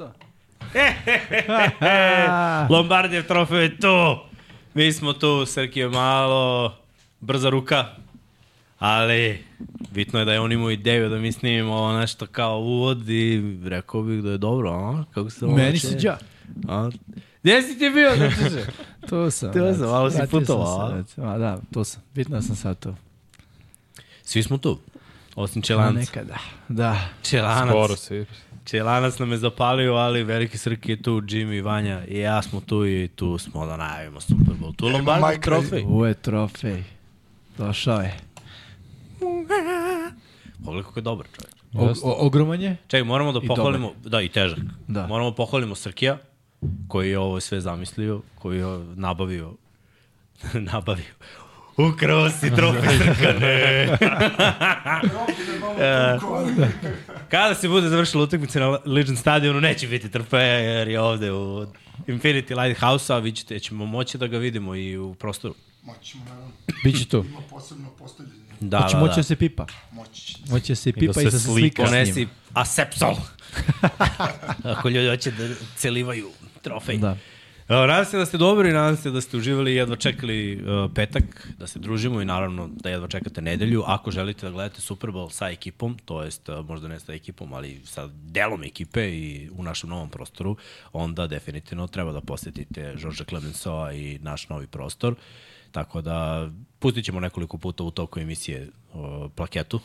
To 0.00 0.12
je 0.78 1.46
to. 1.46 2.74
Lombardijev 2.74 3.26
trofej 3.26 3.62
je 3.62 3.76
tu. 3.76 4.16
Mi 4.74 4.92
smo 4.92 5.12
tu, 5.12 5.46
Srki 5.46 5.80
je 5.80 5.88
malo 5.88 6.74
brza 7.20 7.48
ruka, 7.50 7.86
ali 8.78 9.44
bitno 9.90 10.18
je 10.18 10.24
da 10.24 10.32
je 10.32 10.40
on 10.40 10.52
imao 10.52 10.70
ideju 10.70 11.08
da 11.08 11.18
mi 11.18 11.32
snimimo 11.32 11.74
ovo 11.74 11.98
nešto 11.98 12.26
kao 12.26 12.58
uvod 12.58 13.08
i 13.08 13.42
rekao 13.64 14.02
bih 14.02 14.22
da 14.22 14.30
je 14.30 14.38
dobro, 14.38 14.70
a? 14.70 15.04
Kako 15.14 15.30
se 15.30 15.44
ovo 15.44 15.56
Meni 15.56 15.78
si 15.78 15.96
dža. 15.96 16.18
A? 16.68 16.90
Gdje 17.42 17.62
si 17.62 17.78
ti 17.78 17.90
bio? 17.90 18.16
Znači, 18.16 18.66
To 19.08 19.30
sam. 19.30 19.52
To 19.52 19.74
sam, 19.74 19.88
malo 19.88 20.10
si 20.10 20.18
putovao, 20.30 21.04
se, 21.04 21.22
a? 21.22 21.38
da, 21.38 21.58
to 21.72 21.84
sam. 21.84 22.02
Bitno 22.14 22.36
da 22.36 22.42
sam 22.42 22.56
sad 22.56 22.78
to. 22.78 22.94
Svi 24.22 24.42
smo 24.42 24.58
tu. 24.58 24.78
Osim 25.34 25.60
A 25.60 25.64
Čelanac. 25.64 25.94
nekada. 26.06 26.38
Da. 26.68 27.00
Čelanac. 27.22 27.68
Skoro 27.68 27.96
svi. 27.96 28.26
Čelanac 28.70 29.18
nam 29.18 29.32
je 29.32 29.38
zapalio, 29.38 29.94
ali 29.94 30.22
veliki 30.22 30.58
Srki 30.58 30.90
je 30.90 31.02
tu, 31.02 31.20
Jimmy, 31.20 31.64
Vanja 31.64 32.04
i 32.08 32.18
ja 32.18 32.42
smo 32.42 32.60
tu 32.60 32.86
i 32.86 33.08
tu 33.16 33.38
smo 33.38 33.66
da 33.66 33.76
najavimo 33.76 34.20
Super 34.20 34.54
Bowl. 34.60 34.76
Tu 34.76 34.86
Mike 34.86 35.40
trofej. 35.40 35.82
Ovo 35.82 36.06
je 36.06 36.14
trofej. 36.14 36.82
Došao 37.58 38.00
je. 38.00 38.16
Pogledaj 40.64 40.82
kako 40.82 40.98
je 40.98 41.02
dobar 41.02 41.26
čovjek. 41.26 41.54
O, 41.74 42.08
o, 42.10 42.26
ogroman 42.26 42.60
je. 42.60 42.76
Čekaj, 42.86 43.04
moramo 43.04 43.32
da 43.32 43.40
I 43.42 43.46
pohvalimo, 43.46 43.92
da 44.04 44.20
i 44.20 44.28
težak. 44.28 44.58
Da. 44.88 45.06
Moramo 45.06 45.34
pohvalimo 45.34 45.74
Srkija, 45.74 46.18
koji 46.88 47.10
je 47.10 47.18
ovo 47.18 47.40
sve 47.40 47.60
zamislio, 47.60 48.20
koji 48.34 48.58
je 48.58 48.66
nabavio, 48.94 49.52
nabavio. 50.72 51.14
Ukrao 51.88 52.30
si 52.30 52.50
trofej 52.50 52.98
Srkane. 52.98 53.88
Kada 57.30 57.54
se 57.54 57.68
bude 57.68 57.88
završila 57.88 58.22
utakmica 58.22 58.60
na 58.60 58.78
Legion 58.84 59.16
stadionu, 59.16 59.60
neće 59.60 59.88
biti 59.88 60.10
trofeja, 60.10 60.58
jer 60.58 60.88
je 60.88 61.00
ovde 61.00 61.32
u 61.32 61.66
Infinity 62.06 62.62
Lighthouse-a, 62.62 63.18
vi 63.18 63.32
ćete, 63.32 63.58
ćemo 63.58 63.86
moći 63.86 64.18
da 64.18 64.26
ga 64.26 64.38
vidimo 64.38 64.74
i 64.74 64.98
u 64.98 65.14
prostoru. 65.14 65.54
Moći 65.82 66.10
ćemo, 66.10 66.24
naravno. 66.24 66.50
Biće 66.84 67.08
tu. 67.08 67.24
Ima 67.28 67.40
posebno 67.50 67.88
postavljanje. 67.98 68.40
Da, 68.60 68.78
Hoće 68.78 68.94
da, 68.94 69.00
moći 69.00 69.10
da. 69.10 69.16
da 69.16 69.22
se 69.22 69.36
pipa. 69.36 69.66
Moći 69.92 70.20
će. 70.20 70.38
Moći 70.50 70.72
da 70.72 70.76
se 70.76 70.92
pipa 70.92 71.20
i 71.20 71.24
da 71.24 71.30
se 71.30 71.38
se 71.38 71.44
slika. 71.44 71.84
Ponesi 71.84 72.28
asepsol. 72.54 73.16
Ako 74.76 74.88
ljudi 74.88 75.08
hoće 75.08 75.30
da 75.30 75.48
celivaju 75.76 76.30
trofej. 76.62 76.98
Da. 76.98 77.16
Nadam 77.70 78.04
se 78.04 78.18
da 78.18 78.26
ste 78.26 78.38
dobri, 78.38 78.72
nadam 78.72 78.96
se 78.96 79.10
da 79.10 79.20
ste 79.20 79.36
uživali 79.36 79.72
i 79.72 79.74
jedva 79.74 79.96
čekali 79.96 80.62
uh, 80.62 80.90
petak, 80.94 81.48
da 81.58 81.66
se 81.66 81.78
družimo 81.78 82.20
i 82.20 82.24
naravno 82.24 82.68
da 82.72 82.90
jedva 82.90 83.08
čekate 83.08 83.42
nedelju. 83.42 83.82
Ako 83.86 84.10
želite 84.10 84.46
da 84.46 84.52
gledate 84.52 84.80
Super 84.80 85.10
Bowl 85.10 85.30
sa 85.30 85.50
ekipom, 85.50 85.96
to 86.04 86.22
jest 86.22 86.48
uh, 86.48 86.66
možda 86.66 86.88
ne 86.88 87.00
sa 87.00 87.12
ekipom, 87.12 87.52
ali 87.52 87.80
sa 87.84 88.08
delom 88.12 88.64
ekipe 88.64 89.08
i 89.08 89.50
u 89.56 89.62
našem 89.62 89.90
novom 89.90 90.10
prostoru, 90.10 90.56
onda 90.92 91.26
definitivno 91.26 91.86
treba 91.86 92.12
da 92.12 92.20
posetite 92.20 92.92
Žorža 92.96 93.24
Clemenceau 93.24 93.92
i 93.92 94.18
naš 94.22 94.48
novi 94.48 94.66
prostor. 94.66 95.14
Tako 95.72 96.00
da 96.00 96.50
pustit 96.78 97.04
ćemo 97.04 97.20
nekoliko 97.20 97.58
puta 97.58 97.84
u 97.84 97.90
toku 97.90 98.20
emisije 98.20 98.68
uh, 98.94 99.30
plaketu 99.34 99.80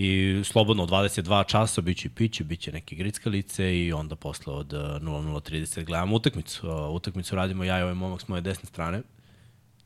I 0.00 0.40
slobodno 0.44 0.82
od 0.82 0.90
22 0.90 1.46
časa 1.46 1.80
biće 1.80 2.08
i 2.08 2.10
piće, 2.10 2.44
biće 2.44 2.72
neke 2.72 2.96
grickalice 2.96 3.78
i 3.78 3.92
onda 3.92 4.16
posle 4.16 4.52
od 4.52 4.72
uh, 4.72 4.80
00.30 4.80 5.84
gledamo 5.84 6.16
utakmicu. 6.16 6.70
Uh, 6.70 6.94
utakmicu 6.94 7.36
radimo 7.36 7.64
ja 7.64 7.78
i 7.78 7.82
ovaj 7.82 7.94
momak 7.94 8.20
s 8.20 8.28
moje 8.28 8.40
desne 8.40 8.66
strane. 8.66 9.02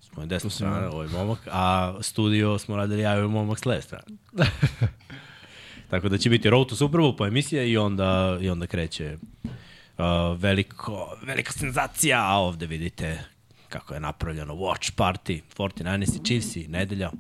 S 0.01 0.17
moje 0.17 0.27
desne 0.27 0.51
strane, 0.51 0.89
ovaj 0.89 1.09
momak, 1.09 1.39
a 1.51 1.95
studio 2.01 2.59
smo 2.59 2.77
radili 2.77 3.03
ja 3.03 3.15
i 3.15 3.17
ovaj 3.17 3.29
momak 3.29 3.59
s 3.59 3.65
leve 3.65 3.83
strane. 3.83 4.05
Tako 5.91 6.09
da 6.09 6.19
će 6.19 6.31
biti 6.31 6.51
Road 6.51 6.69
to 6.69 6.77
Super 6.77 7.01
Bowl 7.01 7.17
po 7.17 7.27
emisija 7.27 7.65
i 7.65 7.77
onda, 7.77 8.39
i 8.41 8.51
onda 8.51 8.67
kreće 8.67 9.17
uh, 9.43 10.05
veliko, 10.39 11.17
velika 11.23 11.53
senzacija, 11.53 12.25
a 12.25 12.37
ovde 12.37 12.67
vidite 12.67 13.25
kako 13.69 13.95
je 13.95 14.01
napravljeno 14.01 14.55
watch 14.55 14.93
party, 14.97 15.41
49ers 15.57 16.17
i 16.17 16.25
Chiefs 16.25 16.57
i 16.57 16.69
nedelja 16.69 17.11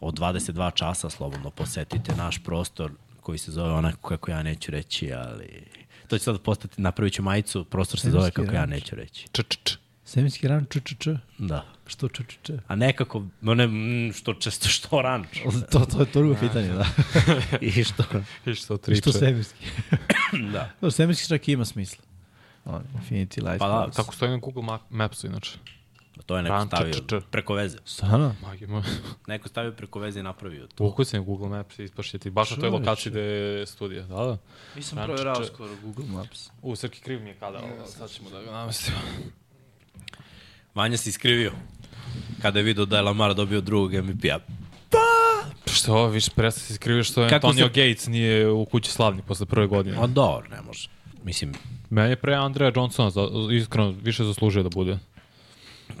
od 0.00 0.18
22 0.18 0.74
časa 0.74 1.10
slobodno 1.10 1.50
posetite 1.50 2.14
naš 2.16 2.38
prostor 2.38 2.92
koji 3.20 3.38
se 3.38 3.52
zove 3.52 3.72
onako 3.72 4.08
kako 4.08 4.30
ja 4.30 4.42
neću 4.42 4.70
reći, 4.70 5.12
ali 5.12 5.64
to 6.08 6.18
će 6.18 6.24
sad 6.24 6.40
postati, 6.40 6.82
napravit 6.82 7.14
ću 7.14 7.22
majicu, 7.22 7.64
prostor 7.64 8.00
se 8.00 8.10
zove 8.10 8.30
kako 8.30 8.54
ja 8.54 8.66
neću 8.66 8.96
reći. 8.96 9.28
Č, 9.32 9.42
č, 9.42 9.58
č. 9.64 9.74
Semenski 10.04 10.48
ran 10.48 10.66
č, 10.70 10.80
č, 10.80 10.94
č. 10.98 11.16
Da. 11.38 11.64
Što 11.86 12.08
č, 12.08 12.22
č, 12.28 12.36
č? 12.42 12.52
A 12.66 12.76
nekako, 12.76 13.22
no 13.40 13.54
ne, 13.54 13.66
mm, 13.66 14.12
što 14.12 14.34
često, 14.34 14.68
što 14.68 15.02
ranč. 15.02 15.26
To, 15.72 15.78
to 15.86 16.00
je 16.00 16.06
to 16.06 16.18
drugo 16.20 16.34
pitanje, 16.40 16.68
da. 16.72 16.86
I 17.60 17.84
što, 17.84 18.04
I 18.46 18.54
što 18.54 18.74
I 18.74 18.78
tri 18.78 18.96
što 18.96 19.12
če. 19.12 19.18
semenski? 19.18 19.64
da. 20.52 20.70
No, 20.80 20.90
semenski 20.90 21.28
čak 21.28 21.48
ima 21.48 21.64
smisla. 21.64 22.04
On, 22.64 22.82
Infinity 22.94 23.42
Light. 23.44 23.58
Pa 23.58 23.68
da, 23.68 23.90
Tako 23.96 24.14
stoji 24.14 24.30
na 24.30 24.36
Google 24.36 24.62
Map, 24.62 24.80
Mapsu, 24.90 25.26
inače. 25.26 25.58
To 26.26 26.36
je 26.36 26.42
neko 26.42 26.54
Ranč, 26.54 26.68
stavio 26.68 26.92
č, 26.92 27.00
č. 27.08 27.20
preko 27.30 27.54
veze. 27.54 27.78
Stvarno? 27.84 28.34
Magi 28.42 28.66
moj. 28.66 28.82
Neko 29.26 29.48
stavio 29.48 29.72
preko 29.72 29.98
veze 29.98 30.20
i 30.20 30.22
napravio 30.22 30.66
to. 30.66 30.94
Na 31.12 31.20
Google 31.20 31.48
Maps 31.48 31.78
i 31.78 31.84
ispašće 31.84 32.18
ti 32.18 32.30
baš 32.30 32.50
na 32.50 32.56
toj 32.56 32.70
lokaciji 32.70 33.10
gde 33.10 33.20
je 33.20 33.66
studija. 33.66 34.02
Da, 34.02 34.14
da. 34.16 34.38
Nisam 34.76 34.98
č. 35.38 35.46
skoro 35.46 35.70
Google 35.82 36.04
Maps. 36.06 36.50
U, 36.62 36.76
Srki 36.76 37.00
kriv 37.00 37.22
mi 37.22 37.28
je 37.28 37.34
kadar, 37.34 37.62
ali 37.64 37.90
sad 37.90 38.10
ćemo 38.10 38.30
da 38.30 38.42
ga 38.42 38.50
namestimo. 38.50 38.98
Vanja 40.74 40.96
se 40.96 41.10
iskrivio 41.10 41.52
kada 42.42 42.58
je 42.58 42.62
vidio 42.62 42.84
da 42.84 42.96
je 42.96 43.02
Lamar 43.02 43.34
dobio 43.34 43.60
drugog 43.60 43.92
MVP-a. 43.92 44.38
Što 45.66 45.92
ovo, 45.92 46.08
više 46.08 46.30
presta 46.34 46.60
se 46.60 46.74
skrivio 46.74 47.04
što 47.04 47.28
Kako 47.28 47.34
Antonio 47.46 47.66
se- 47.66 47.72
Gates 47.88 48.06
nije 48.06 48.50
u 48.50 48.64
kući 48.64 48.90
slavni 48.92 49.22
posle 49.22 49.46
prve 49.46 49.66
godine. 49.66 49.96
A 50.00 50.06
dobro, 50.06 50.48
ne 50.48 50.62
može. 50.62 50.88
Mislim, 51.24 51.52
Meni 51.90 52.10
je 52.10 52.16
pre 52.16 52.34
Andreja 52.34 52.72
Johnsona 52.76 53.10
za, 53.10 53.28
iskreno 53.52 53.90
više 53.90 54.24
zaslužio 54.24 54.62
da 54.62 54.68
bude. 54.68 54.98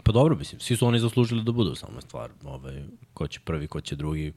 Pa 0.02 0.12
dobro, 0.12 0.36
mislim, 0.36 0.60
svi 0.60 0.76
su 0.76 0.86
oni 0.86 0.98
zaslužili 0.98 1.42
da 1.42 1.52
budu, 1.52 1.74
samo 1.74 1.98
je 1.98 2.02
stvar, 2.02 2.30
ovaj, 2.44 2.82
ko 3.14 3.26
će 3.26 3.40
prvi, 3.40 3.66
ko 3.66 3.80
će 3.80 3.96
drugi. 3.96 4.32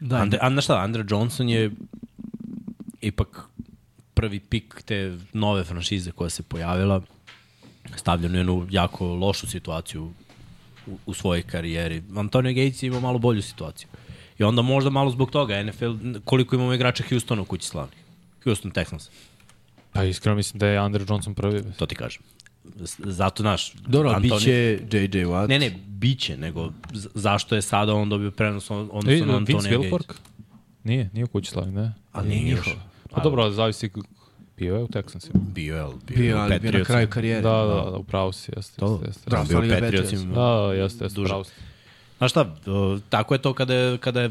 Da, 0.00 0.16
Andre, 0.16 0.38
a 0.42 0.60
šta, 0.60 0.78
Andre 0.78 1.04
Johnson 1.10 1.48
je 1.48 1.70
ipak 3.00 3.48
prvi 4.14 4.40
pik 4.40 4.82
te 4.84 5.18
nove 5.32 5.64
franšize 5.64 6.12
koja 6.12 6.30
se 6.30 6.42
pojavila, 6.42 7.00
stavljen 7.96 8.34
u 8.34 8.38
jednu 8.38 8.66
jako 8.70 9.06
lošu 9.06 9.46
situaciju 9.46 10.12
u, 10.86 10.98
u 11.06 11.14
svojoj 11.14 11.42
karijeri. 11.42 12.02
Antonio 12.16 12.52
Gates 12.52 12.82
je 12.82 12.86
imao 12.86 13.00
malo 13.00 13.18
bolju 13.18 13.42
situaciju. 13.42 13.88
I 14.38 14.44
onda 14.44 14.62
možda 14.62 14.90
malo 14.90 15.10
zbog 15.10 15.30
toga 15.30 15.62
NFL, 15.62 15.92
koliko 16.24 16.56
imamo 16.56 16.74
igrača 16.74 17.04
Houstona 17.08 17.42
u 17.42 17.44
kući 17.44 17.66
slavnih. 17.66 17.98
Houston 18.44 18.72
Texans, 18.72 19.08
Pa 19.92 20.04
iskreno 20.04 20.36
mislim 20.36 20.58
da 20.58 20.66
je 20.66 20.78
Andre 20.78 21.04
Johnson 21.08 21.34
prvi. 21.34 21.62
to 21.76 21.86
ti 21.86 21.94
kažem. 21.94 22.22
Zato, 22.98 23.42
naš, 23.42 23.72
Dobro, 23.74 24.10
a 24.10 24.14
Antonio- 24.16 24.36
biće 24.38 24.78
JJ 24.92 25.24
Watt. 25.24 25.48
Ne, 25.48 25.58
ne, 25.58 25.70
biće, 25.88 26.36
nego 26.36 26.72
zašto 27.14 27.54
je 27.54 27.62
sada 27.62 27.94
on 27.94 28.08
dobio 28.08 28.30
prenos 28.30 28.70
on, 28.70 28.88
odnosno 28.92 29.12
Ej, 29.12 29.20
na 29.20 29.36
Vince 29.36 29.52
Antonija 29.52 29.78
Wilfork? 29.78 30.06
Gage? 30.06 30.18
Nije, 30.84 31.10
nije 31.12 31.24
u 31.24 31.28
kući 31.28 31.50
slavni, 31.50 31.72
ne? 31.72 31.92
Ali 32.12 32.28
nije 32.28 32.44
njihov. 32.44 32.72
Pa 33.10 33.20
dobro, 33.20 33.42
ali 33.42 33.54
zavisi 33.54 33.90
bio 34.56 34.76
je 34.76 34.82
u 34.82 34.88
Texansima. 34.88 35.32
Bio 35.34 35.76
je, 35.76 35.84
bio, 36.06 36.16
Bio, 36.16 36.36
je 36.38 36.60
bio 36.60 36.72
na 36.72 36.84
kraju 36.84 37.08
karijere. 37.08 37.40
Da, 37.40 37.50
da, 37.50 37.90
da, 37.90 37.96
upravo 37.96 38.32
si, 38.32 38.52
jeste, 38.56 38.80
To, 38.80 38.92
jeste, 38.92 39.08
jeste. 39.08 39.30
da, 39.30 39.36
Da, 39.36 39.44
bio 39.44 39.76
u 39.76 39.80
Patriotsima. 39.80 40.24
Da, 40.24 40.40
da, 40.40 40.72
jeste, 40.74 41.04
jeste, 41.04 41.20
upravo 41.20 41.44
si. 41.44 41.52
Znaš 42.18 42.30
šta, 42.30 42.54
o, 42.66 42.98
tako 43.08 43.34
je 43.34 43.42
to 43.42 43.54
kada 43.54 43.74
je, 43.74 43.98
kada 43.98 44.20
je 44.20 44.30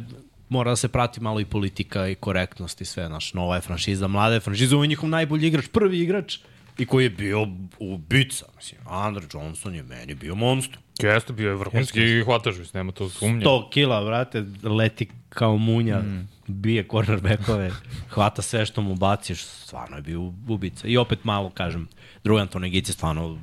mora 0.49 0.71
da 0.71 0.75
se 0.75 0.87
prati 0.87 1.21
malo 1.21 1.39
i 1.39 1.45
politika 1.45 2.07
i 2.07 2.15
korektnost 2.15 2.81
i 2.81 2.85
sve, 2.85 3.07
znaš, 3.07 3.33
nova 3.33 3.55
je 3.55 3.61
franšiza, 3.61 4.07
mlada 4.07 4.33
je 4.33 4.39
franšiza, 4.39 4.75
ovo 4.75 4.83
je 4.83 4.87
njihov 4.87 5.09
najbolji 5.09 5.47
igrač, 5.47 5.67
prvi 5.67 5.99
igrač 5.99 6.37
i 6.77 6.85
koji 6.85 7.03
je 7.05 7.09
bio 7.09 7.47
ubica, 7.79 8.45
mislim, 8.55 8.81
Andre 8.85 9.25
Johnson 9.33 9.75
je 9.75 9.83
meni 9.83 10.15
bio 10.15 10.35
monstrum. 10.35 10.83
Jeste, 10.99 11.33
bio 11.33 11.49
je 11.49 11.55
vrhunski 11.55 12.23
hvatač, 12.25 12.57
mislim, 12.57 12.79
nema 12.79 12.91
to 12.91 13.09
sumnje. 13.09 13.45
100 13.45 13.69
kila, 13.69 14.03
brate, 14.03 14.45
leti 14.63 15.07
kao 15.29 15.57
munja, 15.57 15.99
mm. 15.99 16.29
bije 16.47 16.87
cornerbackove, 16.91 17.71
hvata 18.13 18.41
sve 18.41 18.65
što 18.65 18.81
mu 18.81 18.95
baciš, 18.95 19.43
stvarno 19.43 19.95
je 19.95 20.01
bio 20.01 20.21
ubica. 20.47 20.87
I 20.87 20.97
opet 20.97 21.23
malo, 21.23 21.49
kažem, 21.49 21.87
drugi 22.23 22.41
Antone 22.41 22.69
Gic 22.69 22.89
je 22.89 22.93
stvarno 22.93 23.39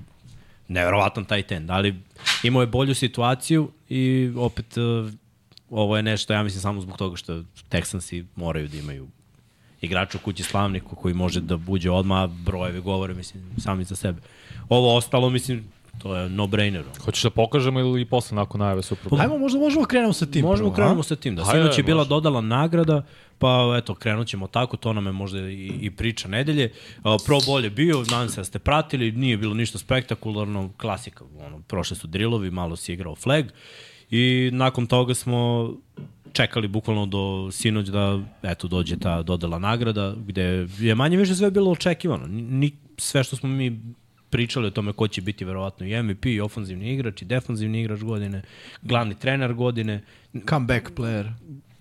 neverovatan 0.69 1.25
taj 1.25 1.43
ten, 1.43 1.71
ali 1.71 1.95
imao 2.43 2.63
je 2.63 2.67
bolju 2.67 2.95
situaciju 2.95 3.71
i 3.89 4.33
opet 4.37 4.77
uh, 4.77 5.13
ovo 5.71 5.97
je 5.97 6.03
nešto, 6.03 6.33
ja 6.33 6.43
mislim, 6.43 6.61
samo 6.61 6.81
zbog 6.81 6.97
toga 6.97 7.17
što 7.17 7.43
Texansi 7.71 8.25
moraju 8.37 8.69
da 8.69 8.77
imaju 8.77 9.09
igrača 9.81 10.19
u 10.19 10.25
kući 10.25 10.43
slavniku 10.43 10.97
koji 10.97 11.15
može 11.15 11.41
da 11.41 11.57
buđe 11.57 11.91
odmah, 11.91 12.31
brojevi 12.31 12.81
govore, 12.81 13.15
mislim, 13.15 13.43
sami 13.59 13.85
za 13.85 13.97
sebe. 13.97 14.21
Ovo 14.69 14.97
ostalo, 14.97 15.31
mislim, 15.31 15.65
to 15.99 16.17
je 16.17 16.29
no-brainer. 16.29 16.83
Hoćeš 17.05 17.23
da 17.23 17.31
pokažemo 17.31 17.81
ili 17.81 18.05
posle 18.05 18.37
nakon 18.37 18.59
najave 18.59 18.83
Super 18.83 19.13
Bowl? 19.13 19.21
Ajmo, 19.21 19.39
možda 19.39 19.59
možemo 19.59 19.85
krenemo 19.85 20.13
sa 20.13 20.27
tim. 20.27 20.45
Možemo 20.45 20.69
prvo, 20.69 20.77
krenemo 20.77 21.01
a? 21.01 21.03
sa 21.03 21.17
tim, 21.17 21.37
da 21.37 21.45
sinoć 21.45 21.79
je 21.79 21.85
bila 21.85 22.05
dodala 22.05 22.41
nagrada, 22.41 23.03
pa 23.39 23.75
eto, 23.79 23.95
krenut 23.95 24.27
ćemo 24.27 24.47
tako, 24.47 24.77
to 24.77 24.93
nam 24.93 25.07
je 25.07 25.13
možda 25.13 25.39
i, 25.41 25.73
i 25.81 25.91
priča 25.91 26.29
nedelje. 26.29 26.73
Uh, 26.97 27.03
Pro 27.27 27.37
Bowl 27.37 27.65
je 27.65 27.71
bio, 27.71 28.05
nadam 28.11 28.29
se 28.29 28.41
da 28.41 28.45
ste 28.45 28.59
pratili, 28.59 29.13
nije 29.13 29.37
bilo 29.37 29.55
ništa 29.55 29.79
spektakularno, 29.79 30.71
klasika, 30.77 31.25
ono, 31.47 31.61
prošle 31.61 31.97
su 31.97 32.07
drillovi, 32.07 32.51
malo 32.51 32.77
si 32.77 32.93
igrao 32.93 33.15
flag 33.15 33.45
i 34.11 34.51
nakon 34.53 34.87
toga 34.87 35.15
smo 35.15 35.73
čekali 36.33 36.69
bukvalno 36.69 37.07
do 37.07 37.51
sinoć 37.53 37.87
da 37.87 38.21
eto 38.43 38.69
dođe 38.69 38.97
ta 38.99 39.23
dodala 39.23 39.59
nagrada 39.59 40.15
gde 40.27 40.67
je 40.79 40.95
manje 40.95 41.17
više 41.17 41.35
sve 41.35 41.51
bilo 41.51 41.71
očekivano. 41.71 42.27
Ni, 42.29 42.73
sve 42.97 43.25
što 43.25 43.37
smo 43.37 43.49
mi 43.49 43.81
pričali 44.31 44.67
o 44.67 44.71
tome 44.71 44.93
ko 44.93 45.09
će 45.09 45.21
biti 45.21 45.45
verovatno 45.45 45.87
i 45.87 46.03
MVP, 46.03 46.27
i 46.27 46.41
ofanzivni 46.41 46.93
igrač, 46.93 47.23
i 47.23 47.25
defanzivni 47.25 47.81
igrač 47.81 48.01
godine, 48.01 48.43
glavni 48.83 49.15
trener 49.15 49.55
godine. 49.55 50.03
Comeback 50.49 50.91
player. 50.97 51.33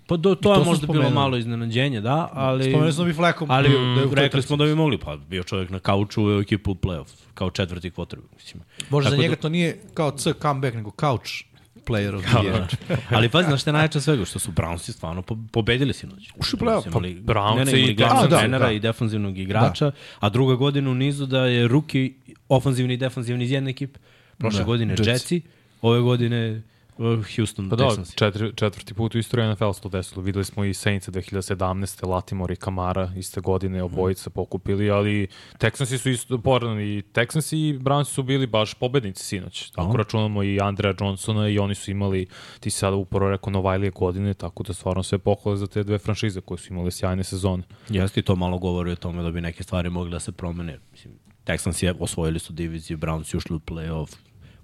Pa 0.07 0.17
do, 0.17 0.35
to, 0.35 0.41
to 0.41 0.53
je 0.53 0.65
možda 0.65 0.87
bilo 0.87 0.93
spomenuli. 0.93 1.13
malo 1.13 1.37
iznenađenje, 1.37 2.01
da, 2.01 2.29
ali... 2.33 2.63
Spomenuli 2.63 2.93
smo 2.93 3.05
bi 3.05 3.13
flekom. 3.13 3.51
Ali 3.51 3.69
da 3.69 3.79
mm, 3.79 4.09
toj 4.09 4.15
rekli 4.15 4.41
smo 4.41 4.57
da 4.57 4.65
bi 4.65 4.75
mogli, 4.75 4.97
pa 4.97 5.17
bio 5.17 5.43
čovjek 5.43 5.69
na 5.69 5.79
kauču 5.79 6.23
u 6.23 6.39
ekipu 6.39 6.71
u 6.71 6.75
playoff, 6.75 7.09
kao 7.33 7.49
četvrti 7.49 7.91
quarterback, 7.91 8.35
mislim. 8.35 8.63
Možda 8.89 9.09
za 9.09 9.15
Tako 9.15 9.21
njega 9.21 9.35
to 9.35 9.49
nije 9.49 9.79
kao 9.93 10.11
C 10.11 10.33
comeback, 10.41 10.75
nego 10.75 10.91
couch 10.99 11.46
player 11.87 12.15
of 12.15 12.23
the 12.23 12.37
year. 12.37 12.75
Ali 13.15 13.29
pazi, 13.29 13.47
znaš 13.47 13.61
šta 13.61 13.69
je 13.69 13.73
najjače 13.73 13.97
od 13.97 14.03
svega, 14.03 14.25
što 14.25 14.39
su 14.39 14.51
Brownsi 14.51 14.91
stvarno 14.91 15.21
po, 15.21 15.37
pobedili 15.51 15.93
sinoć. 15.93 16.31
Ušli 16.35 16.59
u 16.61 16.65
play-off, 16.65 16.83
Su 16.83 16.91
pa 16.91 16.99
Brownsi 16.99 17.65
ne, 17.65 17.71
ne, 17.71 17.81
i 17.81 17.93
glavnog 17.93 18.25
Texansi, 18.25 18.39
trenera 18.39 18.65
da. 18.65 18.71
i 18.71 18.79
defanzivnog 18.79 19.37
igrača, 19.37 19.85
da. 19.85 19.91
a 20.19 20.29
druga 20.29 20.55
godina 20.55 20.91
u 20.91 20.95
nizu 20.95 21.25
da 21.25 21.45
je 21.45 21.67
ruki 21.67 22.13
ofanzivni 22.49 22.93
i 22.93 22.97
defanzivni 22.97 23.43
iz 23.43 23.51
jedne 23.51 23.69
ekipe. 23.69 23.99
Prošle 24.37 24.59
Da, 24.59 24.63
da, 24.63 24.67
godine 24.67 24.95
Jetsi. 25.05 25.41
Ove 25.81 26.01
godine 26.01 26.61
Houston 27.35 27.69
Pa 27.69 27.75
da, 27.75 27.83
Texansi. 27.83 28.17
četiri, 28.17 28.53
četvrti 28.55 28.93
put 28.93 29.15
u 29.15 29.17
istoriji 29.17 29.51
NFL 29.53 29.71
se 29.71 29.81
to 29.81 29.89
desilo. 29.89 30.21
Videli 30.21 30.45
smo 30.45 30.65
i 30.65 30.73
Saints 30.73 31.09
2017. 31.09 32.07
Latimore 32.07 32.53
i 32.53 32.57
Kamara 32.57 33.11
iste 33.15 33.41
godine 33.41 33.83
obojica 33.83 34.29
pokupili, 34.29 34.89
ali 34.91 35.27
Texansi 35.59 35.97
su 35.97 36.09
isto 36.09 36.37
poradni. 36.37 36.83
I 36.83 37.03
Texansi 37.13 37.55
i 37.55 37.79
Brownsi 37.79 38.13
su 38.13 38.23
bili 38.23 38.47
baš 38.47 38.73
pobednici 38.73 39.23
sinoć. 39.23 39.69
Tako 39.69 39.87
Aha. 39.87 39.97
računamo 39.97 40.43
i 40.43 40.59
Andrea 40.61 40.93
Johnsona 40.99 41.49
i 41.49 41.59
oni 41.59 41.75
su 41.75 41.91
imali, 41.91 42.27
ti 42.59 42.69
si 42.69 42.77
sada 42.77 42.95
upravo 42.95 43.31
rekao, 43.31 43.51
Novajlije 43.51 43.91
godine, 43.91 44.33
tako 44.33 44.63
da 44.63 44.73
stvarno 44.73 45.03
sve 45.03 45.17
pohvale 45.17 45.57
za 45.57 45.67
te 45.67 45.83
dve 45.83 45.97
franšize 45.97 46.41
koje 46.41 46.57
su 46.57 46.73
imale 46.73 46.91
sjajne 46.91 47.23
sezone. 47.23 47.63
Jeste 47.89 48.19
i 48.19 48.23
to 48.23 48.35
malo 48.35 48.57
govori 48.59 48.91
o 48.91 48.95
tome 48.95 49.23
da 49.23 49.31
bi 49.31 49.41
neke 49.41 49.63
stvari 49.63 49.89
mogle 49.89 50.11
da 50.11 50.19
se 50.19 50.31
promene. 50.31 50.79
Mislim, 50.91 51.13
Texans 51.45 51.83
je 51.83 51.93
osvojili 51.99 52.39
su 52.39 52.53
diviziju, 52.53 52.97
Browns 52.97 53.37
ušli 53.37 53.55
u 53.55 53.59
playoff, 53.59 54.15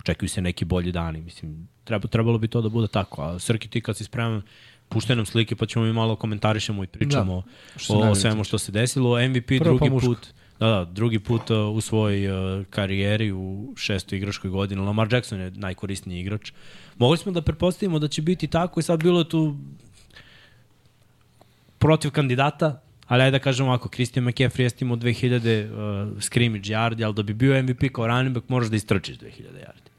očekuju 0.04 0.30
se 0.30 0.42
neki 0.42 0.66
bolji 0.66 0.92
dani. 0.92 1.22
Mislim, 1.22 1.68
treba, 1.84 2.08
trebalo 2.08 2.38
bi 2.38 2.48
to 2.48 2.62
da 2.62 2.70
bude 2.70 2.88
tako. 2.88 3.22
A 3.22 3.40
Srki, 3.40 3.68
ti 3.68 3.82
kad 3.82 3.98
si 3.98 4.04
spreman, 4.04 4.42
puštaj 4.90 5.16
nam 5.16 5.26
slike 5.26 5.56
pa 5.56 5.66
ćemo 5.66 5.86
mi 5.86 5.94
malo 5.94 6.16
komentarišemo 6.16 6.84
i 6.84 6.88
pričamo 6.88 7.44
Da, 7.90 7.96
o, 7.96 8.12
o 8.12 8.16
svemu 8.16 8.44
što 8.44 8.58
se 8.58 8.72
desilo. 8.72 9.28
MVP 9.30 9.48
Prvo 9.48 9.64
drugi 9.64 9.90
pa 9.90 10.08
put, 10.08 10.28
da, 10.60 10.68
da, 10.68 10.86
drugi 10.86 11.20
put 11.20 11.50
uh, 11.50 11.76
u 11.76 11.82
svojoj 11.82 12.28
uh, 12.28 12.66
karijeri 12.70 13.32
u 13.32 13.74
šestoj 13.78 14.18
igračkoj 14.18 14.50
godini. 14.50 14.82
Lamar 14.82 15.14
Jackson 15.14 15.40
je 15.40 15.52
najkorisniji 15.52 16.20
igrač. 16.20 16.52
Mogli 16.98 17.18
smo 17.18 17.32
da 17.32 17.42
pretpostavimo 17.42 18.00
da 18.00 18.08
će 18.08 18.22
biti 18.22 18.48
tako 18.48 18.80
i 18.80 18.84
sad 18.84 19.04
bilo 19.04 19.20
je 19.20 19.30
tu 19.30 19.58
protiv 21.80 22.12
kandidata, 22.12 22.82
ali 23.08 23.24
ajde 23.24 23.40
da 23.40 23.44
kažemo 23.44 23.70
ovako, 23.70 23.90
Christian 23.90 24.26
McCaffrey 24.26 24.62
jeste 24.62 24.86
imao 24.86 24.98
2000 24.98 26.14
uh, 26.16 26.22
scrimmage 26.22 26.70
yardi, 26.70 27.06
ali 27.06 27.14
da 27.14 27.24
bi 27.24 27.34
bio 27.34 27.64
MVP 27.64 27.84
kao 27.94 28.08
running 28.08 28.36
back 28.36 28.50
moraš 28.50 28.70
da 28.70 28.76
istrčiš 28.76 29.18
2000 29.18 29.28
yardi. 29.42 29.93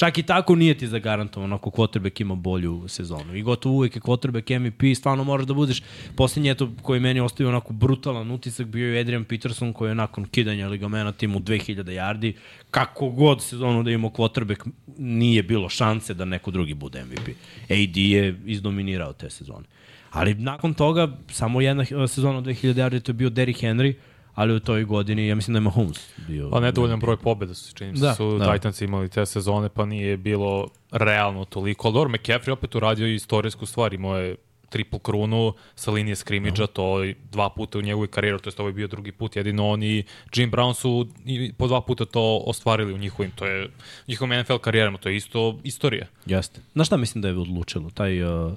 Čak 0.00 0.18
i 0.18 0.22
tako 0.22 0.54
nije 0.56 0.74
ti 0.74 0.86
zagarantovano 0.86 1.56
ako 1.56 1.70
quarterback 1.70 2.20
ima 2.20 2.34
bolju 2.34 2.88
sezonu. 2.88 3.36
I 3.36 3.42
gotovo 3.42 3.74
uvek 3.74 3.96
je 3.96 4.00
quarterback 4.02 4.58
MVP, 4.58 4.96
stvarno 4.96 5.24
moraš 5.24 5.46
da 5.46 5.54
budeš 5.54 5.82
posljednji 6.16 6.50
eto 6.50 6.70
koji 6.82 7.00
meni 7.00 7.20
ostavio 7.20 7.48
onako 7.48 7.72
brutalan 7.72 8.30
utisak 8.30 8.66
bio 8.66 8.94
je 8.94 9.00
Adrian 9.00 9.24
Peterson 9.24 9.72
koji 9.72 9.90
je 9.90 9.94
nakon 9.94 10.24
kidanja 10.24 10.68
ligamena 10.68 11.12
timu 11.12 11.40
2000 11.40 11.84
yardi. 11.84 12.32
Kako 12.70 13.08
god 13.08 13.42
sezonu 13.42 13.82
da 13.82 13.90
ima 13.90 14.08
quarterback 14.08 14.70
nije 14.98 15.42
bilo 15.42 15.68
šanse 15.68 16.14
da 16.14 16.24
neko 16.24 16.50
drugi 16.50 16.74
bude 16.74 17.04
MVP. 17.04 17.28
AD 17.70 17.96
je 17.96 18.40
izdominirao 18.46 19.12
te 19.12 19.30
sezone. 19.30 19.66
Ali 20.10 20.34
nakon 20.34 20.74
toga, 20.74 21.16
samo 21.30 21.60
jedna 21.60 21.84
sezona 22.08 22.38
od 22.38 22.44
2000 22.44 22.74
yardi, 22.74 23.00
to 23.00 23.10
je 23.10 23.14
bio 23.14 23.30
Derrick 23.30 23.62
Henry, 23.62 23.94
ali 24.34 24.54
u 24.54 24.60
toj 24.60 24.84
godini, 24.84 25.26
ja 25.26 25.34
mislim 25.34 25.52
da 25.54 25.58
je 25.58 25.62
Mahomes 25.62 26.08
bio. 26.28 26.50
Pa 26.50 26.60
nedovoljan 26.60 27.00
broj 27.00 27.16
pobjeda 27.16 27.54
su, 27.54 27.74
čini 27.74 27.96
se, 27.96 28.00
Da, 28.00 28.08
da, 28.08 28.14
su 28.14 28.38
da. 28.38 28.44
da. 28.46 28.52
Titans 28.52 28.80
imali 28.80 29.08
te 29.08 29.26
sezone, 29.26 29.68
pa 29.68 29.86
nije 29.86 30.16
bilo 30.16 30.68
realno 30.90 31.44
toliko. 31.44 31.88
Ali 31.88 31.94
dobro, 31.94 32.10
McCaffrey 32.10 32.50
opet 32.50 32.74
uradio 32.74 33.06
i 33.06 33.14
istorijsku 33.14 33.66
stvar, 33.66 33.94
imao 33.94 34.18
je 34.18 34.36
triple 34.68 34.98
krunu 34.98 35.52
sa 35.74 35.90
linije 35.90 36.16
skrimidža, 36.16 36.66
to 36.66 37.02
je 37.02 37.14
dva 37.32 37.48
puta 37.50 37.78
u 37.78 37.82
njegovoj 37.82 38.08
karijeri, 38.08 38.38
to 38.38 38.50
je 38.50 38.54
ovo 38.58 38.68
je 38.68 38.72
bio 38.72 38.86
drugi 38.86 39.12
put, 39.12 39.36
jedino 39.36 39.68
on 39.68 39.82
i 39.82 40.04
Jim 40.34 40.50
Brown 40.50 40.74
su 40.74 41.06
i 41.26 41.52
po 41.52 41.66
dva 41.66 41.80
puta 41.80 42.04
to 42.04 42.42
ostvarili 42.46 42.92
u 42.94 42.98
njihovim, 42.98 43.30
to 43.30 43.46
je 43.46 43.70
njihovim 44.08 44.40
NFL 44.40 44.56
karijerama, 44.56 44.98
to 44.98 45.08
je 45.08 45.16
isto 45.16 45.58
istorija. 45.64 46.06
Jeste. 46.26 46.60
Znaš 46.72 46.86
šta 46.86 46.96
mislim 46.96 47.22
da 47.22 47.28
je 47.28 47.36
odlučilo? 47.38 47.90
Taj 47.90 48.22
uh, 48.22 48.52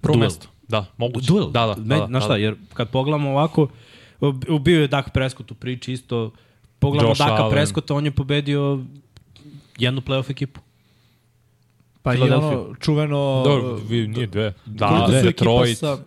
Prvo 0.00 0.14
duel. 0.14 0.26
mesto. 0.26 0.48
Da, 0.68 0.86
moguće. 0.96 1.26
Duel. 1.26 1.50
Da, 1.50 1.66
da. 1.66 1.74
Me, 1.76 1.94
da, 1.94 2.00
da, 2.00 2.06
znaš 2.06 2.24
šta, 2.24 2.32
da. 2.32 2.36
jer 2.36 2.54
kad 2.74 2.90
pogledamo 2.90 3.30
ovako, 3.30 3.62
u- 3.62 3.68
bio 4.60 4.80
je 4.80 4.88
Dak 4.88 5.10
Prescott 5.10 5.50
u 5.50 5.54
priči 5.54 5.92
isto, 5.92 6.30
pogledamo 6.78 7.10
Josh 7.10 7.18
Daka 7.20 7.34
Allen. 7.34 7.50
Prescotta, 7.50 7.94
on 7.94 8.04
je 8.04 8.10
pobedio 8.10 8.84
jednu 9.78 10.00
playoff 10.00 10.30
ekipu. 10.30 10.60
Pa 12.02 12.14
i 12.14 12.20
ono 12.22 12.74
čuveno... 12.76 13.42
Dobro, 13.44 13.74
vi, 13.78 14.08
nije 14.08 14.26
dve. 14.26 14.52
Da, 14.66 14.86
ekipa 14.86 15.22
Detroit, 15.22 15.78
sa- 15.78 15.98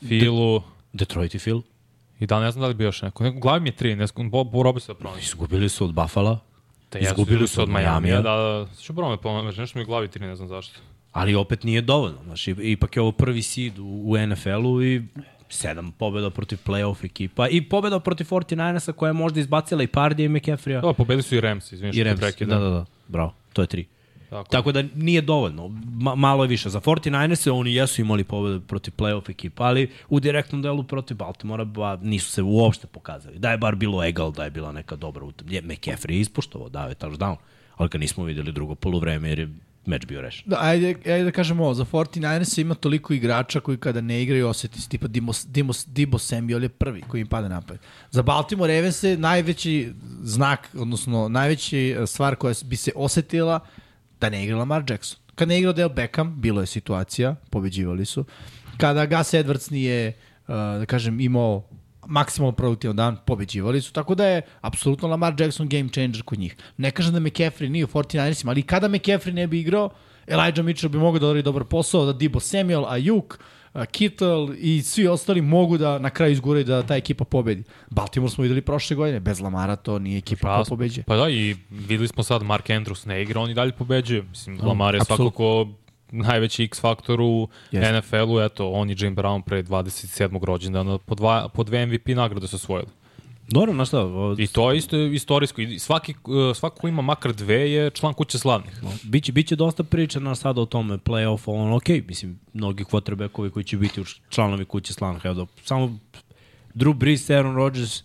Filu, 0.00 0.62
Detroit 0.92 1.34
i 1.34 1.38
Phil. 1.38 1.60
i 2.20 2.26
da 2.26 2.40
ne 2.40 2.50
znam 2.50 2.60
da 2.60 2.68
li 2.68 2.74
bi 2.74 2.84
još 2.84 3.02
neko. 3.02 3.24
neko 3.24 3.38
glavi 3.38 3.60
mi 3.60 3.68
je 3.68 3.72
tri, 3.72 3.96
ne 3.96 4.06
znam, 4.06 4.30
Bob 4.30 4.54
Robi 4.54 4.80
se 4.80 4.92
da 4.92 4.98
pronaći. 4.98 5.22
Izgubili 5.22 5.68
su 5.68 5.84
od 5.84 5.94
Buffalo, 5.94 6.38
Te 6.88 6.98
izgubili 6.98 7.48
su 7.48 7.62
od 7.62 7.68
Majamija, 7.68 8.16
Da, 8.16 8.30
da, 8.30 8.66
ću 8.76 8.94
probam 8.94 9.12
da 9.12 9.16
pomoći, 9.18 9.60
nešto 9.60 9.78
mi 9.78 9.82
je 9.82 9.86
glavi 9.86 10.08
tri, 10.08 10.26
ne 10.26 10.36
znam 10.36 10.48
zašto. 10.48 10.80
ali 11.12 11.34
opet 11.34 11.62
nije 11.62 11.80
dovoljno. 11.80 12.18
Znaš, 12.24 12.48
i- 12.48 12.56
ipak 12.58 12.96
je 12.96 13.02
ovo 13.02 13.12
prvi 13.12 13.42
seed 13.42 13.78
u, 13.78 14.02
u 14.04 14.16
NFL-u 14.18 14.82
i 14.82 15.02
sedam 15.48 15.92
pobjeda 15.92 16.30
protiv 16.30 16.58
playoff 16.66 17.04
ekipa 17.04 17.48
i 17.48 17.68
pobjeda 17.68 18.00
protiv 18.00 18.24
49ersa 18.24 18.92
koja 18.92 19.08
je 19.08 19.12
možda 19.12 19.40
izbacila 19.40 19.82
i 19.82 19.86
Pardija 19.86 20.26
i 20.26 20.28
McCaffrey-a. 20.28 20.80
Da, 20.80 20.92
pobedili 20.92 21.22
su 21.22 21.34
i 21.34 21.40
Rams, 21.40 21.72
izvini 21.72 21.96
I 21.96 22.04
Rams. 22.04 22.20
prekidam. 22.20 22.60
Da, 22.60 22.68
da, 22.68 22.70
da. 22.70 22.84
Bravo. 23.08 23.34
To 23.52 23.62
je 23.62 23.66
tri. 23.66 23.86
Tako. 24.30 24.50
Tako 24.50 24.72
da 24.72 24.82
nije 24.94 25.20
dovoljno. 25.20 25.68
Ma, 25.84 26.14
malo 26.14 26.44
je 26.44 26.48
više. 26.48 26.68
Za 26.70 26.80
49ers 26.80 27.50
oni 27.50 27.74
jesu 27.74 28.00
imali 28.00 28.24
pobjede 28.24 28.60
protiv 28.66 28.94
playoff 28.96 29.30
ekipa, 29.30 29.64
ali 29.64 29.90
u 30.08 30.20
direktnom 30.20 30.62
delu 30.62 30.82
protiv 30.82 31.16
Baltimora 31.16 31.64
ba, 31.64 31.98
nisu 32.02 32.30
se 32.30 32.42
uopšte 32.42 32.86
pokazali. 32.86 33.38
Da 33.38 33.50
je 33.50 33.58
bar 33.58 33.74
bilo 33.74 34.04
egal, 34.04 34.32
da 34.32 34.44
je 34.44 34.50
bila 34.50 34.72
neka 34.72 34.96
dobra 34.96 35.24
utakmica. 35.24 35.66
McCaffrey 35.66 36.12
je 36.12 36.20
ispoštovao, 36.20 36.68
dao 36.68 36.88
je 36.88 36.94
touchdown, 36.94 37.36
ali 37.76 37.88
ga 37.88 37.98
nismo 37.98 38.24
videli 38.24 38.52
drugo 38.52 38.74
poluvreme 38.74 39.28
jer 39.28 39.38
je 39.38 39.48
meč 39.86 40.06
bio 40.06 40.20
rešen. 40.20 40.42
Da, 40.46 40.56
ajde, 40.60 40.94
ajde 41.06 41.24
da 41.24 41.30
kažemo 41.30 41.64
ovo, 41.64 41.74
za 41.74 41.84
49ers 41.84 42.60
ima 42.60 42.74
toliko 42.74 43.12
igrača 43.14 43.60
koji 43.60 43.78
kada 43.78 44.00
ne 44.00 44.22
igraju 44.22 44.48
osjeti 44.48 44.80
se, 44.80 44.88
tipa 44.88 45.06
Dimos, 45.06 45.46
Dimos, 45.46 45.86
Dibo 45.86 46.18
Samuel 46.18 46.62
je 46.62 46.68
prvi 46.68 47.02
koji 47.08 47.20
im 47.20 47.26
pada 47.26 47.48
napad. 47.48 47.78
Za 48.10 48.22
Baltimore 48.22 48.74
Ravens 48.74 49.02
je 49.02 49.16
najveći 49.16 49.92
znak, 50.22 50.68
odnosno 50.74 51.28
najveći 51.28 51.90
eh, 51.90 52.06
stvar 52.06 52.36
koja 52.36 52.54
bi 52.64 52.76
se 52.76 52.90
osetila 52.94 53.60
da 54.20 54.30
ne 54.30 54.44
igra 54.44 54.56
Lamar 54.56 54.84
Jackson. 54.88 55.18
Kad 55.34 55.48
ne 55.48 55.58
igra 55.58 55.72
Del 55.72 55.88
Beckham, 55.88 56.40
bilo 56.40 56.60
je 56.60 56.66
situacija, 56.66 57.34
pobeđivali 57.50 58.04
su. 58.04 58.24
Kada 58.76 59.06
Gus 59.06 59.34
Edwards 59.34 59.72
nije, 59.72 60.08
uh, 60.08 60.54
da 60.54 60.84
kažem, 60.86 61.20
imao 61.20 61.68
maksimalno 62.06 62.52
produktivan 62.52 62.96
dan, 62.96 63.16
pobeđivali 63.26 63.80
su, 63.82 63.92
tako 63.92 64.14
da 64.14 64.26
je 64.26 64.42
apsolutno 64.60 65.08
Lamar 65.08 65.34
Jackson 65.38 65.68
game 65.68 65.88
changer 65.88 66.22
kod 66.22 66.38
njih. 66.38 66.56
Ne 66.76 66.90
kažem 66.90 67.12
da 67.12 67.20
McCaffrey 67.20 67.68
nije 67.68 67.84
u 67.84 67.88
49ersima, 67.88 68.48
ali 68.50 68.62
kada 68.62 68.88
McCaffrey 68.88 69.32
ne 69.32 69.46
bi 69.46 69.60
igrao, 69.60 69.90
Elijah 70.26 70.58
Mitchell 70.58 70.92
bi 70.92 70.98
mogao 70.98 71.18
da 71.18 71.26
odradi 71.26 71.42
dobar 71.42 71.64
posao, 71.64 72.04
da 72.06 72.12
Dibo 72.12 72.40
Samuel, 72.40 72.84
Ayuk, 72.84 73.38
a, 73.72 73.86
Kittle 73.86 74.28
i 74.58 74.82
svi 74.82 75.06
ostali 75.08 75.40
mogu 75.40 75.78
da 75.78 75.98
na 75.98 76.10
kraju 76.10 76.32
izguraju 76.32 76.64
da 76.64 76.82
ta 76.82 76.96
ekipa 76.96 77.24
pobedi. 77.24 77.62
Baltimore 77.90 78.30
smo 78.30 78.42
videli 78.42 78.60
prošle 78.62 78.96
godine, 78.96 79.20
bez 79.20 79.40
Lamara 79.40 79.76
to 79.76 79.98
nije 79.98 80.18
ekipa 80.18 80.48
koja 80.48 80.58
Pa, 80.58 80.68
pobeđuje. 80.68 81.04
pa 81.04 81.16
da, 81.16 81.28
i 81.30 81.56
videli 81.70 82.08
smo 82.08 82.22
sad 82.22 82.42
Mark 82.42 82.66
Andrews 82.66 83.06
ne 83.06 83.22
igra, 83.22 83.40
on 83.40 83.50
i 83.50 83.54
dalje 83.54 83.72
pobeđuje. 83.72 84.22
Mislim, 84.22 84.60
Lamar 84.62 84.94
je 84.94 85.00
apsolutno. 85.00 85.24
svakako 85.24 85.68
najveći 86.14 86.64
X 86.64 86.80
faktor 86.80 87.20
u 87.20 87.48
Jeste. 87.72 87.92
NFL-u, 87.92 88.40
eto, 88.40 88.70
on 88.70 88.90
i 88.90 88.96
Jim 88.98 89.16
Brown 89.16 89.42
pre 89.42 89.62
27. 89.62 90.44
rođendana 90.44 90.98
po, 90.98 91.14
dva, 91.14 91.48
po 91.48 91.64
dve 91.64 91.86
MVP 91.86 92.06
nagrade 92.08 92.48
su 92.48 92.56
osvojili. 92.56 92.88
Dobro, 93.48 93.72
znaš 93.72 93.88
šta, 93.88 94.00
o, 94.00 94.34
I 94.38 94.46
to 94.46 94.70
je 94.70 94.78
isto 94.78 94.96
istorijsko. 94.98 95.60
I 95.60 95.78
svaki, 95.78 96.14
uh, 96.24 96.56
svako 96.56 96.76
ko 96.76 96.88
ima 96.88 97.02
makar 97.02 97.32
dve 97.32 97.70
je 97.70 97.90
član 97.90 98.14
kuće 98.14 98.38
slavnih. 98.38 98.72
biće, 99.02 99.32
biće 99.32 99.56
dosta 99.56 99.82
priča 99.84 100.20
na 100.20 100.34
sada 100.34 100.60
o 100.60 100.66
tome, 100.66 100.96
playoff, 100.96 101.40
on, 101.46 101.72
ok, 101.72 101.88
mislim, 102.08 102.40
mnogi 102.52 102.84
quarterbackovi 102.84 103.50
koji 103.50 103.64
će 103.64 103.76
biti 103.76 104.00
članovi 104.30 104.64
kuće 104.64 104.92
slavnih, 104.92 105.22
evo 105.24 105.34
da, 105.34 105.46
samo 105.64 105.98
Drew 106.74 106.94
Brees, 106.94 107.30
Aaron 107.30 107.56
Rodgers, 107.56 108.02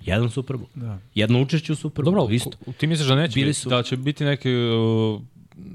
jedan 0.00 0.30
Super 0.30 0.56
Bowl. 0.56 0.66
Da. 0.74 0.98
Jedno 1.14 1.42
učešće 1.42 1.72
u 1.72 1.76
Super 1.76 2.02
Bowl, 2.02 2.04
Dobro, 2.04 2.26
isto. 2.30 2.50
ti 2.72 2.86
misliš 2.86 3.08
da 3.08 3.14
neće 3.14 3.34
Bili 3.34 3.46
biti, 3.46 3.58
su- 3.58 3.68
da 3.68 3.82
će 3.82 3.96
biti 3.96 4.24
neke 4.24 4.50
uh, 4.50 5.20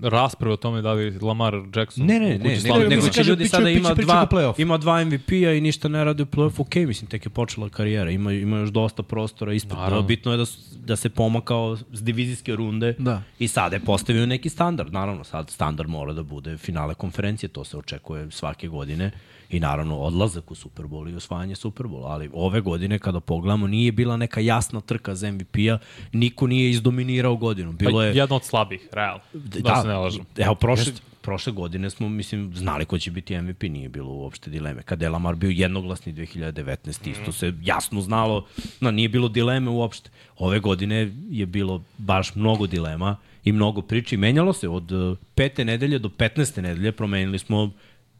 rasprave 0.01 0.53
o 0.53 0.57
tome 0.57 0.81
da 0.81 0.93
li 0.93 1.19
Lamar 1.19 1.53
Jackson 1.75 2.05
Ne, 2.05 2.19
ne, 2.19 2.37
ne, 2.37 2.49
ne, 2.49 2.59
slavnih? 2.59 2.89
nego 2.89 3.09
će 3.09 3.23
ljudi 3.23 3.47
sada 3.47 3.69
ima 3.69 3.93
dva, 3.93 4.53
ima 4.57 4.77
dva 4.77 5.03
MVP-a 5.05 5.51
i 5.53 5.61
ništa 5.61 5.87
ne 5.87 6.03
radi 6.03 6.23
u 6.23 6.25
play-offu, 6.25 6.61
ok, 6.61 6.75
mislim, 6.75 7.09
tek 7.09 7.25
je 7.25 7.29
počela 7.29 7.69
karijera, 7.69 8.11
ima, 8.11 8.31
ima 8.31 8.57
još 8.57 8.69
dosta 8.69 9.03
prostora 9.03 9.53
ispred. 9.53 9.77
Naravno. 9.77 10.01
Da, 10.01 10.07
bitno 10.07 10.31
je 10.31 10.37
da, 10.37 10.45
da 10.85 10.95
se 10.95 11.09
pomakao 11.09 11.77
s 11.91 12.03
divizijske 12.03 12.55
runde 12.55 12.95
Da. 12.99 13.21
i 13.39 13.47
sada 13.47 13.75
je 13.75 13.79
postavio 13.79 14.25
neki 14.25 14.49
standard. 14.49 14.93
Naravno, 14.93 15.23
sad 15.23 15.49
standard 15.49 15.89
mora 15.89 16.13
da 16.13 16.23
bude 16.23 16.57
finale 16.57 16.93
konferencije, 16.93 17.49
to 17.49 17.63
se 17.63 17.77
očekuje 17.77 18.31
svake 18.31 18.67
godine 18.67 19.11
i 19.49 19.59
naravno 19.59 19.97
odlazak 19.97 20.51
u 20.51 20.55
Super 20.55 20.85
Bowl 20.85 21.11
i 21.11 21.15
osvajanje 21.15 21.55
Super 21.55 21.85
Bowl, 21.85 22.03
ali 22.05 22.29
ove 22.33 22.61
godine 22.61 22.99
kada 22.99 23.19
pogledamo 23.19 23.67
nije 23.67 23.91
bila 23.91 24.17
neka 24.17 24.39
jasna 24.39 24.81
trka 24.81 25.15
za 25.15 25.31
MVP-a, 25.31 25.77
niko 26.13 26.47
nije 26.47 26.69
izdominirao 26.69 27.35
godinu. 27.35 27.71
Bilo 27.71 27.99
Pa, 27.99 28.05
je 28.05 28.15
jedna 28.15 28.35
od 28.35 28.43
slabih, 28.43 28.89
realno. 28.91 29.23
Da, 29.33 29.59
da 29.59 29.81
se 29.81 29.87
ne 29.87 29.93
lažem. 29.95 30.25
Evo, 30.37 30.55
prošle, 30.55 30.93
prošle 31.21 31.53
godine 31.53 31.89
smo, 31.89 32.09
mislim, 32.09 32.51
znali 32.55 32.85
ko 32.85 32.99
će 32.99 33.11
biti 33.11 33.41
MVP, 33.41 33.63
nije 33.63 33.89
bilo 33.89 34.11
uopšte 34.11 34.49
dileme. 34.49 34.83
Kada 34.83 35.05
je 35.05 35.09
Lamar 35.09 35.35
bio 35.35 35.49
jednoglasni 35.49 36.13
2019, 36.13 37.09
isto 37.11 37.31
se 37.31 37.53
jasno 37.61 38.01
znalo, 38.01 38.45
no, 38.79 38.91
nije 38.91 39.09
bilo 39.09 39.27
dileme 39.27 39.69
uopšte. 39.69 40.09
Ove 40.37 40.59
godine 40.59 41.11
je 41.29 41.45
bilo 41.45 41.83
baš 41.97 42.35
mnogo 42.35 42.67
dilema 42.67 43.17
i 43.43 43.51
mnogo 43.51 43.81
priči. 43.81 44.17
Menjalo 44.17 44.53
se 44.53 44.69
od 44.69 44.91
eh, 44.91 45.15
pete 45.35 45.65
nedelje 45.65 45.99
do 45.99 46.09
15. 46.09 46.61
nedelje, 46.61 46.91
promenili 46.91 47.39
smo 47.39 47.71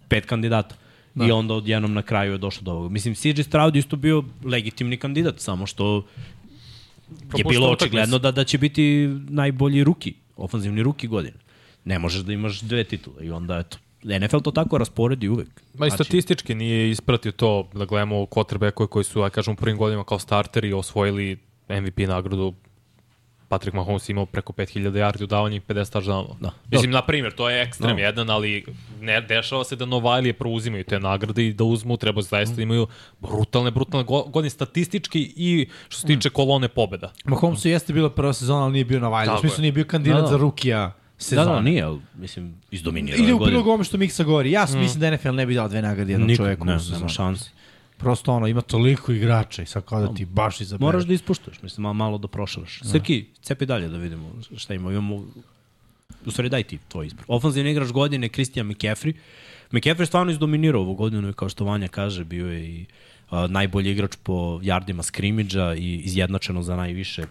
pet 0.07 0.25
kandidata. 0.25 0.75
Da. 1.15 1.25
I 1.25 1.31
onda 1.31 1.53
odjednom 1.53 1.93
na 1.93 2.01
kraju 2.01 2.31
je 2.31 2.37
došlo 2.37 2.63
do 2.63 2.71
ovoga. 2.71 2.89
Mislim, 2.89 3.15
CJ 3.15 3.41
Stroud 3.41 3.75
isto 3.75 3.95
bio 3.95 4.23
legitimni 4.43 4.97
kandidat, 4.97 5.39
samo 5.39 5.65
što 5.65 6.05
je 7.37 7.43
bilo 7.43 7.71
očigledno 7.71 8.19
da, 8.19 8.31
da 8.31 8.43
će 8.43 8.57
biti 8.57 9.09
najbolji 9.29 9.83
ruki, 9.83 10.13
ofanzivni 10.37 10.83
ruki 10.83 11.07
godine. 11.07 11.37
Ne 11.85 11.99
možeš 11.99 12.21
da 12.21 12.33
imaš 12.33 12.61
dve 12.61 12.83
titule 12.83 13.25
i 13.25 13.31
onda 13.31 13.57
eto. 13.57 13.77
NFL 14.03 14.37
to 14.37 14.51
tako 14.51 14.77
rasporedi 14.77 15.29
uvek. 15.29 15.63
Ma 15.73 15.87
i 15.87 15.91
statistički 15.91 16.55
nije 16.55 16.89
ispratio 16.89 17.31
to 17.31 17.69
da 17.73 17.85
gledamo 17.85 18.15
quarterbackove 18.15 18.87
koji 18.87 19.03
su, 19.03 19.21
aj 19.21 19.29
kažem, 19.29 19.53
u 19.53 19.57
prvim 19.57 19.77
godinama 19.77 20.03
kao 20.03 20.19
starteri 20.19 20.73
osvojili 20.73 21.37
MVP 21.69 21.97
nagradu 21.97 22.53
Patrick 23.47 23.75
Mahomes 23.75 24.09
imao 24.09 24.25
preko 24.25 24.53
5000 24.53 24.91
yardi 24.91 25.23
u 25.23 25.27
davanju 25.27 25.55
i 25.55 25.59
50 25.59 25.93
touchdownova. 25.93 26.35
Da. 26.39 26.51
Mislim, 26.71 26.91
na 26.91 27.01
primjer, 27.01 27.33
to 27.33 27.49
je 27.49 27.61
ekstrem 27.61 27.95
Da. 27.95 28.01
jedan, 28.01 28.29
ali 28.29 28.65
ne 29.01 29.21
dešava 29.21 29.63
se 29.63 29.75
da 29.75 29.85
Novajlije 29.85 30.33
preuzimaju 30.33 30.83
te 30.83 30.99
nagrade 30.99 31.47
i 31.47 31.53
da 31.53 31.63
uzmu, 31.63 31.97
treba 31.97 32.21
zaista 32.21 32.55
da 32.55 32.61
imaju 32.61 32.87
brutalne, 33.19 33.71
brutalne 33.71 34.05
go- 34.05 34.23
godine 34.23 34.49
statistički 34.49 35.33
i 35.35 35.67
što 35.89 36.01
se 36.01 36.07
tiče 36.07 36.29
kolone 36.29 36.67
pobeda. 36.67 37.13
Mahomesu 37.25 37.67
jeste 37.69 37.93
bila 37.93 38.09
prva 38.09 38.33
sezona, 38.33 38.63
ali 38.63 38.73
nije 38.73 38.85
bio 38.85 38.99
na 38.99 39.07
Vajlu. 39.07 39.35
U 39.35 39.39
smislu 39.39 39.57
je. 39.57 39.61
nije 39.61 39.71
bio 39.71 39.85
kandidat 39.85 40.17
Da, 40.17 40.21
da. 40.21 40.27
za 40.27 40.37
rukija 40.37 40.91
sezona. 41.17 41.45
Da, 41.45 41.53
da, 41.53 41.61
nije, 41.61 41.83
ali, 41.83 41.99
mislim, 42.15 42.55
izdominirao 42.71 43.17
Ili 43.17 43.27
je 43.27 43.33
u 43.33 43.37
prilog 43.37 43.51
godinu. 43.51 43.69
ovome 43.69 43.83
što 43.83 43.97
Miksa 43.97 44.23
govori. 44.23 44.51
Ja 44.51 44.65
mm. 44.65 44.77
mislim 44.77 44.99
da 45.01 45.11
NFL 45.11 45.31
ne 45.31 45.45
bi 45.45 45.53
dao 45.55 45.67
dve 45.67 45.81
nagrade 45.81 46.11
jednom 46.11 46.27
Nikad, 46.27 46.45
čoveku 46.45 46.65
ne, 46.65 46.75
u 46.75 46.79
nema 46.91 47.07
šanse. 47.07 47.49
Prosto 47.97 48.33
ono, 48.33 48.47
ima 48.47 48.61
toliko 48.61 49.11
igrača 49.11 49.61
i 49.61 49.65
sad 49.65 49.85
kao 49.85 50.01
da 50.01 50.13
ti 50.13 50.25
baš 50.25 50.61
izabereš. 50.61 50.81
Moraš 50.81 51.03
da 51.03 51.13
ispuštuješ, 51.13 51.61
mislim, 51.61 51.81
malo, 51.81 51.93
malo 51.93 52.17
da 52.17 52.27
prošaraš. 52.27 52.79
Srki, 52.91 53.25
cepi 53.41 53.65
dalje 53.65 53.87
da 53.87 53.97
vidimo 53.97 54.31
šta 54.57 54.73
ima. 54.73 54.91
Imamo, 54.91 55.25
u 56.25 56.31
stvari 56.31 56.49
daj 56.49 56.63
ti 56.63 56.79
tvoj 56.87 57.07
izbor. 57.07 57.25
Ofanzivni 57.27 57.71
igrač 57.71 57.91
godine, 57.91 58.29
Christian 58.29 58.67
McCaffrey. 58.67 59.13
McCaffrey 59.71 60.05
stvarno 60.05 60.31
izdominirao 60.31 60.81
ovu 60.81 60.95
godinu 60.95 61.29
i 61.29 61.33
kao 61.33 61.49
što 61.49 61.65
Vanja 61.65 61.87
kaže, 61.87 62.23
bio 62.23 62.47
je 62.47 62.69
i 62.69 62.85
a, 63.29 63.47
najbolji 63.47 63.91
igrač 63.91 64.15
po 64.23 64.59
jardima 64.63 65.03
skrimidža 65.03 65.75
i 65.75 65.95
izjednačeno 65.95 66.63
za 66.63 66.75
najviše 66.75 67.25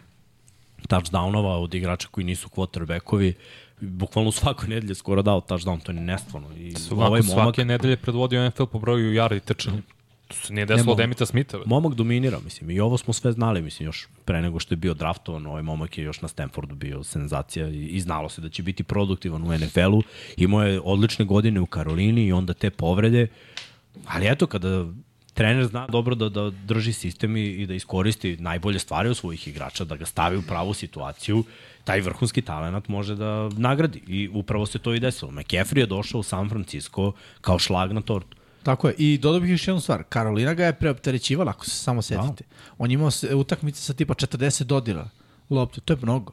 touchdownova 0.88 1.62
od 1.62 1.74
igrača 1.74 2.08
koji 2.10 2.24
nisu 2.24 2.48
quarterbackovi. 2.48 3.34
Bukvalno 3.80 4.32
svakoj 4.32 4.68
nedelji 4.68 4.94
skoro 4.94 5.22
dao 5.22 5.40
touchdown, 5.40 5.82
to 5.82 5.92
je 5.92 6.00
nestvarno. 6.00 6.56
I 6.56 6.72
Svako, 6.72 7.04
ovaj 7.04 7.22
momak, 7.22 7.44
svake 7.44 7.64
nedelje 7.64 7.96
predvodio 7.96 8.48
NFL 8.48 8.64
po 8.64 8.78
broju 8.78 9.12
yardi 9.12 9.40
trčanja. 9.40 9.82
To 10.28 10.36
se 10.36 10.52
nije 10.52 10.66
desilo 10.66 10.84
Nemo- 10.84 10.92
od 10.92 11.00
Emita 11.00 11.26
Smitha. 11.26 11.58
Momak 11.66 11.94
dominira, 11.94 12.38
mislim, 12.44 12.70
i 12.70 12.80
ovo 12.80 12.98
smo 12.98 13.14
sve 13.14 13.32
znali, 13.32 13.62
mislim, 13.62 13.86
još 13.86 14.08
pre 14.24 14.42
nego 14.42 14.60
što 14.60 14.72
je 14.72 14.76
bio 14.76 14.94
draftovan, 14.94 15.46
ovaj 15.46 15.62
momak 15.62 15.98
je 15.98 16.04
još 16.04 16.20
na 16.20 16.28
Stanfordu 16.28 16.74
bio 16.74 17.04
senzacija 17.04 17.68
i, 17.68 17.86
i 17.86 18.00
znalo 18.00 18.28
se 18.28 18.40
da 18.40 18.48
će 18.48 18.62
biti 18.62 18.82
produktivan 18.82 19.42
u 19.42 19.58
NFL-u, 19.58 20.02
imao 20.36 20.62
je 20.62 20.80
odlične 20.84 21.24
godine 21.24 21.60
u 21.60 21.66
Karolini 21.66 22.26
i 22.26 22.32
onda 22.32 22.54
te 22.54 22.70
povrede, 22.70 23.26
ali 24.06 24.26
eto, 24.26 24.46
kada 24.46 24.86
trener 25.34 25.66
zna 25.66 25.86
dobro 25.86 26.14
da, 26.14 26.28
da 26.28 26.50
drži 26.50 26.92
sistem 26.92 27.36
i, 27.36 27.44
i 27.44 27.66
da 27.66 27.74
iskoristi 27.74 28.36
najbolje 28.36 28.78
stvari 28.78 29.08
od 29.08 29.16
svojih 29.16 29.48
igrača, 29.48 29.84
da 29.84 29.96
ga 29.96 30.06
stavi 30.06 30.36
u 30.36 30.42
pravu 30.42 30.74
situaciju, 30.74 31.44
taj 31.84 32.00
vrhunski 32.00 32.42
talent 32.42 32.88
može 32.88 33.14
da 33.14 33.48
nagradi. 33.48 34.02
I 34.06 34.28
upravo 34.32 34.66
se 34.66 34.78
to 34.78 34.94
i 34.94 35.00
desilo. 35.00 35.30
McCaffrey 35.30 35.78
je 35.78 35.86
došao 35.86 36.20
u 36.20 36.22
San 36.22 36.48
Francisco 36.48 37.12
kao 37.40 37.58
šlag 37.58 37.92
na 37.92 38.00
tortu. 38.00 38.36
Tako 38.64 38.88
je. 38.88 38.94
I 38.98 39.18
dodao 39.18 39.40
bih 39.40 39.50
još 39.50 39.68
jednu 39.68 39.80
stvar. 39.80 40.02
Karolina 40.08 40.54
ga 40.54 40.64
je 40.64 40.72
preopterećivala, 40.72 41.50
ako 41.50 41.64
se 41.64 41.70
samo 41.70 42.02
setite. 42.02 42.44
On 42.78 42.90
je 42.90 42.94
imao 42.94 43.10
se- 43.10 43.34
utakmice 43.34 43.80
sa 43.82 43.94
tipa 43.94 44.14
40 44.14 44.64
dodira 44.64 45.08
lopte. 45.50 45.80
To 45.80 45.92
je 45.92 45.98
mnogo. 46.02 46.32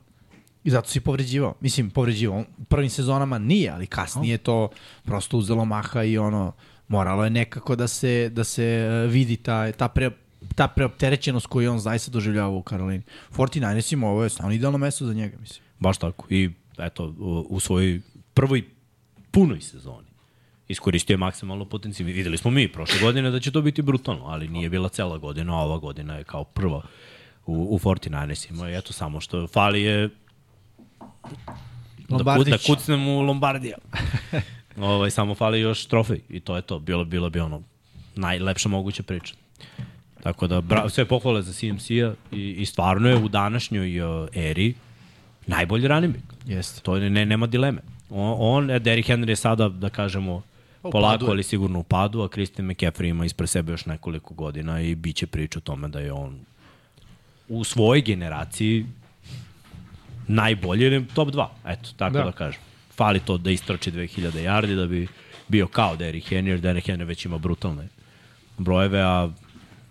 I 0.64 0.70
zato 0.70 0.90
si 0.90 1.00
povređivao. 1.00 1.56
Mislim, 1.62 1.90
povređivao. 1.90 2.44
U 2.58 2.64
prvim 2.64 2.90
sezonama 2.90 3.38
nije, 3.38 3.70
ali 3.70 3.88
kasnije 3.88 4.38
to 4.38 4.70
prosto 5.04 5.38
uzelo 5.38 5.66
maha 5.66 6.04
i 6.04 6.18
ono, 6.18 6.54
moralo 6.88 7.24
je 7.24 7.30
nekako 7.30 7.76
da 7.76 7.88
se, 7.88 8.30
da 8.30 8.44
se 8.44 8.64
e, 8.66 9.08
vidi 9.08 9.38
ta, 9.38 9.72
ta, 9.72 9.88
pre, 9.88 10.12
ta 10.56 10.68
preopterećenost 10.68 11.48
koju 11.48 11.72
on 11.72 11.80
zaista 11.80 12.12
doživljava 12.12 12.50
u 12.50 12.64
Karolini. 12.64 13.04
49ersima 13.32 14.08
ovo 14.08 14.24
je 14.24 14.30
stvarno 14.30 14.54
idealno 14.56 14.78
mesto 14.78 15.06
za 15.06 15.14
njega, 15.14 15.38
mislim. 15.38 15.64
Baš 15.80 15.98
tako. 15.98 16.26
I 16.30 16.50
eto, 16.78 17.14
u 17.50 17.60
svojoj 17.60 18.02
prvoj 18.34 18.64
punoj 19.32 19.62
sezoni 19.62 20.11
iskoristio 20.72 21.14
je 21.14 21.18
maksimalno 21.18 21.66
potencijal. 21.66 22.08
Videli 22.08 22.38
smo 22.38 22.52
mi 22.52 22.68
prošle 22.68 23.00
godine 23.00 23.32
da 23.32 23.40
će 23.40 23.52
to 23.52 23.62
biti 23.62 23.82
brutalno, 23.82 24.26
ali 24.26 24.48
nije 24.48 24.70
bila 24.70 24.90
cela 24.90 25.18
godina, 25.18 25.54
a 25.54 25.64
ova 25.64 25.78
godina 25.78 26.16
je 26.16 26.24
kao 26.24 26.44
prva 26.44 26.82
u, 27.46 27.76
u 27.76 27.80
49ersima. 27.80 28.70
I 28.70 28.78
eto, 28.78 28.94
samo 28.94 29.20
što 29.20 29.48
fali 29.48 29.82
je 29.82 30.10
da, 32.10 32.24
da 32.24 32.58
kucnem 32.68 33.08
u 33.08 33.22
Lombardija. 33.22 33.78
ovaj, 34.78 35.12
samo 35.12 35.36
fali 35.36 35.60
još 35.60 35.86
trofej 35.86 36.22
i 36.30 36.40
to 36.40 36.56
je 36.56 36.62
to. 36.62 36.80
Bilo, 36.80 37.06
bilo 37.06 37.30
bi 37.30 37.40
ono 37.40 37.62
najlepša 38.16 38.70
moguća 38.70 39.04
priča. 39.04 39.34
Tako 40.24 40.48
da, 40.48 40.62
bra, 40.62 40.90
sve 40.90 41.06
pohvale 41.06 41.42
za 41.42 41.54
CMC-a 41.54 42.14
i, 42.32 42.50
i 42.50 42.66
stvarno 42.66 43.10
je 43.10 43.16
u 43.16 43.28
današnjoj 43.28 44.02
uh, 44.02 44.28
eri 44.34 44.74
najbolji 45.48 45.88
running 45.88 46.14
back. 46.14 46.26
Jeste. 46.46 46.82
To 46.82 46.96
je, 46.96 47.10
ne, 47.10 47.26
nema 47.26 47.48
dileme. 47.48 47.82
On, 48.10 48.36
on 48.40 48.68
Derrick 48.68 49.10
Henry 49.10 49.30
je 49.30 49.36
sada, 49.36 49.70
da 49.70 49.90
kažemo, 49.90 50.42
U 50.84 50.92
polako, 50.92 51.18
padu 51.18 51.32
ali 51.32 51.44
sigurno 51.44 51.80
u 51.80 51.84
padu, 51.84 52.22
a 52.22 52.28
Christian 52.28 52.68
McCaffrey 52.68 53.10
ima 53.10 53.26
ispred 53.26 53.50
sebe 53.50 53.72
još 53.72 53.86
nekoliko 53.86 54.34
godina 54.34 54.82
i 54.82 54.96
bit 54.96 55.16
će 55.16 55.28
priča 55.28 55.60
o 55.60 55.62
tome 55.62 55.88
da 55.88 56.00
je 56.00 56.12
on 56.12 56.40
u 57.50 57.64
svojoj 57.64 58.02
generaciji 58.02 58.86
najbolji 60.28 60.86
ili 60.86 61.08
top 61.08 61.30
2. 61.30 61.48
Eto, 61.66 61.90
tako 61.98 62.18
Da. 62.18 62.24
da 62.24 62.32
kažem. 62.32 62.62
Fali 62.96 63.20
to 63.20 63.38
da 63.38 63.52
istrači 63.52 63.92
2000 63.92 64.32
yardi 64.32 64.76
da 64.76 64.86
bi 64.86 65.08
bio 65.48 65.68
kao 65.68 65.96
Derrick 65.96 66.32
Henry, 66.32 66.48
jer 66.48 66.60
Derrick 66.60 66.88
Henry 66.88 67.04
već 67.04 67.26
ima 67.26 67.38
brutalne 67.38 67.88
brojeve, 68.58 69.02
a 69.02 69.30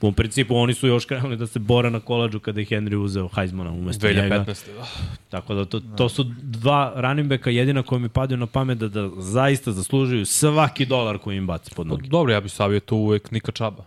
u 0.08 0.12
principu 0.12 0.56
oni 0.56 0.74
su 0.74 0.86
još 0.86 1.04
krenuli 1.04 1.36
da 1.36 1.46
se 1.46 1.58
bore 1.58 1.90
na 1.90 2.00
koladžu 2.00 2.40
kada 2.40 2.60
je 2.60 2.66
Henry 2.66 2.94
uzeo 2.96 3.28
Heismana 3.34 3.70
umesto 3.70 4.06
njega. 4.06 4.20
2015. 4.20 4.74
Da. 4.76 4.86
Tako 5.28 5.54
da 5.54 5.64
to, 5.64 5.80
to 5.80 6.08
su 6.08 6.24
dva 6.42 6.92
running 6.96 7.28
backa 7.28 7.50
jedina 7.50 7.82
koja 7.82 7.98
mi 7.98 8.08
padaju 8.08 8.38
na 8.38 8.46
pamet 8.46 8.78
da, 8.78 8.88
da 8.88 9.10
zaista 9.18 9.72
zaslužuju 9.72 10.26
svaki 10.26 10.86
dolar 10.86 11.18
koji 11.18 11.36
im 11.36 11.46
baci 11.46 11.70
pod 11.76 11.86
noge. 11.86 12.08
Dobro, 12.08 12.32
ja 12.32 12.40
bih 12.40 12.52
savjetao 12.52 12.98
uvek 12.98 13.30
Nika 13.30 13.52
Čaba. 13.52 13.84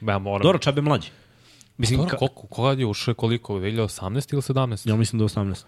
Ja 0.00 0.18
moram. 0.18 0.42
Dobro, 0.42 0.58
Čabe 0.58 0.80
mlađi. 0.80 1.08
Mislim, 1.78 2.00
Dobro, 2.00 2.18
koliko, 2.18 2.46
koga 2.46 2.72
je 2.80 2.86
ušao, 2.86 3.14
koliko, 3.14 3.54
2018 3.54 4.32
ili 4.32 4.42
17? 4.42 4.88
ja 4.88 4.96
mislim 4.96 5.18
da 5.18 5.24
je 5.24 5.28
18 5.28 5.64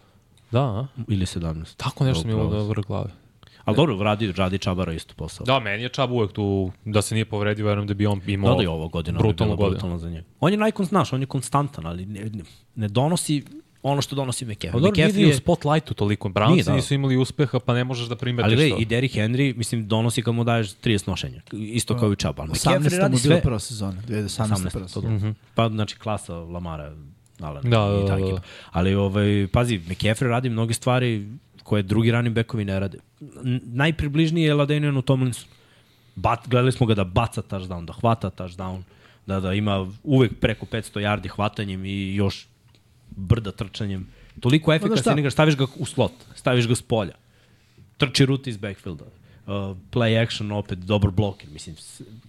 Da, 0.50 0.62
a? 0.62 0.86
ili 1.08 1.26
17. 1.26 1.76
Tako 1.76 2.04
nešto 2.04 2.28
mi 2.28 2.32
je 2.32 2.36
dobro 2.36 2.82
glave. 2.82 3.10
Ali 3.68 3.76
dobro, 3.76 3.96
radi, 3.96 4.32
radi 4.32 4.58
Čabara 4.58 4.92
isto 4.92 5.14
posao. 5.16 5.44
Da, 5.44 5.60
meni 5.60 5.82
je 5.82 5.88
Čab 5.88 6.10
uvek 6.10 6.32
tu, 6.32 6.70
da 6.84 7.02
se 7.02 7.14
nije 7.14 7.24
povredio, 7.24 7.66
verujem 7.66 7.86
da 7.86 7.94
bi 7.94 8.06
on 8.06 8.20
imao 8.26 8.50
Da, 8.50 8.56
da 8.56 8.62
je 8.62 8.68
ovo 8.68 8.88
godina 8.88 9.18
brutalno, 9.18 9.56
godinu. 9.56 9.70
brutalno 9.70 9.98
za 9.98 10.10
njega. 10.10 10.26
On 10.40 10.52
je 10.52 10.58
najkon, 10.58 10.86
znaš, 10.86 11.12
on 11.12 11.20
je 11.20 11.26
konstantan, 11.26 11.86
ali 11.86 12.06
ne, 12.06 12.20
ne, 12.20 12.44
ne 12.74 12.88
donosi 12.88 13.44
ono 13.82 14.02
što 14.02 14.16
donosi 14.16 14.44
McCaffrey. 14.46 14.72
Pa 14.72 14.78
dobro, 14.78 14.92
nije 14.96 15.08
McCaffrey 15.08 15.26
ni 15.26 15.30
u 15.30 15.34
spotlightu 15.34 15.94
toliko. 15.94 16.28
Brownsi 16.28 16.50
Nije, 16.52 16.62
da. 16.62 16.74
nisu 16.74 16.94
imali 16.94 17.16
uspeha, 17.16 17.58
pa 17.58 17.74
ne 17.74 17.84
možeš 17.84 18.06
da 18.08 18.16
primetiš 18.16 18.44
Ali 18.44 18.56
gledaj, 18.56 18.70
to. 18.70 18.82
i 18.82 18.84
Derrick 18.84 19.14
Henry, 19.14 19.56
mislim, 19.56 19.88
donosi 19.88 20.22
kad 20.22 20.34
mu 20.34 20.44
daješ 20.44 20.76
30 20.76 21.08
nošenja. 21.08 21.40
Isto 21.52 21.96
kao 21.98 22.12
i. 22.12 22.16
Ali 22.24 22.48
McCaffrey 22.48 22.88
18. 22.88 22.98
radi 22.98 23.18
sve. 23.18 23.40
prva 23.42 23.58
sezona, 23.58 24.02
2018. 24.08 24.70
prva 24.72 24.86
18. 24.86 24.88
sezona. 24.88 25.10
Mm 25.14 25.20
-hmm. 25.20 25.34
Pa, 25.54 25.68
znači, 25.68 25.98
klasa 25.98 26.34
Lamara, 26.34 26.94
Alan 27.40 27.62
Da, 27.62 27.78
da, 27.78 28.00
i 28.04 28.06
ta 28.06 28.16
da, 28.16 28.20
da. 28.20 28.26
ekipa. 28.26 28.40
Ali, 28.70 28.94
ovaj, 28.94 29.48
pazi, 29.52 29.78
McCaffrey 29.78 30.28
radi 30.28 30.48
mnoge 30.50 30.74
stvari 30.74 31.28
koje 31.68 31.82
drugi 31.82 32.10
running 32.10 32.34
backovi 32.34 32.64
ne 32.64 32.80
rade. 32.80 32.98
Najpribližniji 33.62 34.44
je 34.44 34.54
Ladanianu 34.54 35.02
Tomlinson. 35.02 35.48
Bat, 36.16 36.48
gledali 36.48 36.72
smo 36.72 36.86
ga 36.86 36.94
da 36.94 37.04
baca 37.04 37.42
touchdown, 37.42 37.84
da 37.84 37.92
hvata 37.92 38.30
touchdown, 38.30 38.82
da, 39.26 39.40
da 39.40 39.52
ima 39.54 39.76
uvek 40.02 40.38
preko 40.40 40.66
500 40.66 41.02
yardi 41.04 41.28
hvatanjem 41.28 41.84
i 41.84 42.14
još 42.14 42.46
brda 43.10 43.52
trčanjem. 43.52 44.06
Toliko 44.40 44.72
efikasan 44.72 45.18
igrač, 45.18 45.32
staviš 45.32 45.56
ga 45.56 45.66
u 45.76 45.86
slot, 45.86 46.12
staviš 46.34 46.68
ga 46.68 46.74
s 46.74 46.82
polja. 46.82 47.14
Trči 47.98 48.26
ruti 48.26 48.50
iz 48.50 48.56
backfielda. 48.56 49.04
Uh, 49.04 49.76
play 49.92 50.22
action 50.22 50.52
opet, 50.52 50.78
dobar 50.78 51.10
bloker. 51.10 51.50
Mislim, 51.52 51.76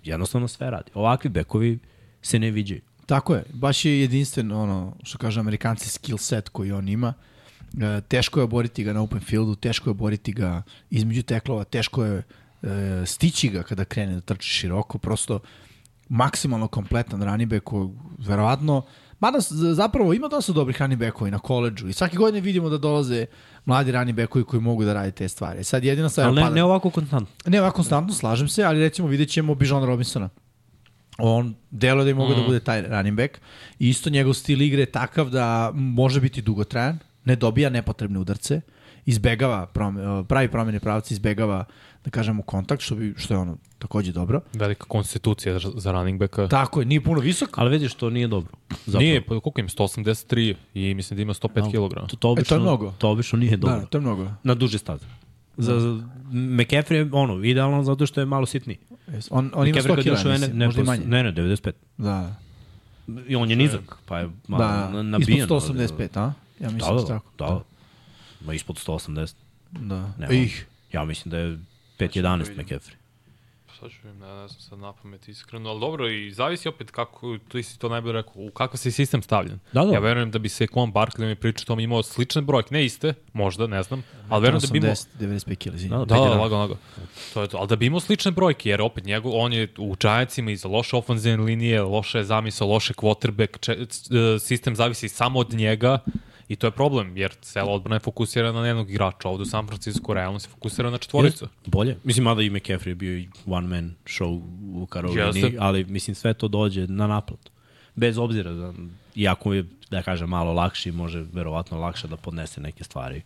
jednostavno 0.04 0.48
sve 0.48 0.70
radi. 0.70 0.92
Ovakvi 0.94 1.30
bekovi 1.30 1.80
se 2.22 2.40
ne 2.40 2.52
viđaju. 2.52 2.82
Tako 3.06 3.36
je, 3.36 3.44
baš 3.54 3.86
je 3.86 4.00
jedinstven, 4.02 4.52
ono, 4.52 4.96
što 5.04 5.18
kaže 5.18 5.40
amerikanci, 5.40 5.90
skill 5.90 6.18
set 6.18 6.50
koji 6.50 6.72
on 6.72 6.90
ima. 6.90 7.14
E, 7.14 7.29
teško 8.08 8.40
je 8.40 8.44
oboriti 8.44 8.84
ga 8.84 8.94
na 8.94 9.02
open 9.02 9.20
fieldu, 9.20 9.56
teško 9.56 9.90
je 9.90 9.92
oboriti 9.92 10.32
ga 10.32 10.62
između 10.90 11.24
teklova, 11.24 11.64
teško 11.64 12.04
je 12.04 12.24
e, 12.64 13.06
stići 13.06 13.50
ga 13.50 13.64
kada 13.64 13.86
krene 13.86 14.14
da 14.14 14.22
trči 14.22 14.50
široko, 14.50 14.98
prosto 14.98 15.40
maksimalno 16.10 16.68
kompletan 16.68 17.24
running 17.24 17.50
back 17.52 17.64
koji 17.64 17.90
verovatno 18.18 18.84
Mada 19.20 19.40
zapravo 19.74 20.14
ima 20.14 20.28
dosta 20.28 20.54
dobrih 20.54 20.82
running 20.82 21.00
backova 21.02 21.28
i 21.28 21.32
na 21.32 21.40
koleđu 21.40 21.88
i 21.88 21.94
svake 21.94 22.18
godine 22.18 22.42
vidimo 22.42 22.70
da 22.70 22.78
dolaze 22.78 23.26
mladi 23.66 23.92
running 23.92 24.18
backovi 24.18 24.46
koji 24.46 24.62
mogu 24.62 24.84
da 24.84 24.94
rade 24.94 25.12
te 25.12 25.28
stvari. 25.28 25.64
Sad 25.64 25.84
jedina 25.84 26.10
stvar 26.10 26.28
Ali 26.28 26.36
ne, 26.36 26.42
pada- 26.42 26.56
ne 26.56 26.64
ovako 26.64 26.90
konstantno. 26.90 27.36
Ne, 27.46 27.62
ovako 27.62 27.76
konstantno, 27.76 28.14
slažem 28.14 28.48
se, 28.48 28.64
ali 28.64 28.80
recimo 28.80 29.08
vidjet 29.08 29.30
ćemo 29.30 29.56
Bijan 29.56 29.84
Robinsona. 29.84 30.30
On 31.18 31.56
deluje 31.72 32.04
da 32.04 32.10
je 32.10 32.16
mogu 32.16 32.34
mm. 32.34 32.36
da 32.36 32.44
bude 32.46 32.60
taj 32.60 32.82
running 32.82 33.18
back. 33.18 33.38
I 33.80 33.90
isto 33.90 34.10
njegov 34.10 34.34
stil 34.34 34.62
igre 34.62 34.82
je 34.82 34.92
takav 34.92 35.30
da 35.30 35.72
može 35.74 36.22
biti 36.22 36.42
dugotrajan, 36.42 37.00
ne 37.30 37.36
dobija 37.36 37.70
nepotrebne 37.70 38.20
udarce, 38.20 38.62
izbegava, 39.06 39.66
prome, 39.68 40.02
pravi 40.26 40.48
promjene 40.48 40.80
pravca, 40.80 41.14
izbegava, 41.14 41.66
da 42.06 42.12
kažemo, 42.12 42.44
kontakt, 42.44 42.82
što, 42.82 42.96
bi, 42.96 43.14
što 43.18 43.34
je 43.34 43.38
ono 43.38 43.58
takođe 43.80 44.12
dobro. 44.12 44.42
Velika 44.54 44.86
konstitucija 44.86 45.60
za- 45.60 45.92
running 45.92 46.20
backa. 46.20 46.48
Tako 46.48 46.80
je, 46.80 46.86
nije 46.86 47.02
puno 47.02 47.20
visok, 47.22 47.58
Ali 47.58 47.70
vidiš, 47.70 47.94
to 47.94 48.10
nije 48.10 48.28
dobro. 48.28 48.52
Zapravo. 48.86 49.00
Nije, 49.00 49.22
pa 49.22 49.40
koliko 49.40 49.60
im, 49.60 49.68
183 49.68 50.56
i 50.74 50.94
mislim 50.94 51.16
da 51.16 51.22
ima 51.22 51.34
105 51.34 51.72
kg. 51.72 52.08
To, 52.08 52.16
to, 52.16 52.30
obično, 52.30 52.46
E, 52.46 52.50
to 52.50 52.56
je 52.56 52.62
mnogo. 52.62 52.94
To 52.98 53.10
obično 53.10 53.40
nije 53.40 53.58
dobro. 53.58 53.76
da, 53.76 53.86
to 53.86 53.98
je 53.98 54.02
mnogo. 54.02 54.28
Na 54.44 54.56
duže 54.56 54.78
staze. 54.78 55.06
Za, 55.58 55.80
za 55.80 55.90
McCaffrey 56.32 56.94
je 56.94 57.10
ono, 57.12 57.44
idealno 57.44 57.84
zato 57.84 58.06
što 58.06 58.22
je 58.22 58.26
malo 58.26 58.46
sitniji. 58.46 58.78
On, 59.30 59.52
on 59.54 59.68
ima 59.68 59.78
McCaffrey 59.78 59.84
100 59.84 59.88
kad 59.88 59.98
je 59.98 60.04
kila, 60.04 60.16
ušao, 60.16 60.32
mislim, 60.32 60.58
ne, 60.58 60.66
možda 60.66 60.82
i 60.82 60.86
manje. 60.86 61.06
Ne, 61.06 61.24
ne, 61.24 61.32
95. 61.34 61.72
Da, 61.98 62.36
I 63.28 63.36
on 63.36 63.50
je 63.50 63.56
nizak, 63.56 63.96
pa 64.06 64.20
je 64.20 64.30
malo 64.48 64.64
da, 64.64 64.70
na, 64.70 64.88
ispod 64.88 65.06
nabijen. 65.06 65.48
185, 65.48 66.20
a? 66.20 66.34
Ja 66.60 66.70
mislim 66.70 66.96
Da, 66.98 67.02
da, 67.02 67.08
da, 67.08 67.20
tako. 67.38 67.54
da. 67.54 67.64
Ma 68.46 68.54
ispod 68.54 68.76
180. 68.76 69.34
Da. 69.72 70.14
Ne, 70.18 70.44
Ih, 70.44 70.66
Ja 70.94 71.06
mislim 71.06 71.32
da 71.32 71.38
je 71.38 71.58
5.11 72.00 72.56
McCaffrey. 72.58 72.94
Sad 73.80 73.92
ću 73.92 73.98
vidim, 74.04 74.20
ne, 74.20 74.28
ne 74.28 74.48
znam 74.48 74.62
sad 74.62 74.80
na 74.80 74.94
pamet 74.94 75.28
iskreno, 75.28 75.70
ali 75.70 75.80
dobro 75.80 76.10
i 76.10 76.32
zavisi 76.32 76.68
opet 76.68 76.92
kako, 76.92 77.38
tu 77.48 77.64
si 77.64 77.80
to 77.80 77.90
najbolje 77.90 78.14
rekao, 78.14 78.34
u 78.36 78.52
kakav 78.52 78.78
si 78.78 78.92
sistem 78.92 79.22
stavljen. 79.22 79.60
Da, 79.74 79.86
da. 79.86 79.94
Ja 79.94 80.00
verujem 80.00 80.32
da 80.32 80.40
bi 80.40 80.50
se 80.50 80.68
Quan 80.68 80.94
Barkley 80.94 81.28
mi 81.28 81.36
pričao 81.36 81.66
tom 81.66 81.80
imao 81.80 82.04
slične 82.04 82.42
brojke, 82.42 82.74
ne 82.74 82.86
iste, 82.86 83.14
možda, 83.34 83.68
ne 83.68 83.84
znam, 83.84 84.04
ali 84.30 84.42
verujem 84.42 84.62
da 84.62 84.68
bi 84.72 84.78
imao... 84.78 84.92
80, 84.92 85.06
95 85.20 85.56
kila, 85.56 85.72
Da, 85.72 85.78
izvinjam. 85.78 86.00
Da, 86.00 86.16
da, 86.16 86.22
5.11. 86.22 86.40
lago, 86.40 86.56
lago. 86.58 86.78
To 87.34 87.42
je 87.42 87.48
to. 87.48 87.58
Ali 87.58 87.68
da 87.68 87.76
bi 87.76 87.86
imao 87.86 88.00
slične 88.00 88.32
brojke, 88.32 88.70
jer 88.70 88.82
opet 88.82 89.04
njegov, 89.04 89.32
on 89.36 89.54
je 89.54 89.68
u 89.78 89.96
Giantsima 90.02 90.52
iza 90.52 90.68
loše 90.68 90.96
ofenzivne 90.96 91.44
linije, 91.44 91.82
loše 91.82 92.18
je 92.18 92.24
zamisao, 92.24 92.68
loše 92.68 92.94
quarterback, 92.94 93.60
če, 93.60 93.72
e, 93.72 94.40
sistem 94.40 94.76
zavisi 94.76 95.10
samo 95.10 95.40
od 95.40 95.54
njega 95.54 96.00
i 96.50 96.56
to 96.56 96.68
je 96.68 96.72
problem, 96.72 97.18
jer 97.18 97.36
cela 97.42 97.72
odbrana 97.72 97.96
je 97.96 98.00
fokusirana 98.00 98.62
na 98.62 98.68
jednog 98.68 98.90
igrača. 98.90 99.30
Ovde 99.30 99.42
u 99.42 99.46
San 99.46 99.68
Francisco 99.68 100.14
realno 100.14 100.40
se 100.40 100.50
fokusira 100.50 100.90
na 100.90 100.98
četvoricu. 100.98 101.48
Bolje. 101.66 101.98
Mislim, 102.04 102.24
mada 102.24 102.42
i 102.42 102.50
McCaffrey 102.50 102.88
je 102.88 102.96
bio 102.96 103.18
i 103.18 103.28
one 103.46 103.68
man 103.68 103.96
show 104.06 104.42
u 104.74 104.86
Karolini, 104.86 105.42
Jeste. 105.42 105.58
ali 105.60 105.84
mislim 105.86 106.16
sve 106.16 106.34
to 106.34 106.48
dođe 106.48 106.88
na 106.88 107.08
naplatu. 107.08 107.52
Bez 107.96 108.18
obzira, 108.18 108.52
da, 108.52 108.74
iako 109.16 109.54
je, 109.54 109.66
da 109.92 110.02
kažem, 110.02 110.30
malo 110.30 110.54
lakši, 110.54 110.92
može 110.92 111.26
verovatno 111.34 111.80
lakše 111.80 112.08
da 112.08 112.18
podnese 112.18 112.62
neke 112.62 112.84
stvari. 112.84 113.22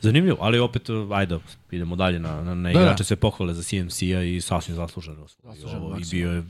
Zanimljivo, 0.00 0.38
ali 0.40 0.58
opet, 0.58 0.88
ajde, 1.12 1.38
idemo 1.70 1.96
dalje 1.96 2.18
na, 2.18 2.42
na, 2.42 2.54
na 2.54 2.70
igrače, 2.70 2.98
da. 2.98 3.04
sve 3.04 3.16
pohvale 3.16 3.54
za 3.54 3.62
CMC-a 3.62 4.22
i 4.22 4.40
sasvim 4.40 4.76
zasluženo. 4.76 5.26
Zasluženo, 5.42 5.86
Ovo, 5.86 5.98
I 5.98 6.02
bio 6.10 6.32
je 6.32 6.42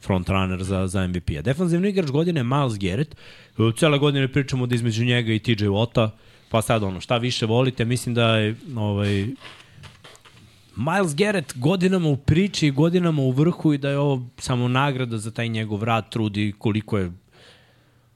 front 0.00 0.28
runner 0.28 0.62
za, 0.62 0.86
za 0.86 1.06
MVP-a. 1.06 1.42
Defanzivni 1.42 1.88
igrač 1.88 2.10
godine 2.10 2.40
je 2.40 2.44
Miles 2.44 2.78
Garrett. 2.78 3.16
E, 3.58 3.72
Cele 3.76 3.98
godine 3.98 4.28
pričamo 4.28 4.66
da 4.66 4.74
između 4.74 5.04
njega 5.04 5.32
i 5.32 5.38
TJ 5.38 5.64
Watt-a, 5.64 6.10
pa 6.48 6.62
sad 6.62 6.82
ono, 6.82 7.00
šta 7.00 7.16
više 7.16 7.46
volite, 7.46 7.84
mislim 7.84 8.14
da 8.14 8.36
je 8.36 8.56
ovaj, 8.76 9.26
Miles 10.76 11.14
Garrett 11.14 11.58
godinama 11.58 12.08
u 12.08 12.16
priči 12.16 12.66
i 12.66 12.70
godinama 12.70 13.22
u 13.22 13.30
vrhu 13.30 13.72
i 13.72 13.78
da 13.78 13.90
je 13.90 13.98
ovo 13.98 14.26
samo 14.36 14.68
nagrada 14.68 15.18
za 15.18 15.30
taj 15.30 15.48
njegov 15.48 15.82
rad, 15.82 16.10
trud 16.10 16.36
i 16.36 16.54
koliko 16.58 16.98
je 16.98 17.12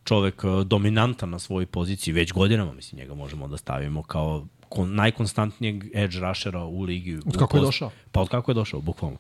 čovek 0.05 0.45
eh, 0.45 0.65
dominantan 0.65 1.31
na 1.31 1.39
svojoj 1.39 1.67
poziciji 1.67 2.15
već 2.15 2.33
godinama, 2.33 2.73
mislim, 2.73 2.99
njega 2.99 3.15
možemo 3.15 3.49
da 3.49 3.57
stavimo 3.57 4.03
kao 4.03 4.47
kon, 4.69 4.95
najkonstantnijeg 4.95 5.85
edge 5.95 6.19
rushera 6.21 6.65
u 6.65 6.83
ligi. 6.83 7.17
Od 7.27 7.39
kako 7.39 7.57
je 7.57 7.61
došao? 7.61 7.91
Pa 8.13 8.21
od 8.21 8.29
kako 8.29 8.51
je 8.51 8.55
došao, 8.55 8.81
bukvalno. 8.81 9.19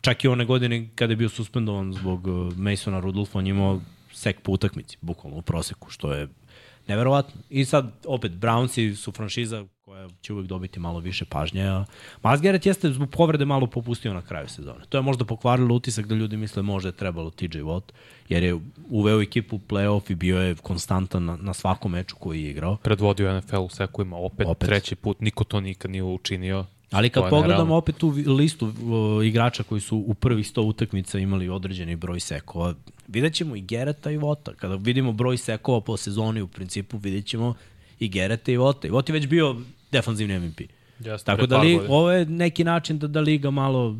Čak 0.00 0.24
i 0.24 0.28
one 0.28 0.44
godine 0.44 0.88
kada 0.94 1.12
je 1.12 1.16
bio 1.16 1.28
suspendovan 1.28 1.92
zbog 1.92 2.26
uh, 2.26 2.56
Masona 2.56 3.00
Rudolfa, 3.00 3.38
on 3.38 3.46
imao 3.46 3.80
sek 4.14 4.40
po 4.40 4.52
utakmici, 4.52 4.98
bukvalno 5.00 5.38
u 5.38 5.42
proseku, 5.42 5.90
što 5.90 6.12
je 6.12 6.28
neverovatno. 6.88 7.40
I 7.50 7.64
sad, 7.64 7.92
opet, 8.06 8.32
Brownsi 8.32 8.94
su 8.94 9.12
franšiza 9.12 9.64
koja 9.84 10.08
će 10.20 10.32
uvek 10.32 10.46
dobiti 10.46 10.80
malo 10.80 10.98
više 11.00 11.24
pažnje. 11.24 11.62
a 11.68 11.84
Miles 12.22 12.40
Garrett 12.40 12.66
jeste 12.66 12.92
zbog 12.92 13.10
povrede 13.10 13.44
malo 13.44 13.66
popustio 13.66 14.14
na 14.14 14.22
kraju 14.22 14.48
sezone. 14.48 14.84
To 14.88 14.98
je 14.98 15.02
možda 15.02 15.24
pokvarilo 15.24 15.74
utisak 15.74 16.06
da 16.06 16.14
ljudi 16.14 16.36
misle 16.36 16.62
možda 16.62 16.88
je 16.88 16.92
trebalo 16.92 17.30
TJ 17.30 17.46
Watt, 17.46 17.82
jer 18.28 18.42
je 18.42 18.60
uveo 18.88 19.22
ekipu 19.22 19.56
u 19.56 19.60
playoff 19.68 20.10
i 20.10 20.14
bio 20.14 20.40
je 20.40 20.54
konstantan 20.54 21.24
na, 21.24 21.36
na 21.36 21.54
svakom 21.54 21.92
meču 21.92 22.16
koji 22.16 22.42
je 22.44 22.50
igrao. 22.50 22.76
Predvodio 22.76 23.40
NFL 23.40 23.56
u 23.56 23.68
sekovima, 23.68 24.16
opet, 24.16 24.34
Opet. 24.34 24.46
opet, 24.46 24.68
treći 24.68 24.94
put, 24.94 25.20
niko 25.20 25.44
to 25.44 25.60
nikad 25.60 25.90
nije 25.90 26.02
učinio. 26.02 26.64
Ali 26.94 27.10
kad 27.10 27.30
pogledamo 27.30 27.76
opet 27.76 27.96
tu 27.96 28.14
listu 28.26 28.66
uh, 28.66 29.26
igrača 29.26 29.62
koji 29.62 29.80
su 29.80 29.96
u 30.06 30.14
prvih 30.14 30.46
100 30.46 30.60
utakmica 30.60 31.18
imali 31.18 31.48
određeni 31.48 31.96
broj 31.96 32.20
sekova, 32.20 32.74
vidjet 33.08 33.34
ćemo 33.34 33.56
i 33.56 33.60
Gereta 33.60 34.10
i 34.10 34.16
Vota. 34.16 34.54
Kada 34.54 34.74
vidimo 34.74 35.12
broj 35.12 35.36
sekova 35.36 35.80
po 35.80 35.96
sezoni 35.96 36.42
u 36.42 36.48
principu, 36.48 36.98
vidjet 36.98 37.26
ćemo 37.26 37.54
i 38.00 38.08
Gereta 38.08 38.52
i 38.52 38.56
Vota. 38.56 38.88
I 38.88 38.90
Vot 38.90 39.08
je 39.08 39.12
već 39.12 39.26
bio 39.26 39.56
defanzivni 39.92 40.38
MVP. 40.38 40.60
Jeste, 40.98 41.24
Tako 41.24 41.46
da 41.46 41.58
li, 41.58 41.80
ovo 41.88 42.10
je 42.12 42.26
neki 42.26 42.64
način 42.64 42.98
da, 42.98 43.06
da 43.06 43.20
liga 43.20 43.50
malo 43.50 43.96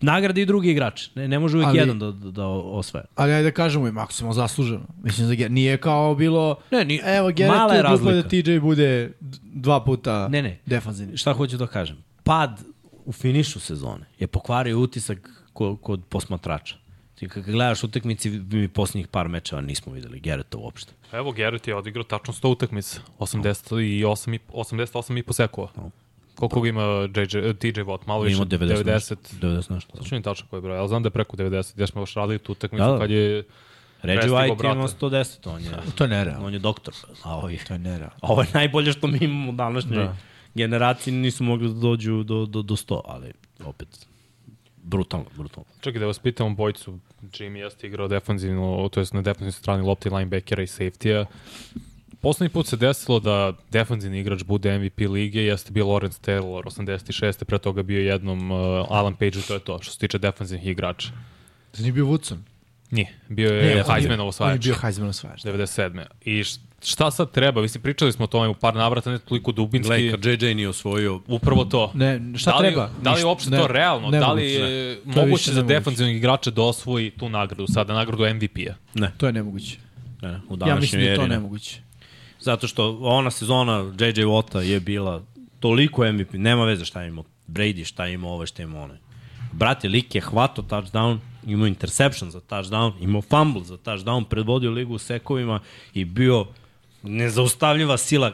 nagradi 0.00 0.42
i 0.42 0.46
drugi 0.46 0.70
igrač. 0.70 1.08
Ne, 1.14 1.28
ne 1.28 1.38
može 1.38 1.56
uvijek 1.56 1.68
Ali- 1.68 1.78
jedan 1.78 1.98
da, 1.98 2.10
da, 2.12 2.30
da 2.30 2.46
osvaja. 2.46 3.04
Ali 3.14 3.32
ajde 3.32 3.44
da 3.44 3.54
kažemo 3.54 3.88
i 3.88 3.92
maksimalno 3.92 4.34
zasluženo. 4.34 4.80
Mislim, 5.02 5.28
Ger- 5.28 5.48
nije 5.48 5.76
kao 5.76 6.14
bilo... 6.14 6.56
Ne, 6.70 6.84
ni- 6.84 7.00
Evo, 7.06 7.14
mala 7.16 7.30
Gerrit 7.32 7.72
je 7.72 7.76
je 7.76 7.82
duplo 7.82 8.10
da 8.10 8.16
razlika. 8.16 8.28
TJ 8.28 8.58
bude 8.58 9.12
dva 9.44 9.80
puta 9.80 10.28
Ne, 10.28 10.42
ne. 10.42 10.58
defanzivni. 10.66 11.16
Šta 11.16 11.32
hoću 11.32 11.56
da 11.56 11.66
kažem? 11.66 11.96
Pad 12.24 12.60
u 13.04 13.12
finišu 13.12 13.60
sezone 13.60 14.04
je 14.18 14.26
pokvario 14.26 14.78
utisak 14.78 15.18
kod, 15.52 15.76
kod 15.80 16.00
posmatrača. 16.08 16.76
Ti 17.14 17.28
kad 17.28 17.44
gledaš 17.44 17.84
utakmici, 17.84 18.30
mi 18.30 18.68
posljednjih 18.68 19.08
par 19.08 19.28
mečeva 19.28 19.60
nismo 19.60 19.92
videli 19.92 20.20
Gereta 20.20 20.58
uopšte. 20.58 20.92
Evo, 21.12 21.32
Garrett 21.32 21.68
je 21.68 21.74
odigrao 21.74 22.04
tačno 22.04 22.32
100 22.34 22.48
utakmica, 22.48 23.00
88 23.18 23.80
i, 23.80 24.04
88 24.48 25.18
i 25.18 25.22
po 25.22 25.32
sekova. 25.32 25.68
Koliko 26.38 26.60
ga 26.60 26.68
ima 26.68 26.82
JJ, 26.82 27.52
TJ 27.52 27.80
Watt? 27.80 28.06
Malo 28.06 28.22
više, 28.22 28.34
Imamo 28.34 28.50
90. 28.50 28.84
90. 28.84 28.84
nešto. 28.86 29.14
90 29.14 29.70
nešto. 29.74 29.92
Tačno 29.98 30.14
nije 30.14 30.22
tačno 30.22 30.46
koji 30.50 30.58
je 30.58 30.62
broj, 30.62 30.78
ali 30.78 30.88
znam 30.88 31.02
da 31.02 31.06
je 31.06 31.10
preko 31.10 31.36
90, 31.36 31.72
jer 31.76 31.88
smo 31.88 32.02
još 32.02 32.14
radili 32.14 32.38
tu 32.38 32.52
utakmicu 32.52 32.84
Da, 32.84 32.92
da. 32.92 32.98
kad 32.98 33.10
je 33.10 33.44
Reggie 34.02 34.30
White 34.30 34.72
ima 34.72 34.88
110, 34.88 35.50
on 35.50 35.62
je, 35.62 35.70
To 35.96 36.04
je 36.04 36.08
nerealno. 36.08 36.46
on 36.46 36.52
je 36.52 36.58
doktor. 36.58 36.94
A 37.22 37.36
ovo 37.36 37.48
je, 37.48 37.58
To 37.64 37.72
je 37.72 37.78
nerealno. 37.78 38.16
ovo 38.32 38.42
je 38.42 38.48
najbolje 38.54 38.92
što 38.92 39.06
mi 39.06 39.18
imamo 39.20 39.50
u 39.50 39.54
današnjoj 39.54 40.04
da. 40.04 40.16
generaciji, 40.54 41.14
nisu 41.14 41.44
mogli 41.44 41.68
da 41.68 41.74
dođu 41.74 42.22
do, 42.22 42.46
do, 42.46 42.62
do 42.62 42.76
100, 42.76 43.00
ali 43.04 43.32
opet 43.64 44.06
brutalno, 44.82 45.26
brutalno. 45.36 45.64
Čekaj 45.80 46.00
da 46.00 46.06
vas 46.06 46.18
pitam 46.18 46.56
bojcu, 46.56 46.98
Jimmy 47.22 47.56
jeste 47.56 47.86
igrao 47.86 48.08
defanzivno, 48.08 48.88
to 48.92 49.00
jest 49.00 49.12
na 49.12 49.22
defanzivnoj 49.22 49.52
strani 49.52 49.82
lopte 49.82 50.10
linebackera 50.10 50.62
i 50.62 50.66
safety-a. 50.66 51.24
Poslednji 52.20 52.48
put 52.50 52.66
se 52.66 52.76
desilo 52.76 53.20
da 53.20 53.52
defanzivni 53.70 54.20
igrač 54.20 54.42
bude 54.42 54.78
MVP 54.78 54.98
lige, 55.00 55.40
jeste 55.40 55.72
bio 55.72 55.84
Lawrence 55.86 56.20
Taylor 56.22 56.62
86. 56.64 57.44
Pre 57.44 57.58
toga 57.58 57.82
bio 57.82 58.00
jednom 58.02 58.50
uh, 58.50 58.58
Alan 58.90 59.14
Page 59.14 59.38
i 59.38 59.42
to 59.42 59.54
je 59.54 59.60
to, 59.60 59.78
što 59.82 59.92
se 59.92 59.98
tiče 59.98 60.18
defanzivnih 60.18 60.66
igrača. 60.66 61.08
To 61.70 61.82
nije 61.82 61.92
bio 61.92 62.04
Woodson. 62.06 62.36
Nije, 62.90 63.08
bio 63.28 63.50
je 63.50 63.74
Ne, 63.76 63.82
Heismanov 63.84 64.12
On 64.12 64.18
je 64.18 64.28
osvajač. 64.28 64.60
bio 64.60 64.74
Heisman 64.74 65.08
osvajač. 65.08 65.42
97. 65.42 66.04
I 66.22 66.40
š- 66.40 66.56
šta 66.82 67.10
sad 67.10 67.30
treba? 67.30 67.62
Mislim, 67.62 67.82
pričali 67.82 68.12
smo 68.12 68.24
o 68.24 68.28
tome 68.28 68.48
u 68.48 68.54
par 68.54 68.74
navrata, 68.74 69.10
ne 69.10 69.18
toliko 69.18 69.52
dubinski. 69.52 69.88
Gledaj, 69.88 70.10
kad 70.12 70.42
JJ 70.42 70.54
nije 70.54 70.68
osvojio, 70.68 71.20
Upravo 71.28 71.64
to. 71.64 71.90
Ne, 71.94 72.20
šta 72.36 72.50
da 72.50 72.56
li, 72.56 72.66
treba? 72.66 72.90
Da 73.02 73.12
li 73.12 73.20
je 73.20 73.24
uopšte 73.24 73.50
Ne, 73.50 73.58
to 73.58 73.66
realno? 73.66 74.10
ne 74.10 74.18
da 74.18 74.32
li 74.32 74.44
je 74.44 74.60
je 74.60 75.00
moguće 75.04 75.52
za 75.52 75.62
defanzivnog 75.62 76.16
igrača 76.16 76.50
da 76.50 76.62
osvoji 76.62 77.10
tu 77.10 77.28
nagradu 77.28 77.66
sada, 77.66 77.94
nagradu 77.94 78.24
MVP-a? 78.26 78.74
ne, 78.94 79.12
To 79.16 79.26
je 79.26 79.32
nemoguće. 79.32 79.76
ne, 80.22 80.28
ne, 80.28 80.40
u 80.48 80.56
Ja 80.66 80.74
mislim 80.76 81.02
da 81.02 81.08
je 81.08 81.16
to 81.16 81.22
ne. 81.22 81.28
nemoguće. 81.28 81.80
Zato 82.40 82.68
što 82.68 82.98
ona 83.00 83.30
sezona 83.30 83.78
JJ 83.98 84.22
Watta 84.24 84.58
je 84.58 84.80
bila 84.80 85.22
toliko 85.60 86.12
MVP, 86.12 86.32
nema 86.32 86.64
veze 86.64 86.84
šta 86.84 87.02
je 87.02 87.08
imao 87.08 87.24
Brady, 87.48 87.84
šta 87.84 88.06
je 88.06 88.14
imao 88.14 88.30
ovo, 88.32 88.46
šta 88.46 88.62
je 88.62 88.64
imao 88.64 88.82
ono. 88.82 88.94
Brate, 89.52 89.88
lik 89.88 90.14
je 90.14 90.20
hvatao 90.20 90.64
touchdown, 90.64 91.18
imao 91.46 91.66
interception 91.66 92.30
za 92.30 92.40
touchdown, 92.40 92.92
imao 93.00 93.22
fumble 93.22 93.64
za 93.64 93.76
touchdown, 93.76 94.24
predvodio 94.24 94.70
ligu 94.70 94.94
u 94.94 94.98
sekovima 94.98 95.60
i 95.94 96.04
bio 96.04 96.46
nezaustavljiva 97.02 97.96
sila. 97.96 98.32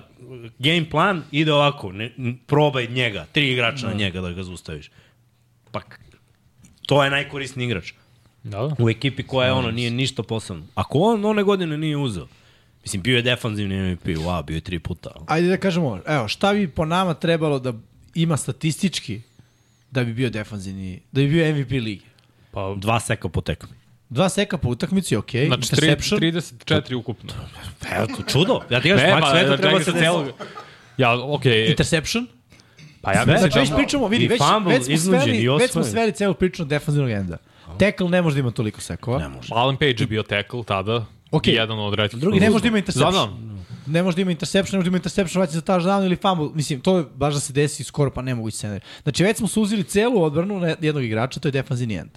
Game 0.58 0.90
plan 0.90 1.22
ide 1.30 1.52
ovako, 1.52 1.92
ne, 1.92 2.12
probaj 2.46 2.86
njega, 2.86 3.26
tri 3.32 3.52
igrača 3.52 3.86
na 3.86 3.92
njega 3.94 4.20
da 4.20 4.32
ga 4.32 4.42
zaustaviš. 4.42 4.90
Pa, 5.70 5.80
to 6.86 7.04
je 7.04 7.10
najkorisniji 7.10 7.66
igrač 7.66 7.92
Da, 8.42 8.58
da. 8.58 8.76
u 8.78 8.90
ekipi 8.90 9.22
koja 9.22 9.46
je 9.46 9.52
ono 9.52 9.70
nije 9.70 9.90
ništa 9.90 10.22
posebno. 10.22 10.64
Ako 10.74 10.98
on 10.98 11.24
one 11.24 11.42
godine 11.42 11.78
nije 11.78 11.96
uzeo, 11.96 12.26
mislim 12.84 13.02
bio 13.02 13.16
je 13.16 13.22
defanzivni 13.22 13.92
MVP, 13.92 14.06
wow, 14.06 14.44
bio 14.44 14.54
je 14.54 14.60
tri 14.60 14.78
puta. 14.78 15.10
Ajde 15.26 15.48
da 15.48 15.56
kažemo, 15.56 16.00
evo, 16.06 16.28
šta 16.28 16.52
bi 16.52 16.68
po 16.68 16.84
nama 16.84 17.14
trebalo 17.14 17.58
da 17.58 17.72
ima 18.14 18.36
statistički 18.36 19.20
da 19.90 20.04
bi 20.04 20.12
bio 20.12 20.30
defanzivni, 20.30 21.00
da 21.12 21.20
bi 21.20 21.28
bio 21.28 21.54
MVP 21.54 21.70
lige? 21.70 22.04
Pa, 22.50 22.74
Dva 22.76 23.00
seka 23.00 23.28
po 23.28 23.40
tekmi. 23.40 23.76
Dva 24.08 24.28
seka 24.28 24.58
po 24.58 24.68
utakmici, 24.68 25.16
ok. 25.16 25.30
znači, 25.30 25.70
tri, 25.70 25.86
interception. 25.86 26.20
34 26.20 26.94
ukupno. 26.94 27.32
Evo, 27.96 28.06
to 28.06 28.22
čudo. 28.22 28.60
Ja 28.70 28.80
ti 28.80 28.88
kažem, 28.88 29.06
Ne, 29.06 29.10
smak 29.10 29.22
pa, 29.22 29.30
sveta 29.30 29.48
da, 29.48 29.56
treba 29.56 29.78
čekaj 29.78 29.84
se 29.84 29.92
sa 29.92 29.98
celog... 29.98 30.26
Ja, 30.96 31.24
okej. 31.24 31.52
Okay. 31.52 31.70
Interception. 31.70 32.26
Pa 33.00 33.12
ja 33.12 33.24
mislim 33.24 33.38
Znači, 33.38 33.58
već 33.58 33.68
da... 33.68 33.76
pričamo, 33.76 34.08
vidi, 34.08 34.28
već, 34.28 34.38
fumble, 34.38 34.78
već, 34.78 34.84
smo 34.84 34.96
sveli, 34.96 35.36
i 35.36 35.48
već 35.48 35.70
smo 35.70 35.84
sveli 35.84 36.12
celu 36.12 36.34
priču 36.34 36.62
na 36.62 36.68
defanzivnog 36.68 37.10
enda. 37.10 37.36
Tackle 37.78 38.08
ne 38.08 38.22
može 38.22 38.34
da 38.34 38.40
ima 38.40 38.50
toliko 38.50 38.80
sekova. 38.80 39.18
Ne 39.18 39.28
može. 39.28 39.48
Alan 39.54 39.76
Page 39.76 39.96
je 39.98 40.06
bio 40.06 40.22
tackle 40.22 40.64
tada. 40.64 41.04
Ok. 41.36 41.46
I 41.46 41.50
jedan 41.50 41.78
od 41.78 41.94
retkih. 41.94 42.22
I 42.22 42.40
ne 42.40 42.50
može 42.50 42.62
da 42.62 42.68
ima 42.68 42.78
interception. 42.78 43.12
Znam, 43.12 43.66
Ne 43.86 44.02
može 44.02 44.14
da 44.16 44.22
ima 44.22 44.30
interception, 44.30 44.72
ne 44.72 44.78
može 44.78 44.84
da 44.84 44.88
ima 44.88 44.96
interception, 44.96 45.40
vraća 45.40 45.52
za 45.52 45.60
touchdown 45.60 46.04
ili 46.04 46.16
fumble. 46.16 46.48
Mislim, 46.54 46.80
to 46.80 46.98
je 46.98 47.04
baš 47.14 47.34
da 47.34 47.40
se 47.40 47.52
desi 47.52 47.84
skoro 47.84 48.10
pa 48.10 48.22
nemogući 48.22 48.56
scenarij. 48.56 48.80
Znači, 49.02 49.24
već 49.24 49.36
smo 49.36 49.48
suzili 49.48 49.84
celu 49.84 50.22
odbranu 50.22 50.60
na 50.60 50.76
jednog 50.80 51.04
igrača, 51.04 51.40
to 51.40 51.48
je 51.48 51.52
defanzivni 51.52 51.94
end. 51.94 52.10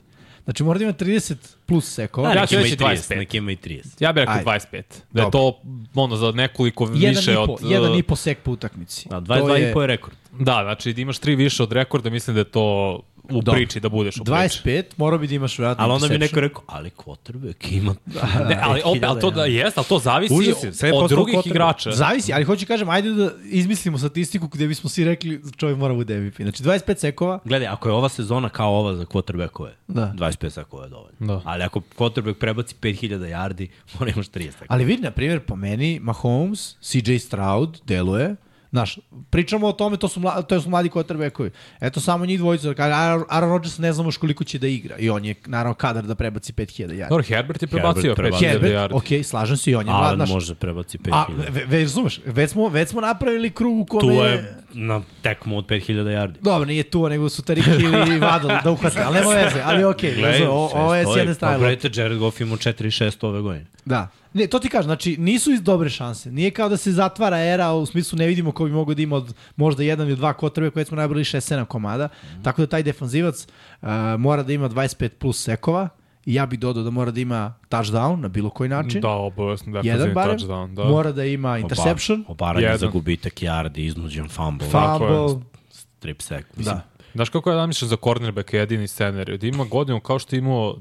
Znači, 0.43 0.63
mora 0.63 0.77
da 0.77 0.84
ima 0.84 0.93
30 0.93 1.36
plus 1.65 1.93
sekova. 1.93 2.30
Ja 2.30 2.36
Ja 2.36 2.45
ću 2.45 2.56
reći 2.56 2.77
30, 2.77 3.12
25. 3.12 3.17
neki 3.17 3.38
ima 3.38 3.51
i 3.51 3.56
30. 3.56 3.84
Ja 3.99 4.13
bih 4.13 4.21
rekao 4.21 4.36
Ajde. 4.36 4.49
25. 4.49 4.84
Da 5.12 5.21
je 5.21 5.32
to 5.32 5.62
ono 5.95 6.15
za 6.15 6.32
nekoliko 6.32 6.84
jedan 6.84 7.15
više 7.15 7.32
i 7.32 7.36
po, 7.36 7.41
od... 7.41 7.60
jedan 7.71 7.95
i 7.95 8.03
po 8.03 8.15
sek 8.15 8.39
po 8.39 8.51
utakmici. 8.51 9.10
Da, 9.10 9.21
To 9.21 9.34
22 9.34 9.69
i 9.69 9.73
po 9.73 9.82
je 9.82 9.88
rekord. 9.88 10.15
Da, 10.39 10.60
znači 10.63 10.93
da 10.93 11.01
imaš 11.01 11.19
tri 11.19 11.36
više 11.36 11.63
od 11.63 11.71
rekorda, 11.71 12.10
mislim 12.10 12.34
da 12.34 12.39
je 12.39 12.45
to 12.45 12.99
u 13.29 13.41
Dobro. 13.41 13.53
priči 13.53 13.79
da 13.79 13.89
budeš 13.89 14.17
u 14.17 14.23
priči. 14.23 14.31
25, 14.63 14.83
mora 14.97 15.17
bi 15.17 15.27
da 15.27 15.35
imaš 15.35 15.57
vjerojatno 15.59 15.83
Ali 15.83 15.93
onda 15.93 16.07
bi 16.07 16.17
neko 16.17 16.39
rekao, 16.39 16.63
ali 16.67 16.89
quarterback 16.89 17.73
ima... 17.77 17.95
Ne, 18.49 18.59
ali, 18.63 18.81
opet, 18.85 19.03
ali 19.03 19.21
to 19.21 19.31
da 19.31 19.45
jest, 19.45 19.77
ali 19.77 19.87
to 19.87 19.99
zavisi 19.99 20.33
Užas 20.33 20.63
je, 20.63 20.73
sve 20.73 20.89
je 20.89 20.93
od 20.93 21.09
drugih 21.09 21.35
quarterback. 21.35 21.47
igrača. 21.47 21.91
Zavisi, 21.91 22.33
ali 22.33 22.43
hoću 22.43 22.65
kažem, 22.65 22.89
ajde 22.89 23.09
da 23.09 23.31
izmislimo 23.43 23.97
statistiku 23.97 24.47
gde 24.47 24.67
bismo 24.67 24.89
svi 24.89 25.03
rekli 25.05 25.41
čovjek 25.57 25.77
mora 25.77 25.93
bude 25.93 26.19
MVP. 26.19 26.35
Znači 26.41 26.63
25 26.63 26.97
sekova, 26.97 27.39
Gledaj, 27.45 27.67
ako 27.67 27.89
je 27.89 27.93
ova 27.93 28.09
sezona 28.09 28.49
kao 28.49 28.69
ova 28.79 28.95
za 28.95 29.05
quarterbackove, 29.05 29.69
Da. 29.87 30.13
25 30.17 30.49
sekova 30.49 30.83
je 30.83 30.89
dovoljno. 30.89 31.11
Da. 31.19 31.41
Ali 31.45 31.63
ako 31.63 31.81
quarterback 31.97 32.33
prebaci 32.33 32.75
5000 32.81 33.09
yardi, 33.19 33.67
mora 33.99 34.11
imaš 34.11 34.27
30 34.27 34.51
sekova. 34.51 34.65
ali 34.69 34.85
vidi, 34.85 35.01
na 35.01 35.11
primjer, 35.11 35.39
po 35.39 35.55
meni, 35.55 35.99
Mahomes, 36.03 36.75
CJ 36.81 37.17
Stroud, 37.17 37.77
deluje, 37.85 38.35
Znaš, 38.71 38.99
pričamo 39.30 39.67
o 39.67 39.71
tome, 39.71 39.97
to 39.97 40.08
su, 40.08 40.19
mla, 40.19 40.41
to 40.41 40.62
su 40.62 40.69
mladi 40.69 40.89
quarterbackovi. 40.89 41.49
Eto, 41.80 41.99
samo 41.99 42.25
njih 42.25 42.39
dvojica. 42.39 42.73
Kaže, 42.73 42.93
Aaron, 42.93 43.23
Aaron 43.30 43.49
Rodgers 43.49 43.77
ne 43.77 43.93
znamo 43.93 44.08
još 44.08 44.17
koliko 44.17 44.43
će 44.43 44.60
da 44.60 44.67
igra. 44.67 44.97
I 44.97 45.10
on 45.10 45.25
je, 45.25 45.36
naravno, 45.45 45.73
kadar 45.73 46.03
da 46.03 46.15
prebaci 46.15 46.53
5000 46.53 46.88
yardi. 46.88 47.10
Dobro, 47.10 47.23
Herbert 47.23 47.62
je 47.62 47.67
prebacio 47.67 48.01
Herbert 48.01 48.17
5000 48.17 48.21
prebacio. 48.21 48.49
Herbert, 48.49 48.73
yardi. 48.73 49.19
ok, 49.19 49.25
slažem 49.25 49.58
se 49.58 49.71
i 49.71 49.75
on 49.75 49.86
je 49.86 49.91
mlad. 49.91 50.03
Alan 50.03 50.15
Znaš, 50.15 50.30
može 50.30 50.56
prebaci 50.56 50.97
5000. 50.97 51.10
a, 51.13 51.25
ve, 51.49 51.65
ve, 51.65 51.80
razumeš, 51.80 52.19
već 52.25 52.51
smo, 52.51 52.67
već 52.67 52.89
smo 52.89 53.01
napravili 53.01 53.49
krug 53.49 53.80
u 53.80 53.86
kome... 53.86 54.01
tu 54.01 54.23
je 54.23 54.56
na 54.73 55.01
tekmu 55.21 55.58
od 55.58 55.65
5000 55.65 55.93
yardi. 55.93 56.36
Dobro, 56.41 56.65
nije 56.65 56.84
tu, 56.84 57.10
nego 57.10 57.30
su 57.30 57.41
Tarik 57.41 57.65
Hill 57.65 58.13
i 58.15 58.19
Vadal 58.19 58.58
da 58.63 58.71
uhvate, 58.71 59.01
ali 59.01 59.15
nema 59.15 59.30
veze, 59.30 59.62
ali 59.65 59.84
okej, 59.84 60.15
okay, 60.15 60.47
ovo, 60.47 60.69
ovo 60.73 60.95
je 60.95 61.06
s 61.06 61.17
jedne 61.17 61.34
strane. 61.34 61.56
Pogledajte, 61.56 62.01
Jared 62.01 62.17
Goff 62.17 62.41
ima 62.41 62.56
4-6 62.56 63.25
ove 63.25 63.41
godine. 63.41 63.65
Da. 63.86 64.08
Ne, 64.38 64.47
to 64.47 64.60
ti 64.60 64.69
kažem, 64.69 64.84
znači 64.88 65.17
nisu 65.17 65.52
iz 65.52 65.62
dobre 65.62 65.89
šanse. 65.89 66.32
Nije 66.32 66.52
kao 66.52 66.69
da 66.69 66.78
se 66.78 66.91
zatvara 66.91 67.38
era, 67.39 67.73
u 67.73 67.86
smislu 67.86 68.17
ne 68.17 68.28
vidimo 68.28 68.52
ko 68.52 68.65
bi 68.65 68.71
mogao 68.71 68.95
da 68.95 69.02
ima 69.02 69.15
od 69.15 69.34
možda 69.56 69.84
jedan 69.84 70.08
ili 70.08 70.15
dva 70.15 70.34
kotrbe 70.34 70.69
koje 70.69 70.86
smo 70.86 70.97
nabrali 70.97 71.23
6-7 71.23 71.65
komada. 71.65 72.06
Mm. 72.39 72.43
Tako 72.43 72.62
da 72.62 72.67
taj 72.67 72.84
defanzivac 72.84 73.47
uh, 73.82 73.88
mora 74.19 74.43
da 74.43 74.54
ima 74.54 74.69
25 74.69 75.10
plus 75.10 75.43
sekova 75.43 75.89
i 76.26 76.34
ja 76.34 76.45
bih 76.45 76.60
dodao 76.60 76.84
da 76.84 76.89
mora 76.89 77.12
da 77.12 77.19
ima 77.21 77.54
touchdown 77.69 78.15
na 78.19 78.28
bilo 78.28 78.50
koji 78.50 78.69
način. 78.69 79.02
Da, 79.02 79.10
obavezno 79.10 79.71
da 79.73 79.89
Jedan 79.89 80.13
barem. 80.13 80.38
touchdown. 80.39 80.73
Da. 80.73 80.84
Mora 80.84 81.12
da 81.12 81.26
ima 81.26 81.58
interception, 81.58 82.26
Obaranje 82.28 82.65
Jedan. 82.65 82.78
za 82.78 82.88
gubitak 82.88 83.34
yardi, 83.34 83.78
iznuđen 83.80 84.30
fumble, 84.30 84.67
fumble. 84.69 85.41
strip 85.69 86.21
sack. 86.21 86.58
Mislim, 86.58 86.76
Da. 86.76 86.82
Znaš 87.13 87.30
kako 87.30 87.50
ja 87.52 87.56
zamišljam 87.56 87.89
za 87.89 87.97
cornerback 88.04 88.54
jedini 88.54 88.88
scenarij? 88.88 89.38
Da 89.38 89.47
ima 89.47 89.65
godinu 89.65 90.00
kao 90.00 90.19
što 90.19 90.36
je 90.36 90.38
imao, 90.38 90.78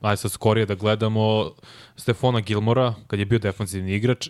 aj 0.00 0.16
sad 0.16 0.30
skorije 0.30 0.66
da 0.66 0.74
gledamo, 0.74 1.50
Stefona 1.96 2.40
Gilmora, 2.40 2.94
kad 3.06 3.18
je 3.18 3.24
bio 3.24 3.38
defensivni 3.38 3.94
igrač, 3.94 4.28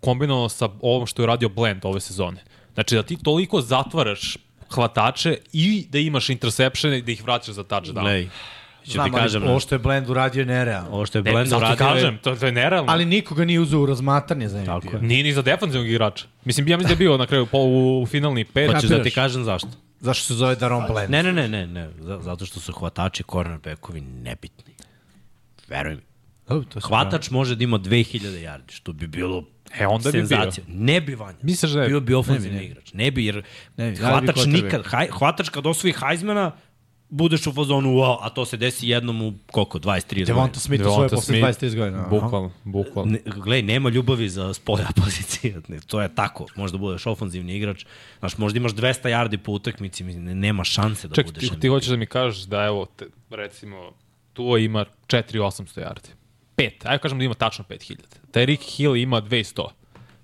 kombinovano 0.00 0.48
sa 0.48 0.68
ovom 0.82 1.06
što 1.06 1.22
je 1.22 1.26
radio 1.26 1.48
Blend 1.48 1.84
ove 1.84 2.00
sezone. 2.00 2.44
Znači 2.74 2.94
da 2.94 3.02
ti 3.02 3.16
toliko 3.16 3.60
zatvaraš 3.60 4.36
hvatače 4.70 5.38
i 5.52 5.86
da 5.90 5.98
imaš 5.98 6.30
interception 6.30 6.94
i 6.94 7.02
da 7.02 7.12
ih 7.12 7.24
vraćaš 7.24 7.54
za 7.54 7.64
touchdown. 7.64 8.00
Glej, 8.00 8.28
ću 8.84 8.92
Znam, 8.92 9.06
ti 9.06 9.16
kažem, 9.16 9.42
ovo 9.44 9.60
što 9.60 9.74
je 9.74 9.78
Blend 9.78 10.10
uradio 10.10 10.40
je 10.40 10.46
nerealno. 10.46 10.90
ovo 10.90 11.06
što 11.06 11.18
je 11.18 11.22
Ne, 11.22 11.32
Blend 11.32 11.48
zato 11.48 11.60
ti 11.60 11.66
uradio 11.66 11.86
je- 11.86 11.94
kažem, 11.94 12.18
to, 12.18 12.36
to 12.36 12.46
je 12.46 12.52
nerealno. 12.52 12.92
Ali 12.92 13.04
nikoga 13.04 13.44
nije 13.44 13.60
uzeo 13.60 13.80
u 13.80 13.86
razmatranje 13.86 14.48
za 14.48 14.64
Tako 14.64 14.86
MVP. 14.86 14.92
je. 14.94 15.02
Nije 15.02 15.22
ni 15.22 15.32
za 15.32 15.42
defensivnog 15.42 15.88
igrača. 15.88 16.26
Mislim, 16.44 16.68
ja 16.68 16.76
mislim 16.76 16.88
da 16.88 16.94
je 16.94 16.98
bio 16.98 17.16
na 17.16 17.26
kraju 17.26 17.46
po, 17.46 17.58
u 18.02 18.06
finalni 18.06 18.44
pet. 18.44 18.72
Hoćeš 18.72 18.90
da 18.90 19.02
ti 19.02 19.10
kažem 19.10 19.44
zašto? 19.44 19.68
Zašto 20.00 20.24
se 20.24 20.34
zove 20.34 20.54
Daron 20.56 20.84
Blend? 20.88 21.10
Ne, 21.10 21.22
ne, 21.22 21.32
ne, 21.32 21.48
ne, 21.48 21.66
ne, 21.66 21.88
za- 21.98 22.20
zato 22.20 22.46
što 22.46 22.60
su 22.60 22.72
hvatači 22.72 23.22
cornerbackovi 23.24 24.00
nebitni. 24.00 24.74
Veruj 25.68 25.94
mi. 25.94 26.02
To 26.46 26.80
se 26.80 26.80
Hvatač 26.82 27.30
može 27.30 27.56
da 27.56 27.64
ima 27.64 27.78
2000 27.78 28.20
yardi, 28.38 28.70
što 28.70 28.92
bi 28.92 29.06
bilo 29.06 29.44
E, 29.74 29.86
onda 29.86 30.10
bi 30.10 30.12
bio. 30.14 30.26
senzacija. 30.26 30.64
Ne 30.68 31.00
bi 31.00 31.14
vanja. 31.14 31.38
Misliš 31.42 31.72
da 31.72 31.82
je- 31.82 31.88
Bio 31.88 32.00
bi 32.00 32.14
ofenzivni 32.14 32.64
igrač. 32.64 32.92
Ne 32.92 33.10
bi, 33.10 33.24
jer 33.24 33.42
Ne 33.76 33.84
bi, 33.84 33.90
bi 33.90 33.96
hvatač 33.98 34.36
quarterback. 34.36 34.52
nikad, 34.54 34.86
haj, 34.86 35.08
hvatač 35.08 35.48
kad 35.48 35.66
osvoji 35.66 35.94
Heismana, 35.98 36.52
budeš 37.10 37.46
u 37.46 37.52
fazonu, 37.52 37.88
wow, 37.90 38.16
a 38.20 38.30
to 38.30 38.44
se 38.44 38.56
desi 38.56 38.88
jednom 38.88 39.22
u 39.22 39.34
koliko, 39.46 39.78
23 39.78 39.84
godina. 40.14 40.26
Devonta 40.26 40.60
Smith 40.60 40.82
u 40.82 40.86
svoje 40.86 41.08
posle 41.08 41.22
Smith, 41.24 41.42
23 41.42 41.76
godina. 41.76 42.06
Bukvalno, 42.10 42.50
bukvalno. 42.64 43.12
Ne, 43.12 43.20
glej, 43.34 43.62
nema 43.62 43.88
ljubavi 43.90 44.28
za 44.28 44.54
spolja 44.54 44.86
pozicije. 44.96 45.60
Ne, 45.68 45.80
to 45.80 46.00
je 46.00 46.14
tako. 46.14 46.46
Možda 46.56 46.78
budeš 46.78 47.06
ofenzivni 47.06 47.56
igrač. 47.56 47.84
Znaš, 48.18 48.38
možda 48.38 48.56
imaš 48.56 48.72
200 48.72 48.84
yardi 49.06 49.36
po 49.36 49.52
utakmici, 49.52 50.04
ne, 50.04 50.34
nema 50.36 50.64
šanse 50.64 51.08
da 51.08 51.14
Ček, 51.14 51.26
budeš. 51.26 51.40
ti, 51.40 51.46
MVP. 51.46 51.60
ti 51.60 51.68
hoćeš 51.68 51.88
da 51.88 51.96
mi 51.96 52.06
kažeš 52.06 52.42
da 52.42 52.64
evo, 52.64 52.86
te, 52.88 53.06
recimo, 53.30 53.92
Tua 54.38 54.58
ima 54.62 54.84
4800 55.06 55.80
yardi. 55.82 56.14
5, 56.56 56.70
ajde 56.84 57.02
kažem 57.02 57.18
da 57.18 57.24
ima 57.24 57.34
tačno 57.34 57.64
5000. 57.68 57.96
Taj 58.30 58.46
Rick 58.46 58.62
Hill 58.62 58.96
ima 58.96 59.22
200. 59.22 59.68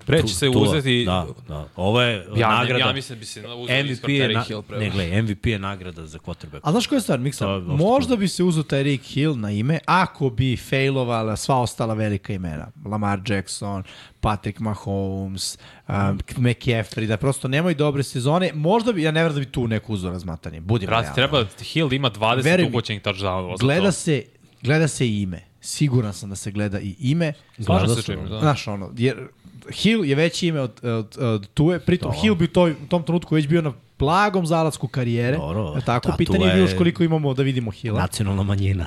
Pre 0.06 0.22
će 0.22 0.34
se 0.34 0.46
Tu- 0.52 0.58
uzeti... 0.58 1.04
Da, 1.04 1.26
da. 1.48 1.68
Ovo 1.76 2.00
je 2.02 2.26
ja, 2.36 2.48
nagrada. 2.48 2.84
ne, 2.84 2.90
ja 2.90 2.92
mislim 2.92 3.18
da 3.18 3.20
bi 3.20 3.26
se 3.26 3.40
uzeli 3.48 3.82
MVP 3.84 3.90
iskor 3.90 4.10
je, 4.10 4.28
Terry 4.28 4.34
na, 4.34 4.42
Hill. 4.42 4.62
Pre. 4.62 4.78
ne, 4.78 4.90
gledaj, 4.90 5.22
MVP 5.22 5.46
je 5.46 5.58
nagrada 5.58 6.06
za 6.06 6.18
quarterback. 6.18 6.60
A 6.62 6.70
znaš 6.70 6.86
koja 6.86 6.96
je 6.96 7.00
stvar, 7.00 7.18
Miksa? 7.18 7.58
Možda 7.58 8.16
bi 8.16 8.28
se 8.28 8.42
uzeo 8.42 8.62
taj 8.62 8.82
Rick 8.82 9.04
Hill 9.04 9.36
na 9.36 9.50
ime 9.50 9.78
ako 9.86 10.30
bi 10.30 10.56
failovala 10.56 11.36
sva 11.36 11.56
ostala 11.56 11.94
velika 11.94 12.32
imena. 12.32 12.70
Lamar 12.84 13.20
Jackson, 13.26 13.82
Patrick 14.20 14.60
Mahomes, 14.60 15.58
um, 15.88 15.94
McCaffrey, 16.36 17.06
da 17.06 17.16
prosto 17.16 17.48
nemaju 17.48 17.74
dobre 17.74 18.02
sezone. 18.02 18.50
Možda 18.54 18.92
bi, 18.92 19.02
ja 19.02 19.10
ne 19.10 19.22
verujem 19.22 19.42
da 19.42 19.46
bi 19.46 19.52
tu 19.52 19.68
neko 19.68 19.92
uzeo 19.92 20.10
razmatanje. 20.10 20.60
Budimo 20.60 20.90
Brate, 20.90 21.02
realni. 21.02 21.14
treba 21.14 21.42
da 21.42 21.64
Hill 21.64 21.92
ima 21.92 22.10
20 22.10 22.44
Veruj 22.44 22.64
mi, 22.64 22.70
uhoćenih 22.70 23.02
touchdownova. 23.02 23.60
Gleda 23.60 23.86
to. 23.86 23.92
se, 23.92 24.22
gleda 24.62 24.88
se 24.88 25.08
ime. 25.08 25.40
Siguran 25.60 26.12
sam 26.12 26.30
da 26.30 26.36
se 26.36 26.50
gleda 26.50 26.80
i 26.80 26.94
ime. 26.98 27.32
Slažem 27.60 27.86
Gleda 27.86 27.94
se 27.94 28.02
se, 28.02 28.12
čim, 28.12 28.28
da. 28.28 28.40
Znaš, 28.40 28.68
ono, 28.68 28.92
jer 28.96 29.28
Hill 29.72 30.04
je 30.04 30.14
veće 30.14 30.46
ime 30.46 30.60
od, 30.60 30.80
od, 30.84 31.16
od 31.18 31.48
Tue, 31.48 31.78
pritom 31.78 32.12
Hill 32.12 32.34
bi 32.34 32.44
u 32.44 32.48
toj, 32.48 32.70
u 32.72 32.86
tom 32.88 33.02
trenutku 33.02 33.34
već 33.34 33.46
bio 33.46 33.62
na 33.62 33.72
blagom 33.98 34.46
zalasku 34.46 34.88
karijere. 34.88 35.36
Dobro, 35.36 35.72
Je 35.76 35.82
tako? 35.82 36.08
da, 36.08 36.16
Pitanje 36.16 36.46
je 36.46 36.58
još 36.58 36.70
koliko 36.74 37.04
imamo 37.04 37.34
da 37.34 37.42
vidimo 37.42 37.70
Hilla. 37.70 38.00
Nacionalna 38.00 38.42
manjina. 38.42 38.86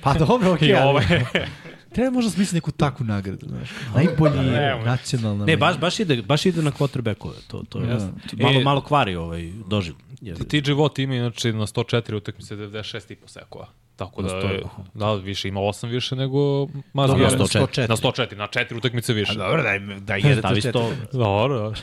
Pa 0.00 0.14
dobro, 0.14 0.52
okej. 0.54 0.74
Ali- 0.74 0.88
ovo 0.88 0.98
je... 1.00 1.26
Treba 1.94 2.10
možda 2.10 2.30
smisliti 2.30 2.54
neku 2.56 2.70
takvu 2.70 3.06
nagradu, 3.06 3.46
znaš. 3.48 3.68
Najbolji 3.94 4.50
nacionalna. 4.84 5.44
Ne, 5.44 5.56
baš, 5.56 5.78
baš, 5.78 6.00
ide, 6.00 6.22
baš 6.22 6.46
ide 6.46 6.62
na 6.62 6.72
quarterbackove. 6.72 7.34
To, 7.46 7.62
to 7.62 7.80
je, 7.80 7.88
Ja. 7.88 7.98
malo, 8.34 8.60
E, 8.60 8.64
malo 8.64 8.80
kvari 8.80 9.16
ovaj 9.16 9.52
doživ. 9.68 9.94
TJ 10.40 10.72
Watt 10.72 11.02
ima 11.02 11.14
inače 11.14 11.52
na 11.52 11.66
104 11.66 12.14
utakmice 12.14 12.56
96,5 12.56 13.16
sekova. 13.26 13.66
Tako 13.96 14.22
da, 14.22 14.36
je, 14.36 14.62
da, 14.94 15.14
više 15.14 15.48
ima 15.48 15.60
8 15.60 15.88
više 15.88 16.16
nego 16.16 16.66
Miles 16.66 17.10
Da, 17.10 17.16
na 17.16 17.16
Garrett. 17.16 17.54
104. 17.54 17.88
Na 17.88 17.96
104, 17.96 18.36
na 18.36 18.46
4 18.46 18.76
utakmice 18.76 19.12
više. 19.12 19.34
Dobro, 19.34 19.62
daj, 19.62 19.78
daj 19.78 20.20
jedan 20.28 20.38
Stavi 20.38 20.60
to 20.60 20.68
sto. 20.70 21.18
Dobro, 21.18 21.58
dobro. 21.58 21.80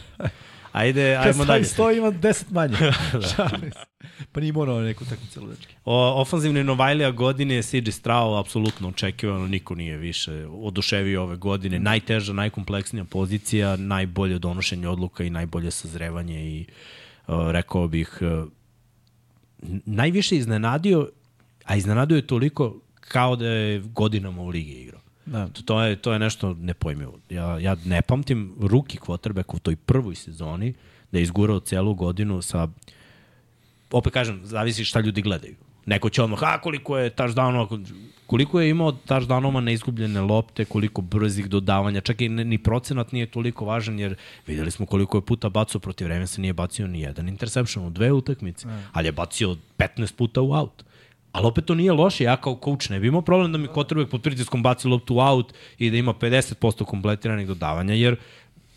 Ajde, 0.72 1.16
ajmo 1.16 1.46
dalje. 1.46 1.64
100 1.64 1.98
ima 1.98 2.12
10 2.12 2.44
manje. 2.52 2.76
Se. 3.30 3.36
pa 4.32 4.40
nije 4.40 4.54
morao 4.54 4.82
neku 4.82 5.06
takmicu 5.06 5.42
ludačke. 5.42 5.76
O, 5.86 6.22
ofanzivni 6.22 6.64
Novajlija 6.64 7.12
godine 7.12 7.56
je 7.56 7.64
CJ 7.64 7.92
Strao, 7.92 8.40
apsolutno 8.40 8.88
očekivano, 8.88 9.48
niko 9.48 9.76
nije 9.76 9.98
više 9.98 10.46
oduševio 10.48 11.24
ove 11.24 11.36
godine. 11.36 11.80
Najteža, 11.80 12.34
najkompleksnija 12.34 13.04
pozicija, 13.04 13.76
najbolje 13.76 14.40
donošenje 14.40 14.88
odluka 14.88 15.24
i 15.24 15.30
najbolje 15.30 15.72
sazrevanje 15.72 16.46
i 16.46 16.66
uh, 17.28 17.52
rekao 17.52 17.88
bih 17.88 18.18
uh, 18.22 18.48
najviše 19.86 20.36
iznenadio, 20.36 21.10
a 21.64 21.76
iznenadio 21.76 22.16
je 22.16 22.28
toliko 22.28 22.76
kao 23.00 23.36
da 23.36 23.48
je 23.48 23.80
godinama 23.80 24.42
u 24.42 24.48
ligi 24.48 24.72
igrao. 24.72 25.02
Da. 25.26 25.48
To- 25.48 25.62
To 25.62 25.82
je, 25.82 25.96
to 25.96 26.14
je 26.14 26.20
nešto 26.20 26.54
nepojmivo. 26.54 27.20
Ja, 27.30 27.60
ja 27.60 27.76
ne 27.86 28.02
pamtim 28.02 28.56
ruki 28.62 28.98
quarterback 28.98 29.56
u 29.56 29.60
toj 29.60 29.76
prvoj 29.76 30.16
sezoni 30.16 30.74
da 31.12 31.18
je 31.18 31.24
izgurao 31.24 31.60
celu 31.60 31.94
godinu 31.94 32.42
sa 32.42 32.68
opet 33.92 34.14
kažem, 34.14 34.42
zavisi 34.44 34.86
šta 34.86 35.00
ljudi 35.00 35.22
gledaju. 35.22 35.56
Neko 35.86 36.10
će 36.10 36.24
odmah, 36.24 36.40
a 36.44 36.62
koliko 36.62 36.98
je 36.98 37.10
touchdownova, 37.10 37.86
koliko 38.28 38.62
je 38.62 38.70
imao 38.70 38.92
touchdownova 38.92 39.60
na 39.60 39.72
izgubljene 39.72 40.22
lopte, 40.22 40.66
koliko 40.66 41.02
brzih 41.02 41.50
dodavanja, 41.50 42.02
čak 42.02 42.22
i 42.22 42.30
ni 42.30 42.58
procenat 42.58 43.12
nije 43.12 43.26
toliko 43.26 43.66
važan, 43.66 44.00
jer 44.00 44.16
videli 44.48 44.72
smo 44.72 44.86
koliko 44.86 45.18
je 45.18 45.22
puta 45.22 45.50
bacao 45.50 45.82
protiv 45.82 46.08
Ravensa, 46.08 46.42
nije 46.42 46.54
bacio 46.54 46.88
ni 46.88 47.02
jedan 47.02 47.30
interception 47.30 47.86
u 47.86 47.90
dve 47.90 48.12
utakmice, 48.12 48.68
ali 48.92 49.08
je 49.08 49.12
bacio 49.12 49.56
15 49.78 50.16
puta 50.16 50.42
u 50.42 50.52
out. 50.52 50.84
Ali 51.32 51.48
opet 51.48 51.66
to 51.66 51.76
nije 51.76 51.92
loše, 51.92 52.24
ja 52.24 52.38
kao 52.38 52.60
coach 52.64 52.90
ne 52.90 53.00
bi 53.00 53.08
imao 53.08 53.22
problem 53.22 53.52
da 53.52 53.58
mi 53.58 53.68
quarterback 53.68 54.10
pod 54.10 54.22
pritiskom 54.22 54.64
baci 54.64 54.88
loptu 54.88 55.18
out 55.20 55.54
i 55.78 55.90
da 55.90 55.98
ima 55.98 56.14
50% 56.14 56.86
kompletiranih 56.86 57.48
dodavanja, 57.48 57.94
jer 57.94 58.16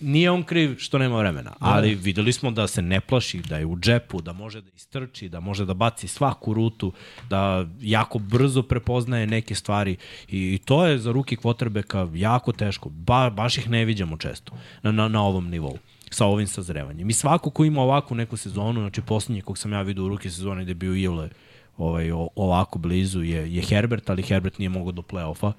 nije 0.01 0.31
on 0.31 0.43
kriv 0.43 0.77
što 0.79 0.99
nema 0.99 1.19
vremena, 1.19 1.53
ali 1.59 1.95
videli 1.95 2.33
smo 2.33 2.51
da 2.51 2.67
se 2.67 2.83
ne 2.83 3.01
plaši, 3.01 3.38
da 3.38 3.57
je 3.57 3.67
u 3.67 3.77
džepu, 3.77 4.21
da 4.21 4.33
može 4.33 4.61
da 4.61 4.71
istrči, 4.77 5.29
da 5.29 5.40
može 5.40 5.64
da 5.64 5.75
baci 5.75 6.09
svaku 6.09 6.55
rutu, 6.55 6.93
da 7.31 7.67
jako 7.81 8.19
brzo 8.19 8.62
prepoznaje 8.62 9.27
neke 9.27 9.55
stvari. 9.55 9.97
I, 10.29 10.55
i 10.55 10.59
to 10.59 10.87
je 10.87 10.99
za 10.99 11.12
ruki 11.12 11.37
kvotrbeka 11.37 12.09
jako 12.14 12.53
teško, 12.53 12.88
ba, 12.88 13.31
baš 13.31 13.59
ih 13.59 13.71
ne 13.71 13.85
viđamo 13.85 14.17
često 14.17 14.53
na, 14.83 14.93
na, 14.93 15.09
na 15.09 15.23
ovom 15.23 15.49
nivou 15.49 15.79
sa 16.11 16.27
ovim 16.27 16.47
sazrevanjem. 16.47 17.11
I 17.11 17.12
svako 17.12 17.51
ko 17.51 17.64
ima 17.64 17.83
ovakvu 17.83 18.14
neku 18.14 18.37
sezonu, 18.37 18.81
znači 18.81 19.01
poslednji 19.01 19.40
kog 19.40 19.59
sam 19.59 19.73
ja 19.73 19.83
vidio 19.83 20.05
u 20.05 20.09
ruki 20.09 20.31
sezone 20.31 20.62
gde 20.62 20.71
je 20.71 20.75
bio 20.75 20.95
Ivle 20.95 21.29
ovaj, 21.77 22.11
ovako 22.37 22.79
blizu 22.79 23.23
je, 23.23 23.55
je 23.55 23.63
Herbert, 23.63 24.11
ali 24.11 24.23
Herbert 24.23 24.59
nije 24.59 24.69
mogao 24.69 24.93
do 24.93 25.03
play-offa. 25.03 25.53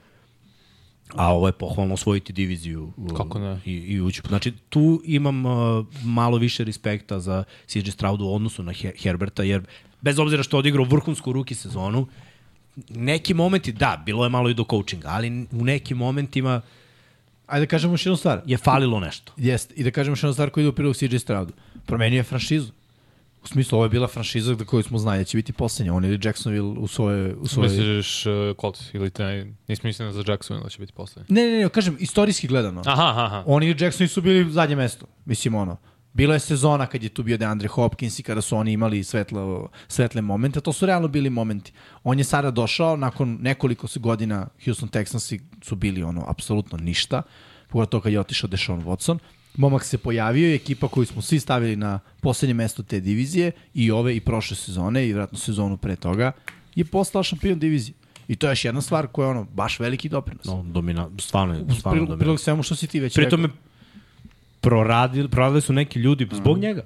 A 1.16 1.34
ovo 1.34 1.48
je 1.48 1.52
pohvalno 1.52 1.94
osvojiti 1.94 2.34
diviziju 2.34 2.94
Kako 3.18 3.40
ne? 3.40 3.60
i, 3.66 3.72
i 3.72 4.02
ući. 4.02 4.22
Znači, 4.28 4.54
tu 4.70 5.02
imam 5.06 5.46
uh, 5.46 5.86
malo 6.04 6.38
više 6.38 6.64
respekta 6.64 7.20
za 7.20 7.44
CJ 7.68 7.90
Straudu 7.90 8.26
u 8.26 8.36
odnosu 8.36 8.64
na 8.64 8.74
He 8.74 8.94
Herberta, 8.98 9.44
jer 9.44 9.66
bez 10.02 10.20
obzira 10.20 10.44
što 10.44 10.58
je 10.58 10.60
odigrao 10.60 10.86
vrhunsku 10.86 11.32
ruki 11.32 11.56
sezonu, 11.56 12.08
neki 12.90 13.34
momenti, 13.34 13.72
da, 13.72 14.04
bilo 14.06 14.24
je 14.24 14.30
malo 14.30 14.50
i 14.50 14.54
do 14.54 14.66
coachinga, 14.70 15.08
ali 15.08 15.48
u 15.52 15.64
nekim 15.64 15.98
momentima 15.98 16.62
Ajde 17.48 17.66
da 17.66 17.70
kažemo 17.70 17.94
još 17.94 18.06
jednu 18.06 18.18
stvar. 18.18 18.42
je 18.46 18.58
falilo 18.58 19.00
nešto. 19.00 19.34
Jeste. 19.38 19.74
I 19.78 19.84
da 19.84 19.92
kažemo 19.92 20.12
još 20.12 20.24
jednu 20.24 20.34
stvar 20.34 20.50
koja 20.50 20.62
ide 20.62 20.70
u 20.70 20.74
prilog 20.74 20.96
CJ 20.96 21.18
Straudu. 21.18 21.54
Promenio 21.86 22.18
je 22.18 22.24
franšizu. 22.24 22.72
U 23.46 23.48
smislu, 23.48 23.78
ovo 23.78 23.86
je 23.86 23.90
bila 23.90 24.08
franšiza 24.08 24.56
za 24.56 24.66
koju 24.66 24.84
smo 24.84 24.98
znali 24.98 25.18
da 25.18 25.24
će 25.24 25.38
biti 25.38 25.54
poslednja. 25.54 25.94
On 25.94 26.06
ili 26.06 26.20
Jacksonville 26.24 26.70
u 26.80 26.88
svoje... 26.88 27.36
U 27.36 27.48
svoje... 27.48 27.70
Misliš 27.70 28.26
uh, 28.26 28.34
Colts 28.62 28.94
ili 28.94 29.10
te, 29.10 29.48
nisi 29.68 29.88
mislio 29.88 30.12
za 30.12 30.24
Jackson 30.28 30.62
da 30.64 30.70
će 30.70 30.80
biti 30.80 30.94
poslednji? 30.94 31.36
Ne, 31.36 31.48
ne, 31.48 31.60
ne, 31.60 31.70
kažem, 31.70 31.98
istorijski 32.00 32.48
gledano. 32.48 32.82
Aha, 32.86 33.26
aha. 33.26 33.44
Oni 33.46 33.70
i 33.70 33.76
Jacksoni 33.80 34.08
su 34.08 34.22
bili 34.22 34.52
zadnje 34.52 34.76
mesto. 34.76 35.06
Mislim, 35.26 35.56
ono, 35.56 35.78
bila 36.14 36.34
je 36.34 36.40
sezona 36.40 36.88
kad 36.88 37.04
je 37.04 37.10
tu 37.10 37.24
bio 37.24 37.38
DeAndre 37.38 37.68
Hopkins 37.68 38.20
i 38.20 38.24
kada 38.24 38.42
su 38.42 38.58
oni 38.58 38.72
imali 38.72 39.04
svetlo, 39.04 39.70
svetle 39.88 40.22
momente, 40.22 40.62
to 40.62 40.74
su 40.74 40.86
realno 40.86 41.08
bili 41.08 41.30
momenti. 41.30 41.72
On 42.04 42.18
je 42.18 42.24
sada 42.24 42.52
došao, 42.52 42.98
nakon 42.98 43.38
nekoliko 43.42 43.88
godina 43.96 44.48
Houston 44.66 44.90
Texansi 44.90 45.40
su 45.62 45.76
bili 45.76 46.04
ono, 46.04 46.26
apsolutno 46.28 46.78
ništa, 46.78 47.22
pogotovo 47.68 48.02
kad 48.02 48.14
je 48.14 48.20
otišao 48.20 48.48
Deshaun 48.48 48.84
Watson. 48.84 49.18
Momak 49.58 49.84
se 49.84 49.98
pojavio 49.98 50.48
i 50.48 50.56
ekipa 50.56 50.88
koju 50.88 51.06
smo 51.06 51.22
svi 51.22 51.40
stavili 51.40 51.76
na 51.76 52.00
poslednje 52.22 52.54
mesto 52.54 52.84
te 52.84 53.00
divizije 53.00 53.52
i 53.74 53.92
ove 53.92 54.16
i 54.16 54.20
prošle 54.20 54.56
sezone 54.58 55.08
i 55.08 55.14
vratno 55.14 55.38
sezonu 55.38 55.78
pre 55.78 55.96
toga 55.96 56.32
je 56.76 56.86
postao 56.86 57.24
šampion 57.24 57.60
divizije. 57.60 57.94
I 58.28 58.36
to 58.36 58.48
je 58.48 58.52
još 58.52 58.66
jedna 58.66 58.82
stvar 58.82 59.08
koja 59.08 59.26
je 59.26 59.32
ono, 59.32 59.44
baš 59.46 59.80
veliki 59.80 60.10
doprinos. 60.10 60.46
No, 60.46 60.64
domina, 60.64 61.10
stvarno, 61.20 61.54
je- 61.54 61.60
stvarno 61.70 61.92
prilog, 61.92 62.08
domina. 62.08 62.20
prilog 62.20 62.40
svemu 62.40 62.64
što 62.64 62.76
si 62.76 62.88
ti 62.88 63.00
već 63.00 63.16
rekao. 63.16 63.40
je 63.40 63.50
proradili, 64.62 65.30
proradili 65.30 65.62
su 65.62 65.74
neki 65.74 66.00
ljudi 66.00 66.28
zbog 66.34 66.58
njega. 66.58 66.86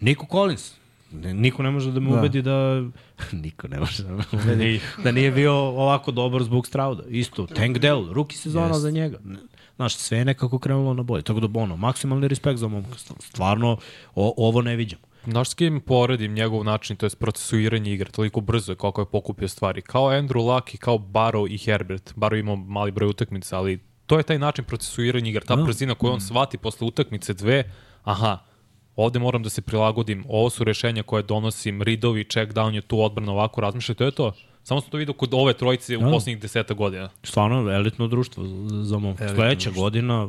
Niko 0.00 0.26
Collins. 0.30 0.72
Niko 1.12 1.62
ne 1.62 1.70
može 1.70 1.92
da 1.92 2.00
me 2.00 2.10
Da. 2.10 2.18
ubedi 2.18 2.42
da... 2.42 2.82
Niko 3.34 3.68
ne 3.68 3.78
može 3.78 4.02
da 4.02 4.12
me 4.12 4.22
ubedi 4.34 4.80
da 5.04 5.12
nije 5.12 5.30
bio 5.30 5.52
ovako 5.54 6.10
dobar 6.10 6.42
zbog 6.42 6.66
Strauda. 6.66 7.02
Isto, 7.04 7.46
Tank 7.46 7.78
Dell, 7.78 8.12
ruki 8.12 8.36
sezona 8.36 8.74
za 8.74 8.90
njega. 8.90 9.18
Znaš, 9.80 9.96
sve 9.96 10.18
je 10.18 10.24
nekako 10.24 10.58
krenulo 10.58 10.94
na 10.94 11.02
bolje. 11.02 11.22
Tako 11.22 11.40
da, 11.40 11.60
ono, 11.60 11.76
maksimalni 11.76 12.28
respekt 12.28 12.58
za 12.58 12.68
momka. 12.68 12.98
Stvarno, 13.18 13.76
o, 14.14 14.34
ovo 14.36 14.62
ne 14.62 14.76
viđamo. 14.76 15.02
Znaš 15.26 15.50
s 15.50 15.54
kim 15.54 15.80
poredim 15.80 16.34
njegov 16.34 16.64
način, 16.64 16.96
to 16.96 17.06
je 17.06 17.10
procesuiranje 17.10 17.92
igre, 17.92 18.10
toliko 18.10 18.40
brzo 18.40 18.72
je 18.72 18.76
kako 18.76 19.00
je 19.00 19.06
pokupio 19.06 19.48
stvari. 19.48 19.82
Kao 19.82 20.02
Andrew 20.02 20.54
Luck 20.54 20.74
i 20.74 20.78
kao 20.78 20.98
Barrow 20.98 21.54
i 21.54 21.58
Herbert. 21.58 22.14
Barrow 22.16 22.40
imao 22.40 22.56
mali 22.56 22.90
broj 22.90 23.08
utakmica, 23.08 23.58
ali 23.58 23.78
to 24.06 24.18
je 24.18 24.22
taj 24.22 24.38
način 24.38 24.64
procesuiranja 24.64 25.30
igre, 25.30 25.44
ta 25.46 25.56
brzina 25.56 25.94
koju 25.94 26.12
on 26.12 26.20
shvati 26.20 26.58
posle 26.58 26.86
utakmice 26.86 27.34
dve, 27.34 27.72
aha, 28.02 28.38
ovde 28.96 29.18
moram 29.18 29.42
da 29.42 29.50
se 29.50 29.62
prilagodim, 29.62 30.24
ovo 30.28 30.50
su 30.50 30.64
rešenja 30.64 31.02
koje 31.02 31.22
donosim, 31.22 31.82
ridovi, 31.82 32.24
check 32.24 32.52
down 32.52 32.74
je 32.74 32.80
tu 32.80 33.00
odbrana 33.00 33.32
ovako 33.32 33.60
razmišlja, 33.60 33.94
to 33.94 34.04
je 34.04 34.10
to. 34.10 34.32
Samo 34.64 34.80
sam 34.80 34.90
to 34.90 34.96
vidio 34.96 35.14
kod 35.14 35.34
ove 35.34 35.52
trojice 35.52 35.96
u 35.96 36.00
poslednjih 36.00 36.42
deseta 36.42 36.74
godina. 36.74 37.08
Stvarno, 37.22 37.70
elitno 37.70 38.08
društvo 38.08 38.44
za 38.82 38.98
momka. 38.98 39.28
Sledeća 39.28 39.70
godina 39.70 40.28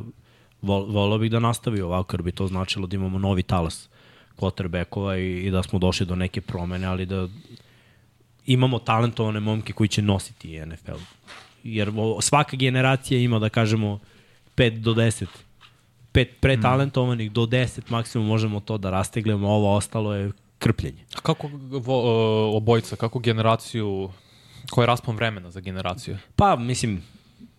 vol, 0.62 0.86
volao 0.86 1.18
bih 1.18 1.30
da 1.30 1.38
nastavi 1.38 1.80
ovako, 1.80 2.16
jer 2.16 2.22
bi 2.22 2.32
to 2.32 2.46
značilo 2.46 2.86
da 2.86 2.96
imamo 2.96 3.18
novi 3.18 3.42
talas 3.42 3.88
quarterbackova 4.36 5.18
i, 5.18 5.46
i 5.46 5.50
da 5.50 5.62
smo 5.62 5.78
došli 5.78 6.06
do 6.06 6.16
neke 6.16 6.40
promene, 6.40 6.86
ali 6.86 7.06
da 7.06 7.28
imamo 8.46 8.78
talentovane 8.78 9.40
momke 9.40 9.72
koji 9.72 9.88
će 9.88 10.02
nositi 10.02 10.66
NFL. 10.66 11.00
Jer 11.64 11.92
svaka 12.20 12.56
generacija 12.56 13.20
ima, 13.20 13.38
da 13.38 13.48
kažemo, 13.48 13.98
5 14.56 14.78
do 14.78 14.94
10 14.94 15.26
pet 16.12 16.40
pretalentovanih 16.40 17.32
do 17.32 17.42
10 17.42 17.80
maksimum 17.88 18.26
možemo 18.26 18.60
to 18.60 18.78
da 18.78 18.90
rasteglemo, 18.90 19.48
ovo 19.48 19.76
ostalo 19.76 20.14
je 20.14 20.32
krpljenje. 20.62 21.04
A 21.14 21.20
kako 21.20 21.48
vo, 21.62 21.98
uh, 22.48 22.56
obojca, 22.56 22.96
kako 22.96 23.18
generaciju, 23.18 24.10
koji 24.70 24.82
je 24.82 24.86
raspon 24.86 25.16
vremena 25.16 25.50
za 25.50 25.60
generaciju? 25.60 26.16
Pa, 26.36 26.56
mislim, 26.56 27.02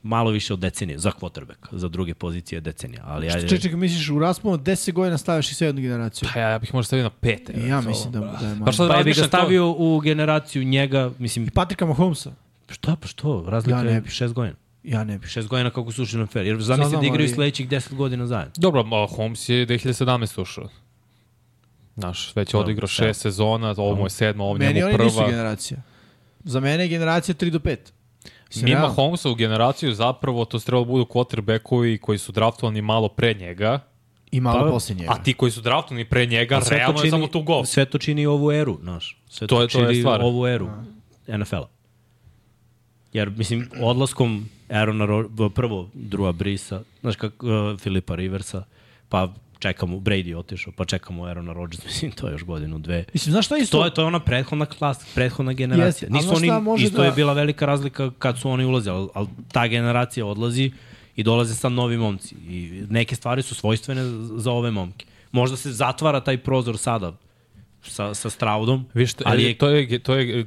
malo 0.04 0.32
više 0.32 0.54
od 0.54 0.60
decenije, 0.60 1.00
za 1.00 1.12
quarterback, 1.12 1.68
za 1.72 1.88
druge 1.88 2.14
pozicije 2.14 2.62
decenija, 2.62 3.04
ali 3.06 3.28
ajde. 3.28 3.42
Čekaj, 3.42 3.58
čekaj, 3.60 3.78
misliš 3.78 4.10
u 4.10 4.20
rasponu 4.20 4.58
10 4.58 4.92
godina 4.92 5.18
staviš 5.18 5.52
i 5.52 5.56
sedmu 5.56 5.82
generaciju? 5.82 6.30
Pa 6.34 6.40
ja, 6.40 6.50
ja 6.50 6.60
bih 6.60 6.74
možda 6.74 6.88
stavio 6.88 7.04
na 7.04 7.10
pete. 7.12 7.54
I 7.54 7.68
ja 7.68 7.82
mislim 7.82 8.12
da, 8.12 8.20
da 8.20 8.26
je 8.26 8.54
Pa 8.54 8.56
malo. 8.56 8.72
šta 8.72 8.78
Pa 8.80 8.84
ja 8.86 9.04
bih 9.04 9.06
ga 9.06 9.10
razmišljam 9.10 9.24
to- 9.24 9.28
stavio 9.30 9.72
u 9.72 10.00
generaciju 10.00 10.64
njega, 10.64 11.12
mislim, 11.20 11.48
Patrika 11.48 11.86
Mahomesa? 11.86 12.32
šta 12.70 12.96
pa 12.96 13.08
što, 13.08 13.46
razlika 13.48 13.78
Ja 13.78 13.84
ne 13.84 14.02
bi. 14.02 14.10
šest 14.10 14.34
godina. 14.34 14.56
Ja 14.84 15.04
ne 15.04 15.18
bih. 15.20 15.30
Šest 15.30 15.48
godina 15.48 15.70
kako 15.70 15.92
su 15.92 16.04
ušli 16.04 16.20
na 16.20 16.26
fair. 16.26 16.46
Jer 16.46 16.62
zamisli 16.62 16.92
da 16.92 17.06
igraju 17.06 17.14
ali- 17.20 17.28
sledećih 17.30 17.70
10 17.70 17.94
godina 17.94 18.28
zajedno. 18.28 18.54
Dobro, 18.58 18.84
Holmes 19.08 19.50
je 19.50 19.66
2017 19.66 20.42
ušao. 20.42 20.70
Znaš, 21.96 22.36
već 22.36 22.54
je 22.54 22.60
odigrao 22.60 22.84
da. 22.84 22.88
šest 22.88 23.22
sezona, 23.22 23.76
ovo 23.78 23.96
mu 23.96 24.06
je 24.06 24.10
sedma, 24.12 24.44
ovo 24.44 24.54
Meni 24.54 24.74
njemu 24.74 24.88
oni 24.88 24.98
nisu 25.00 25.16
prva. 25.18 25.30
generacija. 25.30 25.78
Za 26.44 26.60
mene 26.60 26.84
je 26.84 26.90
generacija 26.90 27.36
3 27.36 27.50
do 27.50 27.60
5. 27.60 27.78
Mislim, 28.48 28.66
Nima 28.66 28.78
realno. 28.78 28.94
Holmesa 28.96 29.30
u 29.30 29.36
generaciju, 29.36 29.94
zapravo 29.94 30.46
to 30.46 30.60
trebalo 30.60 30.86
budu 30.86 31.06
quarterbackovi 31.06 31.98
koji 31.98 32.18
su 32.18 32.32
draftovani 32.32 32.82
malo 32.82 33.08
pre 33.10 33.34
njega, 33.34 33.80
I 34.32 34.42
malo 34.42 34.60
Pa, 34.60 34.70
posle 34.70 34.96
njega. 34.96 35.12
a 35.12 35.24
ti 35.24 35.34
koji 35.34 35.52
su 35.52 35.62
draftovani 35.62 36.06
pre 36.06 36.26
njega, 36.26 36.62
Sve 36.62 36.70
to 36.70 36.76
realno 36.76 36.94
je 36.94 37.02
čini- 37.02 37.12
samo 37.12 37.28
tu 37.28 37.42
gol. 37.42 37.66
Sve 37.66 37.86
to 37.86 37.98
čini 37.98 38.26
ovu 38.26 38.52
eru, 38.52 38.78
znaš. 38.82 39.18
Sve 39.30 39.48
to, 39.48 39.56
To 39.56 39.62
je- 39.62 39.68
to 39.68 39.80
je 39.80 39.86
čini 39.86 40.00
stvar. 40.00 40.22
ovu 40.22 40.48
eru 40.48 40.70
NFL-a. 41.28 41.68
Jer, 43.14 43.30
mislim, 43.30 43.70
odlaskom 43.80 44.50
Aarona, 44.70 45.06
Ro- 45.06 45.50
prvo 45.50 45.90
Drua 45.94 46.32
Brisa, 46.32 46.82
znaš 47.02 47.16
kako, 47.16 47.48
uh, 47.48 47.80
Filipa 47.80 48.16
Riversa, 48.16 48.64
pa 49.10 49.34
čekamo, 49.64 49.98
Brady 49.98 50.28
je 50.28 50.38
otišao, 50.38 50.74
pa 50.76 50.86
čekamo 50.86 51.26
Aarona 51.26 51.54
Rodgers, 51.54 51.86
mislim, 51.90 52.12
to 52.12 52.28
je 52.28 52.32
još 52.32 52.44
godinu, 52.44 52.80
dve. 52.80 53.06
Mislim, 53.14 53.32
znaš 53.32 53.46
šta 53.46 53.58
isto? 53.58 53.78
To 53.78 53.86
je, 53.86 53.94
to 53.94 54.02
je 54.02 54.06
ona 54.06 54.20
prethodna 54.20 54.66
klas, 54.66 55.06
prethodna 55.16 55.54
generacija. 55.54 56.08
Jeste, 56.08 56.10
Nisu 56.10 56.36
oni, 56.36 56.84
isto 56.84 56.98
da- 56.98 57.06
je 57.06 57.12
bila 57.12 57.34
velika 57.34 57.66
razlika 57.66 58.12
kad 58.20 58.40
su 58.40 58.50
oni 58.50 58.66
ulazili, 58.66 58.96
ali, 58.96 59.08
ali 59.14 59.28
ta 59.52 59.68
generacija 59.68 60.26
odlazi 60.26 60.72
i 61.16 61.24
dolaze 61.24 61.56
sad 61.56 61.72
novi 61.72 61.98
momci. 61.98 62.36
I 62.36 62.84
neke 62.90 63.16
stvari 63.16 63.42
su 63.42 63.56
svojstvene 63.56 64.02
za 64.36 64.52
ove 64.52 64.72
momke. 64.72 65.06
Možda 65.32 65.58
se 65.58 65.72
zatvara 65.72 66.20
taj 66.20 66.38
prozor 66.38 66.78
sada 66.78 67.14
sa, 67.82 68.14
sa 68.14 68.30
Straudom, 68.30 68.86
Viš, 68.94 69.14
ali 69.26 69.26
ali 69.26 69.44
je, 69.44 69.58
to 69.58 69.70
je, 69.70 70.00
to 70.00 70.16
je 70.16 70.42
uh, 70.42 70.46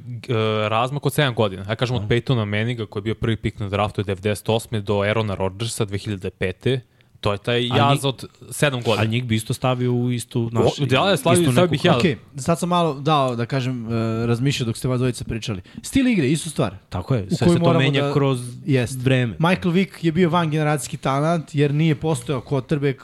razmak 0.67 1.05
od 1.05 1.13
7 1.13 1.33
godina. 1.33 1.65
Ja 1.69 1.75
kažem 1.75 1.95
od 1.95 2.07
Peytona 2.09 2.45
Manninga 2.45 2.85
koji 2.85 3.01
je 3.01 3.03
bio 3.03 3.15
prvi 3.15 3.35
pik 3.37 3.59
na 3.59 3.69
draftu 3.69 4.03
98. 4.03 4.81
do 4.81 5.01
Aarona 5.01 5.35
Rodgersa 5.35 5.85
2005. 5.85 6.79
To 7.27 7.33
je 7.33 7.37
taj 7.39 7.67
jaz 7.67 8.05
od 8.05 8.25
7 8.41 8.71
godina. 8.71 8.95
ali 8.97 9.07
njih 9.07 9.23
bi 9.23 9.35
isto 9.35 9.53
stavio 9.53 9.93
u 9.93 10.11
istu, 10.11 10.49
naš, 10.51 10.79
O, 10.81 10.85
da, 10.85 10.95
ja, 10.97 11.17
stavio- 11.17 11.51
stavio 11.51 11.67
bih 11.67 11.85
ja. 11.85 11.97
Ok, 11.97 12.03
sad 12.37 12.59
sam 12.59 12.69
malo 12.69 12.93
dao, 12.95 13.35
da 13.35 13.45
kažem, 13.45 13.85
uh, 13.85 13.91
razmišljao 14.25 14.65
dok 14.65 14.77
ste 14.77 14.87
vas 14.87 14.99
dvojica 14.99 15.23
pričali. 15.23 15.61
Stil 15.81 16.07
igre, 16.07 16.27
istu 16.27 16.49
stvar. 16.49 16.75
Tako 16.89 17.15
je, 17.15 17.27
sve 17.29 17.49
se 17.49 17.59
to 17.59 17.73
menja 17.73 18.01
da- 18.01 18.13
kroz 18.13 18.39
Jest. 18.65 18.97
vreme. 18.97 19.35
Michael 19.39 19.71
Vick 19.71 20.03
je 20.03 20.11
bio 20.11 20.29
van 20.29 20.49
generacijski 20.49 20.97
talent 20.97 21.55
jer 21.55 21.73
nije 21.73 21.95
postojao 21.95 22.41
quarterback 22.41 22.95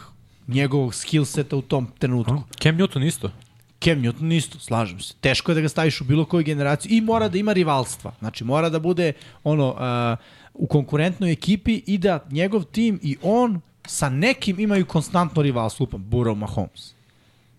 njegovog 0.48 0.96
skill 0.96 1.26
seta 1.26 1.56
u 1.56 1.62
tom 1.62 1.88
trenutku. 2.00 2.44
Cam 2.60 2.78
Newton 2.78 3.08
isto. 3.08 3.32
Cam 3.80 3.98
Newton 3.98 4.34
isto, 4.34 4.60
slažem 4.60 5.00
se. 5.00 5.14
Teško 5.16 5.52
je 5.52 5.56
da 5.56 5.62
ga 5.62 5.70
staviš 5.70 6.02
u 6.02 6.04
bilo 6.04 6.26
koju 6.26 6.44
generaciju 6.44 6.92
i 6.92 7.02
mora 7.02 7.28
da 7.30 7.38
ima 7.38 7.54
rivalstva. 7.54 8.12
Znači 8.20 8.44
mora 8.44 8.70
da 8.70 8.80
bude 8.80 9.14
ono 9.44 9.70
uh, 9.70 10.18
u 10.54 10.68
konkurentnoj 10.68 11.32
ekipi 11.32 11.82
i 11.88 11.98
da 11.98 12.26
njegov 12.32 12.64
tim 12.64 13.00
i 13.02 13.18
on 13.22 13.62
sa 13.88 14.10
nekim 14.10 14.60
imaju 14.60 14.86
konstantno 14.86 15.41
rivalstvo. 15.41 15.84
Lupam, 15.84 16.06
Burrow 16.10 16.36
Mahomes. 16.36 16.93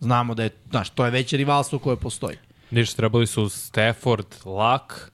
Znamo 0.01 0.35
da 0.35 0.43
je, 0.43 0.51
znaš, 0.71 0.91
to 0.91 1.05
je 1.05 1.11
veće 1.11 1.37
rivalstvo 1.37 1.79
koje 1.79 1.97
postoji. 1.97 2.37
Niš, 2.71 2.95
trebali 2.95 3.27
su 3.27 3.49
Stafford, 3.49 4.27
Luck, 4.45 5.11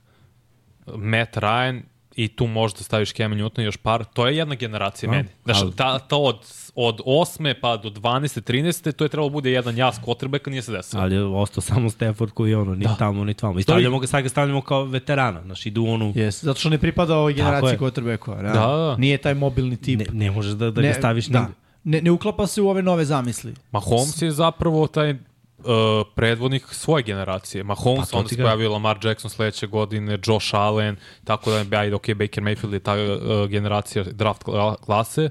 Matt 0.87 1.37
Ryan 1.37 1.83
i 2.25 2.29
tu 2.29 2.47
možda 2.47 2.83
staviš 2.83 3.13
Cam 3.13 3.33
Newton 3.33 3.61
i 3.61 3.65
još 3.65 3.77
par. 3.77 4.05
To 4.05 4.27
je 4.27 4.37
jedna 4.37 4.55
generacija 4.55 5.11
meni. 5.11 5.29
Znaš, 5.45 5.63
ali- 5.63 5.77
ta, 5.77 5.99
ta 5.99 6.17
od, 6.17 6.37
od 6.75 7.01
8. 7.07 7.55
pa 7.61 7.77
do 7.77 7.91
12. 7.91 8.41
13. 8.41 8.93
to 8.93 9.05
je 9.05 9.09
trebalo 9.09 9.31
bude 9.31 9.51
jedan 9.51 9.77
jas 9.77 10.01
quarterbacka, 10.07 10.51
nije 10.51 10.63
se 10.63 10.73
desilo. 10.73 11.03
Ali 11.03 11.15
je 11.15 11.23
ostao 11.23 11.61
samo 11.61 11.91
Stafford 11.91 12.33
koji 12.33 12.51
je 12.51 12.57
ono, 12.57 12.75
ni 12.75 12.85
da. 12.85 12.97
tamo, 12.99 13.25
ni 13.25 13.35
tamo. 13.35 13.59
I 13.59 13.63
stavljamo 13.63 13.99
ga, 13.99 14.07
sad 14.07 14.23
ga 14.23 14.29
stavljamo 14.29 14.63
kao 14.63 14.85
veterana, 14.85 15.43
znaš, 15.43 15.67
idu 15.67 15.85
onu... 15.85 16.13
Yes, 16.13 16.45
zato 16.45 16.61
što 16.61 16.69
ne 16.69 16.79
pripada 16.79 17.17
ovoj 17.17 17.33
generaciji 17.33 17.71
je. 17.71 17.79
quarterbackova. 17.79 18.43
Da, 18.43 18.53
da. 18.53 18.97
Nije 18.97 19.19
taj 19.19 19.35
mobilni 19.35 19.77
tip. 19.77 19.99
Ne, 19.99 20.07
ne 20.13 20.31
možeš 20.31 20.53
da, 20.53 20.71
da 20.71 20.83
ga 20.83 20.93
staviš 20.95 21.27
da. 21.27 21.41
nigde. 21.41 21.55
Ne, 21.85 22.03
ne 22.03 22.11
uklapa 22.11 22.47
se 22.47 22.63
u 22.63 22.69
ove 22.69 22.83
nove 22.83 23.05
zamisli. 23.05 23.55
Mahomes 23.73 24.23
je 24.23 24.31
zapravo 24.31 24.87
taj 24.87 25.15
uh, 25.61 25.67
predvodnik 26.15 26.63
svoje 26.67 27.03
generacije. 27.03 27.65
Mahomes, 27.65 28.11
Pa 28.11 28.17
onda 28.17 28.29
se 28.29 28.37
ga- 28.37 28.43
pojavio 28.43 28.73
Lamar 28.73 28.99
Jackson 29.03 29.31
sledeće 29.31 29.67
godine, 29.67 30.19
Josh 30.27 30.55
Allen, 30.55 30.97
tako 31.25 31.51
da 31.65 31.79
ajde, 31.79 31.95
ok, 31.95 32.07
Baker 32.09 32.45
Mayfield 32.45 32.73
je 32.73 32.81
ta 32.81 32.95
uh, 32.95 33.49
generacija 33.49 34.05
draft 34.05 34.45
kla- 34.45 34.77
klase. 34.77 35.31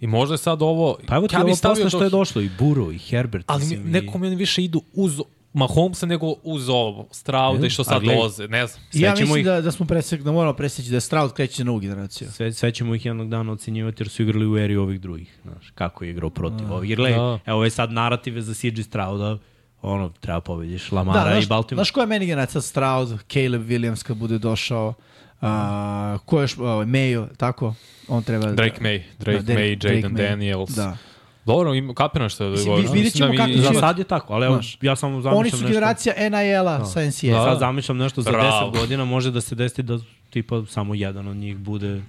I 0.00 0.06
možda 0.06 0.34
je 0.34 0.38
sad 0.38 0.62
ovo... 0.62 0.98
Pa 1.06 1.16
evo 1.16 1.28
ti 1.28 1.34
ja 1.34 1.40
ovo 1.40 1.54
posle 1.62 1.90
što 1.90 2.04
je 2.04 2.10
došlo, 2.10 2.42
i 2.42 2.50
Buro, 2.58 2.90
i 2.90 2.98
Herbert. 2.98 3.44
Ali 3.46 3.66
mi, 3.66 3.76
nekom 3.76 4.22
oni 4.22 4.36
više 4.36 4.64
idu 4.64 4.82
uz 4.94 5.20
Mahomesa 5.52 6.06
nego 6.06 6.34
uz 6.42 6.68
ovo, 6.68 7.08
Strauda 7.12 7.66
i 7.66 7.70
što 7.70 7.82
a 7.82 7.84
sad 7.84 8.02
dolaze, 8.04 8.48
ne 8.48 8.66
znam. 8.66 8.82
Ja 8.92 9.10
mislim 9.10 9.36
ih- 9.36 9.44
da, 9.44 9.60
da 9.60 9.72
smo 9.72 9.86
presek, 9.86 10.22
da 10.22 10.32
moramo 10.32 10.52
preseći 10.52 10.90
da 10.90 11.00
Stroud 11.00 11.32
kreće 11.32 11.64
na 11.64 11.66
novu 11.66 11.78
generaciju. 11.78 12.28
Sve, 12.30 12.52
sve 12.52 12.72
ćemo 12.72 12.94
ih 12.94 13.06
jednog 13.06 13.28
dana 13.28 13.52
ocenjivati 13.52 14.02
jer 14.02 14.08
su 14.08 14.22
igrali 14.22 14.46
u 14.46 14.58
eri 14.58 14.76
ovih 14.76 15.00
drugih. 15.00 15.38
Znaš, 15.42 15.70
kako 15.70 16.04
je 16.04 16.10
igrao 16.10 16.30
protiv 16.30 16.72
ovih. 16.72 16.90
Jer 16.90 16.96
gledaj, 16.96 17.18
Da. 17.18 17.38
evo 17.46 17.64
je 17.64 17.70
sad 17.70 17.92
narative 17.92 18.42
za 18.42 18.54
CJ 18.54 18.82
Strauda, 18.82 19.38
ono, 19.82 20.08
treba 20.10 20.40
pobediš 20.40 20.92
Lamara 20.92 21.24
Da, 21.24 21.30
znaš, 21.30 21.44
i 21.44 21.48
Baltimore. 21.48 21.76
znaš 21.76 21.90
koja 21.90 22.02
je 22.02 22.08
meni 22.08 22.26
generacija? 22.26 22.60
Stroud, 22.60 23.08
Caleb 23.24 23.62
Williams 23.62 24.02
kad 24.02 24.16
bude 24.16 24.38
došao, 24.38 24.94
a, 25.40 26.18
ko 26.24 26.38
je 26.38 26.44
još, 26.44 26.56
Mayo, 26.56 27.26
tako? 27.36 27.74
On 28.08 28.22
treba... 28.22 28.46
Drake 28.46 28.80
May, 28.80 29.02
Drake 29.18 29.38
Da, 29.38 29.52
May, 29.52 29.86
Jaden. 29.86 30.14
Daniels. 30.14 30.70
Da. 30.70 30.96
Dobro, 31.44 31.74
ima 31.74 31.94
kapirano 31.94 32.28
što 32.28 32.44
je 32.44 32.50
Mislim, 32.50 32.66
govorio. 32.66 32.90
vi- 32.90 32.94
vidjet 32.94 33.14
ćemo 33.14 33.28
da 33.28 33.36
kako 33.36 33.50
će- 33.50 33.58
Za 33.58 33.72
sad 33.74 33.98
je 33.98 34.04
tako, 34.04 34.32
ali 34.34 34.46
evo, 34.46 34.60
ja 34.80 34.96
samo 34.96 35.12
zamišljam 35.14 35.36
Oni 35.36 35.50
su 35.50 35.56
nešto. 35.56 35.68
generacija 35.68 36.14
NIL-a 36.20 36.84
sa 36.84 37.00
NCAA. 37.00 37.32
Da. 37.34 37.44
Sad 37.44 37.58
zamišljam 37.58 37.96
nešto 37.96 38.22
za 38.22 38.30
Bravo. 38.30 38.66
10 38.66 38.80
godina, 38.80 39.04
može 39.04 39.30
da 39.30 39.40
se 39.40 39.54
desi 39.54 39.82
da 39.82 39.98
tipa 40.30 40.62
samo 40.66 40.94
jedan 40.94 41.28
od 41.28 41.36
njih 41.36 41.56
bude 41.56 42.02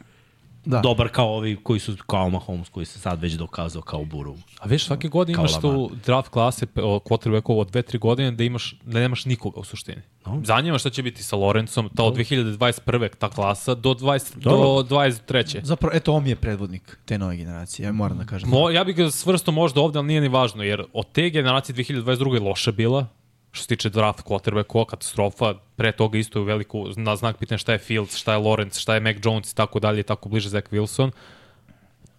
Da. 0.66 0.80
dobar 0.80 1.10
kao 1.10 1.36
ovi 1.36 1.58
koji 1.64 1.80
su 1.80 1.96
kao 2.08 2.30
Mahomes 2.30 2.70
koji 2.70 2.86
se 2.86 3.00
sad 3.00 3.22
već 3.22 3.34
dokazao 3.34 3.82
kao 3.82 4.04
Buru. 4.04 4.36
A 4.60 4.68
viš, 4.68 4.86
svake 4.86 5.08
godine 5.08 5.36
Kao 5.36 5.42
imaš 5.42 5.62
tu 5.62 5.92
draft 6.06 6.30
klase 6.30 6.66
quarterbacku 6.76 7.60
od 7.60 7.72
2-3 7.72 8.00
godine 8.00 8.32
da 8.32 8.44
imaš 8.44 8.76
da 8.86 9.00
nemaš 9.00 9.26
nikoga 9.26 9.60
u 9.60 9.64
suštini. 9.64 10.02
No. 10.26 10.42
Zanima 10.46 10.78
šta 10.78 10.90
će 10.90 11.04
biti 11.04 11.24
sa 11.24 11.36
Lorencom, 11.36 11.90
ta 11.96 12.04
od 12.04 12.16
2021. 12.18 13.10
ta 13.20 13.30
klasa 13.30 13.76
do 13.76 13.94
20 13.94 14.36
Dobro. 14.36 14.84
do 14.84 14.96
23. 14.96 15.64
Zapravo, 15.64 15.96
eto, 15.96 16.14
on 16.14 16.28
je 16.28 16.36
predvodnik 16.36 17.00
te 17.06 17.18
nove 17.18 17.36
generacije, 17.36 17.86
ja 17.86 17.92
moram 17.92 18.18
da 18.18 18.26
kažem. 18.26 18.50
Mo, 18.50 18.70
ja 18.70 18.84
bih 18.84 18.96
ga 18.96 19.12
svrstao 19.12 19.54
možda 19.54 19.82
ovde, 19.82 20.00
ali 20.00 20.08
nije 20.08 20.22
ni 20.22 20.28
važno, 20.28 20.64
jer 20.64 20.84
od 20.94 21.12
te 21.12 21.30
generacije 21.30 21.76
2022. 21.76 22.34
je 22.34 22.40
loša 22.40 22.72
bila, 22.72 23.08
što 23.52 23.62
se 23.62 23.68
tiče 23.68 23.90
draft 23.90 24.24
quarterbacka, 24.24 24.86
katastrofa, 24.86 25.54
pre 25.76 25.92
toga 25.92 26.18
isto 26.18 26.40
je 26.40 26.46
veliku, 26.46 26.86
na 26.96 27.16
znak 27.16 27.38
pitanja 27.38 27.58
šta 27.58 27.72
je 27.72 27.78
Fields, 27.80 28.16
šta 28.16 28.34
je 28.34 28.40
Lawrence, 28.40 28.82
šta 28.82 28.94
je 28.94 29.00
Mac 29.00 29.16
Jones 29.24 29.52
i 29.52 29.56
tako 29.56 29.80
dalje, 29.80 30.04
tako 30.04 30.30
bliže 30.30 30.50
Zach 30.50 30.70
Wilson. 30.72 31.12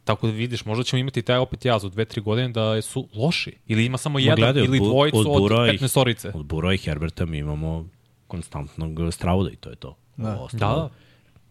Tako 0.05 0.27
da 0.27 0.33
vidiš, 0.33 0.65
možda 0.65 0.85
ćemo 0.85 1.01
imati 1.01 1.23
taj 1.23 1.37
opet 1.37 1.65
jaz 1.65 1.85
od 1.85 1.95
2-3 1.95 2.21
godine 2.21 2.49
da 2.49 2.83
su 2.83 3.09
loši. 3.15 3.53
Ili 3.67 3.85
ima 3.85 3.99
samo 3.99 4.19
jedan, 4.19 4.37
gledaj, 4.37 4.63
od 4.63 4.69
ili 4.69 4.79
dvojicu 4.79 5.19
od 5.19 5.53
od, 5.53 5.69
i- 5.69 5.79
15 5.79 6.01
orice. 6.01 6.33
Od 6.35 6.47
Bura 6.47 6.75
i 6.75 6.79
Herberta 6.79 7.27
mi 7.27 7.39
imamo 7.39 7.89
konstantnog 8.27 9.13
Strauda 9.13 9.51
i 9.51 9.57
to 9.57 9.71
je 9.71 9.77
to. 9.77 9.97
Da. 10.17 10.35
Ovo 10.35 10.45
ostalo, 10.45 10.91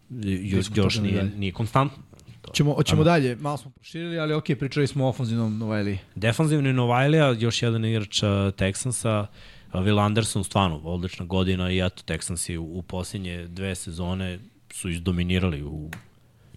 Da, 0.08 0.28
Još, 0.30 0.66
još 0.74 0.98
nije, 0.98 1.24
nije 1.36 1.52
konstantno. 1.52 2.02
To 2.42 2.52
Ćemo, 2.52 2.74
hoćemo 2.74 3.04
dalje, 3.04 3.36
malo 3.36 3.56
smo 3.56 3.70
proširili, 3.70 4.18
ali 4.18 4.34
ok, 4.34 4.44
pričali 4.44 4.86
smo 4.86 5.06
o 5.06 5.08
ofenzivnom 5.08 5.58
Novajliji. 5.58 5.98
Defanzivni 6.14 6.72
Novajlija, 6.72 7.30
još 7.30 7.62
jedan 7.62 7.84
igrač 7.84 8.22
uh, 8.22 8.28
Texansa, 8.28 9.20
uh, 9.20 9.28
Will 9.72 10.04
Anderson, 10.04 10.44
stvarno 10.44 10.80
odlična 10.84 11.24
godina 11.24 11.70
i 11.70 11.80
eto 11.80 12.02
Texansi 12.06 12.56
u, 12.56 12.78
u 12.78 12.82
posljednje 12.82 13.46
dve 13.46 13.74
sezone 13.74 14.38
su 14.72 14.88
izdominirali 14.88 15.62
u, 15.62 15.90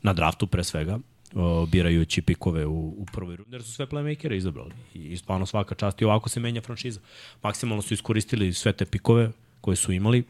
na 0.01 0.13
draftu 0.13 0.47
pre 0.47 0.63
svega, 0.63 0.99
uh, 1.33 1.69
birajući 1.69 2.21
pikove 2.21 2.65
u, 2.65 2.87
u 2.87 3.05
prvoj 3.13 3.35
rundi, 3.35 3.55
jer 3.55 3.63
su 3.63 3.71
sve 3.71 3.85
playmakere 3.85 4.35
izabrali. 4.35 4.71
I, 4.93 4.99
i 4.99 5.17
stvarno 5.17 5.45
svaka 5.45 5.75
čast. 5.75 6.01
I 6.01 6.05
ovako 6.05 6.29
se 6.29 6.39
menja 6.39 6.61
franšiza. 6.61 6.99
Maksimalno 7.43 7.81
su 7.81 7.93
iskoristili 7.93 8.53
sve 8.53 8.73
te 8.73 8.85
pikove 8.85 9.31
koje 9.61 9.75
su 9.75 9.91
imali, 9.91 10.23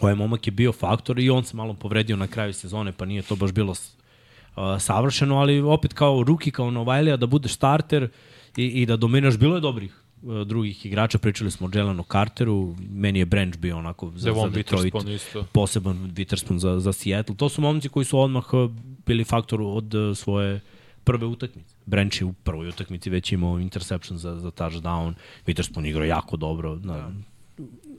ovaj 0.00 0.14
momak 0.14 0.46
je 0.46 0.50
bio 0.50 0.72
faktor 0.72 1.18
i 1.18 1.30
on 1.30 1.44
se 1.44 1.56
malo 1.56 1.74
povredio 1.74 2.16
na 2.16 2.26
kraju 2.26 2.52
sezone, 2.52 2.92
pa 2.92 3.04
nije 3.04 3.22
to 3.22 3.36
baš 3.36 3.52
bilo 3.52 3.70
uh, 3.72 4.80
savršeno, 4.80 5.38
ali 5.38 5.60
opet 5.60 5.92
kao 5.92 6.22
ruki, 6.22 6.50
kao 6.50 6.70
Novajlija, 6.70 7.16
da 7.16 7.26
budeš 7.26 7.52
starter 7.52 8.08
i, 8.56 8.64
i 8.66 8.86
da 8.86 8.96
dominiraš, 8.96 9.38
bilo 9.38 9.54
je 9.54 9.60
dobrih 9.60 10.01
drugih 10.46 10.86
igrača, 10.86 11.18
pričali 11.18 11.50
smo 11.50 11.66
o 11.66 11.70
Jelenu 11.74 12.04
Carteru, 12.12 12.74
meni 12.90 13.18
je 13.18 13.24
Branch 13.24 13.56
bio 13.56 13.78
onako 13.78 14.10
za, 14.10 14.18
za 14.18 14.24
Devon 14.24 14.52
Detroit, 14.52 14.94
Witherspoon 14.94 15.14
isto. 15.14 15.44
poseban 15.52 16.12
Witherspoon 16.14 16.58
za, 16.58 16.80
za 16.80 16.92
Seattle. 16.92 17.36
To 17.36 17.48
su 17.48 17.62
momci 17.62 17.88
koji 17.88 18.04
su 18.04 18.18
odmah 18.18 18.54
uh, 18.54 18.70
bili 19.06 19.24
faktor 19.24 19.62
od 19.62 19.94
uh, 19.94 20.16
svoje 20.16 20.60
prve 21.04 21.26
utakmice. 21.26 21.74
Branch 21.86 22.20
je 22.20 22.24
u 22.24 22.32
prvoj 22.32 22.68
utakmici 22.68 23.10
već 23.10 23.32
imao 23.32 23.60
interception 23.60 24.18
za, 24.18 24.38
za 24.38 24.50
touchdown, 24.50 25.12
Witherspoon 25.46 25.88
igrao 25.88 26.04
jako 26.04 26.36
dobro, 26.36 26.76
na, 26.76 27.10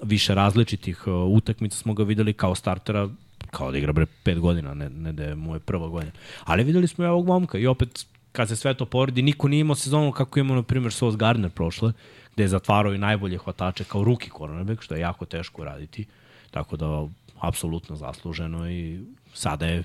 više 0.03 0.35
različitih 0.35 1.07
utakmica 1.07 1.77
smo 1.77 1.93
ga 1.93 2.03
videli 2.03 2.33
kao 2.33 2.55
startera 2.55 3.09
kao 3.51 3.71
da 3.71 3.77
igra 3.77 3.93
bre 3.93 4.05
pet 4.23 4.39
godina, 4.39 4.73
ne, 4.73 4.89
ne 4.89 5.11
da 5.13 5.23
je 5.23 5.35
mu 5.35 5.53
je 5.53 5.59
prva 5.59 5.87
godina. 5.87 6.11
Ali 6.43 6.63
videli 6.63 6.87
smo 6.87 7.05
i 7.05 7.07
ovog 7.07 7.25
momka 7.27 7.57
i 7.57 7.67
opet 7.67 8.05
kad 8.33 8.47
se 8.47 8.55
sve 8.55 8.73
to 8.73 8.85
poredi, 8.85 9.21
niko 9.21 9.47
nije 9.47 9.61
imao 9.61 9.75
sezonu 9.75 10.11
kako 10.11 10.39
imao, 10.39 10.55
na 10.55 10.63
primjer, 10.63 10.93
Sauce 10.93 11.17
Gardner 11.17 11.51
prošle, 11.51 11.93
gde 12.33 12.43
je 12.43 12.47
zatvarao 12.47 12.93
i 12.93 12.97
najbolje 12.97 13.37
hvatače 13.37 13.83
kao 13.83 14.03
ruki 14.03 14.29
cornerback, 14.37 14.81
što 14.81 14.95
je 14.95 15.01
jako 15.01 15.25
teško 15.25 15.63
raditi. 15.63 16.05
Tako 16.51 16.77
da, 16.77 17.07
apsolutno 17.39 17.95
zasluženo 17.95 18.69
i 18.69 18.99
sada 19.33 19.65
je 19.65 19.83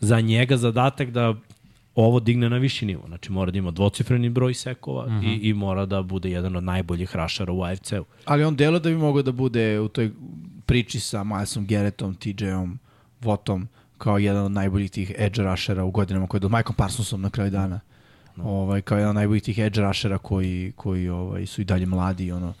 za 0.00 0.20
njega 0.20 0.56
zadatak 0.56 1.10
da 1.10 1.34
ovo 1.94 2.20
digne 2.20 2.50
na 2.50 2.56
viši 2.56 2.86
nivo. 2.86 3.02
Znači 3.06 3.32
mora 3.32 3.50
da 3.50 3.58
ima 3.58 3.70
dvocifreni 3.70 4.30
broj 4.30 4.54
sekova 4.54 5.06
mm 5.06 5.20
-hmm. 5.20 5.40
i, 5.42 5.48
i 5.48 5.54
mora 5.54 5.86
da 5.86 6.02
bude 6.02 6.30
jedan 6.30 6.56
od 6.56 6.64
najboljih 6.64 7.16
rašara 7.16 7.52
u 7.52 7.62
AFC-u. 7.62 8.04
Ali 8.24 8.44
on 8.44 8.56
delo 8.56 8.78
da 8.78 8.90
bi 8.90 8.96
mogao 8.96 9.22
da 9.22 9.32
bude 9.32 9.80
u 9.80 9.88
toj 9.88 10.10
priči 10.66 11.00
sa 11.00 11.24
Milesom 11.24 11.66
Garrettom, 11.66 12.14
TJ-om, 12.14 12.78
Votom, 13.20 13.68
kao 13.98 14.18
jedan 14.18 14.44
od 14.44 14.52
najboljih 14.52 14.90
tih 14.90 15.12
edge 15.18 15.42
rushera 15.42 15.84
u 15.84 15.90
godinama 15.90 16.26
koji 16.26 16.38
je 16.38 16.40
do 16.40 16.48
Michael 16.48 16.74
Parsonsom 16.76 17.20
na 17.20 17.30
kraju 17.30 17.50
dana. 17.50 17.80
No. 18.36 18.44
Ovaj, 18.44 18.82
kao 18.82 18.98
jedan 18.98 19.10
od 19.10 19.14
najboljih 19.14 19.42
tih 19.42 19.58
edge 19.58 19.80
rushera 19.80 20.18
koji, 20.18 20.72
koji 20.76 21.08
ovaj, 21.08 21.46
su 21.46 21.60
i 21.60 21.64
dalje 21.64 21.86
mladi. 21.86 22.32
Ono, 22.32 22.48
uh, 22.48 22.54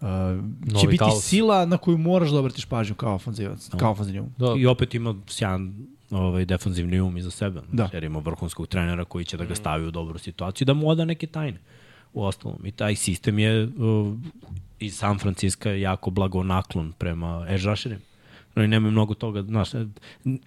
će 0.00 0.74
Novi 0.74 0.86
biti 0.86 0.98
talas. 0.98 1.24
sila 1.24 1.66
na 1.66 1.76
koju 1.76 1.98
moraš 1.98 2.30
da 2.30 2.38
obratiš 2.38 2.64
pažnju 2.64 2.94
kao 2.94 3.14
ofanzivac, 3.14 3.72
no. 3.72 3.78
kao 3.78 3.90
ofanzivni 3.90 4.20
um. 4.20 4.30
Da. 4.38 4.54
I 4.58 4.66
opet 4.66 4.94
ima 4.94 5.14
sjajan 5.26 5.86
ovaj, 6.10 6.44
defanzivni 6.44 7.00
um 7.00 7.16
iza 7.16 7.30
sebe, 7.30 7.60
Da. 7.72 7.90
jer 7.92 8.04
ima 8.04 8.18
vrhunskog 8.18 8.66
trenera 8.66 9.04
koji 9.04 9.24
će 9.24 9.36
da 9.36 9.44
ga 9.44 9.54
stavi 9.54 9.86
u 9.86 9.90
dobru 9.90 10.18
situaciju 10.18 10.64
da 10.64 10.74
mu 10.74 10.88
oda 10.88 11.04
neke 11.04 11.26
tajne. 11.26 11.58
u 12.12 12.24
ostalom. 12.24 12.66
I 12.66 12.70
taj 12.70 12.96
sistem 12.96 13.38
je 13.38 13.64
uh, 13.64 14.18
iz 14.78 14.96
San 14.96 15.18
Francisco 15.18 15.68
jako 15.68 16.10
blago 16.10 16.42
naklon 16.42 16.92
prema 16.92 17.46
edge 17.48 17.66
rusherima. 17.66 18.00
No 18.58 18.64
i 18.64 18.68
nema 18.68 18.90
mnogo 18.90 19.14
toga, 19.14 19.42
znaš, 19.42 19.70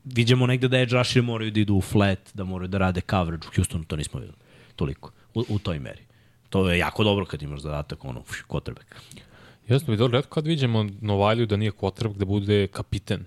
vidimo 0.04 0.48
negde 0.48 0.68
da 0.68 0.80
edge 0.80 0.96
rusheri 0.96 1.22
moraju 1.26 1.52
da 1.52 1.60
idu 1.60 1.76
u 1.76 1.82
flat, 1.82 2.20
da 2.34 2.44
moraju 2.44 2.68
da 2.68 2.78
rade 2.78 3.02
coverage, 3.10 3.48
u 3.48 3.56
Houstonu 3.56 3.84
to 3.84 3.96
nismo 3.96 4.20
videli 4.20 4.38
toliko, 4.76 5.12
u, 5.34 5.46
u 5.50 5.60
toj 5.60 5.80
meri. 5.80 6.02
To 6.50 6.70
je 6.70 6.78
jako 6.78 7.04
dobro 7.04 7.26
kad 7.26 7.42
imaš 7.42 7.60
zadatak, 7.60 8.06
ono, 8.06 8.24
quarterback. 8.50 9.22
Jasno, 9.68 9.92
videli, 9.92 10.12
redko 10.12 10.30
kad 10.30 10.48
vidimo 10.48 10.86
Novalju 11.02 11.46
da 11.46 11.58
nije 11.58 11.72
quarterback, 11.72 12.18
da 12.18 12.26
bude 12.26 12.68
kapiten 12.68 13.26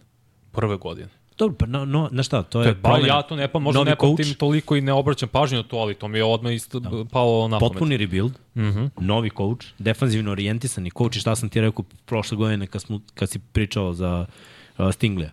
prve 0.53 0.77
godine. 0.77 1.09
Dobro, 1.39 1.57
pa 1.59 1.67
no, 1.67 1.85
no, 1.85 2.09
znaš 2.13 2.27
šta, 2.27 2.43
to 2.43 2.63
To 2.63 2.69
je 2.69 2.83
pa 2.83 2.99
ja 2.99 3.23
to 3.23 3.37
ne 3.37 3.49
pa 3.49 3.59
možda 3.59 3.85
ne 3.85 3.97
pamtim 3.97 4.35
toliko 4.35 4.77
i 4.77 4.81
ne 4.81 4.93
obraćam 4.93 5.29
pažnju 5.29 5.57
na 5.57 5.63
to, 5.63 5.77
ali 5.77 5.95
to 5.95 6.09
mi 6.09 6.19
je 6.19 6.25
odmah 6.25 6.55
isto 6.55 6.81
da. 6.81 7.05
palo 7.13 7.49
na 7.49 7.59
pamet. 7.59 7.73
Potpuni 7.73 7.97
rebuild, 7.97 8.33
mm 8.55 8.63
-hmm. 8.63 8.91
novi 9.01 9.31
coach, 9.37 9.67
defanzivno 9.79 10.31
orijentisani 10.31 10.91
coach 10.91 11.17
i 11.17 11.21
šta 11.21 11.37
sam 11.37 11.49
ti 11.49 11.61
rekao 11.61 11.85
prošle 12.07 12.37
godine 12.37 12.67
kad, 12.67 12.83
smo, 12.83 13.01
kad 13.15 13.31
si 13.31 13.39
pričao 13.39 13.93
za 13.93 14.27
uh, 14.29 14.35
Stinglea. 14.93 15.31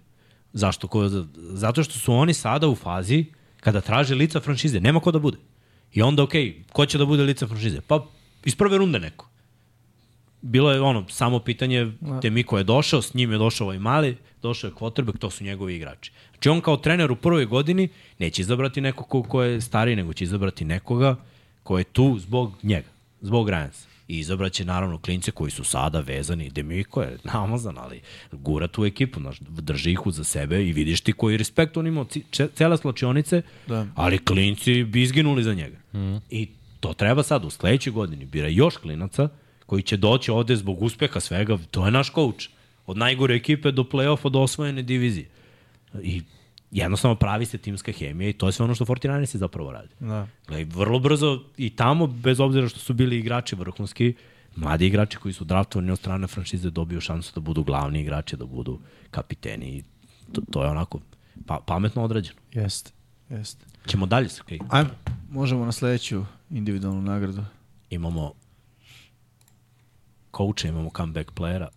Zašto? 0.54 0.88
Ko, 0.88 1.10
zato 1.36 1.84
što 1.84 2.00
su 2.00 2.14
oni 2.14 2.34
sada 2.34 2.68
u 2.68 2.76
fazi 2.76 3.26
kada 3.60 3.82
traže 3.82 4.16
lica 4.16 4.40
franšize. 4.40 4.80
Nema 4.80 5.00
ko 5.00 5.12
da 5.12 5.20
bude. 5.20 5.38
I 5.94 6.02
onda, 6.02 6.24
okej, 6.24 6.46
okay, 6.46 6.72
ko 6.72 6.86
će 6.86 6.98
da 6.98 7.06
bude 7.06 7.24
lica 7.24 7.48
franšize? 7.48 7.82
Pa 7.82 8.06
iz 8.46 8.56
prve 8.56 8.78
runde 8.78 9.00
neko. 9.00 9.28
Bilo 10.42 10.72
je 10.72 10.82
ono, 10.82 11.06
samo 11.10 11.40
pitanje, 11.40 11.92
Temiko 12.22 12.58
je 12.58 12.64
došao, 12.64 13.02
s 13.02 13.14
njim 13.14 13.32
je 13.32 13.38
došao 13.38 13.68
ovaj 13.68 13.80
mali, 13.80 14.18
došao 14.42 14.68
je 14.68 14.74
quarterback, 14.74 15.18
to 15.18 15.30
su 15.30 15.44
njegovi 15.44 15.76
igrači. 15.76 16.12
Znači 16.32 16.50
on 16.50 16.62
kao 16.62 16.78
trener 16.78 17.12
u 17.12 17.16
prvoj 17.16 17.46
godini 17.46 17.90
neće 18.20 18.42
izabrati 18.42 18.82
nekog 18.82 19.08
ko, 19.08 19.24
ko 19.24 19.44
je 19.44 19.62
stariji, 19.62 19.96
nego 19.96 20.14
će 20.14 20.24
izabrati 20.24 20.66
nekoga 20.66 21.16
ko 21.64 21.78
je 21.78 21.84
tu 21.84 22.20
zbog 22.20 22.54
njega, 22.64 22.90
zbog 23.22 23.50
Ryansa. 23.50 23.91
I 24.12 24.18
izabraće 24.18 24.66
naravno 24.66 24.98
klince 24.98 25.32
koji 25.32 25.52
su 25.52 25.64
sada 25.64 26.00
vezani, 26.00 26.50
Demiko 26.50 27.02
je 27.02 27.18
namazan, 27.24 27.78
ali 27.78 28.02
gura 28.32 28.68
tu 28.68 28.86
ekipu, 28.86 29.20
znaš, 29.20 29.40
drži 29.40 29.92
ih 29.92 30.00
za 30.06 30.24
sebe 30.24 30.66
i 30.66 30.74
vidiš 30.74 31.02
ti 31.02 31.14
koji 31.14 31.38
respekt 31.38 31.78
on 31.78 31.88
imao, 31.88 32.06
cele 32.56 32.78
slačionice, 32.78 33.42
Da. 33.68 33.88
ali 33.96 34.18
klinci 34.18 34.84
bi 34.84 35.02
izginuli 35.02 35.44
za 35.44 35.54
njega. 35.54 35.78
Mm. 35.94 36.18
I 36.30 36.48
to 36.80 36.94
treba 36.94 37.24
sad 37.24 37.46
u 37.46 37.50
sledećoj 37.50 37.94
godini, 37.94 38.26
bira 38.26 38.48
još 38.48 38.78
klinaca 38.78 39.30
koji 39.66 39.84
će 39.84 39.98
doći 39.98 40.32
ovde 40.32 40.56
zbog 40.56 40.82
uspeha 40.82 41.20
svega, 41.20 41.58
to 41.72 41.86
je 41.86 41.92
naš 41.92 42.12
coach. 42.14 42.50
Od 42.86 42.98
najgore 42.98 43.36
ekipe 43.36 43.72
do 43.72 43.84
play-offa 43.84 44.30
do 44.30 44.40
osvojene 44.40 44.82
divizije. 44.84 45.30
I 46.04 46.22
jednostavno 46.72 47.16
pravi 47.16 47.46
se 47.46 47.58
timska 47.58 47.92
hemija 47.92 48.30
i 48.30 48.34
to 48.34 48.48
je 48.48 48.52
sve 48.52 48.64
ono 48.64 48.76
što 48.76 48.86
49 48.86 49.38
zapravo 49.38 49.72
radi. 49.72 49.90
Da. 50.00 50.28
Gledaj, 50.48 50.66
vrlo 50.66 51.00
brzo 51.00 51.44
i 51.58 51.70
tamo, 51.70 52.08
bez 52.08 52.40
obzira 52.40 52.70
što 52.70 52.80
su 52.80 52.94
bili 52.94 53.18
igrači 53.18 53.56
vrhunski, 53.56 54.14
mladi 54.56 54.88
igrači 54.88 55.18
koji 55.18 55.34
su 55.34 55.44
draftovani 55.44 55.92
od 55.92 56.00
strane 56.00 56.28
franšize 56.28 56.70
dobiju 56.70 57.02
šansu 57.02 57.32
da 57.36 57.42
budu 57.42 57.64
glavni 57.64 58.02
igrači, 58.02 58.38
da 58.38 58.46
budu 58.46 58.80
kapiteni. 59.12 59.78
I 59.78 59.84
to, 60.32 60.42
to 60.52 60.64
je 60.64 60.70
onako 60.70 61.00
pa, 61.46 61.60
pametno 61.66 62.04
odrađeno. 62.04 62.40
Jeste, 62.54 62.92
jeste. 63.30 63.66
Ćemo 63.88 64.06
dalje, 64.06 64.28
okay. 64.28 64.60
Ajmo, 64.70 64.90
možemo 65.30 65.66
na 65.66 65.72
sledeću 65.72 66.26
individualnu 66.50 67.02
nagradu. 67.02 67.44
imamo 67.90 68.34
coacha, 70.38 70.68
imamo 70.68 70.90
comeback 70.98 71.32
playera. 71.32 71.68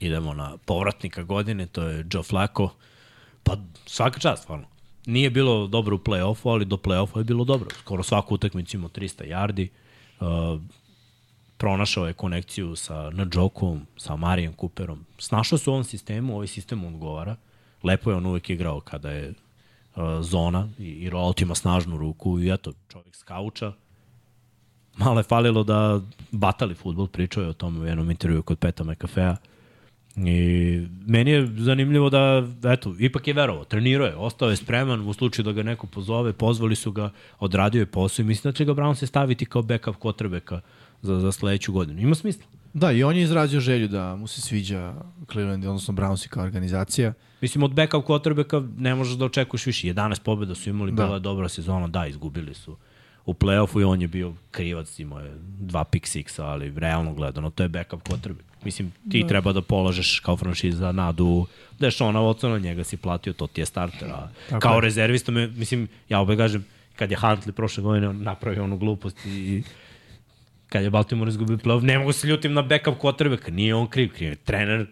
Idemo 0.00 0.34
na 0.34 0.56
povratnika 0.56 1.22
godine, 1.22 1.66
to 1.66 1.82
je 1.82 2.06
Joe 2.12 2.22
Flacco. 2.22 2.70
Pa 3.44 3.56
svaka 3.86 4.20
čast, 4.20 4.42
stvarno. 4.42 4.66
Nije 5.06 5.30
bilo 5.30 5.66
dobro 5.66 5.96
u 5.96 5.98
play-offu, 5.98 6.50
ali 6.50 6.64
do 6.64 6.76
play-offa 6.76 7.18
je 7.18 7.24
bilo 7.24 7.44
dobro. 7.44 7.70
Skoro 7.80 8.02
svaku 8.02 8.34
utakmicu 8.34 8.76
imao 8.76 8.88
300 8.88 9.28
yardi. 9.28 9.68
Uh, 10.20 10.60
pronašao 11.56 12.06
je 12.06 12.12
konekciju 12.12 12.76
sa 12.76 13.10
Nadjokom, 13.10 13.86
sa 13.96 14.16
Marijem 14.16 14.52
Cooperom. 14.60 15.04
Snašao 15.18 15.58
se 15.58 15.70
u 15.70 15.72
ovom 15.72 15.84
sistemu, 15.84 16.34
ovaj 16.34 16.46
sistem 16.46 16.84
odgovara. 16.84 17.36
Lepo 17.82 18.10
je 18.10 18.16
on 18.16 18.26
uvek 18.26 18.50
igrao 18.50 18.80
kada 18.80 19.10
je 19.10 19.28
uh, 19.28 20.02
zona 20.20 20.68
i, 20.78 20.88
i 20.88 21.10
Rolt 21.10 21.40
ima 21.40 21.54
snažnu 21.54 21.98
ruku 21.98 22.40
i 22.40 22.52
eto, 22.52 22.72
čovjek 22.88 23.16
skauča. 23.16 23.72
Malo 24.96 25.20
je 25.20 25.22
falilo 25.24 25.64
da 25.64 26.00
batali 26.30 26.74
futbol, 26.74 27.06
pričao 27.06 27.42
je 27.42 27.48
o 27.48 27.52
tome 27.52 27.80
u 27.80 27.86
jednom 27.86 28.10
intervju 28.10 28.42
kod 28.42 28.58
Peta 28.58 28.84
McAfee-a. 28.84 29.36
I 30.16 30.86
meni 31.06 31.30
je 31.30 31.46
zanimljivo 31.56 32.10
da, 32.10 32.48
eto, 32.64 32.94
ipak 32.98 33.28
je 33.28 33.34
verovao, 33.34 33.64
trenirao 33.64 34.06
je, 34.06 34.16
ostao 34.16 34.50
je 34.50 34.56
spreman 34.56 35.08
u 35.08 35.12
slučaju 35.12 35.44
da 35.44 35.52
ga 35.52 35.62
neko 35.62 35.86
pozove, 35.86 36.32
pozvali 36.32 36.76
su 36.76 36.92
ga, 36.92 37.10
odradio 37.38 37.80
je 37.80 37.86
posao 37.86 38.22
i 38.22 38.26
mislim 38.26 38.52
da 38.52 38.56
će 38.56 38.64
ga 38.64 38.72
Brown 38.72 38.94
se 38.94 39.06
staviti 39.06 39.46
kao 39.46 39.62
backup 39.62 39.96
quarterbacka 39.96 40.60
za, 41.02 41.20
za 41.20 41.32
sledeću 41.32 41.72
godinu. 41.72 42.00
Ima 42.00 42.14
smisla. 42.14 42.44
Da, 42.74 42.92
i 42.92 43.04
on 43.04 43.16
je 43.16 43.22
izrazio 43.22 43.60
želju 43.60 43.88
da 43.88 44.16
mu 44.16 44.26
se 44.26 44.40
sviđa 44.40 44.94
Cleveland, 45.32 45.64
odnosno 45.64 45.94
Brownsi 45.94 46.28
kao 46.28 46.44
organizacija. 46.44 47.12
Mislim, 47.40 47.62
od 47.62 47.72
backup 47.72 48.04
quarterbacka 48.04 48.68
ne 48.78 48.94
možeš 48.94 49.14
da 49.14 49.24
očekuješ 49.24 49.66
više. 49.66 49.86
11 49.86 50.22
pobjeda 50.22 50.54
su 50.54 50.70
imali, 50.70 50.92
Da. 50.92 51.02
bila 51.02 51.14
je 51.14 51.20
dobra 51.20 51.48
sezona, 51.48 51.88
da, 51.88 52.06
izgubili 52.06 52.54
su 52.54 52.76
u 53.26 53.34
play-offu 53.34 53.80
i 53.80 53.84
on 53.84 54.02
je 54.02 54.08
bio 54.08 54.32
krivac, 54.50 54.98
imao 54.98 55.20
je 55.20 55.32
dva 55.60 55.84
pick 55.84 56.06
sixa, 56.06 56.42
ali 56.42 56.72
realno 56.76 57.14
gledano, 57.14 57.50
to 57.50 57.62
je 57.62 57.68
backup 57.68 58.08
quarterback. 58.08 58.53
Mislim, 58.64 58.92
ti 59.10 59.22
da. 59.22 59.28
treba 59.28 59.52
da 59.52 59.62
polažeš 59.62 60.20
kao 60.20 60.36
franšiza 60.36 60.92
nadu, 60.92 61.46
da 61.78 61.86
je 61.86 61.90
Šona 61.90 62.20
Watsona, 62.20 62.62
njega 62.62 62.84
si 62.84 62.96
platio, 62.96 63.32
to 63.32 63.46
ti 63.46 63.60
je 63.60 63.66
starter, 63.66 64.08
a 64.08 64.28
Tako 64.48 64.60
kao 64.60 64.74
je. 64.74 64.80
rezervista, 64.80 65.32
me, 65.32 65.46
mislim, 65.46 65.88
ja 66.08 66.20
opet 66.20 66.38
kažem, 66.38 66.64
kad 66.96 67.10
je 67.10 67.16
Huntley 67.16 67.52
prošle 67.52 67.82
godine 67.82 68.08
on 68.08 68.22
napravio 68.22 68.64
onu 68.64 68.78
glupost 68.78 69.26
i 69.26 69.62
kad 70.68 70.82
je 70.82 70.90
Baltimore 70.90 71.28
izgubio 71.28 71.56
play-off, 71.56 71.82
ne 71.82 71.98
mogu 71.98 72.12
se 72.12 72.26
ljutim 72.26 72.52
na 72.52 72.62
backup 72.62 72.94
quarterbacka, 72.98 73.50
nije 73.50 73.74
on 73.74 73.86
kriv, 73.86 74.12
kriv 74.12 74.28
je 74.28 74.36
trener, 74.36 74.86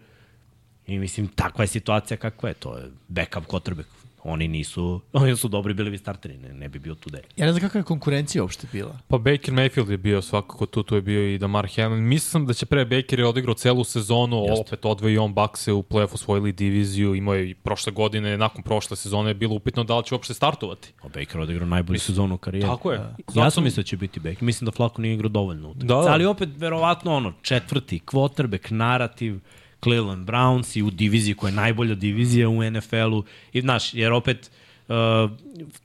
I 0.87 0.99
mislim, 0.99 1.29
takva 1.29 1.65
je 1.65 1.69
situacija 1.69 2.17
kakva 2.17 2.49
je, 2.49 2.55
to 2.55 2.77
je 2.79 2.85
backup 3.09 3.47
quarterback. 3.47 3.87
Oni 4.25 4.49
nisu, 4.49 5.01
oni 5.13 5.37
su 5.37 5.49
dobri 5.49 5.75
bili 5.75 5.91
bi 5.91 5.99
starteri, 5.99 6.39
ne, 6.39 6.55
ne 6.55 6.69
bi 6.69 6.79
bio 6.79 6.95
tu 6.95 7.11
de. 7.11 7.23
Ja 7.37 7.47
ne 7.47 7.53
znam 7.53 7.61
kakva 7.61 7.79
je 7.81 7.85
konkurencija 7.85 8.43
uopšte 8.43 8.67
bila. 8.73 8.99
Pa 9.09 9.19
Baker 9.19 9.55
Mayfield 9.55 9.91
je 9.91 9.97
bio 9.99 10.23
svakako 10.23 10.67
tu, 10.67 10.83
tu 10.83 10.95
je 10.95 11.03
bio 11.03 11.35
i 11.35 11.39
Damar 11.39 11.69
Hamlin. 11.77 12.05
Mislim 12.05 12.47
da 12.47 12.55
će 12.55 12.67
pre 12.67 12.85
Baker 12.85 13.19
je 13.19 13.27
odigrao 13.27 13.55
celu 13.55 13.85
sezonu, 13.85 14.45
Jeste. 14.49 14.61
opet 14.61 14.85
odvoji 14.85 15.19
on 15.19 15.35
Bakse 15.35 15.73
u 15.73 15.83
playoff 15.83 16.15
osvojili 16.15 16.53
diviziju, 16.53 17.15
imao 17.15 17.35
je 17.35 17.51
i 17.51 17.55
prošle 17.55 17.93
godine, 17.93 18.39
nakon 18.39 18.63
prošle 18.63 18.97
sezone 18.97 19.31
je 19.31 19.35
bilo 19.35 19.55
upitno 19.55 19.85
da 19.85 19.99
li 19.99 20.05
će 20.05 20.15
uopšte 20.15 20.35
startovati. 20.35 20.93
A 21.03 21.09
Baker 21.09 21.41
odigrao 21.41 21.69
najbolju 21.69 21.99
sezonu 21.99 22.35
u 22.35 22.39
karijeri. 22.39 22.69
Tako 22.69 22.93
je. 22.93 22.99
Ja 22.99 23.15
Zato- 23.29 23.51
sam 23.51 23.65
mislio 23.65 23.83
da 23.83 23.87
će 23.87 23.97
biti 23.97 24.21
Baker. 24.21 24.43
Mislim 24.43 24.67
da 24.67 24.73
Flako 24.73 25.03
nije 25.03 25.15
igrao 25.15 25.29
dovoljno 25.29 25.69
utakmica. 25.69 25.95
Da, 25.95 26.03
da. 26.03 26.13
Ali 26.13 26.25
opet, 26.25 26.49
verovatno, 26.57 27.15
ono, 27.15 27.33
četvrti 27.43 28.01
quarterback, 28.07 28.71
narativ, 28.73 29.41
Cleveland 29.83 30.27
Browns 30.29 30.77
i 30.79 30.83
u 30.83 30.91
diviziji 30.91 31.35
koja 31.35 31.49
je 31.49 31.57
najbolja 31.57 31.95
divizija 31.95 32.49
u 32.49 32.71
NFL-u. 32.71 33.25
I, 33.53 33.61
znaš, 33.61 33.95
jer 33.95 34.13
opet 34.13 34.51
uh, 34.89 34.95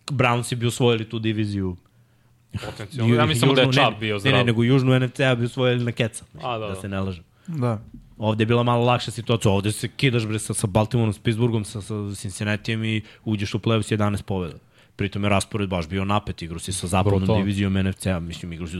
Brownsi 0.07 0.55
bi 0.55 0.65
osvojili 0.67 1.09
tu 1.09 1.19
diviziju 1.19 1.75
Potencijalno. 2.65 3.15
Ja 3.15 3.25
mislim 3.25 3.55
da 3.55 3.61
je 3.61 3.71
Chubb 3.71 3.93
ne, 3.93 3.99
bio 3.99 4.15
Ne, 4.15 4.19
zdrav. 4.19 4.33
ne, 4.33 4.43
nego 4.43 4.63
južnu 4.63 4.99
NFC-a 4.99 5.35
bi 5.35 5.45
osvojili 5.45 5.83
na 5.85 5.91
keca. 5.91 6.25
A, 6.43 6.57
da, 6.57 6.67
da 6.67 6.73
da. 6.73 6.81
se 6.81 6.89
ne 6.89 6.99
lažem. 6.99 7.23
Da. 7.47 7.81
Ovde 8.17 8.41
je 8.41 8.45
bila 8.45 8.63
malo 8.63 8.85
lakša 8.85 9.11
situacija. 9.11 9.51
Ovde 9.51 9.71
se 9.71 9.87
kidaš 9.87 10.25
bre 10.25 10.39
sa, 10.39 10.53
sa 10.53 10.67
Baltimoreom, 10.67 11.13
s 11.13 11.19
Pittsburghom, 11.19 11.65
sa, 11.65 11.81
sa 11.81 11.93
Cincinnatijem 12.15 12.83
i 12.83 13.01
uđeš 13.25 13.53
u 13.53 13.59
play-off 13.59 13.83
s 13.83 13.91
11 13.91 14.21
pobjeda. 14.21 14.57
Pritom 14.95 15.23
je 15.23 15.29
raspored 15.29 15.69
baš 15.69 15.87
bio 15.87 16.05
napet, 16.05 16.41
igru 16.41 16.59
si 16.59 16.73
sa 16.73 16.87
zapadnom 16.87 17.19
Brutalno. 17.19 17.41
divizijom 17.41 17.73
NFC-a, 17.73 18.19
mislim, 18.19 18.53
igru 18.53 18.67
si 18.67 18.77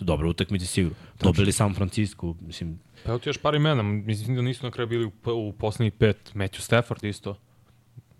do, 0.00 0.04
dobre 0.06 0.28
utakmice 0.28 0.66
sigurno. 0.66 0.96
Dobili 1.20 1.52
San 1.52 1.74
Francisco, 1.74 2.34
mislim, 2.40 2.78
Pa 3.04 3.10
evo 3.10 3.18
ti 3.18 3.28
još 3.28 3.38
par 3.38 3.54
imena, 3.54 3.82
mislim 3.82 4.36
da 4.36 4.42
nisu 4.42 4.64
na 4.64 4.70
kraju 4.70 4.88
bili 4.88 5.04
u, 5.04 5.12
u 5.26 5.52
poslednjih 5.52 5.92
pet. 5.92 6.32
Matthew 6.34 6.60
Stafford 6.60 7.04
isto. 7.04 7.36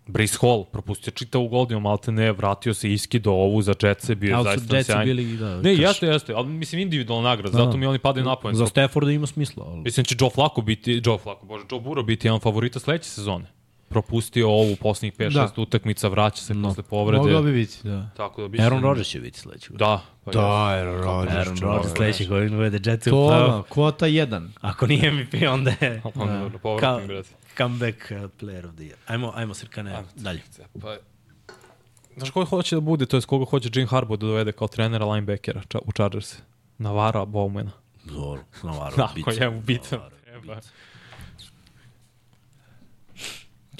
Brice 0.07 0.39
Hall, 0.41 0.65
propustio 0.65 1.11
čitavu 1.11 1.49
godinu, 1.49 1.81
malte 1.81 2.13
ne, 2.13 2.33
vratio 2.33 2.75
se 2.75 2.93
iskido 2.93 3.31
ovu 3.33 3.63
za 3.63 3.75
Jetsa, 3.83 4.15
bio 4.15 4.29
je 4.29 4.35
ali 4.35 4.45
zaista 4.45 4.77
Jetsi 4.77 4.87
sjajan. 4.87 5.05
bili, 5.05 5.37
da, 5.37 5.57
Ne, 5.57 5.75
krš. 5.75 5.81
jeste, 5.83 6.07
jeste, 6.07 6.33
ali 6.33 6.49
mislim 6.49 6.81
individualna 6.81 7.29
nagrada, 7.29 7.59
Da. 7.59 7.65
zato 7.65 7.77
mi 7.77 7.87
oni 7.87 7.99
padaju 7.99 8.27
na 8.27 8.37
poen. 8.37 8.55
Za 8.55 8.67
Stafforda 8.67 9.11
ima 9.13 9.27
smisla. 9.27 9.65
Ali... 9.67 9.81
Mislim 9.81 10.03
da 10.05 10.09
će 10.09 10.17
Joe 10.21 10.31
Flacco 10.31 10.61
biti, 10.61 11.03
Joe 11.05 11.19
Flacco, 11.19 11.47
bože, 11.47 11.65
Joe 11.71 11.81
Burrow 11.81 12.05
biti 12.05 12.27
jedan 12.27 12.41
favorita 12.41 12.79
sledeće 12.79 13.09
sezone. 13.11 13.47
Propustio 13.91 14.49
ovu 14.51 14.77
poslednjih 14.77 15.13
5-6 15.15 15.31
Da. 15.57 15.63
utakmica, 15.63 16.09
vraća 16.09 16.37
se 16.37 16.55
No. 16.55 16.69
posle 16.69 16.83
povrede. 16.83 17.23
Mogao 17.23 17.43
bi 17.43 17.53
biti, 17.53 17.79
da. 17.83 18.11
Tako 18.17 18.43
da 18.43 18.49
biće... 18.49 18.65
Aaron 18.65 18.83
Rodgers 18.83 19.09
će 19.09 19.21
biti 19.21 19.41
sledeći. 19.41 19.69
godin. 19.69 19.79
Da, 19.79 20.01
pa 20.25 20.31
Da. 20.31 20.47
Aaron 20.47 21.03
Rodgers. 21.03 21.37
Aaron 21.37 21.59
Rodgers 21.59 21.93
sledeći 21.93 22.27
godin 22.27 22.55
uvede 22.55 22.81
Jetsi 22.85 23.11
u 23.11 23.13
To 23.13 23.17
play-off. 23.19 23.63
kvota 23.65 24.07
1. 24.07 24.49
Ako 24.61 24.87
nije 24.87 25.13
MVP, 25.13 25.35
onda 25.45 25.71
je 25.71 26.03
Onda 26.15 26.39
na 26.39 26.59
povratnim, 26.59 27.09
brate. 27.09 27.29
comeback 27.57 27.97
uh, 28.03 28.17
player 28.41 28.67
of 28.67 28.75
the 28.75 28.83
year. 28.83 28.95
Ajmo, 29.07 29.33
ajmo 29.35 29.55
Srkane, 29.55 29.97
dalje. 30.17 30.41
Pa, 30.81 30.97
znaš 32.17 32.31
ko 32.31 32.45
hoće 32.45 32.77
da 32.77 32.81
bude, 32.81 33.07
to 33.07 33.17
je 33.17 33.23
koga 33.23 33.45
hoće 33.45 33.71
Jim 33.75 33.89
Harbaugh 33.89 34.21
da 34.21 34.27
dovede 34.27 34.53
kao 34.53 34.69
trenera 34.69 35.05
linebackera 35.07 35.63
ča, 35.69 35.79
u 35.79 35.93
Chargers? 35.93 36.37
Navara 36.79 37.21
Bowmana. 37.21 37.71
Zoro, 38.05 38.41
Navarro, 38.63 39.05
Ako 39.05 39.31
je 39.33 39.51
mu 39.51 39.61
bitan. 39.61 39.99
Treba. 40.25 40.61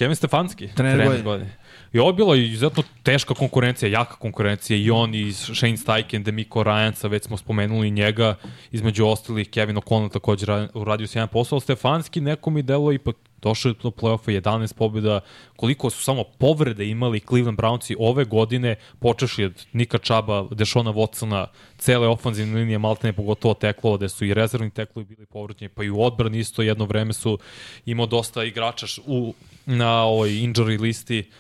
Kevin 0.01 0.17
Stefanski. 0.17 0.69
Trener 0.69 1.07
godine. 1.07 1.23
godine. 1.23 1.51
I 1.93 1.99
ovo 1.99 2.09
je 2.11 2.15
bilo 2.15 2.35
izuzetno 2.35 2.83
teška 3.03 3.35
konkurencija, 3.35 3.89
jaka 3.91 4.15
konkurencija 4.17 4.77
i 4.77 4.91
on 4.91 5.15
i 5.15 5.33
Shane 5.33 5.77
Steichen, 5.77 6.23
Demiko 6.23 6.63
Rajanca, 6.63 7.09
već 7.09 7.25
smo 7.25 7.37
spomenuli 7.37 7.91
njega, 7.91 8.35
između 8.73 9.07
ostalih 9.07 9.51
Kevin 9.51 9.77
O'Connell 9.77 10.13
također 10.13 10.49
ra- 10.49 10.69
uradio 10.75 11.07
se 11.07 11.19
jedan 11.19 11.29
posao, 11.29 11.61
Stefanski 11.61 12.21
neko 12.21 12.51
mi 12.51 12.63
delo 12.63 12.93
ipak 12.93 13.17
je 13.49 13.75
do 13.83 13.91
play-offa 13.91 14.41
11 14.41 14.75
pobjeda, 14.75 15.21
koliko 15.57 15.91
su 15.91 16.03
samo 16.03 16.25
povrede 16.25 16.89
imali 16.89 17.21
Cleveland 17.21 17.59
Brownsi 17.59 17.95
ove 17.99 18.25
godine, 18.25 18.77
počeši 18.99 19.45
od 19.45 19.67
Nika 19.73 19.99
Čaba, 19.99 20.47
Dešona 20.51 20.93
Watsona, 20.93 21.47
cele 21.79 22.09
ofanzivne 22.09 22.59
linije, 22.61 22.79
maltene 22.79 23.13
pogotovo 23.13 23.55
teklova, 23.55 23.97
gde 23.97 24.09
su 24.09 24.25
i 24.25 24.35
rezervni 24.35 24.71
teklovi 24.71 25.05
bili 25.05 25.27
povređeni, 25.27 25.69
pa 25.69 25.85
i 25.85 25.91
u 25.91 26.03
odbrani 26.03 26.39
isto 26.39 26.63
jedno 26.63 26.85
vreme 26.85 27.13
su 27.13 27.39
imao 27.87 28.07
dosta 28.07 28.45
igrača 28.45 28.87
u, 29.07 29.35
na 29.67 30.05
ovoj 30.05 30.31
injury 30.31 30.81
listi, 30.81 31.31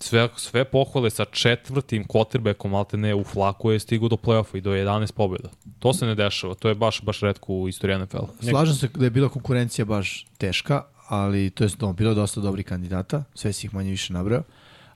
sve, 0.00 0.28
sve 0.36 0.64
pohvale 0.64 1.10
sa 1.10 1.24
četvrtim 1.24 2.04
quarterbackom 2.04 2.70
maltene 2.70 3.14
u 3.14 3.24
flaku 3.24 3.70
je 3.70 3.80
stigu 3.80 4.08
do 4.08 4.16
play-offa 4.16 4.58
i 4.58 4.60
do 4.60 4.70
11 4.70 5.12
pobjeda. 5.12 5.48
To 5.78 5.92
se 5.92 6.06
ne 6.06 6.14
dešava, 6.14 6.54
to 6.54 6.68
je 6.68 6.74
baš, 6.74 7.02
baš 7.02 7.20
redko 7.20 7.52
u 7.52 7.68
istoriji 7.68 7.98
NFL-a. 7.98 8.50
Slažem 8.50 8.74
se 8.74 8.88
da 8.94 9.04
je 9.04 9.10
bila 9.10 9.28
konkurencija 9.28 9.84
baš 9.84 10.26
teška, 10.38 10.82
ali 11.08 11.50
to 11.50 11.64
je 11.64 11.70
no, 11.80 11.92
bilo 11.92 12.14
dosta 12.14 12.40
dobrih 12.40 12.66
kandidata, 12.66 13.24
sve 13.34 13.52
si 13.52 13.66
ih 13.66 13.74
manje 13.74 13.90
više 13.90 14.12
nabrao. 14.12 14.42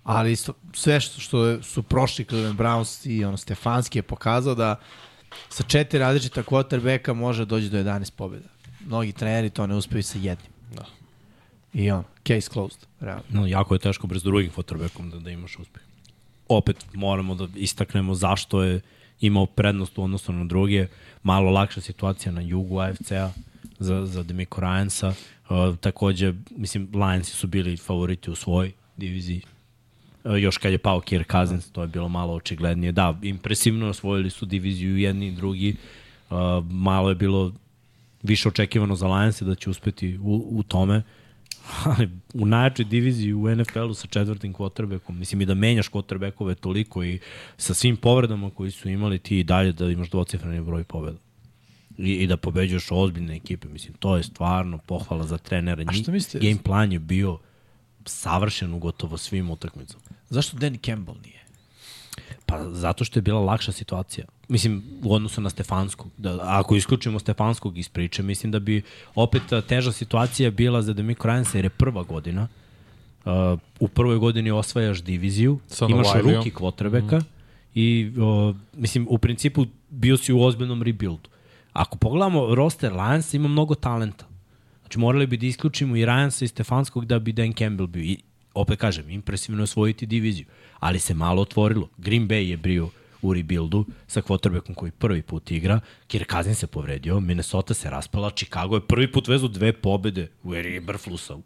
Ali 0.04 0.32
isto, 0.32 0.52
sve 0.74 1.00
što, 1.00 1.20
što 1.20 1.46
je- 1.46 1.62
su 1.62 1.82
prošli 1.82 2.24
Cleveland 2.24 2.58
Browns 2.58 3.08
i 3.10 3.24
ono 3.24 3.36
Stefanski 3.36 3.98
je 3.98 4.02
pokazao 4.02 4.54
da 4.54 4.76
sa 5.48 5.62
četiri 5.62 5.98
različita 5.98 6.42
quarterbacka 6.42 7.14
može 7.14 7.44
doći 7.44 7.68
do 7.68 7.78
11 7.78 8.12
pobjeda. 8.12 8.48
Mnogi 8.86 9.12
treneri 9.12 9.50
to 9.50 9.66
ne 9.66 9.74
uspeju 9.74 10.02
sa 10.02 10.18
jednim. 10.18 10.52
Da. 10.74 10.84
I 11.72 11.90
on, 11.90 12.04
case 12.26 12.50
closed, 12.52 12.80
realno. 13.00 13.22
No, 13.28 13.46
jako 13.46 13.74
je 13.74 13.78
teško 13.78 14.06
bez 14.06 14.22
drugim 14.22 14.50
quarterbackom 14.50 15.10
da, 15.10 15.18
da 15.18 15.30
imaš 15.30 15.58
uspeh. 15.58 15.82
Opet 16.48 16.86
moramo 16.94 17.34
da 17.34 17.48
istaknemo 17.54 18.14
zašto 18.14 18.62
je 18.62 18.80
imao 19.20 19.46
prednost 19.46 19.98
u 19.98 20.04
odnosu 20.04 20.32
na 20.32 20.44
druge. 20.44 20.86
Malo 21.22 21.50
lakša 21.50 21.80
situacija 21.80 22.32
na 22.32 22.40
jugu 22.40 22.78
AFC-a 22.78 23.30
za, 23.78 24.06
za 24.06 24.22
Demico 24.22 24.60
Ryansa. 24.60 25.12
Takođe, 25.80 26.34
mislim, 26.50 26.88
Lionsi 26.94 27.30
su 27.30 27.46
bili 27.46 27.76
favoriti 27.76 28.30
u 28.30 28.34
svojoj 28.34 28.72
diviziji. 28.96 29.42
Još 30.24 30.58
kad 30.58 30.72
je 30.72 30.78
pao 30.78 31.00
Kirk 31.00 31.32
Cousins, 31.32 31.70
to 31.70 31.82
je 31.82 31.88
bilo 31.88 32.08
malo 32.08 32.34
očiglednije. 32.34 32.92
Da, 32.92 33.18
impresivno 33.22 33.88
osvojili 33.88 34.30
su 34.30 34.46
diviziju 34.46 34.96
jedni 34.96 35.26
i 35.26 35.32
drugi. 35.32 35.76
Malo 36.70 37.08
je 37.08 37.14
bilo 37.14 37.52
više 38.22 38.48
očekivano 38.48 38.96
za 38.96 39.06
Lionse 39.06 39.44
da 39.44 39.54
će 39.54 39.70
uspeti 39.70 40.18
u, 40.18 40.46
u 40.50 40.62
tome. 40.62 41.02
Ali 41.84 42.08
u 42.34 42.46
najjačoj 42.46 42.84
diviziji 42.84 43.32
u 43.32 43.56
NFL-u 43.56 43.94
sa 43.94 44.06
četvrtim 44.06 44.54
quarterbackom, 44.54 45.18
mislim 45.18 45.40
i 45.40 45.46
da 45.46 45.54
menjaš 45.54 45.90
quarterbackove 45.90 46.54
toliko 46.54 47.04
i 47.04 47.18
sa 47.56 47.74
svim 47.74 47.96
povredama 47.96 48.50
koji 48.50 48.70
su 48.70 48.88
imali 48.88 49.18
ti 49.18 49.38
i 49.38 49.44
dalje 49.44 49.72
da 49.72 49.90
imaš 49.90 50.10
dvocifreni 50.10 50.60
broj 50.60 50.84
pobjeda. 50.84 51.18
I, 51.98 52.12
I 52.12 52.26
da 52.26 52.36
pobeđuješ 52.36 52.86
ozbiljne 52.90 53.36
ekipe, 53.36 53.68
mislim, 53.68 53.94
to 53.94 54.16
je 54.16 54.22
stvarno 54.22 54.78
pohvala 54.78 55.26
za 55.26 55.38
trenera. 55.38 55.84
A 55.86 55.92
šta 55.92 56.12
mislite? 56.12 56.46
Game 56.46 56.62
plan 56.62 56.92
je 56.92 56.98
bio 56.98 57.38
savršen 58.06 58.74
u 58.74 58.78
gotovo 58.78 59.18
svim 59.18 59.50
utakmicama. 59.50 60.02
Zašto 60.30 60.56
Danny 60.56 60.86
Campbell 60.86 61.16
nije? 61.24 61.42
Pa 62.46 62.70
zato 62.72 63.04
što 63.04 63.18
je 63.18 63.22
bila 63.22 63.40
lakša 63.40 63.72
situacija. 63.72 64.26
Mislim, 64.48 64.82
u 65.02 65.14
odnosu 65.14 65.40
na 65.40 65.50
Stefanskog. 65.50 66.10
Da, 66.16 66.38
ako 66.42 66.76
isključimo 66.76 67.18
Stefanskog 67.18 67.78
iz 67.78 67.88
priče, 67.88 68.22
mislim 68.22 68.52
da 68.52 68.58
bi 68.58 68.82
opet 69.14 69.42
teža 69.68 69.92
situacija 69.92 70.50
bila 70.50 70.82
za 70.82 70.92
Demico 70.92 71.22
Ryansa 71.22 71.56
jer 71.56 71.64
je 71.64 71.70
prva 71.70 72.02
godina. 72.02 72.48
Uh, 73.24 73.58
u 73.80 73.88
prvoj 73.88 74.18
godini 74.18 74.50
osvajaš 74.50 75.02
diviziju, 75.02 75.58
Sa 75.66 75.86
imaš 75.90 76.06
ruki 76.22 76.50
kvotrebeka 76.50 77.18
mm. 77.18 77.24
i 77.74 78.12
uh, 78.16 78.56
mislim, 78.72 79.06
u 79.10 79.18
principu 79.18 79.66
bio 79.90 80.16
si 80.16 80.32
u 80.32 80.42
ozbiljnom 80.42 80.82
rebuildu. 80.82 81.31
Ako 81.72 81.98
pogledamo 81.98 82.54
roster 82.54 82.92
Lions 82.92 83.34
ima 83.34 83.48
mnogo 83.48 83.74
talenta. 83.74 84.26
Znači 84.80 84.98
morali 84.98 85.26
bi 85.26 85.36
da 85.36 85.46
isključimo 85.46 85.96
i 85.96 86.06
Ryansa 86.06 86.44
i 86.44 86.48
Stefanskog 86.48 87.04
da 87.06 87.18
bi 87.18 87.32
Dan 87.32 87.52
Campbell 87.52 87.86
bio. 87.86 88.02
I 88.02 88.18
opet 88.54 88.78
kažem, 88.78 89.10
impresivno 89.10 89.62
osvojiti 89.62 90.06
diviziju, 90.06 90.46
ali 90.80 90.98
se 90.98 91.14
malo 91.14 91.42
otvorilo. 91.42 91.88
Green 91.98 92.28
Bay 92.28 92.34
je 92.48 92.56
bio 92.56 92.88
u 93.22 93.34
rebuildu 93.34 93.84
sa 94.06 94.22
quarterbackom 94.22 94.74
koji 94.74 94.90
prvi 94.92 95.22
put 95.22 95.50
igra, 95.50 95.80
Kirk 96.06 96.30
Cousins 96.32 96.58
se 96.58 96.66
povredio, 96.66 97.20
Minnesota 97.20 97.74
se 97.74 97.90
raspala, 97.90 98.30
Chicago 98.30 98.74
je 98.76 98.86
prvi 98.86 99.12
put 99.12 99.28
vezu 99.28 99.48
dve 99.48 99.72
pobede 99.72 100.28
u 100.42 100.54
eri 100.54 100.76
Eberflusa, 100.76 101.36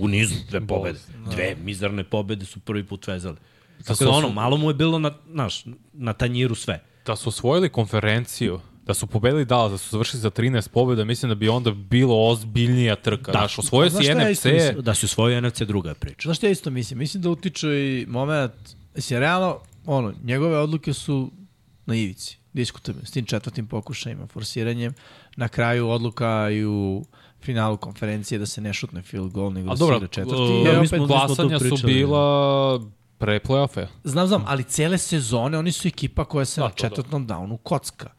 u 0.00 0.08
nizu 0.08 0.34
dve 0.48 0.66
pobede. 0.66 0.98
Dve 1.30 1.56
mizarne 1.64 2.04
pobede 2.04 2.44
su 2.44 2.60
prvi 2.60 2.84
put 2.84 3.06
vezali. 3.06 3.36
Tako 3.84 3.94
su- 3.94 4.04
da 4.04 4.10
ono, 4.10 4.28
malo 4.28 4.56
mu 4.56 4.70
je 4.70 4.74
bilo 4.74 4.98
na, 4.98 5.12
naš, 5.26 5.64
na 5.92 6.12
tanjiru 6.12 6.54
sve. 6.54 6.82
Da 7.06 7.16
su 7.16 7.28
osvojili 7.28 7.68
konferenciju, 7.68 8.60
da 8.82 8.94
su 8.94 9.06
pobedili 9.06 9.44
Dallas, 9.44 9.72
da 9.72 9.78
su 9.78 9.88
završili 9.90 10.20
za 10.20 10.30
13 10.30 10.68
pobjeda, 10.68 11.04
mislim 11.04 11.28
da 11.28 11.34
bi 11.34 11.48
onda 11.48 11.70
bilo 11.70 12.28
ozbiljnija 12.28 12.96
trka. 12.96 13.32
Da. 13.32 13.38
Znaš, 13.38 13.58
osvojio 13.58 13.90
Znaš 13.90 14.04
si 14.04 14.10
šta 14.10 14.18
ja 14.18 14.24
NFC, 14.24 14.32
isto 14.32 14.48
mislim? 14.50 14.80
Da 14.80 14.94
si 14.94 15.06
osvojio 15.06 15.40
NFC 15.40 15.62
druga 15.62 15.88
je 15.88 15.94
priča. 15.94 16.22
Znaš 16.22 16.36
što 16.36 16.46
ja 16.46 16.52
isto 16.52 16.70
mislim? 16.70 16.98
Mislim 16.98 17.22
da 17.22 17.30
utiče 17.30 17.68
i 17.68 18.06
moment, 18.08 18.52
mislim, 18.94 19.20
realno, 19.20 19.58
ono, 19.86 20.12
njegove 20.24 20.58
odluke 20.58 20.92
su 20.92 21.30
na 21.86 21.94
ivici, 21.94 22.38
diskutabilne, 22.52 23.06
s 23.06 23.10
tim 23.10 23.24
četvrtim 23.24 23.66
pokušajima, 23.66 24.26
forsiranjem, 24.26 24.94
na 25.36 25.48
kraju 25.48 25.88
odluka 25.88 26.50
i 26.50 26.64
u 26.66 27.04
finalu 27.40 27.76
konferencije 27.76 28.38
da 28.38 28.46
se 28.46 28.60
ne 28.60 28.72
šutne 28.72 29.02
field 29.02 29.32
goal, 29.32 29.52
nego 29.52 29.70
A 29.70 29.74
da 29.74 29.78
dobro, 29.78 30.00
se 30.00 30.06
četvrti. 30.06 30.34
uh, 30.34 30.48
I 30.50 30.64
mi 30.64 30.76
opet, 30.76 30.88
smo- 30.88 31.06
glasanja 31.06 31.58
su 31.58 31.76
bila 31.84 32.80
pre 33.18 33.40
play-offe. 33.40 33.86
znam, 34.04 34.26
znam, 34.26 34.44
ali 34.46 34.64
cele 34.64 34.98
sezone 34.98 35.58
oni 35.58 35.72
su 35.72 35.88
ekipa 35.88 36.24
koja 36.24 36.44
se 36.44 36.60
Da, 36.60 36.64
na 36.64 36.70
to 36.70 36.82
da. 36.82 36.88
četvrtnom 36.88 37.26
downu 37.26 37.56
kocka. 37.58 38.10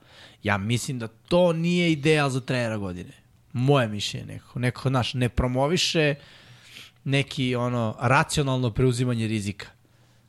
Ja 0.44 0.58
mislim 0.58 1.00
da 1.00 1.08
to 1.08 1.54
nije 1.54 1.92
ideal 1.92 2.30
za 2.30 2.40
trenera 2.40 2.78
godine. 2.78 3.12
Moje 3.54 3.88
mišljenje 3.88 4.26
neko. 4.26 4.60
Neko, 4.60 4.90
znaš, 4.90 5.14
ne 5.14 5.30
promoviše 5.30 6.16
neki 7.04 7.56
ono 7.56 7.96
racionalno 8.00 8.72
preuzimanje 8.72 9.28
rizika. 9.28 9.68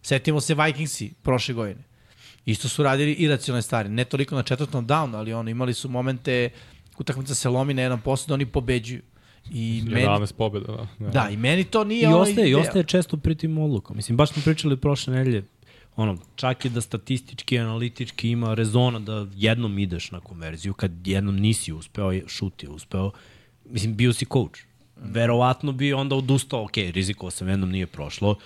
Setimo 0.03 0.41
se 0.41 0.55
Vikingsi 0.55 1.13
prošle 1.23 1.55
godine. 1.55 1.83
Isto 2.47 2.69
su 2.69 2.83
radili 2.83 3.13
iracionalne 3.13 3.63
stvari. 3.63 3.89
Ne 3.89 4.05
toliko 4.05 4.35
na 4.35 4.43
četvrtom 4.43 4.87
downu, 4.87 5.17
ali 5.17 5.33
ono, 5.33 5.51
imali 5.51 5.75
su 5.75 5.89
momente 5.89 6.51
utakmica 6.99 7.35
se 7.35 7.49
lomi 7.49 7.75
na 7.75 7.83
jedan 7.83 8.01
posao 8.01 8.27
da 8.29 8.35
oni 8.35 8.47
pobeđuju. 8.47 9.03
I 9.51 9.83
meni, 9.87 10.07
11 10.07 10.33
pobjeda, 10.33 10.87
da. 10.99 11.09
da, 11.09 11.29
i 11.31 11.37
meni 11.37 11.65
to 11.65 11.85
nije 11.85 12.03
I 12.03 12.07
ono 12.07 12.19
ostaje, 12.19 12.51
i 12.51 12.55
ostaje 12.55 12.85
često 12.85 13.17
pri 13.17 13.35
tim 13.35 13.59
odlukom. 13.59 13.97
Mislim, 13.97 14.17
baš 14.17 14.33
smo 14.33 14.43
pričali 14.43 14.77
prošle 14.77 15.15
nedelje, 15.15 15.45
ono, 15.97 16.17
čak 16.37 16.65
i 16.65 16.69
da 16.69 16.81
statistički, 16.81 17.59
analitički 17.59 18.31
ima 18.31 18.55
rezona 18.55 18.99
da 18.99 19.27
jednom 19.35 19.79
ideš 19.79 20.11
na 20.11 20.21
konverziju, 20.21 20.75
kad 20.75 21.07
jednom 21.07 21.37
nisi 21.37 21.73
uspeo, 21.73 22.29
šut 22.29 22.63
je 22.63 22.69
uspeo, 22.69 23.11
mislim, 23.65 23.97
bio 23.97 24.13
si 24.13 24.27
coach. 24.33 24.61
Verovatno 24.97 25.73
bi 25.73 25.93
onda 25.93 26.17
odustao, 26.17 26.65
ok, 26.65 26.77
rizikovao 26.77 27.31
sam, 27.31 27.49
jednom 27.49 27.71
nije 27.71 27.87
prošlo, 27.87 28.37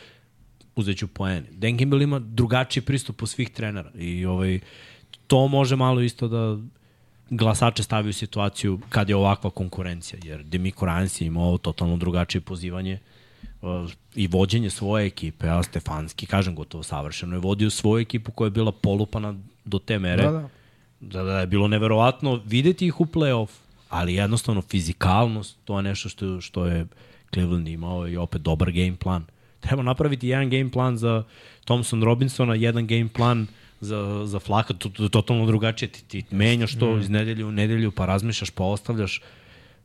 uzet 0.76 0.98
ću 0.98 1.06
poene. 1.06 1.46
Dan 1.50 1.78
Campbell 1.78 2.02
ima 2.02 2.18
drugačiji 2.18 2.82
pristup 2.82 3.22
u 3.22 3.26
svih 3.26 3.50
trenera 3.50 3.90
i 3.94 4.24
ovaj, 4.24 4.60
to 5.26 5.48
može 5.48 5.76
malo 5.76 6.00
isto 6.00 6.28
da 6.28 6.58
glasače 7.30 7.82
stavi 7.82 8.08
u 8.08 8.12
situaciju 8.12 8.80
kad 8.88 9.08
je 9.08 9.16
ovakva 9.16 9.50
konkurencija, 9.50 10.20
jer 10.24 10.42
Demico 10.42 10.86
Rans 10.86 11.20
je 11.20 11.26
imao 11.26 11.58
totalno 11.58 11.96
drugačije 11.96 12.40
pozivanje 12.40 12.98
i 14.14 14.26
vođenje 14.26 14.70
svoje 14.70 15.06
ekipe, 15.06 15.48
a 15.48 15.62
Stefanski, 15.62 16.26
kažem 16.26 16.54
gotovo 16.54 16.82
savršeno, 16.82 17.36
je 17.36 17.40
vodio 17.40 17.70
svoju 17.70 18.02
ekipu 18.02 18.32
koja 18.32 18.46
je 18.46 18.50
bila 18.50 18.72
polupana 18.72 19.34
do 19.64 19.78
te 19.78 19.98
mere 19.98 20.22
Da, 20.22 20.30
da. 20.30 20.48
da, 21.00 21.22
da 21.22 21.40
je 21.40 21.46
bilo 21.46 21.68
neverovatno 21.68 22.40
videti 22.46 22.86
ih 22.86 23.00
u 23.00 23.04
play-off, 23.06 23.50
ali 23.88 24.14
jednostavno 24.14 24.62
fizikalnost, 24.62 25.56
to 25.64 25.76
je 25.76 25.82
nešto 25.82 26.08
što, 26.08 26.40
što 26.40 26.66
je 26.66 26.86
Cleveland 27.34 27.68
imao 27.68 28.08
i 28.08 28.16
opet 28.16 28.42
dobar 28.42 28.72
game 28.72 28.96
plan. 28.96 29.24
Treba 29.60 29.82
napraviti 29.82 30.28
jedan 30.28 30.50
game 30.50 30.70
plan 30.70 30.96
za 30.96 31.24
Thompson 31.64 32.02
Robinsona, 32.02 32.54
jedan 32.54 32.86
game 32.86 33.08
plan 33.08 33.46
za, 33.80 34.22
za 34.26 34.38
Flaka, 34.38 34.74
to, 34.74 34.88
to, 34.88 35.08
totalno 35.08 35.46
drugačije. 35.46 35.88
Ti, 35.88 36.02
ti 36.02 36.24
menjaš 36.30 36.78
to 36.78 36.96
mm. 36.96 37.00
iz 37.00 37.10
nedelje 37.10 37.44
u 37.44 37.52
nedelju, 37.52 37.90
pa 37.90 38.06
razmišljaš, 38.06 38.50
pa 38.50 38.64
ostavljaš. 38.64 39.20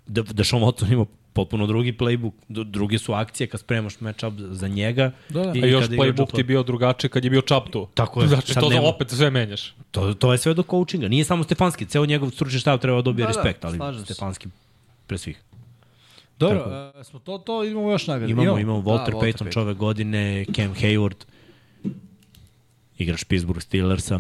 Da, 0.08 0.22
da 0.22 0.44
Sean 0.44 0.62
Watson 0.62 0.94
ima 0.94 1.06
potpuno 1.34 1.68
drugi 1.68 1.94
playbook, 1.94 2.32
druge 2.48 2.98
su 3.00 3.14
akcije 3.14 3.48
kad 3.48 3.60
spremaš 3.60 4.00
matchup 4.00 4.34
za 4.38 4.68
njega. 4.68 5.12
Da, 5.30 5.44
da. 5.44 5.50
A 5.50 5.66
još 5.66 5.86
playbook 5.86 6.32
ti 6.36 6.40
je 6.40 6.44
bio 6.44 6.64
drugačiji 6.64 7.10
kad 7.10 7.24
je 7.24 7.30
bio 7.30 7.42
Chubb 7.42 7.70
tu. 7.72 7.88
Tako 7.94 8.22
je. 8.22 8.28
Znači, 8.28 8.54
Sad 8.54 8.64
to 8.64 8.70
nema- 8.70 8.82
da 8.82 8.88
opet 8.88 9.10
sve 9.10 9.32
menjaš. 9.32 9.74
To, 9.92 10.14
to 10.14 10.32
je 10.32 10.38
sve 10.38 10.54
do 10.54 10.64
coachinga. 10.64 11.08
Nije 11.08 11.26
samo 11.26 11.44
Stefanski, 11.44 11.86
ceo 11.86 12.06
njegov 12.06 12.30
stručni 12.30 12.60
štab 12.60 12.80
treba 12.80 12.98
da 12.98 13.02
dobije 13.02 13.26
Da, 13.28 13.32
da, 13.32 13.38
respekt, 13.38 13.66
ali 13.66 13.78
slažem 13.78 14.06
se. 14.06 14.14
Stefanski 14.14 14.48
pre 15.08 15.18
svih. 15.18 15.42
Dobro, 16.40 16.92
uh, 16.98 17.06
smo 17.06 17.20
to, 17.20 17.38
to 17.38 17.64
imamo 17.64 17.92
još 17.92 18.08
nagrade. 18.08 18.32
Imamo, 18.32 18.60
imamo 18.60 18.82
Walter 18.82 19.12
da, 19.12 19.18
Payton, 19.18 19.54
čove 19.54 19.74
godine, 19.74 20.46
Cam 20.56 20.74
Hayward, 20.74 21.16
igrač 22.98 23.24
Pittsburgh 23.24 23.62
Steelersa, 23.62 24.20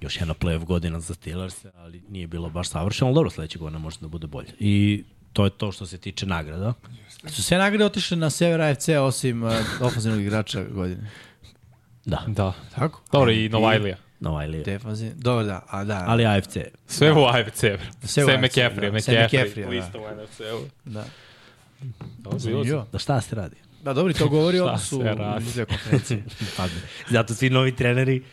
još 0.00 0.20
jedna 0.20 0.34
playoff 0.34 0.64
godina 0.64 1.00
za 1.00 1.14
Steelers, 1.14 1.64
ali 1.76 2.02
nije 2.08 2.26
bilo 2.26 2.50
baš 2.50 2.68
savršeno, 2.68 3.08
ali 3.08 3.14
dobro, 3.14 3.30
sledeće 3.30 3.58
godina 3.58 3.78
može 3.78 3.98
da 4.00 4.08
bude 4.08 4.26
bolje. 4.26 4.48
I 4.58 5.04
to 5.36 5.44
je 5.44 5.50
to 5.50 5.72
što 5.72 5.86
se 5.86 5.98
tiče 5.98 6.26
nagrada. 6.26 6.74
Su 7.28 7.42
sve 7.42 7.58
nagrade 7.58 7.84
otišle 7.84 8.16
na 8.16 8.30
sever 8.30 8.60
AFC 8.60 8.88
osim 8.88 9.42
uh, 9.42 9.52
ofenzivnog 9.80 10.20
igrača 10.20 10.62
godine. 10.64 11.10
Da, 12.04 12.22
Da. 12.26 12.52
Tako? 12.74 13.00
Dobro, 13.12 13.30
i 13.30 13.48
Novajlija. 13.48 13.96
Novajlija. 14.20 14.64
Defanzivni. 14.64 15.14
Dobro, 15.16 15.44
da. 15.44 15.62
A 15.68 15.84
da. 15.84 16.04
Ali 16.06 16.26
AFC. 16.26 16.56
Sve 16.86 17.12
u 17.12 17.24
AFC, 17.26 17.60
bro. 17.60 17.78
Sve 18.00 18.08
Sve, 18.08 18.24
u 18.24 18.26
Sve 18.26 18.34
AFC, 18.34 18.42
McCaffrey, 18.44 18.92
da. 18.92 19.00
Sve 19.00 19.14
McCaffrey, 19.14 19.46
McCaffrey, 19.46 19.64
da. 19.64 19.68
lista 19.70 19.98
u 19.98 20.02
NFC-u. 20.02 20.68
da. 20.84 21.04
Dobro. 22.18 22.86
Da 22.92 22.98
šta 22.98 23.20
se 23.20 23.36
radi? 23.36 23.56
Da, 23.82 23.92
dobro, 23.92 24.12
to 24.12 24.28
govori 24.28 24.60
o 24.60 24.64
Šta 24.64 24.72
odnosu 24.72 24.98
se 24.98 25.04
radi? 25.04 25.44
u 25.48 25.52
dve 25.52 25.64
konferencije. 25.64 26.24
Zato 27.10 27.34
svi 27.34 27.50
novi 27.50 27.76
treneri 27.76 28.24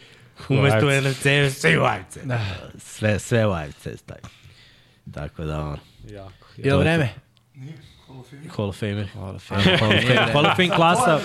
umesto 0.50 0.86
u 0.86 0.90
AFC. 0.90 1.18
NFC, 1.18 1.60
sve 1.60 1.80
u 1.80 1.84
AFC. 1.84 2.18
Da. 2.24 2.46
Sve, 2.78 3.20
sve 3.20 3.48
u 3.48 3.52
AFC 3.52 3.88
stavi. 3.96 4.22
Tako 5.14 5.44
da, 5.44 5.62
ono, 5.62 5.78
Jako. 6.10 6.43
Je 6.58 6.76
li 6.76 6.80
vreme? 6.80 7.10
Nije, 7.56 7.74
Hall 8.56 8.70
of 8.70 8.76
Fame. 8.76 9.06
Hall 9.14 9.36
of 9.36 9.44
Famer. 9.44 10.32
Hall 10.34 10.46
of 10.46 10.56
Fame. 10.56 10.70
Klasa 10.70 11.20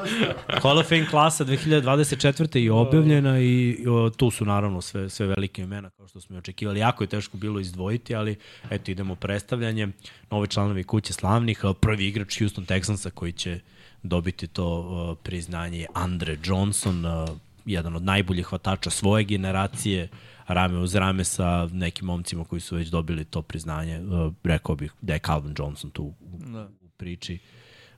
Hall 0.62 0.78
of 0.78 0.88
Fame 0.88 1.06
klasa 1.06 1.44
2024. 1.44 2.58
je 2.58 2.72
objavljena 2.72 3.40
i 3.40 3.78
tu 4.16 4.30
su 4.30 4.44
naravno 4.44 4.80
sve, 4.80 5.10
sve 5.10 5.26
velike 5.26 5.62
imena 5.62 5.90
kao 5.90 6.08
što 6.08 6.20
smo 6.20 6.36
i 6.36 6.38
očekivali. 6.38 6.80
Jako 6.80 7.04
je 7.04 7.08
teško 7.08 7.36
bilo 7.36 7.60
izdvojiti, 7.60 8.14
ali 8.14 8.36
eto 8.70 8.90
idemo 8.90 9.14
predstavljanje. 9.14 9.88
Novi 10.30 10.48
članovi 10.48 10.84
kuće 10.84 11.12
slavnih, 11.12 11.64
prvi 11.80 12.06
igrač 12.06 12.38
Houston 12.38 12.66
Texansa 12.66 13.10
koji 13.10 13.32
će 13.32 13.60
dobiti 14.02 14.46
to 14.46 14.78
uh, 14.78 15.18
priznanje 15.22 15.78
je 15.78 15.86
Andre 15.94 16.36
Johnson, 16.44 17.04
uh, 17.04 17.28
jedan 17.64 17.96
od 17.96 18.02
najboljih 18.02 18.46
hvatača 18.46 18.90
svoje 18.90 19.24
generacije, 19.24 20.08
rame 20.46 20.78
uz 20.78 20.94
rame 20.94 21.24
sa 21.24 21.66
nekim 21.66 22.06
momcima 22.06 22.44
koji 22.44 22.60
su 22.60 22.76
već 22.76 22.88
dobili 22.88 23.24
to 23.24 23.42
priznanje. 23.42 24.00
Uh, 24.00 24.32
rekao 24.44 24.76
bih 24.76 24.92
da 25.00 25.12
je 25.12 25.18
Calvin 25.18 25.54
Johnson 25.58 25.90
tu 25.90 26.04
u, 26.04 26.14
Da. 26.46 26.68
u 26.76 26.88
priči. 26.88 27.38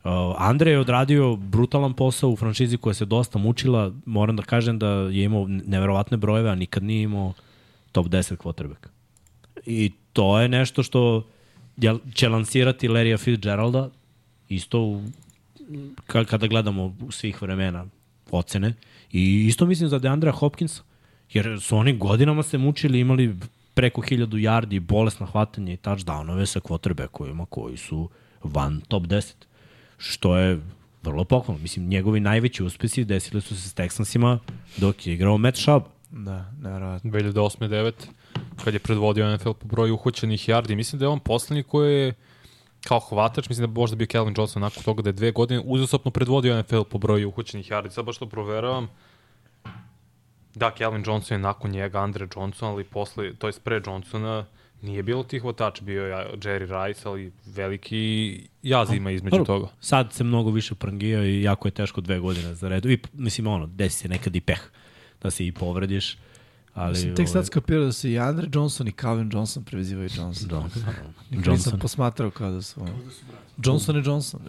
Uh, 0.04 0.10
Andre 0.38 0.70
je 0.70 0.80
odradio 0.80 1.36
brutalan 1.36 1.94
posao 1.94 2.30
u 2.30 2.36
franšizi 2.36 2.76
koja 2.76 2.94
se 2.94 3.04
dosta 3.04 3.38
mučila. 3.38 3.92
Moram 4.06 4.36
da 4.36 4.42
kažem 4.42 4.78
da 4.78 4.88
je 4.88 5.24
imao 5.24 5.46
neverovatne 5.48 6.16
brojeve, 6.16 6.50
a 6.50 6.54
nikad 6.54 6.82
nije 6.82 7.02
imao 7.02 7.32
top 7.92 8.06
10 8.06 8.36
quarterback. 8.36 8.88
I 9.66 9.92
to 10.12 10.40
je 10.40 10.48
nešto 10.48 10.82
što 10.82 11.26
će 12.14 12.28
lansirati 12.28 12.88
Larrya 12.88 13.18
Fitzgeralda 13.18 13.90
isto 14.48 14.80
u, 14.80 15.02
ka- 16.06 16.24
kada 16.24 16.46
gledamo 16.46 16.96
svih 17.10 17.42
vremena 17.42 17.86
ocene. 18.30 18.74
I 19.12 19.46
isto 19.46 19.66
mislim 19.66 19.88
za 19.88 19.98
Deandra 19.98 20.32
Hopkinsa, 20.32 20.82
jer 21.32 21.60
su 21.60 21.76
oni 21.76 21.98
godinama 21.98 22.42
se 22.42 22.58
mučili, 22.58 23.00
imali 23.00 23.36
preko 23.74 24.02
1000 24.02 24.26
yardi, 24.26 24.80
bolesna 24.80 25.26
hvatanje 25.26 25.72
i 25.72 25.76
touchdownove 25.76 26.46
sa 26.46 26.60
quarterbackovima 26.60 27.46
koji 27.46 27.76
su 27.76 28.08
van 28.42 28.80
top 28.88 29.02
10. 29.02 29.34
Što 29.98 30.36
je 30.36 30.60
vrlo 31.02 31.24
pohvalno. 31.24 31.62
Mislim, 31.62 31.88
njegovi 31.88 32.20
najveći 32.20 32.64
uspesi 32.64 33.04
desili 33.04 33.40
su 33.40 33.56
se 33.56 33.68
s 33.68 33.74
Texansima 33.74 34.38
dok 34.76 35.06
je 35.06 35.14
igrao 35.14 35.38
Matt 35.38 35.56
Schaub. 35.56 35.82
Da, 36.10 36.52
nevjerovatno. 36.62 37.10
2008. 37.10 37.68
9 37.68 37.92
kad 38.64 38.74
je 38.74 38.80
predvodio 38.80 39.36
NFL 39.36 39.52
po 39.52 39.66
broju 39.66 39.94
uhoćenih 39.94 40.48
yardi. 40.48 40.74
Mislim 40.74 40.98
da 40.98 41.04
je 41.04 41.08
on 41.08 41.20
poslednji 41.20 41.62
koji 41.62 41.94
je 41.94 42.14
kao 42.84 43.00
hvatač, 43.00 43.48
mislim 43.48 43.66
da 43.66 43.80
možda 43.80 43.96
bio 43.96 44.06
Calvin 44.06 44.34
Johnson 44.36 44.62
nakon 44.62 44.82
toga 44.82 45.02
da 45.02 45.08
je 45.08 45.12
dve 45.12 45.30
godine 45.30 45.62
uzastopno 45.64 46.10
predvodio 46.10 46.62
NFL 46.62 46.82
po 46.82 46.98
broju 46.98 47.28
uhoćenih 47.28 47.70
yardi. 47.70 47.90
Sad 47.90 48.04
baš 48.04 48.18
to 48.18 48.26
proveravam. 48.26 48.88
Da, 50.58 50.70
Calvin 50.78 51.02
Johnson 51.06 51.34
je 51.34 51.38
nakon 51.38 51.70
njega 51.70 52.00
Andre 52.00 52.28
Johnson, 52.36 52.68
ali 52.68 52.84
posle, 52.84 53.34
to 53.34 53.46
je 53.46 53.52
pre 53.64 53.82
Johnsona, 53.86 54.44
nije 54.82 55.02
bilo 55.02 55.22
tih 55.22 55.42
hvatača, 55.42 55.84
bio 55.84 56.06
je 56.06 56.26
Jerry 56.36 56.86
Rice, 56.86 57.08
ali 57.08 57.32
veliki 57.46 58.40
jaz 58.62 58.92
ima 58.92 59.10
između 59.10 59.36
Dobro, 59.36 59.44
toga. 59.44 59.68
Sad 59.80 60.12
se 60.12 60.24
mnogo 60.24 60.50
više 60.50 60.74
prangio 60.74 61.24
i 61.24 61.42
jako 61.42 61.68
je 61.68 61.72
teško 61.72 62.00
dve 62.00 62.18
godine 62.18 62.54
za 62.54 62.68
redu. 62.68 62.90
I, 62.90 62.98
mislim, 63.12 63.46
ono, 63.46 63.66
desi 63.66 63.98
se 63.98 64.08
nekad 64.08 64.36
i 64.36 64.40
peh 64.40 64.60
da 65.22 65.30
se 65.30 65.46
i 65.46 65.52
povrediš. 65.52 66.16
Ali, 66.74 66.96
Sam 66.96 67.14
tek 67.14 67.28
sad 67.28 67.36
ovaj, 67.36 67.46
skapirao 67.46 67.84
da 67.84 67.92
se 67.92 68.10
i 68.10 68.18
Andre 68.18 68.48
Johnson 68.52 68.88
i 68.88 68.92
Calvin 68.92 69.30
Johnson 69.32 69.64
prevezivaju 69.64 70.08
Johnson. 70.16 70.50
Johnson. 70.50 70.82
Nikad 71.30 71.52
nisam 71.52 71.78
posmatrao 71.78 72.30
kao 72.30 72.50
da 72.50 72.62
su... 72.62 72.86
Johnson 73.64 73.96
i 73.96 74.02
Johnson. 74.06 74.40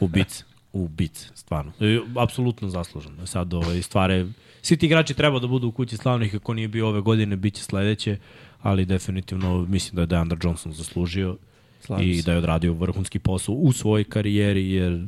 Ubic. 0.00 0.44
Ubic, 0.72 1.30
stvarno. 1.34 1.72
E, 1.80 2.00
apsolutno 2.16 2.68
zasluženo. 2.68 3.26
Sad 3.26 3.54
ovaj, 3.54 3.82
stvari... 3.82 4.26
Svi 4.62 4.76
ti 4.76 4.86
igrači 4.86 5.14
treba 5.14 5.38
da 5.38 5.46
budu 5.46 5.68
u 5.68 5.72
kući 5.72 5.96
slavnih, 5.96 6.34
ako 6.34 6.54
nije 6.54 6.68
bio 6.68 6.88
ove 6.88 7.00
godine, 7.00 7.36
bit 7.36 7.54
će 7.54 7.62
sledeće, 7.62 8.16
ali 8.62 8.84
definitivno 8.86 9.66
mislim 9.68 9.94
da 9.96 10.02
je 10.02 10.06
Deandre 10.06 10.38
Johnson 10.42 10.72
zaslužio 10.72 11.36
Slažem 11.80 12.08
i 12.10 12.16
se. 12.16 12.26
da 12.26 12.32
je 12.32 12.38
odradio 12.38 12.72
vrhunski 12.72 13.18
posao 13.18 13.54
u 13.54 13.72
svojoj 13.72 14.04
karijeri, 14.04 14.70
jer, 14.70 15.06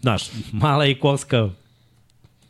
znaš, 0.00 0.22
mala 0.52 0.84
je 0.84 0.90
i 0.90 0.98
koska, 1.00 1.50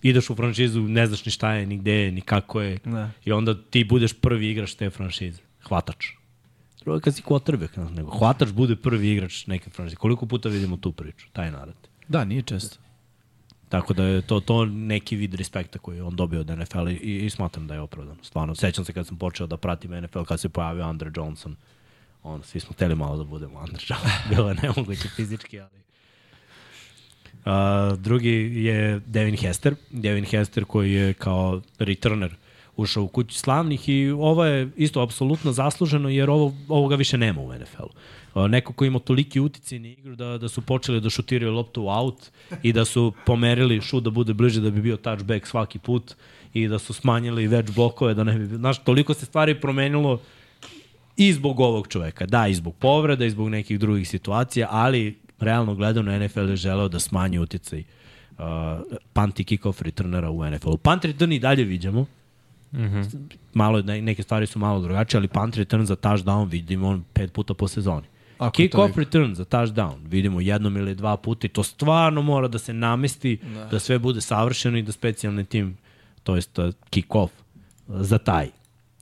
ideš 0.03 0.31
u 0.31 0.35
franšizu, 0.35 0.81
ne 0.83 1.07
znaš 1.07 1.25
ni 1.25 1.33
šta 1.33 1.53
je, 1.53 1.67
ni 1.67 1.79
gde 1.79 1.93
je, 1.93 2.13
ni 2.13 2.21
kako 2.21 2.61
je, 2.61 2.79
Da. 2.85 3.11
i 3.25 3.33
onda 3.33 3.55
ti 3.71 3.85
budeš 3.85 4.13
prvi 4.13 4.51
igrač 4.51 4.75
te 4.75 4.91
franšize, 4.91 5.41
hvatač. 5.69 6.07
Drugo 6.81 6.97
je 6.97 7.01
kad 7.01 7.15
si 7.15 7.23
quarterback, 7.23 7.91
nego 7.97 8.11
hvatač 8.11 8.49
bude 8.53 8.77
prvi 8.77 9.11
igrač 9.13 9.47
neke 9.47 9.71
franšize. 9.71 9.97
Koliko 9.97 10.27
puta 10.27 10.49
vidimo 10.49 10.77
tu 10.77 10.93
priču, 10.93 11.27
taj 11.33 11.51
narad. 11.51 11.75
Da, 12.09 12.25
nije 12.25 12.43
često. 12.43 12.77
Tako 13.69 13.95
da 13.95 14.05
je 14.05 14.23
to, 14.23 14.41
to 14.41 14.65
neki 14.65 15.17
vid 15.17 15.35
respekta 15.35 15.79
koji 15.79 16.01
on 16.01 16.17
dobio 16.17 16.41
od 16.41 16.59
NFL 16.59 16.89
i, 16.89 17.25
i 17.25 17.31
smatram 17.31 17.67
da 17.67 17.75
je 17.75 17.81
opravdano. 17.81 18.25
Stvarno, 18.25 18.55
sećam 18.55 18.85
se 18.85 18.93
kad 18.93 19.07
sam 19.07 19.19
počeo 19.19 19.47
da 19.47 19.57
pratim 19.57 20.03
NFL, 20.03 20.23
kad 20.23 20.41
se 20.41 20.49
pojavio 20.49 20.85
Andre 20.85 21.11
Johnson, 21.17 21.57
on, 22.23 22.43
svi 22.43 22.61
smo 22.61 22.73
hteli 22.73 22.95
malo 22.95 23.17
da 23.17 23.25
budemo 23.25 23.59
Andre 23.59 23.83
Johnson. 23.89 24.11
Bilo 24.31 24.49
je 24.49 24.57
nemoguće 24.63 25.09
fizički, 25.09 25.61
ali... 25.61 25.71
Uh, 27.47 27.99
drugi 27.99 28.65
je 28.65 29.01
Devin 29.07 29.37
Hester. 29.37 29.75
Devin 29.91 30.25
Hester 30.25 30.65
koji 30.65 30.93
je 30.93 31.15
kao 31.15 31.63
returner 31.79 32.37
ušao 32.77 33.05
u 33.05 33.09
kuću 33.09 33.39
slavnih 33.39 33.89
i 33.89 34.11
ovo 34.11 34.45
je 34.45 34.71
isto 34.77 35.01
apsolutno 35.01 35.53
zasluženo 35.53 36.09
jer 36.09 36.31
ovo, 36.31 36.55
ovoga 36.69 36.97
više 36.97 37.19
nema 37.19 37.41
u 37.41 37.55
NFL-u. 37.55 38.49
Neko 38.49 38.73
ko 38.73 38.85
ima 38.85 38.99
toliki 38.99 39.41
uticaj 39.41 39.79
na 39.79 39.89
igru 39.89 40.17
da, 40.17 40.39
da 40.39 40.49
su 40.49 40.61
počeli 40.61 41.01
da 41.01 41.11
šutiraju 41.11 41.53
loptu 41.53 41.83
u 41.83 41.89
out 41.89 42.31
i 42.63 42.73
da 42.73 42.85
su 42.85 43.13
pomerili 43.27 43.81
šut 43.81 44.05
da 44.05 44.11
bude 44.11 44.35
bliže 44.35 44.61
da 44.61 44.71
bi 44.71 44.83
bio 44.83 44.97
touchback 44.97 45.47
svaki 45.47 45.79
put 45.79 46.15
i 46.55 46.69
da 46.69 46.79
su 46.79 46.93
smanjili 46.93 47.47
već 47.47 47.71
blokove 47.71 48.15
da 48.15 48.25
ne 48.25 48.39
bi... 48.39 48.47
Znaš, 48.47 48.79
toliko 48.79 49.15
se 49.15 49.27
stvari 49.27 49.61
promenilo 49.61 50.21
i 51.17 51.33
zbog 51.33 51.61
ovog 51.61 51.89
čoveka. 51.89 52.27
Da, 52.27 52.47
i 52.47 52.55
zbog 52.55 52.75
povreda, 52.75 53.25
i 53.25 53.31
zbog 53.31 53.49
nekih 53.49 53.79
drugih 53.79 54.09
situacija, 54.09 54.69
ali 54.71 55.19
realno 55.39 55.75
gledano 55.75 56.19
NFL 56.19 56.49
je 56.49 56.57
želeo 56.57 56.89
da 56.89 57.01
smanji 57.01 57.39
uticaj 57.39 57.81
uh, 57.81 58.45
punt 59.13 59.41
i 59.41 59.45
kick-off 59.45 59.83
returnera 59.83 60.31
u 60.31 60.51
NFL-u. 60.51 60.77
Punt 60.77 61.05
return 61.05 61.33
i 61.33 61.39
dalje 61.39 61.65
viđamo. 61.65 62.07
Mm 62.73 62.79
-hmm. 62.79 63.21
malo, 63.55 63.83
ne- 63.83 64.03
neke 64.03 64.23
stvari 64.23 64.47
su 64.47 64.59
malo 64.59 64.81
drugačije, 64.81 65.19
ali 65.19 65.29
punt 65.29 65.57
return 65.57 65.85
za 65.85 65.97
touchdown 65.97 66.49
vidimo 66.49 67.01
pet 67.13 67.33
puta 67.33 67.55
po 67.55 67.69
sezoni. 67.69 68.07
Ako 68.39 68.57
Kick-off 68.57 68.71
toliko. 68.73 69.01
return 69.01 69.35
za 69.35 69.45
touchdown 69.45 69.95
vidimo 70.09 70.41
jednom 70.41 70.77
ili 70.77 70.95
dva 70.95 71.17
puta 71.17 71.47
i 71.47 71.51
to 71.51 71.63
stvarno 71.63 72.23
mora 72.23 72.49
da 72.49 72.59
se 72.59 72.73
namesti, 72.73 73.39
da, 73.55 73.65
da 73.65 73.79
sve 73.79 73.99
bude 73.99 74.21
savršeno 74.21 74.79
i 74.79 74.83
da 74.83 74.93
specijalni 74.93 75.45
tim, 75.45 75.77
to 76.23 76.35
jest 76.35 76.59
uh, 76.59 76.65
kick-off, 76.91 77.29
uh, 77.87 78.01
za 78.01 78.19
taj 78.19 78.49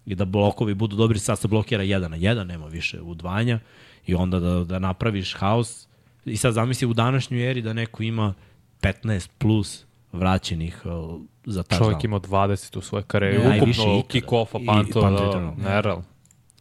i 0.06 0.14
da 0.14 0.24
blokovi 0.24 0.74
budu 0.74 0.96
dobri, 0.96 1.18
sad 1.18 1.38
se 1.38 1.48
blokira 1.48 1.82
jedan 1.82 2.10
na 2.10 2.16
jedan, 2.16 2.46
nema 2.46 2.66
više 2.66 3.00
udvanja 3.00 3.60
i 4.06 4.14
onda 4.14 4.40
da, 4.40 4.64
da 4.64 4.78
napraviš 4.78 5.34
haos 5.34 5.88
i 6.24 6.36
sad 6.36 6.54
zamisli 6.54 6.86
u 6.86 6.92
današnjoj 6.94 7.50
eri 7.50 7.62
da 7.62 7.72
neko 7.72 8.02
ima 8.02 8.34
15 8.80 9.28
plus 9.38 9.84
vraćenih 10.12 10.82
uh, 10.84 11.20
za 11.46 11.62
touchdown. 11.62 11.78
Čovjek 11.78 12.04
ima 12.04 12.20
20 12.20 12.78
u 12.78 12.80
svojoj 12.80 13.02
karijeri. 13.02 13.38
Najviše 13.38 13.80
Ukupno 13.80 14.02
kick-offa, 14.10 14.62
I- 14.62 14.66
pantova, 14.66 15.10
da, 15.10 15.70
nereal. 15.70 16.02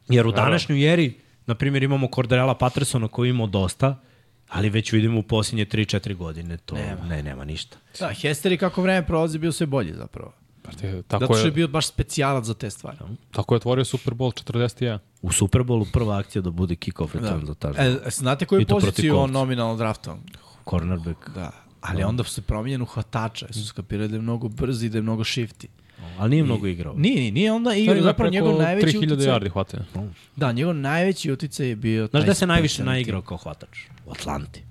Jer 0.09 0.27
u 0.27 0.31
današnjoj 0.31 0.93
eri, 0.93 1.13
na 1.45 1.55
primjer, 1.55 1.83
imamo 1.83 2.07
Cordarela 2.15 2.55
Pattersona 2.55 3.07
koji 3.07 3.29
ima 3.29 3.47
dosta, 3.47 3.99
ali 4.49 4.69
već 4.69 4.91
vidimo 4.91 5.19
u 5.19 5.23
posljednje 5.23 5.65
3-4 5.65 6.15
godine 6.15 6.57
to 6.57 6.75
nema. 6.75 7.05
ne, 7.05 7.23
nema 7.23 7.45
ništa. 7.45 7.77
Da, 7.99 8.07
Hester 8.09 8.51
je 8.51 8.57
kako 8.57 8.81
vreme 8.81 9.07
prolazi 9.07 9.37
bio 9.37 9.51
sve 9.51 9.65
bolji 9.65 9.93
zapravo. 9.93 10.31
Brate, 10.63 10.91
Zato 10.91 11.03
Tako 11.19 11.33
što 11.33 11.43
je 11.43 11.47
je, 11.47 11.51
bio 11.51 11.67
baš 11.67 11.87
specijalac 11.87 12.45
za 12.45 12.53
te 12.53 12.69
stvari. 12.69 12.97
tako 13.31 13.53
je 13.53 13.57
otvorio 13.57 13.85
Super 13.85 14.13
Bowl 14.13 14.43
41. 14.45 14.99
U 15.21 15.29
Superbowlu 15.29 15.85
prva 15.93 16.17
akcija 16.17 16.41
da 16.41 16.49
bude 16.49 16.75
kick-off 16.75 17.13
return 17.13 17.39
da. 17.39 17.45
za 17.45 17.53
touchdown. 17.53 18.07
E, 18.07 18.09
znate 18.09 18.45
koju 18.45 18.61
I 18.61 18.65
poziciju 18.65 19.17
on 19.17 19.31
nominalno 19.31 19.75
draftovan? 19.75 20.19
Cornerback. 20.69 21.29
Da. 21.29 21.51
Ali 21.83 22.03
onda 22.03 22.23
se 22.23 22.41
promijenjen 22.41 22.81
u 22.81 22.85
hvatača. 22.85 23.47
Su 23.53 23.65
skapirali 23.65 24.09
da 24.09 24.15
je 24.15 24.21
mnogo 24.21 24.47
brz 24.47 24.83
i 24.83 24.89
da 24.89 24.97
je 24.97 25.01
mnogo 25.01 25.23
shifty. 25.23 25.67
Ali 26.17 26.29
nije 26.29 26.43
mnogo 26.43 26.67
igrao. 26.67 26.93
Nije, 26.97 27.15
nije, 27.15 27.31
nije 27.31 27.51
onda 27.51 27.75
igrao. 27.75 28.01
Zapravo 28.01 28.31
njegov 28.31 28.61
najveći 28.61 28.97
3000 28.97 29.13
uticaj. 29.13 29.33
yardi 29.33 29.49
hvate. 29.51 29.77
Da, 30.35 30.51
njegov 30.51 30.75
najveći 30.75 31.31
uticaj 31.31 31.67
je 31.67 31.75
bio... 31.75 32.07
Znaš 32.07 32.25
da 32.25 32.33
se 32.33 32.47
najviše 32.47 32.83
naigrao 32.83 33.21
kao 33.21 33.37
hvatač? 33.37 33.79
U 34.05 34.11
Atlanti. 34.11 34.63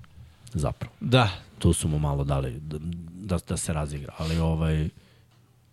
Zapravo. 0.53 0.93
Da. 0.99 1.29
Tu 1.59 1.73
su 1.73 1.87
mu 1.87 1.99
malo 1.99 2.23
dali 2.23 2.59
da, 2.59 2.77
da, 3.13 3.37
da 3.47 3.57
se 3.57 3.73
razigra. 3.73 4.13
Ali 4.17 4.37
ovaj, 4.37 4.89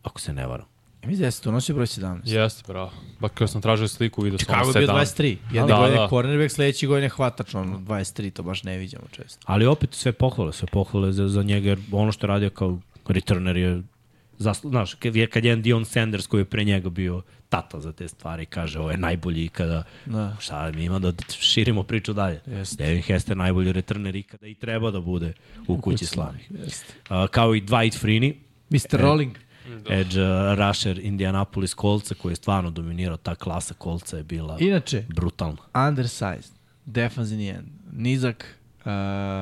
ako 0.03 0.21
se 0.21 0.33
ne 0.33 0.47
varam. 0.47 0.67
Ja 1.03 1.09
Mislim 1.09 1.21
da 1.21 1.27
je 1.27 1.31
se 1.31 1.43
to 1.43 1.51
nosio 1.53 1.75
broj 1.75 1.87
17. 1.87 2.21
Jeste, 2.25 2.63
bravo. 2.67 2.93
Ba 3.21 3.29
kada 3.29 3.47
sam 3.49 3.63
tražio 3.63 3.89
sliku, 3.89 4.23
vidio 4.23 4.39
sam 4.39 4.45
Chicago 4.45 4.79
je 4.79 4.87
bio 4.87 4.95
7. 4.95 5.01
23. 5.01 5.37
Jedne 5.53 5.69
Da, 5.69 5.77
godine 5.77 5.97
da. 5.97 6.09
cornerback, 6.09 6.55
sledeći 6.55 6.87
godine 6.87 7.09
hvatač, 7.09 7.55
on 7.55 7.87
23, 7.87 8.31
to 8.33 8.43
baš 8.43 8.63
ne 8.63 8.79
vidimo 8.79 9.03
često. 9.13 9.39
Ali 9.45 9.67
opet 9.67 9.95
sve 9.95 10.13
pohvale, 10.13 10.53
sve 10.53 10.69
pohvale 10.73 11.13
za, 11.13 11.29
za 11.29 11.43
njega, 11.43 11.69
jer 11.69 11.79
ono 11.93 12.13
što 12.13 12.27
je 12.27 12.29
radio 12.29 12.51
kao 12.51 12.79
returner 13.09 13.57
je 13.57 13.83
zaslu, 14.39 14.71
znaš, 14.71 14.95
kad 14.95 15.17
je, 15.17 15.27
kad 15.27 15.45
je 15.45 15.49
jedan 15.49 15.63
Dion 15.63 15.85
Sanders 15.85 16.27
koji 16.27 16.41
je 16.41 16.45
pre 16.45 16.65
njega 16.65 16.91
bio 16.91 17.23
tata 17.49 17.81
za 17.81 17.93
te 17.93 18.09
stvari, 18.09 18.47
kaže 18.47 18.79
ovo 18.79 18.91
je 18.91 18.97
najbolji 18.97 19.45
ikada. 19.45 19.83
Da. 20.07 20.37
Šta 20.41 20.71
mi 20.71 20.85
ima 20.85 20.99
da 20.99 21.13
širimo 21.29 21.83
priču 21.83 22.13
dalje. 22.13 22.41
Jeste. 22.47 22.85
Devin 22.85 23.03
Hester 23.03 23.37
najbolji 23.37 23.73
returner 23.73 24.17
ikada 24.17 24.47
i 24.47 24.55
treba 24.55 24.91
da 24.91 25.01
bude 25.01 25.33
u 25.69 25.81
kući 25.81 26.07
slavnih. 26.15 26.51
Jeste. 26.51 26.95
Uh, 27.11 27.27
kao 27.31 27.55
i 27.55 27.63
Dwight 27.63 28.05
Freeney, 28.05 28.35
Mr. 28.71 29.01
Rolling. 29.01 29.33
Edge 29.91 30.21
uh, 30.21 30.59
rusher 30.59 30.99
Indianapolis 30.99 31.75
Coltsa 31.81 32.15
koji 32.15 32.33
je 32.33 32.37
stvarno 32.37 32.71
dominirao, 32.71 33.17
ta 33.17 33.35
klasa 33.35 33.75
Coltsa 33.83 34.17
je 34.17 34.23
bila 34.23 34.57
Inače, 34.61 35.05
brutalna. 35.09 35.89
undersized, 35.89 36.53
defensivni 36.87 37.49
end, 37.49 37.67
nizak, 37.93 38.57
uh, 38.81 38.87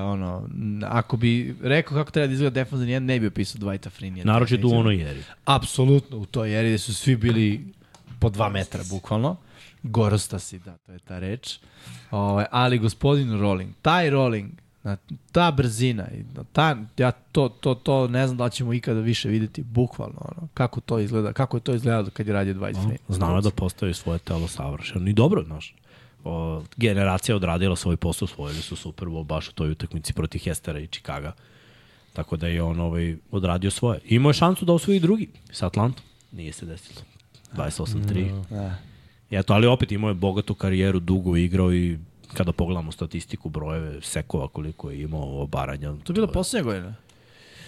ono, 0.04 0.48
ako 0.84 1.16
bi 1.16 1.56
rekao 1.62 1.96
kako 1.98 2.10
treba 2.10 2.26
da 2.26 2.32
izgleda 2.32 2.54
defensivni 2.54 2.92
end, 2.94 3.06
ne 3.06 3.20
bi 3.20 3.26
opisao 3.26 3.60
Dwighta 3.60 3.90
Freeney. 4.00 4.24
Naročito 4.24 4.68
u 4.68 4.72
onoj 4.72 5.10
eri. 5.10 5.22
Apsolutno, 5.44 6.16
u 6.18 6.26
toj 6.26 6.58
eri 6.58 6.68
gde 6.68 6.78
su 6.78 6.94
svi 6.94 7.16
bili 7.16 7.64
po 8.20 8.30
dva 8.30 8.48
metra, 8.48 8.80
bukvalno. 8.90 9.36
Gorostasi, 9.82 10.58
da, 10.58 10.76
to 10.76 10.92
je 10.92 10.98
ta 10.98 11.18
reč. 11.18 11.58
Ovaj, 12.10 12.44
ali 12.50 12.78
gospodin 12.78 13.40
Rolling, 13.40 13.70
taj 13.82 14.10
Rolling, 14.10 14.50
na, 14.50 14.58
ta 15.32 15.50
brzina, 15.50 16.04
i 16.14 16.24
ta, 16.52 16.76
ja 16.96 17.10
to, 17.10 17.48
to, 17.48 17.74
to 17.74 18.08
ne 18.08 18.26
znam 18.26 18.36
da 18.36 18.48
ćemo 18.48 18.72
ikada 18.72 19.00
više 19.00 19.28
videti, 19.28 19.62
bukvalno, 19.62 20.18
ono, 20.18 20.48
kako 20.54 20.80
to 20.80 20.98
izgleda, 20.98 21.32
kako 21.32 21.56
je 21.56 21.60
to 21.60 21.74
izgledalo 21.74 22.10
kad 22.10 22.26
je 22.26 22.32
radio 22.32 22.54
20 22.54 22.72
frame. 22.72 22.96
Znao 23.08 23.36
je 23.36 23.42
da 23.42 23.50
postavi 23.50 23.94
svoje 23.94 24.18
telo 24.18 24.48
savršeno. 24.48 25.08
I 25.08 25.12
dobro, 25.12 25.44
znaš. 25.44 25.74
O, 26.24 26.62
generacija 26.76 27.36
odradila 27.36 27.76
svoj 27.76 27.96
posao, 27.96 28.24
osvojili 28.24 28.62
su 28.62 28.76
Super 28.76 29.08
Bowl 29.08 29.24
baš 29.24 29.48
u 29.48 29.52
toj 29.52 29.70
utakmici 29.70 30.12
protiv 30.12 30.40
Hestera 30.44 30.80
i 30.80 30.86
Chicaga. 30.86 31.32
Tako 32.12 32.36
da 32.36 32.46
je 32.46 32.62
on 32.62 32.80
ovaj, 32.80 33.16
odradio 33.30 33.70
svoje. 33.70 34.00
Imao 34.04 34.30
je 34.30 34.34
šansu 34.34 34.64
da 34.64 34.72
osvoji 34.72 35.00
drugi 35.00 35.28
sa 35.50 35.66
Atlantom. 35.66 36.04
Nije 36.32 36.52
se 36.52 36.66
desilo. 36.66 37.00
28-3. 37.56 38.44
Da. 38.50 38.74
I 39.30 39.36
eto, 39.36 39.52
ali 39.52 39.66
opet 39.66 39.92
imao 39.92 40.08
je 40.08 40.14
bogatu 40.14 40.54
karijeru, 40.54 41.00
dugo 41.00 41.36
igrao 41.36 41.72
i 41.72 41.98
kada 42.28 42.52
pogledamo 42.52 42.92
statistiku, 42.92 43.48
brojeve, 43.48 44.00
sekova 44.02 44.48
koliko 44.48 44.90
je 44.90 45.02
imao 45.02 45.42
obaranja. 45.42 45.92
To 45.94 46.12
je 46.12 46.14
bila 46.14 46.26
poslednja 46.26 46.64
godina. 46.64 46.94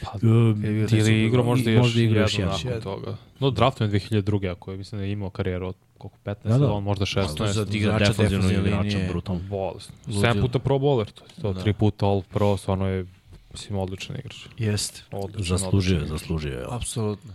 Pa, 0.02 0.12
je 0.12 0.20
bio 0.62 0.88
ili 0.92 1.24
igrao 1.24 1.44
možda 1.44 1.70
i- 1.70 1.74
još 1.74 1.82
možda 1.82 2.00
igrao 2.02 2.22
još 2.22 2.34
jednu 2.34 2.52
nakon 2.64 2.80
toga. 2.82 3.16
No, 3.40 3.50
draftom 3.50 3.86
je 3.86 3.90
2002. 3.90 4.48
ako 4.48 4.70
je, 4.70 4.76
mislim 4.76 4.98
da 4.98 5.04
je 5.04 5.12
imao 5.12 5.30
karijeru 5.30 5.66
od 5.66 5.76
koliko, 5.98 6.16
15 6.24 6.42
Da, 6.44 6.58
da. 6.58 6.66
da, 6.66 6.80
možda 6.80 7.04
16. 7.06 7.46
za 7.46 7.52
Za 7.54 7.66
igrača 7.70 8.04
defensivne 8.06 8.58
linije. 8.60 9.08
brutalno. 9.08 9.40
Bolest. 9.42 9.92
Ludilo. 10.06 10.22
7 10.24 10.40
puta 10.40 10.58
pro 10.58 10.76
bowler, 10.76 11.06
to, 11.06 11.24
je 11.26 11.42
to 11.42 11.52
da. 11.52 11.60
3 11.60 11.72
puta 11.72 12.06
all 12.06 12.22
pro, 12.22 12.56
stvarno 12.56 12.86
je, 12.86 13.06
mislim, 13.52 13.78
odličan 13.78 14.16
igrač. 14.16 14.36
Jeste. 14.58 15.02
Odličan, 15.12 15.58
Zaslužio 15.58 15.98
je, 15.98 16.06
zaslužio 16.06 16.52
je. 16.52 16.64
Apsolutno. 16.70 17.32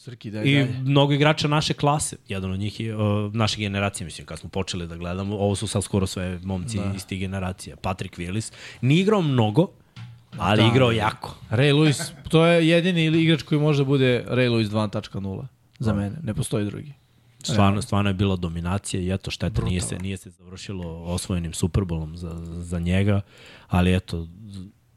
Srki, 0.00 0.30
daj 0.30 0.44
I 0.44 0.54
dalje. 0.54 0.80
mnogo 0.84 1.12
igrača 1.12 1.48
naše 1.48 1.74
klase, 1.74 2.16
jedan 2.28 2.50
od 2.50 2.58
njih 2.58 2.80
je 2.80 2.96
uh, 2.96 3.34
naše 3.34 3.56
generacije, 3.56 4.04
mislim, 4.04 4.26
kad 4.26 4.38
smo 4.38 4.50
počeli 4.50 4.86
da 4.86 4.96
gledamo, 4.96 5.36
ovo 5.36 5.56
su 5.56 5.66
sad 5.66 5.84
skoro 5.84 6.06
sve 6.06 6.40
momci 6.42 6.76
da. 6.78 6.92
iz 6.96 7.06
tih 7.06 7.20
generacija. 7.20 7.76
Patrick 7.76 8.18
Willis, 8.18 8.52
nije 8.80 9.00
igrao 9.00 9.22
mnogo, 9.22 9.68
ali 10.38 10.62
da. 10.62 10.68
igrao 10.68 10.92
jako. 10.92 11.36
Ray 11.50 11.74
Lewis, 11.74 12.10
to 12.28 12.46
je 12.46 12.68
jedini 12.68 13.04
ili 13.04 13.22
igrač 13.22 13.42
koji 13.42 13.60
može 13.60 13.82
da 13.82 13.84
bude 13.84 14.24
Ray 14.28 14.50
Lewis 14.50 14.70
2.0 14.70 15.46
za 15.78 15.94
mene, 15.94 16.16
ne 16.22 16.34
postoji 16.34 16.64
drugi. 16.64 16.92
Stvarno, 17.42 17.82
stvarno 17.82 18.10
je 18.10 18.14
bila 18.14 18.36
dominacija 18.36 19.00
i 19.00 19.12
eto 19.12 19.30
šteta, 19.30 19.62
nije 19.62 19.80
se, 19.80 19.98
nije 19.98 20.16
se 20.16 20.30
završilo 20.30 21.02
osvojenim 21.02 21.52
Superbolom 21.52 22.16
za, 22.16 22.30
za 22.44 22.78
njega, 22.78 23.20
ali 23.68 23.96
eto, 23.96 24.28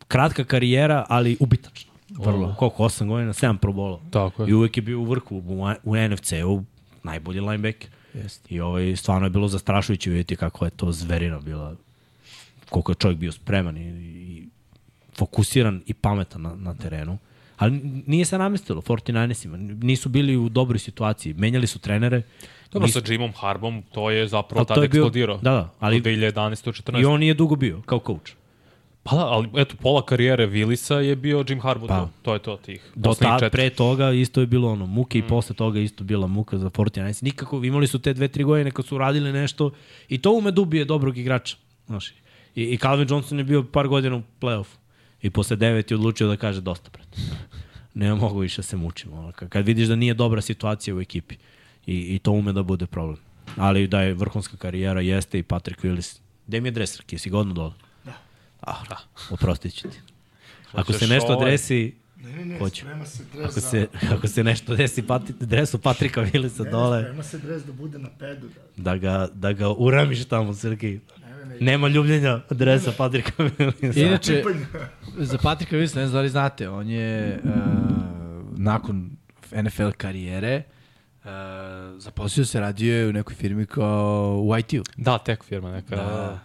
kratka 0.08 0.44
karijera, 0.44 1.06
ali 1.10 1.38
ubitačna. 1.40 1.93
Vrlo. 2.16 2.56
Koliko, 2.56 2.84
8 2.84 3.08
godina, 3.08 3.34
7 3.34 3.58
probola. 3.58 4.00
Tako 4.12 4.44
je. 4.44 4.50
I 4.50 4.54
uvek 4.54 4.78
je 4.78 4.82
bio 4.82 5.00
u 5.00 5.06
vrhu, 5.06 5.36
u, 5.38 5.42
u 5.84 5.96
NFC-u, 5.98 6.64
najbolji 7.04 7.40
linebacker. 7.40 7.90
Jeste. 8.14 8.48
I 8.50 8.60
ovaj, 8.60 8.96
stvarno 8.96 9.26
je 9.26 9.32
bilo 9.32 9.48
zastrašujuće 9.48 10.10
vidjeti 10.10 10.36
kako 10.36 10.66
je 10.66 10.72
to 10.72 10.92
zverina 10.92 11.40
bila, 11.40 11.76
koliko 12.70 12.92
je 12.92 12.96
čovjek 12.96 13.20
bio 13.20 13.32
spreman 13.32 13.78
i, 13.78 13.82
i 13.82 14.48
fokusiran 15.16 15.82
i 15.86 15.94
pametan 15.94 16.42
na, 16.42 16.56
na 16.56 16.74
terenu. 16.74 17.18
Ali 17.58 17.72
nije 18.08 18.26
se 18.26 18.38
namestilo 18.38 18.82
49ersima, 18.82 19.58
nisu 19.84 20.10
bili 20.10 20.38
u 20.38 20.50
dobroj 20.50 20.80
situaciji, 20.80 21.34
menjali 21.34 21.68
su 21.68 21.80
trenere. 21.80 22.22
Dobro, 22.72 22.86
nisu, 22.86 23.02
sa 23.02 23.12
Jimom 23.12 23.32
Harbom 23.34 23.84
to 23.92 24.12
je 24.12 24.28
zapravo 24.28 24.60
Ali 24.60 24.68
tad 24.68 24.76
to 24.76 24.84
je 24.84 24.90
bio- 24.90 25.02
eksplodirao. 25.02 25.38
da, 25.38 25.52
da, 25.52 25.70
ali- 25.80 26.02
Do 26.02 26.10
2011. 26.10 26.72
14. 26.84 27.02
I 27.02 27.06
on 27.06 27.20
nije 27.20 27.34
dugo 27.34 27.56
bio 27.56 27.82
kao 27.82 28.00
coach. 28.00 28.32
Pa 29.04 29.16
da, 29.16 29.26
ali 29.26 29.50
eto, 29.56 29.76
pola 29.82 30.06
karijere 30.06 30.48
Willisa 30.48 30.96
je 30.96 31.16
bio 31.16 31.46
Jim 31.50 31.62
Harbaugh. 31.62 31.90
Pa. 31.90 32.10
To 32.22 32.34
je 32.34 32.40
to 32.40 32.58
tih. 32.58 32.92
Do 32.96 33.14
tad, 33.14 33.40
četiri. 33.40 33.52
pre 33.52 33.70
toga 33.70 34.12
isto 34.12 34.42
je 34.42 34.48
bilo 34.48 34.72
ono 34.72 34.86
muke 34.86 35.18
mm. 35.18 35.26
i 35.26 35.28
posle 35.28 35.56
toga 35.56 35.80
isto 35.80 36.04
bila 36.04 36.28
muka 36.28 36.58
za 36.58 36.70
49ers. 36.70 37.24
Nikako, 37.24 37.64
imali 37.64 37.88
su 37.88 38.00
te 38.00 38.14
dve, 38.14 38.28
tri 38.28 38.44
godine 38.44 38.72
kad 38.72 38.86
su 38.86 38.98
radili 38.98 39.32
nešto 39.32 39.72
i 40.10 40.18
to 40.18 40.32
ume 40.32 40.52
da 40.52 40.62
ubije 40.62 40.86
dobrog 40.86 41.18
igrača. 41.18 41.58
Znaš, 41.88 42.10
i, 42.56 42.64
I 42.64 42.78
Calvin 42.78 43.08
Johnson 43.10 43.38
je 43.38 43.44
bio 43.44 43.64
par 43.64 43.88
godina 43.88 44.16
u 44.16 44.22
play-offu 44.42 44.76
i 45.22 45.30
posle 45.30 45.56
devet 45.56 45.92
je 45.92 45.96
odlučio 45.96 46.28
da 46.28 46.38
kaže 46.38 46.62
dosta, 46.62 46.90
brate. 46.94 47.18
Ne 47.96 48.14
mogu 48.14 48.40
više 48.40 48.62
da 48.62 48.64
se 48.64 48.78
mučim. 48.78 49.14
Ono, 49.14 49.32
kad- 49.32 49.66
vidiš 49.66 49.88
da 49.88 49.96
nije 49.96 50.14
dobra 50.14 50.42
situacija 50.42 50.96
u 50.96 51.02
ekipi 51.02 51.36
i, 51.86 52.16
i 52.16 52.20
to 52.20 52.32
ume 52.32 52.54
da 52.54 52.64
bude 52.64 52.86
problem. 52.86 53.18
Ali 53.58 53.88
da 53.88 54.02
je 54.02 54.14
vrhunska 54.14 54.58
karijera, 54.58 55.02
jeste 55.02 55.40
i 55.40 55.44
Patrick 55.44 55.84
Willis. 55.84 56.20
Gde 56.48 56.62
mi 56.62 56.68
je 56.68 56.72
dres, 56.72 56.98
Raki? 56.98 57.16
Jesi 57.16 57.30
godno 57.30 57.54
dole? 57.54 57.74
Ah, 58.68 58.84
da. 58.90 58.98
Oprostit 59.30 59.74
ću 59.74 59.90
ti. 59.90 59.98
Ako 60.72 60.94
se 60.94 61.08
nešto 61.08 61.34
ovaj? 61.34 61.52
desi, 61.52 61.94
Ne, 62.24 62.32
ne, 62.32 62.46
ne, 62.46 62.60
Hoću. 62.60 62.86
sprema 62.86 63.06
se 63.06 63.24
dres 63.34 63.46
Ako 63.46 63.60
za... 63.60 63.70
se, 63.70 63.88
ako 64.12 64.28
se 64.28 64.44
nešto 64.44 64.76
desi 64.76 65.08
pati, 65.08 65.34
dresu 65.40 65.78
Patrika 65.80 66.22
Vilisa 66.22 66.64
Ne, 66.64 66.66
ne, 66.66 66.72
dole, 66.72 67.02
sprema 67.02 67.24
se 67.24 67.38
dres 67.38 67.64
da 67.66 67.72
bude 67.74 67.98
na 68.00 68.10
pedu. 68.20 68.48
Da. 68.48 68.92
da 68.92 68.98
ga, 68.98 69.28
da 69.34 69.54
ga 69.54 69.70
uramiš 69.70 70.26
tamo, 70.26 70.54
Srki. 70.54 71.00
Nema 71.60 71.88
ljubljenja 71.88 72.42
dresa 72.50 72.92
Patrika 72.98 73.32
Vilisa. 73.44 74.00
Inače, 74.00 74.44
za 75.18 75.38
Patrika 75.38 75.76
Wilson, 75.76 75.96
ne 75.96 76.08
znam 76.08 76.12
da 76.12 76.22
li 76.22 76.30
znate, 76.30 76.70
on 76.70 76.90
je 76.90 77.40
uh, 77.44 77.52
nakon 78.58 79.12
NFL 79.52 79.90
karijere 79.98 80.64
uh, 81.24 81.30
zaposlio 81.98 82.46
se, 82.46 82.60
radio 82.60 82.96
je 82.98 83.08
u 83.10 83.14
nekoj 83.14 83.36
firmi 83.36 83.66
kao 83.66 84.42
u 84.44 84.58
IT-u. 84.58 84.84
Da, 84.98 85.18
tek 85.18 85.44
firma 85.44 85.72
neka. 85.72 85.96
Da. 85.96 86.40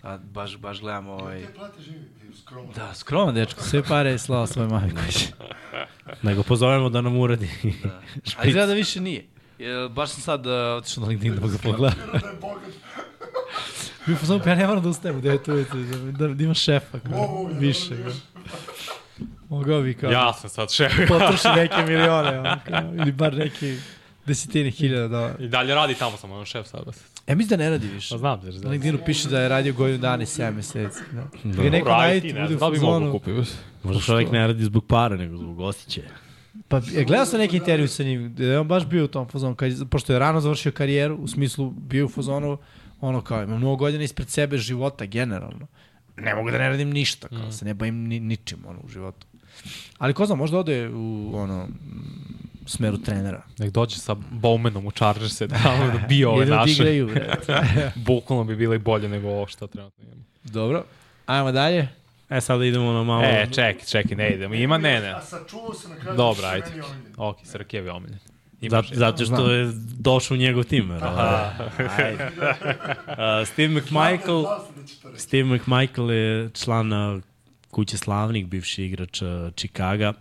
Sad 0.00 0.20
baš, 0.20 0.56
baš 0.56 0.80
gledam 0.80 1.08
ovaj... 1.08 1.40
Te 1.40 1.52
plate 1.54 1.82
živi, 1.82 2.04
skromno. 2.42 2.72
Da, 2.72 2.94
skroman 2.94 3.34
dečko, 3.34 3.62
sve 3.62 3.82
pare 3.82 4.10
je 4.10 4.18
slao 4.18 4.46
svoje 4.46 4.68
mami 4.68 4.90
kući. 4.90 5.26
Da 6.22 6.34
ga 6.34 6.42
pozovemo 6.42 6.88
da 6.88 7.00
nam 7.00 7.16
uradi. 7.16 7.50
A 8.38 8.44
izgleda 8.44 8.66
da 8.66 8.72
više 8.72 9.00
nije. 9.00 9.26
Baš 9.90 10.10
sam 10.10 10.22
sad 10.22 10.46
uh, 10.46 10.52
otišao 10.78 11.02
na 11.02 11.08
LinkedIn 11.08 11.34
da 11.34 11.46
ga 11.46 11.58
pogledam. 11.62 11.98
Da 12.12 12.28
je 12.28 12.34
bogat. 12.40 12.72
Bio 14.06 14.16
sam 14.16 14.40
pa 14.40 14.50
ja 14.50 14.56
ne 14.56 14.66
moram 14.66 14.82
da 14.82 14.88
ustajem 14.88 15.18
u 15.18 15.20
9 15.20 15.52
ujutru, 15.52 15.78
da, 16.12 16.28
da 16.28 16.44
ima 16.44 16.54
šefa, 16.54 16.98
kao, 16.98 17.18
Mogu, 17.18 17.50
ja, 17.50 17.58
više. 17.58 17.88
Kao. 18.02 18.12
Mogao 19.48 19.82
bi 19.82 19.94
kao 19.94 20.10
Ja 20.10 20.32
sam 20.32 20.50
sad 20.50 20.72
šef. 20.72 20.92
potroši 21.08 21.48
neke 21.56 21.82
milione, 21.86 22.38
ono, 22.38 22.58
kao, 22.68 22.94
ili 22.94 23.12
bar 23.12 23.34
neki 23.34 23.76
desetine 24.26 24.70
hiljada 24.70 25.08
dolara. 25.08 25.34
I 25.38 25.48
dalje 25.48 25.74
radi 25.74 25.94
tamo 25.94 26.16
sam, 26.16 26.32
on 26.32 26.44
šef 26.44 26.66
sad. 26.66 26.82
E, 27.28 27.34
mislim 27.34 27.58
da 27.58 27.64
ne 27.64 27.70
radi 27.70 27.88
više. 27.88 28.14
Pa 28.14 28.18
znam, 28.18 28.40
da 28.40 28.50
Na 28.50 28.70
LinkedInu 28.70 28.98
piše 29.06 29.28
da 29.28 29.40
je 29.40 29.48
radio 29.48 29.72
godinu 29.72 29.98
dana 29.98 30.22
i 30.22 30.26
7 30.26 30.54
meseci. 30.54 31.00
Da. 31.12 31.24
Da. 31.44 31.70
Neko 31.70 31.88
najti, 31.88 32.32
bude 32.32 32.46
znam, 32.56 32.56
u 32.56 32.60
da 32.60 32.70
bi 32.70 32.86
mogu 32.86 33.12
kupiti. 33.12 33.50
Možda 33.82 34.02
čovjek 34.02 34.32
ne 34.32 34.46
radi 34.46 34.64
zbog 34.64 34.86
para, 34.86 35.16
nego 35.16 35.36
zbog 35.36 35.60
osjećaja. 35.60 36.08
Pa, 36.68 36.80
je, 36.92 37.04
gledao 37.04 37.26
sam 37.26 37.40
neki 37.40 37.56
intervju 37.56 37.88
sa 37.88 38.02
njim, 38.02 38.32
gde 38.32 38.44
je 38.44 38.58
on 38.58 38.68
baš 38.68 38.86
bio 38.86 39.04
u 39.04 39.08
tom 39.08 39.28
fazonu, 39.28 39.54
kad, 39.54 39.88
pošto 39.90 40.12
je 40.12 40.18
rano 40.18 40.40
završio 40.40 40.72
karijeru, 40.72 41.16
u 41.16 41.28
smislu 41.28 41.70
bio 41.70 42.04
u 42.04 42.08
fazonu, 42.08 42.58
ono 43.00 43.20
kao, 43.20 43.42
ima 43.42 43.58
mnogo 43.58 43.76
godina 43.76 44.04
ispred 44.04 44.28
sebe 44.28 44.58
života, 44.58 45.06
generalno. 45.06 45.66
Ne 46.16 46.34
mogu 46.34 46.50
da 46.50 46.58
ne 46.58 46.68
radim 46.68 46.90
ništa, 46.90 47.28
kao, 47.28 47.52
se 47.52 47.64
ne 47.64 47.74
bavim 47.74 47.94
ni, 47.94 48.20
ničim, 48.20 48.58
ono, 48.66 48.78
u 48.84 48.88
životu. 48.88 49.26
Ali 49.98 50.14
ko 50.14 50.26
zna, 50.26 50.34
možda 50.34 50.58
ode 50.58 50.88
u, 50.88 51.30
ono, 51.34 51.66
mm, 51.66 52.47
smeru 52.68 52.98
trenera. 52.98 53.42
Nek 53.58 53.70
dođe 53.70 53.96
sa 53.96 54.14
Bowmanom 54.14 54.86
u 54.86 54.90
Chargers-e 54.90 55.48
tamo 55.48 55.86
da 55.86 55.98
bio 56.08 56.30
ove 56.30 56.44
da 56.46 56.56
naše. 56.56 56.72
igraju. 56.72 57.10
Bukvalno 58.06 58.44
bi 58.44 58.56
bile 58.56 58.78
bolje 58.78 59.08
nego 59.08 59.28
ovo 59.28 59.46
što 59.46 59.66
trenutno 59.66 60.04
imamo. 60.04 60.22
Dobro. 60.44 60.84
Ajmo 61.26 61.52
dalje. 61.52 61.88
E, 62.30 62.40
sada 62.40 62.64
idemo 62.64 62.92
na 62.92 63.02
malo... 63.02 63.24
E, 63.24 63.46
čekaj, 63.54 63.86
čekaj, 63.88 64.16
ne 64.16 64.30
idemo. 64.30 64.54
Ima, 64.54 64.78
ne, 64.78 65.00
ne. 65.00 65.10
A 65.10 65.20
sačuvao 65.20 65.74
se 65.74 65.88
na 65.88 65.96
kraju. 65.96 66.16
Dobro, 66.16 66.34
što 66.38 66.46
je 66.46 66.52
ajde. 66.52 66.70
meni 66.70 66.82
omiljen. 66.82 67.12
Ok, 67.16 67.36
Srkev 67.44 67.84
je 67.86 67.92
omiljen. 67.92 68.18
Zato, 68.60 68.88
zato 68.92 69.24
što 69.24 69.50
je 69.50 69.70
došao 69.98 70.34
u 70.34 70.38
njegov 70.38 70.64
tim. 70.64 70.90
ovaj, 70.90 71.44
Ajde. 71.98 72.28
Uh, 73.08 73.48
Steve 73.48 73.68
McMichael, 73.80 74.42
da. 74.42 74.64
Steve 75.16 75.56
McMichael 75.56 76.10
je 76.10 76.50
član 76.50 76.90
kuće 77.70 77.96
slavnih, 77.98 78.46
bivši 78.46 78.84
igrač 78.84 79.22
uh. 79.22 79.28
Uh, 79.28 80.14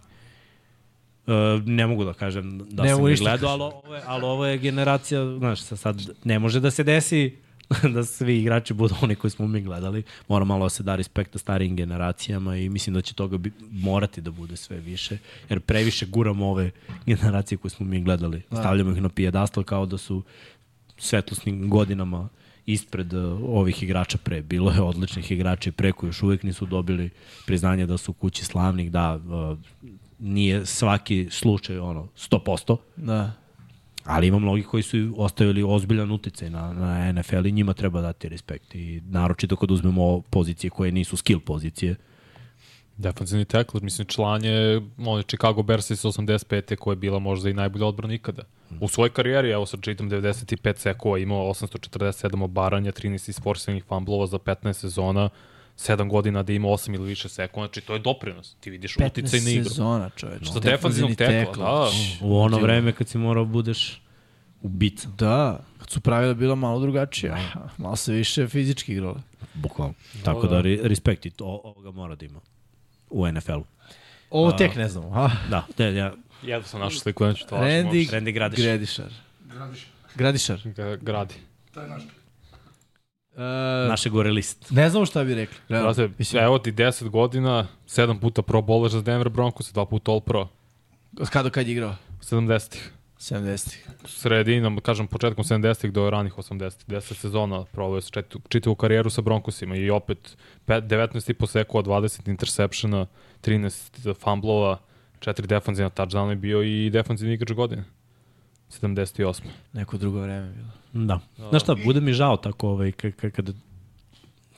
ne 1.65 1.87
mogu 1.87 2.03
da 2.03 2.13
kažem 2.13 2.57
da 2.69 2.83
Ne 2.83 2.89
sam 2.89 3.05
ga 3.05 3.15
gledao, 3.15 3.49
ali 3.49 3.63
ovo, 3.63 3.95
je, 3.95 4.01
ali 4.05 4.23
ovo 4.23 4.45
je 4.45 4.57
generacija, 4.57 5.37
znaš, 5.37 5.61
sa- 5.61 5.75
sad 5.77 6.01
ne 6.23 6.39
može 6.39 6.59
da 6.59 6.71
se 6.71 6.83
desi 6.83 7.35
da 7.93 8.03
svi 8.03 8.39
igrači 8.39 8.73
budu 8.73 8.95
oni 9.01 9.15
koji 9.15 9.31
smo 9.31 9.47
mi 9.47 9.61
gledali. 9.61 10.03
Mora 10.27 10.45
malo 10.45 10.65
da 10.65 10.69
se 10.69 10.83
da 10.83 10.95
respekta 10.95 11.39
starijim 11.39 11.75
generacijama 11.75 12.57
i 12.57 12.69
mislim 12.69 12.93
da 12.93 13.01
će 13.01 13.13
toga 13.13 13.37
bi, 13.37 13.51
morati 13.71 14.21
da 14.21 14.31
bude 14.31 14.55
sve 14.55 14.79
više, 14.79 15.17
jer 15.49 15.59
previše 15.59 16.05
guramo 16.05 16.49
ove 16.49 16.71
generacije 17.05 17.57
koje 17.57 17.71
smo 17.71 17.85
mi 17.85 18.03
gledali. 18.03 18.41
Stavljamo 18.47 18.91
ih 18.91 19.01
na 19.01 19.09
pijedastal 19.09 19.63
kao 19.63 19.85
da 19.85 19.97
su 19.97 20.23
svetlosnim 20.97 21.69
godinama 21.69 22.29
ispred 22.65 23.13
uh, 23.13 23.39
ovih 23.43 23.83
igrača 23.83 24.17
pre. 24.17 24.41
Bilo 24.41 24.71
je 24.71 24.81
odličnih 24.81 25.31
igrača 25.31 25.69
i 25.69 25.73
pre 25.73 25.91
koji 25.91 26.07
još 26.09 26.23
uvek 26.23 26.43
nisu 26.43 26.65
dobili 26.65 27.09
priznanje 27.45 27.85
da 27.85 27.97
su 27.97 28.13
kući 28.13 28.45
slavnih, 28.45 28.91
da 28.91 29.15
uh, 29.15 29.57
nije 30.19 30.65
svaki 30.65 31.27
slučaj 31.31 31.79
ono 31.79 32.07
100%, 32.17 32.77
Da. 32.95 33.31
ali 34.03 34.27
ima 34.27 34.39
mnogi 34.39 34.63
koji 34.63 34.83
su 34.83 35.13
ostavili 35.17 35.63
ozbiljan 35.63 36.11
uticaj 36.11 36.49
na, 36.49 36.73
na 36.73 37.11
NFL 37.11 37.45
i 37.45 37.51
njima 37.51 37.73
treba 37.73 38.01
dati 38.01 38.29
respekt. 38.29 38.75
I 38.75 39.01
naročito 39.09 39.55
kad 39.55 39.71
uzmemo 39.71 40.21
pozicije 40.21 40.69
koje 40.69 40.91
nisu 40.91 41.17
skill 41.17 41.39
pozicije. 41.39 41.95
Defensivni 42.97 43.45
tackle, 43.45 43.79
mislim, 43.83 44.07
član 44.07 44.43
je 44.45 44.81
ono, 44.97 45.21
Chicago 45.21 45.63
Bears 45.63 45.89
iz 45.89 46.01
85. 46.03 46.75
koja 46.75 46.91
je 46.91 46.95
bila 46.95 47.19
možda 47.19 47.49
i 47.49 47.53
najbolja 47.53 47.85
odbrana 47.85 48.13
ikada. 48.13 48.43
U 48.81 48.87
svojoj 48.87 49.09
karijeri, 49.09 49.51
evo 49.51 49.65
sad 49.65 49.81
čitam, 49.81 50.09
95 50.09 50.77
sekova, 50.77 51.19
imao 51.19 51.49
847 51.49 52.43
obaranja, 52.43 52.91
13 52.91 53.29
isforsenih 53.29 53.83
fumblova 53.83 54.27
za 54.27 54.37
15 54.37 54.73
sezona, 54.73 55.29
7 55.77 56.09
godina 56.09 56.43
da 56.43 56.53
ima 56.53 56.67
8 56.67 56.95
ili 56.95 57.05
više 57.05 57.29
sekunda, 57.29 57.67
znači 57.67 57.81
to 57.81 57.93
je 57.93 57.99
doprinos. 57.99 58.55
Ti 58.55 58.69
vidiš 58.69 58.95
uticaj 58.97 59.39
na 59.39 59.45
15 59.45 59.51
igru. 59.51 59.63
sezona, 59.63 60.09
čoveč. 60.09 60.43
Za 60.43 60.59
defanzivnog 60.59 61.15
tekla, 61.17 61.65
da. 61.65 61.89
U 62.21 62.37
ono 62.37 62.57
vreme 62.57 62.91
kad 62.91 63.07
si 63.07 63.17
morao 63.17 63.45
budeš 63.45 64.01
ubica. 64.61 65.09
Da, 65.09 65.59
kad 65.79 65.89
su 65.89 66.01
pravila 66.01 66.33
bila 66.33 66.55
malo 66.55 66.79
drugačija. 66.79 67.37
Malo 67.77 67.95
se 67.95 68.13
više 68.13 68.47
fizički 68.47 68.91
igralo. 68.91 69.21
Bukvalno. 69.53 69.93
Tako 70.23 70.47
da, 70.47 70.61
re- 70.61 70.79
respekt 70.83 71.25
i 71.25 71.29
to, 71.29 71.61
ovoga 71.63 71.91
mora 71.91 72.15
da 72.15 72.25
ima 72.25 72.39
u 73.09 73.27
NFL-u. 73.27 73.63
Ovo 74.29 74.51
tek 74.51 74.75
ne 74.75 74.89
znamo. 74.89 75.11
A? 75.15 75.29
Da, 75.49 75.65
te, 75.77 75.93
ja, 75.95 76.13
Jedno 76.43 76.67
sam 76.67 76.79
našao 76.79 76.99
sliku, 76.99 77.25
neću 77.25 77.45
to 77.47 77.55
lažem. 77.55 77.69
Randy, 77.87 78.09
Randy 78.11 78.33
Gradišar. 78.33 78.65
Gradišar. 78.65 79.05
Gradiš, 79.47 79.87
Gradišar. 80.15 80.61
Ga- 80.65 80.95
Gradi. 80.95 81.33
to 81.73 81.81
je 81.81 81.87
naš. 81.87 82.01
Uh, 83.37 83.43
naše 83.89 84.09
gore 84.09 84.31
list. 84.31 84.71
ne 84.71 84.89
znamo 84.89 85.05
šta 85.05 85.23
bi 85.23 85.35
rekli. 85.35 85.57
Brate, 85.69 86.09
Mislim, 86.17 86.43
evo 86.43 86.59
ti 86.59 86.71
10 86.71 87.09
godina, 87.09 87.67
7 87.87 88.19
puta 88.19 88.41
pro 88.41 88.61
bowler 88.61 88.91
za 88.91 89.01
Denver 89.01 89.29
Broncos, 89.29 89.73
2 89.73 89.85
puta 89.85 90.11
all 90.11 90.21
pro. 90.21 90.47
od 91.19 91.29
kada 91.29 91.43
do 91.43 91.49
kad 91.49 91.67
je 91.67 91.73
igrao? 91.73 91.95
70-ih. 92.21 92.91
70-ih. 93.19 93.87
Sredinom, 94.05 94.77
kažem, 94.77 95.07
početkom 95.07 95.43
70-ih 95.43 95.91
do 95.91 96.09
ranih 96.09 96.33
80-ih. 96.33 96.85
10 96.87 97.13
sezona 97.13 97.65
proveo 97.65 97.95
je 97.95 98.01
čet- 98.03 98.35
čitavu 98.49 98.75
karijeru 98.75 99.09
sa 99.09 99.21
Broncosima 99.21 99.75
i 99.75 99.89
opet 99.89 100.37
pet- 100.65 100.83
19 100.83 101.29
i 101.29 101.33
po 101.33 101.47
sekova, 101.47 101.83
20 101.83 102.27
interseptiona, 102.27 103.05
13 103.41 104.13
fumblova, 104.13 104.77
4 105.19 105.41
defanzivna 105.41 105.89
touchdowna 105.89 106.29
je 106.29 106.35
bio 106.35 106.63
i 106.63 106.89
defanzivni 106.89 107.33
igrač 107.33 107.51
godine. 107.51 107.83
78. 108.69 109.41
Neko 109.73 109.97
drugo 109.97 110.21
vreme 110.21 110.53
bilo. 110.53 111.05
Da. 111.05 111.19
Znaš 111.49 111.63
šta, 111.63 111.75
bude 111.85 112.01
mi 112.01 112.13
žao 112.13 112.37
tako 112.37 112.69
ovaj, 112.69 112.91
kada 113.35 113.53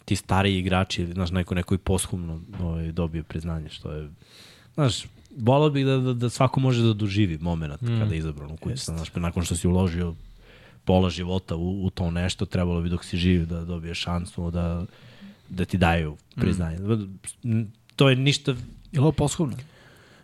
ti 0.05 0.15
stariji 0.15 0.59
igrači, 0.59 1.05
znaš, 1.05 1.31
neko, 1.31 1.55
neko 1.55 1.75
i 1.75 1.77
poshumno 1.77 2.41
ovaj, 2.61 2.91
dobije 2.91 3.23
priznanje, 3.23 3.69
što 3.69 3.91
je, 3.91 4.09
znaš, 4.73 5.05
volao 5.37 5.69
bih 5.69 5.85
da, 5.85 5.97
da, 5.97 6.13
da 6.13 6.29
svako 6.29 6.59
može 6.59 6.83
da 6.83 6.93
doživi 6.93 7.37
moment 7.37 7.81
mm. 7.81 7.99
kada 7.99 8.13
je 8.13 8.17
izabran 8.17 8.51
u 8.51 8.57
kući. 8.57 8.83
Znaš, 8.85 9.15
nakon 9.15 9.43
što 9.43 9.55
si 9.55 9.67
uložio 9.67 10.15
pola 10.85 11.09
života 11.09 11.55
u, 11.55 11.85
u 11.85 11.89
to 11.89 12.11
nešto, 12.11 12.45
trebalo 12.45 12.81
bi 12.81 12.89
dok 12.89 13.05
si 13.05 13.17
živ 13.17 13.45
da 13.45 13.65
dobije 13.65 13.95
šansu 13.95 14.51
da, 14.51 14.85
da 15.49 15.65
ti 15.65 15.77
daju 15.77 16.17
priznanje. 16.35 16.77
Mm. 17.43 17.61
To 17.95 18.09
je 18.09 18.15
ništa 18.15 18.55
Je 18.91 18.99
li 18.99 19.03
ovo 19.03 19.11
poshovno? 19.11 19.57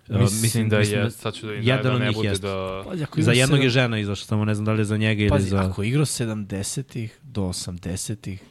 Mislim, 0.10 0.22
mislim, 0.22 0.42
mislim 0.42 0.70
da 0.70 0.78
je, 0.78 1.12
sad 1.12 1.34
ću 1.34 1.48
da 1.48 1.54
im 1.54 1.64
jedan 1.64 1.84
da 1.84 1.94
od 1.94 2.00
ne 2.00 2.08
njih 2.08 2.16
bude 2.16 2.28
jeste. 2.28 2.48
da... 2.48 2.84
Pazi, 2.90 3.04
ako 3.04 3.22
Za 3.22 3.32
jednog 3.32 3.64
je 3.64 3.70
žena 3.70 4.00
izašla, 4.00 4.26
samo 4.26 4.46
ne 4.46 4.56
znam 4.56 4.66
da 4.66 4.72
li 4.72 4.80
je 4.80 4.86
za 4.86 4.98
njega 4.98 5.22
ili 5.22 5.30
Pazi, 5.30 5.50
za... 5.50 5.70
ako 5.70 5.84
je 5.84 5.90
igrao 5.90 6.06
70-ih 6.06 7.20
do 7.24 7.42
80-ih, 7.42 8.44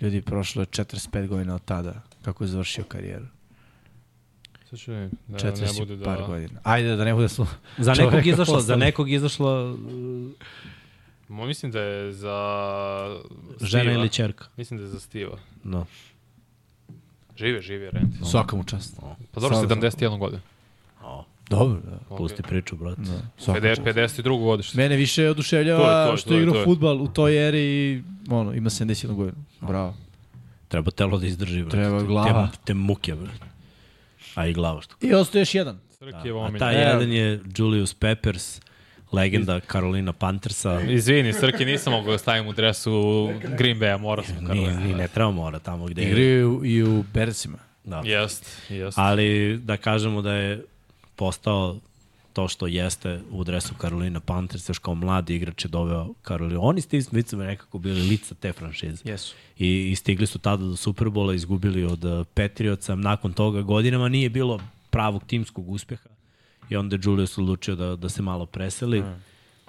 ljudi, 0.00 0.22
prošlo 0.22 0.62
je 0.62 0.66
45 0.66 1.26
godina 1.26 1.54
od 1.54 1.64
tada, 1.64 2.02
kako 2.22 2.44
je 2.44 2.48
završio 2.48 2.84
karijeru. 2.84 3.26
Sad 4.70 4.78
ću 4.78 4.90
da, 4.90 4.98
da 4.98 5.50
ne 5.50 5.52
40 5.52 5.78
bude 5.78 5.96
da... 5.96 6.04
par 6.04 6.18
da... 6.18 6.26
godina. 6.26 6.60
Ajde, 6.62 6.96
da 6.96 7.04
ne 7.04 7.14
bude 7.14 7.28
smo... 7.28 7.46
Za 7.78 7.94
nekog 7.94 8.26
izašla, 8.26 8.44
za 8.44 8.54
poslali. 8.54 8.80
nekog 8.80 9.10
izašla 9.10 9.72
uh, 9.72 9.78
Mo, 11.28 11.46
mislim 11.46 11.72
da 11.72 11.80
je 11.80 12.12
za... 12.12 12.36
žena 13.60 13.82
Steva. 13.82 13.98
ili 13.98 14.08
čerka. 14.08 14.44
Mislim 14.56 14.78
da 14.78 14.84
je 14.84 14.88
za 14.88 15.00
Stiva. 15.00 15.38
No. 15.64 15.86
Žive, 17.36 17.60
žive, 17.62 17.90
Randy. 17.90 18.30
Svaka 18.30 18.56
mu 18.56 18.64
čast. 18.64 18.96
Pa 19.32 19.40
dobro, 19.40 19.56
Stvarno, 19.56 19.82
71 19.82 20.18
godina. 20.18 20.42
Dobro, 21.50 21.80
da. 21.80 22.16
Pusti 22.16 22.42
priču, 22.42 22.76
brate. 22.76 23.00
da. 23.00 23.20
Svaka 23.38 23.60
50, 23.60 23.76
čast. 23.76 24.16
52 24.18 24.38
godište. 24.40 24.76
Mene 24.78 24.96
više 24.96 25.16
To 25.16 25.22
je 25.22 25.30
oduševljava 25.30 26.06
to, 26.06 26.16
što 26.16 26.28
to 26.28 26.34
je 26.34 26.38
je, 26.38 26.42
igrao 26.42 26.58
je. 26.58 26.64
futbal 26.64 27.02
u 27.02 27.08
toj 27.08 27.48
eri 27.48 27.60
i 27.60 28.02
ono, 28.28 28.52
ima 28.54 28.70
71 28.70 29.14
godina. 29.14 29.44
Bravo. 29.60 29.94
Treba 30.68 30.90
telo 30.90 31.18
da 31.18 31.26
izdrži, 31.26 31.60
brate. 31.60 31.76
Treba 31.76 32.02
glava. 32.02 32.48
Te, 32.48 32.58
te 32.64 32.74
muke, 32.74 33.14
brate. 33.14 33.44
A 34.34 34.46
i 34.46 34.52
glava 34.52 34.82
što. 34.82 34.94
I 35.00 35.14
ostaje 35.14 35.40
još 35.40 35.54
jedan. 35.54 35.78
Srki 35.90 36.28
je 36.28 36.34
A 36.36 36.58
taj 36.58 36.74
E. 36.74 36.78
jedan 36.78 37.12
je 37.12 37.40
Julius 37.56 37.94
Peppers, 37.94 38.60
legenda 39.12 39.60
Carolina 39.62 40.12
Panthersa. 40.12 40.80
Izvini, 40.80 41.32
Srki, 41.32 41.64
nisam 41.64 41.92
mogao 41.92 42.12
da 42.12 42.18
stavim 42.18 42.46
u 42.46 42.52
dresu 42.52 42.92
Green 43.58 43.78
Bay-a, 43.78 43.98
morao 43.98 44.24
sam 44.24 44.36
Ni, 44.36 44.46
Karolina. 44.46 44.80
ni 44.80 44.94
ne 44.94 45.08
treba 45.08 45.30
mora 45.30 45.58
tamo 45.58 45.86
gde 45.86 46.02
je. 46.02 46.08
Igraju 46.08 46.60
i 46.64 46.82
u 46.82 47.04
Bersima. 47.14 47.58
Da. 47.84 48.02
Jest, 48.04 48.62
jest. 48.68 48.98
Ali 48.98 49.58
da 49.58 49.76
kažemo 49.76 50.22
da 50.22 50.32
je 50.32 50.64
postao 51.20 51.76
to 52.32 52.48
što 52.48 52.66
jeste 52.66 53.20
u 53.30 53.44
dresu 53.44 53.74
Carolina 53.80 54.20
Panthers, 54.20 54.68
još 54.68 54.78
kao 54.78 54.94
mladi 54.94 55.34
igrač 55.36 55.64
je 55.64 55.68
doveo 55.68 56.14
Carolina. 56.26 56.60
Oni 56.60 56.80
Steve 56.80 57.02
Smithom 57.02 57.40
je 57.40 57.46
nekako 57.46 57.78
bili 57.78 58.08
lica 58.08 58.34
te 58.34 58.52
franšize. 58.52 59.02
Jesu. 59.04 59.34
I, 59.58 59.90
I 59.90 59.96
stigli 59.96 60.26
su 60.26 60.38
tada 60.38 60.64
do 60.64 60.76
Superbola, 60.76 61.34
izgubili 61.34 61.84
od 61.84 62.04
uh, 62.04 62.26
Patriotsa. 62.34 62.94
Nakon 62.94 63.32
toga 63.32 63.62
godinama 63.62 64.08
nije 64.08 64.30
bilo 64.30 64.60
pravog 64.90 65.24
timskog 65.26 65.68
uspeha. 65.68 66.08
I 66.70 66.76
onda 66.76 66.96
je 66.96 67.00
Julius 67.04 67.38
odlučio 67.38 67.74
da, 67.74 67.96
da 67.96 68.08
se 68.08 68.22
malo 68.22 68.46
preseli. 68.46 69.02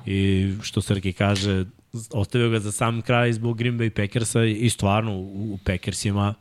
I 0.06 0.52
što 0.62 0.82
Srki 0.82 1.14
kaže, 1.14 1.66
ostavio 2.12 2.50
ga 2.50 2.60
za 2.60 2.72
sam 2.72 3.02
kraj 3.02 3.34
zbog 3.34 3.58
Green 3.58 3.80
Bay 3.80 3.90
Packersa 3.90 4.44
i 4.44 4.70
stvarno 4.70 5.18
u, 5.18 5.54
u 5.54 5.60
Packersima 5.66 6.34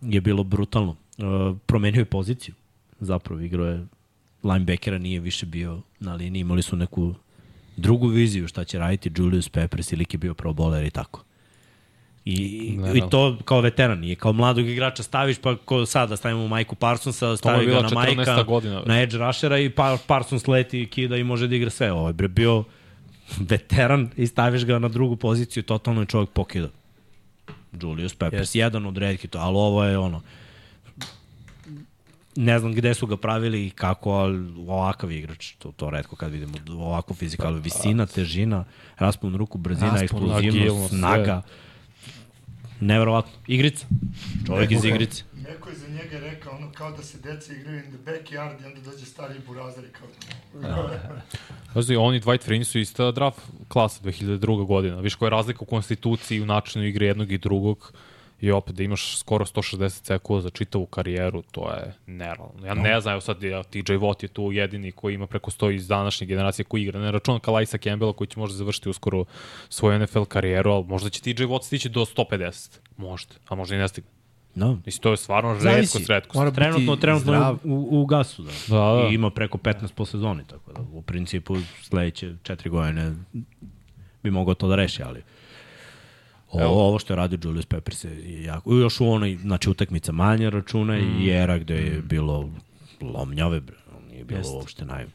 je 0.00 0.20
bilo 0.20 0.44
brutalno. 0.44 0.90
Uh, 1.18 1.56
promenio 1.66 2.00
je 2.00 2.04
poziciju. 2.04 2.54
Zapravo 3.00 3.40
igrao 3.40 3.66
je 3.66 3.86
linebackera, 4.42 4.98
nije 4.98 5.20
više 5.20 5.46
bio 5.46 5.80
na 6.00 6.14
liniji. 6.14 6.40
Imali 6.40 6.62
su 6.62 6.76
neku 6.76 7.14
drugu 7.76 8.06
viziju 8.06 8.48
šta 8.48 8.64
će 8.64 8.78
raditi 8.78 9.10
Julius 9.16 9.48
Peppers 9.48 9.92
ili 9.92 10.06
je 10.12 10.18
bio 10.18 10.34
pro 10.34 10.52
bowler 10.52 10.86
i 10.86 10.90
tako. 10.90 11.22
I, 12.24 12.78
i 12.94 13.02
to 13.10 13.38
kao 13.44 13.60
veteran, 13.60 13.98
nije 13.98 14.14
kao 14.14 14.32
mladog 14.32 14.68
igrača 14.68 15.02
staviš 15.02 15.38
pa 15.38 15.56
ko 15.56 15.86
sada 15.86 16.16
stavimo 16.16 16.48
Majku 16.48 16.74
Parsonsa, 16.74 17.36
stavi 17.36 17.66
ga 17.66 17.72
na 17.72 17.88
14. 17.88 18.16
Majka, 18.16 18.42
godina. 18.42 18.82
na 18.86 19.02
edge 19.02 19.18
rushera 19.18 19.58
i 19.58 19.70
pa, 19.70 19.98
Parsons 20.06 20.46
leti, 20.46 20.88
kida 20.90 21.16
i 21.16 21.24
može 21.24 21.48
da 21.48 21.56
igra 21.56 21.70
sve. 21.70 21.92
Ovo 21.92 22.08
je 22.08 22.28
bio 22.28 22.64
veteran 23.38 24.10
i 24.16 24.26
staviš 24.26 24.64
ga 24.64 24.78
na 24.78 24.88
drugu 24.88 25.16
poziciju, 25.16 25.62
totalno 25.62 26.00
je 26.00 26.06
čovjek 26.06 26.30
pokida. 26.30 26.68
Julius 27.82 28.14
Peppers, 28.14 28.50
yes. 28.50 28.58
jedan 28.58 28.86
od 28.86 28.98
redki 28.98 29.28
to, 29.28 29.38
ali 29.38 29.56
ovo 29.56 29.84
je 29.84 29.98
ono, 29.98 30.22
ne 32.36 32.58
znam 32.58 32.72
gde 32.72 32.94
su 32.94 33.06
ga 33.06 33.16
pravili 33.16 33.66
i 33.66 33.70
kako, 33.70 34.10
ali 34.10 34.54
ovakav 34.68 35.12
igrač, 35.12 35.52
to, 35.52 35.72
to 35.76 35.90
redko 35.90 36.16
kad 36.16 36.32
vidimo, 36.32 36.52
ovako 36.78 37.14
fizikalu, 37.14 37.58
visina, 37.58 38.06
težina, 38.06 38.64
raspon 38.98 39.36
ruku, 39.36 39.58
brzina, 39.58 39.90
Raspon, 39.90 40.04
eksplozivnost, 40.04 40.56
agilnost, 40.56 40.88
snaga, 40.88 41.42
neverovatno, 42.80 43.32
igrica, 43.46 43.86
čovjek 44.46 44.70
iz 44.70 44.84
igrice. 44.84 45.24
Neko 45.48 45.70
je 45.70 45.76
za 45.76 45.88
njega 45.88 46.18
rekao 46.18 46.56
ono 46.56 46.72
kao 46.72 46.90
da 46.90 47.02
se 47.02 47.18
deca 47.18 47.52
igraju 47.52 47.78
in 47.78 47.92
the 47.92 48.10
backyard 48.10 48.62
i 48.62 48.66
onda 48.66 48.80
dođe 48.90 49.06
stari 49.06 49.34
burazar 49.46 49.84
i 49.84 49.88
kao... 49.92 50.08
Pazi, 51.74 51.96
oni 51.96 52.20
Dwight 52.20 52.48
Freeney 52.48 52.64
su 52.64 52.78
ista 52.78 53.10
draft 53.12 53.38
klasa 53.68 54.00
2002. 54.04 54.66
godina. 54.66 55.00
Viš 55.00 55.14
koja 55.14 55.26
je 55.26 55.30
razlika 55.30 55.58
u 55.62 55.66
konstituciji 55.66 56.40
u 56.40 56.46
načinu 56.46 56.84
igre 56.84 57.06
jednog 57.06 57.32
i 57.32 57.38
drugog. 57.38 57.92
I 58.40 58.50
opet 58.50 58.74
da 58.74 58.82
imaš 58.82 59.18
skoro 59.18 59.44
160 59.44 59.88
sekula 59.88 60.40
za 60.40 60.50
čitavu 60.50 60.86
karijeru, 60.86 61.42
to 61.42 61.70
je 61.70 61.94
nerealno. 62.06 62.66
Ja 62.66 62.74
ne 62.74 63.00
znam, 63.00 63.12
evo 63.12 63.20
sad 63.20 63.42
ja, 63.42 63.62
TJ 63.62 63.92
Watt 63.92 64.22
je 64.24 64.28
tu 64.28 64.52
jedini 64.52 64.92
koji 64.92 65.14
ima 65.14 65.26
preko 65.26 65.50
100 65.50 65.74
iz 65.74 65.88
današnje 65.88 66.26
generacije 66.26 66.64
koji 66.64 66.82
igra. 66.82 67.00
Ne 67.00 67.10
računam 67.10 67.40
Kalajsa 67.40 67.78
Campbella 67.78 68.12
koji 68.12 68.28
će 68.28 68.40
možda 68.40 68.56
završiti 68.56 68.88
uskoro 68.88 69.24
svoju 69.68 69.98
NFL 69.98 70.22
karijeru, 70.24 70.70
ali 70.70 70.84
možda 70.84 71.10
će 71.10 71.20
TJ 71.20 71.42
Watt 71.44 71.62
stići 71.62 71.88
do 71.88 72.00
150. 72.00 72.78
Možda, 72.96 73.34
a 73.48 73.54
možda 73.54 73.76
i 73.76 73.78
ne 73.78 73.88
stigne. 73.88 74.10
No. 74.54 74.78
Mislim, 74.86 75.02
to 75.02 75.10
je 75.10 75.16
stvarno 75.16 75.52
redko, 75.52 75.62
Zavisi. 75.70 76.04
redko. 76.08 76.38
Mora 76.38 76.50
Trenutno, 76.50 76.96
trenutno 76.96 77.32
je 77.32 77.38
zdrav. 77.38 77.58
u, 77.64 77.88
u, 77.90 78.02
u 78.02 78.06
gasu, 78.06 78.42
da. 78.42 78.50
Da, 78.68 79.02
da. 79.02 79.08
I 79.10 79.14
ima 79.14 79.30
preko 79.30 79.58
15 79.58 79.92
po 79.94 80.04
sezoni, 80.04 80.42
tako 80.46 80.72
da 80.72 80.80
u 80.92 81.02
principu 81.02 81.56
sledeće 81.82 82.34
četiri 82.42 82.70
godine 82.70 83.14
bi 84.22 84.30
mogao 84.30 84.54
to 84.54 84.68
da 84.68 84.74
reši, 84.76 85.02
ali 85.02 85.22
Ovo, 86.64 86.88
ovo 86.88 86.98
što 86.98 87.12
je 87.12 87.16
radio 87.16 87.38
Julius 87.42 87.66
Peppers 87.66 88.04
je 88.04 88.42
jako... 88.42 88.74
Još 88.74 89.00
u 89.00 89.08
onoj, 89.08 89.38
znači, 89.42 89.70
utakmica 89.70 90.12
manja 90.12 90.48
računa 90.48 90.96
mm. 90.98 91.20
i 91.20 91.28
era 91.28 91.58
gde 91.58 91.74
je 91.74 92.02
bilo 92.02 92.50
lomnjave, 93.00 93.60
bre. 93.60 93.76
Nije 94.10 94.24
bilo 94.24 94.40
Jeste. 94.40 94.56
uopšte 94.56 94.84
naj... 94.84 95.06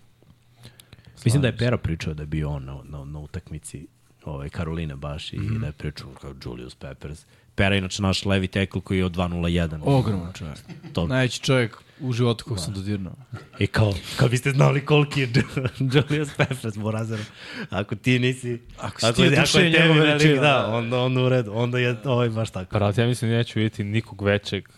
Mislim 1.26 1.42
da 1.42 1.48
je 1.48 1.58
Pera 1.58 1.78
pričao 1.78 2.14
da 2.14 2.24
je 2.24 2.28
bio 2.28 2.50
on 2.50 2.66
na, 2.66 2.78
na, 2.84 3.06
na 3.06 3.20
utakmici 3.20 3.88
ove, 4.26 4.50
Karoline 4.50 4.96
baš 4.96 5.34
i 5.34 5.39
mm 5.39 5.60
da 5.60 5.66
je 5.66 5.72
pričao 5.72 6.10
kao 6.22 6.34
Julius 6.46 6.76
Peppers. 6.76 7.26
Pera 7.62 7.76
inače 7.76 8.01
naš 8.01 8.26
levi 8.26 8.47
tackle 8.47 8.82
koji 8.82 8.97
je 8.97 9.05
od 9.05 9.16
2.01. 9.16 9.80
Ogroman 9.84 10.34
čovjek. 10.34 10.57
To, 10.93 11.07
Najveći 11.07 11.41
čovjek 11.41 11.78
u 11.99 12.14
životu 12.14 12.45
kog 12.45 12.59
sam 12.59 12.74
dodirnuo. 12.74 13.14
I 13.59 13.68
kao, 13.68 13.93
kao 14.18 14.30
biste 14.30 14.51
znali 14.51 14.86
koliki 14.86 15.22
je 15.22 15.30
Julius 15.93 16.30
Peppers 16.38 16.78
Borazero. 16.78 17.24
Ako 17.70 17.95
ti 17.95 18.20
nisi... 18.20 18.62
Ako 18.78 19.01
si 19.01 19.14
ti 19.14 19.30
duše 19.30 19.57
tebi 19.57 19.70
njegove 19.70 19.99
velik, 19.99 20.07
veličine, 20.07 20.36
Da, 20.36 20.41
da. 20.41 20.68
onda, 20.68 20.99
onda 20.99 21.22
u 21.22 21.30
redu. 21.30 21.51
Onda 21.55 21.80
je 21.80 21.97
ovaj 22.05 22.30
baš 22.30 22.49
tako. 22.49 22.78
Brat, 22.78 22.97
ja 22.97 23.07
mislim 23.07 23.32
da 23.32 23.38
neću 23.38 23.59
vidjeti 23.59 23.84
nikog 23.84 24.22
većeg 24.22 24.70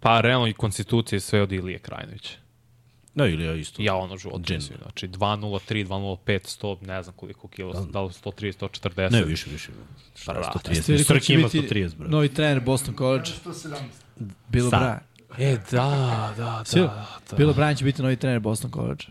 Pa, 0.00 0.20
realno 0.20 0.46
i 0.46 0.52
konstitucije 0.52 1.20
sve 1.20 1.42
od 1.42 1.52
Ilije 1.52 1.78
Krajnovića. 1.78 2.32
Da, 3.14 3.26
ili 3.26 3.44
ja 3.44 3.54
isto. 3.54 3.82
Ja 3.82 3.94
ono 3.94 4.16
život 4.16 4.42
Džin. 4.42 4.56
mislim. 4.56 4.78
Znači 4.82 5.08
2.03, 5.08 5.86
2.05, 5.86 6.62
100, 6.62 6.86
ne 6.86 7.02
znam 7.02 7.16
koliko 7.16 7.48
kilo, 7.48 7.72
da 7.72 8.00
li 8.02 8.08
130, 8.08 8.52
140. 8.58 9.12
Ne, 9.12 9.24
više, 9.24 9.50
više. 9.50 9.70
Šta, 10.16 10.32
Brate, 10.32 10.58
130. 10.58 10.82
Ste 10.82 10.92
vidjeli 10.92 11.04
ko 11.04 11.14
Srki 11.14 11.26
će 11.26 11.34
ima 11.34 11.48
biti 11.52 11.74
130, 11.74 11.96
bro. 11.96 12.08
Novi 12.08 12.28
trener 12.28 12.60
Boston 12.60 12.94
College, 12.96 13.30
117. 13.44 13.76
Bill 14.48 14.70
Sad. 14.70 14.82
O'Brien. 14.82 15.00
E, 15.38 15.58
da, 15.70 16.34
da, 16.36 16.64
da. 16.74 17.06
da. 17.30 17.36
Bill 17.36 17.50
O'Brien 17.50 17.78
će 17.78 17.84
biti 17.84 18.02
novi 18.02 18.16
trener 18.16 18.40
Boston 18.40 18.70
College. 18.70 19.04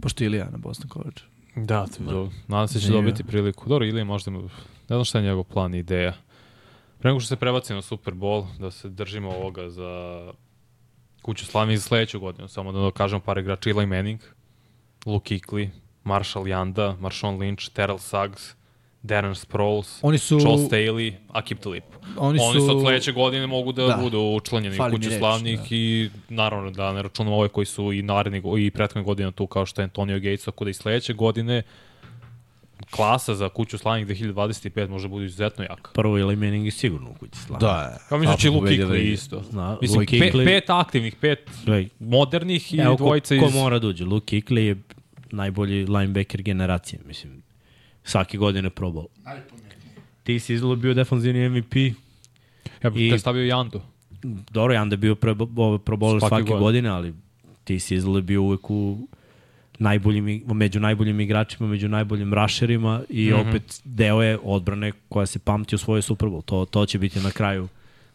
Pošto 0.00 0.24
Ilija 0.24 0.48
na 0.50 0.58
Boston 0.58 0.90
College. 0.90 1.20
Da, 1.56 1.86
to 1.86 2.02
je 2.02 2.06
dobro. 2.06 2.32
Nadam 2.48 2.68
se 2.68 2.74
da 2.74 2.80
će 2.80 2.92
dobiti 2.92 3.24
priliku. 3.24 3.68
Dobro, 3.68 3.86
ili 3.86 4.04
možda, 4.04 4.30
ne 4.30 4.40
znam 4.88 5.04
šta 5.04 5.18
je 5.18 5.24
njegov 5.24 5.44
plan 5.44 5.74
i 5.74 5.78
ideja. 5.78 6.12
Pre 6.98 7.10
nego 7.10 7.20
što 7.20 7.28
se 7.28 7.36
prebaci 7.36 7.74
na 7.74 7.82
Super 7.82 8.14
Bowl, 8.14 8.46
da 8.58 8.70
se 8.70 8.88
držimo 8.88 9.30
ovoga 9.30 9.70
za 9.70 10.22
kuću 11.28 11.46
slavnih 11.46 11.78
za 11.78 11.82
sledeću 11.82 12.20
godinu, 12.20 12.48
samo 12.48 12.72
da 12.72 12.90
kažemo 12.90 13.20
par 13.20 13.38
igrača, 13.38 13.70
Eli 13.70 13.86
Manning, 13.86 14.20
Luke 15.06 15.34
Kuechly, 15.36 15.68
Marshall 16.04 16.44
Yanda, 16.46 16.96
Marshawn 16.98 17.38
Lynch, 17.38 17.68
Terrell 17.70 17.98
Suggs, 17.98 18.54
Darren 19.02 19.34
Sproles, 19.34 19.98
Oni 20.02 20.18
su- 20.18 20.34
Joel 20.36 20.56
Staley, 20.58 21.12
Akip 21.30 21.58
Talib. 21.58 21.82
Oni 22.16 22.38
Oni 22.40 22.60
su- 22.60 22.66
su 22.66 22.76
od 22.76 22.82
sledeće 22.82 23.12
godine 23.12 23.46
mogu 23.46 23.72
da, 23.72 23.86
Da. 23.86 23.96
budu 23.96 24.18
učlanjeni 24.20 24.76
u 24.78 24.90
kuću 24.90 25.10
slavnih 25.10 25.58
da. 25.60 25.66
i 25.70 26.10
naravno 26.28 26.70
da 26.70 26.92
ne 26.92 27.02
računamo 27.02 27.36
ove 27.36 27.48
koji 27.48 27.66
su 27.66 27.92
i 27.92 28.02
naredni 28.02 28.40
go- 28.40 28.58
i 28.58 28.70
prethodne 28.70 29.02
godine 29.02 29.32
tu 29.32 29.46
kao 29.46 29.66
što 29.66 29.80
je 29.80 29.84
Antonio 29.84 30.16
Gates, 30.16 30.44
tako 30.44 30.64
da 30.64 30.70
i 30.70 30.74
sledeće 30.74 31.12
godine 31.12 31.62
klasa 32.86 33.34
za 33.34 33.48
kuću 33.48 33.78
slavnih 33.78 34.06
2025 34.08 34.88
može 34.88 35.08
bude 35.08 35.24
izuzetno 35.24 35.64
jaka. 35.64 35.90
Prvo 35.92 36.18
ili 36.18 36.36
Manning 36.36 36.64
je 36.64 36.70
sigurno 36.70 37.10
u 37.10 37.14
kući 37.14 37.38
slava. 37.38 37.60
Da, 37.60 37.98
Ja 38.10 38.18
mislim 38.18 38.32
da 38.32 38.36
će 38.36 38.48
i 38.48 38.50
Luke 38.50 38.84
ligi. 38.84 39.12
isto. 39.12 39.42
Zna, 39.42 39.78
Mislim, 39.82 40.00
Luke 40.00 40.18
pe, 40.20 40.44
pet 40.44 40.70
aktivnih, 40.70 41.16
pet 41.16 41.50
Gledaj, 41.64 41.88
modernih 42.00 42.74
i 42.74 42.78
Evo, 42.78 42.96
dvojica 42.96 43.28
ko, 43.30 43.34
iz... 43.36 43.40
ko 43.42 43.50
mora 43.52 43.78
da 43.78 43.86
uđe? 43.86 44.04
Luke 44.04 44.36
Kuechly 44.38 44.58
je 44.58 44.76
najbolji 45.30 45.86
linebacker 45.86 46.42
generacije, 46.42 47.00
mislim. 47.04 47.42
Svake 48.04 48.38
godine 48.38 48.70
probao. 48.70 49.06
Ti 50.22 50.38
si 50.38 50.54
izgleda 50.54 50.76
bio 50.76 50.94
defanzivni 50.94 51.48
MVP. 51.50 51.76
Ja 52.82 52.90
bih 52.90 53.02
i- 53.02 53.14
I... 53.14 53.18
stavio 53.18 53.44
Jandu. 53.44 53.80
Dobro, 54.50 54.74
Janda 54.74 54.94
je 54.94 54.98
bio 54.98 55.14
pre, 55.14 55.34
proboler 55.78 56.20
Svake 56.20 56.28
svake, 56.28 56.42
godine. 56.42 56.60
godine, 56.60 56.88
ali 56.88 57.14
ti 57.64 57.80
si 57.80 57.94
izgleda 57.94 58.20
bio 58.20 58.42
uvek 58.42 58.70
u 58.70 59.08
najboljim, 59.78 60.42
među 60.46 60.80
najboljim 60.80 61.20
igračima, 61.20 61.68
među 61.68 61.88
najboljim 61.88 62.34
rašerima 62.34 63.02
i 63.08 63.30
mm 63.30 63.34
-hmm. 63.34 63.48
opet 63.48 63.80
deo 63.84 64.22
je 64.22 64.38
odbrane 64.42 64.92
koja 65.08 65.26
se 65.26 65.38
pamti 65.38 65.74
u 65.74 65.78
svojoj 65.78 66.02
Super 66.02 66.28
Bowl. 66.28 66.44
To, 66.44 66.64
to 66.64 66.86
će 66.86 66.98
biti 66.98 67.20
na 67.20 67.30
kraju 67.30 67.68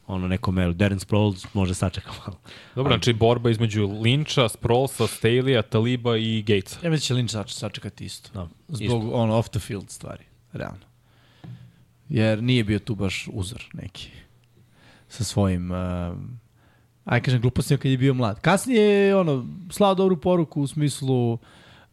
ono 0.07 0.27
neko 0.27 0.51
meru. 0.51 0.73
Darren 0.73 0.99
Sproles 0.99 1.53
može 1.53 1.73
sačeka 1.73 2.11
malo. 2.25 2.39
Dobro, 2.75 2.93
znači 2.93 3.13
borba 3.13 3.49
između 3.49 3.87
Lyncha, 3.87 4.49
Sprolesa, 4.49 5.03
Staley-a, 5.03 5.61
Taliba 5.61 6.17
i 6.17 6.41
Gatesa. 6.41 6.79
Ja 6.83 6.89
mislim 6.89 6.93
da 6.93 6.99
će 6.99 7.13
Lynch 7.13 7.31
sač, 7.31 7.53
sačekati 7.53 8.05
isto. 8.05 8.29
Da, 8.33 8.47
Zbog 8.67 9.13
ono 9.13 9.35
off 9.35 9.49
the 9.49 9.59
field 9.59 9.89
stvari, 9.89 10.23
realno. 10.53 10.85
Jer 12.09 12.43
nije 12.43 12.63
bio 12.63 12.79
tu 12.79 12.95
baš 12.95 13.27
uzor 13.33 13.65
neki 13.73 14.09
sa 15.07 15.23
svojim 15.23 15.71
um, 15.71 16.39
aj 17.05 17.21
kažem 17.21 17.41
glupostima 17.41 17.77
kad 17.77 17.91
je 17.91 17.97
bio 17.97 18.13
mlad. 18.13 18.39
Kasnije 18.39 18.81
je 18.81 19.15
ono 19.15 19.45
slao 19.69 19.95
dobru 19.95 20.17
poruku 20.17 20.61
u 20.61 20.67
smislu 20.67 21.37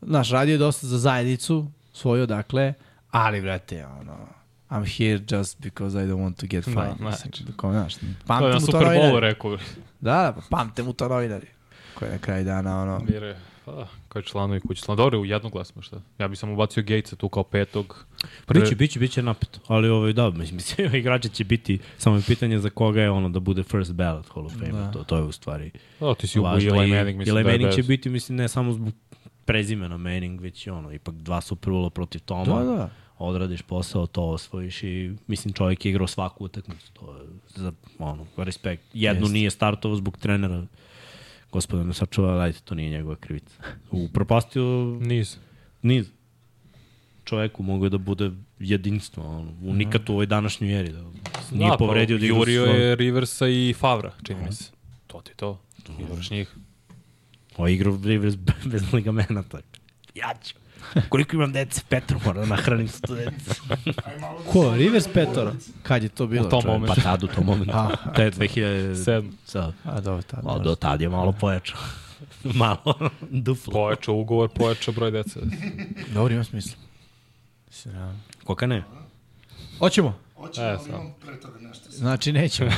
naš 0.01 0.31
radio 0.31 0.53
je 0.53 0.59
dosta 0.59 0.87
za 0.87 0.99
zajednicu 0.99 1.67
svoju 1.93 2.27
dakle, 2.27 2.75
ali 3.11 3.41
vrate 3.41 3.87
ono 3.87 4.41
I'm 4.71 4.85
here 4.85 5.21
just 5.39 5.61
because 5.61 6.05
I 6.05 6.07
don't 6.07 6.23
want 6.23 6.37
to 6.37 6.47
get 6.47 6.65
fined. 6.65 6.99
Da, 6.99 7.05
Da, 7.05 7.17
znači. 7.17 7.45
Kao, 7.57 7.73
znaš, 7.73 7.95
To 7.95 8.07
je 8.07 8.15
pamte 8.27 8.49
na 8.49 8.61
Super 8.61 8.87
Bowlu 8.87 9.21
rekao. 9.21 9.57
Da, 10.01 10.23
da, 10.23 10.33
pa 10.33 10.57
pamte 10.57 10.83
mu 10.83 10.93
to 10.93 11.09
novinari. 11.09 11.47
Koji 11.95 12.11
na 12.11 12.19
kraju 12.19 12.45
dana 12.45 12.83
ono... 12.83 12.99
Bire, 12.99 13.37
pa, 13.65 13.87
koji 14.11 14.23
članovi 14.23 14.61
kuće 14.61 14.83
članovi. 14.83 14.97
Dobro, 14.99 15.21
u 15.21 15.25
jednoglasno 15.25 15.83
šta. 15.83 16.01
Ja 16.19 16.29
bih 16.29 16.39
samo 16.39 16.53
ubacio 16.53 16.83
Gatesa 16.83 17.17
tu 17.17 17.29
kao 17.29 17.43
petog. 17.45 18.07
Pre... 18.47 18.61
Biće, 18.61 18.75
biće, 18.75 18.99
biće 18.99 19.23
napeto, 19.23 19.61
ali 19.67 19.89
ovaj, 19.89 20.13
da, 20.13 20.31
mislim, 20.31 20.57
mislim, 20.57 20.95
igrači 20.95 21.29
će 21.29 21.45
biti, 21.45 21.79
samo 21.99 22.17
je 22.17 22.23
pitanje 22.23 22.59
za 22.59 22.71
koga 22.71 23.03
je 23.03 23.11
ono 23.11 23.29
da 23.29 23.41
bude 23.41 23.63
first 23.63 23.93
ballot 23.93 24.27
Hall 24.29 24.47
of 24.47 24.53
Fame, 24.53 24.73
Da. 24.73 24.91
to, 24.91 25.05
to 25.05 25.17
je 25.17 25.23
u 25.23 25.33
stvari 25.33 25.71
O, 26.01 26.15
ti 26.15 26.27
si 26.27 26.41
u 26.41 26.43
važno. 26.43 26.75
Eli 26.75 26.89
I- 26.89 26.93
Manning, 26.93 27.19
mislim 27.19 27.37
Eli 27.37 27.45
da 27.45 27.51
je 27.51 27.55
Manning 27.55 27.73
će 27.73 27.79
bez. 27.79 27.89
biti, 27.89 28.09
mislim, 28.09 28.37
ne 28.37 28.49
samo 28.49 28.73
zbog 28.73 28.93
prezimena 29.45 29.97
Manning, 29.97 30.41
već 30.41 30.67
i 30.67 30.71
ono, 30.71 30.93
ipak 30.93 31.15
dva 31.15 31.41
Super 31.41 31.71
Bowla 31.71 31.91
protiv 31.91 32.21
Toma. 32.21 32.45
Da, 32.57 32.65
da. 32.67 32.91
Odradiš 33.19 33.63
posao, 33.63 34.07
to 34.07 34.23
osvojiš 34.25 34.83
i 34.83 35.13
mislim 35.27 35.55
čovjek 35.55 35.85
je 35.85 35.91
igrao 35.91 36.07
svaku 36.07 36.45
utakmicu. 36.45 36.93
To 36.93 37.13
je 37.13 37.23
za, 37.49 37.73
ono, 37.99 38.27
respekt. 38.37 38.83
Jednu 38.95 39.21
Jeste. 39.23 39.33
nije 39.33 39.51
startovao 39.51 39.97
zbog 39.97 40.17
trenera. 40.19 40.67
Gospodin 41.53 41.87
ne 41.87 41.95
sačuva, 41.95 42.37
dajte, 42.37 42.61
to 42.65 42.75
nije 42.75 42.91
njegova 42.91 43.17
krivica. 43.17 43.55
Upropastio 43.91 44.63
Niz. 45.01 45.37
niz. 45.83 46.11
Čoveku 47.25 47.63
mogu 47.63 47.89
da 47.89 47.99
bude 47.99 48.31
jedinstvo, 48.59 49.25
ono, 49.27 49.53
unikat 49.63 50.09
u 50.09 50.13
ovoj 50.13 50.27
današnjoj 50.27 50.81
eri. 50.81 50.93
Da, 50.93 51.03
nije 51.53 51.71
da, 51.71 51.77
povredio 51.77 52.17
pa, 52.17 52.21
da 52.21 52.27
Jurio 52.27 52.65
je 52.65 52.97
Riversa 52.97 53.49
i 53.49 53.75
Favra, 53.79 54.13
čini 54.23 54.45
mi 54.47 54.53
se. 54.53 54.71
To 55.07 55.21
ti 55.21 55.33
to. 55.37 55.61
Igraš 56.01 56.31
njih. 56.31 56.55
O, 57.57 57.69
igrao 57.69 57.99
Rivers 58.05 58.35
be- 58.37 58.53
bez 58.73 58.93
ligamenata. 58.93 59.59
Ja 60.15 60.35
ću. 60.45 60.55
Koliko 61.09 61.37
imam 61.37 61.53
dece, 61.53 61.83
Petru, 61.89 62.21
moram 62.25 62.43
da 62.43 62.49
nahranim 62.49 62.89
sto 62.89 63.15
dece. 63.15 63.61
Da 63.87 64.35
Ko, 64.53 64.75
Rivers 64.77 65.09
Petoro? 65.09 65.53
Kad 65.83 66.03
je 66.03 66.09
to 66.09 66.27
bilo? 66.27 66.47
U 66.47 66.51
tom 66.51 66.63
čoveče? 66.63 66.79
momentu. 66.79 66.95
Pa 66.97 67.03
tad 67.03 67.25
u 67.25 67.27
tom 67.27 67.47
momentu. 67.47 67.73
To 68.17 68.23
je 68.23 68.31
2007. 68.33 69.05
Sedam. 69.05 69.39
Sad. 69.45 69.73
A, 69.85 70.01
dobro, 70.01 70.23
tad. 70.23 70.41
O, 70.45 70.59
do 70.59 70.75
tad 70.75 71.01
je 71.01 71.09
malo 71.09 71.33
pojačao. 71.33 71.79
malo 72.55 72.95
duplo. 73.47 73.73
Pojačao 73.73 74.15
ugovor, 74.15 74.49
pojačao 74.49 74.95
broj 74.95 75.11
dece. 75.11 75.41
Dobro, 76.15 76.35
ima 76.35 76.45
smisla. 76.45 76.77
Koga 78.45 78.67
ne? 78.67 78.83
Hoćemo. 79.79 80.19
Hoće, 80.37 80.61
E, 80.61 80.65
ali 80.65 80.89
imam 80.89 81.15
pre 81.21 81.41
toga 81.41 81.59
nešto. 81.59 81.91
Znači, 81.91 82.33
nećemo. 82.33 82.71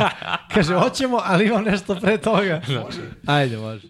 Kaže, 0.54 0.74
hoćemo, 0.74 1.20
ali 1.24 1.46
imam 1.46 1.64
nešto 1.64 2.00
pre 2.00 2.18
toga. 2.18 2.60
Ajde, 3.26 3.56
može. 3.56 3.88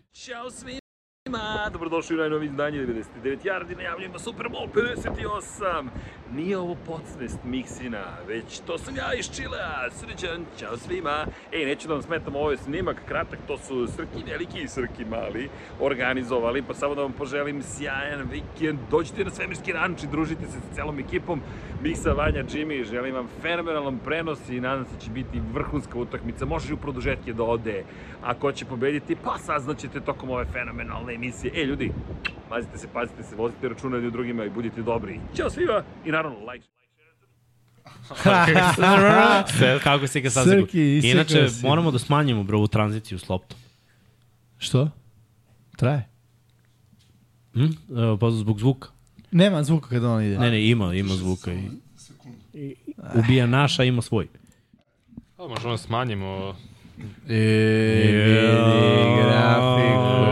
Svima! 1.28 1.70
Dobrodošli 1.72 2.16
u 2.16 2.18
najnovi 2.18 2.46
izdanje 2.46 2.78
99 2.78 3.44
Yardi, 3.44 3.76
najavljujemo 3.76 4.18
Super 4.18 4.46
Bowl 4.46 4.68
58! 4.74 5.88
Nije 6.34 6.58
ovo 6.58 6.76
podsvest 6.86 7.38
Miksina, 7.44 8.04
već 8.28 8.60
to 8.66 8.78
sam 8.78 8.96
ja 8.96 9.14
iz 9.14 9.30
Čilea, 9.36 9.90
srećan, 9.90 10.44
ćao 10.58 10.76
svima! 10.76 11.26
Ej, 11.52 11.66
neću 11.66 11.88
da 11.88 11.94
vam 11.94 12.02
smetam, 12.02 12.36
ovo 12.36 12.50
je 12.50 12.56
snimak 12.56 12.96
kratak, 13.08 13.38
to 13.46 13.58
su 13.58 13.86
Srki 13.86 14.30
veliki 14.30 14.60
i 14.60 14.68
Srki 14.68 15.04
mali 15.04 15.48
organizovali, 15.80 16.62
pa 16.62 16.74
samo 16.74 16.94
da 16.94 17.02
vam 17.02 17.12
poželim 17.12 17.62
sjajan 17.62 18.28
vikend, 18.30 18.78
dođite 18.90 19.24
na 19.24 19.30
svemirski 19.30 19.72
ranč 19.72 20.02
i 20.02 20.06
družite 20.06 20.46
se 20.46 20.52
sa 20.52 20.74
celom 20.74 20.98
ekipom, 20.98 21.40
Miksa, 21.82 22.12
Vanja, 22.12 22.44
Jimmy, 22.44 22.84
želim 22.84 23.14
vam 23.14 23.28
fenomenalan 23.42 23.98
prenos 23.98 24.48
i 24.48 24.60
nadam 24.60 24.84
se 24.84 24.94
da 24.94 25.00
će 25.00 25.10
biti 25.10 25.40
vrhunska 25.52 25.98
utakmica, 25.98 26.44
može 26.44 26.70
i 26.70 26.74
u 26.74 26.76
produžetke 26.76 27.32
da 27.32 27.42
ode, 27.42 27.84
a 28.22 28.34
ko 28.34 28.52
će 28.52 28.64
pobediti, 28.64 29.16
pa 29.24 29.38
saznaćete 29.38 30.00
tokom 30.00 30.30
ove 30.30 30.44
fenomenalne 30.44 31.13
emisije. 31.14 31.52
E, 31.56 31.64
ljudi, 31.64 31.92
mazite 32.50 32.78
se, 32.78 32.88
pazite 32.92 33.22
se, 33.22 33.36
vozite 33.36 33.68
računa 33.68 33.96
jedni 33.96 34.08
u 34.08 34.10
drugima 34.10 34.44
i 34.44 34.50
budite 34.50 34.82
dobri. 34.82 35.20
Ćao 35.36 35.50
svima 35.50 35.82
i 36.04 36.10
naravno, 36.10 36.38
like, 36.52 36.66
Kako 39.84 40.06
se 40.06 40.20
ga 40.20 40.28
isekao 40.28 40.66
Inače, 41.02 41.48
si. 41.48 41.66
moramo 41.66 41.90
da 41.90 41.98
smanjimo 41.98 42.42
bro 42.42 42.58
ovu 42.58 42.66
tranziciju 42.66 43.18
s 43.18 43.28
loptom. 43.28 43.58
Što? 44.58 44.90
Traje. 45.76 46.08
Hm? 47.54 47.96
Evo, 47.98 48.16
pa 48.16 48.30
zbog 48.30 48.58
zvuka. 48.58 48.88
Nema 49.30 49.62
zvuka 49.62 49.88
kada 49.88 50.10
on 50.10 50.22
ide. 50.22 50.38
Ne, 50.38 50.50
ne, 50.50 50.68
ima, 50.68 50.94
ima 50.94 51.14
zvuka. 51.14 51.52
I, 52.52 52.74
ubija 53.14 53.46
naša, 53.46 53.84
ima 53.84 54.02
svoj. 54.02 54.28
Pa, 55.36 55.48
možemo 55.48 55.72
da 55.72 55.78
smanjimo... 55.78 56.56
E, 57.28 57.34
vidi 58.66 59.04
grafiku. 59.24 60.24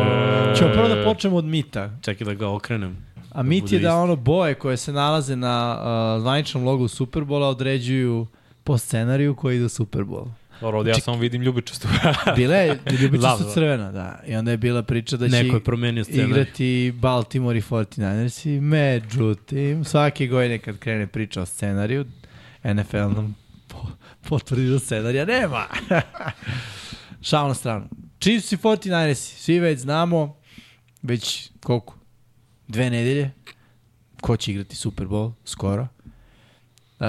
Ćemo 0.59 0.73
prvo 0.73 0.89
da 0.89 1.05
počnemo 1.05 1.37
od 1.37 1.45
mita. 1.45 1.91
Čekaj 2.03 2.25
da 2.25 2.35
ga 2.35 2.49
okrenem. 2.49 2.97
A 3.33 3.43
mit 3.43 3.63
budu 3.63 3.75
je 3.75 3.81
da 3.81 3.89
isti. 3.89 3.97
ono 3.97 4.17
boje 4.17 4.55
koje 4.55 4.77
se 4.77 4.93
nalaze 4.93 5.37
na 5.37 5.79
uh, 6.17 6.23
zvaničnom 6.23 6.65
logu 6.65 6.89
Superbola 6.89 7.49
određuju 7.49 8.27
po 8.65 8.79
scenariju 8.79 9.35
koji 9.35 9.57
ide 9.57 9.65
u 9.65 9.69
Superbol. 9.69 10.27
Dobro, 10.61 10.79
ovdje 10.79 10.91
ja 10.91 11.01
samo 11.01 11.17
vidim 11.19 11.43
ljubičastu. 11.43 11.89
Bila 12.37 12.57
je 12.57 12.79
da. 13.21 13.39
crvena, 13.55 13.93
da. 13.93 14.21
I 14.27 14.35
onda 14.35 14.51
je 14.51 14.57
bila 14.57 14.83
priča 14.83 15.17
da 15.17 15.29
će 15.29 15.43
Neko 15.43 15.57
je 15.57 15.65
promenio 15.65 16.05
scenarij. 16.05 16.31
igrati 16.31 16.93
Baltimore 17.01 17.59
i 17.59 17.63
49ers 17.63 18.49
i 18.49 18.61
međutim, 18.61 19.85
svake 19.85 20.27
godine 20.27 20.59
kad 20.59 20.79
krene 20.79 21.07
priča 21.07 21.43
o 21.43 21.47
scenariju, 21.47 22.05
NFL 22.65 22.97
nam 22.97 23.42
po, 24.23 24.29
potvrdi 24.29 24.71
da 24.71 24.79
scenarija 24.79 25.25
nema. 25.25 25.67
Šao 27.29 27.49
na 27.49 27.55
stranu. 27.55 27.85
Chiefs 28.21 28.53
i 28.53 28.57
49ers, 28.57 29.15
svi 29.15 29.59
već 29.59 29.81
znamo, 29.81 30.37
već 31.03 31.51
koliko? 31.63 31.95
Dve 32.69 32.91
nedelje. 32.91 33.31
Ko 34.21 34.37
će 34.37 34.51
igrati 34.53 34.77
Super 34.77 35.07
Bowl? 35.07 35.33
Skoro. 35.45 35.83
Uh, 35.83 37.07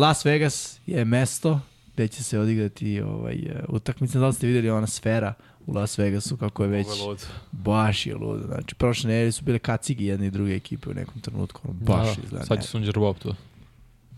Las 0.00 0.24
Vegas 0.24 0.80
je 0.86 1.04
mesto 1.04 1.60
gde 1.94 2.08
će 2.08 2.24
se 2.24 2.38
odigrati 2.38 3.00
ovaj, 3.00 3.34
uh, 3.36 3.60
utakmica. 3.68 4.18
Da 4.18 4.26
li 4.26 4.32
ste 4.34 4.46
videli 4.46 4.70
ona 4.70 4.86
sfera 4.86 5.34
u 5.66 5.72
Las 5.72 5.98
Vegasu 5.98 6.36
kako 6.36 6.62
je 6.62 6.68
već 6.68 6.86
Ovo 6.86 6.96
je 7.02 7.08
lud. 7.08 7.26
baš 7.52 8.06
je 8.06 8.14
ludo. 8.14 8.46
Znači, 8.46 8.74
prošle 8.74 9.08
nedelje 9.10 9.32
su 9.32 9.44
bile 9.44 9.58
kacigi 9.58 10.04
jedne 10.04 10.26
i 10.26 10.30
druge 10.30 10.54
ekipe 10.54 10.90
u 10.90 10.94
nekom 10.94 11.20
trenutku. 11.20 11.60
Ono, 11.64 11.72
baš 11.74 12.16
Da, 12.16 12.22
izgleda. 12.24 12.44
Sad 12.46 12.62
će 12.62 12.68
Sunđer 12.68 12.98
Bob 12.98 13.16
to. 13.18 13.34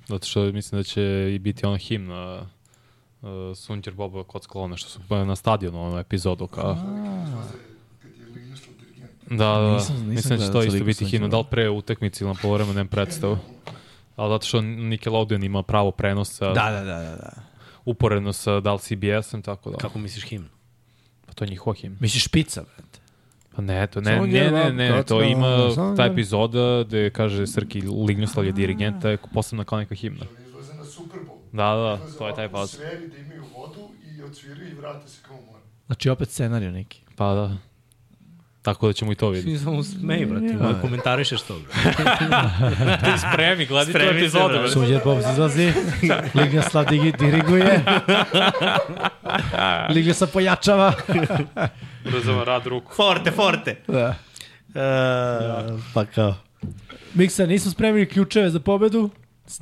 Zato 0.09 0.27
što 0.27 0.43
mislim 0.43 0.79
da 0.79 0.83
će 0.83 1.03
i 1.35 1.39
biti 1.39 1.67
ono 1.67 1.77
himna 1.77 2.47
uh, 3.23 3.29
Sunđer 3.57 3.95
Boba 3.95 4.25
kod 4.25 4.43
sklona 4.43 4.77
što 4.77 4.89
su 4.89 5.01
na 5.11 5.37
stadionu 5.37 5.83
ono 5.83 5.99
epizodu 5.99 6.47
kao. 6.47 6.75
Dirigent. 8.79 9.13
Da, 9.31 9.37
da, 9.37 9.75
Nisam- 9.75 9.95
nisam 9.95 10.09
mislim 10.09 10.39
da 10.39 10.47
će 10.47 10.53
to 10.53 10.63
isto 10.63 10.85
biti 10.85 11.05
himna, 11.05 11.29
da 11.29 11.39
li 11.39 11.45
pre 11.51 11.71
utakmice 11.71 12.25
ili 12.25 12.33
na 12.33 12.41
polovremenu, 12.43 12.75
nemam 12.75 12.89
predstavu. 12.89 13.39
Ali 14.17 14.35
zato 14.35 14.47
što 14.47 14.61
Nickelodeon 14.61 15.45
ima 15.45 15.63
pravo 15.63 15.91
prenosa 15.91 16.45
Da, 16.47 16.71
da, 16.71 16.81
da, 16.81 16.99
da, 16.99 17.17
da. 17.17 17.33
uporedno 17.85 18.33
sa 18.33 18.61
da 18.61 18.73
li 18.73 18.79
CBS-em, 18.79 19.43
tako 19.43 19.71
da. 19.71 19.77
Kako 19.77 19.99
misliš 19.99 20.25
himnu? 20.25 20.49
Pa 21.27 21.33
to 21.33 21.45
je 21.45 21.51
njihova 21.51 21.75
himna. 21.75 21.99
Misliš 22.01 22.25
špica, 22.25 22.63
brate? 22.63 22.98
Pa 23.59 23.63
ne, 23.63 23.87
to 23.87 24.01
ne, 24.01 24.21
ne, 24.21 24.51
ne, 24.51 24.73
ne, 24.73 24.91
ne, 24.91 25.03
to 25.03 25.23
ima 25.23 25.69
ta 25.97 26.05
epizoda 26.05 26.85
gde 26.87 27.11
kaže 27.11 27.47
Srki 27.47 27.83
Lignjoslav 28.09 28.47
je 28.47 28.53
dirigent, 28.53 29.05
je 29.05 29.19
posebna 29.35 29.65
kao 29.65 29.79
neka 29.79 29.95
himna. 29.95 30.25
Izlaze 30.49 30.75
na 30.75 30.85
Super 30.85 31.21
Bowl. 31.21 31.39
Da, 31.53 31.75
da, 31.75 31.99
to 32.19 32.29
je 32.29 32.35
taj 32.35 32.49
faz. 32.49 32.71
sferi 32.71 33.09
da 33.09 33.17
imaju 33.17 33.43
vodu 33.57 33.89
i 34.17 34.23
odsviraju 34.23 34.69
i 34.69 34.75
vrate 34.75 35.09
se 35.09 35.23
kao 35.27 35.37
u 35.37 35.41
more. 35.47 35.63
Znači, 35.87 36.11
opet 36.11 36.31
scenariju 36.31 36.73
neki. 36.73 37.01
Pa 37.17 37.35
da. 37.35 37.57
Tako 38.63 38.87
da 38.87 38.93
ćemo 38.93 39.13
i 39.13 39.15
to 39.15 39.29
vidjeti. 39.29 39.59
Ti 39.59 39.65
samo 39.65 39.83
smej, 39.83 40.27
brate, 40.27 40.47
ja. 40.47 40.81
komentarišeš 40.81 41.43
to. 41.43 41.55
Ti 43.05 43.19
spremi, 43.33 43.67
gledaj 43.67 43.93
tu 43.93 43.99
Spremi 43.99 44.13
se, 44.13 44.19
epizodu. 44.19 44.69
Suđer 44.69 45.01
Bob 45.05 45.19
izlazi, 45.19 45.73
Lignjaslav 46.35 46.87
digi, 46.87 47.13
diriguje, 47.19 47.85
Lignjaslav 49.95 50.31
pojačava. 50.33 50.93
Ubrzava 52.07 52.45
rad 52.45 52.67
ruku. 52.67 52.95
Forte, 52.95 53.31
forte. 53.31 53.77
Da. 53.89 54.15
Uh, 54.69 55.81
pa 55.95 56.05
kao. 56.05 56.35
Miksa, 57.15 57.47
nismo 57.47 57.71
spremili 57.71 58.09
ključeve 58.09 58.51
za 58.51 58.61
pobedu? 58.61 59.11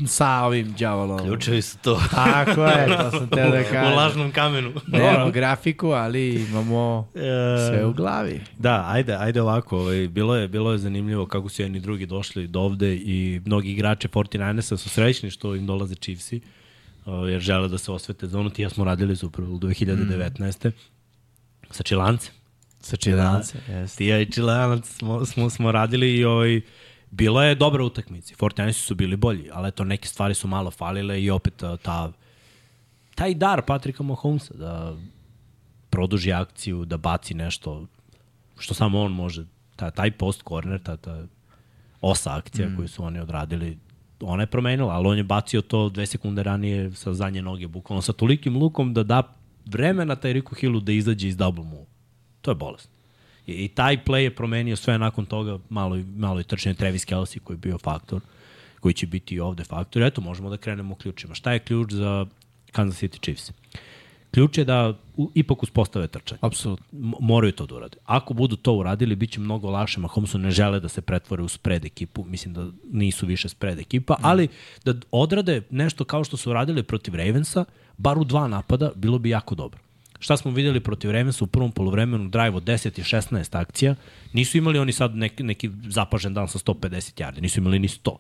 Sa 0.07 0.43
ovim 0.43 0.73
djavolom. 0.73 1.19
Ključevi 1.19 1.63
su 1.63 1.79
to. 1.79 2.01
Tako 2.11 2.65
je, 2.65 2.87
to 2.87 3.11
sam 3.19 3.29
teo 3.29 3.51
da 3.51 3.61
U 3.61 3.65
kažem. 3.73 3.97
lažnom 3.97 4.31
kamenu. 4.33 4.73
Nemamo 4.87 5.31
grafiku, 5.31 5.89
ali 5.89 6.35
imamo 6.51 7.09
sve 7.69 7.85
u 7.87 7.93
glavi. 7.93 8.41
Da, 8.59 8.85
ajde, 8.89 9.17
ajde 9.19 9.43
ovako, 9.43 9.79
ovaj, 9.79 10.09
bilo, 10.09 10.37
je, 10.37 10.49
bilo 10.49 10.73
je 10.73 10.79
zanimljivo 10.79 11.27
kako 11.27 11.49
su 11.49 11.63
jedni 11.63 11.81
drugi 11.81 12.07
došli 12.07 12.47
do 12.47 12.61
ovde 12.61 12.95
i 12.95 13.41
mnogi 13.45 13.71
igrači 13.73 14.09
49ersa 14.09 14.77
su 14.77 14.89
srećni 14.89 15.31
što 15.31 15.55
im 15.55 15.67
dolaze 15.67 15.95
Chiefsi, 15.95 16.41
uh, 17.05 17.13
jer 17.31 17.41
žele 17.41 17.69
da 17.69 17.79
se 17.79 17.93
osvete 17.93 18.27
za 18.27 18.39
ono, 18.41 18.51
ti 18.51 18.63
ja 18.63 18.71
smo 18.71 18.85
radili 18.85 19.17
Super 19.17 19.45
Bowl 19.45 19.59
2019. 19.59 20.71
Sa 21.77 21.83
Čilancem. 21.83 22.33
Sa 22.81 22.97
čilance, 22.97 23.59
jeste. 23.69 23.99
Ti 23.99 24.07
ja 24.07 24.21
i 24.21 24.31
Čilanac 24.31 24.87
smo, 24.87 25.25
smo, 25.25 25.51
smo 25.51 25.73
radili 25.73 26.17
i 26.17 26.25
ovaj, 26.25 26.61
bila 27.11 27.45
je 27.45 27.55
dobra 27.55 27.85
utakmica. 27.85 28.35
49ersi 28.35 28.73
su 28.73 28.95
bili 28.95 29.17
bolji, 29.17 29.51
ali 29.53 29.69
eto 29.69 29.85
neke 29.85 30.09
stvari 30.09 30.35
su 30.35 30.49
malo 30.49 30.71
falile 30.71 31.23
i 31.23 31.31
opet 31.31 31.63
ta, 31.83 32.13
taj 33.15 33.35
dar 33.35 33.63
Patrika 33.63 34.03
Mahomesa 34.03 34.55
da 34.55 34.97
produži 35.91 36.33
akciju, 36.33 36.85
da 36.85 36.97
baci 36.97 37.35
nešto 37.35 37.87
što 38.59 38.75
samo 38.75 39.01
on 39.01 39.13
može. 39.13 39.45
Ta, 39.77 39.91
taj 39.91 40.11
post 40.11 40.43
corner, 40.49 40.83
ta, 40.83 40.97
ta 40.97 41.25
osa 42.01 42.37
akcija 42.37 42.69
mm. 42.69 42.77
koju 42.77 42.89
su 42.89 43.05
oni 43.05 43.21
odradili, 43.21 43.79
ona 44.21 44.43
je 44.43 44.47
promenila, 44.47 44.95
ali 44.95 45.09
on 45.09 45.19
je 45.19 45.25
bacio 45.25 45.63
to 45.63 45.89
dve 45.89 46.07
sekunde 46.07 46.43
ranije 46.43 46.91
sa 46.91 47.15
zadnje 47.15 47.43
noge, 47.43 47.67
bukvalno 47.67 48.03
sa 48.03 48.13
tolikim 48.13 48.57
lukom 48.57 48.95
da 48.95 49.03
da 49.03 49.23
vremena 49.67 50.17
taj 50.17 50.33
Riku 50.33 50.55
Hillu 50.55 50.81
da 50.81 50.93
izađe 50.93 51.29
iz 51.29 51.37
double 51.37 51.65
move. 51.65 51.87
To 52.41 52.51
je 52.51 52.55
bolest. 52.55 52.91
I, 53.47 53.65
I 53.65 53.69
taj 53.69 54.05
play 54.05 54.19
je 54.19 54.35
promenio 54.35 54.77
sve 54.77 54.99
nakon 54.99 55.27
toga, 55.27 55.59
malo, 55.69 55.99
malo 56.17 56.41
i 56.41 56.45
trčanje 56.45 56.75
Travis 56.75 57.07
Kelsey 57.07 57.39
koji 57.39 57.55
je 57.55 57.59
bio 57.59 57.79
faktor, 57.79 58.21
koji 58.81 58.95
će 58.95 59.07
biti 59.07 59.35
i 59.35 59.41
ovde 59.41 59.65
faktor. 59.65 60.03
Eto, 60.03 60.21
možemo 60.21 60.51
da 60.51 60.57
krenemo 60.57 60.93
u 60.93 60.97
ključima. 60.97 61.35
Šta 61.35 61.53
je 61.53 61.59
ključ 61.59 61.93
za 61.93 62.27
Kansas 62.73 63.03
City 63.03 63.21
Chiefs? 63.21 63.53
Ključ 64.31 64.59
je 64.59 64.65
da 64.65 64.95
u, 65.17 65.31
ipak 65.35 65.63
uspostave 65.63 66.09
trčanje. 66.09 66.39
Apsolutno. 66.43 66.87
Moraju 67.21 67.53
to 67.53 67.67
da 67.67 67.75
urade. 67.75 67.97
Ako 68.05 68.35
budu 68.35 68.57
to 68.57 68.73
uradili, 68.73 69.17
bit 69.17 69.31
će 69.31 69.41
mnogo 69.41 69.71
lakše. 69.71 70.01
Mahomesu 70.01 70.39
ne 70.39 70.51
žele 70.51 70.81
da 70.81 70.89
se 70.89 71.01
pretvore 71.01 71.43
u 71.43 71.49
spread 71.49 71.85
ekipu. 71.85 72.25
Mislim 72.25 72.55
da 72.55 72.67
nisu 72.93 73.27
više 73.27 73.49
spread 73.49 73.79
ekipa, 73.79 74.17
ali 74.23 74.49
da 74.85 74.95
odrade 75.11 75.63
nešto 75.71 76.05
kao 76.05 76.25
što 76.25 76.37
su 76.37 76.51
uradili 76.51 76.83
protiv 76.83 77.15
Ravensa, 77.15 77.65
bar 77.99 78.19
u 78.19 78.25
dva 78.25 78.49
napada, 78.49 78.91
bilo 78.95 79.19
bi 79.19 79.31
jako 79.31 79.55
dobro. 79.55 79.81
Šta 80.19 80.37
smo 80.37 80.51
videli 80.51 80.81
protiv 80.81 81.11
Ravensa 81.11 81.45
u 81.45 81.47
prvom 81.47 81.73
polovremenu, 81.73 82.29
drive 82.29 82.57
od 82.57 82.65
10 82.65 83.01
i 83.01 83.03
16 83.03 83.59
akcija, 83.61 83.95
nisu 84.33 84.59
imali 84.59 84.79
oni 84.79 84.93
sad 84.93 85.17
neki, 85.17 85.43
neki 85.43 85.71
zapažen 85.89 86.35
dan 86.35 86.49
sa 86.49 86.59
150 86.59 87.23
yardi, 87.23 87.41
nisu 87.41 87.61
imali 87.61 87.79
ni 87.79 87.89
100. 87.89 88.17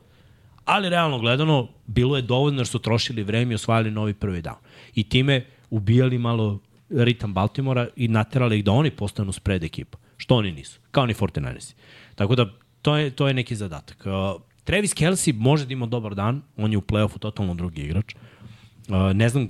Ali 0.64 0.88
realno 0.88 1.18
gledano, 1.18 1.68
bilo 1.86 2.16
je 2.16 2.22
dovoljno 2.22 2.60
jer 2.60 2.66
su 2.66 2.78
trošili 2.78 3.22
vreme 3.22 3.52
i 3.52 3.54
osvajali 3.54 3.90
novi 3.90 4.14
prvi 4.14 4.42
down. 4.42 4.56
I 4.94 5.08
time 5.08 5.44
ubijali 5.70 6.18
malo 6.18 6.58
ritam 6.90 7.34
Baltimora 7.34 7.88
i 7.96 8.08
naterali 8.08 8.58
ih 8.58 8.64
da 8.64 8.72
oni 8.72 8.90
postanu 8.90 9.32
spread 9.32 9.64
ekipa. 9.64 9.98
Što 10.16 10.36
oni 10.36 10.52
nisu. 10.52 10.80
Kao 10.90 11.06
ni 11.06 11.14
49ersi. 11.14 11.74
Tako 12.14 12.34
da, 12.34 12.50
to 12.82 12.96
je, 12.96 13.10
to 13.10 13.28
je 13.28 13.34
neki 13.34 13.56
zadatak. 13.56 14.06
Uh, 14.06 14.42
Travis 14.64 14.94
Kelsey 14.94 15.34
može 15.34 15.66
da 15.66 15.72
ima 15.72 15.86
dobar 15.86 16.14
dan, 16.14 16.42
on 16.56 16.72
je 16.72 16.78
u 16.78 16.80
play-offu 16.80 17.18
totalno 17.18 17.54
drugi 17.54 17.82
igrač. 17.82 18.14
Uh, 18.14 19.12
ne 19.14 19.28
znam 19.28 19.48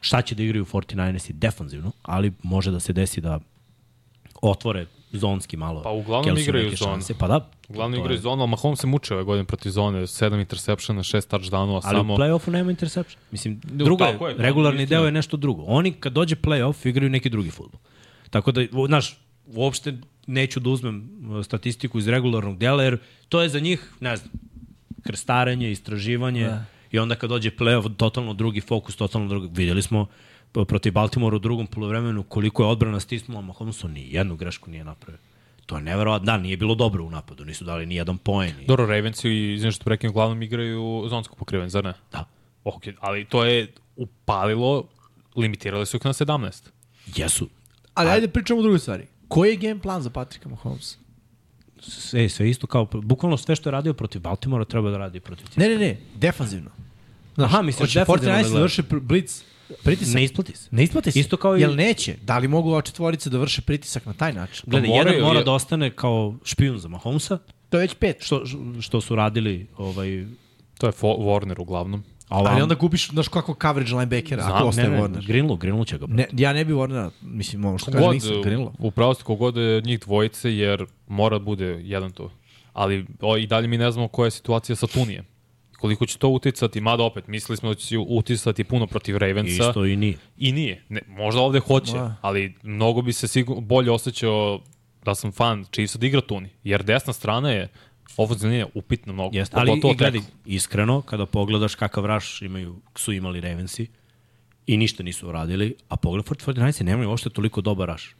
šta 0.00 0.22
će 0.22 0.34
da 0.34 0.42
igraju 0.42 0.64
49ersi 0.64 1.32
defanzivno, 1.32 1.92
ali 2.02 2.32
može 2.42 2.70
da 2.70 2.80
se 2.80 2.92
desi 2.92 3.20
da 3.20 3.40
otvore 4.42 4.86
zonski 5.12 5.56
malo. 5.56 5.82
Pa 5.82 5.90
uglavnom 5.90 6.24
Kelsu 6.24 6.42
igraju 6.42 6.76
zonu. 6.76 6.92
šanse. 6.92 7.14
Pa 7.18 7.28
da. 7.28 7.50
Uglavnom 7.68 8.00
igraju 8.00 8.16
je- 8.16 8.20
zonu, 8.20 8.42
ali 8.42 8.50
Mahomes 8.50 8.80
se 8.80 8.86
muče 8.86 9.14
ove 9.14 9.24
godine 9.24 9.44
protiv 9.44 9.70
zone, 9.70 10.00
7 10.00 10.40
interseptiona, 10.40 11.02
6 11.02 11.30
touchdownova, 11.30 11.80
Ali 11.84 11.96
samo... 11.98 12.14
u 12.14 12.16
play-offu 12.16 12.50
nema 12.50 12.70
interception. 12.70 13.22
Mislim, 13.30 13.60
drugo 13.64 14.04
je, 14.04 14.10
je, 14.12 14.18
to 14.18 14.28
regularni 14.36 14.86
deo 14.86 15.04
je 15.04 15.12
nešto 15.12 15.36
drugo. 15.36 15.62
Oni 15.62 15.92
kad 15.92 16.12
dođe 16.12 16.36
play-off 16.36 16.88
igraju 16.88 17.10
neki 17.10 17.30
drugi 17.30 17.50
futbol. 17.50 17.80
Tako 18.30 18.52
da, 18.52 18.60
znaš, 18.86 19.18
uopšte 19.46 19.98
neću 20.26 20.60
da 20.60 20.70
uzmem 20.70 21.10
uh, 21.30 21.44
statistiku 21.44 21.98
iz 21.98 22.08
regularnog 22.08 22.58
dela, 22.58 22.82
jer 22.82 22.98
to 23.28 23.42
je 23.42 23.48
za 23.48 23.60
njih, 23.60 23.92
ne 24.00 24.16
znam, 24.16 24.30
krstarenje, 25.02 25.70
istraživanje 25.70 26.44
da. 26.44 26.64
I 26.90 26.98
onda 26.98 27.14
kad 27.14 27.30
dođe 27.30 27.50
play-off, 27.50 27.96
totalno 27.96 28.34
drugi 28.34 28.60
fokus, 28.60 28.96
totalno 28.96 29.28
drugi. 29.28 29.48
Vidjeli 29.52 29.82
smo 29.82 30.06
protiv 30.52 30.92
Baltimora 30.92 31.36
u 31.36 31.38
drugom 31.38 31.66
polovremenu 31.66 32.22
koliko 32.22 32.62
je 32.62 32.68
odbrana 32.68 33.00
stisnula 33.00 33.40
Mahomesu, 33.40 33.88
ni 33.88 34.12
jednu 34.12 34.36
grešku 34.36 34.70
nije 34.70 34.84
napravio. 34.84 35.20
To 35.66 35.76
je 35.76 35.82
neverovatno. 35.82 36.26
Da, 36.26 36.38
nije 36.38 36.56
bilo 36.56 36.74
dobro 36.74 37.04
u 37.04 37.10
napadu, 37.10 37.44
nisu 37.44 37.64
dali 37.64 37.86
ni 37.86 37.94
jedan 37.94 38.18
poen. 38.18 38.60
I... 38.60 38.66
Dobro, 38.66 38.86
Ravens 38.86 39.24
i, 39.24 39.52
izvim 39.54 39.72
što 39.72 39.84
prekinem, 39.84 40.10
uglavnom 40.10 40.42
igraju 40.42 41.06
zonsko 41.08 41.36
pokriven, 41.36 41.68
zar 41.68 41.84
ne? 41.84 41.92
Da. 42.12 42.24
Ok, 42.64 42.82
ali 43.00 43.24
to 43.24 43.44
je 43.44 43.72
upalilo, 43.96 44.84
limitirali 45.36 45.86
su 45.86 45.96
ih 45.96 46.04
na 46.04 46.12
17. 46.12 46.68
Jesu. 47.16 47.48
Ali 47.94 48.10
ajde 48.10 48.28
pričamo 48.28 48.60
o 48.60 48.62
drugoj 48.62 48.78
stvari. 48.78 49.06
Koji 49.28 49.50
je 49.50 49.56
game 49.56 49.80
plan 49.80 50.02
za 50.02 50.10
Patrika 50.10 50.48
Mahomes? 50.48 50.96
Sve, 51.80 52.28
sve 52.28 52.50
isto 52.50 52.66
kao, 52.66 52.84
bukvalno 52.94 53.36
sve 53.36 53.56
što 53.56 53.68
je 53.68 53.72
radio 53.72 53.92
protiv 53.92 54.20
Baltimora 54.20 54.64
treba 54.64 54.90
da 54.90 54.98
radi 54.98 55.18
i 55.18 55.20
protiv 55.20 55.46
Ne, 55.56 55.68
ne, 55.68 55.76
ne, 55.76 55.98
defanzivno. 56.16 56.70
Aha, 57.36 57.62
misliš 57.62 57.80
Hoće 57.80 57.98
defanzivno 57.98 58.34
49 58.34 58.42
da 58.44 58.50
da 58.50 58.62
vrše 58.62 58.82
blitz 58.92 59.42
pritisak. 59.82 60.14
Ne 60.14 60.24
isplati 60.24 60.56
se. 60.56 60.68
Ne 60.70 60.82
isplati 60.84 61.12
se. 61.12 61.20
Isto 61.20 61.36
kao 61.36 61.56
i- 61.56 61.60
Jel 61.60 61.74
neće? 61.74 62.16
Da 62.22 62.38
li 62.38 62.48
mogu 62.48 62.70
ova 62.70 62.82
četvorica 62.82 63.30
da 63.30 63.38
vrše 63.38 63.62
pritisak 63.62 64.06
na 64.06 64.12
taj 64.12 64.32
način? 64.32 64.64
Gledaj, 64.66 64.88
Pa 64.88 64.94
moraju, 64.94 65.14
jedan 65.14 65.28
mora 65.28 65.38
je- 65.38 65.44
da 65.44 65.52
ostane 65.52 65.90
kao 65.90 66.34
špijun 66.44 66.78
za 66.78 66.88
Mahomesa, 66.88 67.38
To 67.68 67.76
je 67.76 67.80
već 67.80 67.94
pet. 67.94 68.16
što, 68.20 68.42
što 68.80 69.00
su 69.00 69.14
radili 69.14 69.66
ovaj, 69.76 70.26
To 70.78 70.86
je 70.86 70.92
Warner 70.92 71.60
uglavnom. 71.60 72.04
A 72.30 72.38
ovam, 72.38 72.52
Ali 72.52 72.62
onda 72.62 72.74
gubiš, 72.74 73.10
znaš 73.10 73.28
kako 73.28 73.56
coverage 73.62 73.92
linebackera, 73.94 74.42
ako 74.42 74.52
Znam, 74.52 74.68
ostaje 74.68 74.88
ne, 74.88 74.96
ne, 74.96 75.02
Warner. 75.02 75.26
Greenlow, 75.26 75.58
Greenlow 75.58 75.86
će 75.86 75.98
ga. 75.98 76.06
Ne, 76.08 76.26
ja 76.32 76.52
ne 76.52 76.64
bi 76.64 76.72
Warnera, 76.72 77.10
mislim, 77.22 77.64
ono 77.64 77.78
što 77.78 77.92
kaže 77.92 78.04
Nixon, 78.06 78.44
Greenlow. 78.44 78.70
upravo 78.78 79.14
ste 79.14 79.24
kogod 79.24 79.56
je 79.56 79.80
njih 79.80 80.00
dvojice, 80.00 80.56
jer 80.56 80.86
mora 81.08 81.38
da 81.38 81.44
bude 81.44 81.66
jedan 81.66 82.12
tu. 82.12 82.30
ali 82.72 83.06
o, 83.20 83.36
i 83.36 83.46
dalje 83.46 83.68
mi 83.68 83.78
ne 83.78 83.90
znamo 83.90 84.08
koja 84.08 84.26
je 84.26 84.30
situacija 84.30 84.76
sa 84.76 84.86
Tunijem. 84.86 85.24
Koliko 85.80 86.06
će 86.06 86.18
to 86.18 86.28
uticati, 86.28 86.80
mada 86.80 87.02
opet, 87.02 87.26
mislili 87.26 87.56
smo 87.56 87.68
da 87.68 87.74
će 87.74 87.98
uticati 87.98 88.64
puno 88.64 88.86
protiv 88.86 89.16
Ravensa. 89.16 89.68
Isto 89.68 89.86
i 89.86 89.96
nije. 89.96 90.16
I 90.36 90.52
nije. 90.52 90.84
Ne, 90.88 91.00
možda 91.08 91.40
ovde 91.40 91.60
hoće, 91.60 91.96
Ma. 91.96 92.16
ali 92.20 92.54
mnogo 92.62 93.02
bi 93.02 93.12
se 93.12 93.28
sigurno 93.28 93.60
bolje 93.60 93.90
osjećao 93.90 94.60
da 95.04 95.14
sam 95.14 95.32
fan 95.32 95.64
Chiefsa 95.72 95.98
da 95.98 96.06
igra 96.06 96.20
Tuni. 96.20 96.48
Jer 96.64 96.82
desna 96.82 97.12
strana 97.12 97.50
je 97.50 97.68
ofenzivna 98.16 98.50
linija 98.50 98.66
upitna 98.74 99.12
mnogo. 99.12 99.36
Jeste, 99.36 99.56
ali 99.58 99.72
i 99.72 99.94
gledaj, 99.94 100.20
iskreno, 100.44 101.02
kada 101.02 101.26
pogledaš 101.26 101.74
kakav 101.74 102.06
raš 102.06 102.42
imaju, 102.42 102.76
su 102.96 103.12
imali 103.12 103.40
Ravensi 103.40 103.86
i 104.66 104.76
ništa 104.76 105.02
nisu 105.02 105.28
uradili, 105.28 105.74
a 105.88 105.96
pogled 105.96 106.24
49 106.24 106.82
nemaju 106.82 107.08
uopšte 107.08 107.30
toliko 107.30 107.60
dobar 107.60 107.88
raš. 107.88 108.14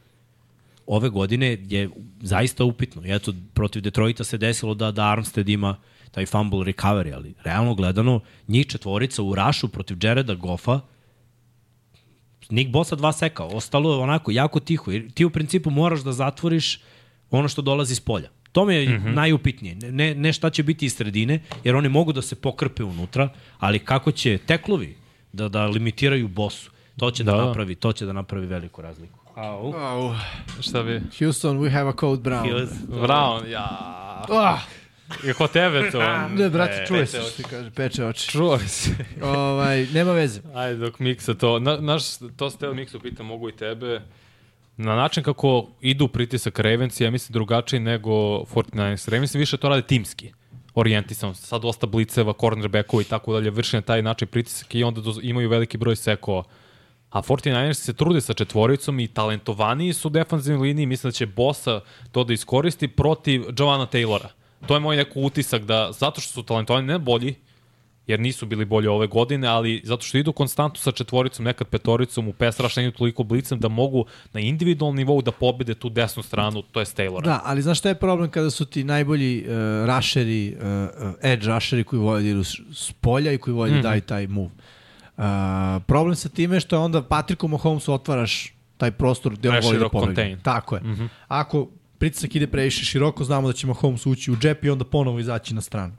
Ove 0.86 1.08
godine 1.08 1.58
je 1.68 1.90
zaista 2.20 2.64
upitno. 2.64 3.06
I 3.06 3.14
eto, 3.14 3.32
protiv 3.54 3.82
Detroita 3.82 4.24
se 4.24 4.38
desilo 4.38 4.74
da, 4.74 4.90
da 4.90 5.12
Armstead 5.12 5.48
ima 5.48 5.76
taj 6.10 6.26
fumble 6.26 6.64
recovery, 6.64 7.14
ali 7.14 7.34
realno 7.44 7.74
gledano, 7.74 8.20
njih 8.48 8.66
četvorica 8.66 9.22
u 9.22 9.34
rašu 9.34 9.68
protiv 9.68 9.96
Jareda 10.02 10.34
Goffa 10.34 10.80
Nick 12.50 12.70
Bosa 12.70 12.96
dva 12.96 13.12
seka, 13.12 13.44
ostalo 13.44 13.92
je 13.92 13.98
onako 13.98 14.30
jako 14.30 14.60
tiho. 14.60 14.90
Ti 15.14 15.24
u 15.24 15.30
principu 15.30 15.70
moraš 15.70 16.00
da 16.00 16.12
zatvoriš 16.12 16.80
ono 17.30 17.48
što 17.48 17.62
dolazi 17.62 17.92
iz 17.92 18.00
polja. 18.00 18.28
To 18.52 18.64
mi 18.64 18.74
je 18.74 18.89
mm 18.89 19.02
-hmm. 19.02 19.14
najupitnije. 19.14 19.74
Ne, 19.74 20.14
ne 20.14 20.32
šta 20.32 20.51
će 20.51 20.62
biti 20.62 20.86
iz 20.86 20.94
sredine, 20.97 21.40
jer 21.64 21.77
oni 21.77 21.89
mogu 21.89 22.12
da 22.12 22.22
se 22.22 22.36
pokrpe 22.36 22.85
unutra, 22.85 23.28
ali 23.59 23.78
kako 23.78 24.12
će 24.12 24.39
teklovi 24.39 24.97
da, 25.32 25.48
da 25.48 25.66
limitiraju 25.66 26.28
bosu, 26.28 26.70
to 26.97 27.10
će 27.10 27.24
da, 27.24 27.32
Da. 27.32 27.44
napravi, 27.44 27.74
to 27.74 27.93
će 27.93 28.06
da 28.06 28.12
napravi 28.12 28.47
veliku 28.47 28.82
razliku. 28.82 29.18
Au. 29.35 29.74
Au. 29.74 30.14
Šta 30.60 30.82
bi? 30.82 31.01
Houston, 31.18 31.59
we 31.59 31.70
have 31.70 31.89
a 31.89 31.93
code 32.01 32.22
brown. 32.31 32.66
Brown, 32.89 33.51
ja. 33.51 33.66
Ah, 34.28 34.59
Je 35.24 35.35
ko 35.35 35.47
tebe 35.47 35.90
to? 35.90 35.98
ne, 36.39 36.51
brate, 36.51 36.82
E, 36.82 36.86
čuje 36.86 37.06
se 37.06 37.20
što 37.20 37.31
ti 37.31 37.43
kaže, 37.51 37.70
peče 37.70 38.05
oči. 38.05 38.28
Čuo 38.28 38.59
se. 38.59 38.90
ovaj, 39.22 39.86
nema 39.86 40.12
veze. 40.12 40.40
Ajde, 40.55 40.77
dok 40.77 40.98
miksa 40.98 41.35
to. 41.35 41.59
Na, 41.59 41.77
naš, 41.77 42.02
to 42.36 42.51
ste 42.51 42.68
miksu 42.68 43.01
pita, 43.01 43.22
mogu 43.22 43.48
i 43.48 43.52
tebe. 43.52 44.02
Na 44.82 44.97
način 44.97 45.23
kako 45.23 45.66
idu 45.81 46.09
pritisak 46.09 46.59
Ravens, 46.59 47.01
ja 47.01 47.11
mislim 47.11 47.32
drugačiji 47.32 47.81
nego 47.81 48.11
49ers. 48.11 49.09
Ravens 49.11 49.35
više 49.35 49.57
to 49.57 49.69
rade 49.69 49.82
timski 49.82 50.32
orijentisan, 50.74 51.35
sad 51.35 51.62
dosta 51.62 51.86
bliceva, 51.86 52.32
cornerbackova 52.40 53.02
i 53.02 53.05
tako 53.05 53.32
dalje, 53.32 53.51
vrši 53.51 53.77
na 53.77 53.82
taj 53.82 54.02
način 54.02 54.28
pritisak 54.28 54.74
i 54.74 54.85
onda 54.85 55.01
imaju 55.23 55.48
veliki 55.48 55.78
broj 55.78 55.97
sekova. 55.97 56.43
A 57.11 57.23
49ers 57.23 57.74
se 57.74 57.93
trude 57.93 58.20
sa 58.20 58.35
četvoricom 58.35 59.01
i 59.01 59.09
talentovaniji 59.09 59.93
su 59.93 60.09
u 60.09 60.11
defanzivnoj 60.11 60.66
liniji, 60.66 60.86
mislim 60.86 61.09
da 61.09 61.12
će 61.12 61.27
Bosa 61.27 61.81
to 62.12 62.24
da 62.24 62.32
iskoristi 62.32 62.89
protiv 62.89 63.44
Giovanna 63.52 63.86
Taylora. 63.86 64.28
To 64.66 64.74
je 64.74 64.81
moj 64.81 64.97
neko 64.97 65.20
utisak 65.20 65.62
da, 65.62 65.93
zato 65.93 66.20
što 66.20 66.32
su 66.32 66.43
talentovani, 66.43 66.86
ne 66.86 66.98
bolji, 66.98 67.35
jer 68.10 68.20
nisu 68.20 68.46
bili 68.46 68.64
bolji 68.64 68.86
ove 68.88 69.06
godine, 69.06 69.48
ali 69.48 69.80
zato 69.84 70.02
što 70.02 70.18
idu 70.18 70.32
konstantno 70.32 70.80
sa 70.80 70.92
četvoricom, 70.92 71.44
nekad 71.44 71.66
petoricom, 71.68 72.28
u 72.28 72.32
pes 72.32 72.60
rašenju 72.60 72.92
toliko 72.92 73.22
blicem 73.22 73.58
da 73.60 73.68
mogu 73.68 74.04
na 74.32 74.40
individualnom 74.40 74.96
nivou 74.96 75.22
da 75.22 75.32
pobede 75.32 75.74
tu 75.74 75.88
desnu 75.88 76.22
stranu, 76.22 76.62
to 76.62 76.80
je 76.80 76.86
Taylora. 76.86 77.22
Da, 77.22 77.40
ali 77.44 77.62
znaš 77.62 77.78
šta 77.78 77.88
je 77.88 77.94
problem 77.94 78.30
kada 78.30 78.50
su 78.50 78.64
ti 78.64 78.84
najbolji 78.84 79.44
uh, 79.44 79.50
rusheri, 79.86 80.56
uh, 80.56 81.12
edge 81.22 81.46
rusheri 81.46 81.84
koji 81.84 82.00
vole 82.00 82.22
da 82.22 82.28
idu 82.28 82.44
s- 82.44 82.92
polja 83.00 83.32
i 83.32 83.38
koji 83.38 83.54
vole 83.54 83.70
da 83.70 83.80
daju 83.80 84.00
taj 84.00 84.26
move. 84.26 84.50
Uh, 85.16 85.24
problem 85.86 86.16
sa 86.16 86.28
time 86.28 86.56
je 86.56 86.60
što 86.60 86.80
onda 86.80 87.02
Patricku 87.02 87.48
Mahomesu 87.48 87.92
otvaraš 87.92 88.54
taj 88.76 88.90
prostor 88.90 89.32
gde 89.34 89.48
on 89.48 89.54
voli 89.62 89.78
da 89.78 89.88
pobegne. 89.88 90.38
Tako 90.42 90.74
je. 90.74 90.80
Mm. 90.82 90.86
-hmm. 90.86 91.08
Ako 91.28 91.68
pritisak 91.98 92.34
ide 92.36 92.46
previše 92.46 92.84
široko, 92.84 93.24
znamo 93.24 93.46
da 93.48 93.52
će 93.52 93.66
Mahomes 93.66 94.06
ući 94.06 94.30
u 94.32 94.36
džep 94.36 94.64
i 94.64 94.70
onda 94.70 94.84
ponovo 94.84 95.18
izaći 95.18 95.54
na 95.54 95.60
stranu. 95.60 95.92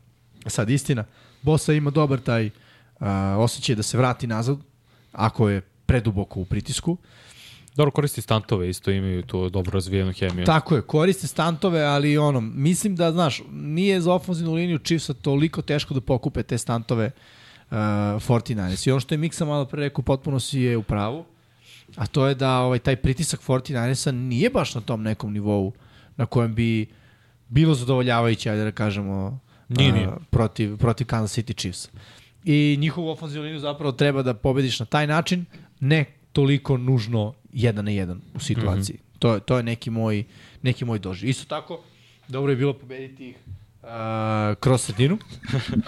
Sad, 0.46 0.70
istina, 0.70 1.04
Bosa 1.42 1.74
ima 1.74 1.90
dobar 1.90 2.20
taj 2.20 2.46
uh, 2.46 3.08
osjećaj 3.38 3.76
da 3.76 3.84
se 3.84 3.98
vrati 3.98 4.28
nazad, 4.28 4.58
ako 5.12 5.50
je 5.50 5.62
preduboko 5.62 6.40
u 6.40 6.46
pritisku. 6.46 6.98
Dobro 7.76 7.92
koristi 7.92 8.22
stantove, 8.22 8.70
isto 8.70 8.92
imaju 8.92 9.22
tu 9.22 9.50
dobro 9.50 9.72
razvijenu 9.72 10.14
hemiju. 10.14 10.46
Tako 10.46 10.76
je, 10.76 10.82
koriste 10.82 11.28
stantove, 11.28 11.82
ali 11.82 12.18
ono, 12.18 12.42
mislim 12.42 12.96
da, 12.96 13.12
znaš, 13.12 13.42
nije 13.52 14.02
za 14.02 14.14
ofenzivnu 14.14 14.54
liniju 14.54 14.80
Chiefsa 14.80 15.14
toliko 15.14 15.62
teško 15.62 15.94
da 15.94 16.02
pokupe 16.02 16.44
te 16.44 16.58
stantove 16.58 17.06
uh, 17.72 17.78
49ers. 17.78 18.88
I 18.88 18.92
ono 18.92 19.00
što 19.00 19.14
je 19.14 19.18
Miksa 19.18 19.46
malo 19.46 19.66
pre 19.66 19.80
rekao, 19.80 20.04
potpuno 20.04 20.40
si 20.40 20.60
je 20.60 20.78
u 20.78 20.84
pravu, 20.84 21.26
a 21.96 22.08
to 22.08 22.28
je 22.28 22.36
da 22.36 22.60
ovaj 22.60 22.80
taj 22.80 22.96
pritisak 22.96 23.42
49ersa 23.48 24.12
nije 24.12 24.50
baš 24.50 24.76
na 24.76 24.82
tom 24.82 25.04
nekom 25.04 25.34
nivou 25.34 25.74
na 26.18 26.26
kojem 26.26 26.56
bi 26.56 26.88
bilo 27.50 27.76
zadovoljavajuće, 27.76 28.50
ajde 28.50 28.64
da 28.64 28.72
kažemo, 28.72 29.40
Nije, 29.72 29.92
nije. 29.92 30.10
protiv, 30.30 30.78
protiv 30.78 31.08
Kansas 31.08 31.38
City 31.38 31.56
Chiefs. 31.56 31.90
I 32.44 32.78
njihovu 32.80 33.10
ofenzivnu 33.10 33.44
liniju 33.44 33.60
zapravo 33.60 33.92
treba 33.92 34.24
da 34.24 34.34
pobediš 34.34 34.80
na 34.80 34.86
taj 34.86 35.08
način, 35.08 35.46
ne 35.80 36.06
toliko 36.34 36.78
nužno 36.78 37.34
jedan 37.54 37.86
na 37.86 37.92
jedan 37.92 38.22
u 38.36 38.40
situaciji. 38.40 38.96
Mm 38.96 39.04
-hmm. 39.06 39.20
to, 39.20 39.34
je- 39.34 39.40
to 39.40 39.58
je 39.58 39.64
neki 39.64 39.90
moj, 39.90 40.24
neki 40.62 40.86
moj 40.86 41.00
doživ. 41.00 41.30
Isto 41.30 41.46
tako, 41.46 41.80
dobro 42.28 42.52
je 42.52 42.56
bilo 42.56 42.74
pobediti 42.74 43.30
ih 43.30 43.36
uh, 43.84 43.90
kroz 44.60 44.82
sredinu, 44.82 45.18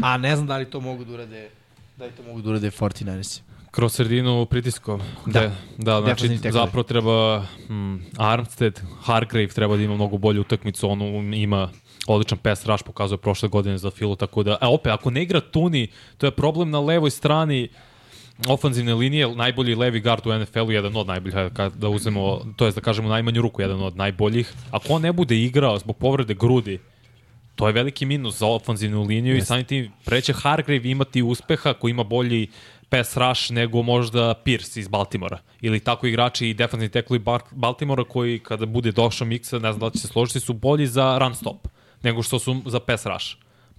a 0.02 0.18
ne 0.18 0.36
znam 0.36 0.48
da 0.48 0.58
li 0.58 0.66
to 0.66 0.80
mogu 0.80 1.06
da 1.06 1.14
urade 1.14 1.50
da 1.98 2.06
li 2.06 2.12
to 2.12 2.24
mogu 2.24 2.42
da 2.42 2.50
urade 2.50 2.70
49ersi. 2.70 3.42
Kroz 3.72 3.94
sredinu 3.94 4.46
pritiskom. 4.46 5.02
Da. 5.26 5.42
Da, 5.42 5.52
da 5.78 6.02
znači 6.02 6.52
zapravo 6.52 6.84
treba 6.84 7.40
mm, 7.70 7.96
Armstead, 8.18 8.82
Hargrave 9.02 9.48
treba 9.48 9.78
da 9.78 9.84
ima 9.84 9.96
mnogo 9.96 10.18
bolju 10.18 10.42
utakmicu, 10.42 10.90
on 10.90 11.34
ima 11.34 11.70
odličan 12.08 12.38
pass 12.38 12.66
rush, 12.66 12.84
pokazuje 12.84 13.18
prošle 13.18 13.50
godine 13.50 13.78
za 13.78 13.92
Filu, 13.92 14.16
tako 14.16 14.44
da, 14.44 14.58
a 14.62 14.72
opet, 14.72 14.94
ako 14.94 15.10
ne 15.10 15.24
igra 15.24 15.40
Tuni, 15.40 15.88
to 16.18 16.26
je 16.26 16.32
problem 16.32 16.70
na 16.70 16.80
levoj 16.80 17.12
strani 17.12 17.70
ofanzivne 18.48 18.94
linije, 18.94 19.36
najbolji 19.36 19.76
levi 19.76 20.00
gard 20.00 20.28
u 20.28 20.40
NFL-u, 20.40 20.72
jedan 20.72 20.96
od 20.96 21.08
najboljih, 21.08 21.36
da 21.76 21.90
uzmemo, 21.90 22.42
to 22.56 22.66
je 22.66 22.72
da 22.72 22.82
kažemo 22.82 23.10
najmanju 23.10 23.42
ruku, 23.42 23.62
jedan 23.62 23.82
od 23.82 23.98
najboljih. 23.98 24.54
Ako 24.72 24.94
on 24.94 25.02
ne 25.02 25.14
bude 25.14 25.38
igrao 25.38 25.80
zbog 25.80 25.98
povrede 25.98 26.34
grudi, 26.34 26.80
to 27.56 27.68
je 27.68 27.74
veliki 27.74 28.06
minus 28.06 28.40
za 28.40 28.48
ofanzivnu 28.48 29.04
liniju 29.04 29.36
yes. 29.36 29.38
i 29.38 29.46
samim 29.46 29.66
tim 29.66 29.92
preće 30.06 30.34
Hargrave 30.34 30.90
imati 30.90 31.22
uspeha 31.22 31.74
koji 31.74 31.92
ima 31.92 32.04
bolji 32.04 32.48
pass 32.90 33.18
rush 33.18 33.52
nego 33.52 33.82
možda 33.82 34.34
Pierce 34.34 34.80
iz 34.80 34.88
Baltimora. 34.88 35.40
Ili 35.62 35.80
tako 35.80 36.08
igrači 36.08 36.48
i 36.48 36.54
defensivni 36.54 36.90
teklovi 36.90 37.20
Bar- 37.20 37.52
Baltimora 37.52 38.04
koji 38.04 38.40
kada 38.40 38.66
bude 38.66 38.92
došao 38.92 39.28
miksa, 39.28 39.60
ne 39.60 39.74
znam 39.74 39.80
da 39.80 39.90
će 39.90 40.00
se 40.00 40.08
složiti, 40.08 40.40
su 40.40 40.54
bolji 40.54 40.88
za 40.88 41.18
run 41.18 41.36
stop 41.36 41.68
nego 42.04 42.24
što 42.24 42.40
su 42.40 42.62
za 42.66 42.80
pass 42.80 43.06
rush. 43.06 43.26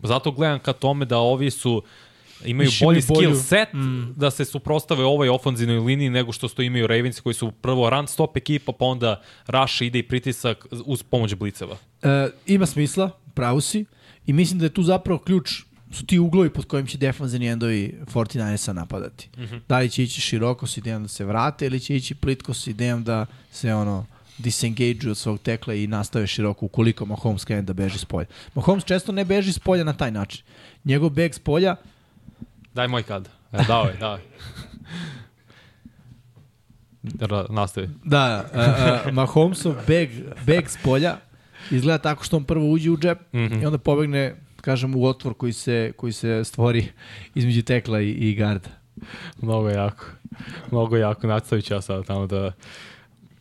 Zato 0.03 0.31
gledam 0.31 0.59
ka 0.59 0.73
tome 0.73 1.05
da 1.05 1.19
ovi 1.19 1.51
su 1.51 1.83
imaju 2.45 2.67
Više 2.67 2.85
bolji 2.85 3.03
bolju- 3.03 3.17
skill 3.17 3.43
set 3.43 3.73
mm. 3.73 4.13
da 4.17 4.31
se 4.31 4.45
suprostave 4.45 5.05
ovoj 5.05 5.29
ofanzivnoj 5.29 5.79
liniji 5.79 6.11
nego 6.11 6.33
što 6.33 6.49
što 6.49 6.63
imaju 6.63 6.87
Ravens 6.87 7.21
koji 7.21 7.35
su 7.35 7.51
prvo 7.51 7.91
run 7.91 8.07
stop 8.07 8.37
ekipa 8.37 8.73
pa 8.73 8.85
onda 8.85 9.23
rush 9.47 9.83
ide 9.83 9.99
i 9.99 10.03
pritisak 10.03 10.67
uz 10.85 11.03
pomoć 11.03 11.35
bliceva. 11.35 11.77
E, 12.03 12.29
ima 12.47 12.67
smisla, 12.67 13.11
pravu 13.35 13.61
si, 13.61 13.85
i 14.27 14.33
mislim 14.33 14.59
da 14.59 14.65
je 14.67 14.75
tu 14.75 14.83
zapravo 14.83 15.19
ključ 15.19 15.63
su 15.91 16.07
ti 16.07 16.19
uglovi 16.19 16.51
pod 16.51 16.65
kojim 16.65 16.87
će 16.87 16.99
defanzivni 16.99 17.47
endovi 17.47 17.95
49ersa 18.15 18.73
napadati. 18.73 19.29
Mm 19.37 19.43
-hmm. 19.43 19.61
Da 19.69 19.79
li 19.79 19.91
će 19.91 20.03
ići 20.03 20.21
široko 20.21 20.67
s 20.67 20.77
idejom 20.77 21.03
da 21.03 21.09
se 21.09 21.25
vrate 21.25 21.67
ili 21.67 21.81
će 21.81 21.97
ići 21.97 22.15
plitko 22.15 22.55
s 22.55 22.67
idejom 22.67 23.05
da 23.05 23.27
se 23.51 23.75
ono 23.75 24.07
disengage 24.39 25.11
od 25.11 25.17
svog 25.17 25.39
tekla 25.39 25.75
i 25.75 25.87
nastave 25.87 26.27
široko 26.27 26.67
ukoliko 26.67 27.07
Mahomes 27.07 27.45
krene 27.45 27.63
da 27.63 27.73
beži 27.73 27.99
s 27.99 28.05
polja. 28.05 28.27
Mahomes 28.55 28.85
često 28.85 29.13
ne 29.13 29.25
beži 29.25 29.53
s 29.53 29.59
polja 29.59 29.85
na 29.85 29.93
taj 29.93 30.11
način. 30.11 30.45
Njegov 30.85 31.11
beg 31.11 31.35
s 31.35 31.39
polja 31.39 31.77
Daj 32.75 32.89
moj 32.89 33.03
kad. 33.03 33.29
E, 33.53 33.65
dao 33.69 33.85
je, 33.85 33.97
dao 34.01 34.17
je. 34.17 34.23
Ra, 37.21 37.47
nastavi. 37.51 37.89
Da, 38.05 38.45
uh, 38.53 38.59
uh, 39.07 39.13
Mahomesov 39.13 39.75
beg, 39.87 40.11
beg 40.47 40.69
s 40.69 40.79
polja 40.85 41.17
izgleda 41.71 41.99
tako 41.99 42.25
što 42.25 42.37
on 42.37 42.45
prvo 42.45 42.71
uđe 42.71 42.91
u 42.91 42.97
džep 42.97 43.19
mm 43.33 43.39
-hmm. 43.39 43.63
i 43.63 43.67
onda 43.67 43.79
pobegne, 43.79 44.35
kažem, 44.61 44.97
u 44.97 45.05
otvor 45.05 45.35
koji 45.35 45.53
se, 45.53 45.93
koji 45.97 46.13
se 46.13 46.45
stvori 46.45 46.89
između 47.35 47.63
tekla 47.63 48.01
i, 48.01 48.11
i 48.11 48.35
garda. 48.35 48.69
Mnogo 49.41 49.69
jako. 49.69 50.05
Mnogo 50.71 50.97
jako. 50.97 51.27
Nastavit 51.27 51.65
ću 51.65 51.75
ja 51.75 51.81
sad 51.81 52.07
tamo 52.07 52.27
da... 52.27 52.53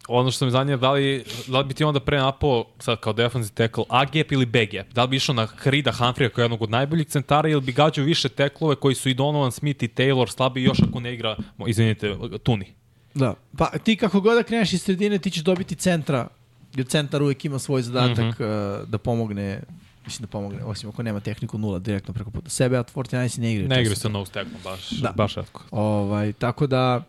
Ono 0.07 0.31
što 0.31 0.45
me 0.45 0.51
zanima, 0.51 0.77
da 0.77 0.91
li, 0.91 1.23
da 1.47 1.59
li 1.59 1.65
bi 1.65 1.73
ti 1.73 1.83
onda 1.83 1.99
pre 1.99 2.17
napao 2.17 2.65
sad 2.79 2.99
kao 2.99 3.13
defensive 3.13 3.55
tackle 3.55 3.83
A 3.89 4.05
gap 4.05 4.31
ili 4.31 4.45
B 4.45 4.65
gap? 4.65 4.87
Da 4.87 5.03
li 5.03 5.07
bi 5.07 5.15
išao 5.15 5.35
na 5.35 5.45
Hrida 5.45 5.91
Humphreya 5.91 6.29
kao 6.29 6.41
jednog 6.41 6.61
od 6.61 6.69
najboljih 6.69 7.07
centara 7.07 7.49
ili 7.49 7.61
bi 7.61 7.71
gađao 7.71 8.05
više 8.05 8.29
teklove 8.29 8.75
koji 8.75 8.95
su 8.95 9.09
i 9.09 9.13
Donovan 9.13 9.51
Smith 9.51 9.83
i 9.83 9.87
Taylor 9.87 10.29
slabi 10.29 10.63
još 10.63 10.77
ako 10.89 10.99
ne 10.99 11.13
igra, 11.13 11.35
izvinite, 11.67 12.15
Tuni? 12.43 12.73
Da. 13.13 13.33
Pa 13.57 13.65
ti 13.65 13.95
kako 13.95 14.21
god 14.21 14.35
da 14.35 14.43
kreneš 14.43 14.73
iz 14.73 14.81
sredine, 14.81 15.19
ti 15.19 15.31
ćeš 15.31 15.43
dobiti 15.43 15.75
centra, 15.75 16.27
jer 16.75 16.87
centar 16.87 17.21
uvek 17.23 17.45
ima 17.45 17.59
svoj 17.59 17.81
zadatak 17.81 18.39
mm 18.39 18.43
-hmm. 18.43 18.81
uh, 18.81 18.89
da 18.89 18.97
pomogne 18.97 19.61
mislim 20.05 20.21
da 20.21 20.27
pomogne, 20.27 20.63
osim 20.63 20.89
ako 20.89 21.03
nema 21.03 21.19
tehniku 21.19 21.57
nula 21.57 21.79
direktno 21.79 22.13
preko 22.13 22.31
puta 22.31 22.49
sebe, 22.49 22.77
a 22.77 22.83
49 22.83 23.39
ne 23.39 23.53
igra. 23.53 23.67
Ne 23.67 23.81
igra 23.81 23.95
se 23.95 24.09
nose 24.09 24.31
tackle, 24.31 24.57
baš, 24.63 24.89
Da. 24.89 25.07
da. 25.07 25.13
baš 25.13 25.35
retko. 25.35 25.63
Ovaj, 25.71 26.33
tako 26.33 26.67
da 26.67 27.03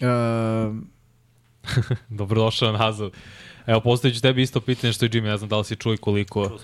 uh, 0.00 0.76
Dobrodošao 2.08 2.72
nazad. 2.72 3.12
Evo, 3.66 3.80
postavit 3.80 4.16
ću 4.16 4.22
tebi 4.22 4.42
isto 4.42 4.60
pitanje 4.60 4.92
što 4.92 5.04
je 5.04 5.10
Jimmy, 5.10 5.22
ne 5.22 5.36
znam 5.36 5.48
da 5.48 5.58
li 5.58 5.64
si 5.64 5.76
čuo 5.76 5.94
i 5.94 5.96
koliko. 5.96 6.58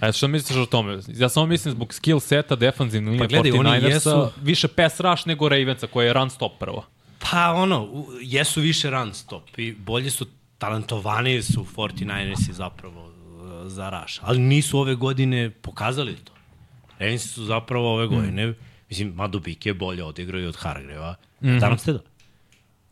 A 0.00 0.12
što 0.12 0.28
misliš 0.28 0.58
o 0.58 0.66
tome? 0.66 0.98
Ja 1.08 1.28
samo 1.28 1.46
mislim 1.46 1.74
zbog 1.74 1.94
skill 1.94 2.20
seta 2.20 2.56
defanzivne 2.56 3.10
linije 3.10 3.28
Pa 3.28 3.40
gledaj, 3.40 3.52
oni 3.52 3.68
49ersa, 3.68 3.90
jesu- 3.90 4.30
više 4.42 4.68
pass 4.68 5.00
rush 5.00 5.26
nego 5.26 5.48
Ravensa, 5.48 5.86
koji 5.86 6.06
je 6.06 6.12
run 6.12 6.30
stop 6.30 6.52
prvo. 6.58 6.86
Pa 7.30 7.52
ono, 7.52 8.06
jesu 8.22 8.60
više 8.60 8.90
run 8.90 9.14
stop 9.14 9.58
i 9.58 9.72
bolje 9.72 10.10
su, 10.10 10.26
talentovaniji 10.58 11.42
su 11.42 11.66
49ersi 11.76 12.52
zapravo 12.52 13.04
uh, 13.04 13.12
za 13.66 13.90
rush, 13.90 14.18
ali 14.22 14.38
nisu 14.38 14.78
ove 14.78 14.94
godine 14.94 15.50
pokazali 15.50 16.16
to. 16.24 16.32
Ravensi 16.98 17.28
su 17.28 17.44
zapravo 17.44 17.94
ove 17.94 18.06
godine, 18.06 18.46
mm. 18.46 18.54
mislim, 18.88 19.12
Madubik 19.14 19.66
je 19.66 19.74
bolje 19.74 20.04
odigrao 20.04 20.40
i 20.40 20.46
od 20.46 20.56
Hargreva. 20.56 21.14
Mm 21.40 21.48
-hmm. 21.48 21.60
Danas 21.60 21.80
ste 21.80 21.92
da? 21.92 22.09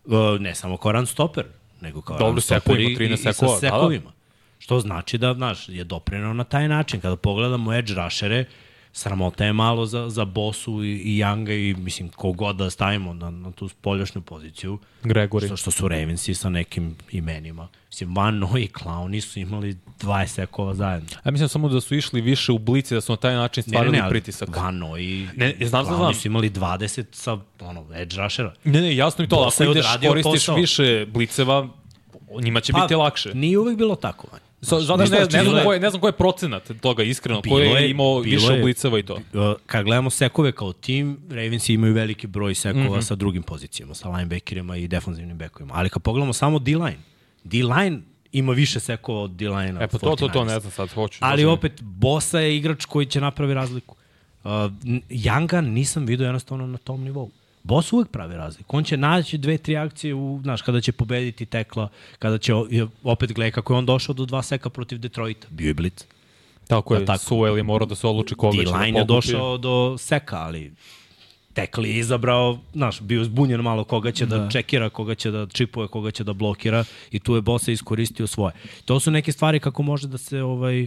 Uh, 0.09 0.41
ne 0.41 0.55
samo 0.55 0.77
kao 0.77 0.93
run 0.93 1.07
stopper, 1.07 1.45
nego 1.81 2.01
kao 2.01 2.19
Dobro, 2.19 2.33
run 2.33 2.41
stopper 2.41 2.81
i, 2.81 2.97
13 2.97 3.11
i, 3.11 3.13
i 3.13 3.17
sa 3.17 3.33
sekova, 3.33 3.61
da, 3.61 3.61
da. 3.61 3.69
sekovima. 3.69 4.13
Što 4.59 4.81
znači 4.81 5.19
da, 5.19 5.35
znaš, 5.35 5.69
je 5.69 5.85
doprinao 5.85 6.33
na 6.33 6.45
taj 6.45 6.69
način. 6.69 7.01
Kada 7.01 7.17
pogledamo 7.17 7.75
edge 7.75 7.95
rushere, 7.95 8.45
sramota 8.93 9.45
je 9.45 9.53
malo 9.53 9.87
za, 9.87 10.09
za 10.11 10.25
Bosu 10.25 10.85
i, 10.85 10.93
i 10.93 11.19
Younga 11.23 11.71
i 11.71 11.75
mislim 11.75 12.09
kogod 12.09 12.57
da 12.57 12.71
stavimo 12.71 13.15
na, 13.15 13.31
na 13.31 13.53
tu 13.53 13.69
spoljašnju 13.69 14.21
poziciju. 14.21 14.79
Gregory. 15.03 15.47
Što, 15.47 15.57
što 15.57 15.71
su 15.71 15.89
Ravensi 15.89 16.35
sa 16.35 16.49
nekim 16.49 16.97
imenima. 17.11 17.69
Mislim, 17.89 18.17
Van 18.17 18.41
Noy 18.41 18.59
i 18.65 18.69
Clowni 18.69 19.21
su 19.21 19.39
imali 19.39 19.77
20 20.01 20.27
sekova 20.27 20.75
zajedno. 20.75 21.09
Ja 21.25 21.31
mislim 21.31 21.49
samo 21.49 21.69
da 21.69 21.81
su 21.81 21.95
išli 21.95 22.21
više 22.21 22.53
u 22.53 22.59
blici, 22.59 22.95
da 22.95 23.01
su 23.01 23.13
na 23.13 23.17
taj 23.17 23.35
način 23.35 23.63
stvarali 23.63 23.99
ali 24.01 24.11
pritisak. 24.11 24.57
Van 24.57 24.75
Noy 24.75 24.99
i 25.01 25.29
Ne, 25.37 25.55
znam, 25.67 25.85
znam, 25.85 25.97
Clowni 25.97 25.99
znam. 25.99 26.15
su 26.15 26.29
imali 26.29 26.51
20 26.51 27.05
sa 27.13 27.39
ono, 27.61 27.87
edge 27.95 28.17
rushera. 28.17 28.55
Ne, 28.65 28.81
ne, 28.81 28.97
jasno 28.97 29.25
i 29.25 29.29
to, 29.29 29.37
Bosa 29.37 29.65
ako 29.65 29.73
ideš, 29.73 29.87
koristiš 30.09 30.33
posao. 30.33 30.57
više 30.57 31.07
bliceva, 31.09 31.69
njima 32.43 32.61
će 32.61 32.73
pa, 32.73 32.81
biti 32.81 32.95
lakše. 32.95 33.35
Nije 33.35 33.59
uvek 33.59 33.79
bilo 33.79 33.95
tako, 33.97 34.27
Vanja. 34.33 34.48
Sa, 34.61 34.81
zato 34.81 35.05
ne, 35.05 35.27
ne, 35.33 35.45
znam 35.45 35.65
koji, 35.65 35.81
ne 35.81 35.91
znam 35.91 36.01
koji 36.01 36.09
je 36.09 36.17
procenat 36.17 36.71
toga, 36.81 37.03
iskreno, 37.03 37.43
koji 37.49 37.67
je, 37.67 37.91
imao 37.91 38.19
više 38.19 38.59
bliceva 38.63 38.99
i 38.99 39.03
to. 39.03 39.19
Kad 39.67 39.85
gledamo 39.85 40.11
sekove 40.11 40.53
kao 40.53 40.73
tim, 40.73 41.19
Ravensi 41.31 41.73
imaju 41.73 41.95
veliki 41.95 42.27
broj 42.27 42.55
sekova 42.55 42.85
mm 42.85 42.89
-hmm. 42.89 43.03
sa 43.03 43.15
drugim 43.15 43.43
pozicijama, 43.43 43.95
sa 43.95 44.09
linebackerima 44.09 44.77
i 44.77 44.89
defanzivnim 44.89 45.39
bekovima. 45.39 45.75
Ali 45.77 45.91
kad 45.91 46.03
pogledamo 46.03 46.33
samo 46.33 46.59
D-line, 46.59 46.99
D-line 47.45 48.01
ima 48.33 48.53
više 48.53 48.81
sekova 48.81 49.21
od 49.21 49.31
D-line-a. 49.31 49.83
E 49.83 49.89
pa 49.89 49.99
to, 49.99 50.17
to, 50.17 50.29
to 50.29 50.45
ne 50.45 50.61
znam 50.61 50.73
sad, 50.73 50.93
hoću. 50.93 51.19
Ali 51.21 51.45
možda- 51.45 51.53
opet, 51.53 51.83
Bosa 51.83 52.41
je 52.41 52.57
igrač 52.57 52.85
koji 52.85 53.07
će 53.07 53.21
napravi 53.21 53.55
razliku. 53.55 53.95
Uh, 54.45 54.51
Younga 55.11 55.61
nisam 55.61 56.07
vidio 56.07 56.25
jednostavno 56.25 56.67
na 56.67 56.79
tom 56.79 57.05
nivou. 57.05 57.31
Boss 57.63 57.93
uvek 57.93 58.09
pravi 58.09 58.37
razliku. 58.37 58.77
On 58.77 58.85
će 58.85 58.97
naći 58.97 59.39
dve, 59.39 59.59
tri 59.59 59.77
akcije, 59.77 60.15
u, 60.15 60.41
znaš, 60.43 60.63
kada 60.63 60.81
će 60.81 60.93
pobediti 60.93 61.47
tekla, 61.47 61.89
kada 62.19 62.39
će, 62.39 62.53
opet 63.03 63.33
gledaj 63.33 63.51
kako 63.51 63.73
je 63.73 63.79
on 63.79 63.87
došao 63.87 64.15
do 64.15 64.25
dva 64.25 64.43
seka 64.43 64.71
protiv 64.71 64.99
Detroita. 64.99 65.47
Bio 65.51 65.69
je 65.69 65.75
blic. 65.75 66.07
Tako 66.69 66.95
je, 66.95 67.05
tako. 67.05 67.25
Suel 67.25 67.57
je 67.57 67.63
morao 67.63 67.87
da 67.87 67.95
se 67.95 68.07
odluči 68.07 68.35
koga 68.35 68.57
će 68.57 68.65
da 68.65 68.71
D-line 68.71 68.93
pokupi. 68.93 68.99
je 68.99 69.05
došao 69.05 69.59
do 69.59 69.99
seka, 69.99 70.37
ali 70.37 70.73
Tekli 71.59 71.91
je 71.91 71.99
izabrao, 71.99 72.59
znaš, 72.73 73.01
bio 73.01 73.25
zbunjen 73.25 73.61
malo 73.61 73.85
koga 73.85 74.13
će 74.13 74.27
da, 74.27 74.39
da 74.39 74.51
čekira, 74.51 74.91
koga 74.91 75.15
će 75.15 75.31
da 75.31 75.47
čipuje, 75.47 75.89
koga 75.89 76.11
će 76.11 76.25
da 76.25 76.33
blokira 76.33 76.85
i 77.11 77.19
tu 77.19 77.35
je 77.35 77.41
Bosa 77.41 77.73
iskoristio 77.73 78.27
svoje. 78.27 78.55
To 78.85 79.01
su 79.01 79.11
neke 79.11 79.33
stvari 79.33 79.61
kako 79.61 79.83
može 79.83 80.09
da 80.09 80.19
se 80.19 80.43
ovaj 80.43 80.87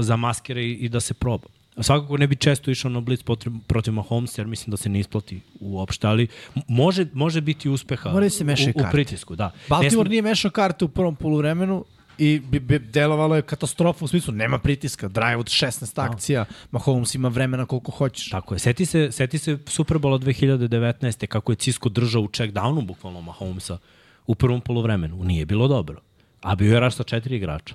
zamaskira 0.00 0.60
i, 0.60 0.72
i 0.72 0.88
da 0.88 1.00
se 1.00 1.14
proba. 1.14 1.48
Svakako 1.80 2.16
ne 2.16 2.26
bi 2.26 2.36
često 2.36 2.70
išao 2.70 2.90
na 2.90 3.00
blitz 3.00 3.22
protiv, 3.22 3.52
protiv 3.66 3.94
Mahomesa, 3.94 4.40
jer 4.40 4.46
mislim 4.46 4.70
da 4.70 4.76
se 4.76 4.88
ne 4.88 5.00
isplati 5.00 5.40
uopšte, 5.60 6.06
ali 6.06 6.26
može, 6.68 7.06
može 7.12 7.40
biti 7.40 7.68
uspeha 7.68 8.10
se 8.30 8.44
u, 8.70 8.80
u 8.80 8.92
pritisku. 8.92 9.36
Da. 9.36 9.50
Baltimore 9.68 9.90
sme- 9.98 10.10
nije 10.10 10.22
mešao 10.22 10.50
karte 10.50 10.84
u 10.84 10.88
prvom 10.88 11.16
poluvremenu 11.16 11.84
i 12.18 12.40
bi, 12.40 12.60
bi 12.60 12.78
delovalo 12.78 13.36
je 13.36 13.42
katastrofa 13.42 14.04
u 14.04 14.08
smislu 14.08 14.34
nema 14.34 14.58
pritiska, 14.58 15.08
drive 15.08 15.36
od 15.36 15.46
16 15.46 16.02
akcija, 16.02 16.44
Mahomes 16.70 17.14
ima 17.14 17.28
vremena 17.28 17.66
koliko 17.66 17.92
hoćeš. 17.92 18.30
Tako 18.30 18.54
je. 18.54 18.58
Seti 18.58 18.86
se, 18.86 19.12
seti 19.12 19.38
se 19.38 19.58
Superbola 19.66 20.18
2019. 20.18 21.26
kako 21.26 21.52
je 21.52 21.56
Cisco 21.56 21.88
držao 21.88 22.22
u 22.22 22.28
check 22.28 22.54
downu 22.54 22.86
bukvalno 22.86 23.20
Mahomesa 23.20 23.78
u 24.26 24.34
prvom 24.34 24.60
polovremenu. 24.60 25.24
Nije 25.24 25.46
bilo 25.46 25.68
dobro. 25.68 26.00
A 26.42 26.54
bio 26.54 26.74
je 26.74 26.80
raš 26.80 26.94
sa 26.94 27.02
četiri 27.02 27.36
igrača. 27.36 27.74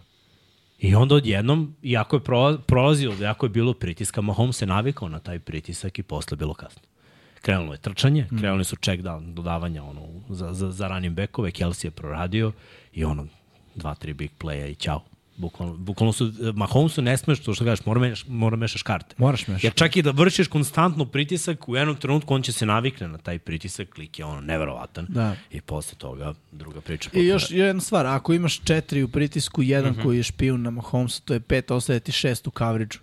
I 0.82 0.96
onda 0.96 1.16
odjednom, 1.16 1.76
iako 1.82 2.16
je 2.16 2.20
pro, 2.20 2.58
prolazio, 2.68 3.14
iako 3.22 3.46
je 3.46 3.50
bilo 3.50 3.74
pritiska, 3.74 4.22
Mahomes 4.22 4.58
se 4.58 4.66
navikao 4.66 5.10
na 5.10 5.20
taj 5.20 5.40
pritisak 5.40 6.00
i 6.00 6.04
posle 6.04 6.38
bilo 6.38 6.54
kasno. 6.54 6.82
Krenulo 7.42 7.74
je 7.74 7.78
trčanje, 7.78 8.28
krenuli 8.40 8.64
su 8.64 8.76
check 8.76 9.04
down, 9.04 9.34
dodavanja 9.34 9.84
ono, 9.84 10.02
za, 10.30 10.54
za, 10.54 10.72
za 10.72 10.88
running 10.88 11.16
backove, 11.16 11.52
Kelsey 11.52 11.86
je 11.86 11.92
proradio 11.92 12.52
i 12.94 13.06
ono, 13.06 13.28
dva, 13.76 13.96
tri 13.96 14.14
big 14.14 14.32
playa 14.40 14.72
i 14.72 14.76
ćao. 14.76 15.11
Bukvalno, 15.38 15.78
bukvalno 15.78 16.14
su, 16.14 16.34
Mahomesu 16.56 17.02
ne 17.02 17.18
smeš, 17.18 17.40
to 17.40 17.54
što 17.54 17.66
kažeš, 17.66 17.86
mora, 17.86 18.00
meš, 18.00 18.26
mora 18.28 18.56
mešaš 18.58 18.84
karte. 18.84 19.16
Moraš 19.18 19.48
mešati. 19.48 19.66
Jer 19.66 19.74
čak 19.74 19.98
i 19.98 20.02
da 20.02 20.12
vršiš 20.12 20.48
konstantno 20.48 21.06
pritisak, 21.06 21.70
u 21.70 21.76
jednom 21.76 21.96
trenutku 21.96 22.34
on 22.34 22.42
će 22.42 22.52
se 22.52 22.66
navikne 22.66 23.08
na 23.08 23.18
taj 23.18 23.40
pritisak, 23.40 23.90
klik 23.90 24.20
je 24.20 24.26
ono 24.26 24.42
neverovatan. 24.42 25.06
Da. 25.10 25.36
I 25.52 25.62
posle 25.62 25.98
toga 25.98 26.34
druga 26.52 26.82
priča. 26.82 27.10
I 27.14 27.26
još 27.26 27.52
jedna 27.52 27.82
stvar, 27.82 28.06
ako 28.08 28.34
imaš 28.34 28.62
četiri 28.64 29.04
u 29.04 29.08
pritisku, 29.08 29.62
jedan 29.62 29.92
Mhm. 29.92 30.00
uh 30.00 30.04
-huh. 30.04 30.08
koji 30.08 30.18
je 30.18 30.24
špijun 30.24 30.62
na 30.62 30.70
Mahomesu, 30.70 31.22
to 31.22 31.34
je 31.34 31.40
pet, 31.40 31.72
ostaje 31.72 32.00
ti 32.00 32.12
šest 32.12 32.48
u 32.48 32.52
coverage 32.58 32.98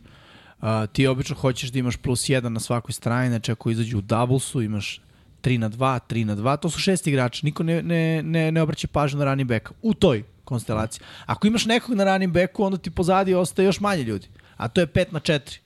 Uh, 0.60 0.66
ti 0.92 1.06
obično 1.06 1.36
hoćeš 1.36 1.70
da 1.70 1.78
imaš 1.78 1.96
plus 1.96 2.28
jedan 2.28 2.52
na 2.52 2.60
svakoj 2.60 2.92
strani, 2.92 3.28
znači 3.28 3.52
ako 3.52 3.70
izađu 3.70 3.98
u 3.98 4.00
doublesu, 4.00 4.62
imaš 4.62 5.00
3 5.42 5.58
na 5.58 5.70
2, 5.70 5.98
3 6.08 6.24
na 6.24 6.36
2, 6.36 6.56
to 6.60 6.70
su 6.70 6.78
šest 6.78 7.06
igrača, 7.06 7.40
niko 7.44 7.62
ne, 7.62 7.82
ne, 7.82 8.22
ne, 8.22 8.52
ne 8.52 8.62
obraća 8.62 8.88
pažnju 8.88 9.18
na 9.18 9.24
running 9.24 9.48
backa. 9.48 9.74
U 9.82 9.94
toj 9.94 10.22
konstelaciji. 10.48 11.02
Ako 11.26 11.46
imaš 11.46 11.66
nekog 11.66 11.96
na 11.96 12.04
running 12.04 12.32
backu, 12.32 12.64
onda 12.64 12.78
ti 12.78 12.90
pozadi 12.90 13.34
ostaje 13.34 13.66
još 13.66 13.80
manje 13.80 14.02
ljudi. 14.02 14.28
A 14.56 14.68
to 14.68 14.80
je 14.80 14.86
5 14.86 15.12
na 15.12 15.20
4 15.20 15.58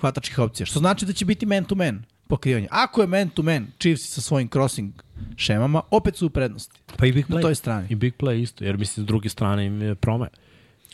hvatačkih 0.00 0.38
opcija. 0.38 0.66
Što 0.66 0.78
znači 0.78 1.06
da 1.06 1.12
će 1.12 1.24
biti 1.24 1.46
man 1.46 1.64
to 1.64 1.74
man 1.74 2.04
pokrivanje. 2.28 2.68
Ako 2.70 3.00
je 3.00 3.06
man 3.06 3.28
to 3.28 3.42
man, 3.42 3.66
Chiefs 3.78 4.14
sa 4.14 4.20
svojim 4.20 4.48
crossing 4.48 4.92
šemama, 5.36 5.82
opet 5.90 6.16
su 6.16 6.26
u 6.26 6.30
prednosti. 6.30 6.78
Pa 6.96 7.06
i 7.06 7.12
big 7.12 7.26
play. 7.26 7.34
Na 7.34 7.40
toj 7.40 7.54
strani. 7.54 7.86
I 7.90 7.94
big 7.94 8.14
play 8.18 8.42
isto, 8.42 8.64
jer 8.64 8.78
mislim 8.78 9.04
s 9.04 9.06
druge 9.06 9.28
strane 9.28 9.66
im 9.66 9.82
je 9.82 9.94
prome. 9.94 10.28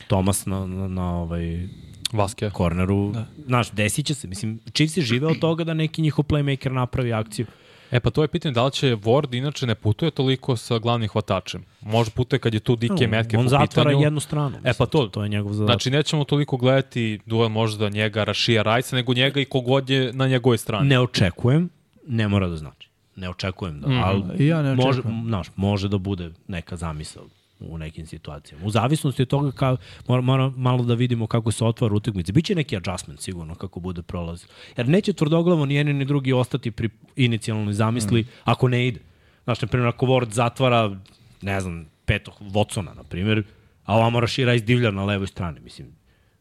Thomas 0.07 0.45
na, 0.45 0.65
na, 0.65 0.87
na 0.87 1.15
ovaj 1.15 1.67
Vaske. 2.11 2.49
korneru, 2.53 3.11
da. 3.11 3.25
znaš, 3.45 3.71
desit 3.71 4.05
će 4.05 4.13
se. 4.13 4.27
Mislim, 4.27 4.59
Chiefs 4.73 4.99
žive 4.99 5.27
od 5.27 5.39
toga 5.39 5.63
da 5.63 5.73
neki 5.73 6.01
njihov 6.01 6.25
playmaker 6.25 6.71
napravi 6.71 7.13
akciju. 7.13 7.45
E 7.91 7.99
pa 7.99 8.09
to 8.09 8.21
je 8.21 8.27
pitanje 8.27 8.53
da 8.53 8.65
li 8.65 8.71
će 8.71 8.95
Ward 8.95 9.37
inače 9.37 9.67
ne 9.67 9.75
putuje 9.75 10.11
toliko 10.11 10.55
sa 10.57 10.79
glavnim 10.79 11.09
hvatačem. 11.09 11.65
Može 11.81 12.11
putuje 12.11 12.39
kad 12.39 12.53
je 12.53 12.59
tu 12.59 12.75
DK 12.75 13.07
Metcalf 13.09 13.39
on 13.39 13.45
u 13.45 13.49
zatvara 13.49 13.89
pitanju. 13.89 14.03
jednu 14.03 14.19
stranu. 14.19 14.57
E 14.63 14.73
pa 14.77 14.85
to, 14.85 15.07
to 15.07 15.23
je 15.23 15.29
njegov 15.29 15.53
zadatak. 15.53 15.73
Znači 15.73 15.91
nećemo 15.91 16.23
toliko 16.23 16.57
gledati 16.57 17.19
duel 17.25 17.49
možda 17.49 17.89
njega 17.89 18.23
Rašija 18.23 18.61
Rajsa, 18.61 18.95
nego 18.95 19.13
njega 19.13 19.39
i 19.39 19.45
kogod 19.45 19.89
je 19.89 20.13
na 20.13 20.27
njegovoj 20.27 20.57
strani. 20.57 20.89
Ne 20.89 20.99
očekujem, 20.99 21.69
ne 22.07 22.27
mora 22.27 22.47
da 22.47 22.55
znači. 22.57 22.89
Ne 23.15 23.29
očekujem 23.29 23.81
da, 23.81 23.87
mm, 23.87 24.03
ali 24.03 24.47
ja 24.47 24.61
ne 24.61 24.75
može, 24.75 24.89
očekujem. 24.89 25.23
znaš, 25.27 25.47
može 25.55 25.87
da 25.89 25.97
bude 25.97 26.31
neka 26.47 26.75
zamisao 26.75 27.23
u 27.59 27.77
nekim 27.77 28.05
situacijama. 28.07 28.65
U 28.65 28.69
zavisnosti 28.69 29.21
od 29.21 29.27
toga 29.27 29.51
ka, 29.51 29.77
mora, 30.07 30.21
mora 30.21 30.51
malo 30.55 30.83
da 30.83 30.93
vidimo 30.93 31.27
kako 31.27 31.51
se 31.51 31.65
otvara 31.65 31.95
utakmice. 31.95 32.31
Biće 32.31 32.55
neki 32.55 32.77
adjustment 32.77 33.21
sigurno 33.21 33.55
kako 33.55 33.79
bude 33.79 34.01
prolazio. 34.01 34.47
Jer 34.77 34.89
neće 34.89 35.13
tvrdoglavo 35.13 35.65
ni 35.65 35.75
jedan 35.75 35.95
ni 35.95 36.05
drugi 36.05 36.33
ostati 36.33 36.71
pri 36.71 36.89
inicijalnoj 37.15 37.73
zamisli 37.73 38.21
mm. 38.21 38.27
ako 38.43 38.67
ne 38.67 38.87
ide. 38.87 38.99
Znaš, 39.43 39.61
na 39.61 39.67
primjer, 39.67 39.87
ako 39.87 40.05
Ward 40.05 40.31
zatvara, 40.31 40.99
ne 41.41 41.61
znam, 41.61 41.85
petog 42.05 42.33
Watsona, 42.39 42.95
na 42.95 43.03
primjer, 43.03 43.43
a 43.85 43.95
ovamo 43.95 44.19
Rašira 44.19 44.53
izdivlja 44.53 44.91
na 44.91 45.05
levoj 45.05 45.27
strani. 45.27 45.59
Mislim, 45.59 45.87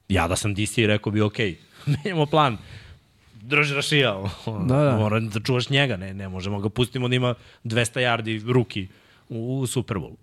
ja 0.09 0.28
da 0.28 0.36
sam 0.36 0.55
DC 0.55 0.78
rekao 0.78 1.12
bi, 1.12 1.20
ok, 1.20 1.36
menjamo 2.05 2.27
plan, 2.27 2.59
drži 3.43 3.74
Rašija, 3.74 4.23
Da, 4.69 4.77
da. 4.77 4.97
mora 4.97 5.20
da 5.20 5.41
čuvaš 5.41 5.70
njega, 5.70 5.97
ne, 5.97 6.15
ne 6.15 6.28
možemo 6.28 6.61
ga 6.61 6.69
pustimo 6.69 7.09
da 7.09 7.15
ima 7.15 7.35
200 7.65 8.01
yardi 8.01 8.53
ruki 8.53 8.89
u, 9.28 9.59
u 9.59 9.66
Superbolu. 9.66 10.16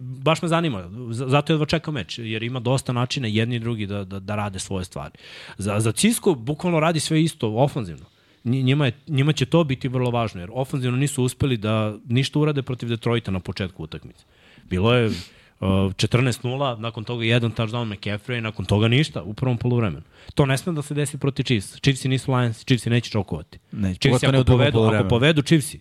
Baš 0.00 0.42
me 0.42 0.48
zanima, 0.48 0.90
zato 1.10 1.52
jedva 1.52 1.66
čekam 1.66 1.94
meč, 1.94 2.18
jer 2.18 2.42
ima 2.42 2.60
dosta 2.60 2.92
načina 2.92 3.28
jedni 3.28 3.56
i 3.56 3.58
drugi 3.58 3.86
da, 3.86 4.04
da, 4.04 4.20
da 4.20 4.36
rade 4.36 4.58
svoje 4.58 4.84
stvari. 4.84 5.12
Za, 5.58 5.80
za 5.80 5.92
Cisco 5.92 6.34
bukvalno 6.34 6.80
radi 6.80 7.00
sve 7.00 7.22
isto, 7.22 7.48
ofanzivno. 7.48 8.04
Nji- 8.44 8.62
Njima, 8.62 8.86
je, 8.86 8.92
njima 9.08 9.32
će 9.32 9.46
to 9.46 9.64
biti 9.64 9.88
vrlo 9.88 10.10
važno, 10.10 10.40
jer 10.40 10.50
ofanzivno 10.52 10.96
nisu 10.98 11.24
uspeli 11.24 11.56
da 11.56 11.96
ništa 12.08 12.38
urade 12.38 12.62
protiv 12.62 12.88
Detroita 12.88 13.30
na 13.30 13.40
početku 13.40 13.82
utakmice. 13.82 14.24
Bilo 14.70 14.94
je 14.94 15.06
uh, 15.06 15.12
14-0, 15.60 16.78
nakon 16.78 17.04
toga 17.04 17.24
jedan 17.24 17.50
touchdown 17.52 17.94
McCaffrey, 17.94 18.40
nakon 18.40 18.64
toga 18.64 18.88
ništa 18.88 19.22
u 19.22 19.34
prvom 19.34 19.58
polovremenu. 19.58 20.02
To 20.34 20.46
ne 20.46 20.58
sme 20.58 20.72
da 20.72 20.82
se 20.82 20.94
desi 20.94 21.18
protiv 21.18 21.42
Chiefs. 21.44 21.80
Chiefsi 21.80 22.08
nisu 22.08 22.32
Lions, 22.34 22.64
Chiefsi 22.64 22.90
neće 22.90 23.10
čokovati. 23.10 23.58
Chiefsi 24.00 24.26
ne 24.26 24.38
u 24.38 24.40
ako 24.40 24.44
povedu, 24.44 24.68
ako 24.68 24.72
poluvremenu. 24.72 25.08
povedu 25.08 25.42
Chiefsi, 25.42 25.80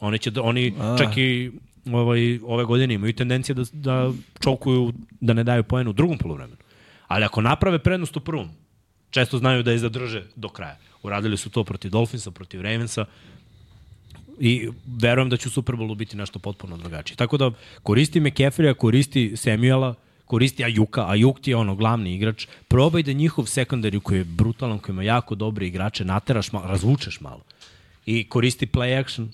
oni 0.00 0.18
će 0.18 0.30
da, 0.30 0.42
oni 0.42 0.74
A. 0.80 0.96
čak 0.98 1.16
i 1.16 1.52
ovaj, 1.92 2.38
ove 2.42 2.64
godine 2.64 2.94
imaju 2.94 3.12
tendencije 3.12 3.54
da, 3.54 3.64
da 3.72 4.12
čokuju, 4.40 4.92
da 5.20 5.32
ne 5.32 5.44
daju 5.44 5.64
poen 5.64 5.88
u 5.88 5.92
drugom 5.92 6.18
polovremenu. 6.18 6.56
Ali 7.08 7.24
ako 7.24 7.40
naprave 7.40 7.78
prednost 7.78 8.16
u 8.16 8.20
prvom, 8.20 8.50
često 9.10 9.38
znaju 9.38 9.62
da 9.62 9.72
je 9.72 9.78
zadrže 9.78 10.24
do 10.36 10.48
kraja. 10.48 10.76
Uradili 11.02 11.36
su 11.36 11.50
to 11.50 11.64
protiv 11.64 11.90
Dolphinsa, 11.90 12.30
protiv 12.30 12.60
Ravensa 12.60 13.04
i 14.40 14.68
verujem 14.86 15.30
da 15.30 15.36
će 15.36 15.48
u 15.48 15.52
Superbowlu 15.52 15.96
biti 15.96 16.16
nešto 16.16 16.38
potpuno 16.38 16.76
drugačije. 16.76 17.16
Tako 17.16 17.36
da 17.36 17.50
koristi 17.82 18.20
McCaffrey-a, 18.20 18.74
koristi 18.74 19.36
Samuela, 19.36 19.94
koristi 20.24 20.64
Ajuka, 20.64 21.06
Ajuk 21.08 21.40
ti 21.40 21.50
je 21.50 21.56
ono 21.56 21.74
glavni 21.74 22.14
igrač, 22.14 22.46
probaj 22.68 23.02
da 23.02 23.12
njihov 23.12 23.46
sekundari 23.46 24.00
koji 24.00 24.18
je 24.18 24.24
brutalan, 24.24 24.78
koji 24.78 24.94
ima 24.94 25.02
jako 25.02 25.34
dobre 25.34 25.66
igrače, 25.66 26.04
nateraš 26.04 26.52
malo, 26.52 26.66
razvučeš 26.66 27.20
malo. 27.20 27.42
I 28.06 28.28
koristi 28.28 28.66
play 28.66 29.00
action 29.00 29.30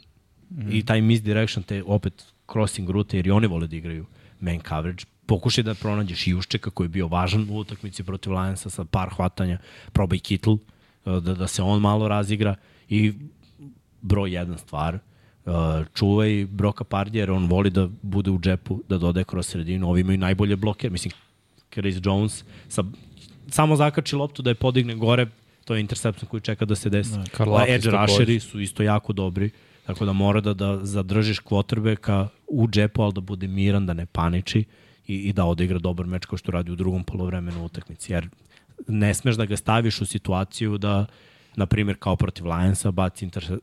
mm. 0.50 0.72
i 0.72 0.86
taj 0.86 1.00
misdirection, 1.00 1.62
te 1.62 1.82
opet 1.86 2.24
crossing 2.52 2.90
rute, 2.90 3.16
jer 3.16 3.26
i 3.26 3.30
oni 3.30 3.46
vole 3.46 3.66
da 3.66 3.76
igraju 3.76 4.06
man 4.40 4.60
coverage. 4.68 5.04
Pokušaj 5.26 5.64
da 5.64 5.74
pronađeš 5.74 6.26
Juščeka 6.26 6.70
koji 6.70 6.84
je 6.84 6.88
bio 6.88 7.06
važan 7.06 7.46
u 7.50 7.58
utakmici 7.58 8.04
protiv 8.04 8.32
Lionsa 8.32 8.70
sa 8.70 8.84
par 8.84 9.08
hvatanja, 9.14 9.58
probaj 9.92 10.18
Kittle, 10.18 10.56
da, 11.04 11.20
da 11.20 11.46
se 11.46 11.62
on 11.62 11.80
malo 11.80 12.08
razigra 12.08 12.54
i 12.88 13.12
broj 14.02 14.32
jedan 14.34 14.58
stvar, 14.58 14.98
uh, 15.44 15.52
čuvaj 15.94 16.46
Broka 16.50 16.84
Pardija 16.84 17.22
jer 17.22 17.30
on 17.30 17.46
voli 17.46 17.70
da 17.70 17.88
bude 18.02 18.30
u 18.30 18.38
džepu, 18.38 18.82
da 18.88 18.98
dodaje 18.98 19.24
kroz 19.24 19.46
sredinu. 19.46 19.88
Ovi 19.88 20.00
imaju 20.00 20.18
najbolje 20.18 20.56
bloke, 20.56 20.90
mislim, 20.90 21.12
Chris 21.72 21.96
Jones 22.04 22.44
sa, 22.68 22.84
samo 23.48 23.76
zakači 23.76 24.16
loptu 24.16 24.42
da 24.42 24.50
je 24.50 24.54
podigne 24.54 24.94
gore, 24.94 25.26
to 25.64 25.74
je 25.74 25.80
interception 25.80 26.28
koji 26.28 26.40
čeka 26.40 26.64
da 26.64 26.74
se 26.74 26.90
desi. 26.90 27.16
Da, 27.16 27.24
Karlaftis 27.24 27.74
Edge 27.74 27.90
rusheri 27.90 28.40
su 28.40 28.60
isto 28.60 28.82
jako 28.82 29.12
dobri, 29.12 29.50
tako 29.86 30.04
da 30.04 30.12
mora 30.12 30.40
da, 30.40 30.54
da 30.54 30.78
zadržiš 30.82 31.40
quarterbacka 31.40 32.28
u 32.48 32.68
džepu, 32.68 33.02
ali 33.02 33.12
da 33.12 33.20
bude 33.20 33.48
miran, 33.48 33.86
da 33.86 33.94
ne 33.94 34.06
paniči 34.06 34.64
i, 35.06 35.16
i 35.16 35.32
da 35.32 35.44
odigra 35.44 35.78
dobar 35.78 36.06
meč 36.06 36.26
kao 36.26 36.38
što 36.38 36.52
radi 36.52 36.70
u 36.70 36.76
drugom 36.76 37.04
polovremenu 37.04 37.64
utakmici. 37.64 38.12
Jer 38.12 38.28
ne 38.88 39.14
smeš 39.14 39.36
da 39.36 39.44
ga 39.44 39.56
staviš 39.56 40.00
u 40.00 40.06
situaciju 40.06 40.78
da, 40.78 41.06
na 41.56 41.66
primjer, 41.66 41.96
kao 41.98 42.16
protiv 42.16 42.46
Lionsa, 42.46 42.90
baci 42.90 43.24
interse, 43.24 43.58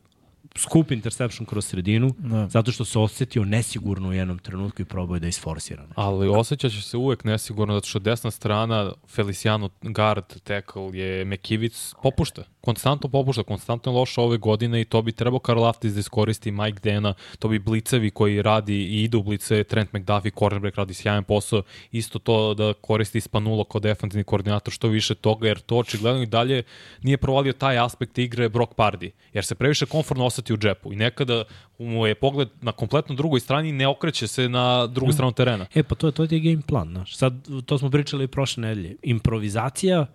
skup 0.59 0.91
interception 0.91 1.45
kroz 1.45 1.65
sredinu, 1.65 2.15
Da. 2.17 2.47
zato 2.49 2.71
što 2.71 2.85
se 2.85 2.99
osetio 2.99 3.45
nesigurno 3.45 4.09
u 4.09 4.13
jednom 4.13 4.39
trenutku 4.39 4.81
i 4.81 4.85
probao 4.85 5.19
da 5.19 5.27
isforsira. 5.27 5.81
nešto. 5.81 6.01
Ali 6.01 6.27
osjeća 6.27 6.69
će 6.69 6.81
se 6.81 6.97
uvek 6.97 7.23
nesigurno 7.23 7.73
zato 7.73 7.87
što 7.87 7.99
desna 7.99 8.31
strana 8.31 8.91
Feliciano 9.07 9.69
guard 9.81 10.41
tackle 10.43 10.97
je 10.99 11.25
Mekivic 11.25 11.93
popušta. 12.03 12.43
Konstantno 12.61 13.09
popušta, 13.09 13.43
konstantno 13.43 13.91
je 13.91 13.95
loša 13.97 14.21
ove 14.21 14.37
godine 14.37 14.81
i 14.81 14.85
to 14.85 15.01
bi 15.01 15.11
trebao 15.11 15.39
Karlaftis 15.39 15.93
da 15.93 15.99
iskoristi 15.99 16.51
Mike 16.51 16.79
Dena, 16.83 17.13
to 17.39 17.47
bi 17.47 17.59
blicevi 17.59 18.11
koji 18.11 18.41
radi 18.41 18.75
i 18.75 19.03
idu 19.03 19.19
u 19.19 19.23
blice, 19.23 19.63
Trent 19.63 19.93
McDuffie, 19.93 20.31
cornerback 20.39 20.75
radi 20.77 20.93
sjajan 20.93 21.23
posao, 21.23 21.61
isto 21.91 22.19
to 22.19 22.53
da 22.53 22.73
koristi 22.73 23.21
Spanulo 23.21 23.63
kao 23.63 23.81
defensivni 23.81 24.23
koordinator, 24.23 24.73
što 24.73 24.87
više 24.87 25.15
toga, 25.15 25.47
jer 25.47 25.59
to 25.59 25.77
očigledno 25.77 26.21
i 26.21 26.25
dalje 26.25 26.63
nije 27.01 27.17
provalio 27.17 27.53
taj 27.53 27.77
aspekt 27.77 28.17
igre 28.17 28.49
Brock 28.49 28.73
Pardy, 28.75 29.09
jer 29.33 29.45
se 29.45 29.55
previše 29.55 29.85
komfortno 29.85 30.25
oseti 30.25 30.48
u 30.53 30.57
džepu 30.57 30.93
i 30.93 30.95
nekada 30.95 31.43
mu 31.77 32.07
je 32.07 32.15
pogled 32.15 32.49
na 32.61 32.71
kompletno 32.71 33.15
drugoj 33.15 33.39
strani 33.39 33.71
ne 33.71 33.87
okreće 33.87 34.27
se 34.27 34.49
na 34.49 34.87
drugu 34.87 35.11
stranu 35.11 35.31
terena. 35.31 35.65
E, 35.75 35.83
pa 35.83 35.95
to, 35.95 36.11
to 36.11 36.27
ti 36.27 36.35
je 36.35 36.51
game 36.51 36.61
plan, 36.67 36.89
znaš. 36.89 37.15
Sad, 37.15 37.33
to 37.65 37.77
smo 37.77 37.89
pričali 37.89 38.23
i 38.23 38.27
prošle 38.27 38.61
nedelje. 38.61 38.95
Improvizacija, 39.03 40.05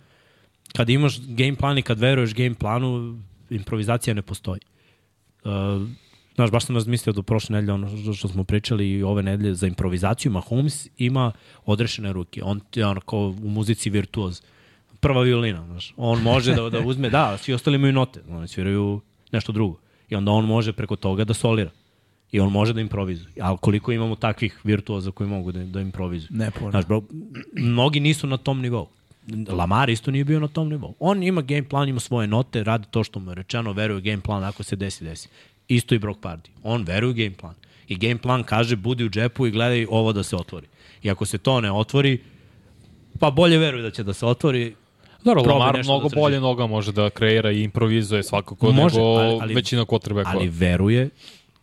kad 0.76 0.90
imaš 0.90 1.20
game 1.20 1.56
plan 1.56 1.78
i 1.78 1.82
kad 1.82 1.98
veruješ 1.98 2.34
game 2.34 2.54
planu, 2.54 3.18
improvizacija 3.50 4.14
ne 4.14 4.22
postoji. 4.22 4.60
Uh, 5.44 5.50
znaš, 6.34 6.50
baš 6.50 6.64
sam 6.64 6.76
razmislio 6.76 7.12
do 7.12 7.22
prošle 7.22 7.54
nedelje 7.54 7.72
ono 7.72 8.02
što, 8.02 8.12
što 8.12 8.28
smo 8.28 8.44
pričali 8.44 8.90
i 8.90 9.02
ove 9.02 9.22
nedelje 9.22 9.54
za 9.54 9.66
improvizaciju. 9.66 10.32
Mahomes 10.32 10.88
ima 10.98 11.32
odrešene 11.64 12.12
ruke. 12.12 12.42
On 12.44 12.60
je 12.74 12.86
ono 12.86 13.00
kao 13.00 13.34
u 13.42 13.48
muzici 13.48 13.90
virtuoz. 13.90 14.42
Prva 15.00 15.22
violina, 15.22 15.66
znaš. 15.66 15.94
On 15.96 16.22
može 16.22 16.54
da, 16.54 16.70
da 16.70 16.80
uzme, 16.80 17.10
da, 17.10 17.38
svi 17.38 17.54
ostali 17.54 17.76
imaju 17.76 17.92
note. 17.92 18.20
Oni 18.28 18.48
sviraju 18.48 19.00
nešto 19.32 19.52
drugo. 19.52 19.83
I 20.10 20.14
onda 20.14 20.30
on 20.30 20.44
može 20.44 20.72
preko 20.72 20.96
toga 20.96 21.24
da 21.24 21.34
solira. 21.34 21.70
I 22.32 22.40
on 22.40 22.52
može 22.52 22.72
da 22.72 22.80
improvizuje. 22.80 23.32
Ali 23.40 23.58
koliko 23.60 23.92
imamo 23.92 24.16
takvih 24.16 24.60
virtuoza 24.64 25.10
koji 25.10 25.30
mogu 25.30 25.52
da, 25.52 25.64
da 25.64 25.80
improvizuju? 25.80 26.28
Ne. 26.32 26.50
Znaš, 26.70 26.86
bro, 26.86 27.02
mnogi 27.52 28.00
nisu 28.00 28.26
na 28.26 28.36
tom 28.36 28.60
nivou. 28.60 28.88
Lamar 29.48 29.90
isto 29.90 30.10
nije 30.10 30.24
bio 30.24 30.40
na 30.40 30.48
tom 30.48 30.68
nivou. 30.68 30.94
On 30.98 31.22
ima 31.22 31.42
game 31.42 31.68
plan, 31.68 31.88
ima 31.88 32.00
svoje 32.00 32.26
note, 32.26 32.64
radi 32.64 32.86
to 32.90 33.04
što 33.04 33.20
mu 33.20 33.30
je 33.30 33.34
rečeno, 33.34 33.72
veruje 33.72 34.00
game 34.00 34.20
plan, 34.20 34.44
ako 34.44 34.62
se 34.62 34.76
desi, 34.76 35.04
desi. 35.04 35.28
Isto 35.68 35.94
i 35.94 35.98
Brock 35.98 36.20
Party. 36.20 36.48
On 36.62 36.82
veruje 36.82 37.14
game 37.14 37.36
plan. 37.36 37.54
I 37.88 37.96
game 37.96 38.18
plan 38.18 38.42
kaže, 38.42 38.76
budi 38.76 39.04
u 39.04 39.10
džepu 39.10 39.46
i 39.46 39.50
gledaj 39.50 39.86
ovo 39.90 40.12
da 40.12 40.22
se 40.22 40.36
otvori. 40.36 40.66
I 41.02 41.10
ako 41.10 41.26
se 41.26 41.38
to 41.38 41.60
ne 41.60 41.72
otvori, 41.72 42.18
pa 43.18 43.30
bolje 43.30 43.58
veruj 43.58 43.82
da 43.82 43.90
će 43.90 44.02
da 44.02 44.12
se 44.12 44.26
otvori, 44.26 44.74
Dobro, 45.24 45.42
Lamar 45.42 45.82
mnogo 45.84 46.08
da 46.08 46.20
bolje 46.20 46.40
noga 46.40 46.66
može 46.66 46.92
da 46.92 47.10
kreira 47.10 47.50
i 47.52 47.62
improvizuje 47.62 48.22
svakako 48.22 48.72
Može, 48.72 48.96
nego 48.96 49.08
ali- 49.08 49.38
ali- 49.40 49.54
većina 49.54 49.84
quarterbackova. 49.84 50.34
ali 50.34 50.48
veruje 50.48 51.10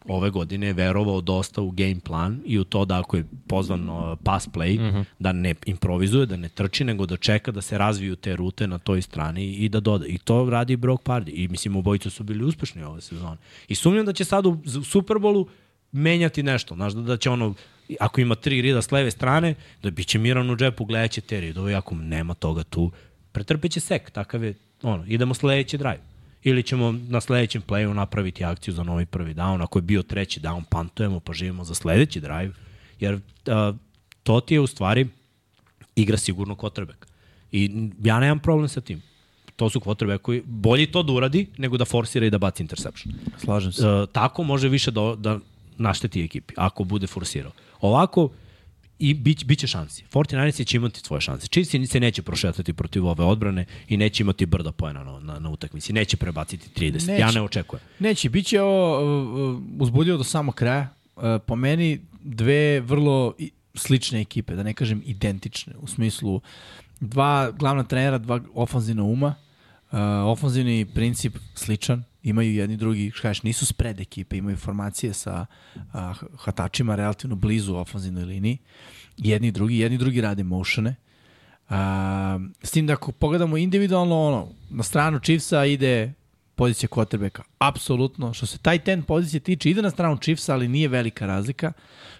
ove 0.08 0.30
godine 0.30 0.68
je 0.68 0.74
verovao 0.74 1.22
dosta 1.22 1.62
u 1.62 1.72
game 1.72 2.00
plan 2.00 2.42
i 2.46 2.60
u 2.60 2.64
to 2.64 2.86
da 2.86 3.00
ako 3.00 3.18
je 3.18 3.26
pozvan 3.48 3.90
uh, 3.90 4.18
pass 4.24 4.48
play, 4.48 4.80
mm 4.80 4.84
-hmm. 4.84 5.04
da 5.20 5.32
ne 5.32 5.56
improvizuje, 5.66 6.26
da 6.26 6.36
ne 6.38 6.50
trči, 6.50 6.84
nego 6.84 7.06
da 7.06 7.18
čeka 7.18 7.52
da 7.52 7.62
se 7.62 7.78
razviju 7.78 8.16
te 8.16 8.36
rute 8.36 8.68
na 8.68 8.78
toj 8.78 9.02
strani 9.02 9.46
i 9.46 9.70
da 9.70 9.80
doda. 9.80 10.08
I 10.08 10.18
to 10.18 10.50
radi 10.50 10.76
Brock 10.76 11.04
Pardy. 11.04 11.32
I 11.34 11.48
mislim, 11.48 11.76
obojica 11.76 12.10
su 12.10 12.24
bili 12.24 12.44
uspešni 12.44 12.84
ove 12.84 13.02
sezone. 13.02 13.38
I 13.68 13.76
sumnjam 13.76 14.06
da 14.06 14.14
će 14.14 14.26
sad 14.26 14.46
u, 14.46 14.58
u 14.80 14.84
Superbolu 14.84 15.48
menjati 15.92 16.44
nešto. 16.44 16.76
Znaš, 16.76 16.94
da, 16.94 17.02
da 17.02 17.18
će 17.18 17.30
ono, 17.30 17.54
ako 18.00 18.22
ima 18.22 18.36
tri 18.36 18.62
rida 18.62 18.82
s 18.82 18.92
leve 18.92 19.12
strane, 19.12 19.56
da 19.84 19.92
biće 19.92 20.20
miran 20.20 20.50
u 20.50 20.56
džepu, 20.56 20.86
gledat 20.86 21.12
će 21.12 21.22
te 21.22 21.40
ridove, 21.40 21.74
ako 21.74 21.96
nema 21.96 22.34
toga 22.34 22.64
tu, 22.64 22.92
pretrpeće 23.32 23.80
sek, 23.80 24.12
takav 24.12 24.44
je, 24.44 24.54
ono, 24.82 25.06
idemo 25.08 25.34
sledeći 25.34 25.78
drive. 25.78 26.02
Ili 26.44 26.64
ćemo 26.64 26.92
na 26.92 27.22
sledećem 27.22 27.62
playu 27.62 27.94
napraviti 27.94 28.44
akciju 28.44 28.74
za 28.74 28.84
novi 28.84 29.06
prvi 29.06 29.34
down, 29.34 29.64
ako 29.64 29.80
je 29.80 29.84
bio 29.84 30.04
treći 30.04 30.40
down, 30.40 30.64
pantujemo 30.70 31.20
pa 31.20 31.34
živimo 31.34 31.64
za 31.64 31.74
sledeći 31.76 32.20
drive, 32.20 32.52
jer 33.00 33.20
a, 33.48 33.74
to 34.24 34.40
ti 34.42 34.54
je 34.54 34.60
u 34.60 34.68
stvari 34.68 35.08
igra 35.96 36.18
sigurno 36.18 36.56
quarterback. 36.56 37.06
I 37.52 37.90
ja 38.04 38.20
nemam 38.20 38.40
problem 38.40 38.70
sa 38.70 38.82
tim. 38.82 39.02
To 39.56 39.70
su 39.70 39.80
quarterback 39.80 40.18
koji 40.18 40.42
bolji 40.46 40.86
to 40.92 41.04
da 41.04 41.14
uradi 41.14 41.48
nego 41.58 41.78
da 41.78 41.86
forsira 41.86 42.26
i 42.26 42.30
da 42.30 42.38
baci 42.38 42.64
interception. 42.64 43.14
Slažem 43.38 43.72
se. 43.72 43.88
E, 43.88 44.06
tako 44.12 44.44
može 44.44 44.70
više 44.70 44.92
da, 44.92 45.16
da 45.18 45.40
našteti 45.78 46.24
ekipi, 46.24 46.54
ako 46.58 46.84
bude 46.84 47.08
forsirao. 47.08 47.52
Ovako, 47.82 48.30
i 49.02 49.14
bit, 49.14 49.46
bit 49.46 49.60
će 49.60 49.68
šansi. 49.68 50.04
49 50.12 50.66
će 50.66 50.78
imati 50.78 51.00
svoje 51.00 51.22
šanse. 51.22 51.48
Chiefs 51.48 51.92
se 51.92 52.00
neće 52.00 52.22
prošetati 52.22 52.74
protiv 52.74 53.06
ove 53.06 53.24
odbrane 53.24 53.66
i 53.88 53.98
neće 53.98 54.24
imati 54.24 54.46
brda 54.46 54.72
pojena 54.72 55.04
na, 55.04 55.20
na, 55.20 55.40
na 55.40 55.50
utakmici. 55.50 55.94
Neće 55.94 56.18
prebaciti 56.18 56.70
30. 56.76 56.94
Neće. 56.94 57.22
Ja 57.22 57.32
ne 57.32 57.42
očekujem. 57.42 57.84
Neće, 58.00 58.30
bit 58.30 58.46
će 58.46 58.62
ovo 58.62 59.00
uh, 59.00 59.56
uh, 59.56 59.62
uzbudljivo 59.80 60.18
do 60.18 60.24
samog 60.24 60.56
kraja. 60.56 60.90
Uh, 61.16 61.24
po 61.48 61.56
meni 61.56 62.02
dve 62.24 62.80
vrlo 62.80 63.34
slične 63.76 64.22
ekipe, 64.22 64.56
da 64.56 64.64
ne 64.64 64.74
kažem 64.74 65.02
identične, 65.06 65.74
u 65.80 65.88
smislu 65.88 66.42
dva 67.00 67.52
glavna 67.52 67.84
trenera, 67.84 68.18
dva 68.18 68.40
ofanzivna 68.54 69.04
uma, 69.04 69.36
uh, 69.92 70.00
ofanzivni 70.26 70.86
princip 70.94 71.38
sličan, 71.56 72.04
imaju 72.24 72.54
jedni 72.54 72.78
drugi, 72.78 73.12
kažeš, 73.22 73.44
nisu 73.44 73.66
spread 73.66 74.00
ekipe, 74.00 74.38
imaju 74.38 74.58
formacije 74.58 75.14
sa 75.14 75.46
uh, 75.76 75.84
hvatačima 76.44 76.96
relativno 76.96 77.36
blizu 77.36 77.76
ofanzivnoj 77.76 78.26
liniji, 78.26 78.58
jedni 79.18 79.52
drugi, 79.52 79.78
jedni 79.78 79.98
drugi 79.98 80.22
rade 80.22 80.44
motione, 80.44 80.96
A, 81.72 82.40
s 82.64 82.72
tim 82.72 82.88
da 82.88 82.94
ako 82.94 83.12
pogledamo 83.12 83.58
individualno, 83.58 84.22
ono, 84.22 84.48
na 84.70 84.84
stranu 84.84 85.20
Chiefsa 85.20 85.66
ide 85.66 86.14
pozicija 86.56 86.90
quarterbacka. 86.90 87.42
Apsolutno. 87.60 88.34
Što 88.34 88.46
se 88.46 88.58
taj 88.58 88.80
ten 88.80 89.04
pozicije 89.04 89.40
tiče, 89.40 89.70
ide 89.70 89.82
na 89.82 89.90
stranu 89.90 90.18
Chiefsa, 90.18 90.54
ali 90.54 90.68
nije 90.68 90.88
velika 90.88 91.26
razlika. 91.26 91.72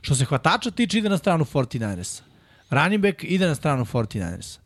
Što 0.02 0.16
se 0.16 0.26
hvatača 0.26 0.72
tiče, 0.72 0.98
ide 0.98 1.10
na 1.10 1.18
stranu 1.18 1.46
49ersa. 1.46 2.22
Running 2.70 3.04
back 3.04 3.24
ide 3.24 3.48
na 3.48 3.56
stranu 3.56 3.86
49ersa. 3.86 4.60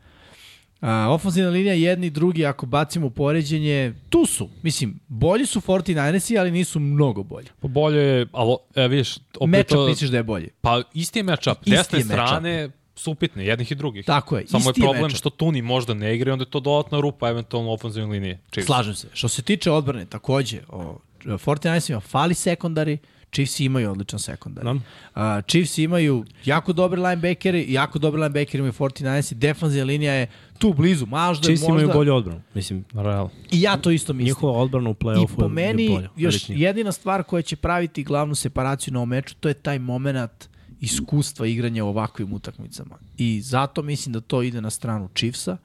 A, 0.85 1.09
ofenzivna 1.09 1.49
linija 1.49 1.73
jedni 1.73 2.07
i 2.07 2.09
drugi, 2.09 2.45
ako 2.45 2.65
bacimo 2.65 3.09
poređenje, 3.09 3.93
tu 4.09 4.25
su. 4.25 4.49
Mislim, 4.63 4.99
bolji 5.07 5.45
su 5.45 5.61
49ersi, 5.61 6.39
ali 6.39 6.51
nisu 6.51 6.79
mnogo 6.79 7.23
bolji. 7.23 7.47
Pa 7.59 7.67
bolje 7.67 7.99
je, 7.99 8.27
ali 8.31 8.55
e, 8.75 8.87
vidiš, 8.87 9.15
opet 9.39 9.49
Matchup 9.49 9.75
to, 9.77 9.87
misliš 9.87 10.09
da 10.09 10.17
je 10.17 10.23
bolji. 10.23 10.49
pa 10.61 10.81
isti 10.93 11.19
je 11.19 11.23
matchup. 11.23 11.57
Desne 11.65 11.99
je 11.99 12.03
strane 12.05 12.69
su 12.95 13.11
upitne, 13.11 13.45
jednih 13.45 13.71
i 13.71 13.75
drugih. 13.75 14.05
Tako 14.05 14.37
je, 14.37 14.47
Samo 14.47 14.63
je 14.63 14.69
isti 14.69 14.81
je 14.81 14.83
problem 14.83 15.01
matchup. 15.01 15.17
što 15.17 15.29
Tuni 15.29 15.61
možda 15.61 15.93
ne 15.93 16.15
igra 16.15 16.29
i 16.29 16.33
onda 16.33 16.43
je 16.43 16.49
to 16.49 16.59
dodatna 16.59 16.99
rupa 16.99 17.29
eventualno 17.29 17.77
liniji. 18.11 18.37
Chiefs. 18.51 18.65
Slažem 18.65 18.95
se. 18.95 19.07
Što 19.13 19.27
se 19.27 19.41
tiče 19.41 19.71
odbrane, 19.71 20.05
takođe, 20.05 20.61
o, 20.69 20.99
49ersima 21.23 21.99
fali 21.99 22.33
sekundari, 22.33 22.97
Chiefs 23.31 23.59
imaju 23.59 23.91
odličan 23.91 24.19
sekundar. 24.19 24.63
Da. 24.63 24.71
Uh, 24.71 25.45
Chiefs 25.47 25.77
imaju 25.77 26.25
jako 26.45 26.73
dobre 26.73 27.01
linebackere, 27.01 27.65
jako 27.67 27.99
dobre 27.99 28.21
linebackere 28.21 28.59
imaju 28.59 28.73
49ersi, 28.73 29.33
defanzivna 29.33 29.85
linija 29.85 30.13
je 30.13 30.27
tu 30.57 30.73
blizu, 30.73 31.05
možda, 31.05 31.43
Chiefs 31.43 31.61
možda. 31.61 31.81
imaju 31.83 31.97
bolju 31.97 32.15
odbranu. 32.15 32.41
Mislim, 32.53 32.85
Real. 32.93 33.29
I 33.51 33.61
ja 33.61 33.77
to 33.77 33.91
isto 33.91 34.13
mislim. 34.13 34.25
njihova 34.25 34.53
odbrana 34.59 34.89
u 34.89 34.93
I 34.93 34.95
play-offu 34.95 35.35
po 35.35 35.43
je, 35.43 35.49
meni, 35.49 35.83
je 35.83 35.89
bolja. 35.89 36.09
još 36.15 36.35
elitnija. 36.35 36.67
jedina 36.67 36.91
stvar 36.91 37.23
koja 37.23 37.41
će 37.41 37.55
praviti 37.55 38.03
glavnu 38.03 38.35
separaciju 38.35 38.93
na 38.93 38.99
ovom 38.99 39.09
meču, 39.09 39.35
to 39.39 39.47
je 39.47 39.53
taj 39.53 39.79
moment 39.79 40.49
iskustva 40.79 41.47
igranja 41.47 41.85
u 41.85 41.87
ovakvim 41.87 42.33
utakmicama. 42.33 42.97
I 43.17 43.41
zato 43.41 43.81
mislim 43.81 44.13
da 44.13 44.21
to 44.21 44.41
ide 44.43 44.61
na 44.61 44.69
stranu 44.69 45.09
Chiefsa. 45.15 45.57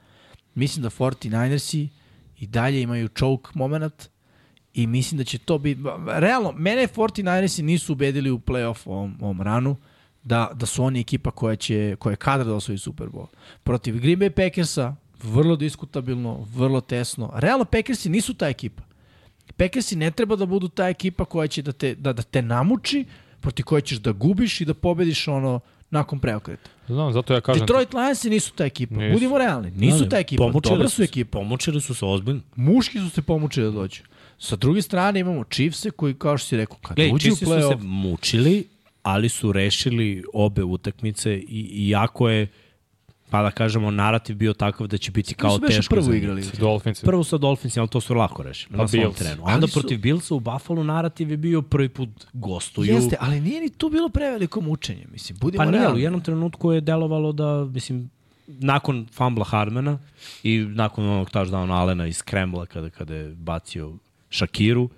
Mislim 0.54 0.82
da 0.82 0.90
49ersi 0.90 1.88
i 2.38 2.46
dalje 2.46 2.82
imaju 2.82 3.08
choke 3.08 3.50
moment 3.54 4.08
i 4.74 4.86
mislim 4.86 5.18
da 5.18 5.24
će 5.24 5.38
to 5.38 5.58
biti... 5.58 5.80
Realno, 6.06 6.52
mene 6.52 6.86
49ersi 6.86 7.62
nisu 7.62 7.92
ubedili 7.92 8.30
u 8.30 8.38
playoff 8.38 8.78
ovom, 8.86 9.16
ovom 9.20 9.42
ranu. 9.42 9.76
da, 10.22 10.50
da 10.54 10.66
su 10.66 10.84
oni 10.84 11.00
ekipa 11.00 11.30
koja 11.30 11.56
će 11.56 11.96
koja 11.98 12.12
je 12.12 12.16
kadra 12.16 12.44
da 12.44 12.54
osvoji 12.54 12.78
Super 12.78 13.06
Bowl. 13.06 13.26
Protiv 13.62 14.00
Green 14.00 14.18
Bay 14.18 14.30
Packersa 14.30 14.96
vrlo 15.22 15.56
diskutabilno, 15.56 16.46
vrlo 16.54 16.80
tesno. 16.80 17.32
Realno 17.34 17.64
Packersi 17.64 18.08
nisu 18.08 18.34
ta 18.34 18.48
ekipa. 18.48 18.82
Packersi 19.56 19.96
ne 19.96 20.10
treba 20.10 20.36
da 20.36 20.46
budu 20.46 20.68
ta 20.68 20.88
ekipa 20.88 21.24
koja 21.24 21.48
će 21.48 21.62
da 21.62 21.72
te, 21.72 21.94
da, 21.94 22.12
da 22.12 22.22
te 22.22 22.42
namuči, 22.42 23.04
protiv 23.40 23.64
koje 23.64 23.82
ćeš 23.82 23.98
da 23.98 24.12
gubiš 24.12 24.60
i 24.60 24.64
da 24.64 24.74
pobediš 24.74 25.28
ono 25.28 25.60
nakon 25.90 26.18
preokreta. 26.18 26.70
Znam, 26.86 27.12
zato 27.12 27.34
ja 27.34 27.40
kažem... 27.40 27.60
Detroit 27.60 27.94
Lionsi 27.94 28.30
nisu 28.30 28.52
ta 28.52 28.64
ekipa. 28.64 28.94
Nisu. 28.94 29.12
Budimo 29.12 29.38
realni. 29.38 29.70
Nisu 29.70 30.08
ta 30.08 30.18
ekipa. 30.18 30.44
Pomučili 30.44 30.74
Dobra 30.74 30.88
su 30.88 31.02
ekipa. 31.02 31.38
Pomučili 31.38 31.80
su 31.80 31.94
se 31.94 32.04
ozbiljno. 32.04 32.40
Muški 32.56 32.98
su 32.98 33.10
se 33.10 33.22
pomučili 33.22 33.66
da 33.66 33.72
dođu. 33.72 34.02
Sa 34.40 34.56
druge 34.56 34.82
strane 34.82 35.20
imamo 35.20 35.44
Chiefse 35.44 35.90
koji, 35.90 36.14
kao 36.14 36.38
što 36.38 36.48
si 36.48 36.56
rekao, 36.56 36.76
kad 36.82 36.96
Gledaj, 36.96 37.14
uđu 37.14 37.16
u 37.16 37.18
Chiefsi 37.20 37.44
su 37.44 37.50
se 37.50 37.56
play-off, 37.56 37.82
mučili, 37.82 38.68
ali 39.02 39.28
su 39.28 39.52
rešili 39.52 40.24
obe 40.34 40.64
utakmice 40.64 41.34
i 41.36 41.88
iako 41.88 42.28
je 42.28 42.48
pa 43.30 43.42
da 43.42 43.50
kažemo, 43.50 43.90
narativ 43.90 44.36
bio 44.36 44.52
takav 44.52 44.86
da 44.86 44.98
će 44.98 45.10
biti 45.10 45.34
kao 45.34 45.58
teško 45.58 45.96
njih. 45.96 46.16
igrali. 46.16 46.44
Dolphins. 46.58 47.00
Prvo 47.00 47.24
sa 47.24 47.38
Dolphinsima, 47.38 47.82
ali 47.82 47.88
to 47.90 48.00
su 48.00 48.14
lako 48.14 48.42
rešili. 48.42 48.76
Pa 48.76 48.82
na 48.82 48.88
svom 48.88 49.02
Bills. 49.02 49.16
terenu. 49.18 49.42
Ali 49.44 49.54
Onda 49.54 49.66
su- 49.66 49.80
protiv 49.80 50.00
Billsa 50.00 50.34
u 50.34 50.40
Buffalo 50.40 50.82
narativ 50.84 51.30
je 51.30 51.36
bio 51.36 51.62
prvi 51.62 51.88
put 51.88 52.08
gostuju. 52.32 52.94
Jeste, 52.94 53.16
ali 53.20 53.40
nije 53.40 53.60
ni 53.60 53.70
tu 53.70 53.88
bilo 53.88 54.08
preveliko 54.08 54.60
mučenje. 54.60 55.06
Mislim, 55.12 55.38
budimo 55.40 55.64
Pa 55.64 55.70
nije, 55.70 55.88
u 55.88 55.98
jednom 55.98 56.20
trenutku 56.20 56.72
je 56.72 56.80
delovalo 56.80 57.32
da, 57.32 57.64
mislim, 57.64 58.10
nakon 58.46 59.06
fumbla 59.12 59.44
Hardmana 59.44 59.98
i 60.42 60.58
nakon 60.58 61.04
onog 61.08 61.30
touchdowna 61.30 61.72
Alena 61.72 62.06
iz 62.06 62.22
Krembla 62.22 62.66
kada, 62.66 62.90
kada 62.90 63.14
je 63.14 63.34
bacio 63.34 63.92
Shakiru, 64.30 64.88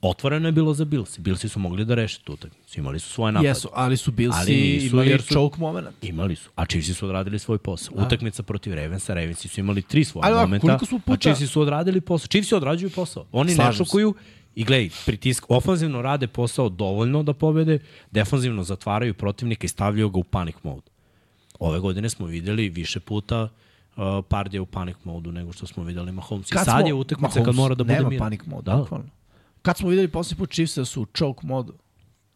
otvoreno 0.00 0.48
je 0.48 0.52
bilo 0.52 0.74
za 0.74 0.84
Bills. 0.84 1.18
Billsi 1.18 1.48
su 1.48 1.58
mogli 1.58 1.84
da 1.84 1.94
reše 1.94 2.20
tu 2.20 2.32
utakmicu. 2.32 2.80
Imali 2.80 2.98
su 2.98 3.08
svoje 3.10 3.32
napade. 3.32 3.48
Jesu, 3.48 3.68
ali 3.72 3.96
su 3.96 4.12
Billsi 4.12 4.38
Ali 4.38 4.56
nisu, 4.56 4.86
imali 4.86 5.10
jer 5.10 5.22
su- 5.22 5.28
choke 5.28 5.60
moment. 5.60 5.88
Imali 6.02 6.36
su. 6.36 6.50
A 6.54 6.66
Chiefsi 6.66 6.94
su 6.94 7.06
odradili 7.06 7.38
svoj 7.38 7.58
posao. 7.58 7.94
Utakmica 7.96 8.42
protiv 8.42 8.74
Ravensa, 8.74 9.14
Ravensi 9.14 9.48
su 9.48 9.60
imali 9.60 9.82
tri 9.82 10.04
svoje 10.04 10.26
Ali 10.26 10.34
momenta, 10.36 10.78
su 10.78 10.96
a 10.96 10.98
puta- 11.00 11.20
Chiefsi 11.20 11.46
su 11.46 11.60
odradili 11.60 12.00
posao. 12.00 12.26
Chiefsi 12.28 12.54
odrađuju 12.54 12.90
posao. 12.90 13.26
Oni 13.32 13.54
Slažem 13.54 13.70
ne 13.70 13.76
šokuju 13.76 14.14
i 14.54 14.64
gledaj, 14.64 14.90
pritisk, 15.06 15.44
ofanzivno 15.48 16.02
rade 16.02 16.26
posao 16.26 16.68
dovoljno 16.68 17.22
da 17.22 17.32
pobede, 17.34 17.78
defanzivno 18.10 18.62
zatvaraju 18.62 19.14
protivnika 19.14 19.64
i 19.64 19.68
stavljaju 19.68 20.10
ga 20.10 20.18
u 20.18 20.24
panic 20.24 20.56
mode. 20.62 20.90
Ove 21.58 21.80
godine 21.80 22.10
smo 22.10 22.26
videli 22.26 22.68
više 22.68 23.00
puta 23.00 23.42
uh, 23.42 23.50
Pardija 24.22 24.62
u 24.62 24.66
panic 24.66 24.96
modu 25.04 25.32
nego 25.32 25.52
što 25.52 25.66
smo 25.66 25.82
videli 25.82 26.12
Mahomes. 26.12 26.52
I 26.52 26.54
sad 26.54 26.86
je 26.86 26.94
utakmica 26.94 27.44
kad 27.44 27.54
mora 27.54 27.74
da 27.74 27.84
bude 27.84 27.94
nema 27.94 28.08
miran. 28.08 28.18
panic 28.20 28.40
mode, 28.46 28.64
Da. 28.64 28.76
bukvalno. 28.76 29.06
Kad 29.62 29.76
smo 29.76 29.88
videli 29.88 30.08
posle 30.08 30.36
put 30.36 30.50
Chiefs 30.50 30.76
da 30.76 30.84
su 30.84 31.02
u 31.02 31.06
choke 31.08 31.46
modu. 31.46 31.74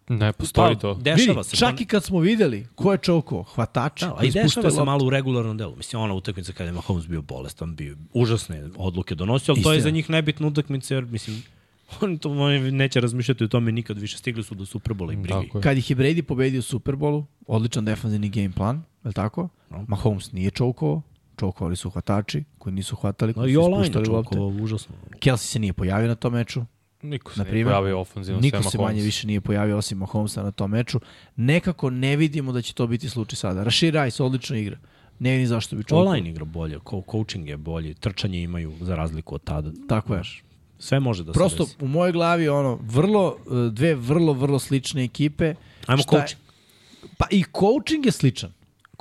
Ne 0.09 0.33
postoji 0.33 0.75
Pa, 0.75 0.81
to. 0.81 0.95
Dešava 0.95 1.17
Vidi, 1.33 1.45
se. 1.45 1.57
čak 1.57 1.81
i 1.81 1.87
kad 1.87 2.05
smo 2.05 2.19
videli 2.19 2.67
ko 2.75 2.93
je 2.93 2.99
choke 2.99 3.35
hvatači. 3.55 4.05
Da, 4.05 4.15
a 4.19 4.25
i 4.25 4.31
dešava 4.31 4.71
se 4.71 4.85
malo 4.85 5.07
u 5.07 5.11
regularnom 5.11 5.57
delu. 5.57 5.77
Mislim, 5.77 6.03
ona 6.03 6.15
utakmica 6.15 6.53
kada 6.53 6.65
je 6.65 6.73
Mahomes 6.73 7.07
bio 7.07 7.23
bolestan, 7.23 7.77
bio 7.77 7.97
užasne 8.13 8.69
odluke 8.77 9.15
donosio, 9.15 9.53
ali 9.55 9.63
to 9.63 9.73
je 9.73 9.77
Istina. 9.79 9.91
za 9.91 9.95
njih 9.95 10.11
nebitna 10.11 10.47
utakmica, 10.47 10.95
jer, 10.95 11.05
mislim, 11.05 11.43
oni, 12.01 12.19
to, 12.19 12.31
oni 12.31 12.71
neće 12.73 13.01
razmišljati 13.01 13.45
o 13.45 13.49
tome 13.49 13.73
nikad 13.73 13.99
više. 13.99 14.19
Stigli 14.19 14.43
su 14.43 14.55
do 14.55 14.67
Superbola 14.67 15.13
i 15.13 15.17
brigi. 15.17 15.29
Tako 15.45 15.59
je. 15.59 15.63
Kad 15.63 15.79
ih 15.79 15.91
je 15.91 15.97
Brady 15.97 16.23
pobedio 16.23 16.59
u 16.59 16.63
Superbolu, 16.63 17.25
odličan 17.47 17.85
defanzivni 17.85 18.29
game 18.29 18.51
plan, 18.51 18.77
je 18.77 19.09
li 19.09 19.15
tako? 19.15 19.49
No. 19.71 19.85
Mahomes 19.89 20.33
nije 20.33 20.51
čoukovao, 20.51 21.03
čoukovali 21.41 21.77
su 21.77 21.91
hvatači 21.91 22.45
koji 22.59 22.73
nisu 22.73 22.97
hvatali, 22.97 23.31
No, 23.31 23.35
koji 23.35 23.51
I 23.51 23.55
su 23.55 23.61
ispuštali 23.73 24.09
lopte. 24.09 24.39
užasno. 24.39 24.95
Kelsey 25.13 25.47
se 25.47 25.59
nije 25.59 25.73
pojavio 25.73 26.09
na 26.09 26.15
tom 26.17 26.33
meču, 26.33 26.65
Niko 27.03 27.33
se 27.33 27.39
Na 27.39 27.45
nije 27.45 27.51
primer, 27.53 27.71
pojavio 27.71 28.01
ofenzivno. 28.01 28.41
niko 28.41 28.63
se 28.63 28.79
manje 28.79 29.03
više 29.03 29.27
nije 29.27 29.41
pojavio 29.41 29.77
osim 29.79 29.99
Mahomesa 29.99 30.43
na 30.43 30.51
tom 30.53 30.71
meču. 30.71 31.01
Nekako 31.37 31.91
ne 31.93 32.17
vidimo 32.17 32.53
da 32.53 32.63
će 32.63 32.75
to 32.75 32.87
biti 32.87 33.09
slučaj 33.09 33.37
sada. 33.37 33.63
Rashid 33.63 33.95
Rice 33.95 34.23
odlično 34.23 34.57
igra. 34.57 34.79
Ne 35.19 35.31
vidim 35.33 35.47
zašto 35.47 35.77
bi 35.77 35.85
čoukovao. 35.85 36.07
Online 36.07 36.31
igra 36.31 36.45
bolje, 36.47 36.79
ko 36.79 37.03
coaching 37.09 37.49
je 37.49 37.57
bolji, 37.59 37.95
trčanje 37.95 38.43
imaju 38.43 38.73
za 38.81 38.97
razliku 38.97 39.35
od 39.35 39.45
tada. 39.45 39.71
Tako 39.89 40.15
je. 40.15 40.23
Sve 40.79 41.01
može 41.01 41.25
da 41.25 41.33
Prosto 41.33 41.65
se 41.65 41.71
desi. 41.71 41.85
u 41.85 41.89
mojoj 41.89 42.13
glavi 42.13 42.49
ono 42.49 42.79
vrlo 42.83 43.37
e, 43.39 43.71
dve 43.71 43.95
vrlo 43.95 44.33
vrlo 44.35 44.59
slične 44.59 45.05
ekipe. 45.05 45.55
Ajmo 45.87 46.03
Šta 46.03 46.17
je- 46.17 46.21
coaching. 46.21 46.41
Pa 47.19 47.27
i 47.31 47.45
coaching 47.55 48.07
je 48.07 48.13
sličan. 48.13 48.53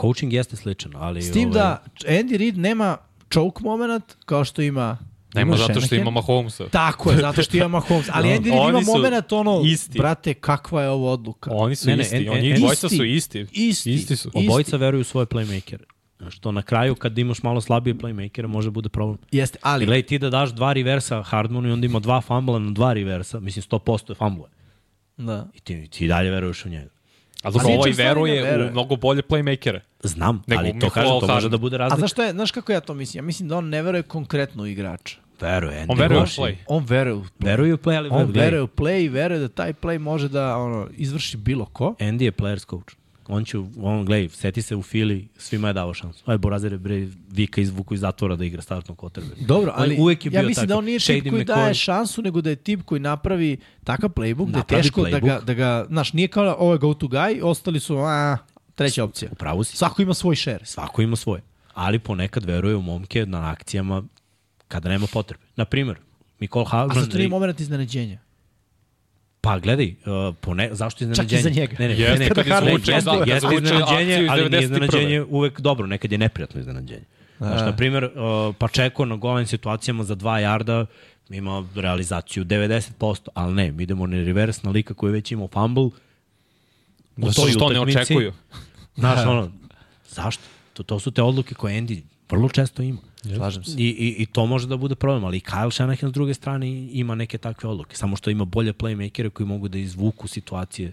Coaching 0.02 0.34
jeste 0.34 0.56
sličan, 0.56 0.92
ali... 0.96 1.22
S 1.22 1.32
tim 1.32 1.50
ovaj, 1.50 1.62
da 1.62 1.84
Andy 2.06 2.38
Reid 2.38 2.58
nema 2.58 2.98
choke 3.34 3.64
moment 3.64 4.04
kao 4.26 4.46
što 4.46 4.62
ima 4.62 4.98
Nema 5.34 5.56
ima 5.56 5.68
zato 5.68 5.82
što 5.82 5.96
ima 5.96 6.12
Mahomesa. 6.12 6.68
Tako 6.70 7.12
je, 7.12 7.18
zato 7.18 7.44
što 7.44 7.58
ima 7.58 7.68
Mahomes. 7.68 8.08
Ali 8.12 8.28
Andy 8.30 8.32
Reid 8.32 8.48
ima 8.48 8.62
Oni 8.62 8.86
su 8.86 8.92
moment 8.92 9.32
ono, 9.32 9.62
isti. 9.66 9.98
brate, 9.98 10.34
kakva 10.34 10.82
je 10.82 10.90
ovo 10.90 11.12
odluka. 11.12 11.52
Oni 11.54 11.76
su 11.76 11.90
Ne, 11.90 11.96
ne, 11.96 12.04
isti, 12.04 12.30
oni 12.30 12.54
dvojica 12.54 12.90
su 12.90 13.06
isti. 13.06 13.46
Isti. 13.52 13.94
Isti 13.94 14.16
su. 14.16 14.32
Obojica 14.34 14.78
veruju 14.78 15.02
u 15.02 15.04
svoje 15.04 15.26
playmakere. 15.26 15.84
Što 16.30 16.52
na 16.52 16.62
kraju, 16.62 16.96
kad 16.96 17.18
imaš 17.18 17.44
malo 17.44 17.62
slabije 17.62 17.96
playmakere, 17.96 18.48
može 18.48 18.72
bude 18.72 18.90
problem. 18.90 19.18
Jeste, 19.32 19.60
Ali 19.62 19.74
ali 19.74 19.86
gledaj, 19.86 20.02
ti 20.02 20.20
da 20.20 20.30
daš 20.30 20.50
dva 20.50 20.74
reversa 20.74 21.24
Hardmanu 21.24 21.70
i 21.70 21.72
onda 21.72 21.86
ima 21.86 22.00
dva 22.00 22.22
fumbla 22.22 22.60
na 22.60 22.72
dva 22.72 22.94
reversa, 22.94 23.40
mislim 23.40 23.64
100% 23.64 24.12
je 24.12 24.16
fumble. 24.16 24.48
da. 25.18 25.48
I 25.54 25.60
ti, 25.60 25.88
ti 25.88 26.08
dalje 26.08 26.32
veruješ 26.32 26.66
u 26.66 26.70
njega. 26.70 26.90
A 27.44 27.52
dok 27.52 27.64
ovaj 27.64 27.92
veruje 27.92 28.44
veruje. 28.44 28.68
u 28.68 28.72
mnogo 28.72 28.96
bolje 28.96 29.22
playmakere. 29.22 29.80
Znam, 30.04 30.44
Nego 30.48 30.60
ali 30.62 30.80
to 30.80 30.90
kažem, 30.90 31.20
to 31.20 31.28
može 31.28 31.50
da 31.50 31.58
bude 31.58 31.76
A 31.76 31.78
razlika. 31.78 32.00
znaš, 32.00 32.12
što 32.12 32.24
je, 32.24 32.32
znaš 32.32 32.52
kako 32.52 32.72
ja 32.72 32.80
to 32.80 32.94
mislim? 32.94 33.24
Ja 33.24 33.26
mislim 33.26 33.50
da 33.50 33.58
on 33.58 33.70
ne 33.70 33.82
veruje 33.82 34.04
konkretno 34.04 34.64
u 34.64 34.68
igrača. 34.68 35.18
Veruje, 35.42 35.86
On 35.90 35.98
veruje 36.00 36.22
u 36.22 36.24
play. 36.24 36.56
On 36.68 36.86
veruje 36.86 37.16
u 37.16 37.24
Veruje 37.40 37.74
u 37.74 37.78
play, 37.78 37.98
ali 37.98 38.10
On 38.12 38.32
veruje 38.32 38.62
u 38.62 38.68
play 38.68 39.06
i 39.06 39.10
veruje 39.10 39.40
da 39.40 39.48
taj 39.48 39.74
play 39.74 39.98
može 39.98 40.30
da 40.30 40.58
ono, 40.58 40.88
izvrši 40.92 41.38
bilo 41.38 41.66
ko. 41.66 41.96
Andy 42.00 42.22
je 42.24 42.32
players 42.32 42.70
coach. 42.70 42.96
On 43.32 43.46
će, 43.46 43.58
on, 43.82 44.06
gledaj, 44.06 44.30
seti 44.30 44.62
se 44.62 44.76
u 44.76 44.82
Fili, 44.82 45.28
svima 45.38 45.68
je 45.68 45.74
dao 45.74 45.94
šansu. 45.94 46.24
Aj, 46.26 46.38
Borazer 46.38 46.72
je 46.72 46.78
bre 46.78 47.08
Vika 47.32 47.62
izvuku 47.62 47.94
iz 47.94 48.00
zatvora 48.00 48.36
da 48.36 48.46
igra 48.46 48.62
startnog 48.62 48.98
kotrbe. 48.98 49.28
Dobro, 49.40 49.74
ali 49.76 49.98
uvek 50.00 50.26
je 50.26 50.30
ja 50.34 50.40
bio 50.40 50.48
mislim 50.48 50.68
da 50.68 50.74
takav. 50.74 50.78
on 50.78 50.86
nije 50.86 51.00
tip 51.00 51.30
koji 51.30 51.46
daje 51.46 51.74
šansu, 51.74 52.22
nego 52.22 52.42
da 52.42 52.50
je 52.50 52.56
tip 52.56 52.82
koji 52.84 53.02
napravi 53.02 53.58
takav 53.84 54.10
playbook, 54.10 54.52
da 54.52 54.58
je 54.58 54.62
Napravi 54.62 54.84
teško 54.84 55.04
da 55.04 55.10
ga, 55.10 55.18
playbook. 55.20 55.44
da 55.44 55.54
ga, 55.54 55.86
znaš, 55.90 56.14
nije 56.14 56.28
kao 56.28 56.56
ovo 56.60 56.72
je 56.74 56.78
go 56.78 56.94
to 56.94 57.08
guy, 57.08 57.40
ostali 57.44 57.80
su, 57.80 57.98
a, 57.98 58.38
treća 58.76 59.04
opcija. 59.04 59.30
Upravo 59.32 59.64
si. 59.64 59.78
Svako 59.78 60.02
ima 60.02 60.14
svoj 60.14 60.36
share. 60.36 60.66
Svako 60.66 61.02
ima 61.02 61.16
svoje. 61.16 61.42
Ali 61.74 62.00
ponekad 62.00 62.46
veruje 62.46 62.76
u 62.76 62.82
momke 62.82 63.26
na 63.26 63.52
akcijama 63.52 64.04
kada 64.68 64.90
nema 64.90 65.08
potrebe. 65.14 65.44
Na 65.56 65.66
primjer, 65.66 65.98
Mikol 66.40 66.62
A 66.62 66.70
Haldman... 66.70 67.04
zato 67.06 67.18
nije 67.18 67.30
moment 67.30 67.60
iznenađenja. 67.60 68.20
Pa 69.42 69.60
gledaj, 69.60 69.88
uh, 69.88 70.36
pone, 70.42 70.70
zašto 70.72 71.04
iznenađenje? 71.04 71.30
Čak 71.30 71.40
i 71.40 71.44
za 71.44 71.50
njega. 71.50 71.76
Ne, 71.80 71.88
ne, 71.88 71.94
Jeste 71.94 72.20
ne, 72.20 72.26
ne, 72.26 72.30
kad 72.30 72.64
ne, 72.64 72.74
izvuče, 72.74 72.92
jeste, 72.92 73.12
da, 73.12 73.34
jeste 73.34 73.56
iznenađenje, 73.56 74.28
ali 74.30 74.50
nije 74.50 74.62
91.. 74.62 74.64
iznenađenje 74.64 75.22
uvek 75.22 75.62
dobro, 75.62 75.88
nekad 75.88 76.12
je 76.12 76.18
neprijatno 76.18 76.60
iznenađenje. 76.60 77.04
Znaš, 77.38 77.62
na 77.62 77.76
primjer, 77.76 78.04
uh, 78.04 78.56
Pačeko 78.58 79.06
na 79.06 79.16
golim 79.16 79.46
situacijama 79.48 80.04
za 80.04 80.16
dva 80.16 80.40
jarda 80.40 80.86
ima 81.30 81.66
realizaciju 81.76 82.46
90%, 82.46 83.28
ali 83.34 83.54
ne, 83.54 83.72
mi 83.72 83.84
idemo 83.84 84.08
na 84.08 84.18
reverse 84.18 84.62
na 84.64 84.72
lika 84.72 84.94
koji 84.94 85.14
već 85.14 85.32
imao 85.32 85.48
fumble, 85.48 85.84
u 85.84 85.92
Da 87.18 87.32
toj 87.32 87.52
što 87.52 87.70
ne 87.70 87.80
očekuju. 87.80 88.34
Znaš, 88.96 89.28
ono, 89.28 89.52
zašto? 90.10 90.44
To, 90.74 90.84
to 90.84 91.00
su 91.00 91.12
te 91.12 91.22
odluke 91.22 91.56
koje 91.56 91.82
Andy 91.82 92.02
vrlo 92.30 92.50
često 92.50 92.82
ima. 92.82 93.00
Slažem 93.28 93.64
se. 93.64 93.72
I, 93.74 93.84
i, 93.84 94.16
I 94.20 94.26
to 94.26 94.46
može 94.46 94.68
da 94.68 94.78
bude 94.78 94.96
problem, 94.96 95.24
ali 95.24 95.38
i 95.38 95.42
Kyle 95.42 95.72
Shanahan 95.72 96.10
s 96.10 96.14
druge 96.14 96.34
strane 96.34 96.68
ima 96.84 97.16
neke 97.16 97.38
takve 97.38 97.70
odluke. 97.70 97.96
Samo 97.96 98.16
što 98.16 98.30
ima 98.30 98.46
bolje 98.46 98.74
playmakere 98.74 99.30
koji 99.30 99.48
mogu 99.48 99.68
da 99.68 99.78
izvuku 99.78 100.28
situacije 100.28 100.92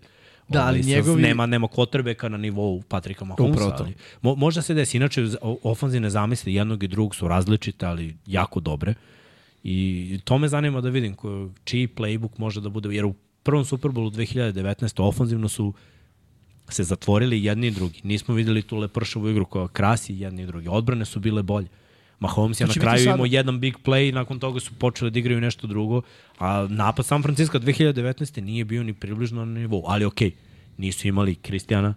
Da, 0.48 0.66
ali 0.66 0.82
sa- 0.82 0.88
njegovi- 0.90 1.22
Nema, 1.22 1.46
nema 1.46 1.66
quarterbacka 1.68 2.28
na 2.28 2.36
nivou 2.38 2.82
Patrika 2.82 3.24
Mahomesa. 3.24 3.54
Ali, 3.80 3.94
mo, 4.22 4.34
možda 4.36 4.62
se 4.62 4.74
desi. 4.74 4.96
Inače, 4.96 5.26
ofanzivne 5.62 6.10
zamisli 6.10 6.54
jednog 6.54 6.82
i 6.82 6.88
drugog 6.88 7.14
su 7.14 7.28
različite, 7.28 7.86
ali 7.86 8.16
jako 8.26 8.60
dobre. 8.60 8.94
I 9.64 10.20
to 10.24 10.38
me 10.38 10.48
zanima 10.48 10.80
da 10.80 10.88
vidim 10.88 11.14
ko, 11.14 11.50
čiji 11.64 11.88
playbook 11.88 12.38
može 12.38 12.60
da 12.60 12.68
bude. 12.68 12.88
Jer 12.88 13.04
u 13.04 13.14
prvom 13.42 13.64
Superbowlu 13.64 14.10
2019. 14.10 14.54
ofanzivno 14.98 15.48
su 15.48 15.74
se 16.68 16.84
zatvorili 16.84 17.44
jedni 17.44 17.66
i 17.66 17.70
drugi. 17.70 18.00
Nismo 18.04 18.34
videli 18.34 18.62
tu 18.62 18.76
lepršavu 18.76 19.28
igru 19.28 19.44
koja 19.44 19.68
krasi 19.68 20.14
jedni 20.14 20.42
i 20.42 20.46
drugi. 20.46 20.68
Odbrane 20.68 21.04
su 21.04 21.20
bile 21.20 21.42
bolje. 21.42 21.68
Mahomes 22.20 22.60
je 22.60 22.66
To 22.66 22.72
na 22.76 22.80
kraju 22.80 22.98
sada. 22.98 23.14
imao 23.14 23.26
jedan 23.26 23.60
big 23.60 23.74
play 23.84 24.08
i 24.08 24.12
nakon 24.12 24.38
toga 24.38 24.60
su 24.60 24.74
počeli 24.74 25.10
da 25.10 25.18
igraju 25.18 25.40
nešto 25.40 25.66
drugo. 25.66 26.02
A 26.38 26.66
napad 26.70 27.06
San 27.06 27.22
Francisco 27.22 27.58
2019. 27.58 28.40
nije 28.40 28.64
bio 28.64 28.82
ni 28.82 28.92
približno 28.92 29.44
na 29.44 29.60
nivou. 29.60 29.82
Ali 29.86 30.04
okej, 30.04 30.30
nisu 30.76 31.08
imali 31.08 31.34
Kristijana, 31.34 31.94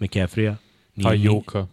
McCaffrey-a, 0.00 0.56
nije, 0.96 1.10
Ajuka. 1.10 1.66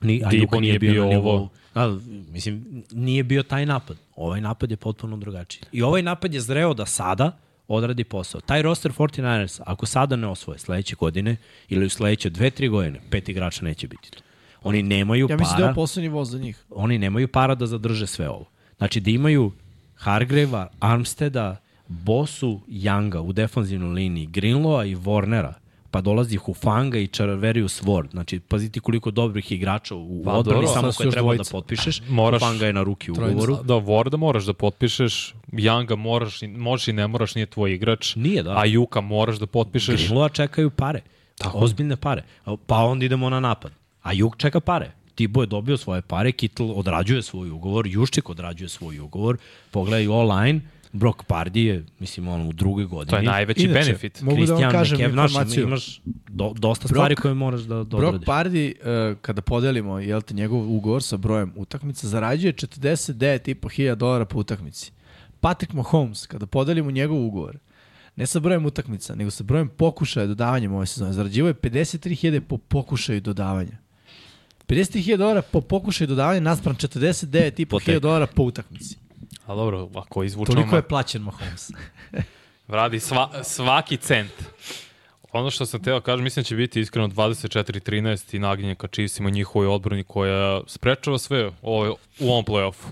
Ni, 0.00 0.22
Ajuka 0.24 0.60
nije 0.60 0.70
nije 0.70 0.78
bio, 0.78 0.92
bio 0.92 1.04
na 1.04 1.08
nivou. 1.10 1.32
ovo. 1.32 1.48
Da, 1.74 1.98
mislim, 2.32 2.84
nije 2.92 3.24
bio 3.24 3.42
taj 3.42 3.66
napad. 3.66 3.96
Ovaj 4.16 4.40
napad 4.40 4.70
je 4.70 4.76
potpuno 4.76 5.16
drugačiji. 5.16 5.62
I 5.72 5.82
ovaj 5.82 6.02
napad 6.02 6.34
je 6.34 6.40
zreo 6.40 6.74
da 6.74 6.86
sada 6.86 7.38
odradi 7.68 8.04
posao. 8.04 8.40
Taj 8.40 8.62
roster 8.62 8.92
49ers, 8.92 9.60
ako 9.66 9.86
sada 9.86 10.16
ne 10.16 10.26
osvoje 10.26 10.58
sledeće 10.58 10.96
godine 10.96 11.36
ili 11.68 11.86
u 11.86 11.90
sledeće 11.90 12.30
dve, 12.30 12.50
tri 12.50 12.68
godine, 12.68 13.00
pet 13.10 13.28
igrača 13.28 13.64
neće 13.64 13.88
biti 13.88 14.10
tu. 14.10 14.22
Oni 14.66 14.82
nemaju 14.84 15.26
Ja 15.30 15.36
mislim 15.36 15.56
da 15.56 15.62
je 15.62 15.66
para, 15.66 15.74
poslednji 15.74 16.08
voz 16.10 16.30
za 16.30 16.38
njih. 16.38 16.64
oni 16.70 16.98
nemaju 16.98 17.28
para 17.28 17.54
da 17.54 17.66
zadrže 17.66 18.06
sve 18.06 18.28
ovo. 18.28 18.44
Znači 18.78 19.00
da 19.00 19.10
imaju 19.10 19.52
Hargreva, 19.96 20.68
Armsteda, 20.80 21.56
Bosu, 21.88 22.60
Younga 22.68 23.18
u 23.18 23.32
defanzivnoj 23.32 23.90
liniji, 23.90 24.26
Greenloa 24.28 24.84
i 24.84 24.96
Warnera, 24.96 25.52
pa 25.90 26.00
dolazi 26.00 26.36
Hufanga 26.36 26.98
i 26.98 27.06
Charverius 27.08 27.82
Ward. 27.82 28.10
Znači, 28.10 28.40
paziti 28.40 28.80
koliko 28.80 29.10
dobrih 29.10 29.52
igrača 29.52 29.94
u 29.94 30.22
Pa, 30.24 30.32
odbrani, 30.32 30.42
dobro, 30.56 30.74
samo 30.74 30.92
koje 30.92 31.10
treba 31.10 31.22
da 31.22 31.34
dvojica. 31.34 31.50
potpišeš. 31.52 32.02
Moraš- 32.02 32.40
Hufanga 32.40 32.66
je 32.66 32.72
na 32.72 32.82
ruki 32.82 33.06
Trojica. 33.06 33.26
ugovoru. 33.26 33.56
Da, 33.58 33.74
Warda 33.74 34.16
moraš 34.16 34.44
da 34.44 34.52
potpišeš, 34.54 35.34
Younga 35.48 35.96
moraš, 35.96 36.42
i- 36.42 36.48
možeš 36.48 36.88
i 36.88 36.92
ne 36.92 37.06
moraš, 37.06 37.34
nije 37.34 37.46
tvoj 37.46 37.72
igrač. 37.72 38.14
Nije, 38.16 38.42
da. 38.42 38.50
A 38.52 38.64
Juka 38.66 39.00
moraš 39.02 39.36
da 39.36 39.46
potpišeš. 39.48 39.96
Grimlova 39.96 40.28
čekaju 40.30 40.70
pare. 40.72 41.00
Tako. 41.38 41.58
Ozbiljne 41.58 41.96
pare. 41.98 42.22
Pa 42.66 42.76
onda 42.76 43.04
idemo 43.04 43.30
na 43.30 43.40
napad. 43.40 43.72
A 44.06 44.12
Juk 44.12 44.36
čeka 44.36 44.60
pare. 44.60 44.90
Tibo 45.14 45.40
je 45.42 45.46
dobio 45.46 45.76
svoje 45.76 46.02
pare, 46.02 46.32
Kittle 46.32 46.66
odrađuje 46.66 47.22
svoj 47.22 47.50
ugovor, 47.50 47.86
Juščik 47.86 48.28
odrađuje 48.30 48.68
svoj 48.68 49.00
ugovor. 49.00 49.38
Pogledaj 49.70 50.08
online, 50.08 50.60
Brock 50.92 51.22
Pardy 51.28 51.58
je, 51.58 51.84
mislim, 51.98 52.28
on 52.28 52.48
u 52.48 52.52
drugoj 52.52 52.84
godini. 52.84 53.10
To 53.10 53.16
je 53.16 53.22
najveći 53.22 53.64
Inače, 53.64 53.80
benefit. 53.80 54.22
mogu 54.22 54.46
da 54.46 54.52
vam 54.52 54.60
Christian 54.60 54.72
kažem 54.72 55.12
znaš, 55.12 55.30
informaciju. 55.30 55.66
imaš 55.66 56.00
do, 56.28 56.52
dosta 56.56 56.88
Brock- 56.88 56.92
stvari 56.92 57.16
koje 57.16 57.34
moraš 57.34 57.60
da, 57.60 57.76
da 57.76 57.96
Brock. 57.96 58.24
Pardy, 58.24 58.72
uh, 59.12 59.18
kada 59.20 59.42
podelimo 59.42 59.98
jel 59.98 60.22
te, 60.22 60.34
njegov 60.34 60.76
ugovor 60.76 61.02
sa 61.02 61.16
brojem 61.16 61.52
utakmica, 61.56 62.08
zarađuje 62.08 62.52
49,5 62.52 63.70
hiljada 63.72 63.98
dolara 63.98 64.24
po 64.24 64.38
utakmici. 64.38 64.92
Patrick 65.40 65.72
Mahomes, 65.72 66.26
kada 66.26 66.46
podelimo 66.46 66.90
njegov 66.90 67.26
ugovor, 67.26 67.58
ne 68.16 68.26
sa 68.26 68.40
brojem 68.40 68.66
utakmica, 68.66 69.14
nego 69.14 69.30
sa 69.30 69.44
brojem 69.44 69.68
pokušaja 69.68 70.26
dodavanjem 70.26 70.74
ove 70.74 70.86
sezone, 70.86 71.12
zarađivo 71.12 71.48
je 71.48 71.54
53.000 71.54 72.40
po 72.40 72.58
pokušaju 72.58 73.20
dodavanja. 73.20 73.85
53.000 74.68 75.16
dolara 75.16 75.42
po 75.42 75.60
pokušaju 75.60 76.08
dodavanja 76.08 76.40
naspram 76.40 76.76
49,5 76.76 77.64
Po 77.64 77.78
hiljada 77.78 78.00
dolara 78.00 78.26
po 78.26 78.42
utakmici. 78.42 78.96
A 79.46 79.54
dobro, 79.54 79.88
ako 79.94 80.24
izvučemo... 80.24 80.56
Toliko 80.56 80.76
je 80.76 80.82
plaćen 80.82 81.22
Mahomes. 81.22 81.70
Radi 82.68 83.00
sva, 83.00 83.44
svaki 83.44 83.96
cent. 83.96 84.32
Ono 85.32 85.50
što 85.50 85.66
sam 85.66 85.82
teo 85.82 86.00
kažem, 86.00 86.24
mislim 86.24 86.42
da 86.42 86.46
će 86.46 86.56
biti 86.56 86.80
iskreno 86.80 87.08
24-13 87.08 88.36
i 88.36 88.38
naginje 88.38 88.74
ka 88.74 88.88
Chiefsima 88.88 89.30
njihovoj 89.30 89.66
odbrani 89.66 90.04
koja 90.04 90.60
sprečava 90.66 91.18
sve 91.18 91.50
ove, 91.62 91.90
u 92.20 92.30
ovom 92.30 92.44
play-offu. 92.44 92.86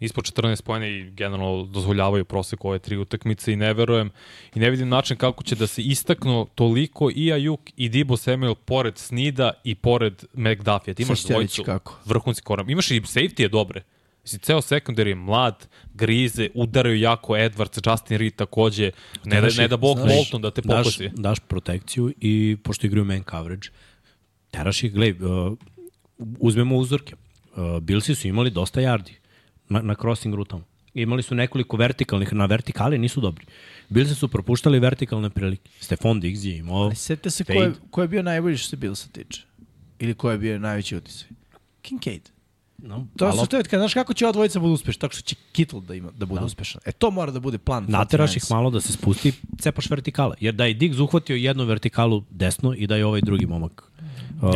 Ispod 0.00 0.24
14 0.24 0.62
pojene 0.62 0.90
i 0.90 1.10
generalno 1.10 1.64
dozvoljavaju 1.64 2.24
prosek 2.24 2.64
ove 2.64 2.78
tri 2.78 2.96
utakmice 2.96 3.52
i 3.52 3.56
ne 3.56 3.74
verujem 3.74 4.10
i 4.54 4.58
ne 4.58 4.70
vidim 4.70 4.88
način 4.88 5.16
kako 5.16 5.44
će 5.44 5.54
da 5.54 5.66
se 5.66 5.82
istaknu 5.82 6.46
toliko 6.54 7.10
i 7.14 7.32
Ajuk 7.32 7.60
i 7.76 7.88
Dibo 7.88 8.16
Samuel 8.16 8.54
pored 8.54 8.98
Snida 8.98 9.52
i 9.64 9.74
pored 9.74 10.24
McDuffie. 10.34 10.94
Ti 10.94 11.02
imaš 11.02 11.22
dvojicu 11.22 11.62
kako. 11.62 11.98
vrhunci 12.04 12.42
koram. 12.42 12.70
Imaš 12.70 12.90
i 12.90 13.00
safety 13.00 13.40
je 13.40 13.48
dobre. 13.48 13.82
Mislim, 14.22 14.40
ceo 14.40 14.60
sekundar 14.60 15.06
je 15.06 15.14
mlad, 15.14 15.68
grize, 15.94 16.48
udaraju 16.54 17.00
jako 17.00 17.32
Edwards, 17.32 17.90
Justin 17.90 18.18
Reed 18.18 18.34
takođe. 18.34 18.90
Ne 19.24 19.40
da, 19.40 19.48
ne 19.58 19.68
da 19.68 19.76
Bog 19.76 19.98
Znaš, 19.98 20.12
Bolton 20.12 20.42
da 20.42 20.50
te 20.50 20.62
daš, 20.64 20.84
pokosi. 20.84 21.10
daš 21.14 21.38
protekciju 21.40 22.12
i 22.20 22.56
pošto 22.62 22.86
igraju 22.86 23.04
man 23.04 23.24
coverage, 23.30 23.68
teraš 24.50 24.82
ih, 24.82 24.92
gledaj, 24.92 25.28
uh, 25.28 25.56
uzmemo 26.18 26.76
uzorke. 26.76 27.14
Uh, 27.14 27.80
Billsi 27.80 28.14
su 28.14 28.28
imali 28.28 28.50
dosta 28.50 28.80
yardi 28.80 29.12
na, 29.68 29.82
na 29.82 29.94
crossing 29.94 30.34
rutama. 30.34 30.62
Imali 30.94 31.22
su 31.22 31.34
nekoliko 31.34 31.76
vertikalnih, 31.76 32.32
na 32.32 32.46
vertikali 32.46 32.98
nisu 32.98 33.20
dobri. 33.20 33.46
Billsi 33.88 34.14
su 34.14 34.28
propuštali 34.28 34.78
vertikalne 34.78 35.30
prilike. 35.30 35.70
Stefan 35.80 36.20
Diggs 36.20 36.44
je 36.44 36.56
imao 36.56 36.82
Ali 36.82 36.96
setite 36.96 37.30
se 37.30 37.44
ko 37.44 37.52
je, 37.52 37.72
ko 37.90 38.02
je 38.02 38.08
bio 38.08 38.22
najbolji 38.22 38.56
što 38.56 38.68
se 38.68 38.76
Billsa 38.76 39.08
tiče. 39.12 39.42
Ili 39.98 40.14
ko 40.14 40.30
je 40.30 40.38
bio 40.38 40.58
najveći 40.58 40.96
utisak. 40.96 41.28
Kincaid. 41.82 42.30
No, 42.78 43.06
To 43.16 43.24
ali 43.24 43.38
su 43.38 43.46
te, 43.46 43.62
kad 43.62 43.80
znaš 43.80 43.94
kako 43.94 44.14
će 44.14 44.24
ova 44.24 44.32
dvojica 44.32 44.60
bude 44.60 44.72
uspešna, 44.72 45.00
tako 45.00 45.14
što 45.14 45.22
će 45.22 45.36
Kittle 45.52 45.80
da 45.80 45.94
ima 45.94 46.10
da 46.18 46.26
bude 46.26 46.40
da. 46.40 46.46
uspešan. 46.46 46.80
E 46.84 46.92
to 46.92 47.10
mora 47.10 47.32
da 47.32 47.40
bude 47.40 47.58
plan. 47.58 47.84
nateraš 47.88 48.36
ih 48.36 48.42
49ers. 48.42 48.50
malo 48.50 48.70
da 48.70 48.80
se 48.80 48.92
spusti, 48.92 49.32
cepaš 49.58 49.90
vertikale. 49.90 50.36
Jer 50.40 50.54
da 50.54 50.64
je 50.64 50.74
Diggs 50.74 50.98
uhvatio 50.98 51.36
jednu 51.36 51.64
vertikalu 51.64 52.22
desno 52.30 52.74
i 52.74 52.86
da 52.86 52.96
je 52.96 53.06
ovaj 53.06 53.20
drugi 53.20 53.46
momak 53.46 53.92
uh, 54.42 54.48
Uh, 54.48 54.52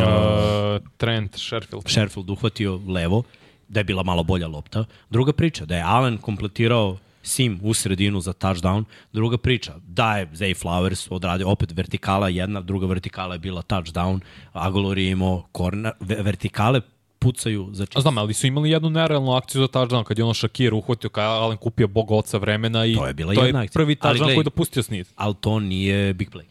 Trent 0.97 1.37
Sherfield. 1.37 1.83
Sherfield 1.89 2.29
uhvatio 2.29 2.81
levo, 2.87 3.23
da 3.71 3.79
je 3.79 3.83
bila 3.83 4.03
malo 4.03 4.23
bolja 4.23 4.47
lopta. 4.47 4.85
Druga 5.09 5.33
priča, 5.33 5.65
da 5.65 5.75
je 5.75 5.83
Allen 5.83 6.17
kompletirao 6.17 6.97
sim 7.23 7.59
u 7.63 7.73
sredinu 7.73 8.21
za 8.21 8.33
touchdown. 8.33 8.83
Druga 9.13 9.37
priča, 9.37 9.73
da 9.87 10.17
je 10.17 10.27
Zay 10.27 10.53
Flowers 10.55 11.07
odradio 11.09 11.49
opet 11.49 11.71
vertikala 11.71 12.29
jedna, 12.29 12.61
druga 12.61 12.85
vertikala 12.85 13.35
je 13.35 13.39
bila 13.39 13.61
touchdown. 13.61 14.19
Agolor 14.53 14.97
je 14.97 15.11
imao 15.11 15.43
corner, 15.57 15.91
ve- 15.99 16.21
vertikale 16.21 16.81
pucaju 17.19 17.69
za 17.71 17.85
A 17.95 18.01
znam, 18.01 18.17
ali 18.17 18.33
su 18.33 18.47
imali 18.47 18.69
jednu 18.69 18.89
nerealnu 18.89 19.31
akciju 19.31 19.61
za 19.61 19.67
touchdown 19.67 20.03
kad 20.03 20.17
je 20.17 20.23
ono 20.23 20.33
Shakir 20.33 20.73
uhvatio, 20.73 21.09
kad 21.09 21.21
je 21.21 21.27
Allen 21.27 21.57
kupio 21.57 21.87
bog 21.87 22.11
oca 22.11 22.37
vremena 22.37 22.85
i 22.85 22.95
To 22.95 23.07
je 23.07 23.13
bila 23.13 23.33
to 23.33 23.43
jedna 23.45 23.59
je 23.59 23.63
akcija. 23.65 23.73
prvi 23.73 23.95
Ali 23.99 24.09
touchdown 24.09 24.17
gledaj, 24.17 24.35
koji 24.35 24.41
je 24.41 24.43
dopustio 24.43 24.83
Snid. 24.83 25.07
ali 25.15 25.35
to 25.41 25.59
nije 25.59 26.13
big 26.13 26.29
play. 26.29 26.43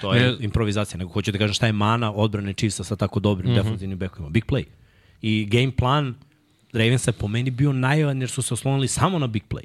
To 0.00 0.14
je 0.14 0.20
Ne. 0.22 0.36
improvizacija, 0.40 0.98
nego 0.98 1.10
hoću 1.10 1.32
da 1.32 1.38
kažem 1.38 1.54
šta 1.54 1.66
je 1.66 1.72
mana 1.72 2.12
odbrane 2.12 2.52
Chiefsa 2.52 2.84
sa 2.84 2.96
tako 2.96 3.20
dobrim 3.20 3.50
mm 3.50 3.54
-hmm. 3.54 3.62
defensivnim 3.62 3.98
bekovima. 3.98 4.30
Big 4.30 4.44
play. 4.44 4.64
I 5.22 5.46
game 5.46 5.72
plan 5.72 6.14
Ravensa 6.76 7.10
je 7.10 7.12
po 7.12 7.28
meni 7.28 7.50
bio 7.50 7.72
najavan 7.72 8.20
jer 8.20 8.30
su 8.30 8.42
se 8.42 8.54
oslonili 8.54 8.88
samo 8.88 9.18
na 9.18 9.26
big 9.26 9.42
play. 9.48 9.64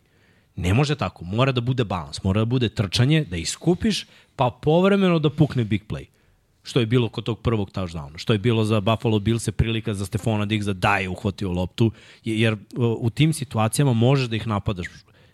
Ne 0.56 0.74
može 0.74 0.96
tako, 0.96 1.26
mora 1.26 1.52
da 1.52 1.62
bude 1.62 1.84
balans, 1.84 2.24
mora 2.24 2.42
da 2.42 2.46
bude 2.46 2.70
trčanje, 2.70 3.24
da 3.24 3.38
iskupiš, 3.38 4.06
pa 4.36 4.50
povremeno 4.62 5.20
da 5.20 5.30
pukne 5.30 5.64
big 5.64 5.82
play. 5.88 6.06
Što 6.64 6.80
je 6.80 6.86
bilo 6.86 7.10
kod 7.10 7.24
tog 7.24 7.40
prvog 7.40 7.72
touchdowna. 7.72 8.18
Što 8.18 8.34
je 8.34 8.40
bilo 8.40 8.64
za 8.64 8.80
Buffalo 8.80 9.20
Bills 9.20 9.50
prilika 9.50 9.94
za 9.94 10.06
Stefana 10.06 10.46
Diggsa 10.46 10.74
da 10.74 10.98
je 10.98 11.10
uhvatio 11.10 11.52
loptu, 11.52 11.92
jer 12.24 12.58
u 12.78 13.10
tim 13.10 13.34
situacijama 13.34 13.94
možeš 13.94 14.28
da 14.28 14.36
ih 14.36 14.48
napadaš 14.48 14.88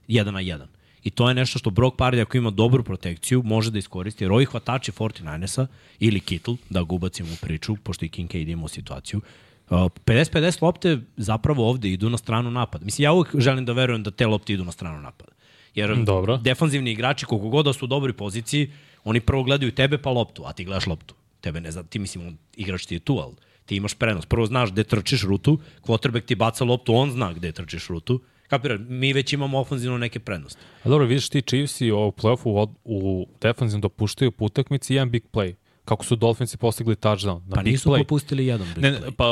jedan 0.07 0.33
na 0.33 0.39
jedan. 0.39 0.67
I 1.03 1.09
to 1.09 1.29
je 1.29 1.35
nešto 1.35 1.59
što 1.59 1.69
Brock 1.69 1.97
Pardy 1.97 2.21
ako 2.21 2.37
ima 2.37 2.49
dobru 2.49 2.83
protekciju 2.83 3.43
može 3.43 3.71
da 3.71 3.79
iskoristi. 3.79 4.23
Jer 4.23 4.31
ovi 4.31 4.45
hvatači 4.45 4.91
49ersa 4.91 5.67
ili 5.99 6.19
Kittle, 6.19 6.55
da 6.69 6.83
ga 6.83 6.95
u 6.95 6.99
priču, 7.41 7.75
pošto 7.75 8.05
i 8.05 8.09
Kincaid 8.09 8.49
imao 8.49 8.67
situaciju, 8.67 9.21
50-50 9.69 10.63
lopte 10.63 10.99
zapravo 11.17 11.69
ovde 11.69 11.89
idu 11.89 12.09
na 12.09 12.17
stranu 12.17 12.51
napada. 12.51 12.85
Mislim, 12.85 13.03
ja 13.03 13.11
uvek 13.11 13.35
želim 13.39 13.65
da 13.65 13.73
verujem 13.73 14.03
da 14.03 14.11
te 14.11 14.27
lopte 14.27 14.53
idu 14.53 14.63
na 14.63 14.71
stranu 14.71 15.01
napada. 15.01 15.31
Jer 15.75 15.95
Dobro. 16.03 16.37
defanzivni 16.37 16.91
igrači, 16.91 17.25
koliko 17.25 17.49
god 17.49 17.65
da 17.65 17.73
su 17.73 17.85
u 17.85 17.87
dobroj 17.87 18.13
poziciji, 18.13 18.71
oni 19.03 19.19
prvo 19.19 19.43
gledaju 19.43 19.71
tebe 19.71 19.97
pa 19.97 20.09
loptu, 20.09 20.43
a 20.45 20.53
ti 20.53 20.65
gledaš 20.65 20.87
loptu. 20.87 21.15
Tebe 21.41 21.61
ne 21.61 21.71
zna, 21.71 21.83
ti 21.83 21.99
mislim, 21.99 22.37
igrač 22.55 22.85
ti 22.85 22.95
je 22.95 22.99
tu, 22.99 23.19
ali 23.23 23.35
ti 23.65 23.75
imaš 23.75 23.93
prenos. 23.93 24.25
Prvo 24.25 24.45
znaš 24.45 24.71
gde 24.71 24.83
trčiš 24.83 25.23
rutu, 25.23 25.59
quarterback 25.81 26.25
ti 26.25 26.35
baca 26.35 26.63
loptu, 26.63 26.95
on 26.95 27.11
zna 27.11 27.33
gde 27.33 27.51
trčiš 27.51 27.87
rutu. 27.87 28.21
Kapira, 28.47 28.77
mi 28.77 29.13
već 29.13 29.33
imamo 29.33 29.59
ofanzivno 29.59 29.97
neke 29.97 30.19
prednosti. 30.19 30.61
A 30.83 30.89
dobro, 30.89 31.05
vidiš 31.05 31.29
ti 31.29 31.41
Chiefsi 31.41 31.91
u 31.91 31.95
play-offu 31.95 32.61
od, 32.61 32.69
u 32.83 33.27
defanzivnom 33.41 33.81
dopuštaju 33.81 34.31
po 34.31 34.45
utakmici 34.45 34.93
jedan 34.93 35.09
big 35.09 35.23
play. 35.33 35.53
Kako 35.87 36.05
su 36.05 36.15
Dolphinsi 36.15 36.57
postigli 36.57 36.95
touchdown? 36.95 37.41
Na 37.45 37.55
Pa 37.55 37.61
big 37.61 37.71
nisu 37.71 37.89
play. 37.89 37.95
propustili 37.97 38.45
jedan 38.45 38.67
big 38.67 38.83
Ne, 38.83 38.91
play. 38.91 39.01
ne, 39.01 39.11
pa 39.11 39.25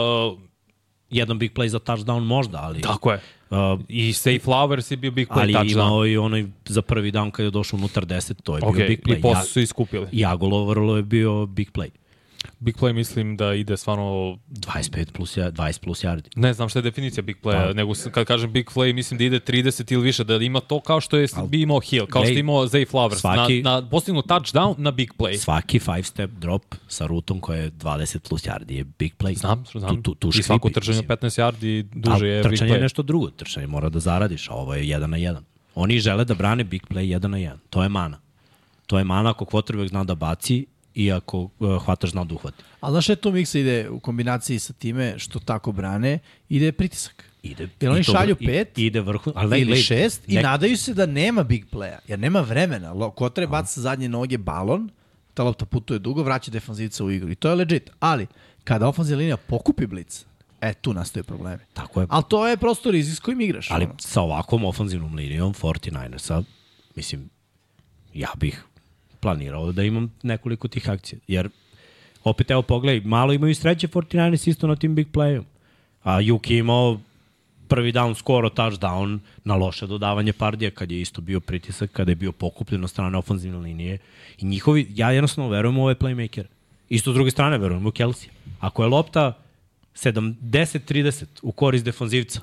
Jedan 1.12 1.40
big 1.40 1.54
play 1.54 1.68
za 1.68 1.80
touchdown 1.80 2.20
možda, 2.22 2.60
ali... 2.60 2.82
tako 2.82 3.12
je. 3.12 3.20
Uh, 3.50 3.58
I 3.90 4.14
Safe 4.14 4.40
Flowers 4.40 4.92
je 4.92 4.98
bio 4.98 5.12
big 5.12 5.28
play 5.28 5.42
ali 5.42 5.54
touchdown. 5.54 5.72
imao 5.74 6.06
i 6.06 6.18
onaj 6.18 6.46
za 6.66 6.82
prvi 6.82 7.12
down 7.12 7.32
kada 7.32 7.46
je 7.46 7.52
došao 7.52 7.78
unutar 7.78 8.06
10, 8.06 8.34
to 8.44 8.58
je 8.58 8.64
Ok, 8.64 8.76
bio 8.76 8.88
big 8.88 9.00
play. 9.02 9.18
i 9.18 9.22
posle 9.22 9.44
su 9.44 9.60
iskupili. 9.60 10.08
I 10.12 10.26
Agolo 10.26 10.66
vrlo 10.66 10.96
je 10.96 11.04
bio 11.04 11.46
big 11.48 11.72
play. 11.72 11.90
Big 12.60 12.76
play 12.76 12.94
mislim 12.94 13.38
da 13.38 13.54
ide 13.54 13.78
stvarno 13.78 14.38
25 14.50 15.12
plus, 15.12 15.38
ja- 15.38 15.52
20 15.52 15.80
plus 15.80 16.04
yardi. 16.04 16.30
Ne 16.36 16.54
znam 16.54 16.70
šta 16.70 16.80
je 16.80 16.84
definicija 16.84 17.24
big 17.24 17.36
playa, 17.38 17.68
Pa. 17.68 17.74
nego 17.74 17.94
kad 18.12 18.26
kažem 18.26 18.52
big 18.52 18.66
play, 18.68 18.94
mislim 18.94 19.18
da 19.18 19.24
ide 19.24 19.40
30 19.40 19.92
ili 19.92 20.04
više, 20.04 20.24
da 20.24 20.36
ima 20.36 20.60
to 20.60 20.80
kao 20.80 21.02
što 21.02 21.18
je 21.18 21.28
Al, 21.36 21.48
bi 21.48 21.62
imao 21.62 21.80
Hill, 21.80 22.06
kao 22.06 22.24
što 22.24 22.32
je 22.32 22.40
imao 22.40 22.66
Zay 22.66 22.86
Flowers. 22.88 23.22
svaki- 23.22 23.64
na, 23.64 23.72
na 23.72 23.90
postignu 23.90 24.22
touchdown 24.22 24.76
na 24.78 24.92
big 24.92 25.12
play. 25.14 25.38
Svaki 25.38 25.80
5 25.80 26.04
step 26.04 26.32
drop 26.32 26.62
sa 26.88 27.06
rutom 27.06 27.40
koja 27.40 27.60
je 27.60 27.72
20 27.72 28.20
plus 28.20 28.44
yardi 28.44 28.72
je 28.72 28.84
big 28.84 29.14
play. 29.16 29.36
Znam, 29.36 29.64
znam. 29.74 29.96
Tu, 29.96 30.02
tu, 30.04 30.16
tu 30.16 30.40
I 30.40 30.44
svako 30.44 30.70
trčanje 30.70 30.98
mislim. 30.98 31.08
15 31.10 31.42
yardi 31.42 31.84
duže 31.94 32.14
Ali 32.14 32.28
je 32.28 32.36
big 32.40 32.52
trčanje 32.52 32.72
je 32.72 32.78
play. 32.78 32.82
nešto 32.82 33.02
drugo. 33.04 33.30
Trčanje 33.30 33.68
mora 33.68 33.90
da 33.90 34.00
zaradiš, 34.00 34.50
a 34.50 34.54
ovo 34.54 34.74
je 34.76 34.84
1 34.84 35.00
na 35.00 35.18
1. 35.18 35.38
Oni 35.76 36.00
žele 36.00 36.26
da 36.26 36.34
brane 36.34 36.64
big 36.64 36.82
play 36.84 37.04
1 37.10 37.28
na 37.28 37.38
1. 37.38 37.58
To 37.70 37.84
je 37.84 37.90
mana. 37.90 38.20
To 38.86 38.98
je 38.98 39.04
mana 39.04 39.30
ako 39.30 39.46
quarterback 39.46 39.90
zna 39.90 40.04
da 40.04 40.16
baci 40.16 40.66
i 40.96 41.12
ako 41.12 41.50
uh, 41.60 41.84
hvataš 41.86 42.10
zna 42.10 42.24
da 42.24 42.36
uhvati. 42.36 42.64
Ali 42.82 42.92
znaš 42.92 43.10
je 43.10 43.16
to 43.16 43.32
miksa 43.32 43.60
ide 43.60 43.90
u 43.90 44.00
kombinaciji 44.00 44.60
sa 44.60 44.74
time 44.74 45.20
što 45.20 45.40
tako 45.40 45.72
brane, 45.72 46.20
ide 46.50 46.72
pritisak. 46.72 47.24
Ide, 47.44 47.70
Jer 47.82 47.92
oni 47.92 48.00
i 48.00 48.04
to 48.04 48.12
šalju 48.12 48.36
i- 48.40 48.46
pet 48.46 48.78
Ide 48.78 49.02
vrhu, 49.02 49.32
ali 49.36 49.62
ili 49.62 49.72
lej, 49.72 49.82
šest 49.82 50.22
i 50.28 50.32
nek- 50.32 50.44
nadaju 50.44 50.78
se 50.78 50.94
da 50.94 51.06
nema 51.06 51.44
big 51.44 51.66
playa, 51.66 51.98
jer 52.08 52.20
nema 52.20 52.42
vremena. 52.42 52.94
Kotre 53.12 53.48
baca 53.48 53.68
sa 53.68 53.82
zadnje 53.82 54.10
noge 54.10 54.38
balon, 54.38 54.90
ta 55.34 55.44
lopta 55.44 55.66
putuje 55.66 56.00
dugo, 56.00 56.24
vraća 56.24 56.52
defanzivca 56.52 57.04
u 57.04 57.12
igru. 57.12 57.32
I 57.32 57.36
to 57.36 57.50
je 57.50 57.56
legit. 57.56 57.90
Ali, 58.00 58.28
kada 58.64 58.88
ofenzivna 58.88 59.20
linija 59.20 59.38
pokupi 59.38 59.88
blic, 59.88 60.26
e, 60.62 60.74
tu 60.74 60.94
nastaju 60.94 61.24
problemi. 61.24 61.62
Tako 61.74 62.02
je. 62.02 62.08
Ali 62.10 62.24
to 62.30 62.48
je 62.48 62.58
prosto 62.58 62.92
rizik 62.92 63.16
s 63.16 63.20
kojim 63.20 63.42
igraš. 63.42 63.72
Ali 63.72 63.86
ono. 63.86 63.96
sa 64.00 64.22
ovakvom 64.22 64.66
ofanzivnom 64.66 65.16
linijom 65.16 65.54
49ersa, 65.54 66.44
mislim, 66.96 67.30
ja 68.14 68.30
bih 68.38 68.64
planirao 69.26 69.72
da 69.72 69.84
imam 69.84 70.12
nekoliko 70.24 70.68
tih 70.68 70.90
akcija. 70.90 71.20
Jer, 71.28 71.50
opet 72.24 72.52
evo 72.52 72.62
pogledaj, 72.62 73.02
malo 73.08 73.34
imaju 73.34 73.56
sreće 73.56 73.88
49ers 73.88 74.50
isto 74.50 74.68
na 74.68 74.76
tim 74.76 74.96
big 74.96 75.08
playom. 75.14 75.44
A 76.04 76.20
Juki 76.22 76.58
imao 76.58 77.00
prvi 77.68 77.92
down 77.92 78.16
skoro 78.16 78.50
touchdown 78.50 79.20
na 79.44 79.56
loše 79.56 79.88
dodavanje 79.88 80.34
Pardija 80.34 80.72
kad 80.72 80.92
je 80.92 81.02
isto 81.02 81.22
bio 81.22 81.40
pritisak, 81.40 81.92
kada 81.92 82.12
je 82.12 82.16
bio 82.16 82.32
pokupljen 82.32 82.84
od 82.84 82.90
strane 82.90 83.18
ofenzivne 83.18 83.58
linije. 83.60 83.98
I 84.38 84.46
njihovi, 84.46 84.88
ja 84.96 85.12
jednostavno 85.12 85.50
verujem 85.50 85.78
u 85.78 85.84
ove 85.84 85.96
playmaker. 85.96 86.44
Isto 86.90 87.12
s 87.12 87.14
druge 87.14 87.32
strane 87.32 87.58
verujem 87.58 87.86
u 87.86 87.92
Kelsey. 87.92 88.28
Ako 88.60 88.84
je 88.84 88.90
lopta 88.90 89.34
70-30 89.96 91.26
u 91.42 91.52
korist 91.52 91.86
defanzivca, 91.86 92.42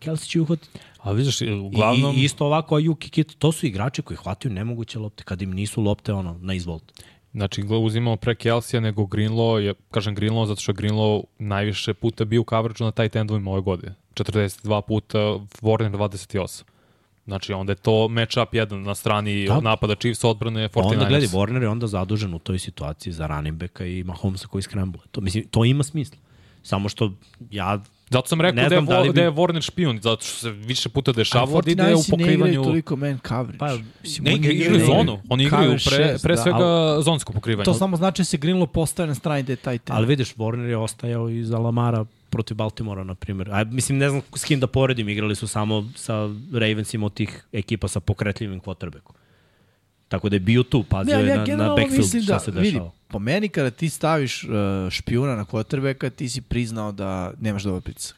Kelsey 0.00 0.28
će 0.28 0.40
uhvatiti. 0.40 0.78
A 1.06 1.12
vidiš, 1.12 1.40
uglavnom... 1.42 2.16
I, 2.16 2.24
isto 2.24 2.46
ovako 2.46 2.76
Ayuk 2.76 3.06
i 3.06 3.10
Kit, 3.10 3.38
to 3.38 3.52
su 3.52 3.66
igrači 3.66 4.02
koji 4.02 4.16
hvataju 4.16 4.54
nemoguće 4.54 4.98
lopte 4.98 5.24
kad 5.24 5.42
im 5.42 5.50
nisu 5.50 5.82
lopte 5.82 6.12
ono 6.12 6.38
na 6.40 6.54
izvolt. 6.54 6.92
Znači, 7.32 7.62
uzimamo 7.62 8.16
pre 8.16 8.34
Kelsija 8.34 8.80
nego 8.80 9.02
Greenlaw, 9.02 9.56
je, 9.56 9.74
kažem 9.90 10.16
Greenlaw 10.16 10.46
zato 10.46 10.60
što 10.60 10.72
je 10.72 10.76
Greenlaw 10.76 11.22
najviše 11.38 11.94
puta 11.94 12.24
bio 12.24 12.40
u 12.40 12.44
coverage 12.44 12.84
na 12.84 12.90
taj 12.90 13.08
tendovima 13.08 13.50
ove 13.50 13.60
godine. 13.60 13.94
42 14.14 14.80
puta, 14.80 15.18
Warner 15.62 15.90
28. 15.90 16.62
Znači, 17.26 17.52
onda 17.52 17.72
je 17.72 17.76
to 17.76 17.90
match-up 17.90 18.46
jedan 18.52 18.82
na 18.82 18.94
strani 18.94 19.46
Da. 19.46 19.54
da. 19.54 19.60
napada 19.60 19.94
Chiefs 19.94 20.24
odbrane 20.24 20.68
49ers. 20.68 20.92
Onda 20.92 21.04
gledaj, 21.08 21.28
Warner 21.28 21.62
je 21.62 21.68
onda 21.68 21.86
zadužen 21.86 22.34
u 22.34 22.38
toj 22.38 22.58
situaciji 22.58 23.12
za 23.12 23.26
running 23.26 23.56
backa 23.56 23.86
i 23.86 24.04
Mahomesa 24.04 24.48
koji 24.48 24.62
scramble. 24.62 25.00
To, 25.10 25.20
mislim, 25.20 25.44
to 25.50 25.64
ima 25.64 25.82
smisla. 25.82 26.18
Samo 26.62 26.88
što 26.88 27.12
ja 27.50 27.82
Zato 28.10 28.28
sam 28.28 28.40
rekao 28.40 28.68
da 28.68 28.74
je, 28.74 28.80
da 28.82 29.00
li 29.00 29.08
bi- 29.08 29.14
da 29.14 29.22
je 29.22 29.30
Warner 29.30 29.62
špijun, 29.62 29.98
zato 30.02 30.24
što 30.24 30.36
se 30.36 30.50
više 30.50 30.88
puta 30.88 31.12
dešavalo 31.12 31.60
da 31.62 31.70
ide 31.70 31.82
u 31.84 31.86
49ersi 31.86 32.16
ne 32.16 32.24
igraju 32.24 32.36
pokrivanju... 32.36 32.64
toliko 32.64 32.96
man 32.96 33.18
coverage. 33.28 33.58
Pa, 33.58 33.76
Mislim, 34.02 34.24
Ne, 34.24 34.32
oni 34.32 34.46
igraju, 34.46 34.86
zonu. 34.86 35.20
Oni 35.28 35.44
igraju 35.44 35.70
pre, 35.70 35.78
šest, 35.96 36.22
pre 36.22 36.34
da, 36.34 36.42
svega 36.42 36.56
ali 36.58 37.04
zonsko 37.04 37.32
pokrivanje. 37.32 37.64
To 37.64 37.74
samo 37.74 37.96
znači 37.96 38.20
da 38.20 38.24
se 38.24 38.38
Greenlaw 38.38 38.66
postaje 38.66 39.06
na 39.06 39.14
strani 39.14 39.42
da 39.42 39.52
je 39.52 39.56
taj 39.56 39.78
ten. 39.78 39.96
Ali 39.96 40.06
vidiš, 40.06 40.34
Warner 40.34 40.64
je 40.64 40.76
ostajao 40.76 41.28
i 41.28 41.44
za 41.44 41.58
Lamara 41.58 42.04
protiv 42.30 42.56
Baltimora, 42.56 43.04
na 43.04 43.14
primjer. 43.14 43.50
A, 43.52 43.64
mislim, 43.64 43.98
ne 43.98 44.08
znam 44.10 44.22
s 44.34 44.44
kim 44.44 44.60
da 44.60 44.66
poredim, 44.66 45.08
igrali 45.08 45.34
su 45.36 45.48
samo 45.48 45.90
sa 45.94 46.14
Ravensima 46.52 47.06
od 47.06 47.14
tih 47.14 47.44
ekipa 47.52 47.88
sa 47.88 48.00
pokretljivim 48.00 48.60
quarterbackom. 48.60 49.12
Tako 50.08 50.28
da 50.28 50.36
je 50.36 50.40
bio 50.40 50.62
tu, 50.62 50.82
pazio 50.82 51.10
Ne, 51.10 51.18
ali 51.18 51.28
je 51.28 51.34
ja 51.50 51.56
na, 51.56 51.56
na 51.58 51.68
backfield 51.68 51.98
mislim 51.98 52.22
šta 52.22 52.32
da, 52.32 52.38
se 52.38 52.50
vidi, 52.50 52.64
dešava. 52.64 52.90
Po 53.08 53.18
meni 53.18 53.48
kada 53.48 53.70
ti 53.70 53.88
staviš 53.88 54.44
uh, 54.44 54.50
špijuna 54.90 55.36
na 55.36 55.44
quarterbacka, 55.44 56.10
ti 56.10 56.28
si 56.28 56.40
priznao 56.40 56.92
da 56.92 57.32
nemaš 57.40 57.62
dobar 57.62 57.80
pritisak. 57.80 58.16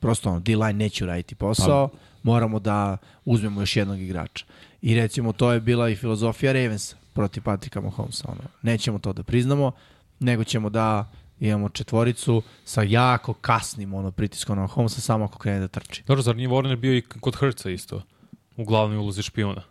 Prosto 0.00 0.30
ono, 0.30 0.40
D-line 0.40 0.72
neće 0.72 1.04
uraditi 1.04 1.34
posao, 1.34 1.88
Pa- 1.88 1.98
moramo 2.22 2.58
da 2.58 2.96
uzmemo 3.24 3.60
još 3.60 3.76
jednog 3.76 4.00
igrača. 4.00 4.44
I 4.82 4.94
recimo 4.94 5.32
to 5.32 5.52
je 5.52 5.60
bila 5.60 5.88
i 5.88 5.96
filozofija 5.96 6.52
Ravensa 6.52 6.96
protiv 7.12 7.42
Patrika 7.42 7.80
Mahomesa. 7.80 8.24
Ono. 8.28 8.40
Nećemo 8.62 8.98
to 8.98 9.12
da 9.12 9.22
priznamo, 9.22 9.72
nego 10.20 10.44
ćemo 10.44 10.70
da 10.70 11.10
imamo 11.40 11.68
četvoricu 11.68 12.42
sa 12.64 12.82
jako 12.82 13.32
kasnim 13.34 13.94
ono, 13.94 14.10
pritiskom 14.10 14.56
na 14.56 14.62
Mahomesa 14.62 15.00
samo 15.00 15.24
ako 15.24 15.38
krene 15.38 15.60
da 15.60 15.68
trči. 15.68 16.02
Dobro, 16.06 16.22
zar 16.22 16.36
nije 16.36 16.48
Warner 16.48 16.76
bio 16.76 16.96
i 16.96 17.00
kod 17.02 17.36
Hrca 17.36 17.70
isto? 17.70 18.02
U 18.56 18.64
glavnoj 18.64 18.98
ulozi 18.98 19.22
špijuna. 19.22 19.62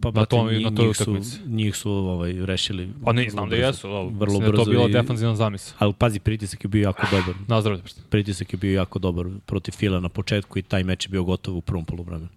Pa, 0.00 0.10
na 0.10 0.24
tom- 0.24 0.48
njih, 0.48 0.64
na 0.64 0.70
toj 0.70 0.86
njih 0.86 0.96
su, 0.96 1.02
utakmici. 1.02 1.38
njih 1.46 1.76
su 1.76 1.90
ovaj, 1.90 2.32
rešili 2.40 2.88
Pa 3.04 3.12
ne, 3.12 3.30
znam 3.30 3.48
da 3.50 3.56
jesu, 3.56 3.88
ali 3.88 4.10
vrlo 4.10 4.38
da 4.38 4.44
je 4.44 4.48
to 4.48 4.56
brzo 4.56 4.70
bila 4.70 4.88
i- 4.88 4.92
defanzivna 4.92 5.36
zamisla. 5.36 5.76
Ali 5.78 5.92
pazi, 5.92 6.20
pritisak 6.20 6.64
je 6.64 6.68
bio 6.68 6.82
jako 6.82 7.06
dobar. 7.10 7.34
Nazdravlje. 7.48 7.82
Pritisak 8.10 8.52
je 8.52 8.56
bio 8.56 8.74
jako 8.74 8.98
dobar 8.98 9.26
protiv 9.46 9.72
Fila 9.72 10.00
na 10.00 10.08
početku 10.08 10.58
i 10.58 10.62
taj 10.62 10.84
meč 10.84 11.06
je 11.06 11.10
bio 11.10 11.24
gotov 11.24 11.56
u 11.56 11.60
prvom 11.60 11.84
poluvremenu. 11.84 12.28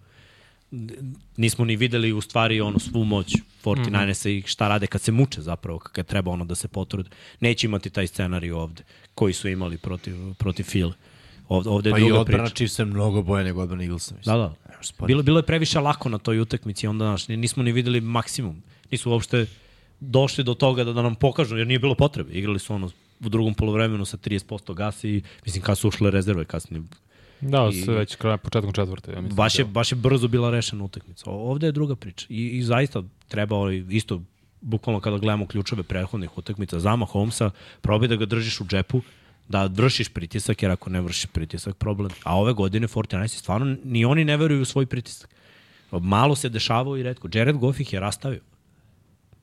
Nismo 1.38 1.66
ni 1.66 1.76
videli 1.76 2.14
u 2.14 2.22
stvari 2.22 2.62
ono 2.62 2.80
svu 2.80 3.04
moć 3.04 3.36
49ersa 3.64 4.30
i 4.30 4.44
šta 4.46 4.68
rade 4.68 4.88
kad 4.88 5.02
se 5.02 5.12
muče 5.12 5.42
zapravo, 5.42 5.80
kad 5.80 6.06
treba 6.06 6.32
ono 6.32 6.46
da 6.46 6.56
se 6.56 6.68
potrude. 6.68 7.10
Neće 7.40 7.68
imati 7.68 7.90
taj 7.90 8.08
scenarij 8.08 8.52
ovde 8.52 8.84
koji 9.16 9.34
su 9.34 9.48
imali 9.48 9.78
protiv, 9.78 10.14
protiv 10.34 10.64
Fila. 10.64 10.94
Ovde, 11.50 11.70
ovde 11.70 11.90
je 11.90 11.92
Pa 11.92 11.98
i 11.98 12.02
druga 12.02 12.20
odbrana 12.20 12.44
priča. 12.44 12.56
Chiefs 12.56 12.80
je 12.80 12.86
mnogo 12.86 13.22
boje 13.22 13.44
nego 13.44 13.62
odbrana 13.62 13.84
Eaglesa. 13.84 14.16
Mislim. 14.16 14.36
Da, 14.36 14.56
da. 15.00 15.06
Bilo, 15.06 15.24
bilo 15.24 15.40
je 15.40 15.44
previše 15.44 15.80
lako 15.80 16.10
na 16.10 16.18
toj 16.18 16.40
utakmici, 16.40 16.88
onda 16.88 17.06
naš, 17.06 17.28
nismo 17.28 17.64
ni 17.64 17.72
videli 17.72 18.02
maksimum. 18.02 18.64
Nisu 18.92 19.12
uopšte 19.12 19.46
došli 20.00 20.44
do 20.44 20.54
toga 20.54 20.84
da, 20.84 20.94
da 20.94 21.02
nam 21.02 21.16
pokažu, 21.16 21.58
jer 21.58 21.68
nije 21.68 21.80
bilo 21.80 21.96
potrebe. 21.96 22.34
Igrali 22.34 22.60
su 22.60 22.74
ono 22.74 22.90
u 23.20 23.30
drugom 23.30 23.54
polovremenu 23.54 24.06
sa 24.06 24.18
30% 24.18 24.74
gasa 24.74 25.08
i 25.08 25.22
mislim 25.46 25.64
kad 25.64 25.78
su 25.78 25.88
ušle 25.88 26.12
rezerve 26.12 26.46
kasnije. 26.46 26.84
Da, 27.42 27.70
I- 27.74 27.78
I... 27.78 27.84
već 27.84 28.16
kraj, 28.16 28.38
početkom 28.38 28.74
četvrte. 28.74 29.12
Ja 29.12 29.22
mislim, 29.22 29.36
Baš 29.36 29.60
je, 29.60 29.66
da. 29.66 29.72
baš 29.72 29.92
je 29.92 29.96
brzo 29.96 30.28
bila 30.28 30.50
rešena 30.52 30.84
utakmica. 30.84 31.24
Ovde 31.30 31.68
je 31.68 31.72
druga 31.72 31.96
priča. 31.96 32.26
I, 32.30 32.48
i 32.48 32.64
zaista 32.64 33.04
treba 33.28 33.56
ovaj, 33.56 33.84
isto 33.90 34.22
bukvalno 34.62 35.00
kada 35.00 35.18
gledamo 35.18 35.48
ključeve 35.48 35.84
prethodnih 35.84 36.38
utakmica 36.38 36.80
za 36.80 36.96
Mahomesa, 36.96 37.52
probaj 37.82 38.08
da 38.08 38.16
ga 38.16 38.26
držiš 38.26 38.62
u 38.62 38.66
džepu, 38.66 39.02
da 39.50 39.66
vršiš 39.66 40.10
pritisak, 40.10 40.64
jer 40.64 40.72
ako 40.72 40.90
ne 40.90 41.02
vršiš 41.02 41.26
pritisak, 41.26 41.76
problem. 41.76 42.12
A 42.24 42.38
ove 42.38 42.54
godine 42.54 42.88
49 42.88 43.28
stvarno 43.28 43.76
ni 43.84 44.06
oni 44.06 44.26
ne 44.26 44.38
veruju 44.38 44.62
u 44.62 44.66
svoj 44.66 44.86
pritisak. 44.86 45.30
Malo 45.92 46.36
se 46.36 46.50
dešavao 46.50 46.98
i 46.98 47.04
redko. 47.04 47.30
Jared 47.34 47.56
Goff 47.58 47.80
ih 47.80 47.94
je 47.94 48.00
rastavio 48.00 48.40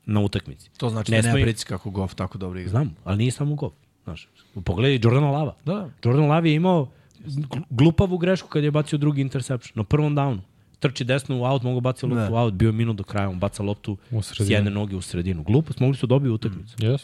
na 0.06 0.20
utakmici. 0.20 0.70
To 0.76 0.90
znači 0.90 1.12
Ne 1.12 1.22
da 1.22 1.28
nema 1.28 1.42
pritiska 1.42 1.74
ako 1.74 1.90
Goff 1.90 2.14
tako 2.14 2.38
dobro 2.38 2.58
igra. 2.60 2.70
Znam, 2.70 2.96
ali 3.04 3.16
nije 3.18 3.30
samo 3.30 3.54
Goff. 3.54 3.76
Znaš, 4.04 4.28
pogledaj 4.64 5.00
Jordana 5.02 5.30
Lava. 5.30 5.54
Da. 5.64 5.88
Jordan 6.04 6.26
Love 6.26 6.50
je 6.50 6.54
imao 6.54 6.88
gl- 7.26 7.62
glupavu 7.70 8.18
grešku 8.18 8.48
kad 8.48 8.64
je 8.64 8.70
bacio 8.70 8.98
drugi 8.98 9.20
interception 9.20 9.72
na 9.74 9.84
prvom 9.84 10.16
downu. 10.16 10.38
Trči 10.78 11.04
desno 11.04 11.38
u 11.38 11.44
out, 11.44 11.62
mogu 11.62 11.80
bacio 11.80 12.08
loptu 12.08 12.20
Ne. 12.22 12.30
u 12.30 12.36
out, 12.36 12.54
bio 12.54 12.66
je 12.68 12.72
minut 12.72 12.96
do 12.96 13.04
kraja, 13.04 13.28
on 13.28 13.38
baca 13.38 13.62
loptu 13.62 13.96
s 14.22 14.50
jedne 14.50 14.70
noge 14.70 14.96
u 14.96 15.00
sredinu. 15.00 15.42
Glupost, 15.42 15.80
mogli 15.80 15.96
su 15.96 16.06
dobiti 16.06 16.30
utakmicu. 16.30 16.76
Yes. 16.76 16.98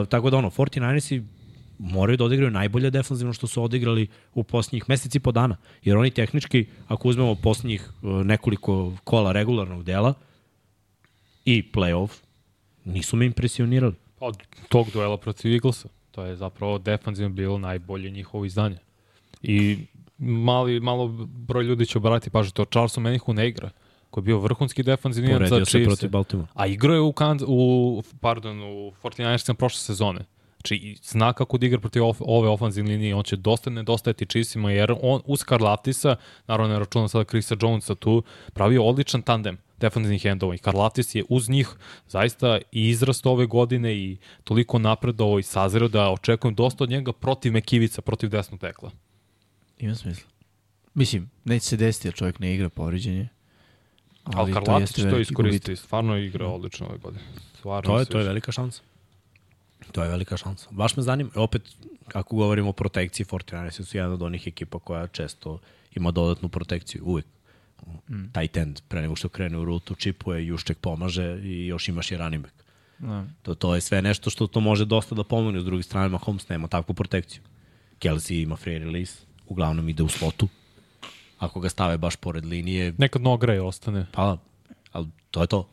Uh, 0.00 0.08
tako 0.08 0.30
da 0.30 0.36
ono, 0.36 0.50
49ersi 0.50 1.22
moraju 1.80 2.16
da 2.16 2.24
odigraju 2.24 2.50
najbolje 2.50 2.90
defanzivno 2.90 3.32
što 3.32 3.46
su 3.46 3.62
odigrali 3.62 4.08
u 4.34 4.44
posljednjih 4.44 4.84
meseci 4.88 5.18
i 5.18 5.20
po 5.20 5.32
dana. 5.32 5.56
Jer 5.82 5.96
oni 5.96 6.10
tehnički, 6.10 6.66
ako 6.88 7.08
uzmemo 7.08 7.34
posljednjih 7.34 7.90
uh, 8.02 8.10
nekoliko 8.26 8.92
kola 9.04 9.32
regularnog 9.32 9.84
dela 9.84 10.14
i 11.44 11.70
playoff, 11.72 12.10
nisu 12.84 13.16
me 13.16 13.26
impresionirali. 13.26 13.94
Od 14.20 14.36
tog 14.68 14.90
duela 14.92 15.16
protiv 15.16 15.52
Eaglesa. 15.52 15.88
To 16.10 16.24
je 16.24 16.36
zapravo 16.36 16.78
defanzivno 16.78 17.34
bilo 17.34 17.58
najbolje 17.58 18.10
njihovo 18.10 18.44
izdanje. 18.44 18.78
I 19.42 19.78
mali, 20.18 20.80
malo 20.80 21.08
broj 21.26 21.64
ljudi 21.64 21.86
će 21.86 21.98
obratiti 21.98 22.30
pažnju 22.30 22.50
to. 22.52 22.64
Charles 22.64 22.98
Omenihu 22.98 23.32
ne 23.32 23.48
igra, 23.48 23.70
koji 24.10 24.22
je 24.22 24.26
bio 24.26 24.38
vrhunski 24.38 24.82
defanzivni 24.82 25.32
za 25.32 25.38
Poredio 25.38 25.64
se 25.64 25.70
Chiefs. 25.70 25.86
protiv 25.86 26.10
Baltimore. 26.10 26.48
A 26.54 26.66
igrao 26.66 26.94
je 26.94 27.00
u, 27.00 27.12
Kanz, 27.12 27.42
u, 27.46 28.02
pardon, 28.20 28.60
u 28.62 28.92
49ersima 29.02 29.54
prošle 29.54 29.78
sezone. 29.78 30.24
Znači, 30.60 30.96
zna 31.02 31.32
kako 31.32 31.58
da 31.58 31.66
igra 31.66 31.80
protiv 31.80 32.04
of, 32.04 32.20
ove 32.20 32.48
ofanzivne 32.48 32.90
linije, 32.90 33.14
on 33.14 33.24
će 33.24 33.36
dosta 33.36 33.70
nedostajati 33.70 34.26
Chiefsima, 34.26 34.72
jer 34.72 34.94
on 35.02 35.22
uz 35.24 35.44
Karlaftisa, 35.44 36.16
naravno 36.46 36.72
ne 36.72 36.78
računam 36.78 37.08
sada 37.08 37.24
Chrisa 37.24 37.56
Jonesa 37.60 37.94
tu, 37.94 38.22
pravio 38.52 38.84
odličan 38.84 39.22
tandem 39.22 39.58
defanzivnih 39.80 40.24
endova 40.24 40.54
i 40.54 40.58
Karlaftis 40.58 41.14
je 41.14 41.24
uz 41.28 41.48
njih 41.48 41.68
zaista 42.08 42.58
i 42.72 42.88
izrast 42.88 43.26
ove 43.26 43.46
godine 43.46 43.94
i 43.96 44.16
toliko 44.44 44.78
napredovao 44.78 45.38
i 45.38 45.42
sazreo 45.42 45.88
da 45.88 46.10
očekujem 46.10 46.54
dosta 46.54 46.84
od 46.84 46.90
njega 46.90 47.12
protiv 47.12 47.52
Mekivica, 47.52 48.02
protiv 48.02 48.30
desnog 48.30 48.60
tekla. 48.60 48.90
Ima 49.78 49.94
smisla. 49.94 50.28
Mislim, 50.94 51.30
neće 51.44 51.66
se 51.66 51.76
desiti 51.76 52.08
jer 52.08 52.14
čovjek 52.14 52.38
ne 52.38 52.54
igra 52.54 52.68
povređenje. 52.68 53.28
Ali, 54.24 54.52
to 54.52 54.60
Karlaftis 54.60 54.96
to 54.96 55.04
veliki 55.04 55.22
iskoristiti, 55.22 55.76
stvarno 55.76 56.16
je 56.16 56.26
igrao 56.26 56.54
odlično 56.54 56.86
ove 56.86 56.98
godine. 56.98 57.24
Stvarno 57.58 57.92
To 57.92 57.98
je, 57.98 58.04
to 58.04 58.18
je 58.18 58.24
velika 58.24 58.52
šansa. 58.52 58.82
To 59.92 60.02
je 60.02 60.08
velika 60.08 60.36
šansa. 60.36 60.68
Baš 60.70 60.96
me 60.96 61.02
zanima, 61.02 61.30
opet, 61.34 61.62
kako 62.08 62.36
govorimo 62.36 62.68
o 62.68 62.72
protekciji, 62.72 63.26
49 63.26 63.84
su 63.84 63.96
jedan 63.96 64.12
od 64.12 64.22
onih 64.22 64.46
ekipa 64.46 64.78
koja 64.78 65.06
često 65.06 65.58
ima 65.94 66.10
dodatnu 66.10 66.48
protekciju, 66.48 67.02
uvek. 67.04 67.26
Mm. 68.08 68.32
Tight 68.32 68.56
end, 68.56 68.80
pre 68.88 69.02
nego 69.02 69.16
što 69.16 69.28
krene 69.28 69.58
u 69.58 69.64
rutu, 69.64 69.94
čipuje, 69.94 70.46
Jušček 70.46 70.78
pomaže 70.78 71.40
i 71.42 71.66
još 71.66 71.88
imaš 71.88 72.10
i 72.10 72.16
running 72.16 72.42
back. 72.42 72.54
Da. 72.98 73.24
To, 73.42 73.54
to 73.54 73.74
je 73.74 73.80
sve 73.80 74.02
nešto 74.02 74.30
što 74.30 74.46
to 74.46 74.60
može 74.60 74.84
dosta 74.84 75.14
da 75.14 75.24
pomogne. 75.24 75.60
S 75.60 75.64
druge 75.64 75.82
strane, 75.82 76.08
Mahomes 76.08 76.48
nema 76.48 76.68
takvu 76.68 76.94
protekciju. 76.94 77.42
Kelsey 78.00 78.42
ima 78.42 78.56
free 78.56 78.78
release, 78.78 79.22
uglavnom 79.46 79.88
ide 79.88 80.02
u 80.02 80.08
slotu. 80.08 80.48
Ako 81.38 81.60
ga 81.60 81.68
stave 81.68 81.98
baš 81.98 82.16
pored 82.16 82.44
linije, 82.44 82.94
Nekad 82.98 83.22
nogra 83.22 83.54
je 83.54 83.62
ostane. 83.62 84.06
Pa, 84.12 84.36
ali 84.92 85.08
to 85.30 85.40
je 85.40 85.46
to. 85.46 85.68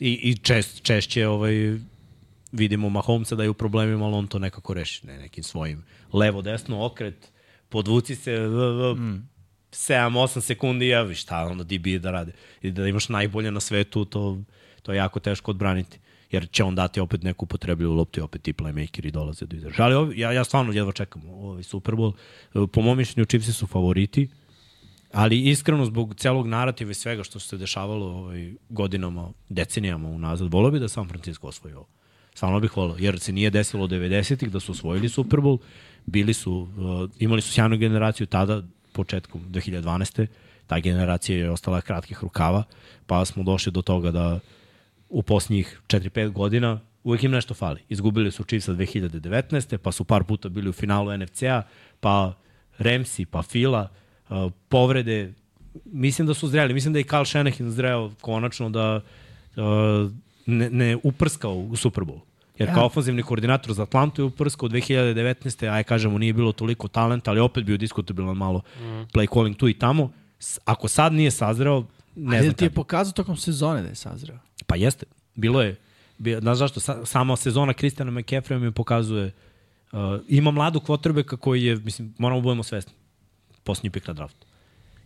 I, 0.00 0.12
i 0.12 0.36
čest, 0.36 0.82
češće 0.82 1.28
ovaj, 1.28 1.78
vidimo 2.54 2.88
Mahomesa 2.88 3.36
da 3.36 3.42
je 3.42 3.50
u 3.50 3.54
problemima, 3.54 4.06
ali 4.06 4.14
on 4.14 4.26
to 4.26 4.38
nekako 4.38 4.74
reši, 4.74 5.06
ne, 5.06 5.18
nekim 5.18 5.44
svojim 5.44 5.84
levo-desno 6.12 6.84
okret, 6.86 7.32
podvuci 7.68 8.16
se 8.16 8.38
v, 8.38 8.48
v, 8.48 8.94
mm. 8.94 9.28
7-8 9.70 10.40
sekundi, 10.40 10.88
ja 10.88 11.02
vi 11.02 11.14
šta 11.14 11.46
onda 11.50 11.64
DB 11.64 11.98
da 12.00 12.10
rade. 12.10 12.32
I 12.62 12.70
da 12.70 12.86
imaš 12.86 13.08
najbolje 13.08 13.50
na 13.50 13.60
svetu, 13.60 14.04
to, 14.04 14.38
to 14.82 14.92
je 14.92 14.96
jako 14.96 15.20
teško 15.20 15.50
odbraniti. 15.50 15.98
Jer 16.30 16.48
će 16.50 16.64
on 16.64 16.74
dati 16.74 17.00
opet 17.00 17.22
neku 17.22 17.46
potrebljivu 17.46 17.94
loptu 17.94 18.20
i 18.20 18.22
opet 18.22 18.42
ti 18.42 18.52
playmakeri 18.52 19.10
dolaze 19.10 19.46
do 19.46 19.56
izražaja. 19.56 19.86
Ali 19.86 19.94
ovi, 19.94 20.20
ja, 20.20 20.32
ja 20.32 20.44
stvarno 20.44 20.72
jedva 20.72 20.92
čekam 20.92 21.22
ovaj 21.28 21.62
Super 21.62 21.94
Bowl. 21.94 22.14
Po 22.66 22.80
mom 22.80 22.98
mišljenju 22.98 23.26
Chiefs 23.26 23.56
su 23.56 23.66
favoriti. 23.66 24.28
Ali 25.12 25.48
iskreno 25.50 25.84
zbog 25.84 26.14
celog 26.14 26.46
narativa 26.46 26.90
i 26.90 26.94
svega 26.94 27.24
što 27.24 27.40
se 27.40 27.56
dešavalo 27.56 28.06
ovaj, 28.06 28.54
godinama, 28.68 29.32
decenijama 29.48 30.08
unazad, 30.08 30.52
volio 30.52 30.70
bi 30.70 30.78
da 30.78 30.88
San 30.88 31.08
Francisco 31.08 31.46
osvoji 31.46 31.74
ovo. 31.74 31.86
Stvarno 32.34 32.60
bih 32.60 32.76
volao, 32.76 32.96
jer 32.98 33.20
se 33.20 33.32
nije 33.32 33.50
desilo 33.50 33.86
90-ih 33.86 34.50
da 34.50 34.60
su 34.60 34.72
osvojili 34.72 35.08
Super 35.08 35.40
Bowl, 35.40 35.58
bili 36.06 36.34
su, 36.34 36.52
uh, 36.52 37.10
imali 37.18 37.40
su 37.40 37.52
sjajnu 37.52 37.76
generaciju 37.76 38.26
tada, 38.26 38.62
početkom 38.92 39.40
2012. 39.50 40.26
Ta 40.66 40.78
generacija 40.78 41.38
je 41.38 41.50
ostala 41.50 41.80
kratkih 41.80 42.18
rukava, 42.22 42.62
pa 43.06 43.24
smo 43.24 43.42
došli 43.42 43.72
do 43.72 43.82
toga 43.82 44.10
da 44.10 44.40
u 45.08 45.22
posljednjih 45.22 45.80
4-5 45.86 46.32
godina 46.32 46.80
uvek 47.04 47.22
im 47.22 47.30
nešto 47.30 47.54
fali. 47.54 47.80
Izgubili 47.88 48.30
su 48.30 48.44
Chiefsa 48.44 48.72
2019. 48.72 49.76
pa 49.76 49.92
su 49.92 50.04
par 50.04 50.24
puta 50.24 50.48
bili 50.48 50.68
u 50.68 50.72
finalu 50.72 51.18
NFC-a, 51.18 51.62
pa 52.00 52.34
Remsi, 52.78 53.24
pa 53.24 53.42
Fila, 53.42 53.88
uh, 54.28 54.52
povrede, 54.68 55.32
mislim 55.84 56.26
da 56.26 56.34
su 56.34 56.48
zreli, 56.48 56.74
mislim 56.74 56.92
da 56.92 56.98
je 56.98 57.04
Kyle 57.04 57.30
Shanahan 57.30 57.70
zreo 57.70 58.10
konačno 58.20 58.70
da 58.70 59.00
uh, 59.56 60.10
ne, 60.46 60.70
ne 60.70 60.96
uprskao 61.02 61.54
u 61.54 61.76
Super 61.76 62.04
Bowl. 62.04 62.20
Jer 62.58 62.74
kao 62.74 62.86
ofenzivni 62.86 63.22
koordinator 63.22 63.72
za 63.72 63.82
Atlantu 63.82 64.22
je 64.22 64.26
uprskao 64.26 64.68
2019. 64.68 65.72
Aj 65.72 65.84
kažemo 65.84 66.18
nije 66.18 66.32
bilo 66.32 66.52
toliko 66.52 66.88
talenta, 66.88 67.30
ali 67.30 67.40
opet 67.40 67.64
bio 67.64 67.76
diskutabilan 67.76 68.36
malo 68.36 68.62
mm. 68.78 68.82
play 68.82 69.34
calling 69.34 69.56
tu 69.56 69.68
i 69.68 69.74
tamo. 69.74 70.12
Ako 70.64 70.88
sad 70.88 71.12
nije 71.12 71.30
sazreo, 71.30 71.84
ne 72.16 72.36
Ali 72.36 72.44
znam 72.44 72.54
ti 72.54 72.64
je 72.64 72.70
pokazao 72.70 73.12
tokom 73.12 73.36
sezone 73.36 73.82
da 73.82 73.88
je 73.88 73.94
sazreo. 73.94 74.38
Pa 74.66 74.76
jeste. 74.76 75.06
Bilo 75.34 75.62
je. 75.62 75.76
Bi- 76.18 76.38
Znaš 76.40 76.58
zašto? 76.58 76.80
Sa, 76.80 77.06
sama 77.06 77.36
sezona 77.36 77.72
Kristjana 77.72 78.12
McCaffrey 78.12 78.58
mi 78.58 78.70
pokazuje 78.70 79.32
uh, 79.92 79.98
ima 80.28 80.50
mladu 80.50 80.80
kvotrbeka 80.80 81.36
koji 81.36 81.64
je, 81.64 81.76
mislim, 81.76 82.14
moramo 82.18 82.40
da 82.40 82.42
budemo 82.42 82.62
svesni, 82.62 82.92
posljednji 83.64 83.90
pik 83.90 84.06
na 84.06 84.14
draftu. 84.14 84.46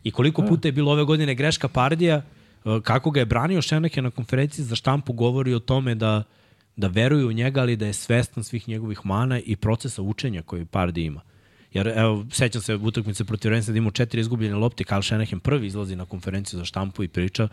I 0.05 0.11
koliko 0.11 0.43
puta 0.43 0.69
je 0.69 0.73
bilo 0.73 0.93
ove 0.93 1.05
godine 1.05 1.35
greška 1.35 1.69
Pardija, 1.69 2.17
uh, 2.17 2.38
kako 2.83 3.11
ga 3.11 3.21
je 3.21 3.27
branio 3.27 3.63
Šeneke 3.63 4.03
na 4.03 4.11
konferenciji 4.11 4.65
za 4.65 4.77
štampu 4.77 5.13
govori 5.13 5.55
o 5.55 5.59
tome 5.59 5.95
da 5.95 6.23
da 6.79 6.87
veruju 6.87 7.29
u 7.29 7.33
njega, 7.33 7.61
ali 7.61 7.77
da 7.77 7.87
je 7.87 7.93
svestan 7.93 8.45
svih 8.45 8.69
njegovih 8.69 9.01
mana 9.05 9.41
i 9.41 9.57
procesa 9.57 10.03
učenja 10.03 10.43
koji 10.43 10.65
Pardi 10.65 11.05
ima. 11.05 11.21
Jer, 11.73 11.89
evo, 11.89 12.27
sećam 12.33 12.63
se 12.63 12.75
utakmice 12.75 13.25
protiv 13.25 13.51
Rensa 13.51 13.73
da 13.73 13.79
imao 13.79 13.91
četiri 13.91 14.21
izgubljene 14.21 14.55
lopte, 14.55 14.85
Kyle 14.85 15.03
Shanahan 15.03 15.41
prvi 15.41 15.67
izlazi 15.67 15.97
na 15.97 16.05
konferenciju 16.05 16.59
za 16.59 16.65
štampu 16.65 17.05
i 17.05 17.09
priča, 17.09 17.49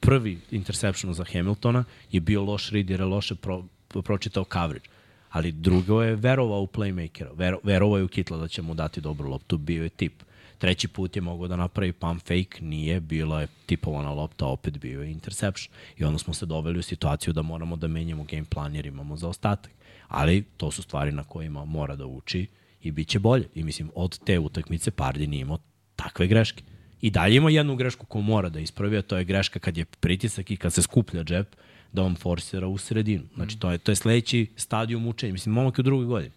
prvi 0.00 0.38
interception 0.50 1.14
za 1.14 1.24
Hamiltona 1.24 1.84
je 2.12 2.20
bio 2.20 2.44
loš 2.44 2.70
read 2.70 2.90
jer 2.90 3.00
je 3.00 3.06
loše 3.06 3.34
pro, 3.34 3.64
pročitao 4.04 4.44
coverage. 4.44 4.88
Ali 5.30 5.52
drugo 5.52 6.02
je 6.02 6.16
verovao 6.16 6.62
u 6.62 6.66
playmakera, 6.66 7.30
vero, 7.36 7.58
verovao 7.62 7.98
je 7.98 8.04
u 8.04 8.08
Kitla 8.08 8.38
da 8.38 8.48
će 8.48 8.62
mu 8.62 8.74
dati 8.74 9.00
dobru 9.00 9.30
loptu, 9.30 9.58
bio 9.58 9.82
je 9.82 9.88
tip. 9.88 10.22
Treći 10.58 10.88
put 10.88 11.16
je 11.16 11.22
mogao 11.22 11.48
da 11.48 11.56
napravi 11.56 11.92
pump 11.92 12.22
fake, 12.22 12.58
nije, 12.60 13.00
bila 13.00 13.40
je 13.40 13.48
tipovana 13.66 14.12
lopta, 14.12 14.46
opet 14.46 14.78
bio 14.78 15.02
je 15.02 15.10
interception. 15.10 15.74
I 15.96 16.04
onda 16.04 16.18
smo 16.18 16.34
se 16.34 16.46
doveli 16.46 16.78
u 16.78 16.82
situaciju 16.82 17.32
da 17.32 17.42
moramo 17.42 17.76
da 17.76 17.88
menjamo 17.88 18.24
game 18.24 18.44
plan 18.44 18.74
jer 18.74 18.86
imamo 18.86 19.16
za 19.16 19.28
ostatak. 19.28 19.72
Ali 20.08 20.44
to 20.56 20.70
su 20.70 20.82
stvari 20.82 21.12
na 21.12 21.24
kojima 21.24 21.64
mora 21.64 21.96
da 21.96 22.06
uči 22.06 22.46
i 22.82 22.90
bit 22.90 23.08
će 23.08 23.18
bolje. 23.18 23.48
I 23.54 23.64
mislim, 23.64 23.90
od 23.94 24.18
te 24.18 24.38
utakmice 24.38 24.90
Pardi 24.90 25.26
nije 25.26 25.40
imao 25.40 25.58
takve 25.96 26.26
greške. 26.26 26.62
I 27.00 27.10
dalje 27.10 27.36
ima 27.36 27.50
jednu 27.50 27.76
grešku 27.76 28.06
koju 28.06 28.22
mora 28.22 28.48
da 28.48 28.60
ispravi, 28.60 28.98
a 28.98 29.02
to 29.02 29.18
je 29.18 29.24
greška 29.24 29.58
kad 29.58 29.76
je 29.76 29.84
pritisak 29.84 30.50
i 30.50 30.56
kad 30.56 30.72
se 30.72 30.82
skuplja 30.82 31.24
džep, 31.24 31.56
da 31.92 32.02
on 32.02 32.14
forsira 32.14 32.66
u 32.66 32.78
sredinu. 32.78 33.24
Znači, 33.34 33.58
to 33.58 33.70
je, 33.70 33.78
to 33.78 33.92
je 33.92 33.96
sledeći 33.96 34.46
stadijum 34.56 35.06
učenja. 35.06 35.32
Mislim, 35.32 35.54
momak 35.54 35.78
je 35.78 35.82
u 35.82 35.82
drugoj 35.82 36.06
godini. 36.06 36.32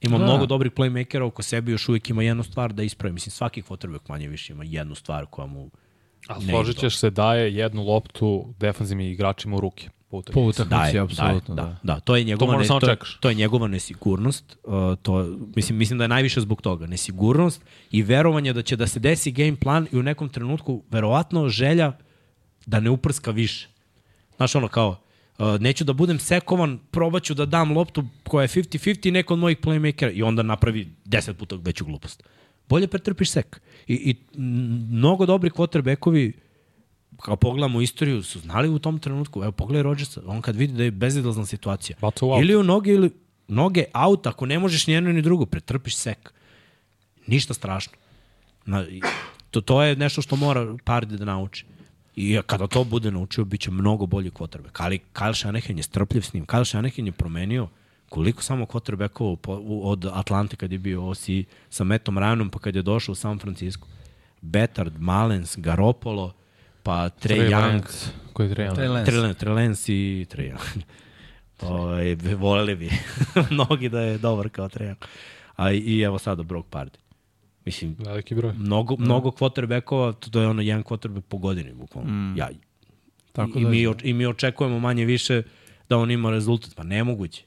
Ima 0.00 0.18
da. 0.18 0.24
mnogo 0.24 0.46
dobrih 0.46 0.72
playmakera 0.72 1.22
oko 1.22 1.42
sebe, 1.42 1.72
još 1.72 1.88
uvijek 1.88 2.10
ima 2.10 2.22
jednu 2.22 2.42
stvar 2.42 2.72
da 2.72 2.82
ispravi. 2.82 3.12
Mislim, 3.12 3.30
svaki 3.30 3.62
quarterback 3.62 4.08
manje 4.08 4.28
više 4.28 4.52
ima 4.52 4.64
jednu 4.64 4.94
stvar 4.94 5.26
koja 5.26 5.46
mu 5.46 5.70
A 6.28 6.38
ne 6.38 6.46
složit 6.46 6.78
ćeš 6.78 6.96
se 6.96 7.10
daje 7.10 7.54
jednu 7.54 7.82
loptu 7.82 8.54
defanzivnim 8.58 9.06
igračima 9.06 9.56
u 9.56 9.60
ruke. 9.60 9.90
Po 10.08 10.16
utakmici. 10.18 10.64
daje, 10.70 10.98
apsolutno, 10.98 11.54
da. 11.54 11.62
da. 11.62 11.78
da. 11.82 12.00
To 12.00 12.16
je 12.16 12.24
njegova, 12.24 12.52
moraš 12.52 12.68
ne, 12.68 12.80
to, 12.80 12.86
čekaš. 12.86 13.18
to 13.20 13.28
je 13.28 13.34
njegova 13.34 13.68
nesigurnost. 13.68 14.58
Uh, 14.64 14.74
to, 15.02 15.36
mislim, 15.56 15.78
mislim 15.78 15.98
da 15.98 16.04
je 16.04 16.08
najviše 16.08 16.40
zbog 16.40 16.62
toga. 16.62 16.86
Nesigurnost 16.86 17.64
i 17.90 18.02
verovanje 18.02 18.52
da 18.52 18.62
će 18.62 18.76
da 18.76 18.86
se 18.86 19.00
desi 19.00 19.32
game 19.32 19.56
plan 19.56 19.86
i 19.92 19.96
u 19.96 20.02
nekom 20.02 20.28
trenutku 20.28 20.82
verovatno 20.90 21.48
želja 21.48 21.92
da 22.66 22.80
ne 22.80 22.90
uprska 22.90 23.30
više. 23.30 23.68
Znaš 24.36 24.54
ono 24.54 24.68
kao, 24.68 24.96
neću 25.60 25.84
da 25.84 25.92
budem 25.92 26.18
sekovan, 26.18 26.78
probaću 26.90 27.34
da 27.34 27.46
dam 27.46 27.72
loptu 27.72 28.04
koja 28.24 28.42
je 28.42 28.48
50-50 28.48 29.10
neko 29.10 29.34
od 29.34 29.40
mojih 29.40 29.58
playmakera 29.58 30.12
i 30.14 30.22
onda 30.22 30.42
napravi 30.42 30.88
10 31.04 31.32
puta 31.32 31.56
veću 31.56 31.84
glupost. 31.84 32.22
Bolje 32.68 32.86
pretrpiš 32.86 33.30
sek. 33.30 33.60
I, 33.86 33.94
i 33.94 34.40
mnogo 34.90 35.26
dobri 35.26 35.50
quarterbackovi 35.50 36.32
kao 37.22 37.36
pogledamo 37.36 37.80
istoriju, 37.80 38.22
su 38.22 38.40
znali 38.40 38.68
u 38.68 38.78
tom 38.78 38.98
trenutku, 38.98 39.42
evo 39.42 39.52
pogledaj 39.52 39.82
Rodgersa, 39.82 40.20
on 40.26 40.42
kad 40.42 40.56
vidi 40.56 40.72
da 40.72 40.84
je 40.84 40.90
bezidlazna 40.90 41.46
situacija, 41.46 41.96
ili 42.40 42.56
u 42.56 42.62
noge, 42.62 42.92
ili 42.92 43.10
noge 43.48 43.84
out, 43.94 44.26
ako 44.26 44.46
ne 44.46 44.58
možeš 44.58 44.86
ni 44.86 44.94
jedno 44.94 45.12
ni 45.12 45.22
drugo, 45.22 45.46
pretrpiš 45.46 45.96
sek. 45.96 46.32
Ništa 47.26 47.54
strašno. 47.54 47.92
Na, 48.66 48.84
to, 49.50 49.60
to 49.60 49.82
je 49.82 49.96
nešto 49.96 50.22
što 50.22 50.36
mora 50.36 50.76
Pardi 50.84 51.16
da 51.16 51.24
nauči. 51.24 51.64
I 52.16 52.40
kada 52.46 52.66
to 52.66 52.84
bude 52.84 53.10
naučio, 53.10 53.44
bit 53.44 53.60
će 53.60 53.70
mnogo 53.70 54.06
bolji 54.06 54.30
quarterback. 54.30 54.84
Ali 54.84 55.00
Kyle 55.14 55.34
Shanahan 55.34 55.76
je 55.76 55.82
strpljiv 55.82 56.22
s 56.22 56.32
njim. 56.32 56.46
Kyle 56.46 56.64
Shanahan 56.64 57.06
je 57.06 57.12
promenio 57.12 57.68
koliko 58.08 58.42
samo 58.42 58.64
quarterbackova 58.64 59.36
od 59.82 60.06
Atlante 60.12 60.56
kad 60.56 60.72
je 60.72 60.78
bio 60.78 61.08
OC 61.08 61.26
sa 61.70 61.84
Metom 61.84 62.18
Ryanom, 62.18 62.50
pa 62.50 62.58
kad 62.58 62.76
je 62.76 62.82
došao 62.82 63.12
u 63.12 63.16
San 63.16 63.38
Francisco. 63.38 63.86
Betard, 64.40 64.92
Malens, 64.98 65.56
Garoppolo, 65.58 66.32
pa 66.82 67.08
Trey 67.08 67.36
Trey 67.36 67.50
Young, 67.50 67.72
Lance. 67.72 68.10
Koji 68.32 68.48
je 68.48 68.54
Trey 68.54 68.66
Lance? 68.66 68.80
Trey 68.80 68.88
Lance. 68.88 69.12
Trey 69.12 69.22
Lance, 69.22 69.46
Trey 69.46 69.54
Lance 69.54 69.92
i 69.92 70.26
Trey 70.30 70.52
Young. 70.52 70.82
Ovaj, 71.70 72.14
voleli 72.14 72.74
bi 72.74 72.90
mnogi 73.50 73.88
da 73.88 74.00
je 74.00 74.18
dobar 74.18 74.48
kao 74.48 74.68
Trey 74.68 74.88
Young. 74.88 75.06
A 75.56 75.72
i, 75.72 75.78
i 75.78 76.00
evo 76.00 76.18
sada 76.18 76.42
Brock 76.42 76.68
Pardy. 76.70 77.05
Mislim, 77.66 77.96
Veliki 77.98 78.34
broj. 78.34 78.52
mnogo, 78.52 78.96
mnogo 78.98 79.30
quarterbackova, 79.30 80.12
to, 80.12 80.40
je 80.40 80.48
ono 80.48 80.62
jedan 80.62 80.84
quarterback 80.84 81.20
po 81.28 81.38
godini, 81.38 81.74
bukvalno. 81.74 82.10
Mm. 82.12 82.36
Ja, 82.36 82.48
Tako 83.32 83.58
I, 83.58 83.62
da, 83.62 83.68
mi, 83.68 83.86
oč- 83.86 84.04
I 84.04 84.12
mi 84.12 84.26
očekujemo 84.26 84.78
manje 84.78 85.04
više 85.04 85.42
da 85.88 85.98
on 85.98 86.10
ima 86.10 86.30
rezultat. 86.30 86.74
Pa 86.74 86.82
nemoguće. 86.82 87.42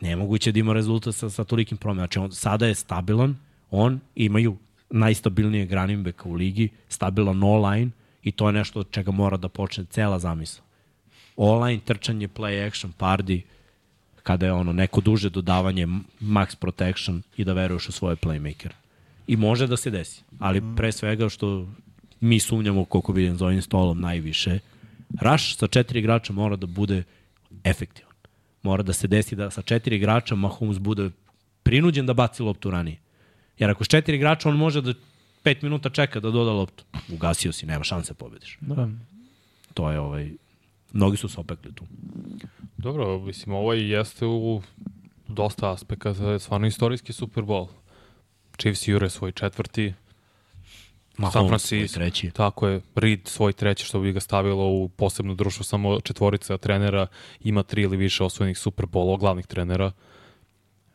Nemoguće 0.00 0.52
da 0.52 0.58
ima 0.58 0.72
rezultat 0.72 1.14
sa, 1.14 1.30
sa 1.30 1.44
tolikim 1.44 1.78
promjenama. 1.78 2.06
Znači, 2.06 2.18
on 2.18 2.32
sada 2.32 2.66
je 2.66 2.74
stabilan, 2.74 3.36
on 3.70 4.00
imaju 4.14 4.56
najstabilnije 4.90 5.68
running 5.70 6.04
backa 6.04 6.28
u 6.28 6.32
ligi, 6.34 6.68
stabilan 6.88 7.42
online 7.42 7.90
i 8.22 8.32
to 8.32 8.46
je 8.46 8.52
nešto 8.52 8.80
od 8.80 8.90
čega 8.90 9.10
mora 9.10 9.36
da 9.36 9.48
počne 9.48 9.84
cela 9.84 10.18
zamisla. 10.18 10.64
Online, 11.36 11.80
trčanje, 11.84 12.28
play 12.28 12.66
action, 12.66 12.92
pardi, 12.92 13.42
kada 14.22 14.46
je 14.46 14.52
ono 14.52 14.72
neko 14.72 15.00
duže 15.00 15.30
dodavanje, 15.30 15.86
max 16.20 16.56
protection 16.56 17.22
i 17.36 17.44
da 17.44 17.52
veruješ 17.52 17.88
u 17.88 17.92
svoje 17.92 18.16
playmaker. 18.16 18.70
I 19.28 19.36
može 19.36 19.66
da 19.66 19.76
se 19.76 19.90
desi, 19.90 20.22
ali 20.38 20.62
pre 20.76 20.92
svega 20.92 21.28
što 21.28 21.68
mi 22.20 22.40
sumnjamo 22.40 22.84
koliko 22.84 23.12
vidim 23.12 23.36
za 23.36 23.46
ovim 23.46 23.62
stolom 23.62 24.00
najviše, 24.00 24.58
Rush 25.20 25.58
sa 25.58 25.66
četiri 25.66 25.98
igrača 25.98 26.32
mora 26.32 26.56
da 26.56 26.66
bude 26.66 27.02
efektivan. 27.64 28.12
Mora 28.62 28.82
da 28.82 28.92
se 28.92 29.08
desi 29.08 29.36
da 29.36 29.50
sa 29.50 29.62
četiri 29.62 29.96
igrača 29.96 30.34
Mahomes 30.34 30.78
bude 30.78 31.10
prinuđen 31.62 32.06
da 32.06 32.14
baci 32.14 32.42
loptu 32.42 32.70
ranije. 32.70 32.98
Jer 33.58 33.70
ako 33.70 33.84
s 33.84 33.88
četiri 33.88 34.16
igrača 34.16 34.48
on 34.48 34.56
može 34.56 34.80
da 34.80 34.94
pet 35.42 35.62
minuta 35.62 35.90
čeka 35.90 36.20
da 36.20 36.30
doda 36.30 36.50
loptu. 36.50 36.84
Ugasio 37.12 37.52
si, 37.52 37.66
nema 37.66 37.84
šanse 37.84 38.14
pobediš. 38.14 38.58
Da. 38.60 38.88
To 39.74 39.90
je 39.90 40.00
ovaj... 40.00 40.30
Mnogi 40.92 41.16
su 41.16 41.28
se 41.28 41.40
opekli 41.40 41.72
tu. 41.74 41.84
Dobro, 42.76 43.18
mislim, 43.18 43.54
ovo 43.54 43.74
i 43.74 43.88
jeste 43.88 44.26
u 44.26 44.62
dosta 45.28 45.72
aspekata, 45.72 46.38
stvarno 46.38 46.66
istorijski 46.66 47.12
Super 47.12 47.44
Bowl. 47.44 47.68
Chiefs 48.58 48.88
jure 48.88 49.10
svoj 49.10 49.32
četvrti, 49.32 49.94
San 51.18 51.24
Mahomes 51.24 51.48
Francisco. 51.48 51.94
svoj 51.94 52.04
treći. 52.04 52.30
Tako 52.30 52.68
je, 52.68 52.80
Reed 52.94 53.20
svoj 53.24 53.52
treći, 53.52 53.84
što 53.84 54.00
bi 54.00 54.12
ga 54.12 54.20
stavilo 54.20 54.66
u 54.68 54.88
posebno 54.88 55.34
društvo, 55.34 55.64
samo 55.64 56.00
četvorica 56.00 56.58
trenera, 56.58 57.06
ima 57.40 57.62
tri 57.62 57.82
ili 57.82 57.96
više 57.96 58.24
osvojenih 58.24 58.58
Super 58.58 58.86
Bowlova, 58.86 59.18
glavnih 59.18 59.46
trenera. 59.46 59.92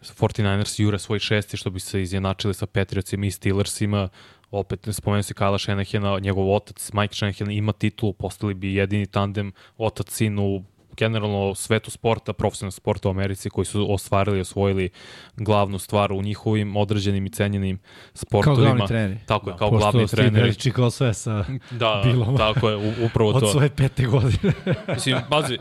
49ers 0.01 0.81
jure 0.81 0.99
svoj 0.99 1.19
šesti, 1.19 1.57
što 1.57 1.69
bi 1.69 1.79
se 1.79 2.01
izjednačili 2.01 2.53
sa 2.53 2.65
Patriotsima 2.65 3.25
i 3.25 3.31
Steelersima. 3.31 4.09
Opet 4.51 4.87
spomenuo 4.91 5.23
se 5.23 5.33
Kyle 5.33 5.63
Shanahana, 5.63 6.19
njegov 6.19 6.55
otac 6.55 6.91
Mike 6.93 7.15
Shanahan 7.15 7.51
ima 7.51 7.71
titulu, 7.73 8.13
postali 8.13 8.53
bi 8.53 8.73
jedini 8.73 9.05
tandem 9.05 9.51
otac-sin 9.77 10.39
u 10.39 10.63
generalno 10.97 11.55
svetu 11.55 11.91
sporta, 11.91 12.33
profesionalnog 12.33 12.73
sporta 12.73 13.07
u 13.07 13.11
Americi 13.11 13.49
koji 13.49 13.65
su 13.65 13.93
ostvarili 13.93 14.37
i 14.37 14.41
osvojili 14.41 14.89
glavnu 15.37 15.79
stvar 15.79 16.11
u 16.13 16.21
njihovim 16.21 16.75
određenim 16.77 17.25
i 17.25 17.29
cenjenim 17.29 17.79
sportovima. 18.13 18.55
glavni 18.65 18.87
treneri. 18.87 19.19
Tako 19.25 19.49
je, 19.49 19.57
kao 19.57 19.69
Pošto 19.69 19.91
glavni 19.91 20.07
treneri. 20.07 20.41
Belichick 20.41 20.75
kao 20.75 20.89
sve 20.91 21.13
sa 21.13 21.45
Da, 21.71 22.01
Bilom. 22.05 22.37
tako 22.37 22.69
je, 22.69 22.75
upravo 23.05 23.29
od 23.29 23.39
to. 23.39 23.47
svoje 23.47 23.69
pete 23.69 24.05
godine. 24.05 24.53
Mislim, 24.93 25.17
pazi, 25.29 25.57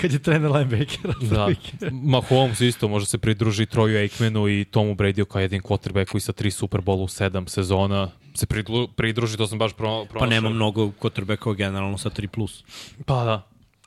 Kad 0.00 0.12
je 0.12 0.18
trener 0.18 0.50
linebackera. 0.50 1.14
da, 1.22 1.48
Mahomes 1.92 2.60
isto 2.60 2.88
može 2.88 3.06
se 3.06 3.18
pridruži 3.18 3.66
Troju 3.66 3.98
Aikmanu 3.98 4.48
i 4.48 4.64
Tomu 4.64 4.94
Bradyu 4.94 5.24
kao 5.24 5.40
jedin 5.40 5.62
quarterback 5.62 6.04
koji 6.04 6.20
sa 6.20 6.32
tri 6.32 6.50
Super 6.50 6.80
Bowla 6.80 7.04
u 7.04 7.08
sedam 7.08 7.46
sezona 7.46 8.10
se 8.34 8.46
pridru, 8.46 8.88
pridruži, 8.88 9.36
to 9.36 9.46
sam 9.46 9.58
baš 9.58 9.72
pro, 9.72 10.04
pronašao. 10.04 10.18
Pa 10.20 10.26
nema 10.26 10.48
mnogo 10.48 10.86
quarterbackova 10.86 11.56
generalno 11.56 11.98
sa 11.98 12.10
3+. 12.10 12.62
Pa 13.06 13.24
da. 13.24 13.46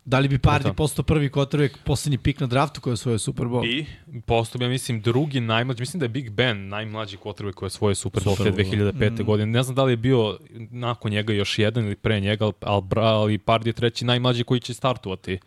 Da 0.10 0.20
li 0.20 0.28
bi 0.28 0.40
Pardi 0.40 0.70
Da. 0.70 0.74
postao 0.74 1.04
prvi 1.04 1.30
quarterback, 1.30 1.78
poslednji 1.84 2.18
pik 2.18 2.40
na 2.40 2.48
draftu 2.48 2.82
koji 2.82 2.92
je 2.92 2.94
osvojio 2.94 3.20
Super 3.20 3.46
Bowl? 3.46 3.66
I 3.66 3.86
postao 4.26 4.60
bi, 4.60 4.66
ja 4.66 4.70
mislim, 4.70 5.02
drugi 5.02 5.40
najmlađi, 5.40 5.82
mislim 5.82 6.00
da 6.00 6.06
je 6.06 6.10
Big 6.10 6.30
Ben 6.30 6.68
najmlađi 6.68 7.18
quarterback 7.18 7.54
koji 7.54 7.68
je 7.68 7.72
svoje 7.72 7.96
Super 7.96 8.24
Bowl 8.24 8.44
te 8.44 8.52
2005. 8.52 9.24
godine. 9.24 9.52
Ne 9.52 9.64
znam 9.64 9.76
da 9.76 9.84
li 9.84 9.94
je 9.94 9.98
bio 9.98 10.38
nakon 10.72 11.12
njega 11.12 11.34
još 11.34 11.60
jedan 11.60 11.86
ili 11.86 11.96
pre 11.96 12.20
njega, 12.20 12.52
ali, 12.62 12.84
ali, 12.96 13.38
Pardi 13.38 13.70
je 13.70 13.74
treći 13.74 14.06
najmlađi 14.06 14.44
koji 14.44 14.60
će 14.60 14.74
startovati 14.74 15.40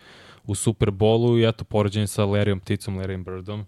u 0.44 0.54
Super 0.54 0.90
Bowlu 0.90 1.40
i 1.40 1.48
eto, 1.48 1.64
poređen 1.64 2.08
sa 2.08 2.24
Larryom 2.24 2.60
Pticom, 2.60 2.98
Larryom 2.98 3.24
Birdom. 3.24 3.64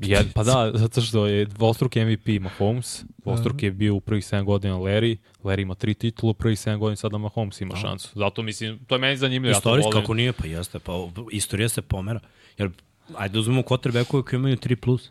Jed, 0.00 0.26
pa 0.34 0.42
da, 0.42 0.70
zato 0.74 1.00
što 1.00 1.26
je 1.26 1.44
dvostruki 1.44 2.04
MVP 2.04 2.26
Mahomes, 2.40 3.04
dvostruki 3.24 3.66
je 3.66 3.72
bio 3.72 3.94
u 3.94 4.00
prvih 4.00 4.24
7 4.24 4.44
godina 4.44 4.74
Larry, 4.74 5.16
Larry 5.42 5.62
ima 5.62 5.74
tri 5.74 5.94
titula 5.94 6.30
u 6.30 6.34
prvih 6.34 6.58
7 6.58 6.78
godina, 6.78 6.96
sada 6.96 7.18
Mahomes 7.18 7.60
ima 7.60 7.76
šansu. 7.76 8.08
Zato 8.14 8.42
mislim, 8.42 8.78
to 8.86 8.94
je 8.94 8.98
meni 8.98 9.16
zanimljivo. 9.16 9.50
ja 9.50 9.54
to 9.54 9.58
Istorijski, 9.58 9.86
volim. 9.86 10.02
kako 10.02 10.14
nije, 10.14 10.32
pa 10.32 10.46
jeste, 10.46 10.78
pa 10.78 10.92
istorija 11.32 11.68
se 11.68 11.82
pomera. 11.82 12.20
Jer, 12.58 12.70
ajde 13.16 13.32
da 13.32 13.38
uzmemo 13.38 13.62
quarterbackove 13.62 14.22
koji 14.22 14.38
imaju 14.38 14.56
3+. 14.56 14.76
Plus. 14.76 15.10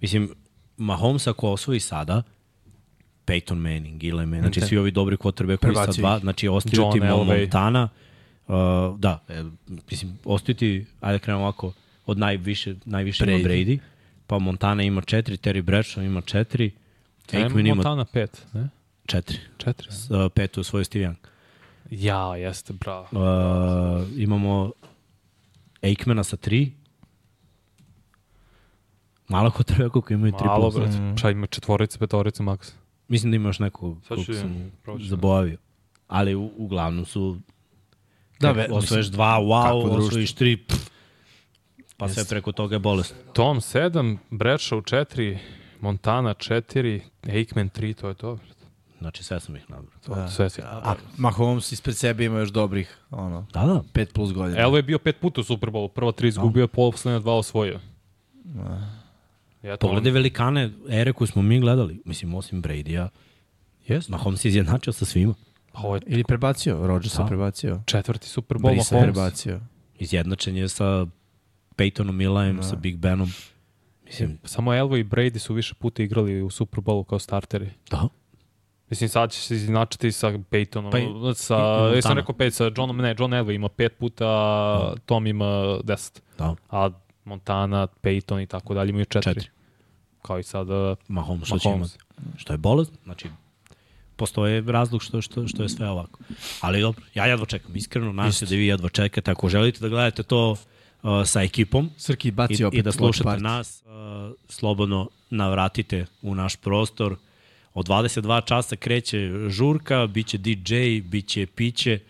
Mislim, 0.00 0.30
Mahomes 0.76 1.26
ako 1.26 1.50
osvoji 1.50 1.80
sada, 1.80 2.22
Peyton 3.26 3.54
Manning, 3.54 4.04
Eli 4.04 4.26
Manning, 4.26 4.42
znači 4.42 4.60
svi 4.60 4.78
ovi 4.78 4.90
dobri 4.90 5.16
quarterbackovi 5.16 5.74
sa 5.74 6.00
dva, 6.00 6.18
znači 6.18 6.48
ostaju 6.48 6.90
ti. 6.92 7.00
Montana, 7.00 7.88
uh, 8.46 8.54
da, 8.98 9.24
e, 9.28 9.44
mislim, 9.90 10.18
ostaju 10.24 10.56
ti, 10.56 10.86
ajde 11.00 11.18
da 11.18 11.24
krenemo 11.24 11.42
ovako, 11.42 11.72
od 12.08 12.18
najviše, 12.18 12.74
najviše 12.84 13.24
Brady. 13.24 13.30
ima 13.30 13.48
Brady. 13.48 13.78
Pa 14.26 14.38
Montana 14.38 14.82
ima 14.82 15.00
četiri, 15.00 15.36
Terry 15.36 15.62
Bradshaw 15.62 16.02
ima 16.02 16.20
četiri, 16.20 16.70
Aikman 17.32 17.66
ima 17.66 17.74
Montana 17.74 18.04
5, 18.04 18.26
ne? 18.52 18.68
četiri, 19.06 19.38
Četiri. 19.58 19.86
S, 19.90 20.10
uh, 20.10 20.30
petu 20.34 20.60
osvojio 20.60 20.84
Steve 20.84 21.04
Young. 21.04 21.14
Ja, 21.90 22.36
jeste, 22.36 22.72
bravo. 22.72 23.06
Uh, 23.12 23.18
imamo 24.16 24.72
Aikmana 25.82 26.24
sa 26.24 26.36
tri. 26.36 26.72
Malo 29.28 29.50
ko 29.50 29.62
treba 29.62 29.90
koji 29.90 30.14
imaju 30.14 30.32
tri 30.32 30.46
Malo, 30.46 30.70
plus. 30.70 30.74
brate. 30.76 31.18
Šta 31.18 31.30
ima 31.30 31.46
četvorica, 31.46 31.98
petorica, 31.98 32.42
maks. 32.42 32.72
Mislim 33.08 33.32
da 33.32 33.36
ima 33.36 33.48
još 33.48 33.58
neko 33.58 33.96
koliko 34.08 34.32
sam 34.34 34.72
proći. 34.82 35.04
zaboravio. 35.04 35.58
Ali 36.06 36.34
u, 36.34 36.50
uglavnom 36.56 37.04
su 37.04 37.38
Da, 38.40 38.46
da, 38.46 38.52
ve- 38.52 38.68
mislim, 38.70 39.02
dva, 39.02 39.38
wow, 39.38 39.98
osvojiš 39.98 40.32
tri, 40.32 40.56
pff, 40.56 40.90
pa 41.98 42.08
sve 42.08 42.24
preko 42.24 42.52
toga 42.52 42.74
je 42.74 42.78
bolest. 42.80 43.14
Tom 43.32 43.56
7, 43.56 44.16
Bradshaw 44.30 44.82
4, 44.82 45.38
Montana 45.80 46.34
4, 46.34 47.00
Aikman 47.24 47.70
3, 47.70 47.94
to 47.94 48.08
je 48.08 48.14
to. 48.14 48.38
Znači 48.98 49.24
sve 49.24 49.40
sam 49.40 49.56
ih 49.56 49.70
nabrao. 49.70 49.92
To, 50.06 50.14
da, 50.14 50.28
sve 50.28 50.50
si. 50.50 50.60
A 50.62 50.94
Mahomes 51.16 51.72
ispred 51.72 51.96
sebe 51.96 52.24
ima 52.24 52.38
još 52.38 52.48
dobrih, 52.50 52.96
ono, 53.10 53.46
Da, 53.52 53.60
da. 53.62 53.82
5 53.94 54.06
plus 54.06 54.32
godina. 54.32 54.60
Elo 54.60 54.76
je 54.76 54.82
bio 54.82 54.98
pet 54.98 55.16
puta 55.20 55.40
u 55.40 55.44
Super 55.44 55.70
Bowlu, 55.70 55.88
prva 55.88 56.12
tri 56.12 56.28
izgubio, 56.28 56.68
poslednja 56.68 57.18
dva 57.18 57.34
osvojio. 57.34 57.80
Ja, 59.62 59.76
to 59.76 59.86
Pogledaj 59.86 60.12
velikane 60.12 60.70
ere 60.88 61.12
koju 61.12 61.28
smo 61.28 61.42
mi 61.42 61.60
gledali. 61.60 62.02
Mislim, 62.04 62.34
osim 62.34 62.62
Brady-a, 62.62 63.08
Yes. 63.88 64.10
Mahomes 64.10 64.44
je 64.44 64.48
izjednačio 64.48 64.92
sa 64.92 65.04
svima. 65.04 65.34
Pa 65.72 65.80
ovo 65.80 65.94
je 65.94 66.02
Ili 66.06 66.24
prebacio, 66.24 66.86
Rodgersa 66.86 67.22
Da. 67.22 67.28
prebacio. 67.28 67.80
četvrti 67.86 68.28
Super 68.28 68.58
Bowl 68.58 68.70
Brisa 68.70 68.94
Mahomes. 68.94 69.14
prebacio. 69.14 69.60
Izjednačen 69.94 70.56
je 70.56 70.68
sa 70.68 71.06
Peytonom 71.78 72.12
Milajem, 72.12 72.56
da. 72.56 72.62
sa 72.62 72.76
Big 72.76 72.96
Benom. 72.96 73.32
Mislim, 74.04 74.38
Samo 74.44 74.74
Elvo 74.74 74.96
i 74.96 75.04
Brady 75.04 75.38
su 75.38 75.54
više 75.54 75.74
puta 75.74 76.02
igrali 76.02 76.42
u 76.42 76.50
Super 76.50 76.80
Bowlu 76.80 77.04
kao 77.04 77.18
starteri. 77.18 77.70
da. 77.90 78.08
Mislim, 78.90 79.08
sad 79.08 79.32
će 79.32 79.40
se 79.40 79.54
izjednačiti 79.54 80.12
sa 80.12 80.28
Peytonom, 80.30 80.90
Pa 80.90 80.98
i- 80.98 81.34
sa, 81.34 81.56
i- 81.92 81.96
ja 81.96 82.02
sam 82.02 82.12
rekao 82.12 82.34
pet, 82.34 82.54
sa 82.54 82.64
Johnom, 82.66 82.96
ne, 82.96 83.14
John 83.18 83.32
Elway 83.32 83.54
ima 83.54 83.68
pet 83.68 83.98
puta, 83.98 84.26
a 84.26 84.94
Tom 85.06 85.26
ima 85.26 85.78
deset. 85.84 86.22
Da. 86.38 86.54
A 86.70 86.90
Montana, 87.24 87.86
Peyton 88.02 88.42
i 88.42 88.46
tako 88.46 88.74
dalje 88.74 88.90
imaju 88.90 89.04
četiri. 89.04 89.34
Četiri. 89.34 89.50
Kao 90.22 90.38
i 90.38 90.42
sada 90.42 90.96
Mahomes 91.08 91.50
Mahomes. 91.50 91.96
Što 92.36 92.52
je 92.52 92.58
bolest, 92.58 92.92
znači 93.04 93.28
postoje 94.16 94.60
razlog 94.62 95.02
što, 95.02 95.20
što, 95.22 95.48
što 95.48 95.62
je 95.62 95.68
sve 95.68 95.88
ovako. 95.88 96.20
Ali 96.60 96.80
dobro, 96.80 97.04
ja 97.14 97.26
jedva 97.26 97.46
čekam, 97.46 97.76
iskreno, 97.76 98.12
nadam 98.12 98.32
se 98.32 98.46
da 98.46 98.54
vi 98.54 98.66
jedva 98.66 98.88
čekate. 98.88 99.30
Ako 99.30 99.48
želite 99.48 99.80
da 99.80 99.88
gledate 99.88 100.22
to 100.22 100.56
uh, 101.02 101.26
sa 101.26 101.42
ekipom 101.42 101.90
Srki 101.96 102.30
baci 102.30 102.62
i, 102.62 102.64
opet 102.64 102.78
i 102.78 102.82
da 102.82 102.92
slušate 102.92 103.40
nas, 103.42 103.82
uh, 103.86 104.34
slobodno 104.48 105.08
navratite 105.30 106.06
u 106.22 106.34
naš 106.34 106.56
prostor. 106.56 107.16
Od 107.74 107.86
22 107.86 108.44
časa 108.44 108.76
kreće 108.76 109.30
žurka, 109.48 110.06
bit 110.06 110.26
će 110.26 110.38
DJ, 110.38 111.00
bit 111.04 111.26
će 111.26 111.46
piće, 111.46 112.00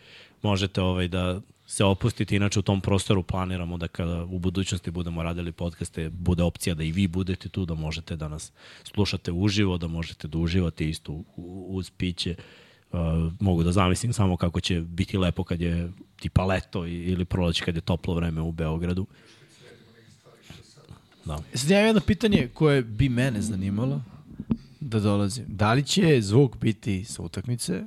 možete 0.43 0.82
ovaj 0.82 1.09
da 1.09 1.40
se 1.66 1.85
opustite. 1.85 2.36
Inače 2.36 2.59
u 2.59 2.62
tom 2.62 2.81
prostoru 2.81 3.23
planiramo 3.23 3.77
da 3.78 3.89
kada 3.89 4.24
u 4.24 4.39
budućnosti 4.39 4.90
budemo 4.90 5.23
radili 5.23 5.52
podcaste, 5.52 6.10
bude 6.10 6.43
opcija 6.43 6.74
da 6.74 6.82
i 6.82 6.93
vi 6.93 7.06
budete 7.06 7.48
tu, 7.48 7.65
da 7.65 7.74
možete 7.74 8.16
da 8.16 8.28
nas 8.28 8.52
slušate 8.85 9.32
uživo, 9.32 9.78
da 9.78 9.86
možete 9.86 10.28
da 10.28 10.39
uživate 10.39 10.89
isto 10.89 11.23
uz 11.69 11.90
piće. 11.90 12.35
Uh, 12.39 12.44
mogu 13.40 13.62
da 13.62 13.73
zamislim 13.73 14.12
samo 14.12 14.36
kako 14.36 14.60
će 14.60 14.81
biti 14.81 15.19
lepo 15.19 15.44
kad 15.44 15.60
je 15.60 15.93
tipa 16.20 16.44
leto 16.44 16.86
ili 16.86 17.24
proleće 17.24 17.65
kad 17.65 17.74
je 17.74 17.81
toplo 17.81 18.15
vreme 18.15 18.40
u 18.40 18.52
Beogradu. 18.52 19.06
Da. 21.24 21.39
Sad 21.55 21.70
ja 21.70 21.78
imam 21.78 21.86
jedno 21.89 22.01
pitanje 22.06 22.48
koje 22.55 22.82
bi 22.82 23.09
mene 23.09 23.43
zanimalo 23.43 24.01
da 24.81 25.01
dolazim. 25.01 25.44
Da 25.48 25.73
li 25.73 25.82
će 25.85 26.20
zvuk 26.23 26.56
biti 26.56 27.05
sa 27.05 27.23
utakmice? 27.23 27.82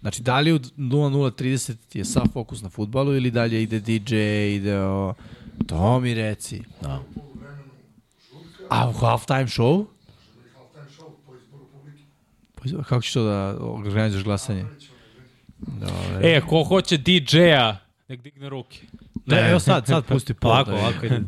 Znači, 0.00 0.22
da 0.22 0.40
li 0.40 0.52
u 0.52 0.58
00.30 0.58 1.98
je 1.98 2.04
sav 2.04 2.26
fokus 2.32 2.62
na 2.62 2.68
futbalu 2.68 3.16
ili 3.16 3.30
dalje 3.30 3.62
ide 3.62 3.80
DJ, 3.80 4.16
ide 4.56 4.80
o... 4.80 5.14
To 5.66 6.00
mi 6.00 6.14
reci. 6.14 6.62
Da. 6.82 7.02
A 8.70 8.88
u 8.88 8.92
halftime 8.92 9.46
show? 9.46 9.84
halftime 10.54 10.86
show 10.98 11.10
po 11.26 11.34
izboru 11.36 11.64
publike. 11.72 12.02
Pa 12.51 12.51
izvo- 12.51 12.51
Kako 12.78 13.02
ćeš 13.02 13.12
to 13.12 13.24
da 13.24 13.56
organizuješ 13.60 14.24
glasanje? 14.24 14.64
Dobre. 15.58 16.30
E, 16.30 16.40
ko 16.40 16.64
hoće 16.64 16.96
DJ-a, 16.96 17.76
nek 18.08 18.22
digne 18.22 18.48
ruke. 18.48 18.78
Ne, 19.26 19.50
evo 19.50 19.60
sad, 19.60 19.86
sad 19.86 20.04
pusti 20.04 20.34
pol. 20.34 20.50
Ovako, 20.50 20.70
da 20.70 20.76
ovako 20.76 21.06
ide. 21.06 21.20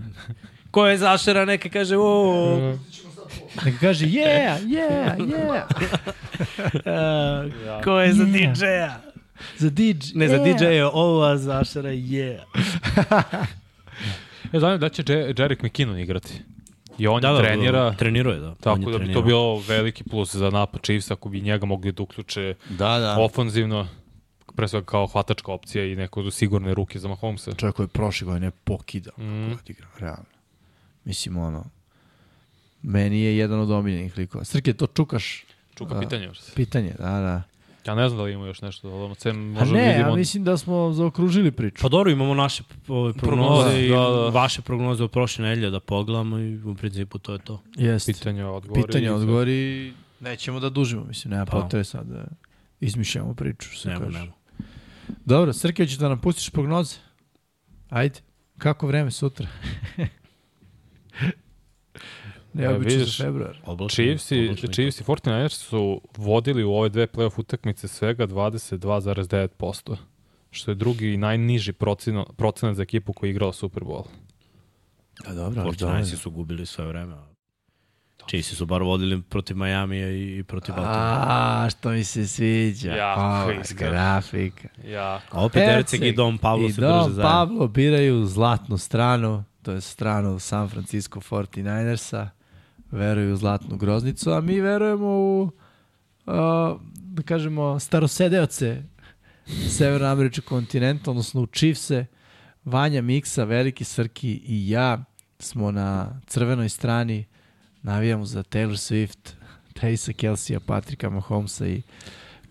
Ko 0.71 0.87
je 0.87 0.99
zašera, 0.99 1.45
neka 1.45 1.69
kaže 1.69 1.97
o, 1.99 2.77
Neka 3.65 3.79
kaže, 3.81 4.07
yeah, 4.07 4.59
yeah, 4.61 5.17
yeah. 5.19 5.65
ko 7.85 8.01
je 8.01 8.13
za 8.13 8.25
Yeah. 8.25 8.53
DJ-a? 8.53 9.01
Za 9.59 9.71
DJ. 9.71 10.13
Ne, 10.15 10.29
za 10.29 10.37
yeah. 10.37 10.59
DJ 10.59 10.65
je 10.65 10.87
ova 10.87 11.39
zašera, 11.39 11.91
je. 11.91 12.41
E, 14.45 14.61
zanimljivo 14.61 14.79
da 14.79 14.89
će 14.89 15.05
Je- 15.09 15.35
Jerick 15.39 15.63
McKinnon 15.63 15.99
igrati. 15.99 16.33
I 16.99 17.07
on 17.07 17.23
da, 17.23 17.29
je 17.29 17.39
trenira, 17.39 17.93
Treniruje, 17.93 18.39
da. 18.39 18.55
Tako 18.55 18.71
je 18.71 18.83
da 18.83 18.87
bi 18.89 18.93
to 18.93 18.99
trenirao. 18.99 19.23
bilo 19.23 19.59
veliki 19.59 20.05
plus 20.05 20.35
za 20.35 20.51
napad 20.51 20.83
Chiefs 20.83 21.11
ako 21.11 21.29
bi 21.29 21.41
njega 21.41 21.67
mogli 21.67 21.93
da 21.93 22.03
uključe 22.03 22.55
Da, 22.69 22.99
da. 22.99 23.17
ofanzivno, 23.21 23.89
pre 24.57 24.69
svega 24.69 24.87
kao 24.87 25.07
hvatačka 25.07 25.53
opcija 25.53 25.85
i 25.85 25.97
neko 25.97 26.31
sigurne 26.31 26.75
ruke 26.75 26.99
za 26.99 27.09
Mahomesa. 27.09 27.53
Čovjek 27.53 27.77
koji 27.77 27.85
je 27.85 27.89
prošle 27.89 28.25
godine 28.25 28.51
pokidao 28.51 29.15
Mm. 29.19 29.23
mm. 29.25 29.49
kako 29.49 29.61
odigrao, 29.61 29.91
realno. 29.99 30.25
Mislim, 31.05 31.37
ono, 31.37 31.65
meni 32.83 33.21
je 33.21 33.37
jedan 33.37 33.61
od 33.61 33.71
omiljenih 33.71 34.19
likova. 34.19 34.45
Srke, 34.45 34.73
to 34.73 34.87
čukaš? 34.87 35.45
Čuka 35.75 35.95
Da. 35.95 36.01
pitanje. 36.01 36.31
Pitanje, 36.55 36.95
da, 36.99 37.05
da. 37.11 37.43
Ja 37.87 37.95
ne 37.95 38.09
znam 38.09 38.19
da 38.19 38.25
li 38.25 38.33
ima 38.33 38.47
još 38.47 38.63
nešto, 38.63 38.89
ali 38.89 39.15
sem 39.15 39.37
možda 39.39 39.75
ne, 39.75 39.89
vidimo... 39.89 40.09
ja 40.09 40.15
mislim 40.17 40.45
da 40.45 40.57
smo 40.57 40.93
zaokružili 40.93 41.51
priču. 41.53 41.83
Pa 41.83 41.89
dobro, 41.89 42.11
imamo 42.11 42.35
naše 42.35 42.63
ove, 42.89 43.13
prognoze 43.13 43.63
Prognoze, 43.63 43.87
i 43.87 43.89
da, 43.89 43.97
da. 43.97 44.29
vaše 44.29 44.63
prognoze 44.63 45.05
od 45.05 45.11
prošle 45.11 45.45
nedelje 45.45 45.71
da 45.71 45.81
pogledamo 45.81 46.39
i 46.39 46.57
u 46.65 46.75
principu 46.75 47.19
to 47.19 47.33
je 47.33 47.39
to. 47.39 47.63
Jeste. 47.77 48.13
Pitanje, 48.13 48.45
odgovori. 48.45 48.83
Pitanje, 48.87 49.11
odgovori. 49.13 49.93
Nećemo 50.21 50.61
da 50.61 50.71
dužimo, 50.71 51.05
mislim, 51.05 51.31
nema 51.31 51.45
Pa. 51.47 51.61
potrebe 51.61 51.85
sad 51.85 52.07
da 52.07 52.25
izmišljamo 52.81 53.35
priču, 53.35 53.79
se 53.79 53.89
Nemo, 53.89 54.05
kaže. 54.05 54.19
nemo. 54.19 54.33
Dobro, 55.25 55.53
Srke, 55.53 55.87
ćeš 55.87 55.97
da 55.97 56.09
nam 56.09 56.21
pustiš 56.21 56.51
prognoze? 56.51 56.97
Ajde. 57.91 58.21
Kako 58.59 58.87
vreme 58.87 59.11
sutra? 59.11 59.47
Neobično 62.55 62.91
za 62.91 62.99
vidiš, 62.99 63.19
februar. 63.19 63.57
Oblačno, 63.65 64.05
Chiefs 64.05 64.31
i, 64.31 64.57
Chiefs 64.73 65.01
i 65.01 65.05
49ers 65.05 65.49
su 65.49 66.01
vodili 66.17 66.65
u 66.65 66.73
ove 66.73 66.89
dve 66.89 67.07
playoff 67.07 67.41
utakmice 67.41 67.89
svega 67.89 68.27
22,9%, 68.27 69.97
što 70.51 70.71
je 70.71 70.75
drugi 70.75 71.13
i 71.13 71.17
najniži 71.17 71.73
proceno, 71.73 72.27
procenat 72.37 72.77
za 72.77 72.83
ekipu 72.83 73.13
koja 73.13 73.29
je 73.29 73.31
igrala 73.31 73.53
Super 73.53 73.83
Bowl. 73.83 74.05
Da, 75.27 75.35
dobro, 75.35 75.63
ali 75.63 75.77
Fortnite 75.77 76.17
su 76.17 76.31
gubili 76.31 76.67
sve 76.67 76.87
vreme. 76.87 77.15
a 77.15 77.35
Chiefs 78.29 78.55
su 78.55 78.67
bar 78.67 78.83
vodili 78.83 79.23
protiv 79.23 79.57
Majamija 79.57 80.11
i, 80.11 80.39
i 80.39 80.43
protiv 80.43 80.75
Baltimora. 80.75 81.25
A, 81.29 81.69
što 81.71 81.91
mi 81.91 82.05
se 82.05 82.27
sviđa. 82.27 83.15
Ova 83.17 83.53
iskreno. 83.63 83.93
grafika. 83.93 84.69
Ja. 84.87 85.21
A 85.31 85.45
opet 85.45 85.63
Erceg 85.69 86.03
i 86.03 86.13
Dom 86.13 86.39
Pablo 86.39 86.69
i 86.69 86.73
se 86.73 86.81
Dom 86.81 86.91
drže 86.91 87.15
zajedno. 87.15 87.23
Pablo 87.23 87.69
biraju 87.69 88.27
zlatnu 88.27 88.79
stranu, 88.79 89.45
to 89.63 89.73
je 89.73 89.81
stranu 89.81 90.39
San 90.39 90.69
Francisco 90.69 91.21
49ersa, 91.21 92.29
veruju 92.95 93.35
u 93.35 93.37
zlatnu 93.37 93.77
groznicu, 93.77 94.31
a 94.31 94.41
mi 94.41 94.61
verujemo 94.61 95.09
u, 95.09 95.43
uh, 95.43 96.81
da 96.97 97.23
kažemo, 97.25 97.81
starosedeoce 97.81 98.83
Severnoameričkog 99.69 100.45
kontinenta, 100.45 101.11
odnosno 101.11 101.43
u 101.43 101.47
Chiefse, 101.47 102.07
Vanja 102.65 103.03
Miksa, 103.03 103.45
Veliki 103.45 103.85
Srki 103.85 104.43
i 104.47 104.71
ja 104.71 105.05
smo 105.39 105.71
na 105.71 106.21
crvenoj 106.27 106.69
strani, 106.69 107.25
navijamo 107.83 108.25
za 108.25 108.43
Taylor 108.43 108.77
Swift, 108.77 109.33
Tracea 109.73 110.15
Kelsija, 110.15 110.61
Patrika 110.61 111.11
Mahomesa 111.11 111.67
i 111.67 111.83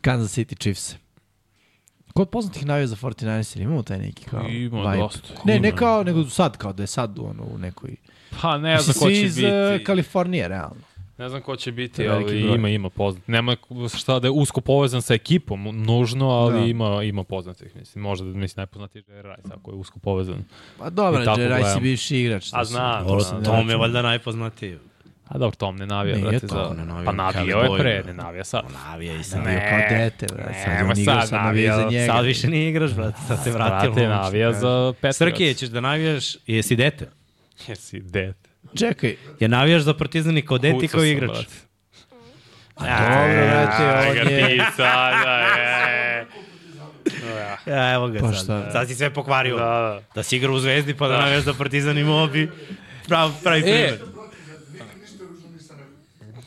Kansas 0.01 0.37
City 0.37 0.59
Chiefs. 0.59 0.95
Kod 2.13 2.29
poznatih 2.29 2.65
navija 2.65 2.87
za 2.87 2.95
49ers, 2.95 3.61
imamo 3.61 3.83
taj 3.83 3.99
neki 3.99 4.25
kao 4.25 4.47
Ima 4.47 4.81
vibe? 4.81 4.97
dosta. 4.97 5.33
Ne, 5.45 5.59
ne 5.59 5.75
kao, 5.75 6.03
nego 6.03 6.25
sad, 6.25 6.57
kao 6.57 6.73
da 6.73 6.83
je 6.83 6.87
sad 6.87 7.19
ono, 7.19 7.43
u 7.43 7.57
nekoj... 7.57 7.95
Pa 8.41 8.57
ne 8.57 8.77
znam 8.77 8.87
Mislim, 8.89 9.03
ko 9.03 9.09
će 9.11 9.21
iz 9.21 9.35
biti. 9.35 9.47
uh, 9.47 9.85
Kalifornije, 9.85 10.47
realno. 10.47 10.75
Ne 11.17 11.29
znam 11.29 11.41
ko 11.41 11.55
će 11.55 11.71
biti, 11.71 12.05
To 12.05 12.11
ali 12.11 12.23
broj. 12.41 12.55
ima, 12.55 12.69
ima 12.69 12.89
poznat. 12.89 13.27
Nema 13.27 13.55
šta 13.97 14.19
da 14.19 14.27
je 14.27 14.31
usko 14.31 14.61
povezan 14.61 15.01
sa 15.01 15.13
ekipom, 15.13 15.63
nužno, 15.75 16.29
ali 16.29 16.59
Da. 16.59 16.65
ima, 16.65 17.03
ima 17.03 17.23
poznatih. 17.23 17.75
Mislim, 17.75 18.01
možda, 18.01 18.25
mislim, 18.25 18.61
najpoznatiji 18.61 19.03
je 19.07 19.15
Jerry 19.15 19.35
Rice, 19.35 19.49
ako 19.53 19.71
je 19.71 19.75
usko 19.75 19.99
povezan. 19.99 20.43
Pa 20.79 20.89
dobro, 20.89 21.21
Jerry 21.21 21.57
Rice 21.57 21.69
je 21.69 21.81
bivši 21.81 22.17
igrač. 22.17 22.49
A 22.51 22.65
znam, 22.65 23.05
Dobro, 23.07 23.19
znam, 23.19 23.43
Tom 23.43 23.53
je 23.53 23.59
računam. 23.59 23.79
valjda 23.79 24.01
najpoznatiji. 24.01 24.77
A 25.27 25.37
dobro, 25.37 25.55
Tom 25.55 25.75
ne 25.75 25.87
navija, 25.87 26.15
Nije 26.15 26.29
brate, 26.29 26.47
Tom, 26.47 26.57
za... 26.67 26.73
ne 26.73 26.85
navija, 26.85 27.05
Pa 27.05 27.11
navijao 27.13 27.63
je 27.63 27.79
pre, 27.79 28.03
ne 28.03 28.13
navija 28.13 28.43
sad. 28.43 28.63
Navija 28.85 29.15
i 29.15 29.23
sad. 29.23 29.39
Bio 29.41 29.59
kao 29.69 29.79
dete, 29.89 30.25
brate. 30.27 30.53
Sad 30.55 30.97
igra, 30.97 31.13
sad 31.13 31.27
sad 31.27 31.39
navija 31.39 31.75
za 31.75 31.81
navija. 31.81 32.01
njega. 32.01 32.13
Sad 32.13 32.25
više 32.25 32.47
nije 32.47 32.69
igraš, 32.69 32.93
brate, 32.93 33.17
sad 33.27 33.43
se 33.43 33.51
vratio. 33.51 33.91
Brate, 33.91 34.07
navija 34.07 34.53
za 34.53 34.93
Patriots. 34.93 35.17
Srki, 35.17 35.53
ćeš 35.53 35.69
da 35.69 35.81
navijaš, 35.81 36.37
jesi 36.47 36.75
dete? 36.75 37.09
Jesi 37.67 37.99
dete. 38.01 38.49
Čekaj, 38.75 39.15
Je 39.39 39.47
navijaš 39.47 39.81
za 39.81 39.93
partizan 39.93 40.37
i 40.37 40.41
kao 40.41 40.57
dete 40.57 40.75
i 40.75 40.79
Kucao 40.79 40.89
kao 40.91 41.03
igrač. 41.05 41.29
brate. 41.29 41.53
dobro, 42.75 43.45
brate, 43.45 43.83
on 44.01 44.17
je... 44.17 44.23
Ga 44.39 44.65
ti 44.65 44.75
sada, 44.77 45.31
je. 45.31 46.25
Ja, 47.67 47.93
evo 47.93 48.07
ga 48.07 48.19
Pa 48.19 48.27
sad. 48.27 48.43
šta? 48.43 48.71
Sad 48.71 48.87
si 48.87 48.95
sve 48.95 49.09
pokvario. 49.09 49.55
Da, 49.57 49.63
da. 49.63 50.01
Da 50.15 50.23
si 50.23 50.35
igra 50.37 50.51
u 50.51 50.59
Zvezdi 50.59 50.93
pa 50.93 51.07
da, 51.07 51.17
navijaš 51.17 51.43
za 51.43 51.53
partizan 51.53 51.97
i 51.97 52.03
mobi. 52.03 52.49
Prav, 53.07 53.31
pravi 53.43 53.59
E, 53.59 53.63
primjer. 53.63 53.99
Nikad 54.71 54.87
ništa 55.01 55.17
ružno 55.21 55.49
nisam 55.49 55.77
rekao. 55.77 55.93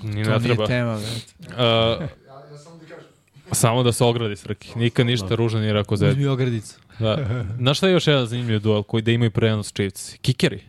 Ni 0.04 0.24
To 0.24 0.30
ne 0.30 0.36
nije 0.36 0.40
treba. 0.40 0.66
tema, 0.66 0.98
brate. 0.98 1.16
Uh, 1.42 1.58
Ja, 1.58 2.06
ja 2.52 2.58
samo 2.58 2.78
ti 2.78 2.84
kažem. 2.84 3.04
samo 3.52 3.82
da 3.82 3.92
se 3.92 4.04
ogradi 4.04 4.36
Srki. 4.36 4.68
Nikad 4.76 5.06
ništa 5.06 5.28
ružan 5.30 5.60
nije 5.60 5.72
rekao 5.72 5.96
Zed. 5.96 6.10
Uzmi 6.10 6.26
ogradicu. 6.26 6.74
Da. 6.98 7.18
Znaš 7.56 7.76
šta 7.76 7.86
je 7.86 7.92
još 7.92 8.06
jedan 8.06 8.26
zanimljiv 8.26 8.60
duel 8.60 8.82
koji 8.82 9.02
da 9.02 9.10
imaju 9.10 9.30
prenos 9.30 9.72
Chiefs? 9.72 10.14
Kikeri. 10.14 10.60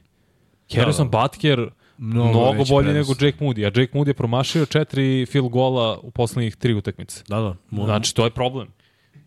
Harrison 0.71 1.09
Butker 1.11 1.69
mnogo, 1.97 2.29
mnogo 2.29 2.65
bolji 2.65 2.85
prenos. 2.85 3.07
nego 3.09 3.25
Jake 3.25 3.37
Moody, 3.37 3.61
a 3.61 3.81
Jake 3.81 3.93
Moody 3.93 4.07
je 4.07 4.13
promašio 4.13 4.65
četiri 4.65 5.25
field 5.25 5.49
gola 5.49 5.97
u 5.97 6.11
poslednjih 6.11 6.55
tri 6.55 6.73
utakmice. 6.73 7.23
Da, 7.27 7.39
da. 7.39 7.55
Mo, 7.69 7.85
Znači, 7.85 8.15
to 8.15 8.23
je 8.23 8.31
problem. 8.31 8.67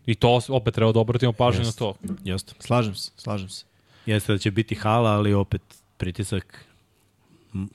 I 0.05 0.15
to 0.15 0.41
opet 0.49 0.73
treba 0.73 0.91
da 0.91 0.99
obratimo 0.99 1.31
pažnju 1.33 1.63
na 1.63 1.71
to. 1.71 1.93
Jeste. 2.23 2.53
Slažem 2.59 2.95
se, 2.95 3.11
slažem 3.17 3.49
se. 3.49 3.65
Jeste 4.05 4.31
da 4.31 4.37
će 4.37 4.51
biti 4.51 4.75
hala, 4.75 5.09
ali 5.09 5.33
opet 5.33 5.61
pritisak 5.97 6.65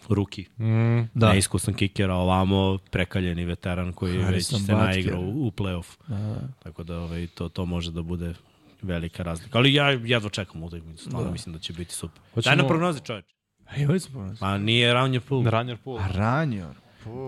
ruki. 0.09 0.45
Mm. 0.59 1.01
Da. 1.15 1.29
Neiskusan 1.29 1.75
kiker, 1.75 2.11
a 2.11 2.17
ovamo 2.17 2.79
prekaljeni 2.91 3.45
veteran 3.45 3.93
koji 3.93 4.23
Harrison 4.23 4.33
već 4.59 4.67
se 4.67 4.73
Butker. 4.73 4.87
naigrao 4.87 5.21
u, 5.21 5.47
u 5.47 5.51
play-off. 5.51 5.97
Da. 6.09 6.37
Tako 6.59 6.83
da 6.83 6.99
ovaj, 6.99 7.27
to, 7.27 7.49
to 7.49 7.65
može 7.67 7.91
da 7.91 8.03
bude 8.03 8.35
velika 8.83 9.23
razlika. 9.23 9.59
Ali 9.59 9.75
ja 9.75 9.91
jedva 9.91 10.31
čekam 10.31 10.63
utakmicu, 10.63 11.03
stvarno 11.03 11.25
Da. 11.25 11.33
mislim 11.33 11.53
da 11.53 11.59
će 11.59 11.73
biti 11.73 11.95
super. 11.95 12.21
Hoćemo- 12.35 12.43
Daj 12.47 12.57
na 12.57 12.69
prognoze, 12.69 13.01
čoveč. 13.01 13.25
A 13.67 13.77
imali 13.77 14.01
smo. 14.01 14.35
Pa 14.41 14.59
nije 14.59 14.95
Raunje 14.95 15.21
Pool. 15.21 15.45
Runner 15.45 15.77
pool. 15.77 15.99
A 15.99 16.09
ranjor. 16.09 16.75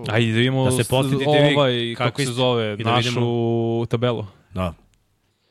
Ajde 0.09 0.33
da 0.33 0.39
vidimo 0.39 0.65
Da 0.65 0.71
se 0.73 0.85
podsjetite 0.85 1.25
ovaj, 1.29 1.95
kako 1.97 2.05
kako 2.05 2.23
se 2.23 2.33
zove, 2.33 2.77
da 2.77 2.91
našu 2.91 3.09
vidimo- 3.09 3.87
tabelu. 3.87 4.27
Da. 4.55 4.75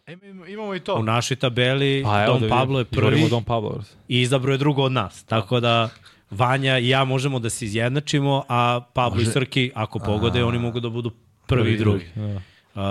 Imamo, 0.07 0.45
imamo 0.45 0.73
i 0.73 0.77
U 0.77 0.79
to. 0.79 1.01
našoj 1.01 1.37
tabeli 1.37 2.01
Pa 2.03 2.23
evo 2.23 2.33
Don 2.33 2.41
da 2.41 2.49
Pablo 2.49 2.79
je 2.79 2.85
prvi 2.85 3.29
Don 3.29 3.43
Pablo. 3.43 3.83
i 4.07 4.21
izabrao 4.21 4.51
je 4.51 4.57
drugo 4.57 4.83
od 4.83 4.91
nas. 4.91 5.23
Tako 5.23 5.59
da 5.59 5.89
Vanja 6.31 6.79
i 6.79 6.89
ja 6.89 7.03
možemo 7.03 7.39
da 7.39 7.49
se 7.49 7.65
izjednačimo, 7.65 8.43
a 8.49 8.81
Pablo 8.93 9.17
Može. 9.17 9.29
i 9.29 9.33
Srki, 9.33 9.71
ako 9.75 9.99
pogode, 9.99 10.43
oni 10.43 10.59
mogu 10.59 10.79
da 10.79 10.89
budu 10.89 11.11
prvi, 11.47 11.73
i 11.73 11.77
drugi. 11.77 12.05
Da. 12.15 12.41
Uh, 12.75 12.81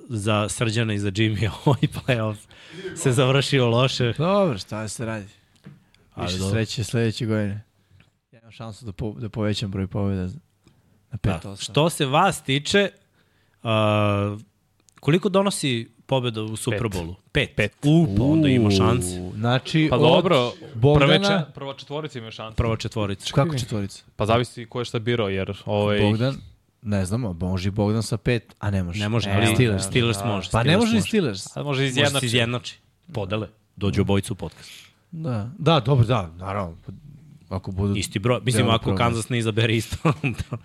za 0.00 0.48
Srđana 0.48 0.94
i 0.94 0.98
za 0.98 1.10
Jimmy 1.10 1.50
ovaj 1.64 1.80
playoff 1.80 2.36
se 2.96 3.12
završio 3.12 3.68
loše. 3.68 4.12
Dobro, 4.12 4.58
šta 4.58 4.88
se 4.88 5.04
radi? 5.06 5.26
Ali 6.14 6.26
Više 6.26 6.38
dobro. 6.38 6.52
sreće 6.54 6.84
sledeće 6.84 7.26
godine. 7.26 7.64
Ja 8.32 8.38
imam 8.38 8.50
šansu 8.52 8.84
da, 8.84 8.92
po, 8.92 9.12
da 9.18 9.28
povećam 9.28 9.70
broj 9.70 9.86
pobjeda 9.86 10.22
na 11.10 11.18
5 11.18 11.42
Da. 11.42 11.56
Što 11.56 11.90
se 11.90 12.06
vas 12.06 12.42
tiče, 12.42 12.90
uh, 13.62 13.70
koliko 15.00 15.28
donosi 15.28 15.90
pobjeda 16.06 16.42
u 16.42 16.56
Superbolu? 16.56 17.14
Pet. 17.32 17.50
Pet. 17.56 17.72
U, 17.84 18.14
pa 18.18 18.22
onda 18.24 18.48
ima 18.48 18.70
šanse. 18.70 19.30
Znači, 19.34 19.86
Pa 19.90 19.96
od 19.96 20.02
dobro, 20.02 20.50
prve 20.60 20.74
Bogdana... 20.74 21.44
če, 21.46 21.52
prva 21.54 21.74
četvorica 21.74 22.18
ima 22.18 22.30
šanse. 22.30 22.56
Prva 22.56 22.76
četvorica. 22.76 23.32
Kako 23.34 23.58
četvorica? 23.58 24.04
Pa 24.16 24.26
zavisi 24.26 24.66
ko 24.66 24.78
je 24.78 24.84
šta 24.84 24.98
birao, 24.98 25.28
jer 25.28 25.62
ovaj... 25.66 26.00
Bogdan, 26.00 26.36
ne 26.82 27.04
znamo, 27.04 27.32
može 27.32 27.68
i 27.68 27.72
Bogdan 27.72 28.02
sa 28.02 28.16
pet, 28.16 28.54
a 28.58 28.70
ne 28.70 28.82
može. 28.82 29.00
Ne 29.00 29.08
može, 29.08 29.30
E, 29.30 29.32
ali 29.32 29.54
Steelers. 29.54 29.84
Steelers, 29.84 30.18
može. 30.24 30.48
Pa 30.52 30.58
ne 30.58 30.62
Steelers 30.64 30.80
može 30.84 30.94
ni 30.94 31.02
Steelers. 31.02 31.56
A 31.56 31.62
može 31.62 31.66
Može 31.82 31.82
se 31.82 31.88
izjednači. 31.88 32.26
izjednači. 32.26 32.78
Podele. 33.12 33.48
Dođu 33.76 34.00
obojicu 34.00 34.32
u 34.32 34.36
podcast. 34.36 34.70
Da, 35.16 35.50
da, 35.58 35.80
dobro, 35.80 36.04
da, 36.06 36.30
naravno. 36.36 36.76
Ako 37.48 37.70
budu... 37.70 37.96
Isti 37.96 38.18
broj. 38.18 38.40
Mislim, 38.44 38.68
ako 38.68 38.84
proglas. 38.84 38.98
Kansas 38.98 39.28
ne 39.28 39.38
izabere 39.38 39.76
isto. 39.76 39.96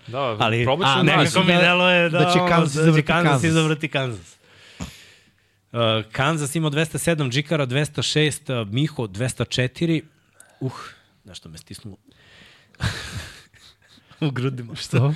Da, 0.06 0.36
ali 0.40 0.62
a, 0.62 0.76
da 0.76 1.02
nekako 1.02 1.22
mislim 1.22 1.46
mi 1.46 1.52
da- 1.52 1.60
deluje 1.60 2.08
da, 2.10 2.18
da 2.18 2.32
će 2.32 2.38
Kansas 2.48 2.74
da 2.74 2.82
će 2.82 2.88
izabrati 2.88 3.02
Kansas 3.06 3.30
Kansas. 3.32 3.50
izabrati 3.50 3.88
Kansas. 3.88 4.36
Uh, 5.72 5.78
Kansas 6.12 6.54
ima 6.54 6.70
207, 6.70 7.30
Džikara 7.30 7.66
206, 7.66 8.62
uh, 8.62 8.68
Miho 8.72 9.06
204. 9.06 10.02
Uh, 10.60 10.72
nešto 11.24 11.48
me 11.48 11.58
stisnulo. 11.58 11.96
u 14.20 14.30
grudima. 14.30 14.74
Što? 14.74 15.14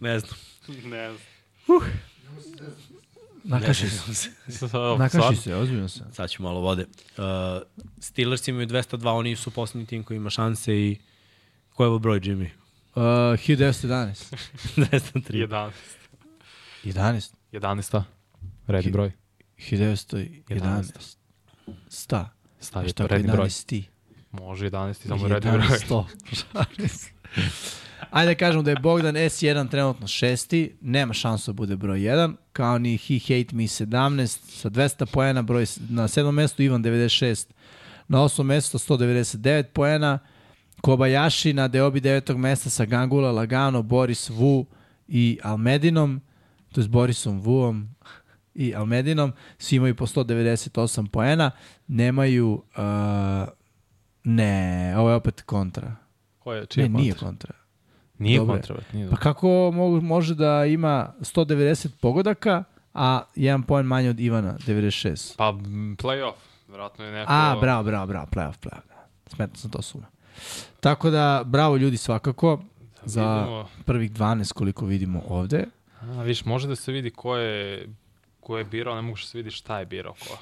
Ne 0.00 0.18
znam. 0.18 0.38
Ne 0.68 1.10
znam. 1.12 1.18
Nakaši 3.44 3.88
se. 3.88 4.30
Nakaši 4.98 5.36
se, 5.42 5.56
ozbiljno 5.56 5.88
se. 5.88 6.00
Sad 6.12 6.30
ću 6.30 6.42
malo 6.42 6.60
vode. 6.60 6.86
Uh, 7.16 7.24
Steelers 7.98 8.48
imaju 8.48 8.66
202, 8.66 9.08
oni 9.08 9.36
su 9.36 9.50
posljednji 9.50 9.86
tim 9.86 10.04
koji 10.04 10.16
ima 10.16 10.30
šanse 10.30 10.74
i 10.74 10.98
ko 11.74 11.84
je 11.84 11.98
broj, 11.98 12.20
Jimmy? 12.20 12.48
Uh, 12.94 13.02
1911. 13.02 14.34
203. 14.76 15.46
11. 15.48 15.70
11. 16.84 17.32
11. 17.52 18.02
Redni 18.66 18.92
broj. 18.92 19.12
1911. 19.58 21.16
Sta. 21.88 22.30
Stavi 22.60 22.88
Šta 22.88 23.04
ako 23.04 23.14
redni 23.14 23.32
broj. 23.32 23.48
11 23.48 23.66
ti? 23.66 23.88
Može 24.30 24.70
11 24.70 25.08
samo 25.08 25.28
redni 25.28 25.50
broj. 25.50 25.62
11 25.68 25.86
100. 25.88 27.72
Ajde 28.10 28.30
da 28.30 28.34
kažemo 28.36 28.62
da 28.62 28.70
je 28.70 28.76
Bogdan 28.76 29.14
S1 29.16 29.70
trenutno 29.70 30.06
šesti, 30.06 30.76
nema 30.80 31.14
šansu 31.14 31.52
da 31.52 31.54
bude 31.54 31.76
broj 31.76 31.98
1, 31.98 32.34
kao 32.52 32.78
ni 32.78 32.96
He 32.98 33.18
Hate 33.18 33.56
Me 33.56 33.62
17 33.62 34.26
sa 34.50 34.70
200 34.70 35.06
poena, 35.06 35.42
broj 35.42 35.62
s- 35.62 35.80
na 35.88 36.08
sedmom 36.08 36.34
mestu 36.34 36.62
Ivan 36.62 36.82
96, 36.82 37.46
na 38.08 38.22
osmom 38.22 38.46
mestu 38.46 38.78
199 38.78 39.62
poena, 39.64 40.18
Kobayashi 40.80 41.52
na 41.52 41.68
deobi 41.68 42.00
devetog 42.00 42.38
mesta 42.38 42.70
sa 42.70 42.84
Gangula, 42.84 43.32
Lagano, 43.32 43.82
Boris 43.82 44.28
Vu 44.28 44.66
i 45.08 45.38
Almedinom, 45.42 46.20
to 46.72 46.80
je 46.80 46.88
Borisom 46.88 47.40
Vuom 47.40 47.88
i 48.54 48.74
Almedinom, 48.74 49.32
svi 49.58 49.76
imaju 49.76 49.94
po 49.96 50.06
198 50.06 51.06
poena, 51.06 51.50
nemaju, 51.88 52.62
uh, 52.76 53.48
ne, 54.24 54.54
ovo 54.96 55.10
je 55.10 55.16
opet 55.16 55.42
kontra. 55.42 55.96
Ko 56.38 56.52
je? 56.52 56.66
Čiji 56.66 56.80
Ne, 56.80 56.86
je 56.90 57.02
nije 57.02 57.14
kontra? 57.14 57.54
Nije 58.22 58.38
Dobro 58.38 58.54
je. 58.54 58.58
kontra. 58.58 58.74
brate, 58.74 58.96
Nije 58.96 59.06
Pa 59.06 59.10
dobro. 59.10 59.22
kako 59.22 59.48
mogu, 59.74 60.00
može 60.00 60.34
da 60.34 60.64
ima 60.66 61.12
190 61.20 61.88
pogodaka, 62.00 62.64
a 62.94 63.22
jedan 63.34 63.62
poen 63.62 63.86
manje 63.86 64.10
od 64.10 64.20
Ivana, 64.20 64.54
96? 64.58 65.36
Pa 65.36 65.52
playoff. 65.98 66.32
Vratno 66.68 67.04
je 67.04 67.12
neko... 67.12 67.32
A, 67.32 67.56
bravo, 67.60 67.82
bravo, 67.82 68.06
bravo, 68.06 68.26
playoff, 68.26 68.54
playoff. 68.58 68.86
Da. 68.88 69.06
Smetno 69.26 69.56
sam 69.56 69.70
to 69.70 69.82
suma. 69.82 70.06
Tako 70.80 71.10
da, 71.10 71.42
bravo 71.46 71.76
ljudi 71.76 71.96
svakako 71.96 72.62
za 73.04 73.34
Vidimo. 73.34 73.68
prvih 73.84 74.12
12 74.12 74.52
koliko 74.52 74.86
vidimo 74.86 75.22
ovde. 75.28 75.64
A, 76.00 76.22
viš, 76.22 76.44
može 76.44 76.68
da 76.68 76.76
se 76.76 76.92
vidi 76.92 77.10
ko 77.10 77.36
je, 77.36 77.88
ko 78.40 78.58
je 78.58 78.64
birao, 78.64 78.94
ne 78.94 79.02
mogu 79.02 79.16
da 79.16 79.22
se 79.22 79.38
vidi 79.38 79.50
šta 79.50 79.78
je 79.78 79.86
birao 79.86 80.12
ko. 80.14 80.38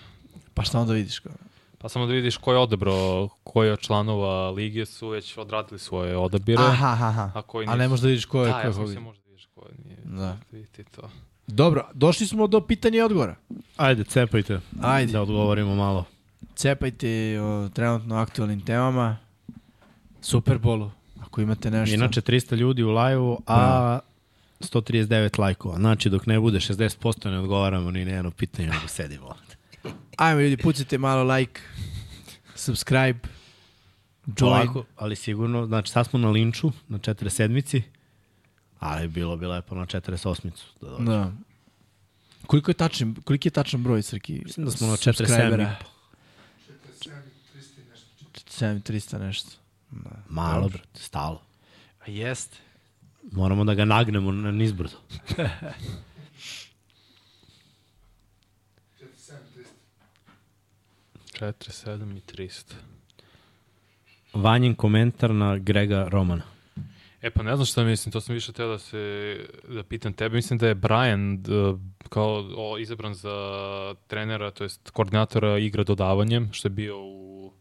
Pa 0.55 0.63
šta 0.63 0.81
onda 0.81 0.93
vidiš? 0.93 1.19
Kao? 1.19 1.33
Pa 1.83 1.89
samo 1.89 2.07
da 2.07 2.13
vidiš 2.13 2.37
ko 2.37 2.53
je 2.53 2.59
odabrao, 2.59 3.29
koji 3.45 3.71
od 3.71 3.81
članova 3.81 4.51
lige 4.51 4.87
su 4.87 5.09
već 5.09 5.39
odradili 5.39 5.79
svoje 5.79 6.17
odabire. 6.17 6.63
Aha, 6.63 6.87
aha, 6.87 7.07
aha. 7.07 7.31
A 7.35 7.43
koji 7.43 7.67
A 7.67 7.71
ne 7.71 7.79
nisu. 7.79 7.91
možeš 7.91 8.03
da 8.03 8.09
vidiš 8.09 8.25
ko 8.25 8.43
je 8.43 8.47
Da, 8.47 8.53
ko 8.53 8.59
ja 8.59 8.67
je 8.67 8.73
sam 8.73 8.89
se 8.89 9.01
može 9.01 9.21
da 9.21 9.31
vidiš 9.31 9.47
ko 9.55 9.61
je. 9.61 9.85
Nije, 9.85 9.99
Da. 10.05 10.37
Vidite 10.53 10.85
to. 10.85 11.11
Dobro, 11.47 11.89
došli 11.95 12.27
smo 12.27 12.47
do 12.47 12.61
pitanja 12.61 12.99
i 12.99 13.03
odgovora. 13.03 13.37
Ajde, 13.77 14.05
cepajte. 14.05 14.61
Ajde. 14.83 15.13
Da 15.13 15.23
odgovorimo 15.23 15.75
malo. 15.75 16.05
Cepajte 16.55 17.41
o 17.41 17.69
trenutno 17.69 18.17
aktualnim 18.17 18.61
temama. 18.61 19.17
Superbolu, 20.21 20.91
ako 21.21 21.41
imate 21.41 21.71
nešto. 21.71 21.95
Inače, 21.95 22.21
300 22.21 22.57
ljudi 22.57 22.83
u 22.83 22.91
live 22.91 23.37
a 23.47 23.99
139 24.61 25.41
lajkova. 25.41 25.77
Znači, 25.77 26.11
dok 26.11 26.27
ne 26.27 26.41
bude 26.41 26.59
60% 26.59 27.31
ne 27.31 27.39
odgovaramo 27.39 27.91
ni 27.91 28.05
na 28.05 28.11
jedno 28.11 28.31
pitanje, 28.31 28.69
nego 28.69 28.89
sedimo. 28.89 29.35
Ajmo 30.21 30.41
ljudi, 30.41 30.57
pucite 30.57 30.99
malo 30.99 31.35
like, 31.35 31.61
subscribe, 32.55 33.19
join. 34.27 34.37
Polako, 34.37 34.85
ali 34.97 35.17
sigurno, 35.17 35.67
znači 35.67 35.93
sad 35.93 36.07
smo 36.07 36.19
na 36.19 36.31
linču, 36.31 36.73
na 36.89 36.99
47-ici, 36.99 37.83
ali 38.79 39.09
bilo 39.09 39.37
bi 39.37 39.47
lepo 39.47 39.75
na 39.75 39.87
48-icu. 39.87 40.65
Da 40.81 40.89
dođe. 40.91 41.05
Da. 41.05 41.33
Koliko 42.47 42.71
je 42.71 42.75
tačan, 42.75 43.15
koliki 43.25 43.49
je 43.49 43.53
tačan 43.53 43.83
broj, 43.83 44.03
Srki? 44.03 44.41
Mislim 44.45 44.67
da 44.67 44.73
smo 44.73 44.87
na 44.87 44.97
subscribera? 44.97 45.77
47, 46.99 47.11
300 47.55 47.81
i 47.81 47.85
nešto. 47.91 48.67
7300 48.67 49.19
nešto. 49.19 49.51
Malo, 50.29 50.69
brate, 50.69 51.01
stalo. 51.01 51.43
A 52.01 52.11
jeste. 52.11 52.57
Moramo 53.33 53.65
da 53.65 53.75
ga 53.75 53.85
nagnemo 53.85 54.33
na 54.33 54.51
nizbrdo. 54.51 54.97
47, 55.29 55.49
300. 59.57 59.65
4, 61.41 61.53
7 61.89 62.17
i 62.17 62.21
300. 62.39 62.73
Vanjin 64.35 64.75
komentar 64.75 65.31
na 65.33 65.59
Grega 65.59 66.09
Romana. 66.09 66.43
E 67.23 67.31
pa 67.31 67.43
ne 67.43 67.57
znam 67.57 67.67
šta 67.67 67.85
mislim, 67.85 68.13
to 68.13 68.21
sam 68.21 68.35
više 68.35 68.53
teo 68.53 68.69
da 68.69 68.79
se 68.79 69.37
da 69.69 69.83
pitam 69.83 70.13
tebe. 70.13 70.37
Mislim 70.37 70.59
da 70.59 70.69
je 70.69 70.75
Brian 70.75 71.43
d- 71.43 71.51
kao 72.09 72.29
o, 72.57 72.79
izabran 72.79 73.15
za 73.15 73.31
trenera, 74.07 74.51
to 74.51 74.65
jest 74.65 74.91
koordinatora 74.91 75.59
igra 75.59 75.85
dodavanjem, 75.85 76.49
što 76.53 76.67
je 76.67 76.73
bio 76.73 76.97
u 76.99 77.53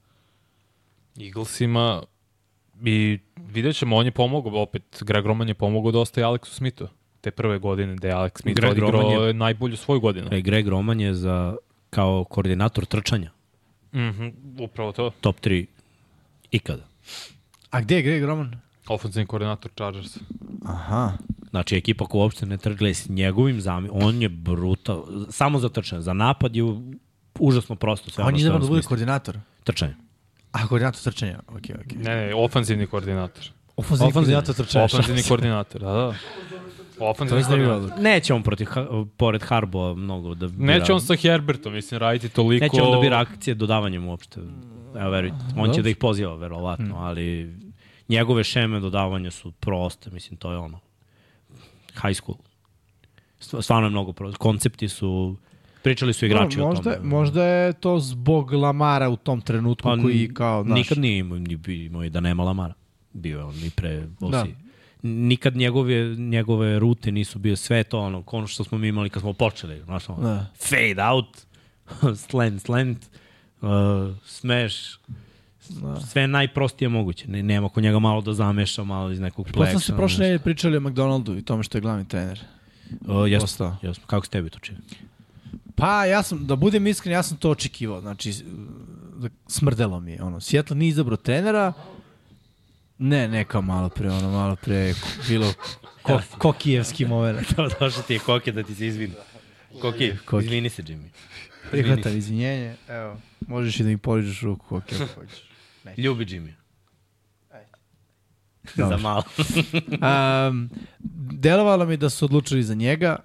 Eaglesima. 1.18 2.04
I 2.84 3.20
vidjet 3.38 3.76
ćemo, 3.76 3.96
on 3.96 4.06
je 4.06 4.12
pomogao, 4.12 4.62
opet 4.62 4.84
Greg 5.02 5.26
Roman 5.26 5.48
je 5.48 5.54
pomogao 5.54 5.92
dosta 5.92 6.22
i 6.22 6.24
Alexu 6.24 6.48
Smithu 6.48 6.88
te 7.22 7.32
prve 7.32 7.60
godine, 7.60 7.96
gde 7.96 8.08
je 8.08 8.14
Alex 8.14 8.42
Smith 8.42 8.56
Greg 8.56 8.72
odigrao 8.72 9.02
je- 9.26 9.34
najbolju 9.34 9.78
svoju 9.78 10.00
godinu. 10.00 10.28
E, 10.32 10.42
Greg 10.42 10.68
Roman 10.68 11.00
je 11.00 11.14
za, 11.14 11.56
kao 11.90 12.24
koordinator 12.24 12.86
trčanja, 12.86 13.32
Mhm, 13.94 14.28
upravo 14.60 14.92
to. 14.92 15.12
top 15.22 15.40
3 15.42 15.66
ikada. 16.52 16.84
A 17.70 17.82
gde 17.82 17.96
je 17.96 18.02
Greg 18.02 18.24
Roman? 18.24 18.56
Ofenzivni 18.88 19.28
koordinator 19.28 19.72
Chargers. 19.76 20.18
Aha. 20.66 21.14
Znači, 21.50 21.76
ekipa 21.76 22.06
koja 22.06 22.24
uopšte 22.24 22.46
ne 22.46 22.58
trgla 22.58 22.90
s 22.94 23.10
njegovim 23.10 23.62
zami, 23.62 23.90
on 23.92 24.22
je 24.22 24.30
brutal, 24.30 25.06
samo 25.30 25.60
za 25.60 25.70
trčanje. 25.70 26.02
Za 26.02 26.14
napad 26.14 26.56
je 26.56 26.64
užasno 27.40 27.76
prosto 27.76 28.12
sve 28.12 28.24
On 28.24 28.36
je 28.40 28.50
da 28.50 28.58
bude 28.58 28.82
koordinator. 28.82 29.38
Trčanje. 29.64 29.96
A, 30.52 30.68
koordinator 30.68 31.02
trčanja. 31.02 31.40
Ok, 31.48 31.64
ok. 31.86 31.92
Ne, 31.96 32.16
ne, 32.16 32.36
ofanzivni 32.36 32.88
koordinator. 32.88 33.44
Ofenzivni 33.78 34.14
koordinator 34.14 34.56
trčanja. 34.56 34.86
Ofanzivni 34.86 35.24
koordinator, 35.24 35.82
da, 35.82 35.94
da. 35.94 36.14
To 37.00 37.06
je 37.06 37.10
Ofanzivni 37.10 37.44
zanimljivo. 37.44 37.72
koordinator. 37.72 38.04
Neće 38.04 38.34
on 38.34 38.44
protiv, 38.44 38.66
Ha- 38.66 38.88
pored 39.18 39.44
Harboa 39.44 39.94
mnogo 39.96 40.36
da 40.36 40.48
bira. 40.48 40.66
Neće 40.74 40.94
on 40.94 41.02
sa 41.02 41.16
Herbertom, 41.16 41.74
mislim, 41.74 42.00
raditi 42.00 42.30
toliko... 42.30 42.64
Neće 42.66 42.82
on 42.82 42.92
da 42.92 43.00
bira 43.00 43.20
akcije 43.20 43.56
dodavanjem 43.56 44.08
uopšte. 44.08 44.40
Evo, 44.96 45.10
verujte. 45.10 45.36
On 45.50 45.66
će 45.66 45.68
Dobro. 45.68 45.84
da 45.84 45.90
ih 45.90 45.98
poziva, 45.98 46.36
verovatno, 46.36 46.96
ali 46.98 47.56
njegove 48.10 48.44
šeme 48.44 48.80
dodavanja 48.80 49.32
su 49.32 49.52
proste, 49.52 50.10
mislim, 50.12 50.38
to 50.38 50.52
je 50.52 50.58
ono. 50.58 50.80
High 51.96 52.16
school. 52.16 52.38
Stva- 53.40 53.62
Stvarno 53.62 53.88
je 53.88 53.92
mnogo 53.92 54.14
prosto. 54.14 54.38
Koncepti 54.40 54.88
su... 54.90 55.36
Pričali 55.84 56.14
su 56.14 56.26
igrači 56.26 56.58
No, 56.58 56.64
o 56.64 56.68
možda, 56.68 56.96
tome. 56.96 57.08
možda 57.08 57.44
je 57.46 57.74
to 57.74 58.00
zbog 58.00 58.52
Lamara 58.52 59.10
u 59.10 59.16
tom 59.16 59.42
trenutku 59.42 59.84
Pa, 59.84 59.98
koji 59.98 60.34
kao, 60.34 60.64
znaš, 60.64 60.78
Nikad 60.78 60.98
nije 60.98 61.18
imao, 61.18 61.38
imao 61.68 62.04
i 62.04 62.10
da 62.10 62.20
nema 62.20 62.44
Lamara. 62.44 62.74
Bio 63.14 63.38
je 63.38 63.44
on 63.44 63.56
i 63.56 63.70
pre 63.70 64.08
OC. 64.20 64.32
Da. 64.32 64.46
Nikad 65.04 65.56
njegove, 65.56 66.16
njegove 66.16 66.80
rute 66.80 67.12
nisu 67.12 67.40
bile 67.40 67.56
sve 67.56 67.84
to 67.84 68.00
ono, 68.00 68.24
ono 68.28 68.48
što 68.48 68.64
smo 68.64 68.78
mi 68.78 68.88
imali 68.88 69.10
kad 69.10 69.22
smo 69.22 69.34
počeli. 69.34 69.82
Znaš, 69.84 70.10
ono, 70.10 70.22
Da. 70.22 70.46
fade 70.70 71.04
out, 71.12 71.38
slant, 72.30 72.62
slant, 72.62 73.06
uh, 73.62 73.70
smash, 74.26 74.76
da. 75.70 76.00
sve 76.02 76.28
najprostije 76.28 76.90
moguće. 76.90 77.28
Ne, 77.28 77.44
nema 77.44 77.70
ko 77.70 77.82
njega 77.82 78.00
malo 78.00 78.22
da 78.22 78.34
zameša, 78.34 78.84
malo 78.84 79.12
iz 79.12 79.20
nekog 79.20 79.48
pleksa. 79.54 79.72
sam 79.72 79.82
se 79.82 79.96
prošle 79.96 80.20
nedelje 80.20 80.40
pričali 80.40 80.78
o 80.78 80.82
McDonaldu 80.82 81.38
i 81.38 81.42
tome 81.42 81.64
što 81.64 81.78
je 81.78 81.82
glavni 81.82 82.08
trener. 82.08 82.40
Uh, 83.02 83.32
jesmo, 83.32 83.78
jesmo. 83.82 84.04
Kako 84.08 84.26
se 84.26 84.32
tebi 84.32 84.50
to 84.50 84.60
čini? 84.60 84.78
Pa 85.76 86.06
ja 86.06 86.24
sam, 86.24 86.48
da 86.48 86.56
budem 86.56 86.88
iskren, 86.88 87.14
ja 87.14 87.24
sam 87.24 87.38
to 87.38 87.50
očekivao. 87.52 88.02
Znači, 88.02 88.34
da- 89.18 89.30
smrdelo 89.48 90.00
mi 90.00 90.12
je. 90.12 90.24
Ono, 90.24 90.40
Seattle 90.42 90.76
nije 90.76 90.90
izabrao 90.90 91.18
trenera, 91.18 91.74
ne, 93.00 93.28
ne 93.28 93.46
kao 93.46 93.62
malo 93.62 93.90
pre, 93.90 94.10
ono, 94.10 94.32
malo 94.32 94.56
pre 94.56 94.94
bilo 95.28 95.54
ko, 96.02 96.22
kokijevski 96.38 97.06
moment. 97.06 97.48
Došao 97.80 98.04
ti 98.04 98.14
je 98.14 98.20
Koki 98.20 98.52
da 98.52 98.64
ti 98.64 98.76
se 98.76 98.88
izvini. 98.88 99.14
Koki, 99.82 100.14
Koki. 100.26 100.46
izvini 100.46 100.70
se, 100.70 100.84
Jimmy. 100.84 101.08
Prihvatam 101.72 102.18
izvinjenje, 102.18 102.76
evo, 102.88 103.18
možeš 103.48 103.80
i 103.80 103.84
da 103.84 103.90
mi 103.90 103.98
poližeš 103.98 104.42
ruku 104.42 104.66
koki 104.66 104.96
ako 104.96 105.06
hoćeš. 105.06 105.44
Ljubi 105.98 106.26
Jimmy. 106.26 106.52
Za 108.76 108.98
malo. 108.98 109.24
Um, 110.50 110.70
delovalo 111.32 111.86
mi 111.86 111.98
da 111.98 112.10
su 112.10 112.26
odlučili 112.26 112.64
za 112.64 112.74
njega 112.74 113.16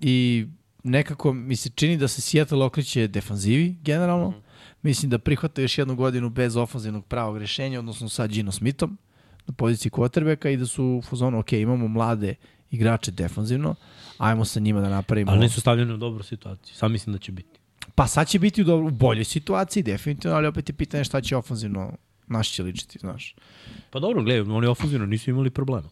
i 0.00 0.46
nekako 0.82 1.32
mi 1.32 1.56
se 1.56 1.70
čini 1.70 1.96
da 1.96 2.08
se 2.08 2.20
Seattle 2.20 2.64
okreće 2.64 3.08
defanzivi 3.08 3.76
generalno. 3.82 4.30
Mm. 4.30 4.51
Mislim 4.82 5.10
da 5.10 5.18
prihvata 5.18 5.62
još 5.62 5.78
jednu 5.78 5.96
godinu 5.96 6.30
bez 6.30 6.56
ofanzivnog 6.56 7.06
pravog 7.06 7.38
rešenja, 7.38 7.78
odnosno 7.78 8.08
sa 8.08 8.26
Gino 8.26 8.52
Smithom 8.52 8.98
na 9.46 9.54
poziciji 9.54 9.90
quarterbacka 9.90 10.48
i 10.48 10.56
da 10.56 10.66
su 10.66 10.84
u 10.84 11.02
fazonu, 11.02 11.38
ok, 11.38 11.52
imamo 11.52 11.88
mlade 11.88 12.34
igrače 12.70 13.10
defanzivno, 13.10 13.74
ajmo 14.18 14.44
sa 14.44 14.60
njima 14.60 14.80
da 14.80 14.88
napravimo. 14.88 15.30
Ali 15.30 15.40
nisu 15.40 15.60
stavljeni 15.60 15.92
u 15.92 15.96
dobru 15.96 16.22
situaciju. 16.22 16.74
Sam 16.76 16.92
mislim 16.92 17.12
da 17.12 17.18
će 17.18 17.32
biti. 17.32 17.60
Pa 17.94 18.06
sad 18.06 18.28
će 18.28 18.38
biti 18.38 18.62
u, 18.62 18.64
dobro, 18.64 18.86
u 18.86 18.90
boljoj 18.90 19.24
situaciji, 19.24 19.82
definitivno, 19.82 20.36
ali 20.36 20.46
opet 20.46 20.68
je 20.68 20.72
pitanje 20.72 21.04
šta 21.04 21.20
će 21.20 21.36
ofanzivno 21.36 21.92
naš 22.26 22.50
će 22.52 22.62
ličiti, 22.62 22.98
znaš. 22.98 23.34
Pa 23.90 23.98
dobro, 24.00 24.22
gledaj, 24.22 24.54
oni 24.54 24.66
ofenzivno 24.66 25.06
nisu 25.06 25.30
imali 25.30 25.50
problema. 25.50 25.88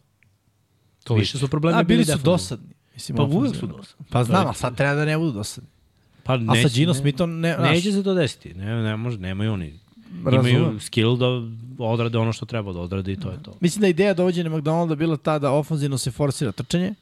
To 1.03 1.15
više 1.15 1.37
su 1.37 1.47
problemi 1.47 1.79
A, 1.79 1.83
bili 1.83 2.03
su 2.03 2.07
defenzivno. 2.07 2.31
dosadni. 2.31 2.73
Mislim, 2.93 3.17
Pa 3.17 3.23
uvek 3.23 3.33
su 3.33 3.57
ofanzivno. 3.57 3.77
dosadni. 3.77 4.05
Pa 4.09 4.23
znam, 4.23 4.47
a 4.47 4.53
sad 4.53 4.77
treba 4.77 4.93
da 4.93 5.05
ne 5.05 5.17
budu 5.17 5.31
dosadni. 5.31 5.69
Pa 6.23 6.33
A 6.33 6.37
neće, 6.37 6.69
sa 6.69 6.75
Gino 6.75 6.93
ne- 6.93 6.99
Smithom 6.99 7.39
ne, 7.39 7.55
znaš, 7.55 7.69
Neće 7.69 7.91
se 7.91 8.03
to 8.03 8.13
desiti. 8.13 8.53
Ne, 8.53 8.83
ne 8.83 8.97
može, 8.97 9.17
nemaju 9.17 9.53
oni. 9.53 9.79
Razumem. 10.25 10.55
Imaju 10.55 10.79
skill 10.79 11.17
da 11.17 11.25
odrade 11.77 12.17
ono 12.17 12.33
što 12.33 12.45
treba 12.45 12.73
da 12.73 12.79
odrade 12.79 13.11
i 13.11 13.19
to 13.19 13.31
je 13.31 13.43
to. 13.43 13.53
Mislim 13.59 13.81
da 13.81 13.87
ideja 13.87 14.13
dovođenja 14.13 14.49
McDonalda 14.49 14.95
bila 14.95 15.17
ta 15.17 15.39
da 15.39 15.51
ofanzivno 15.51 15.97
se 15.97 16.11
forsira 16.11 16.51
trčanje, 16.51 16.93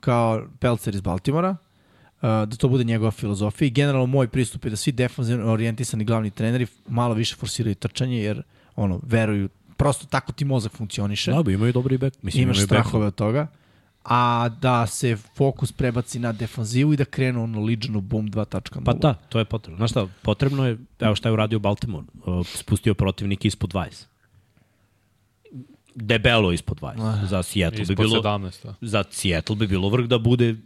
kao 0.00 0.46
Pelcer 0.58 0.94
iz 0.94 1.00
Baltimora, 1.00 1.50
uh, 1.50 2.22
da 2.22 2.56
to 2.58 2.68
bude 2.68 2.84
njegova 2.84 3.10
filozofija 3.10 3.66
i 3.66 3.70
generalno 3.70 4.06
moj 4.06 4.28
pristup 4.28 4.64
je 4.64 4.70
da 4.70 4.76
svi 4.76 4.92
defanzivno 4.92 5.52
orijentisani 5.52 6.04
glavni 6.04 6.30
treneri 6.30 6.66
malo 6.88 7.14
više 7.14 7.36
forsiraju 7.36 7.74
trčanje 7.74 8.22
jer 8.22 8.42
ono, 8.76 9.00
veruju, 9.02 9.48
prosto 9.76 10.06
tako 10.06 10.32
ti 10.32 10.44
mozak 10.44 10.72
funkcioniše. 10.72 11.30
Da, 11.32 11.42
bi 11.42 11.52
imaju 11.52 11.72
dobri 11.72 11.98
back. 11.98 12.22
Mislim, 12.22 12.42
imaš 12.42 12.64
strahove 12.64 13.06
od 13.06 13.14
toga, 13.14 13.46
a 14.04 14.48
da 14.60 14.86
se 14.86 15.16
fokus 15.16 15.72
prebaci 15.72 16.18
na 16.18 16.32
defanzivu 16.32 16.92
i 16.92 16.96
da 16.96 17.04
krenu 17.04 17.42
ono 17.42 17.60
Legionu 17.60 18.00
boom 18.00 18.30
2.0. 18.30 18.84
Pa 18.84 18.92
da, 18.92 19.14
to 19.14 19.38
je 19.38 19.44
potrebno. 19.44 19.76
Znaš 19.76 19.90
šta, 19.90 20.06
potrebno 20.22 20.66
je, 20.66 20.78
evo 21.00 21.14
šta 21.14 21.28
je 21.28 21.32
uradio 21.32 21.58
Baltimore, 21.58 22.06
spustio 22.44 22.94
protivnik 22.94 23.44
ispod 23.44 23.72
20. 23.72 24.04
Debelo 25.94 26.52
ispod 26.52 26.80
20. 26.80 27.26
Za 27.26 27.42
Seattle 27.42 27.76
bi 27.76 27.92
Ispod 27.92 27.96
bilo... 27.96 28.22
17, 28.22 28.64
da. 28.64 28.74
za 28.80 29.04
Seattle 29.10 29.56
bi 29.56 29.66
bilo 29.66 29.88
vrh 29.88 30.06
da 30.06 30.18
bude 30.18 30.56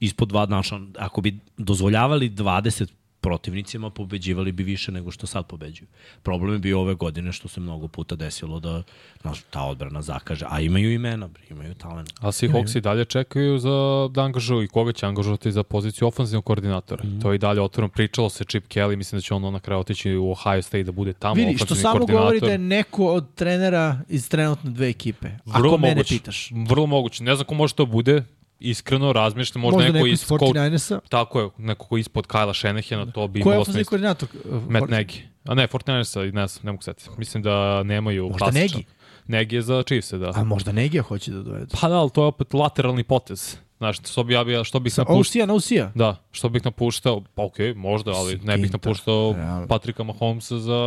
ispod 0.00 0.28
dva 0.28 0.46
naša. 0.46 0.80
Ako 0.98 1.20
bi 1.20 1.38
dozvoljavali 1.56 2.30
20 2.30 2.86
protivnicima, 3.20 3.90
pobeđivali 3.90 4.52
bi 4.52 4.62
više 4.62 4.92
nego 4.92 5.10
što 5.10 5.26
sad 5.26 5.46
pobeđuju. 5.46 5.88
Problem 6.22 6.52
je 6.52 6.58
bio 6.58 6.80
ove 6.80 6.94
godine 6.94 7.32
što 7.32 7.48
se 7.48 7.60
mnogo 7.60 7.88
puta 7.88 8.16
desilo 8.16 8.60
da 8.60 8.82
naš, 9.24 9.42
ta 9.50 9.62
odbrana 9.62 10.02
zakaže. 10.02 10.46
A 10.48 10.60
imaju 10.60 10.92
imena, 10.92 11.28
imaju 11.50 11.74
talent. 11.74 12.10
A 12.20 12.26
Seahawks 12.26 12.78
i 12.78 12.80
dalje 12.80 13.04
čekaju 13.04 13.58
za 13.58 14.08
da 14.10 14.22
angažuju 14.22 14.62
i 14.62 14.68
koga 14.68 14.92
će 14.92 15.06
angažovati 15.06 15.52
za 15.52 15.62
poziciju 15.62 16.08
ofenzivnog 16.08 16.44
koordinatora. 16.44 17.04
Mm. 17.04 17.20
To 17.20 17.32
je 17.32 17.34
i 17.34 17.38
dalje 17.38 17.60
otvoreno. 17.60 17.88
Pričalo 17.88 18.30
se 18.30 18.44
Chip 18.44 18.68
Kelly, 18.68 18.96
mislim 18.96 19.16
da 19.16 19.22
će 19.22 19.34
on 19.34 19.52
na 19.52 19.60
kraju 19.60 19.80
otići 19.80 20.16
u 20.16 20.30
Ohio 20.30 20.62
State 20.62 20.82
da 20.82 20.92
bude 20.92 21.12
tamo 21.12 21.34
Vidi, 21.34 21.58
što 21.58 21.74
samo 21.74 22.06
govori 22.06 22.40
da 22.40 22.52
je 22.52 22.58
neko 22.58 23.06
od 23.06 23.34
trenera 23.34 24.00
iz 24.08 24.28
trenutno 24.28 24.70
dve 24.70 24.88
ekipe. 24.88 25.28
Vrlo 25.44 25.68
Ako 25.68 25.78
mene 25.78 25.94
moguće. 25.94 26.14
pitaš. 26.14 26.50
Vrlo 26.68 26.86
moguće. 26.86 27.24
Ne 27.24 27.34
znam 27.34 27.46
ko 27.46 27.54
može 27.54 27.74
to 27.74 27.86
bude. 27.86 28.24
Iskreno 28.60 29.12
razmišljam, 29.12 29.60
možda, 29.62 29.76
Možda 29.76 29.92
neko, 29.92 29.94
neko 29.94 30.06
iz 30.06 30.22
iz 30.22 30.28
coach- 30.28 30.54
49ersa. 30.54 31.00
Tako 31.08 31.40
je, 31.40 31.48
neko 31.58 31.86
ko 31.86 31.96
ispod 31.96 32.26
Kajla 32.26 32.54
Šenehena, 32.54 33.12
to 33.12 33.28
bi 33.28 33.40
Ko 33.40 33.52
je 33.52 33.58
ofenzivni 33.58 33.84
koordinator? 33.84 34.28
uh, 34.44 34.68
Matt 34.68 34.90
Nagy. 34.90 35.14
A 35.44 35.54
ne, 35.54 35.66
49ersa, 35.66 36.32
ne 36.34 36.46
znam, 36.46 36.60
ne 36.62 36.72
mogu 36.72 36.82
setiti. 36.82 37.10
Mislim 37.18 37.42
da 37.42 37.82
nemaju 37.82 38.28
Možda 38.28 38.38
klasičan. 38.38 38.80
Nagy? 38.80 38.84
Nagy 39.26 39.56
je 39.56 39.62
za 39.62 39.82
Chiefs, 39.82 40.12
da. 40.12 40.32
A 40.34 40.44
možda 40.44 40.72
Negija 40.72 41.02
hoće 41.02 41.30
da 41.30 41.42
dovedu. 41.42 41.76
Pa 41.80 41.88
da, 41.88 41.94
ali 41.94 42.10
to 42.10 42.22
je 42.22 42.26
opet 42.26 42.54
lateralni 42.54 43.04
potez. 43.04 43.56
Znaš, 43.78 43.98
što 44.10 44.24
bi 44.24 44.34
ja 44.34 44.44
bi, 44.44 44.64
što 44.64 44.80
bih 44.80 44.98
napuštao? 44.98 45.16
Ausija 45.16 45.46
na 45.46 45.52
Ausija. 45.52 45.92
Da, 45.94 46.16
što 46.30 46.48
bih 46.48 46.64
napuštao, 46.64 47.22
pa 47.34 47.44
okej, 47.44 47.74
okay, 47.74 47.76
možda, 47.76 48.10
ali 48.10 48.38
ne 48.44 48.56
bih 48.58 48.72
napuštao. 48.72 49.34
Patrika 49.68 50.02
Mahomesa 50.02 50.58
za 50.58 50.78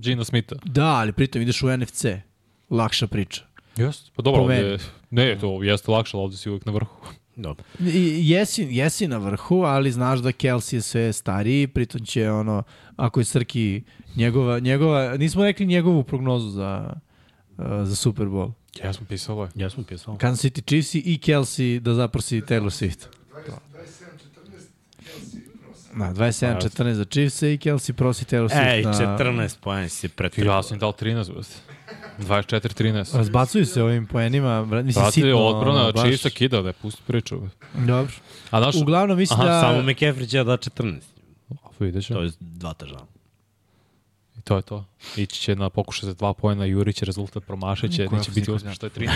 Gina 0.00 0.24
Smitha. 0.24 0.54
Da, 0.64 0.86
ali 0.86 1.12
pritom 1.12 1.42
ideš 1.42 1.62
u 1.62 1.76
NFC. 1.76 2.04
Lakša 2.70 3.06
priča. 3.06 3.47
Jeste. 3.78 4.10
Pa 4.16 4.22
dobro, 4.22 4.42
ovde, 4.42 4.78
ne, 5.10 5.38
to 5.38 5.62
jeste 5.62 5.90
lakše, 5.90 6.16
ali 6.16 6.24
ovde 6.24 6.36
si 6.36 6.48
uvijek 6.48 6.66
na 6.66 6.72
vrhu. 6.72 6.96
Dobro. 7.36 7.64
I- 7.80 8.30
Jesi, 8.30 8.66
jesi 8.70 9.08
na 9.08 9.16
vrhu, 9.18 9.56
ali 9.56 9.92
znaš 9.92 10.18
da 10.20 10.28
Kelsey 10.28 10.74
je 10.74 10.82
sve 10.82 11.12
stariji, 11.12 11.66
pritom 11.66 12.04
će 12.04 12.30
ono, 12.30 12.62
ako 12.96 13.20
je 13.20 13.24
Srki 13.24 13.82
njegova, 14.16 14.58
njegova 14.58 15.16
nismo 15.16 15.44
rekli 15.44 15.66
njegovu 15.66 16.02
prognozu 16.02 16.50
za, 16.50 16.92
uh, 17.58 17.64
za 17.82 17.96
Super 17.96 18.26
Bowl. 18.26 18.50
Ja 18.84 18.92
sam 18.92 19.06
pisao 19.06 19.42
je. 19.44 19.50
Ja 19.54 19.70
sam 19.70 19.84
pisao. 19.84 20.16
Kansas 20.16 20.44
City 20.44 20.66
Chiefs 20.66 20.94
i 20.94 21.18
Kelsey 21.22 21.78
da 21.78 21.94
zaprosi 21.94 22.40
Taylor 22.40 22.70
Swift. 22.70 23.06
27-14, 23.34 23.48
Kelsey 25.02 25.40
prosi. 25.62 25.88
Da, 25.98 26.14
27-14 26.14 26.92
za 26.92 27.04
Chiefs 27.04 27.42
i 27.42 27.58
Kelsey 27.58 27.92
prosi 27.92 28.24
Taylor 28.24 28.48
Swift 28.48 28.72
Ej, 28.74 28.82
na... 28.82 28.92
14 28.92 29.56
poena 29.60 29.88
si 29.88 30.08
pretrpao. 30.08 30.54
Ja 30.56 30.62
sam 30.62 30.78
dao 30.78 30.92
13, 30.92 31.32
brate. 31.32 31.48
24-13. 32.18 33.16
Razbacuju 33.16 33.66
se 33.66 33.82
ovim 33.82 34.06
poenima, 34.06 34.64
mislim 34.64 34.92
Brate, 34.94 35.12
sitno. 35.12 35.36
odbrana 35.36 35.80
ono, 35.80 35.92
baš- 35.92 36.02
Chiefsa 36.02 36.30
kida, 36.30 36.62
da 36.62 36.68
je 36.68 36.72
pusti 36.72 37.02
priču. 37.06 37.40
Dobro. 37.74 38.12
A 38.50 38.60
znaš, 38.60 38.74
Uglavnom 38.76 39.18
mislim 39.18 39.40
Aha, 39.40 39.48
da... 39.48 39.60
Samo 39.60 39.82
McCaffrey 39.82 40.28
će 40.28 40.44
da 40.44 40.52
14. 40.52 41.00
vidjet 41.78 42.06
ćemo. 42.06 42.18
To 42.18 42.24
je 42.24 42.30
dva 42.40 42.74
tažana. 42.74 43.06
I 44.38 44.40
to 44.40 44.56
je 44.56 44.62
to. 44.62 44.84
Ići 45.16 45.40
će 45.40 45.56
na 45.56 45.70
pokušaj 45.70 46.06
za 46.06 46.14
dva 46.14 46.34
pojena, 46.34 46.64
Jurić 46.64 46.96
će 46.96 47.04
rezultat 47.04 47.44
promašit 47.44 47.92
će, 47.92 48.02
neće 48.02 48.30
ne 48.30 48.34
biti 48.34 48.50
uspješno 48.50 48.74
što 48.74 48.86
je 48.86 48.90
13. 48.90 49.08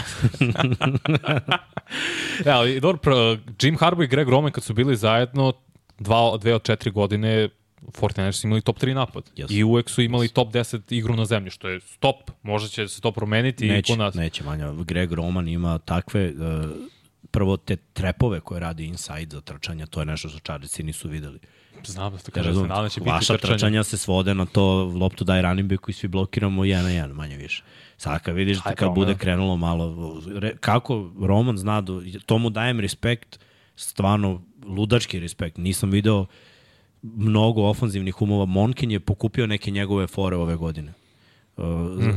ja, 2.46 2.56
ali 2.58 2.80
dobro, 2.80 2.98
pro- 2.98 3.36
Jim 3.62 3.78
Harbaugh 3.78 4.04
i 4.04 4.10
Greg 4.10 4.28
Roman 4.28 4.52
kad 4.52 4.64
su 4.64 4.74
bili 4.74 4.96
zajedno 4.96 5.52
dva, 5.98 6.36
dve 6.36 6.54
od 6.54 6.62
četiri 6.62 6.90
godine 6.90 7.48
49ers 7.82 8.32
su 8.32 8.46
imali 8.46 8.60
top 8.60 8.78
3 8.78 8.94
napad. 8.94 9.30
Jesu. 9.36 9.54
I 9.54 9.62
uvek 9.62 9.90
su 9.90 10.02
imali 10.02 10.28
top 10.28 10.52
10 10.52 10.80
igru 10.90 11.16
na 11.16 11.24
zemlji, 11.24 11.50
što 11.50 11.68
je 11.68 11.80
stop. 11.80 12.30
Možda 12.42 12.68
će 12.68 12.88
se 12.88 13.00
to 13.00 13.12
promeniti 13.12 13.66
Neće, 13.68 13.92
i 13.92 13.96
po 13.96 14.02
nas. 14.02 14.14
neće, 14.14 14.44
Vanja. 14.44 14.72
Greg 14.72 15.12
Roman 15.12 15.48
ima 15.48 15.78
takve, 15.78 16.32
uh, 16.32 16.70
prvo 17.30 17.56
te 17.56 17.76
trepove 17.76 18.40
koje 18.40 18.60
radi 18.60 18.84
inside 18.84 19.26
za 19.36 19.40
trčanja, 19.40 19.86
to 19.86 20.00
je 20.00 20.06
nešto 20.06 20.28
što 20.28 20.38
čarici 20.38 20.82
nisu 20.82 21.08
videli. 21.08 21.38
Znam 21.84 22.12
da 22.12 22.18
se 22.18 22.30
Ja 22.30 22.34
kaže, 22.34 22.48
razumem, 22.48 22.66
se 22.66 22.68
nadam 22.68 22.84
da 22.84 22.88
će 22.88 23.00
biti 23.00 23.10
vaša 23.10 23.36
trčanja. 23.36 23.54
trčanja 23.54 23.84
se 23.84 23.98
svode 23.98 24.34
na 24.34 24.46
to 24.46 24.84
loptu 24.84 25.24
daj 25.24 25.42
running 25.42 25.70
backu 25.70 25.90
i 25.90 25.94
svi 25.94 26.08
blokiramo 26.08 26.64
jedan 26.64 26.84
na 26.84 26.90
jedan, 26.90 27.10
manje 27.10 27.36
više. 27.36 27.62
Sad 27.96 28.22
kad 28.22 28.34
vidiš 28.34 28.58
da 28.62 28.74
kad 28.74 28.86
ono. 28.86 28.94
bude 28.94 29.14
krenulo 29.14 29.56
malo, 29.56 30.20
re, 30.34 30.56
kako 30.56 31.10
Roman 31.20 31.58
zna, 31.58 31.80
da, 31.80 31.92
tomu 32.26 32.50
dajem 32.50 32.80
respekt, 32.80 33.38
stvarno 33.76 34.42
ludački 34.66 35.20
respekt. 35.20 35.56
Nisam 35.56 35.90
video 35.90 36.26
mnogo 37.02 37.62
ofanzivnih 37.62 38.22
umova. 38.22 38.44
Monkin 38.44 38.90
je 38.90 39.00
pokupio 39.00 39.46
neke 39.46 39.70
njegove 39.70 40.06
fore 40.06 40.36
ove 40.36 40.56
godine. 40.56 40.92
Uh, 41.56 41.64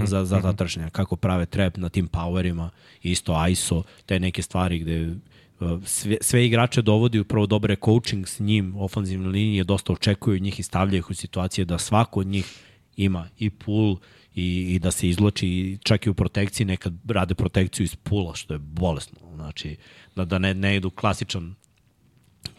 za, 0.04 0.06
za, 0.06 0.26
za 0.26 0.42
ta 0.42 0.54
trčanja, 0.54 0.90
kako 0.90 1.16
prave 1.16 1.46
trap 1.46 1.78
na 1.78 1.90
tim 1.90 2.08
powerima, 2.08 2.70
isto 3.02 3.48
ISO, 3.48 3.84
te 4.06 4.20
neke 4.20 4.42
stvari 4.42 4.80
gde 4.80 5.08
uh, 5.08 5.84
sve, 5.86 6.18
sve 6.22 6.46
igrače 6.46 6.82
dovodi 6.82 7.20
upravo 7.20 7.46
dobre 7.46 7.76
coaching 7.86 8.28
s 8.28 8.40
njim, 8.40 8.76
ofanzivne 8.76 9.28
linije 9.28 9.64
dosta 9.64 9.94
očekuju 9.94 10.40
njih 10.40 10.60
i 10.60 10.64
stavljaju 10.64 11.00
ih 11.00 11.10
u 11.10 11.14
situacije 11.14 11.66
da 11.66 11.78
svako 11.78 12.20
od 12.20 12.28
njih 12.28 12.60
ima 12.98 13.28
i 13.38 13.50
pull 13.50 13.98
i, 14.36 14.76
i 14.76 14.80
da 14.80 14.92
se 14.92 15.10
izloči 15.10 15.48
i 15.48 15.78
čak 15.84 16.06
i 16.06 16.10
u 16.10 16.14
protekciji 16.14 16.66
nekad 16.66 16.94
rade 17.08 17.34
protekciju 17.36 17.84
iz 17.84 17.96
pula 17.96 18.36
što 18.36 18.54
je 18.54 18.60
bolesno 18.60 19.20
znači 19.36 19.76
da, 20.16 20.26
da 20.26 20.40
ne, 20.40 20.54
ne 20.54 20.76
idu 20.76 20.90
klasičan 20.90 21.56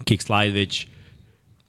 kick 0.04 0.22
slide 0.22 0.50
već 0.50 0.86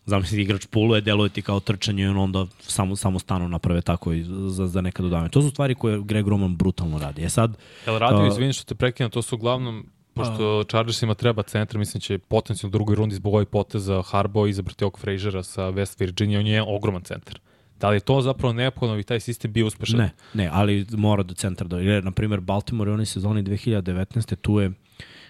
zamisli 0.07 0.41
igrač 0.41 0.65
puluje, 0.65 1.01
deluje 1.01 1.29
ti 1.29 1.41
kao 1.41 1.59
trčanje 1.59 2.03
i 2.03 2.07
on 2.07 2.17
onda 2.17 2.45
samo, 2.59 2.95
samo 2.95 3.19
stanu 3.19 3.49
naprave 3.49 3.81
tako 3.81 4.13
i 4.13 4.23
za, 4.23 4.67
za 4.67 4.81
neka 4.81 5.03
dodavanja. 5.03 5.29
To 5.29 5.41
su 5.41 5.49
stvari 5.49 5.75
koje 5.75 6.01
Greg 6.01 6.27
Roman 6.27 6.55
brutalno 6.55 6.99
radi. 6.99 7.23
E 7.23 7.29
sad, 7.29 7.57
Jel 7.85 7.99
radio, 7.99 8.17
Uh, 8.17 8.27
izvini 8.27 8.53
što 8.53 8.63
te 8.63 8.75
prekinem, 8.75 9.11
to 9.11 9.21
su 9.21 9.35
uglavnom 9.35 9.85
pošto 10.13 10.63
Chargersima 10.63 11.13
treba 11.13 11.43
centar, 11.43 11.77
mislim 11.77 12.01
će 12.01 12.17
potencijalno 12.17 12.71
u 12.71 12.77
drugoj 12.77 12.95
rundi 12.95 13.15
zbog 13.15 13.33
ovih 13.33 13.47
poteza 13.47 14.01
Harbo 14.01 14.47
izabrati 14.47 14.83
ovog 14.83 14.99
Frazera 14.99 15.43
sa 15.43 15.61
West 15.61 15.99
Virginia, 15.99 16.39
on 16.39 16.47
je 16.47 16.63
ogroman 16.67 17.01
centar. 17.01 17.39
Da 17.79 17.89
li 17.89 17.95
je 17.95 17.99
to 17.99 18.21
zapravo 18.21 18.53
neophodno 18.53 18.95
da 18.95 18.97
bi 18.97 19.03
taj 19.03 19.19
sistem 19.19 19.53
bio 19.53 19.67
uspešan? 19.67 19.99
ne, 19.99 20.11
ne, 20.33 20.49
ali 20.53 20.85
mora 20.91 21.23
do 21.23 21.33
centra 21.33 21.67
da 21.67 21.81
igra. 21.81 22.01
Na 22.01 22.11
primjer, 22.11 22.39
Baltimore 22.39 22.91
u 22.91 22.93
onoj 22.93 23.05
sezoni 23.05 23.43
2019. 23.43 24.35
tu 24.35 24.59
je 24.59 24.71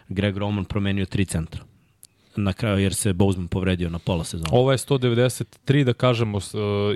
Greg 0.10 0.38
Roman 0.38 0.66
promenio 0.66 1.06
tri 1.06 1.26
centra. 1.26 1.64
Na 2.39 2.53
kraju, 2.53 2.80
jer 2.80 2.93
se 2.95 3.14
Bozeman 3.14 3.47
povredio 3.47 3.89
na 3.89 3.99
pola 3.99 4.23
sezona. 4.23 4.49
Ovo 4.51 4.72
je 4.72 4.77
193, 4.77 5.84
da 5.84 5.93
kažemo, 5.93 6.38
uh, 6.38 6.43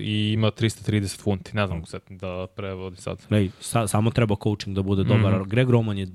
i 0.02 0.32
ima 0.34 0.52
330 0.52 1.22
funti. 1.22 1.56
Ne 1.56 1.68
znam 1.68 1.86
sad 1.86 2.02
da 2.10 2.48
prevodi 2.56 2.98
sad. 2.98 3.26
Lej, 3.30 3.50
sa, 3.60 3.88
samo 3.88 4.12
treba 4.12 4.36
coaching 4.44 4.76
da 4.76 4.82
bude 4.82 5.04
dobar. 5.04 5.34
Mm 5.34 5.44
-hmm. 5.44 5.48
Greg 5.48 5.70
Roman 5.70 5.98
je 5.98 6.06
uh, 6.06 6.12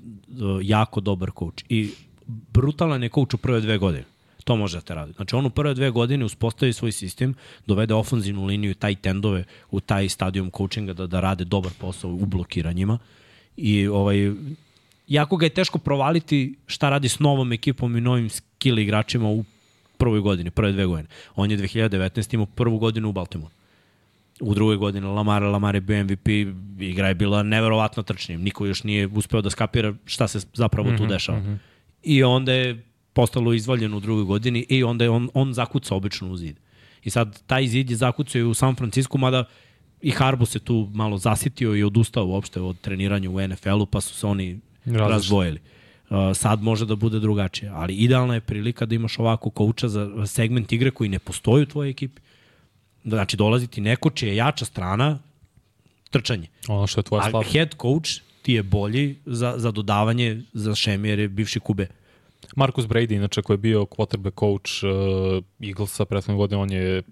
jako 0.62 1.00
dobar 1.00 1.30
coach 1.38 1.64
i 1.68 1.90
brutalan 2.26 3.02
je 3.02 3.08
coach 3.08 3.34
u 3.34 3.38
prve 3.38 3.60
dve 3.60 3.78
godine. 3.78 4.04
To 4.44 4.56
može 4.56 4.76
da 4.76 4.80
te 4.80 4.94
radi. 4.94 5.12
Znači, 5.12 5.36
on 5.36 5.46
u 5.46 5.50
prve 5.50 5.74
dve 5.74 5.90
godine 5.90 6.24
uspostavi 6.24 6.72
svoj 6.72 6.92
sistem, 6.92 7.34
dovede 7.66 7.94
ofanzivnu 7.94 8.44
liniju 8.44 8.70
i 8.70 8.74
taj 8.74 8.94
tendove 8.94 9.44
u 9.70 9.80
taj 9.80 10.08
stadium 10.08 10.50
coachinga 10.56 10.92
da, 10.92 11.06
da 11.06 11.20
rade 11.20 11.44
dobar 11.44 11.72
posao 11.78 12.10
u 12.10 12.26
blokiranjima. 12.26 12.98
I 13.56 13.86
ovaj, 13.86 14.32
jako 15.06 15.36
ga 15.36 15.46
je 15.46 15.50
teško 15.50 15.78
provaliti 15.78 16.54
šta 16.66 16.90
radi 16.90 17.08
s 17.08 17.18
novom 17.18 17.52
ekipom 17.52 17.96
i 17.96 18.00
novim 18.00 18.30
skill 18.30 18.78
igračima 18.78 19.28
u 19.28 19.44
prvoj 19.96 20.20
godini, 20.20 20.50
prve 20.50 20.72
dve 20.72 20.86
godine. 20.86 21.08
On 21.34 21.50
je 21.50 21.58
2019 21.58 22.34
imao 22.34 22.46
prvu 22.46 22.78
godinu 22.78 23.08
u 23.08 23.12
Baltimore 23.12 23.54
u 24.40 24.54
drugoj 24.54 24.76
godini 24.76 25.06
Lamar, 25.06 25.42
Lamar 25.42 25.74
je 25.74 25.80
bio 25.80 26.04
MVP, 26.04 26.28
igra 26.80 27.08
je 27.08 27.14
bila 27.14 27.42
neverovatno 27.42 28.02
trčnim. 28.02 28.42
Niko 28.42 28.66
još 28.66 28.82
nije 28.82 29.06
uspeo 29.06 29.42
da 29.42 29.50
skapira 29.50 29.94
šta 30.04 30.28
se 30.28 30.40
zapravo 30.54 30.90
mm 30.90 30.92
-hmm, 30.92 30.98
tu 30.98 31.06
dešava. 31.06 31.38
Mm 31.38 31.44
-hmm. 31.44 31.58
I 32.02 32.22
onda 32.22 32.52
je 32.52 32.84
postalo 33.12 33.52
izvaljeno 33.52 33.96
u 33.96 34.00
drugoj 34.00 34.24
godini 34.24 34.66
i 34.68 34.84
onda 34.84 35.04
je 35.04 35.10
on, 35.10 35.28
on 35.34 35.52
zakuca 35.52 35.94
obično 35.94 36.30
u 36.30 36.36
zid. 36.36 36.56
I 37.04 37.10
sad 37.10 37.42
taj 37.46 37.66
zid 37.66 37.90
je 37.90 37.96
zakucao 37.96 38.38
i 38.38 38.44
u 38.44 38.54
San 38.54 38.74
Francisco, 38.74 39.18
mada 39.18 39.44
i 40.00 40.10
Harbo 40.10 40.46
se 40.46 40.58
tu 40.58 40.90
malo 40.94 41.18
zasitio 41.18 41.76
i 41.76 41.82
odustao 41.82 42.26
uopšte 42.26 42.60
od 42.60 42.80
treniranja 42.80 43.30
u 43.30 43.48
NFL-u, 43.48 43.86
pa 43.86 44.00
su 44.00 44.14
se 44.14 44.26
oni 44.26 44.60
Različito. 44.86 45.08
razdvojili. 45.08 45.60
Uh, 46.10 46.16
sad 46.34 46.62
može 46.62 46.86
da 46.86 46.96
bude 46.96 47.18
drugačije, 47.18 47.70
ali 47.74 47.94
idealna 47.94 48.34
je 48.34 48.40
prilika 48.40 48.86
da 48.86 48.94
imaš 48.94 49.18
ovako 49.18 49.50
kouča 49.50 49.88
za 49.88 50.26
segment 50.26 50.72
igre 50.72 50.90
koji 50.90 51.10
ne 51.10 51.18
postoji 51.18 51.62
u 51.62 51.66
tvojoj 51.66 51.90
ekipi. 51.90 52.22
Znači, 53.04 53.36
dolazi 53.36 53.66
ti 53.66 53.80
neko 53.80 54.10
čija 54.10 54.30
je 54.30 54.36
jača 54.36 54.64
strana, 54.64 55.18
trčanje. 56.10 56.46
Ono 56.68 56.86
što 56.86 57.00
je 57.00 57.04
tvoja 57.04 57.22
A 57.26 57.30
slaba. 57.30 57.48
head 57.52 57.74
coach 57.82 58.10
ti 58.42 58.52
je 58.52 58.62
bolji 58.62 59.16
za, 59.26 59.54
za 59.56 59.70
dodavanje 59.70 60.42
za 60.52 60.74
šemi 60.74 61.08
jer 61.08 61.18
je 61.18 61.28
bivši 61.28 61.60
kube. 61.60 61.86
Marcus 62.56 62.84
Brady, 62.86 63.16
inače, 63.16 63.42
koji 63.42 63.54
je 63.54 63.58
bio 63.58 63.80
quarterback 63.84 64.38
coach 64.40 64.70
uh, 64.84 65.68
Eaglesa 65.68 66.04
prethodne 66.04 66.36
godine, 66.36 66.60
on 66.60 66.70
je 66.70 67.02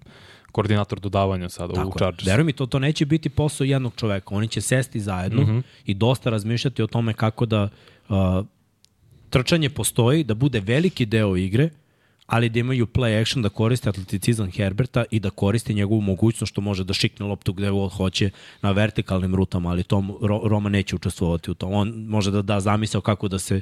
koordinator 0.55 0.99
dodavanja 0.99 1.49
sada 1.49 1.73
u 1.73 1.75
Tako 1.75 1.87
je. 1.87 1.99
Chargers. 1.99 2.27
Veruj 2.27 2.43
mi, 2.43 2.53
to, 2.53 2.65
to 2.65 2.79
neće 2.79 3.05
biti 3.05 3.29
posao 3.29 3.65
jednog 3.65 3.93
čoveka. 3.95 4.35
Oni 4.35 4.47
će 4.47 4.61
sesti 4.61 4.99
zajedno 4.99 5.41
mm 5.41 5.45
-hmm. 5.45 5.61
i 5.85 5.93
dosta 5.93 6.29
razmišljati 6.29 6.83
o 6.83 6.87
tome 6.87 7.13
kako 7.13 7.45
da 7.45 7.69
uh, 8.09 8.15
trčanje 9.29 9.69
postoji, 9.69 10.23
da 10.23 10.33
bude 10.33 10.59
veliki 10.59 11.05
deo 11.05 11.35
igre, 11.35 11.69
ali 12.25 12.49
da 12.49 12.59
imaju 12.59 12.85
play 12.85 13.21
action, 13.21 13.43
da 13.43 13.49
koriste 13.49 13.89
atleticizam 13.89 14.51
Herberta 14.51 15.03
i 15.11 15.19
da 15.19 15.29
koriste 15.29 15.73
njegovu 15.73 16.01
mogućnost 16.01 16.51
što 16.51 16.61
može 16.61 16.83
da 16.83 16.93
šikne 16.93 17.25
loptu 17.25 17.53
gde 17.53 17.69
god 17.69 17.91
hoće 17.91 18.29
na 18.61 18.71
vertikalnim 18.71 19.35
rutama, 19.35 19.69
ali 19.69 19.83
tom 19.83 20.17
Ro, 20.21 20.41
Roma 20.43 20.69
neće 20.69 20.95
učestvovati 20.95 21.51
u 21.51 21.53
tom. 21.53 21.73
On 21.73 21.89
može 22.07 22.31
da 22.31 22.41
da 22.41 22.59
zamisao 22.59 23.01
kako 23.01 23.27
da 23.27 23.39
se 23.39 23.61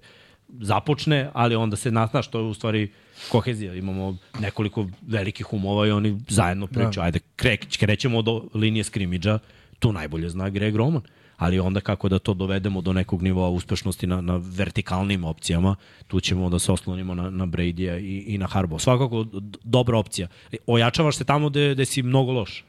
započne, 0.61 1.29
ali 1.33 1.55
onda 1.55 1.75
se 1.75 1.91
nazna 1.91 2.21
što 2.21 2.39
je 2.39 2.45
u 2.45 2.53
stvari 2.53 2.91
kohezija. 3.31 3.73
Imamo 3.73 4.17
nekoliko 4.39 4.87
velikih 5.01 5.53
umova 5.53 5.87
i 5.87 5.91
oni 5.91 6.19
zajedno 6.29 6.67
pričaju. 6.67 6.91
Da. 6.95 7.01
Ajde, 7.01 7.19
kre, 7.35 7.57
krećemo 7.57 8.21
do 8.21 8.43
linije 8.53 8.83
skrimidža, 8.83 9.39
tu 9.79 9.93
najbolje 9.93 10.29
zna 10.29 10.49
Greg 10.49 10.75
Roman. 10.75 11.01
Ali 11.37 11.59
onda 11.59 11.81
kako 11.81 12.09
da 12.09 12.19
to 12.19 12.33
dovedemo 12.33 12.81
do 12.81 12.93
nekog 12.93 13.21
nivoa 13.21 13.49
uspešnosti 13.49 14.07
na, 14.07 14.21
na 14.21 14.41
vertikalnim 14.43 15.23
opcijama, 15.23 15.75
tu 16.07 16.19
ćemo 16.19 16.49
da 16.49 16.59
se 16.59 16.71
oslonimo 16.71 17.15
na, 17.15 17.29
na 17.29 17.45
Brady-a 17.45 17.97
i, 17.97 18.23
i 18.27 18.37
na 18.37 18.47
Harbo. 18.47 18.79
Svakako 18.79 19.25
dobra 19.63 19.97
opcija. 19.97 20.27
Ojačavaš 20.67 21.15
se 21.15 21.23
tamo 21.23 21.49
gde, 21.49 21.73
gde 21.73 21.85
si 21.85 22.03
mnogo 22.03 22.31
loš. 22.31 22.63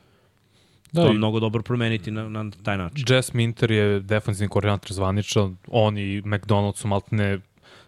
Da, 0.92 1.02
to 1.02 1.08
je 1.08 1.14
mnogo 1.14 1.40
dobro 1.40 1.62
promeniti 1.62 2.10
na, 2.10 2.28
na 2.28 2.50
taj 2.62 2.78
način. 2.78 3.04
Jess 3.08 3.32
Minter 3.32 3.70
je 3.70 4.00
defensivni 4.00 4.48
koordinator 4.48 4.92
zvaničan. 4.92 5.56
On 5.68 5.98
i 5.98 6.22
McDonald 6.24 6.76
su 6.76 6.88
maltene 6.88 7.38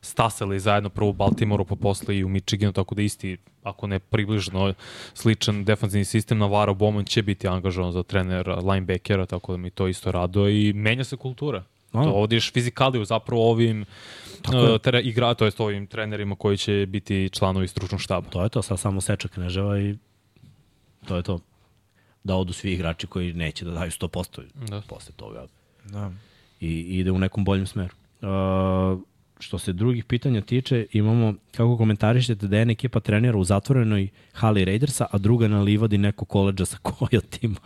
stasali 0.06 0.60
zajedno 0.60 0.88
prvo 0.90 1.10
u 1.10 1.12
Baltimoru, 1.12 1.64
pa 1.64 1.74
posle 1.76 2.16
i 2.16 2.24
u 2.24 2.28
Michiganu, 2.28 2.72
tako 2.72 2.94
da 2.94 3.02
isti, 3.02 3.36
ako 3.62 3.86
ne 3.86 3.98
približno 3.98 4.74
sličan 5.14 5.64
defensivni 5.64 6.04
sistem, 6.04 6.38
Navarro 6.38 6.74
Bowman 6.74 7.06
će 7.06 7.22
biti 7.22 7.48
angažovan 7.48 7.92
za 7.92 8.02
trenera 8.02 8.54
linebackera, 8.54 9.26
tako 9.26 9.52
da 9.52 9.56
mi 9.58 9.70
to 9.70 9.88
isto 9.88 10.12
rado 10.12 10.48
i 10.48 10.72
menja 10.72 11.04
se 11.04 11.16
kultura. 11.16 11.64
A. 11.92 12.02
To 12.04 12.10
ovdješ 12.10 12.52
fizikaliju 12.52 13.04
zapravo 13.04 13.50
ovim 13.50 13.84
uh, 14.48 14.80
tre, 14.82 15.00
igra, 15.02 15.34
to 15.34 15.44
jest 15.44 15.60
ovim 15.60 15.86
trenerima 15.86 16.34
koji 16.36 16.56
će 16.56 16.86
biti 16.88 17.30
članovi 17.32 17.68
stručnog 17.68 18.00
štaba. 18.00 18.28
To 18.30 18.42
je 18.42 18.48
to, 18.48 18.62
sad 18.62 18.80
samo 18.80 19.00
seča 19.00 19.28
kneževa 19.28 19.78
i 19.78 19.96
to 21.08 21.16
je 21.16 21.22
to. 21.22 21.38
Da 22.24 22.34
odu 22.36 22.52
svi 22.52 22.72
igrači 22.72 23.06
koji 23.06 23.32
neće 23.32 23.64
da 23.64 23.70
daju 23.70 23.90
100% 23.90 24.42
Da. 24.68 24.82
posle 24.88 25.12
toga. 25.16 25.46
Da. 25.84 26.10
I, 26.60 26.68
i 26.68 26.98
ide 26.98 27.10
u 27.10 27.18
nekom 27.18 27.44
boljem 27.44 27.66
smeru. 27.66 27.94
Uh, 28.22 29.00
što 29.40 29.58
se 29.58 29.72
drugih 29.72 30.04
pitanja 30.04 30.40
tiče, 30.40 30.86
imamo 30.92 31.34
kako 31.56 31.76
komentarišete 31.76 32.46
da 32.46 32.56
jedna 32.56 32.72
ekipa 32.72 33.00
trenira 33.00 33.38
u 33.38 33.44
zatvorenoj 33.44 34.08
hali 34.32 34.64
Raidersa, 34.64 35.06
a 35.10 35.18
druga 35.18 35.48
na 35.48 35.60
livadi 35.60 35.98
nekog 35.98 36.28
koleđa 36.28 36.64
sa 36.64 36.78
Coyotima. 36.88 37.56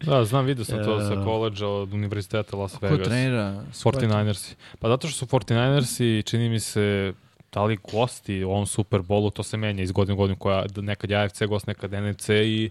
Da, 0.00 0.24
znam, 0.24 0.44
vidio 0.46 0.64
sam 0.64 0.84
to 0.84 1.00
sa 1.00 1.12
E. 1.20 1.24
koleđa 1.24 1.66
od 1.68 1.92
Univerziteta 1.94 2.56
Las 2.56 2.76
Ko 2.76 2.86
Vegas. 2.86 3.08
trenira? 3.08 3.64
49ersi. 3.72 4.54
Pa 4.78 4.88
zato 4.88 5.08
što 5.08 5.18
su 5.18 5.26
49ersi, 5.26 6.26
čini 6.30 6.48
mi 6.48 6.60
se, 6.60 7.12
da 7.52 7.64
li 7.64 7.78
gosti 7.92 8.44
u 8.44 8.50
ovom 8.50 8.66
Super 8.66 9.00
Bowlu, 9.00 9.32
to 9.32 9.42
se 9.42 9.56
menja 9.56 9.82
iz 9.82 9.92
godine 9.92 10.14
u 10.14 10.16
godinu, 10.16 10.36
koja 10.36 10.64
nekad 10.76 11.10
je 11.10 11.16
AFC 11.24 11.42
gost, 11.42 11.66
nekad 11.66 11.92
NFC 11.92 12.28
i 12.28 12.70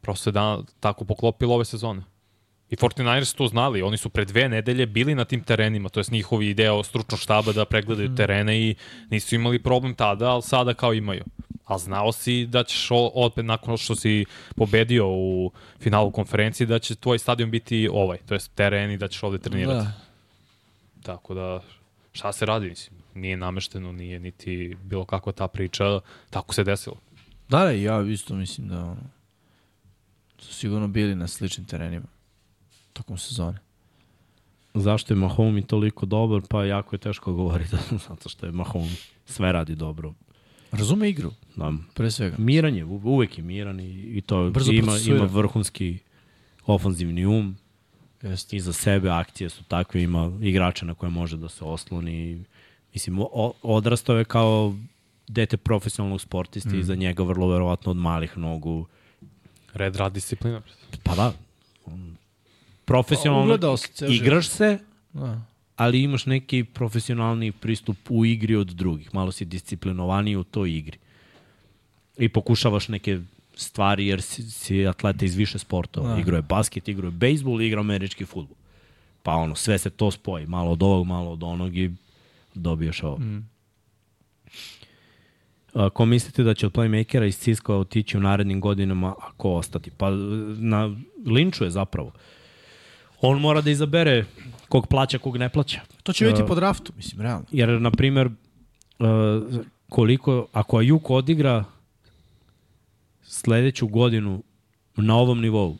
prosto 0.00 0.22
se 0.24 0.32
da, 0.32 0.58
tako 0.80 1.04
poklopilo 1.04 1.54
ove 1.54 1.64
sezone. 1.64 2.02
I 2.70 2.76
49ers 2.76 3.24
su 3.24 3.36
to 3.36 3.46
znali, 3.46 3.82
oni 3.82 3.96
su 3.96 4.08
pre 4.08 4.24
dve 4.24 4.48
nedelje 4.48 4.86
bili 4.86 5.14
na 5.14 5.24
tim 5.24 5.44
terenima, 5.44 5.88
to 5.88 6.00
je 6.00 6.04
njihovi 6.10 6.48
idea 6.48 6.82
stručnog 6.84 7.20
štaba 7.20 7.52
da 7.52 7.64
pregledaju 7.64 8.14
terene 8.14 8.60
i 8.60 8.74
nisu 9.10 9.34
imali 9.34 9.62
problem 9.62 9.94
tada, 9.94 10.30
ali 10.30 10.42
sada 10.42 10.74
kao 10.74 10.94
imaju. 10.94 11.24
A 11.64 11.78
znao 11.78 12.12
si 12.12 12.46
da 12.46 12.64
ćeš 12.64 12.88
opet 13.14 13.44
nakon 13.44 13.76
što 13.76 13.96
si 13.96 14.24
pobedio 14.56 15.08
u 15.08 15.52
finalu 15.80 16.10
konferencije, 16.10 16.66
da 16.66 16.78
će 16.78 16.94
tvoj 16.94 17.18
stadion 17.18 17.50
biti 17.50 17.88
ovaj, 17.92 18.18
to 18.18 18.34
je 18.34 18.40
teren 18.54 18.90
i 18.90 18.96
da 18.96 19.08
ćeš 19.08 19.22
ovde 19.22 19.38
trenirati. 19.38 19.86
Da. 19.86 19.92
Tako 21.02 21.34
da, 21.34 21.60
šta 22.12 22.32
se 22.32 22.46
radi, 22.46 22.68
mislim, 22.68 22.98
nije 23.14 23.36
namešteno, 23.36 23.92
nije 23.92 24.20
niti 24.20 24.76
bilo 24.82 25.04
kakva 25.04 25.32
ta 25.32 25.48
priča, 25.48 26.00
tako 26.30 26.54
se 26.54 26.64
desilo. 26.64 26.96
Da, 27.48 27.58
da, 27.58 27.70
ja 27.70 28.02
isto 28.02 28.34
mislim 28.34 28.68
da 28.68 28.96
su 30.38 30.54
sigurno 30.54 30.88
bili 30.88 31.14
na 31.14 31.28
sličnim 31.28 31.66
terenima 31.66 32.17
tokom 32.98 33.18
sezone. 33.18 33.58
Zašto 34.74 35.14
je 35.14 35.18
Mahomi 35.18 35.62
toliko 35.62 36.06
dobar? 36.06 36.40
Pa 36.48 36.64
jako 36.64 36.96
je 36.96 37.00
teško 37.00 37.32
govoriti, 37.32 37.76
zato 38.08 38.28
što 38.28 38.46
je 38.46 38.52
Mahomi 38.52 38.96
sve 39.26 39.52
radi 39.52 39.74
dobro. 39.74 40.14
Razume 40.72 41.08
igru, 41.10 41.32
Da, 41.56 41.72
pre 41.94 42.10
svega. 42.10 42.36
miran 42.38 42.74
je, 42.76 42.84
uvek 42.84 43.38
je 43.38 43.44
miran 43.44 43.80
i, 43.80 43.90
i 43.90 44.20
to 44.20 44.50
Brzo 44.50 44.72
ima, 44.72 44.92
ima 45.06 45.24
vrhunski 45.24 45.98
ofanzivni 46.66 47.26
um, 47.26 47.56
Jeste. 48.22 48.56
iza 48.56 48.72
sebe 48.72 49.10
akcije 49.10 49.50
su 49.50 49.64
takve, 49.64 50.02
ima 50.02 50.32
igrača 50.40 50.86
na 50.86 50.94
koje 50.94 51.10
može 51.10 51.36
da 51.36 51.48
se 51.48 51.64
osloni. 51.64 52.44
Mislim, 52.94 53.18
o, 53.18 53.52
odrastao 53.62 54.18
je 54.18 54.24
kao 54.24 54.74
dete 55.28 55.56
profesionalnog 55.56 56.20
sportista 56.20 56.70
mm. 56.70 56.80
i 56.80 56.84
za 56.84 56.94
njega 56.94 57.22
vrlo 57.22 57.48
verovatno 57.48 57.90
od 57.90 57.96
malih 57.96 58.38
nogu. 58.38 58.86
Red 59.74 59.96
rad 59.96 60.12
disciplina. 60.12 60.62
Pa 61.02 61.14
da, 61.14 61.32
on- 61.86 62.16
profesionalno 62.88 63.76
se 63.76 63.88
ceo 63.92 64.08
život. 64.08 64.26
igraš 64.26 64.48
se, 64.48 64.78
Da. 65.12 65.40
ali 65.76 66.02
imaš 66.02 66.26
neki 66.26 66.64
profesionalni 66.64 67.52
pristup 67.52 67.96
u 68.08 68.24
igri 68.24 68.56
od 68.56 68.66
drugih. 68.66 69.14
Malo 69.14 69.32
si 69.32 69.44
disciplinovaniji 69.44 70.36
u 70.36 70.44
toj 70.44 70.76
igri. 70.76 70.98
I 72.18 72.28
pokušavaš 72.28 72.88
neke 72.88 73.20
stvari 73.54 74.06
jer 74.06 74.22
si, 74.22 74.42
si 74.42 74.86
atleta 74.86 75.24
iz 75.24 75.34
više 75.34 75.58
sportova. 75.58 76.14
Da. 76.14 76.20
Igrao 76.20 76.38
je 76.38 76.42
basket, 76.42 76.88
igrao 76.88 77.08
je 77.08 77.12
bejsbol, 77.12 77.62
igrao 77.62 77.80
američki 77.80 78.24
futbol. 78.24 78.56
Pa 79.22 79.32
ono, 79.34 79.54
sve 79.54 79.78
se 79.78 79.90
to 79.90 80.10
spoji. 80.10 80.46
Malo 80.46 80.70
od 80.70 80.82
ovog, 80.82 81.06
malo 81.06 81.32
od 81.32 81.42
onog 81.42 81.76
i 81.76 81.90
dobiješ 82.54 83.02
ovo. 83.02 83.18
Mm. 83.18 83.48
A, 85.74 85.90
ko 85.90 86.06
mislite 86.06 86.42
da 86.42 86.54
će 86.54 86.66
od 86.66 86.72
playmakera 86.72 87.26
iz 87.26 87.38
Ciska 87.38 87.74
otići 87.74 88.16
u 88.16 88.20
narednim 88.20 88.60
godinama, 88.60 89.08
a 89.08 89.32
ko 89.36 89.50
ostati? 89.50 89.90
Pa 89.90 90.10
na 90.58 90.96
Linču 91.26 91.64
je 91.64 91.70
zapravo. 91.70 92.12
On 93.20 93.40
mora 93.40 93.60
da 93.60 93.70
izabere 93.70 94.24
kog 94.68 94.86
plaća, 94.86 95.18
kog 95.18 95.36
ne 95.36 95.48
plaća. 95.48 95.80
To 96.02 96.12
će 96.12 96.24
vidjeti 96.24 96.48
po 96.48 96.54
draftu, 96.54 96.92
mislim, 96.96 97.20
realno. 97.20 97.46
Jer, 97.50 97.80
na 97.80 97.90
primer, 97.90 98.26
uh, 98.26 99.06
koliko, 99.88 100.46
ako 100.52 100.78
Ajuk 100.78 101.10
odigra 101.10 101.64
sledeću 103.22 103.86
godinu 103.86 104.42
na 104.96 105.16
ovom 105.16 105.40
nivou, 105.40 105.76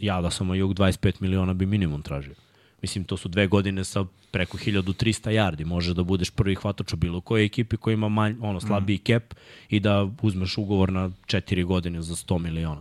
ja 0.00 0.20
da 0.20 0.30
sam 0.30 0.50
Ajuk 0.50 0.72
25 0.72 1.12
miliona 1.20 1.54
bi 1.54 1.66
minimum 1.66 2.02
tražio. 2.02 2.34
Mislim, 2.82 3.04
to 3.04 3.16
su 3.16 3.28
dve 3.28 3.46
godine 3.46 3.84
sa 3.84 4.04
preko 4.30 4.58
1300 4.58 5.30
yardi. 5.30 5.64
Može 5.64 5.94
da 5.94 6.02
budeš 6.02 6.30
prvi 6.30 6.54
hvatač 6.54 6.92
u 6.92 6.96
bilo 6.96 7.20
kojoj 7.20 7.44
ekipi 7.44 7.76
koja 7.76 7.94
ima 7.94 8.08
manj, 8.08 8.36
ono, 8.40 8.60
slabiji 8.60 8.96
mm. 8.96 9.06
cap 9.06 9.34
i 9.68 9.80
da 9.80 10.08
uzmeš 10.22 10.58
ugovor 10.58 10.92
na 10.92 11.10
4 11.26 11.64
godine 11.64 12.02
za 12.02 12.14
100 12.14 12.38
miliona. 12.38 12.80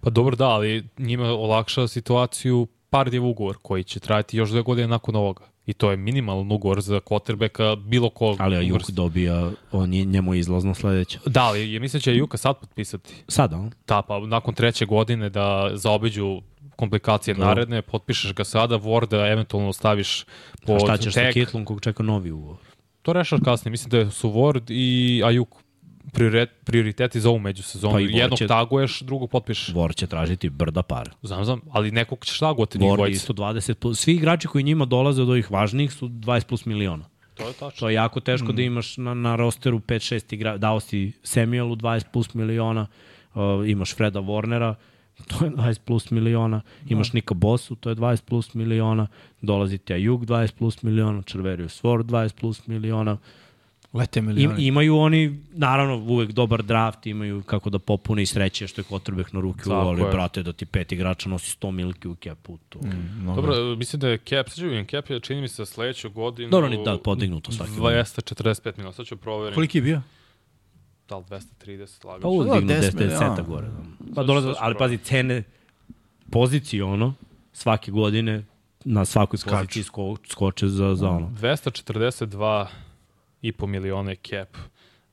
Pa 0.00 0.10
dobro 0.10 0.36
da, 0.36 0.48
ali 0.48 0.84
njima 0.98 1.24
olakša 1.24 1.88
situaciju 1.88 2.66
Pardijev 2.90 3.26
ugovor 3.26 3.56
koji 3.62 3.84
će 3.84 4.00
trajati 4.00 4.36
još 4.36 4.50
dve 4.50 4.62
godine 4.62 4.88
nakon 4.88 5.16
ovoga. 5.16 5.44
I 5.66 5.72
to 5.72 5.90
je 5.90 5.96
minimalan 5.96 6.52
ugovor 6.52 6.80
za 6.80 7.00
quarterbacka 7.00 7.76
bilo 7.76 8.10
kog. 8.10 8.36
Ali 8.40 8.56
Ajuk 8.56 8.74
vrste. 8.74 8.92
dobija, 8.92 9.50
on 9.72 9.94
je, 9.94 10.04
njemu 10.04 10.34
je 10.34 10.40
izlazno 10.40 10.74
sledeća. 10.74 11.18
Da, 11.26 11.42
ali 11.42 11.72
je 11.72 11.80
mislim 11.80 11.98
da 11.98 12.02
će 12.02 12.10
Ajuka 12.10 12.36
sad 12.36 12.58
potpisati. 12.60 13.14
Sada, 13.28 13.56
on? 13.56 13.70
Da, 13.86 14.02
pa 14.02 14.18
nakon 14.18 14.54
treće 14.54 14.86
godine 14.86 15.30
da 15.30 15.70
zaobiđu 15.74 16.40
komplikacije 16.76 17.34
Da. 17.34 17.44
naredne, 17.44 17.82
potpišeš 17.82 18.34
ga 18.34 18.44
sada, 18.44 18.78
Warda 18.78 19.32
eventualno 19.32 19.72
staviš 19.72 20.24
po 20.66 20.74
A 20.74 20.78
šta 20.78 20.96
ćeš 20.96 21.14
sa. 21.14 21.32
Kitlom 21.32 21.64
kog 21.64 21.80
čeka 21.80 22.02
novi 22.02 22.30
ugovor? 22.30 22.56
To 23.02 23.12
rešaš 23.12 23.40
kasnije. 23.44 23.70
Mislim 23.70 23.90
da 23.90 24.10
su 24.10 24.30
Ward 24.30 24.62
i 24.68 25.22
Ajuk 25.24 25.48
prioritet, 26.12 26.50
prioriteti 26.64 27.20
za 27.20 27.28
ovu 27.28 27.38
međusezonu. 27.38 27.92
Pa 27.92 28.00
Jednog 28.00 28.38
će- 28.38 28.46
taguješ, 28.46 29.00
drugog 29.00 29.30
potpišeš. 29.30 29.74
Vor 29.74 29.94
će 29.94 30.06
tražiti 30.06 30.50
brda 30.50 30.82
para. 30.82 31.10
Znam, 31.22 31.44
znam, 31.44 31.60
ali 31.70 31.90
nekog 31.90 32.24
ćeš 32.24 32.38
tagovati 32.38 32.78
njih 32.78 32.88
Vor 32.88 32.96
dvojica. 32.98 33.16
isto 33.16 33.32
20 33.32 33.74
plus. 33.74 34.00
Svi 34.00 34.14
igrači 34.14 34.48
koji 34.48 34.64
njima 34.64 34.84
dolaze 34.84 35.22
od 35.22 35.28
ovih 35.28 35.50
važnijih 35.50 35.92
su 35.92 36.08
20 36.08 36.44
plus 36.46 36.64
miliona. 36.64 37.04
To 37.34 37.48
je 37.48 37.52
tačno. 37.52 37.80
To 37.80 37.88
je 37.88 37.94
jako 37.94 38.20
teško 38.20 38.52
mm. 38.52 38.56
da 38.56 38.62
imaš 38.62 38.96
na, 38.96 39.14
na 39.14 39.36
rosteru 39.36 39.78
5-6 39.78 40.34
igra. 40.34 40.56
Dao 40.58 40.80
si 40.80 41.12
Samuelu 41.22 41.76
20 41.76 42.04
plus 42.12 42.34
miliona, 42.34 42.86
uh, 43.34 43.40
imaš 43.66 43.94
Freda 43.94 44.20
Warnera, 44.20 44.74
to 45.28 45.44
je 45.44 45.50
20 45.50 45.80
plus 45.84 46.10
miliona, 46.10 46.60
imaš 46.88 47.12
Nika 47.12 47.34
Bosu, 47.34 47.74
to 47.76 47.90
je 47.90 47.96
20 47.96 48.24
plus 48.24 48.54
miliona, 48.54 49.06
dolazi 49.40 49.78
ti 49.78 49.92
Ajuk 49.92 50.22
20 50.22 50.52
plus 50.58 50.82
miliona, 50.82 51.22
Červerius 51.22 51.82
Ward 51.82 52.02
20 52.02 52.40
plus 52.40 52.66
miliona. 52.66 53.18
Lete 53.92 54.18
Im, 54.18 54.26
milioni. 54.26 54.66
imaju 54.66 54.96
oni, 54.96 55.40
naravno, 55.52 55.96
uvek 55.96 56.32
dobar 56.32 56.62
draft, 56.62 57.06
imaju 57.06 57.42
kako 57.42 57.70
da 57.70 57.78
popune 57.78 58.22
i 58.22 58.26
sreće 58.26 58.66
što 58.66 58.80
je 58.80 58.84
Kotrbek 58.84 59.32
na 59.32 59.40
ruke 59.40 59.70
je. 59.98 60.10
brate, 60.10 60.42
da 60.42 60.52
ti 60.52 60.66
pet 60.66 60.92
igrača 60.92 61.28
nosi 61.28 61.56
100 61.60 61.70
milki 61.70 62.08
u 62.08 62.14
kepu. 62.14 62.58
To. 62.68 62.78
Mm. 62.78 63.26
Dobro, 63.36 63.76
mislim 63.76 64.00
da 64.00 64.08
je 64.08 64.18
cap, 64.18 64.48
sad 64.48 64.58
ću 64.58 64.64
vidim, 64.64 64.86
cap 64.86 65.10
je 65.10 65.20
čini 65.20 65.40
mi 65.40 65.48
se 65.48 65.54
za 65.54 65.66
sledeću 65.66 66.10
godinu... 66.10 66.50
Dobro, 66.50 66.68
ni 66.68 66.84
da, 66.84 66.98
podignuto 66.98 67.52
svaki 67.52 67.72
godin. 67.78 67.98
245 67.98 68.76
miliona, 68.76 68.92
sad 68.92 69.06
ću 69.06 69.16
proverim. 69.16 69.54
Koliki 69.54 69.78
je 69.78 69.82
bio? 69.82 70.02
Da 71.08 71.16
li 71.16 71.24
230 71.24 72.06
lagaš? 72.06 72.22
Pa 72.22 72.28
uvek 72.28 72.52
dignu 72.52 72.74
10 72.74 72.80
10 72.80 72.94
miliona. 72.94 73.18
centa 73.18 73.42
gore. 73.42 73.66
Da. 73.66 74.14
Pa 74.14 74.22
dolaze, 74.22 74.52
ali 74.58 74.74
pazi, 74.78 74.98
cene 74.98 75.42
pozicije, 76.30 76.84
ono, 76.84 77.14
svake 77.52 77.90
godine 77.90 78.44
na 78.84 79.04
svakoj 79.04 79.38
poziciji 79.50 79.82
sko, 79.82 80.16
skoče 80.28 80.68
za, 80.68 80.94
za 80.94 81.10
ono. 81.10 81.30
242 81.40 82.66
i 83.42 83.52
po 83.52 83.66
miliona 83.66 84.10
je 84.10 84.16
cap. 84.18 84.56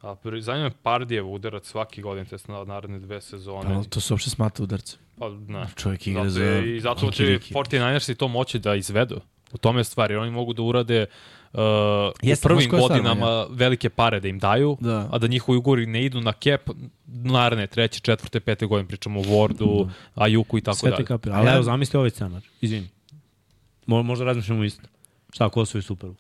A 0.02 0.16
zanima 0.40 0.64
me 0.64 0.76
Pardijev 0.84 1.28
udarac 1.28 1.66
svaki 1.66 2.02
godin, 2.02 2.26
te 2.26 2.36
na 2.48 2.64
naredne 2.64 3.00
dve 3.00 3.22
sezone. 3.22 3.76
Ali 3.76 3.88
to 3.88 4.00
se 4.00 4.14
uopšte 4.14 4.30
smata 4.30 4.64
udarce. 4.64 4.98
Pa, 5.18 5.30
ne. 5.30 5.66
Čovjek 5.76 6.08
igra 6.08 6.24
Zato 6.24 6.30
za... 6.30 6.44
je- 6.44 6.78
I 6.78 6.80
zato 6.80 7.00
će 7.02 7.24
kikiriki. 7.24 7.54
49ersi 7.54 8.16
to 8.16 8.28
moći 8.28 8.60
da 8.60 8.76
izvedu. 8.76 9.22
U 9.54 9.58
tome 9.58 9.80
je 9.80 9.84
stvar, 9.84 10.12
jer 10.12 10.20
oni 10.20 10.32
mogu 10.32 10.54
da 10.54 10.62
urade 10.62 11.06
uh, 11.54 11.60
u 11.60 11.62
Jeste, 12.24 12.48
prvim 12.48 12.62
znaš 12.62 12.70
koja 12.70 12.80
je 12.80 12.84
stvar, 12.84 13.00
godinama 13.00 13.46
velike 13.50 13.90
pare 13.90 14.20
da 14.20 14.28
im 14.28 14.40
daju, 14.40 14.78
Da. 14.80 15.10
a 15.12 15.18
da 15.18 15.28
njihovi 15.28 15.58
ugovori 15.58 15.86
ne 15.86 16.06
idu 16.06 16.22
na 16.22 16.32
cap 16.34 16.62
naredne, 17.06 17.68
treće, 17.68 18.00
četvrte, 18.00 18.40
pete 18.40 18.66
godine, 18.66 18.88
pričamo 18.88 19.20
o 19.20 19.24
Wardu, 19.24 19.90
Ajuku 20.16 20.58
i 20.58 20.62
tako 20.62 20.78
Sve 20.78 20.92
dalje. 20.92 21.06
kapira. 21.06 21.36
Ali 21.36 21.50
evo, 21.50 21.64
zamisli 21.64 21.98
ovaj 21.98 22.10
scenar. 22.10 22.42
Izvini. 22.62 22.88
Mo, 23.86 24.04
možda 24.04 24.26
razmišljamo 24.26 24.64
isto. 24.64 24.84
Šta 25.34 25.46
ako 25.46 25.62
osvoji 25.62 25.82
Super 25.82 26.10
Bowl? 26.10 26.16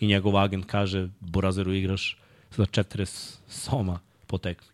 I 0.00 0.06
njegov 0.06 0.36
agent 0.38 0.66
kaže, 0.66 1.08
Burazeru 1.20 1.72
igraš 1.72 2.18
za 2.56 2.66
40 2.66 3.38
soma 3.48 3.98
po 4.26 4.38
tekmi. 4.38 4.66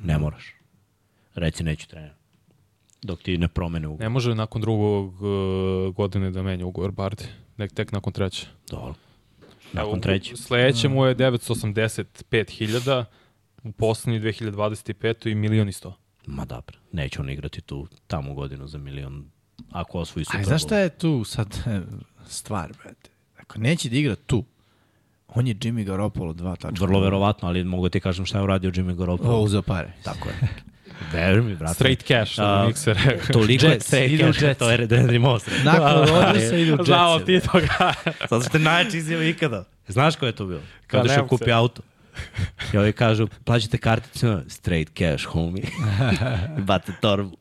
Ne 0.00 0.18
moraš. 0.18 0.54
Reci, 1.34 1.64
neću 1.64 1.88
trener. 1.88 2.12
Dok 3.02 3.22
ti 3.22 3.38
ne 3.38 3.48
promene 3.48 3.88
ugovor. 3.88 4.02
Ne 4.02 4.08
može 4.08 4.34
nakon 4.34 4.60
drugog 4.60 5.22
uh, 5.22 5.94
godine 5.94 6.30
da 6.30 6.42
menja 6.42 6.66
ugovor 6.66 6.90
Bardi, 6.90 7.24
nek 7.56 7.72
tek 7.72 7.92
nakon 7.92 8.12
treće. 8.12 8.46
Dobro. 8.70 8.94
Nakon 9.72 10.00
treće. 10.00 10.36
Sledeće 10.36 10.88
mu 10.88 11.06
je 11.06 11.16
985.000, 11.16 13.04
u 13.64 13.72
poslednji 13.72 14.20
2025. 14.20 15.30
i 15.30 15.34
milion 15.34 15.68
i 15.68 15.72
sto. 15.72 15.96
Ma 16.26 16.44
dobro, 16.44 16.78
neće 16.92 17.20
on 17.20 17.30
igrati 17.30 17.60
tu 17.60 17.88
tamo 18.06 18.34
godinu 18.34 18.66
za 18.66 18.78
milion 18.78 19.30
ako 19.70 19.98
osvoji 19.98 20.24
Super 20.24 20.40
A 20.40 20.42
Bowl. 20.42 20.46
znaš 20.46 20.62
šta 20.62 20.78
je 20.78 20.88
tu 20.98 21.24
sad 21.24 21.62
e, 21.66 21.80
stvar, 22.26 22.72
brate? 22.82 23.10
Ako 23.36 23.58
neće 23.58 23.88
da 23.88 23.96
igra 23.96 24.14
tu, 24.14 24.44
on 25.28 25.46
je 25.46 25.54
Jimmy 25.54 25.84
Garoppolo 25.84 26.32
2 26.32 26.56
tačka. 26.56 26.84
Vrlo 26.84 27.00
verovatno, 27.00 27.48
ali 27.48 27.64
mogu 27.64 27.88
ti 27.88 28.00
kažem 28.00 28.26
šta 28.26 28.38
je 28.38 28.44
uradio 28.44 28.70
Jimmy 28.70 28.94
Garoppolo. 28.94 29.36
O, 29.36 29.40
uzeo 29.40 29.62
pare. 29.62 29.92
Tako 30.02 30.28
je. 30.28 30.34
Veruj 31.12 31.42
mi, 31.42 31.56
brate. 31.56 31.74
Straight 31.74 32.06
cash, 32.06 32.32
što 32.32 32.60
bi 32.60 32.66
Mikser 32.66 32.96
rekao. 33.04 33.32
Toliko 33.32 33.66
je 33.66 33.72
Jets, 33.72 33.86
straight 33.86 34.14
ide 34.14 34.28
u 34.28 34.32
cash, 34.32 34.42
Jets. 34.42 34.58
to 34.58 34.70
je 34.70 34.78
Randy 34.78 35.18
Moss. 35.18 35.46
Nakon 35.64 36.08
Rodgersa 36.08 36.56
ide 36.56 36.74
u 36.74 36.84
Znao 36.84 37.12
Jetsi. 37.14 37.26
ti 37.26 37.48
toga. 37.48 37.92
Što 38.26 38.58
je 38.58 38.64
najjači 38.64 38.98
izjava 38.98 39.24
ikada. 39.24 39.64
Znaš 39.88 40.16
ko 40.16 40.26
je 40.26 40.32
to 40.32 40.46
bilo? 40.46 40.60
Kada 40.86 41.04
Pa, 41.08 41.12
što 41.12 41.26
kupi 41.26 41.44
se. 41.44 41.52
auto. 41.52 41.82
I 42.74 42.76
ovi 42.76 42.92
kažu, 42.92 43.28
plaćate 43.44 43.78
karticu, 43.78 44.40
straight 44.48 44.98
cash, 44.98 45.26
homie. 45.26 45.64
Bate 46.66 46.92
torbu. 47.00 47.36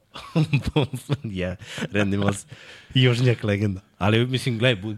je, 1.24 1.56
Randy 1.92 2.18
Moss. 2.18 2.46
Južnjak 2.94 3.44
legenda. 3.44 3.82
Ali 3.98 4.26
mislim, 4.28 4.58
gledaj, 4.58 4.94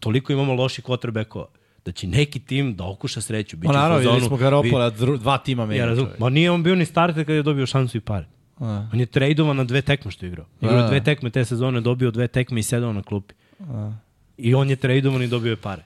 toliko 0.00 0.32
imamo 0.32 0.54
loših 0.54 0.84
quarterbackova 0.84 1.46
da 1.84 1.92
će 1.92 2.06
neki 2.06 2.38
tim 2.38 2.76
da 2.76 2.84
okuša 2.84 3.20
sreću. 3.20 3.56
Biće 3.56 3.72
Pa 3.72 3.78
naravno, 3.78 3.98
videli 3.98 4.20
smo 4.20 4.36
Garopola, 4.36 4.90
dva 5.20 5.38
tima 5.38 5.62
Ja 5.62 5.66
menja. 5.66 5.84
razum, 5.86 6.08
ma 6.18 6.28
nije 6.28 6.50
on 6.50 6.62
bio 6.62 6.74
ni 6.74 6.84
starter 6.84 7.24
kada 7.24 7.34
je 7.34 7.42
dobio 7.42 7.66
šansu 7.66 7.96
i 7.96 8.00
pare. 8.00 8.26
A. 8.58 8.88
On 8.92 9.00
je 9.00 9.06
tradovan 9.06 9.56
na 9.56 9.64
dve 9.64 9.82
tekme 9.82 10.10
što 10.10 10.26
je 10.26 10.28
igrao. 10.28 10.46
Igrao 10.60 10.78
A. 10.78 10.88
dve 10.88 11.04
tekme 11.04 11.30
te 11.30 11.44
sezone, 11.44 11.80
dobio 11.80 12.10
dve 12.10 12.28
tekme 12.28 12.60
i 12.60 12.62
sedao 12.62 12.92
na 12.92 13.02
klupi. 13.02 13.34
I 14.36 14.54
on 14.54 14.70
je 14.70 14.76
tradovan 14.76 15.22
i 15.22 15.28
dobio 15.28 15.50
je 15.50 15.56
pare. 15.56 15.84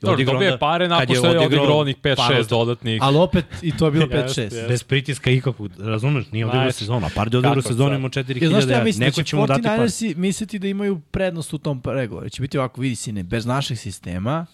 Dobro, 0.00 0.14
odigrao 0.14 0.32
dobio 0.34 0.46
je 0.46 0.52
onda- 0.52 0.58
pare 0.60 0.88
nakon 0.88 1.16
što 1.16 1.26
je 1.26 1.38
odigrao 1.38 1.78
onih 1.78 1.96
5-6 1.96 2.16
par- 2.18 2.46
dodatnih. 2.46 2.98
Ali 3.02 3.16
opet, 3.18 3.44
i 3.62 3.76
to 3.76 3.84
je 3.84 3.90
bilo 3.90 4.06
Jeste, 4.12 4.40
5-6. 4.40 4.44
jeste. 4.44 4.66
Bez 4.68 4.82
pritiska 4.82 5.30
ikakvog, 5.30 5.70
razumeš, 5.78 6.24
nije 6.32 6.46
odigrao 6.46 6.64
Znači, 6.64 6.78
sezonu, 6.78 7.06
a 7.06 7.10
par 7.14 7.28
je 7.28 7.38
odigrao 7.38 7.62
sezonu 7.62 7.94
imao 7.94 8.10
4000 8.10 8.42
Ja, 8.42 8.48
znaš 8.50 8.64
šta 8.64 8.72
ja 8.72 8.84
mislim? 8.84 9.06
Neko 9.06 9.16
da 9.16 9.24
će 9.24 9.36
mu 9.36 9.46
dati 9.46 9.62
par. 9.62 9.70
49ersi 9.70 10.14
misliti 10.16 10.58
da 10.58 10.68
imaju 10.68 11.00
prednost 11.10 11.52
u 11.52 11.58
tom 11.58 11.80
pregovoru. 11.80 12.28
Će 12.28 12.42
biti 12.42 12.58
ovako, 12.58 12.80
vidi 12.80 12.96
sine, 12.96 13.22
bez 13.22 13.46
našeg 13.46 13.78
sistema, 13.78 14.46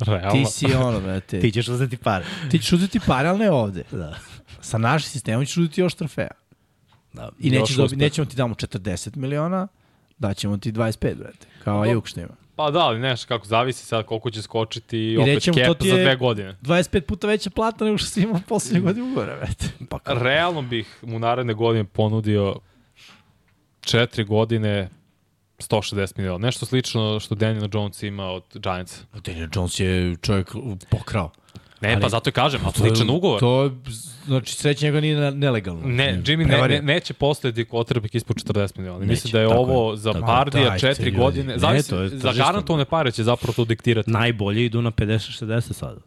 Realno. 0.00 0.30
ti 0.32 0.44
si 0.46 0.74
ono, 0.74 1.00
brate, 1.00 1.40
Ti 1.42 1.50
ćeš 1.50 1.68
uzeti 1.68 1.96
pare. 1.96 2.24
ti 2.50 2.58
ćeš 2.58 2.72
uzeti 2.72 3.00
pare, 3.00 3.28
ali 3.28 3.38
ne 3.38 3.50
ovde. 3.50 3.82
Da. 3.92 4.14
Sa 4.60 4.78
našim 4.78 5.10
sistemom 5.10 5.46
ćeš 5.46 5.56
uzeti 5.56 5.80
još 5.80 5.94
trofeja. 5.94 6.30
da. 7.12 7.30
I 7.40 7.50
nećeš 7.50 7.76
dobi, 7.76 7.96
nećemo 7.96 8.24
ti 8.24 8.36
damo 8.36 8.54
40 8.54 9.16
miliona, 9.16 9.68
daćemo 10.18 10.56
ti 10.56 10.72
25, 10.72 11.14
brate. 11.14 11.46
Kao 11.64 11.82
Ajuk 11.82 12.06
što 12.06 12.20
ima. 12.20 12.43
Pa 12.56 12.70
da, 12.70 12.78
ali 12.78 12.98
nešto 12.98 13.28
kako 13.28 13.46
zavisi 13.46 13.86
sad 13.86 14.06
koliko 14.06 14.30
će 14.30 14.42
skočiti 14.42 14.98
i 14.98 15.18
opet 15.18 15.34
rećemo, 15.34 15.56
cap 15.66 15.82
za 15.82 15.96
dve 15.96 16.16
godine. 16.16 16.56
25 16.62 17.00
puta 17.00 17.26
veća 17.26 17.50
plata 17.50 17.84
nego 17.84 17.98
što 17.98 18.06
si 18.06 18.22
imao 18.22 18.40
poslednje 18.48 18.80
godine 18.80 19.02
ugovora, 19.06 19.36
brate. 19.36 19.66
Pa 19.90 19.98
kao, 19.98 20.18
Realno 20.18 20.62
bih 20.62 20.98
mu 21.02 21.18
naredne 21.18 21.54
godine 21.54 21.84
ponudio 21.84 22.54
četiri 23.80 24.24
godine 24.24 24.88
160 25.58 26.18
miliona. 26.18 26.46
Nešto 26.46 26.66
slično 26.66 27.20
što 27.20 27.34
Daniel 27.34 27.68
Jones 27.72 28.02
ima 28.02 28.24
od 28.24 28.44
Giantsa. 28.54 29.02
Daniel 29.24 29.48
Jones 29.54 29.80
je 29.80 30.16
čovjek 30.22 30.52
pokrao. 30.90 31.30
Ne, 31.80 31.88
Ali- 31.88 32.00
pa 32.00 32.08
zato 32.08 32.30
i 32.30 32.32
kažem, 32.32 32.60
a 32.60 32.70
To 32.72 32.84
je- 32.84 32.90
sličan 32.90 33.10
ugovor. 33.10 33.40
To, 33.40 33.62
je, 33.62 33.70
znači, 34.26 34.54
sreće 34.54 34.86
njega 34.86 35.00
nije 35.00 35.30
nelegalno. 35.32 35.82
Ne, 35.84 36.22
Jimmy 36.24 36.46
ne, 36.46 36.68
ne, 36.70 36.82
neće 36.82 37.14
postojati 37.14 37.64
quarterback 37.64 38.16
ispod 38.16 38.36
40 38.38 38.78
miliona. 38.78 38.98
Neće, 38.98 39.10
Mislim 39.10 39.32
da 39.32 39.40
je 39.40 39.48
ovo 39.48 39.90
je, 39.90 39.96
za 39.96 40.12
tako 40.12 40.50
Dajte, 40.52 40.78
četiri 40.78 41.04
ljudi. 41.04 41.16
godine. 41.16 41.52
Ne, 41.52 41.58
Zavisi, 41.58 41.90
to 41.90 41.98
je 41.98 42.08
za 42.08 42.18
tržište. 42.20 42.38
garantovane 42.38 42.84
pare 42.84 43.12
će 43.12 43.24
zapravo 43.24 43.52
to 43.52 43.64
diktirati. 43.64 44.10
najbolji 44.10 44.64
idu 44.64 44.82
na 44.82 44.90
50-60 44.90 45.72
sada. 45.72 46.00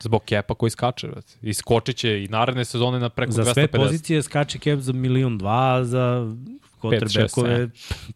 Zbog 0.00 0.22
kepa 0.24 0.54
koji 0.54 0.70
skače. 0.70 1.08
I 1.42 1.54
skočit 1.54 1.96
će 1.96 2.24
i 2.24 2.28
naredne 2.28 2.64
sezone 2.64 2.98
na 2.98 3.08
preko 3.08 3.32
Za 3.32 3.42
250. 3.42 3.54
sve 3.54 3.68
pozicije 3.68 4.22
skače 4.22 4.58
cap 4.58 4.78
za 4.78 4.92
milion 4.92 5.38
dva, 5.38 5.74
a 5.74 5.84
za 5.84 6.34
quarterbackove 6.82 7.70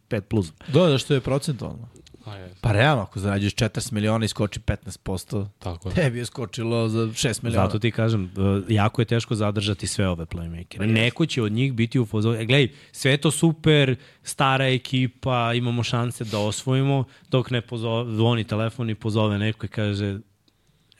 5 0.08 0.20
plus. 0.20 0.52
Da, 0.68 0.80
da 0.82 0.98
što 0.98 1.14
je 1.14 1.20
procentualno. 1.20 1.88
A 2.26 2.36
je, 2.36 2.54
Pa 2.60 2.72
realno, 2.72 3.02
ako 3.02 3.20
zarađuješ 3.20 3.54
40 3.54 3.92
miliona 3.92 4.24
i 4.24 4.28
skoči 4.28 4.60
15%, 4.60 5.46
tako 5.58 5.88
je. 5.88 5.94
tebi 6.04 6.18
je 6.18 6.24
skočilo 6.24 6.88
za 6.88 6.98
6 6.98 7.44
miliona. 7.44 7.66
Zato 7.66 7.78
ti 7.78 7.90
kažem, 7.90 8.24
uh, 8.24 8.70
jako 8.70 9.02
je 9.02 9.06
teško 9.06 9.34
zadržati 9.34 9.86
sve 9.86 10.08
ove 10.08 10.26
playmakere. 10.26 10.86
Neko 10.86 11.26
će 11.26 11.42
od 11.42 11.52
njih 11.52 11.72
biti 11.72 12.00
u 12.00 12.06
fazonu, 12.06 12.34
e, 12.34 12.44
gledaj, 12.44 12.68
sve 12.92 13.10
je 13.10 13.16
to 13.16 13.30
super, 13.30 13.96
stara 14.22 14.68
ekipa, 14.68 15.52
imamo 15.54 15.82
šanse 15.82 16.24
da 16.24 16.38
osvojimo, 16.38 17.04
dok 17.30 17.50
ne 17.50 17.60
pozove, 17.60 18.14
zvoni 18.14 18.44
telefon 18.44 18.90
i 18.90 18.94
pozove 18.94 19.38
neko 19.38 19.66
i 19.66 19.68
kaže, 19.68 20.18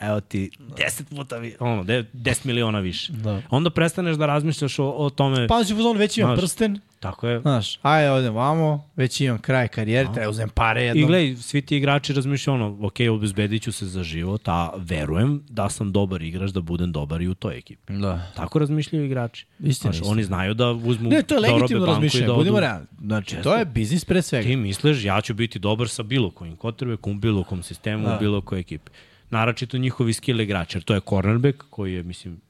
evo 0.01 0.21
ti 0.21 0.51
10 0.61 1.03
puta, 1.07 1.37
vi, 1.37 1.57
ono, 1.61 1.85
de- 1.85 2.05
10 2.15 2.45
miliona 2.45 2.79
više. 2.81 3.13
Da. 3.13 3.43
Onda 3.51 3.71
prestaneš 3.71 4.17
da 4.17 4.27
razmišljaš 4.27 4.79
o, 4.79 4.85
o 4.87 5.11
tome, 5.11 5.49
Pa 5.49 5.65
si 5.65 5.73
u 5.73 5.77
fazonu, 5.77 5.99
već 5.99 6.19
imam 6.19 6.31
Znaš, 6.31 6.39
prsten, 6.41 6.81
tako 7.01 7.29
je. 7.29 7.41
znaš, 7.41 7.79
ajde 7.83 8.11
odem 8.11 8.35
vamo, 8.35 8.89
već 8.97 9.21
imam 9.21 9.39
kraj 9.39 9.69
karijere, 9.69 10.09
treba 10.15 10.31
uzem 10.31 10.49
pare 10.49 10.83
jednom. 10.83 11.05
I 11.05 11.07
gledaj, 11.07 11.37
svi 11.37 11.63
ti 11.63 11.77
igrači 11.77 12.13
razmišljaju 12.13 12.55
ono, 12.55 12.79
ok, 12.83 12.95
obezbedit 13.11 13.63
ću 13.63 13.73
se 13.73 13.87
za 13.87 14.03
život, 14.03 14.43
a 14.45 14.71
verujem 14.77 15.43
da 15.49 15.69
sam 15.69 15.93
dobar 15.93 16.23
igrač, 16.23 16.51
da 16.51 16.61
budem 16.61 16.93
dobar 16.93 17.23
i 17.23 17.29
u 17.29 17.35
toj 17.35 17.59
ekipi. 17.59 17.93
Da. 17.93 18.31
Tako 18.37 18.59
razmišljaju 18.59 19.05
igrači. 19.05 19.47
Istina, 19.61 19.93
Znaš, 19.93 20.09
oni 20.09 20.25
znaju 20.25 20.55
da 20.55 20.71
uzmu 20.71 21.11
Ne, 21.11 21.23
to 21.23 21.35
je 21.35 21.41
da 21.41 21.47
legitimno 21.49 21.85
i 21.85 21.87
razmišljanje, 21.87 22.27
da 22.27 22.33
odu. 22.33 22.39
budimo 22.39 22.61
realni. 22.61 22.87
Znači, 23.01 23.37
to 23.37 23.57
je 23.57 23.65
biznis 23.65 24.05
pre 24.05 24.23
svega. 24.23 24.45
Ti 24.45 24.57
misliš, 24.57 25.05
ja 25.05 25.21
ću 25.21 25.35
biti 25.35 25.59
dobar 25.59 25.89
sa 25.89 26.03
bilo 26.03 26.31
kojim 26.31 26.57
u 27.03 27.15
bilo 27.15 27.45
kom 27.45 27.63
sistemu, 27.63 28.05
Da. 28.05 28.17
bilo 28.17 28.41
kojoj 28.41 28.61
ekipi. 28.61 28.91
Naročito 29.31 29.79
njihovi 29.79 30.13
skill 30.13 30.41
igrači, 30.41 30.77
jer 30.77 30.85
to 30.85 30.95
je 30.95 31.01
cornerback 31.01 31.63
koji 31.71 31.95
je, 31.95 32.03
mislim, 32.03 32.41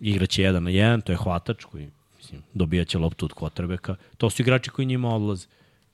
igraće 0.00 0.42
jedan 0.42 0.62
na 0.62 0.70
jedan, 0.70 1.00
to 1.00 1.12
je 1.12 1.16
hvatač 1.16 1.64
koji, 1.64 1.88
mislim, 2.18 2.42
dobijaće 2.54 2.98
loptu 2.98 3.24
od 3.24 3.32
quarterbacka. 3.32 3.94
To 4.16 4.30
su 4.30 4.42
igrači 4.42 4.70
koji 4.70 4.86
njima 4.86 5.14
odlaze, 5.14 5.46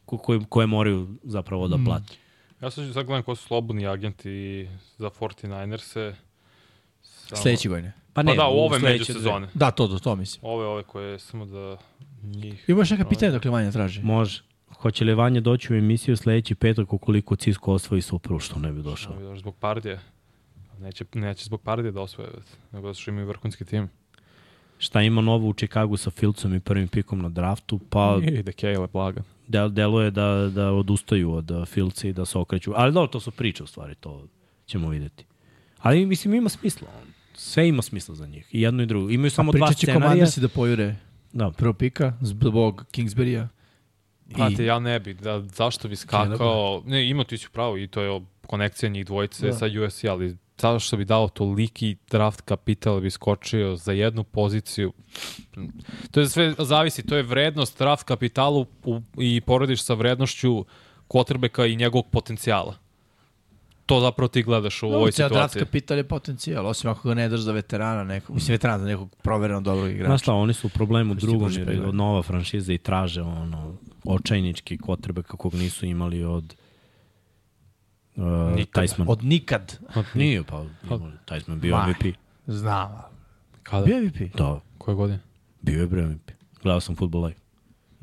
ko, 0.04 0.18
koje, 0.18 0.40
koje 0.48 0.66
moraju 0.66 1.08
zapravo 1.22 1.66
Mm. 1.66 1.70
da 1.70 1.78
plati. 1.84 2.18
Ja 2.60 2.70
sad 2.70 2.92
sad 2.92 3.06
gledam 3.06 3.22
ko 3.22 3.34
su 3.34 3.44
slobodni 3.44 3.86
agenti 3.86 4.68
za 4.98 5.10
49ers-e. 5.10 6.14
Samo- 7.02 7.42
Sledeće 7.42 7.68
godine. 7.68 7.92
Pa, 8.12 8.22
ne, 8.22 8.34
da, 8.34 8.46
u 8.46 8.58
ove 8.58 8.78
međusezone. 8.80 9.48
Da, 9.54 9.70
to, 9.70 9.88
to, 9.88 9.98
to 9.98 10.16
mislim. 10.16 10.40
Ove, 10.44 10.66
ove 10.66 10.82
koje 10.82 11.18
samo 11.18 11.46
da 11.46 11.76
njih... 12.22 12.64
Imaš 12.68 12.90
neka 12.90 13.04
pitanja 13.04 13.32
dok 13.32 13.44
Vanja 13.44 13.70
traži? 13.70 14.02
Može. 14.02 14.42
Hoće 14.84 15.04
li 15.04 15.14
Vanja 15.14 15.40
doći 15.40 15.72
u 15.72 15.76
emisiju 15.76 16.16
sledeći 16.16 16.54
petak 16.54 16.92
ukoliko 16.92 17.36
Cisco 17.36 17.72
osvoji 17.72 18.02
Super, 18.02 18.36
što 18.40 18.58
ne 18.58 18.72
bi 18.72 18.82
došao? 18.82 19.12
Evo, 19.12 19.30
još 19.30 19.38
zbog 19.38 19.54
Pardije. 19.56 20.00
Neće, 20.80 21.04
neće 21.14 21.44
zbog 21.44 21.60
Pardije 21.60 21.92
da 21.92 22.00
osvoje, 22.00 22.30
već, 22.30 22.46
nego 22.72 22.88
da 22.88 22.94
su 22.94 23.10
imaju 23.10 23.26
vrhunski 23.26 23.64
tim. 23.64 23.88
Šta 24.78 25.02
ima 25.02 25.20
novo 25.20 25.48
u 25.48 25.52
Čikagu 25.52 25.96
sa 25.96 26.10
Filcom 26.10 26.54
i 26.54 26.60
prvim 26.60 26.88
pikom 26.88 27.22
na 27.22 27.28
draftu? 27.28 27.80
Pa 27.90 28.18
I 28.22 28.42
da 28.42 28.52
Kejle 28.52 28.88
blaga. 28.92 29.22
del, 29.48 29.68
deluje 29.68 30.10
da, 30.10 30.50
da 30.54 30.72
odustaju 30.72 31.32
od 31.32 31.50
uh, 31.50 31.66
Filca 31.66 32.08
i 32.08 32.12
da 32.12 32.24
se 32.24 32.38
okreću. 32.38 32.72
Ali 32.76 32.92
dobro, 32.92 33.06
to 33.08 33.20
su 33.20 33.30
priče 33.30 33.62
u 33.62 33.66
stvari, 33.66 33.94
to 33.94 34.26
ćemo 34.66 34.88
videti. 34.88 35.24
Ali 35.78 36.06
mislim 36.06 36.34
ima 36.34 36.48
smisla. 36.48 36.88
Sve 37.34 37.68
ima 37.68 37.82
smisla 37.82 38.14
za 38.14 38.26
njih. 38.26 38.48
I 38.52 38.60
jedno 38.60 38.82
i 38.82 38.86
drugo. 38.86 39.10
Imaju 39.10 39.30
samo 39.30 39.52
dva 39.52 39.66
Pričat 39.66 39.80
će 39.80 39.86
scenarija. 39.86 40.08
komandarsi 40.08 40.40
da 40.40 40.48
pojure 40.48 40.96
Da, 41.32 41.50
prvo 41.50 41.72
pika 41.72 42.12
zbog 42.20 42.84
Kingsbury-a. 42.92 43.48
Znate, 44.34 44.64
ja 44.64 44.78
ne 44.78 45.00
bi, 45.00 45.14
da, 45.14 45.40
zašto 45.40 45.88
bi 45.88 45.96
skakao, 45.96 46.82
ne, 46.86 47.08
ima 47.08 47.24
ti 47.24 47.38
si 47.38 47.48
pravo 47.52 47.78
i 47.78 47.86
to 47.86 48.02
je 48.02 48.20
konekcija 48.46 48.88
njih 48.88 49.06
dvojice 49.06 49.46
Da. 49.46 49.52
sa 49.52 49.66
USC, 49.86 50.04
ali 50.04 50.36
zašto 50.58 50.96
bi 50.96 51.04
dao 51.04 51.28
toliki 51.28 51.96
draft 52.10 52.40
kapital 52.40 52.94
da 52.94 53.00
bi 53.00 53.10
skočio 53.10 53.76
za 53.76 53.92
jednu 53.92 54.24
poziciju? 54.24 54.92
To 56.10 56.20
je 56.20 56.28
sve, 56.28 56.54
zavisi, 56.58 57.06
to 57.06 57.16
je 57.16 57.22
vrednost 57.22 57.78
draft 57.78 58.02
kapitalu 58.02 58.66
u, 58.84 59.00
i 59.18 59.40
porediš 59.40 59.82
sa 59.84 59.94
vrednošću 59.94 60.64
quarterbacka 61.08 61.72
i 61.72 61.76
njegovog 61.76 62.06
potencijala. 62.10 62.76
To 63.86 64.00
zapravo 64.00 64.28
ti 64.28 64.42
gledaš 64.42 64.82
u 64.82 64.86
ovoj 64.86 65.12
Ceo 65.12 65.28
draft 65.28 65.52
situaciji. 65.52 65.60
kapital 65.66 65.96
je 65.96 66.04
potencijal, 66.04 66.66
osim 66.66 66.90
ako 66.90 67.08
ga 67.08 67.14
ne 67.14 67.28
daš 67.28 67.40
za 67.40 67.52
veterana 67.52 68.04
nekog, 68.04 68.34
mislim 68.34 68.54
veterana 68.54 68.78
za 68.78 68.86
nekog 68.86 69.16
provereno 69.22 69.60
dobrog 69.60 69.90
igrača. 69.90 70.08
Znaš 70.08 70.20
šta, 70.20 70.32
oni 70.32 70.52
su 70.52 70.66
u 70.66 70.70
problemu 70.70 71.14
drugom 71.14 71.52
jer 71.52 71.68
je 71.68 71.92
nova 71.92 72.22
franšiza 72.22 72.72
i 72.72 72.78
traže 72.78 73.22
ono 73.22 73.76
očajnički 74.06 74.78
kotrbe 74.78 75.22
kakvog 75.22 75.54
nisu 75.54 75.86
imali 75.86 76.24
od 76.24 76.54
uh. 78.16 78.22
Tajsman. 78.72 79.08
Od 79.10 79.24
nikad. 79.24 79.78
Nije, 80.14 80.42
pa 80.44 80.64
imali, 80.84 81.12
Tajsman 81.24 81.60
bio 81.60 81.76
Ma. 81.76 81.86
MVP. 81.88 82.14
Znam. 82.46 82.88
Kada? 83.62 83.84
Bio 83.84 84.00
MVP. 84.00 84.36
Da, 84.36 84.60
Koje 84.78 84.94
godine? 84.94 85.20
bio 85.62 85.80
je 85.80 85.86
bre 85.86 86.02
MVP. 86.02 86.30
Gledao 86.62 86.80
sam 86.80 86.96
futbol 86.96 87.22
live. 87.22 87.36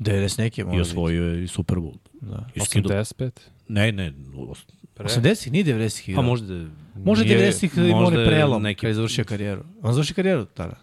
90 0.00 0.38
neke 0.38 0.64
I 0.74 0.80
osvojio 0.80 1.24
je 1.24 1.44
i 1.44 1.48
Super 1.48 1.76
Bowl. 1.76 1.96
Da. 2.12 2.46
I 2.54 2.60
skidao- 2.60 2.90
85? 2.92 3.30
Ne, 3.68 3.92
ne, 3.92 4.12
os- 4.38 4.66
Pre? 4.94 5.04
80-ih, 5.06 5.52
nije 5.52 5.64
90-ih 5.66 6.16
pa 6.16 6.22
možda... 6.22 6.54
Nije- 6.54 6.68
90-ih 6.96 7.78
ima 7.78 7.86
možda 7.90 8.06
onaj 8.08 8.22
je 8.22 8.28
prelom 8.28 8.62
neki- 8.62 8.80
kad 8.80 8.88
je 8.88 8.94
završio 8.94 9.24
karijeru. 9.24 9.64
On 9.82 9.92
završi 9.94 10.14
karijeru 10.14 10.44
tada. 10.44 10.74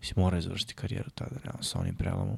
Mislim, 0.00 0.22
mora 0.22 0.36
je 0.36 0.42
završiti 0.42 0.74
karijeru 0.74 1.10
tada, 1.10 1.36
realno, 1.44 1.62
sa 1.62 1.78
onim 1.78 1.94
prelomom. 1.94 2.36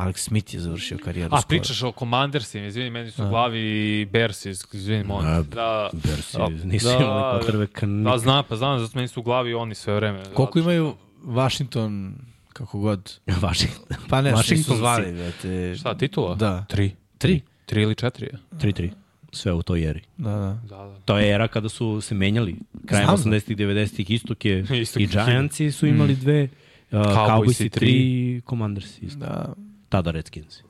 Alex 0.00 0.16
Smith 0.18 0.54
je 0.54 0.60
završio 0.60 0.98
karijeru. 0.98 1.34
A, 1.34 1.40
skoro. 1.40 1.48
pričaš 1.48 1.82
o 1.82 1.92
Commandersima, 1.92 2.66
izvini, 2.66 2.90
meni 2.90 3.10
su 3.10 3.24
u 3.24 3.28
glavi 3.28 4.04
Bearsi, 4.04 4.50
izvini, 4.72 5.04
molim. 5.04 5.28
A, 5.28 5.42
te. 5.42 5.48
Da, 5.48 5.90
Bersi, 5.94 6.36
Da, 6.36 6.48
nisu 6.48 6.86
da, 6.86 6.92
imali 6.94 7.22
quarterbacka 7.34 8.02
da, 8.04 8.18
znam, 8.18 8.44
pa 8.48 8.56
znam, 8.56 8.78
zato 8.80 8.92
meni 8.94 9.08
su 9.08 9.20
u 9.20 9.22
glavi 9.22 9.54
oni 9.54 9.74
sve 9.74 9.94
vreme. 9.94 10.22
Koliko 10.24 10.50
što- 10.50 10.58
imaju 10.60 10.94
Washington, 11.24 12.14
kako 12.52 12.78
god. 12.78 13.18
Washington. 13.42 13.84
Pa 14.08 14.20
ne, 14.22 14.30
što 14.30 14.36
su 14.36 14.42
Washington 14.44 14.76
zvali, 14.76 15.04
si. 15.06 15.12
brate. 15.12 15.74
Šta, 15.76 15.94
titula? 15.94 16.34
Da. 16.34 16.64
Tri. 16.68 16.90
Tri? 17.18 17.40
Tri 17.66 17.82
ili 17.82 17.94
četiri 17.94 18.26
je? 18.26 18.38
3-3. 18.52 18.90
Sve 19.32 19.52
u 19.52 19.62
toj 19.62 19.84
eri. 19.84 20.00
Da, 20.16 20.30
da. 20.30 20.60
Da, 20.66 20.76
da. 20.76 20.96
To 21.04 21.18
je 21.18 21.30
era 21.30 21.48
kada 21.48 21.68
su 21.68 22.00
se 22.00 22.14
menjali. 22.14 22.56
Krajem 22.86 23.16
Znam. 23.16 23.32
80-ih, 23.32 23.56
90-ih 23.56 24.10
istok 24.10 24.44
je 24.44 24.64
Istok 24.82 25.02
i 25.02 25.06
Giantsi 25.06 25.72
su 25.72 25.86
imali 25.86 26.16
dve 26.16 26.48
Cowboys 26.90 27.64
i 27.64 27.68
3. 27.68 27.80
3, 27.80 28.40
Commanders 28.48 29.02
isto. 29.02 29.18
Da. 29.18 29.52
Tada 29.90 30.10
Redskins. 30.10 30.62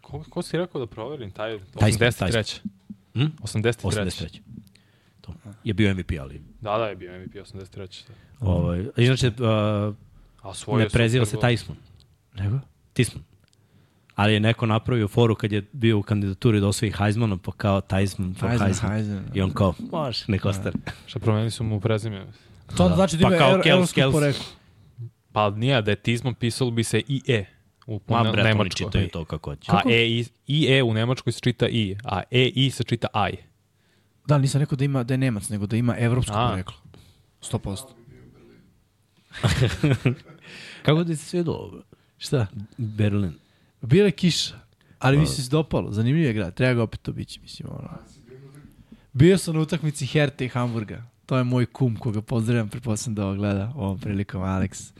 Ko, 0.00 0.24
ko 0.30 0.42
si 0.42 0.56
rekao 0.56 0.80
da 0.80 0.86
proverim? 0.86 1.30
Taj, 1.30 1.58
Taj 1.78 1.92
smo, 1.92 2.06
83. 2.06 2.60
Hm? 3.14 3.24
83. 3.42 3.86
83. 3.86 4.40
To. 5.20 5.34
Je 5.64 5.74
bio 5.74 5.94
MVP, 5.94 6.10
ali... 6.20 6.42
Da, 6.60 6.78
da, 6.78 6.86
je 6.86 6.96
bio 6.96 7.18
MVP 7.20 7.34
83. 7.34 8.02
Ovaj, 8.40 8.84
inače, 8.96 9.28
uh, 9.28 9.94
A 10.42 10.54
svoje 10.54 10.84
ne 10.84 10.88
preziva 10.90 11.26
se. 11.26 11.36
Tyson. 11.36 11.74
Nego? 12.34 12.58
Tisman. 12.92 13.24
Ali 14.14 14.32
je 14.32 14.40
neko 14.40 14.66
napravio 14.66 15.08
foru 15.08 15.34
kad 15.34 15.52
je 15.52 15.62
bio 15.72 15.98
u 15.98 16.02
kandidaturi 16.02 16.60
da 16.60 16.66
osvoji 16.66 16.92
Heismana, 16.98 17.36
pa 17.36 17.52
kao 17.52 17.80
Tyson 17.80 18.38
for 18.38 18.48
Heisman, 18.48 18.68
Heisman. 18.68 18.92
Heisman. 18.92 19.24
I 19.34 19.42
on 19.42 19.50
kao, 19.50 19.74
može, 19.92 20.24
nek 20.28 20.44
ostane. 20.44 20.76
Šta 21.06 21.18
promenili 21.18 21.50
su 21.50 21.64
mu 21.64 21.80
prezime? 21.80 22.26
To 22.76 22.84
onda 22.84 22.96
znači 22.96 23.16
da 23.16 23.22
Pa 23.22 23.28
ima 23.28 23.38
kao 23.38 23.52
kao 23.52 23.62
Kels, 23.62 23.74
evropsko 23.74 23.94
Kels. 23.94 24.12
poreklo. 24.12 24.44
Pa 25.36 25.50
nije, 25.50 25.82
da 25.82 25.90
je 25.90 25.96
tizmom 25.96 26.34
pisalo 26.34 26.70
bi 26.70 26.84
se 26.84 27.02
IE 27.08 27.46
u 27.86 28.00
Ma, 28.08 28.22
ne, 28.22 28.32
bre, 28.32 28.40
oni 28.42 28.48
Nemačkoj. 28.48 28.86
čitaju 28.86 29.08
to 29.08 29.24
kako 29.24 29.50
hoće. 29.50 29.72
A 29.72 29.80
e, 29.90 30.06
i, 30.06 30.24
IE 30.46 30.82
u 30.82 30.94
Nemačkoj 30.94 31.32
se 31.32 31.40
čita 31.40 31.68
I, 31.68 31.96
a 32.04 32.22
EI 32.30 32.70
se 32.70 32.84
čita 32.84 33.08
AI. 33.12 33.36
Da, 34.26 34.38
nisam 34.38 34.60
rekao 34.60 34.76
da 34.76 34.84
ima 34.84 35.02
da 35.02 35.14
je 35.14 35.18
Nemac, 35.18 35.48
nego 35.48 35.66
da 35.66 35.76
ima 35.76 35.96
evropsko 35.98 36.34
A. 36.36 36.48
poreklo. 36.50 36.74
100%. 37.42 37.84
Kako 40.86 41.04
ti 41.04 41.16
se 41.16 41.24
svijedilo? 41.24 41.82
Šta? 42.18 42.46
Berlin. 42.76 43.34
Bila 43.80 44.06
je 44.06 44.12
kiša, 44.12 44.54
ali 44.98 45.18
mi 45.18 45.26
se 45.26 45.50
dopalo. 45.50 45.92
Zanimljiv 45.92 46.24
je 46.26 46.32
grad, 46.32 46.54
treba 46.54 46.74
ga 46.74 46.82
opet 46.82 47.08
obići, 47.08 47.40
mislim. 47.40 47.68
Ono. 47.70 47.88
Bio 49.12 49.38
sam 49.38 49.54
na 49.54 49.60
utakmici 49.60 50.06
Herte 50.06 50.44
i 50.44 50.48
Hamburga. 50.48 51.04
To 51.26 51.36
je 51.36 51.44
moj 51.44 51.66
kum 51.66 51.96
koga 51.96 52.22
pozdravljam, 52.22 52.68
pretpostavljam 52.68 53.14
da 53.14 53.26
ovo 53.26 53.34
gleda 53.34 53.72
ovom 53.76 53.98
prilikom 53.98 54.42
Alex. 54.42 54.92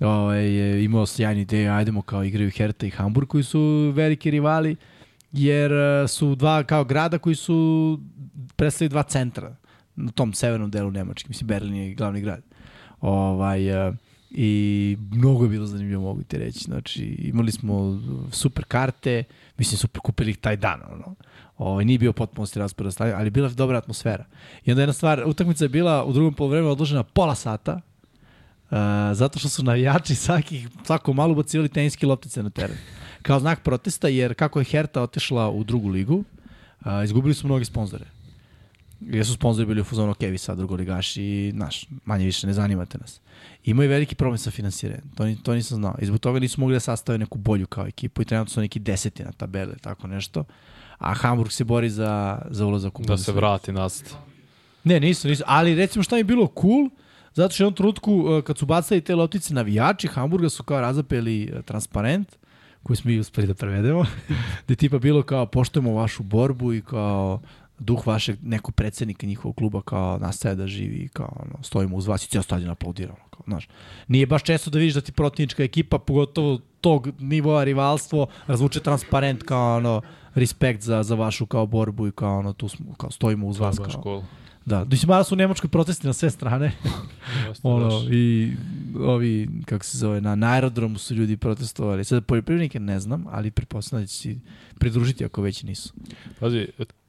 Ovaj, 0.00 0.44
je 0.44 0.84
imao 0.84 1.06
sjajnu 1.06 1.40
ideju, 1.40 1.72
ajdemo 1.72 2.02
kao 2.02 2.24
igraju 2.24 2.50
Herta 2.50 2.86
i 2.86 2.90
Hamburg 2.90 3.28
koji 3.28 3.44
su 3.44 3.92
veliki 3.94 4.30
rivali, 4.30 4.76
jer 5.32 5.72
eh, 5.72 6.08
su 6.08 6.34
dva 6.34 6.62
kao 6.62 6.84
grada 6.84 7.18
koji 7.18 7.36
su 7.36 8.00
predstavljaju 8.56 8.90
dva 8.90 9.02
centra 9.02 9.56
na 9.96 10.12
tom 10.12 10.32
severnom 10.32 10.70
delu 10.70 10.90
Nemačke. 10.90 11.28
Mislim, 11.28 11.48
Berlin 11.48 11.74
je 11.74 11.94
glavni 11.94 12.20
grad. 12.20 12.42
Ovaj, 13.00 13.88
eh, 13.88 13.92
I 14.36 14.96
mnogo 15.10 15.44
je 15.44 15.48
bilo 15.48 15.66
zanimljivo, 15.66 16.02
mogu 16.02 16.22
ti 16.22 16.38
reći. 16.38 16.58
Znači, 16.58 17.04
imali 17.04 17.52
smo 17.52 18.00
super 18.30 18.64
karte, 18.64 19.24
mislim, 19.58 19.78
super 19.78 20.00
kupili 20.00 20.30
ih 20.30 20.38
taj 20.38 20.56
dan, 20.56 20.80
ono. 20.92 21.14
Ovaj, 21.58 21.84
nije 21.84 21.98
bio 21.98 22.12
potpunosti 22.12 22.58
raspored 22.58 22.92
stadiona, 22.92 23.18
ali 23.18 23.26
je 23.26 23.30
bila 23.30 23.48
dobra 23.48 23.78
atmosfera. 23.78 24.24
I 24.64 24.70
onda 24.70 24.82
jedna 24.82 24.92
stvar, 24.92 25.22
utakmica 25.26 25.64
je 25.64 25.68
bila 25.68 26.04
u 26.04 26.12
drugom 26.12 26.34
polovremenu 26.34 26.72
odložena 26.72 27.02
pola 27.02 27.34
sata, 27.34 27.80
Uh, 28.64 28.78
zato 29.12 29.38
što 29.38 29.48
su 29.48 29.62
navijači 29.62 30.14
svakih, 30.14 30.68
svako 30.84 31.12
malo 31.12 31.32
ubacivali 31.32 31.68
teniske 31.68 32.06
loptice 32.06 32.42
na 32.42 32.50
teren. 32.50 32.76
Kao 33.22 33.40
znak 33.40 33.62
protesta, 33.62 34.08
jer 34.08 34.34
kako 34.34 34.58
je 34.58 34.64
Herta 34.64 35.02
otešla 35.02 35.50
u 35.50 35.64
drugu 35.64 35.88
ligu, 35.88 36.14
uh, 36.80 36.86
izgubili 37.04 37.34
su 37.34 37.46
mnogi 37.46 37.64
sponzore. 37.64 38.04
Jer 39.06 39.26
su 39.26 39.34
sponzori 39.34 39.66
bili 39.66 39.80
u 39.80 39.84
fuzonu, 39.84 40.10
ok, 40.10 40.20
vi 40.20 40.38
sad 40.38 40.58
drugoligaši, 40.58 41.52
naš, 41.54 41.86
manje 42.04 42.24
više 42.24 42.46
ne 42.46 42.52
zanimate 42.52 42.98
nas. 42.98 43.20
Imaju 43.64 43.90
veliki 43.90 44.14
problem 44.14 44.38
sa 44.38 44.50
finansiranjem, 44.50 45.10
to, 45.14 45.24
ni, 45.24 45.42
to 45.42 45.54
nisam 45.54 45.76
znao. 45.76 45.94
I 46.00 46.06
zbog 46.06 46.20
toga 46.20 46.38
nisu 46.38 46.60
mogli 46.60 46.76
da 46.76 46.80
sastave 46.80 47.18
neku 47.18 47.38
bolju 47.38 47.66
kao 47.66 47.86
ekipu 47.86 48.22
i 48.22 48.24
trenutno 48.24 48.52
su 48.52 48.60
neki 48.60 48.78
deseti 48.78 49.24
na 49.24 49.32
tabele, 49.32 49.74
tako 49.80 50.06
nešto. 50.06 50.44
A 50.98 51.14
Hamburg 51.14 51.52
se 51.52 51.64
bori 51.64 51.90
za, 51.90 52.42
za 52.50 52.66
ulazak 52.66 53.00
u 53.00 53.02
Da 53.02 53.16
se 53.16 53.32
vrati 53.32 53.72
nazad. 53.72 54.12
Ne, 54.84 55.00
nisu, 55.00 55.28
nisu. 55.28 55.42
Ali 55.46 55.74
recimo 55.74 56.02
šta 56.02 56.16
mi 56.16 56.20
je 56.20 56.24
bilo 56.24 56.52
cool, 56.60 56.88
zato 57.34 57.54
što 57.54 57.62
u 57.62 57.64
jednom 57.64 57.76
trenutku 57.76 58.14
uh, 58.14 58.44
kad 58.44 58.58
su 58.58 58.66
bacali 58.66 59.00
te 59.00 59.14
loptice 59.14 59.54
navijači 59.54 60.08
Hamburga 60.08 60.48
su 60.48 60.62
kao 60.62 60.80
razapeli 60.80 61.52
uh, 61.52 61.64
transparent 61.64 62.36
koji 62.82 62.96
smo 62.96 63.10
i 63.10 63.18
uspeli 63.18 63.46
da 63.46 63.54
prevedemo, 63.54 64.04
gde 64.64 64.74
tipa 64.74 64.98
bilo 64.98 65.22
kao 65.22 65.46
poštujemo 65.46 65.94
vašu 65.94 66.22
borbu 66.22 66.72
i 66.72 66.82
kao 66.82 67.40
duh 67.78 68.06
vašeg 68.06 68.38
nekog 68.42 68.74
predsednika 68.74 69.26
njihovog 69.26 69.56
kluba 69.56 69.82
kao 69.82 70.18
nastaje 70.18 70.54
da 70.54 70.66
živi 70.66 71.08
kao 71.08 71.36
ono, 71.36 71.62
stojimo 71.62 71.96
uz 71.96 72.06
vas 72.06 72.24
i 72.24 72.28
cijel 72.28 72.42
stadion 72.42 72.70
aplaudira. 72.70 73.12
Ono, 73.12 73.28
kao, 73.30 73.40
znaš. 73.46 73.68
Nije 74.08 74.26
baš 74.26 74.42
često 74.42 74.70
da 74.70 74.78
vidiš 74.78 74.94
da 74.94 75.00
ti 75.00 75.12
protivnička 75.12 75.62
ekipa, 75.62 75.98
pogotovo 75.98 76.58
tog 76.80 77.08
nivoa 77.18 77.64
rivalstvo, 77.64 78.26
razvuče 78.46 78.80
transparent 78.80 79.42
kao 79.42 79.76
ono, 79.76 80.02
respekt 80.34 80.82
za, 80.82 81.02
za 81.02 81.14
vašu 81.14 81.46
kao 81.46 81.66
borbu 81.66 82.06
i 82.06 82.12
kao 82.12 82.38
ono, 82.38 82.52
tu 82.52 82.68
smo, 82.68 82.94
kao 82.94 83.10
stojimo 83.10 83.46
uz 83.46 83.56
To 83.56 83.64
vas. 83.64 83.76
Kao. 83.76 84.02
cool. 84.02 84.22
Da, 84.64 84.84
mislim, 84.84 85.08
mada 85.08 85.24
su 85.24 85.34
u 85.34 85.36
Nemačkoj 85.36 85.70
protesti 85.70 86.06
na 86.06 86.12
sve 86.12 86.30
strane. 86.30 86.72
Ono. 87.62 88.08
I 88.10 88.52
ovi, 89.00 89.48
kako 89.64 89.84
se 89.84 89.98
zove, 89.98 90.20
na, 90.20 90.34
na 90.34 90.52
aerodromu 90.52 90.98
su 90.98 91.14
ljudi 91.14 91.36
protestovali. 91.36 92.04
Sad 92.04 92.24
poljoprivrednike 92.24 92.80
ne 92.80 93.00
znam, 93.00 93.26
ali 93.30 93.50
pretpostavljam 93.50 94.04
da 94.04 94.06
će 94.06 94.16
si 94.16 94.40
pridružiti 94.78 95.24
ako 95.24 95.42
već 95.42 95.62
nisu. 95.62 95.94
Pazi, 96.40 96.66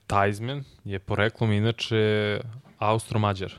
Tajzmen 0.08 0.64
je 0.84 1.00
poreklom 1.00 1.52
inače 1.52 2.40
Austro-Mađar. 2.80 3.52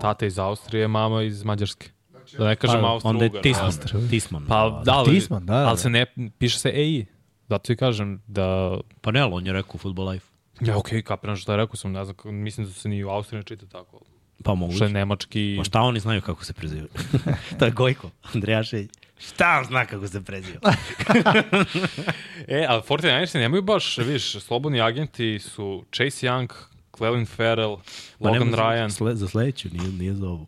Tata 0.00 0.26
iz 0.26 0.38
Austrije, 0.38 0.88
mama 0.88 1.22
iz 1.22 1.44
Mađarske. 1.44 1.90
Da 2.38 2.48
ne 2.48 2.56
kažem 2.56 2.80
Pa, 2.80 2.86
Austro-Ugar. 2.86 3.10
onda 3.10 3.24
je 3.24 3.28
da. 3.28 3.40
Tisman. 3.40 4.08
Tisman. 4.10 4.46
Pa 4.48 4.82
da, 4.84 4.92
ali, 4.92 5.10
Tisman, 5.10 5.46
da, 5.46 5.54
da. 5.54 5.68
ali 5.68 5.78
se 5.78 5.90
ne, 5.90 6.06
piše 6.38 6.58
se 6.58 6.68
EI. 6.68 7.06
Zato 7.48 7.66
ti 7.66 7.76
kažem 7.76 8.22
da... 8.26 8.78
Pa 9.00 9.10
ne, 9.10 9.20
ali 9.20 9.32
on 9.32 9.46
je 9.46 9.52
rekao 9.52 9.78
Football 9.78 10.08
Life. 10.08 10.26
Ja, 10.60 10.76
okej, 10.78 10.98
okay, 10.98 11.02
kapiram 11.02 11.36
što 11.36 11.52
je 11.52 11.56
rekao 11.56 11.76
sam, 11.76 11.92
ne 11.92 12.04
znam, 12.04 12.16
mislim 12.24 12.66
da 12.66 12.72
se 12.72 12.88
ni 12.88 13.04
u 13.04 13.08
Austriji 13.08 13.38
ne 13.38 13.42
čita 13.42 13.66
tako. 13.66 14.00
Pa 14.44 14.54
moguće. 14.54 14.76
Što 14.76 14.84
je 14.84 14.90
nemački... 14.90 15.54
Pa 15.58 15.64
šta 15.64 15.80
oni 15.80 16.00
znaju 16.00 16.20
kako 16.20 16.44
se 16.44 16.52
prezivaju? 16.52 16.88
to 17.58 17.64
je 17.64 17.70
Gojko, 17.70 18.10
Andrejašević. 18.34 18.90
Šta 19.26 19.58
on 19.58 19.64
zna 19.64 19.86
kako 19.86 20.08
se 20.08 20.22
preziva? 20.24 20.60
E, 22.48 22.66
ali 22.68 22.82
49ersi 22.82 23.38
nemaju 23.38 23.62
baš, 23.62 23.98
vidiš, 23.98 24.32
slobodni 24.32 24.80
agenti 24.80 25.38
su 25.38 25.84
Chase 25.92 26.26
Young, 26.26 26.48
Clelin 26.96 27.26
Farrell, 27.26 27.76
Pa 28.18 28.28
Logan 28.28 28.42
nema 28.42 28.56
za- 28.56 28.62
Ryan. 28.62 28.90
Sle, 28.90 29.14
za 29.14 29.28
sledeću, 29.28 29.68
nije, 29.72 29.92
nije 29.92 30.14
za 30.14 30.26
ovu. 30.26 30.46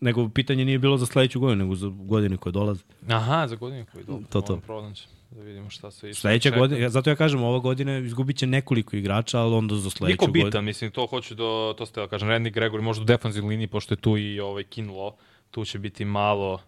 Nego 0.00 0.28
pitanje 0.28 0.64
nije 0.64 0.78
bilo 0.78 0.96
za 0.96 1.06
sledeću 1.06 1.40
godinu, 1.40 1.64
nego 1.64 1.74
za 1.74 1.88
godine 1.88 2.36
koje 2.36 2.52
dolaze. 2.52 2.82
Aha, 3.08 3.46
za 3.48 3.56
godinu 3.56 3.86
koji 3.92 4.04
dobro. 4.04 4.26
To, 4.30 4.40
to. 4.40 4.56
pronaći, 4.56 5.04
Da 5.30 5.42
vidimo 5.42 5.70
šta 5.70 5.90
se 5.90 6.10
išlo. 6.10 6.20
Sledeća 6.20 6.50
godina, 6.50 6.88
zato 6.88 7.10
ja 7.10 7.16
kažem, 7.16 7.42
ova 7.42 7.58
godina 7.58 7.98
izgubit 7.98 8.36
će 8.36 8.46
nekoliko 8.46 8.96
igrača, 8.96 9.40
ali 9.40 9.54
onda 9.54 9.76
za 9.76 9.90
sledeću 9.90 10.12
Niko 10.12 10.26
godinu... 10.26 10.44
bitan, 10.44 10.64
mislim, 10.64 10.90
to 10.90 11.06
hoću 11.06 11.34
da, 11.34 11.74
to 11.78 11.86
ste 11.86 12.00
da 12.00 12.08
kažem, 12.08 12.28
Randy 12.28 12.52
Gregory, 12.52 12.80
možda 12.82 13.02
u 13.02 13.06
defanzivnoj 13.06 13.50
liniji, 13.50 13.66
pošto 13.66 13.94
je 13.94 13.98
tu 13.98 14.16
i 14.16 14.40
ovaj 14.40 14.64
Kinlo, 14.64 15.16
tu 15.50 15.64
će 15.64 15.78
biti 15.78 16.04
malo 16.04 16.60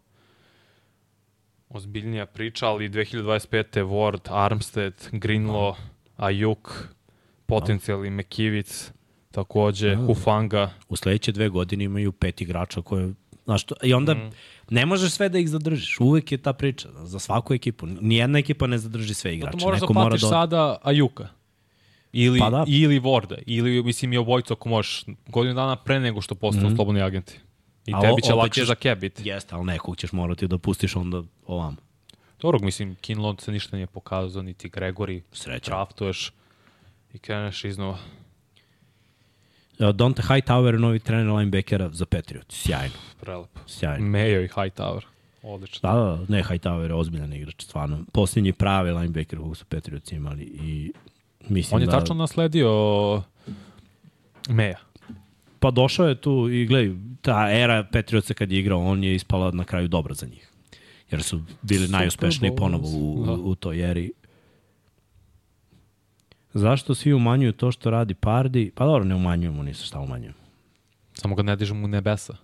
ozbiljnija 1.69 2.27
priča, 2.27 2.67
ali 2.67 2.89
2025. 2.89 3.65
Ward, 3.85 4.28
Armstead, 4.31 4.95
Greenlaw, 5.12 5.75
Ayuk, 6.17 6.70
potencijalni 7.47 8.11
Mekivic, 8.11 8.93
takođe, 9.31 9.97
Hufanga. 9.97 10.70
U 10.89 10.97
sledeće 10.97 11.33
dve 11.33 11.49
godine 11.49 11.85
imaju 11.85 12.12
pet 12.12 12.41
igrača 12.41 12.83
koje... 12.83 13.12
Znaš, 13.45 13.65
to, 13.65 13.75
I 13.83 13.95
onda 13.95 14.15
mm. 14.15 14.31
ne 14.70 14.86
možeš 14.86 15.12
sve 15.12 15.28
da 15.28 15.39
ih 15.39 15.49
zadržiš. 15.49 16.01
Uvek 16.01 16.33
je 16.33 16.39
ta 16.39 16.53
priča 16.53 16.89
za 17.03 17.19
svaku 17.19 17.55
ekipu. 17.55 17.86
Nijedna 17.86 18.39
ekipa 18.39 18.67
ne 18.67 18.78
zadrži 18.78 19.15
sve 19.15 19.35
igrače. 19.35 19.59
Zato 19.59 19.67
moraš 19.67 19.81
da 19.81 19.85
Neko 19.85 19.93
mora 19.93 20.09
platiš 20.09 20.23
da... 20.23 20.28
sada 20.28 20.78
Ajuka. 20.83 21.28
Ili, 22.12 22.39
Pa 22.39 22.45
pa 22.45 22.51
da. 22.51 22.65
ili 22.67 22.99
Vorda. 22.99 23.36
Ili, 23.47 23.83
mislim, 23.83 24.12
i 24.12 24.17
obojicu 24.17 24.53
ako 24.53 24.69
možeš. 24.69 25.05
Godinu 25.28 25.55
dana 25.55 25.77
pre 25.77 26.01
nego 26.01 26.20
što 26.20 26.35
postanu 26.35 26.69
mm 26.69 26.77
slobodni 26.77 27.03
agenti. 27.03 27.41
I 27.86 27.92
A 27.94 28.00
tebi 28.00 28.23
će 28.23 28.32
lakše 28.34 28.60
ćeš- 28.60 28.66
za 28.66 28.74
cap 28.74 28.98
biti. 28.98 29.28
Jeste, 29.28 29.55
ali 29.55 29.65
nekog 29.65 29.97
ćeš 29.97 30.12
morati 30.12 30.48
da 30.48 30.58
pustiš 30.58 30.97
onda 30.97 31.23
ovamo. 31.47 31.76
Dobro, 32.40 32.58
mislim, 32.62 32.94
Kinlon 32.94 33.39
se 33.39 33.52
ništa 33.52 33.76
nije 33.76 33.86
pokazao, 33.86 34.42
niti 34.42 34.70
Gregory. 34.70 35.20
Sreća. 35.32 35.70
Draftuješ 35.70 36.32
i 37.15 37.18
kreneš 37.18 37.65
iznova. 37.65 37.98
Dante 39.94 40.23
Hightower, 40.23 40.78
novi 40.78 40.98
trener 40.98 41.26
linebackera 41.34 41.89
za 41.92 42.06
Patriot. 42.06 42.52
Sjajno, 42.52 42.94
Prelepo. 43.20 43.60
sjajno. 43.66 44.06
Mayo 44.06 44.44
i 44.44 44.48
Hightower. 44.48 45.00
Odlično. 45.42 45.92
Da, 45.92 45.98
da, 45.98 46.24
ne, 46.28 46.42
Hightower 46.42 46.86
je 46.89 46.94
ozbiljan 46.94 47.32
igrač, 47.32 47.62
stvarno. 47.62 47.98
Posljednji 48.12 48.52
pravi 48.52 48.90
linebacker 48.92 49.39
kog 49.39 49.56
su 49.56 49.65
Patriots 49.65 50.12
imali 50.12 50.42
i 50.42 50.92
mislim 51.48 51.76
On 51.76 51.82
je 51.82 51.86
da... 51.86 51.98
tačno 52.00 52.15
nasledio 52.15 52.70
Meja. 54.48 54.78
Pa 55.60 55.70
došao 55.70 56.09
je 56.09 56.20
tu 56.20 56.49
i 56.51 56.67
gledaj, 56.67 56.97
ta 57.23 57.51
era 57.51 57.85
Patriotsa 57.93 58.35
kad 58.35 58.52
je 58.52 58.59
igrao, 58.59 58.85
on 58.85 59.05
je 59.05 59.15
ispala 59.15 59.51
na 59.51 59.65
kraju 59.65 59.89
dobra 59.89 60.15
za 60.15 60.26
njih. 60.26 60.52
Jer 61.10 61.23
su 61.23 61.43
bili 61.62 61.89
najuspešniji 61.89 62.51
Bowl, 62.51 62.59
ponovo 62.59 62.89
u, 62.89 63.25
da. 63.26 63.33
u, 63.33 63.55
toj 63.55 63.91
eri. 63.91 64.12
Zašto 66.55 66.94
svi 66.94 67.12
umanjuju 67.12 67.52
to 67.52 67.73
što 67.73 67.91
radi 67.91 68.15
Pardi? 68.15 68.70
Pa 68.75 68.85
dobro, 68.85 69.05
ne 69.05 69.15
umanjujemo, 69.15 69.62
nisu 69.62 69.86
šta 69.86 70.01
umanjujemo. 70.01 70.39
Samo 71.15 71.35
ga 71.35 71.43
ne 71.43 71.57
dižemo 71.57 71.85
u 71.85 71.89
nebesa. 71.89 72.36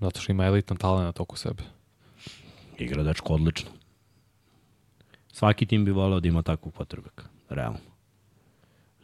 Zato 0.00 0.20
što 0.20 0.32
ima 0.32 0.44
elitan 0.44 0.76
talent 0.76 1.20
oko 1.20 1.36
sebe. 1.36 1.62
Igra 2.78 3.02
dečko 3.02 3.34
odlično. 3.34 3.70
Svaki 5.32 5.66
tim 5.66 5.84
bi 5.84 5.90
volao 5.90 6.20
da 6.20 6.28
ima 6.28 6.42
takvog 6.42 6.74
potrebeka, 6.74 7.24
realno. 7.48 7.89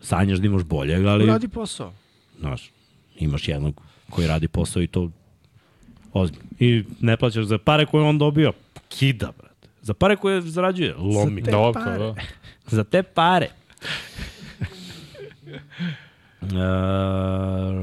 Sanjaš 0.01 0.39
da 0.39 0.47
imaš 0.47 0.63
boljeg, 0.63 1.07
ali 1.07 1.27
Radi 1.27 1.49
posao. 1.49 1.93
znaš, 2.39 2.71
imaš 3.19 3.49
jednog 3.49 3.83
koji 4.11 4.27
radi 4.27 4.49
posao 4.49 4.83
i 4.83 4.87
to 4.87 5.11
Ozbiljno. 6.13 6.45
I 6.61 6.85
ne 7.01 7.17
plaćaš 7.17 7.45
za 7.45 7.59
pare 7.59 7.87
koje 7.87 8.05
on 8.05 8.19
dobio, 8.19 8.53
kida, 8.89 9.33
brate. 9.39 9.69
Za 9.83 9.95
pare 9.95 10.17
koje 10.17 10.41
zarađuje, 10.41 10.95
lomi. 10.95 11.43
te 11.43 11.51
Dobro, 11.51 11.85
pare. 11.85 11.99
da. 11.99 12.15
Za 12.77 12.85
te 12.85 13.03
pare. 13.03 13.49
Uh, 16.43 16.49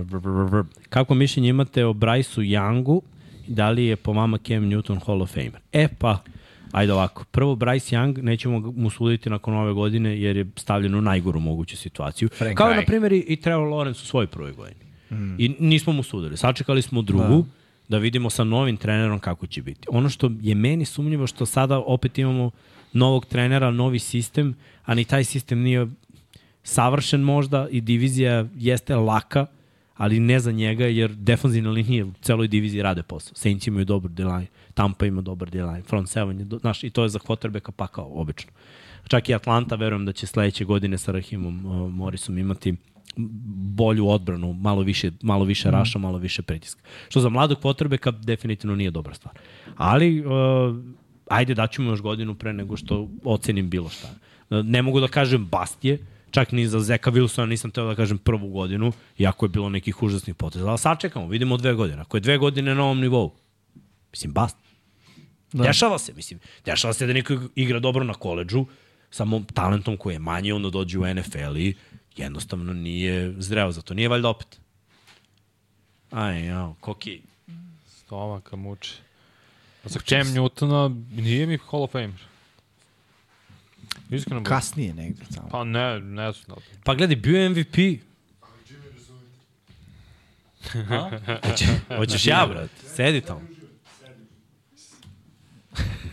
br, 0.06 0.20
br, 0.20 0.30
br, 0.30 0.50
br. 0.52 0.62
kako 0.90 1.14
mišljenje 1.14 1.50
imate 1.50 1.86
o 1.86 1.94
Bryceu 1.94 2.42
Youngu 2.42 3.02
i 3.48 3.52
da 3.54 3.70
li 3.70 3.86
je 3.86 3.96
po 3.96 4.14
vama 4.14 4.38
Cam 4.38 4.64
Newton 4.64 5.06
Hall 5.06 5.22
of 5.22 5.34
Famer? 5.34 5.60
E 5.72 5.88
pa, 6.00 6.18
ajde 6.74 6.94
ovako. 6.94 7.24
Prvo, 7.32 7.56
Bryce 7.56 7.96
Young, 7.96 8.22
nećemo 8.22 8.60
mu 8.76 8.90
suditi 8.90 9.30
nakon 9.30 9.54
ove 9.54 9.74
godine 9.74 10.22
jer 10.22 10.38
je 10.38 10.46
stavljen 10.56 10.96
u 10.96 11.02
najgoru 11.02 11.40
moguću 11.40 11.78
situaciju. 11.78 12.30
Frank 12.30 12.58
Kao, 12.58 12.68
Reich. 12.68 12.82
na 12.82 12.86
primjer, 12.86 13.14
i 13.14 13.36
Trevor 13.36 13.68
Lawrence 13.68 14.02
u 14.02 14.06
svojoj 14.06 14.28
prvoj 14.28 14.52
godini. 14.52 14.86
Mm. 15.12 15.36
I 15.38 15.56
nismo 15.60 15.94
mu 15.94 16.04
sudili. 16.04 16.38
Sačekali 16.38 16.82
smo 16.82 17.02
drugu, 17.02 17.38
da. 17.38 17.46
da 17.88 17.98
vidimo 17.98 18.30
sa 18.30 18.44
novim 18.44 18.78
trenerom 18.78 19.20
kako 19.20 19.48
će 19.48 19.62
biti. 19.62 19.88
Ono 19.92 20.10
što 20.10 20.32
je 20.42 20.56
meni 20.56 20.86
sumnjivo 20.86 21.28
što 21.28 21.46
sada 21.46 21.80
opet 21.80 22.18
imamo 22.18 22.52
novog 22.94 23.26
trenera, 23.26 23.72
novi 23.72 24.00
sistem, 24.00 24.56
a 24.86 24.94
ni 24.94 25.06
taj 25.06 25.24
sistem 25.24 25.62
nije 25.62 25.88
savršen 26.64 27.22
možda 27.22 27.68
i 27.72 27.82
divizija 27.82 28.46
jeste 28.56 28.96
laka, 28.96 29.46
ali 29.96 30.20
ne 30.20 30.40
za 30.40 30.52
njega, 30.52 30.86
jer 30.86 31.12
defanzivne 31.12 31.70
linije 31.70 32.04
u 32.04 32.14
celoj 32.22 32.48
diviziji 32.48 32.82
rade 32.82 33.04
posao. 33.04 33.36
Saints 33.36 33.68
imaju 33.68 33.86
dobar 33.86 34.12
D-line, 34.12 34.48
Tampa 34.74 35.06
ima 35.06 35.22
dobar 35.22 35.50
D-line, 35.50 35.82
front 35.82 36.10
seven 36.10 36.40
je, 36.40 36.46
znaš, 36.60 36.84
i 36.84 36.90
to 36.90 37.04
je 37.04 37.10
za 37.10 37.20
quarterbacka 37.20 37.72
pakao, 37.72 38.12
obično. 38.14 38.52
Čak 39.08 39.30
i 39.30 39.36
Atlanta, 39.36 39.76
verujem 39.76 40.06
da 40.06 40.12
će 40.12 40.28
sledeće 40.28 40.66
godine 40.66 40.98
sa 40.98 41.12
Rahimom 41.12 41.66
uh, 41.66 41.92
Morrisom 41.92 42.38
imati 42.38 42.76
bolju 43.76 44.08
odbranu, 44.10 44.54
malo 44.54 44.82
više, 44.82 45.12
malo 45.22 45.46
više 45.46 45.70
mm. 45.70 45.72
raša, 45.72 46.00
malo 46.00 46.18
više 46.18 46.42
pritiska. 46.42 46.82
Što 47.10 47.20
za 47.20 47.30
mladog 47.30 47.60
quarterbacka 47.62 48.12
definitivno 48.12 48.76
nije 48.76 48.92
dobra 48.92 49.14
stvar. 49.14 49.36
Ali, 49.78 50.26
uh, 50.26 50.34
ajde 51.30 51.54
daću 51.54 51.82
mu 51.82 51.90
još 51.90 52.02
godinu 52.02 52.36
pre 52.36 52.54
nego 52.54 52.78
što 52.78 53.08
ocenim 53.24 53.70
bilo 53.70 53.90
šta. 53.90 54.08
Uh, 54.50 54.66
Ne 54.66 54.82
mogu 54.82 55.00
da 55.00 55.08
kažem 55.08 55.46
bast 55.46 55.86
je, 55.86 55.98
čak 56.32 56.52
ni 56.52 56.68
za 56.68 56.80
Zeka 56.80 57.12
Wilsona 57.12 57.46
nisam 57.46 57.72
teo 57.72 57.86
da 57.86 57.96
kažem 57.96 58.18
prvu 58.18 58.50
godinu, 58.50 58.92
iako 59.18 59.46
je 59.46 59.50
bilo 59.50 59.70
nekih 59.70 60.04
užasnih 60.04 60.36
poteza. 60.36 60.70
Ali 60.70 60.78
sačekamo, 60.78 61.28
vidimo 61.28 61.58
dve 61.58 61.74
godine. 61.74 62.02
Ako 62.02 62.18
je 62.18 62.22
dve 62.22 62.38
godine 62.38 62.76
na 62.76 62.84
ovom 62.84 63.00
nivou, 63.00 63.32
mislim, 64.14 64.34
bast. 64.34 64.58
Da. 65.54 65.64
Dešava 65.64 66.00
se, 66.00 66.14
mislim. 66.14 66.40
Dešava 66.66 66.94
se 66.94 67.08
da 67.08 67.14
neko 67.14 67.40
igra 67.56 67.80
dobro 67.80 68.04
na 68.04 68.14
koleđžu, 68.14 68.66
samo 69.12 69.44
talentom 69.54 69.98
koji 69.98 70.16
je 70.16 70.20
manji, 70.20 70.52
onda 70.52 70.70
dođe 70.70 71.00
u 71.00 71.14
NFL 71.14 71.58
i 71.58 71.76
jednostavno 72.18 72.74
nije 72.74 73.34
zreo 73.38 73.72
za 73.72 73.82
to. 73.82 73.94
Nije 73.94 74.10
valjda 74.10 74.30
opet. 74.30 74.60
Aj, 76.12 76.46
jao, 76.46 76.76
koki. 76.80 77.22
Stomaka 77.88 78.56
muči. 78.56 78.94
A 79.84 79.90
za 79.90 80.00
Cam 80.00 80.28
Newtona 80.28 81.06
nije 81.12 81.46
mi 81.46 81.58
Hall 81.58 81.84
of 81.84 81.92
Famer. 81.92 82.22
Iskreno. 84.10 84.44
Kas... 84.44 84.50
Kasnije 84.50 84.94
negde 84.94 85.26
samo. 85.30 85.50
Pa 85.50 85.64
ne, 85.64 86.00
ne 86.00 86.32
znam. 86.32 86.58
Pa 86.84 86.96
gledaj, 86.96 87.16
bio 87.16 87.42
je 87.42 87.50
MVP. 87.50 87.78
Hoće, 91.50 91.66
hoćeš 91.98 92.28
ja, 92.28 92.48
brat? 92.50 92.70
Sedi 92.96 93.22
tamo. 93.22 93.42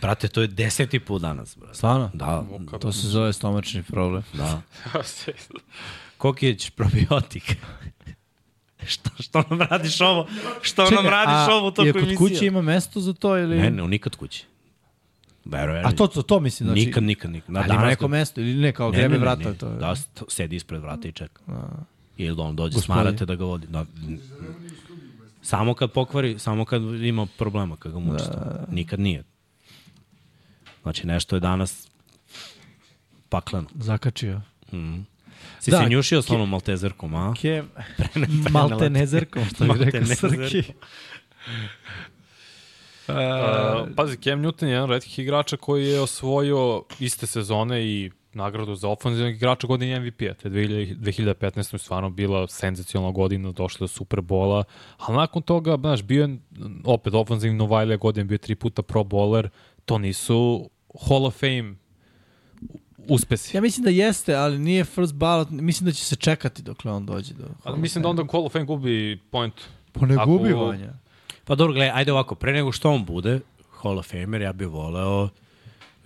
Brate, 0.01 0.27
to 0.27 0.41
je 0.41 0.47
deseti 0.47 0.99
put 0.99 1.21
danas, 1.21 1.57
brate. 1.57 1.73
Stvarno? 1.75 2.09
Da, 2.13 2.43
To 2.79 2.91
se 2.91 3.07
zove 3.07 3.33
stomačni 3.33 3.83
problem. 3.83 4.23
da. 4.33 4.61
Kokić 6.17 6.69
probiotik. 6.69 7.55
što, 8.91 9.09
što 9.19 9.43
nam 9.49 9.61
radiš 9.61 10.01
ovo? 10.01 10.27
Što 10.61 10.89
nam 10.89 11.05
radiš 11.05 11.53
ovo 11.53 11.67
u 11.67 11.71
toku 11.71 11.87
je 11.87 11.93
kod 11.93 12.01
emisije? 12.01 12.17
kuće 12.17 12.45
ima 12.45 12.61
mesto 12.61 12.99
za 12.99 13.13
to 13.13 13.37
ili... 13.37 13.57
Ne, 13.57 13.71
ne, 13.71 13.87
nikad 13.87 14.15
kući. 14.15 14.45
Verujem. 15.45 15.85
A 15.85 15.91
to, 15.91 16.07
to, 16.07 16.21
to 16.21 16.39
mislim, 16.39 16.67
znači... 16.67 16.85
Nikad, 16.85 17.03
nikad, 17.03 17.31
nikad. 17.31 17.49
Na 17.51 17.59
Ali 17.59 17.73
ima 17.75 17.85
neko 17.85 18.07
mesto 18.07 18.41
ili 18.41 18.53
ne, 18.53 18.71
kao 18.71 18.91
Ne, 18.91 18.97
grebe 18.97 19.09
ne, 19.09 19.19
ne, 19.19 19.25
vrata. 19.25 19.49
ne. 19.49 19.57
To 19.57 19.67
je. 19.67 19.75
Da, 19.77 19.95
st- 19.95 20.23
sedi 20.27 20.55
ispred 20.55 20.81
vrata 20.81 21.07
i 21.07 21.11
čeka. 21.11 21.41
Ili 22.17 22.35
da 22.35 22.41
on 22.41 22.55
dođe, 22.55 22.73
Gospodin. 22.75 23.01
smarate 23.01 23.25
da 23.25 23.35
ga 23.35 23.45
vodi. 23.45 23.67
Da, 23.67 23.85
samo 25.41 25.73
kad 25.73 25.91
pokvari, 25.91 26.39
samo 26.39 26.65
kad 26.65 26.81
ima 26.83 27.27
problema, 27.37 27.75
kad 27.75 27.91
ga 27.91 27.99
muči. 27.99 28.23
Da. 28.23 28.65
Nikad 28.71 28.99
nije. 28.99 29.23
Znači, 30.83 31.07
nešto 31.07 31.35
je 31.35 31.39
danas 31.39 31.87
pakleno. 33.29 33.67
Zakačio. 33.75 34.41
Si 35.59 35.71
Da, 35.71 35.83
se 35.83 35.89
njušio 35.89 36.21
s 36.21 36.29
onom 36.29 36.49
maltezerkom, 36.49 37.15
a? 37.15 37.33
Ke... 37.41 37.63
Maltenezerkom, 38.51 39.45
što 39.45 39.65
bi 39.65 39.85
rekao. 39.85 40.05
Srki. 40.05 40.63
Uh, 43.07 43.15
pazi, 43.97 44.17
Cam 44.17 44.41
Newton 44.41 44.65
je 44.65 44.71
jedan 44.71 44.83
od 44.83 44.89
retkih 44.89 45.19
igrača 45.19 45.57
koji 45.57 45.87
je 45.87 46.01
osvojio 46.01 46.83
iste 46.99 47.27
sezone 47.27 47.85
i 47.85 48.11
nagradu 48.33 48.75
za 48.75 48.89
ofenzivnog 48.89 49.35
igrača 49.35 49.67
godine 49.67 49.99
MVP-a. 49.99 50.33
Te 50.33 50.49
2000 50.49 50.95
2015. 50.95 51.73
je 51.73 51.79
stvarno 51.79 52.09
bila 52.09 52.47
senzacionalna 52.47 53.13
godina, 53.13 53.51
došla 53.51 53.83
do 53.83 53.87
Superbola, 53.87 54.63
ali 54.97 55.17
nakon 55.17 55.41
toga, 55.41 55.77
znaš, 55.77 56.03
bio 56.03 56.23
je 56.23 56.37
opet 56.85 57.13
ofenzivni 57.13 57.57
Novajlija 57.57 57.97
godine, 57.97 58.23
bio 58.23 58.35
je 58.35 58.39
tri 58.39 58.55
puta 58.55 58.81
pro 58.81 59.03
bowler, 59.03 59.49
to 59.85 59.97
nisu 59.97 60.69
Hall 61.07 61.25
of 61.25 61.39
Fame 61.39 61.75
uspesi. 63.09 63.57
Ja 63.57 63.61
mislim 63.61 63.83
da 63.83 63.89
jeste, 63.89 64.35
ali 64.35 64.59
nije 64.59 64.83
first 64.85 65.13
ballot. 65.13 65.49
Mislim 65.49 65.85
da 65.85 65.91
će 65.91 66.05
se 66.05 66.15
čekati 66.15 66.61
dokle 66.61 66.91
on 66.91 67.05
dođe 67.05 67.33
do... 67.33 67.43
Ali 67.63 67.79
mislim 67.79 68.01
da 68.01 68.09
onda 68.09 68.23
Hall 68.31 68.45
of 68.45 68.53
Fame 68.53 68.65
gubi 68.65 69.19
point. 69.31 69.53
Pa 69.91 70.05
ne 70.05 70.15
Ako- 70.15 70.25
gubi 70.25 70.53
Vanja. 70.53 70.93
Pa 71.45 71.55
dobro, 71.55 71.73
gledaj, 71.73 71.91
ajde 71.99 72.11
ovako, 72.11 72.35
pre 72.35 72.53
nego 72.53 72.71
što 72.71 72.91
on 72.91 73.05
bude 73.05 73.39
Hall 73.81 73.99
of 73.99 74.07
Famer, 74.11 74.41
ja 74.41 74.53
bih 74.53 74.67
voleo 74.67 75.29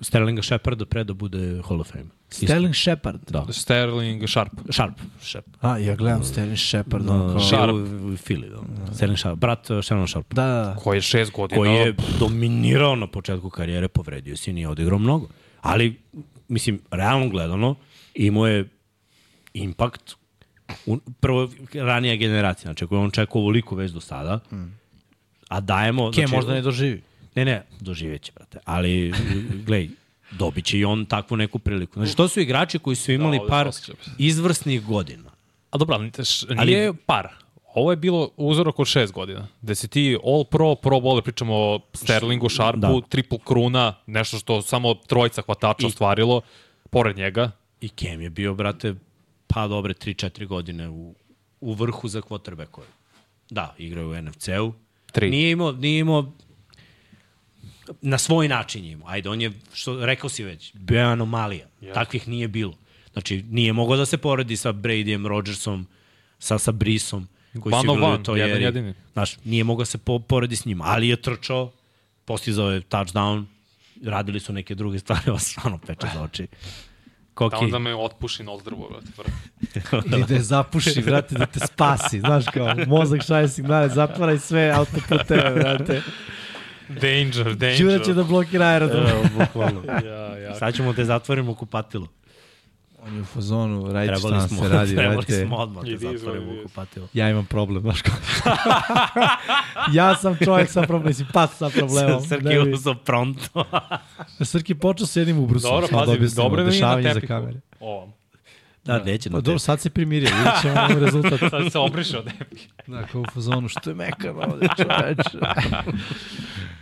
Sterlinga 0.02 0.42
Sheparda 0.42 0.86
pre 0.86 1.04
da 1.04 1.14
bude 1.14 1.62
Hall 1.70 1.82
of 1.82 1.92
Famer. 1.92 2.08
Isto. 2.36 2.46
Sterling 2.46 2.76
Shepard. 2.76 3.20
Da. 3.30 3.46
Sterling 3.54 4.28
Sharp. 4.28 4.52
Sharp. 4.70 4.94
Sharp. 5.22 5.46
A, 5.62 5.78
ja 5.78 5.96
gledam 5.96 6.24
Sterling 6.24 6.58
Shepard. 6.58 7.06
Da, 7.06 7.14
ono 7.14 7.34
kao- 7.34 7.40
Sharp. 7.40 7.72
U, 7.74 8.14
u 8.14 8.18
Fili, 8.18 8.50
da. 8.50 8.94
Sterling 8.94 9.20
Sharp. 9.20 9.40
Brat 9.40 9.70
uh, 9.70 9.84
Shannon 9.84 10.08
Sharp. 10.08 10.34
Da, 10.34 10.46
da. 10.46 10.76
Koji 10.84 10.98
je 10.98 11.02
šest 11.02 11.32
godina. 11.32 11.58
Koji 11.58 11.72
je 11.72 11.96
dominirao 12.20 12.96
na 12.96 13.08
početku 13.08 13.50
karijere, 13.50 13.88
povredio 13.88 14.38
se 14.38 14.52
i 14.52 14.54
nije 14.54 14.68
odigrao 14.70 15.00
mnogo. 15.00 15.28
Ali, 15.62 15.96
mislim, 16.48 16.80
realno 16.92 17.30
gledano, 17.30 17.76
imao 18.16 18.48
je 18.48 18.66
impakt 19.54 20.14
u, 20.86 20.98
prvo 21.20 21.50
ranija 21.74 22.16
generacija, 22.16 22.64
znači 22.64 22.84
ako 22.84 22.96
je 22.96 23.02
on 23.02 23.12
čekao 23.12 23.42
ovoliko 23.42 23.76
već 23.76 23.92
do 23.92 24.02
sada, 24.02 24.40
a 25.48 25.60
dajemo... 25.60 26.12
Ke 26.12 26.22
znači, 26.22 26.36
možda 26.36 26.54
ne 26.54 26.62
doživi. 26.62 27.02
Ne, 27.36 27.46
ne, 27.46 27.64
doživeće, 27.80 28.32
brate. 28.36 28.60
Ali, 28.66 29.14
glej, 29.68 29.90
dobit 30.36 30.66
će 30.66 30.80
i 30.80 30.86
on 30.86 31.06
takvu 31.06 31.38
neku 31.38 31.60
priliku. 31.60 31.94
Znači, 31.94 32.16
to 32.16 32.28
su 32.28 32.40
igrači 32.40 32.80
koji 32.80 32.96
su 32.96 33.12
imali 33.12 33.40
Da, 33.40 33.48
par 33.48 33.70
izvrsnih 34.20 34.86
godina. 34.86 35.32
A 35.72 35.78
dobro, 35.78 35.96
ali 35.96 36.12
š- 36.20 36.46
Ali- 36.52 36.66
nije 36.68 36.94
par. 36.96 37.28
Ovo 37.74 37.92
je 37.92 37.98
bilo 37.98 38.30
uzorak 38.38 38.80
od 38.80 38.88
šest 38.88 39.14
godina. 39.14 39.48
Gde 39.62 39.76
si 39.76 39.88
ti 39.88 40.18
all 40.26 40.44
pro, 40.44 40.76
pro 40.76 40.98
bowler, 40.98 41.22
pričamo 41.22 41.54
o 41.56 41.80
Sterlingu, 41.94 42.50
Sharpu, 42.50 42.80
Da. 42.80 42.88
da. 42.90 43.02
triple 43.02 43.38
kruna, 43.40 43.94
nešto 44.08 44.38
što 44.38 44.62
samo 44.62 44.94
trojica 44.96 45.42
hvatača 45.42 45.78
I- 45.80 45.88
ostvarilo, 45.88 46.42
pored 46.90 47.18
njega. 47.18 47.52
I 47.82 47.90
Kem 47.90 48.22
je 48.22 48.30
bio, 48.30 48.54
brate, 48.54 48.96
pa 49.48 49.68
dobre 49.68 49.94
3-4 49.94 50.46
godine 50.46 50.90
u, 50.90 51.16
u 51.62 51.74
vrhu 51.74 52.08
za 52.08 52.22
quarterbackove. 52.22 52.88
Da, 53.50 53.76
igrao 53.78 54.04
je 54.04 54.20
u 54.20 54.24
NFC-u. 54.24 54.74
Nije 55.22 55.52
imao, 55.52 55.72
nije 55.72 56.00
imao 56.00 56.32
na 58.02 58.18
svoj 58.18 58.48
način 58.48 58.86
je 58.86 58.92
imao. 58.92 59.08
Ajde, 59.10 59.30
on 59.30 59.42
je, 59.42 59.52
što 59.74 60.06
rekao 60.06 60.30
si 60.30 60.44
već, 60.44 60.72
bio 60.74 61.00
je 61.00 61.06
anomalija. 61.06 61.68
Yeah. 61.82 61.94
Takvih 61.94 62.28
nije 62.28 62.48
bilo. 62.48 62.74
Znači, 63.14 63.44
nije 63.50 63.74
mogao 63.74 63.98
da 63.98 64.06
se 64.06 64.18
poredi 64.18 64.58
sa 64.58 64.74
Bradyjem, 64.74 65.28
Rodgersom, 65.28 65.88
sa, 66.40 66.58
sa 66.58 66.72
Brisom, 66.72 67.28
koji 67.60 67.74
One 67.74 67.88
su 67.88 67.96
igrali 67.96 68.20
u 68.20 68.24
toj 68.24 68.40
jedan 68.40 68.62
jedini. 68.62 68.94
Znaš, 69.14 69.38
nije 69.44 69.64
mogao 69.64 69.82
da 69.82 69.86
se 69.86 69.98
po, 69.98 70.20
poredi 70.20 70.56
s 70.56 70.66
njima, 70.66 70.84
ali 70.88 71.08
je 71.08 71.22
trčao, 71.22 71.72
postizao 72.26 72.72
je 72.72 72.82
touchdown, 72.82 73.46
radili 74.04 74.40
su 74.40 74.54
neke 74.54 74.76
druge 74.76 75.00
stvari, 75.00 75.22
ovo 75.30 75.40
stvarno 75.40 75.78
peče 75.88 76.08
za 76.14 76.22
oči. 76.22 76.44
Da 76.44 76.58
Koki, 77.36 77.56
onda 77.56 77.80
me 77.80 77.96
otpuši 77.96 78.44
na 78.44 78.52
ozdrvo, 78.52 78.90
brate. 78.90 79.82
Ili 80.06 80.24
da 80.28 80.34
je 80.34 80.42
zapuši, 80.42 81.02
brate, 81.02 81.36
da 81.36 81.46
te 81.46 81.60
spasi. 81.60 82.20
Znaš 82.20 82.46
kao, 82.54 82.76
mozak 82.88 83.22
šalje 83.22 83.48
signale, 83.48 83.90
zatvaraj 83.90 84.40
sve 84.40 84.72
autoputeve, 84.76 85.52
brate. 85.56 86.02
Danger, 86.90 87.56
danger. 87.56 87.78
Đura 87.80 88.00
će 88.00 88.14
da 88.14 88.24
blokira 88.24 88.66
aerodrom. 88.66 89.06
Evo, 89.08 89.24
bukvalno. 89.40 89.82
Ja, 90.06 90.38
ja. 90.38 90.56
Sad 90.56 90.76
ćemo 90.76 90.94
te 90.94 91.06
zatvorimo 91.06 91.52
u 91.52 91.56
kupatilo. 91.56 92.08
On 93.02 93.16
je 93.16 93.22
u 93.22 93.26
fazonu, 93.26 93.94
radite 93.94 94.14
šta 94.14 94.22
Trebali 94.22 94.40
nam 94.40 94.50
smo, 94.50 94.64
se 94.64 94.70
radi, 94.70 94.96
trebali 94.96 95.16
radite. 95.16 95.46
smo 95.46 95.56
odmah 95.56 95.84
izvoli, 95.88 96.18
zatvorimo 96.18 96.52
u 96.52 96.64
kupatilo. 96.64 97.08
Ja 97.14 97.30
imam 97.30 97.46
problem, 97.46 97.82
znaš 97.82 98.02
kao. 98.02 98.16
ja 99.94 100.16
sam 100.16 100.38
čovjek 100.46 100.70
sa 100.70 100.82
problemom, 100.82 101.08
mislim, 101.08 101.28
pas 101.34 101.58
sa 101.58 101.70
problemom. 101.70 102.22
Srki 102.30 102.44
bi- 102.64 102.74
uzo 102.74 102.94
pronto. 102.96 103.66
Srki 104.42 104.76
počeo 104.76 105.08
s 105.08 105.16
jednim 105.16 105.40
ubrusom. 105.40 105.72
Dobro, 105.72 105.88
da 105.88 106.06
pazi, 106.06 106.36
dobro 106.36 106.64
da 106.64 106.70
nije 106.70 106.82
na 106.82 106.96
dešavanje 106.96 107.62
Da, 108.86 109.04
neće 109.04 109.30
Pa 109.30 109.36
na 109.36 109.42
dobro, 109.42 109.60
sad 109.60 109.82
se 109.82 109.90
primirio, 109.90 110.30
vidjet 110.36 110.62
ćemo 110.62 111.00
rezultat. 111.00 111.40
Sad 111.52 111.72
se 111.72 111.80
obrišao 111.80 112.22
tepih. 112.22 112.68
Da, 112.88 113.08
kao 113.08 113.22
u 113.22 113.26
fazonu, 113.34 113.68
što 113.68 113.90
je 113.90 113.96
mekano 113.96 114.42
ovde, 114.42 114.68
čoveče. 114.78 115.38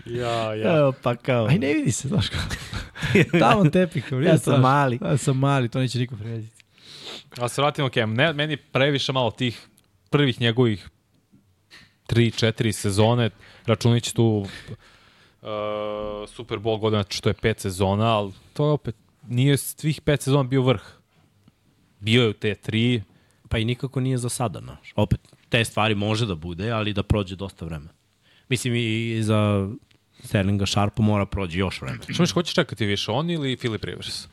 Ja, 0.05 0.53
ja. 0.53 0.77
Evo, 0.77 0.93
pa 1.03 1.15
kao. 1.15 1.45
Aj, 1.45 1.59
ne 1.59 1.73
vidi 1.73 1.91
se, 1.91 2.07
znaš 2.07 2.29
kako. 2.29 2.55
Tamo 3.39 3.69
tepih, 3.69 4.05
kao, 4.09 4.21
Ja 4.21 4.37
sam 4.37 4.61
mali. 4.61 4.99
Ja 5.01 5.17
sam 5.17 5.37
mali, 5.37 5.69
to 5.69 5.79
neće 5.79 5.99
niko 5.99 6.15
prijediti. 6.15 6.63
A 7.37 7.47
se 7.47 7.61
vratimo 7.61 7.89
Cam. 7.89 8.13
Ne, 8.13 8.33
meni 8.33 8.57
previše 8.57 9.11
malo 9.11 9.31
tih 9.31 9.67
prvih 10.09 10.41
njegovih 10.41 10.89
3-4 12.09 12.71
sezone, 12.71 13.29
računajući 13.65 14.15
tu 14.15 14.25
uh, 14.25 14.47
Super 16.27 16.57
Bowl 16.57 16.79
godina 16.79 17.03
što 17.09 17.29
je 17.29 17.33
pet 17.33 17.59
sezona, 17.59 18.17
ali 18.17 18.31
to 18.53 18.65
je 18.65 18.71
opet 18.71 18.95
nije 19.27 19.57
svih 19.57 20.01
pet 20.01 20.21
sezona 20.21 20.43
bio 20.43 20.61
vrh. 20.61 20.81
Bio 22.03 22.23
je 22.23 22.29
u 22.29 22.33
te 22.33 22.55
tri, 22.55 23.01
Pa 23.49 23.57
i 23.57 23.65
nikako 23.65 23.99
nije 23.99 24.17
za 24.17 24.29
sada, 24.29 24.59
znaš. 24.59 24.93
Opet, 24.95 25.19
te 25.49 25.65
stvari 25.65 25.95
može 25.95 26.25
da 26.25 26.35
bude, 26.35 26.71
ali 26.71 26.93
da 26.93 27.03
prođe 27.03 27.35
dosta 27.35 27.65
vremena. 27.65 27.91
Mislim, 28.49 28.73
i 28.75 29.19
za 29.21 29.69
Sterlinga 30.23 30.65
Sharpa 30.65 31.03
mora 31.03 31.25
prođe 31.25 31.59
još 31.59 31.81
vremena. 31.81 32.03
Što 32.03 32.11
misliš, 32.13 32.31
ko 32.31 32.43
će 32.43 32.53
čekati 32.53 32.85
više, 32.85 33.11
on 33.11 33.29
ili 33.29 33.57
Philip 33.57 33.83
Rivers? 33.83 34.27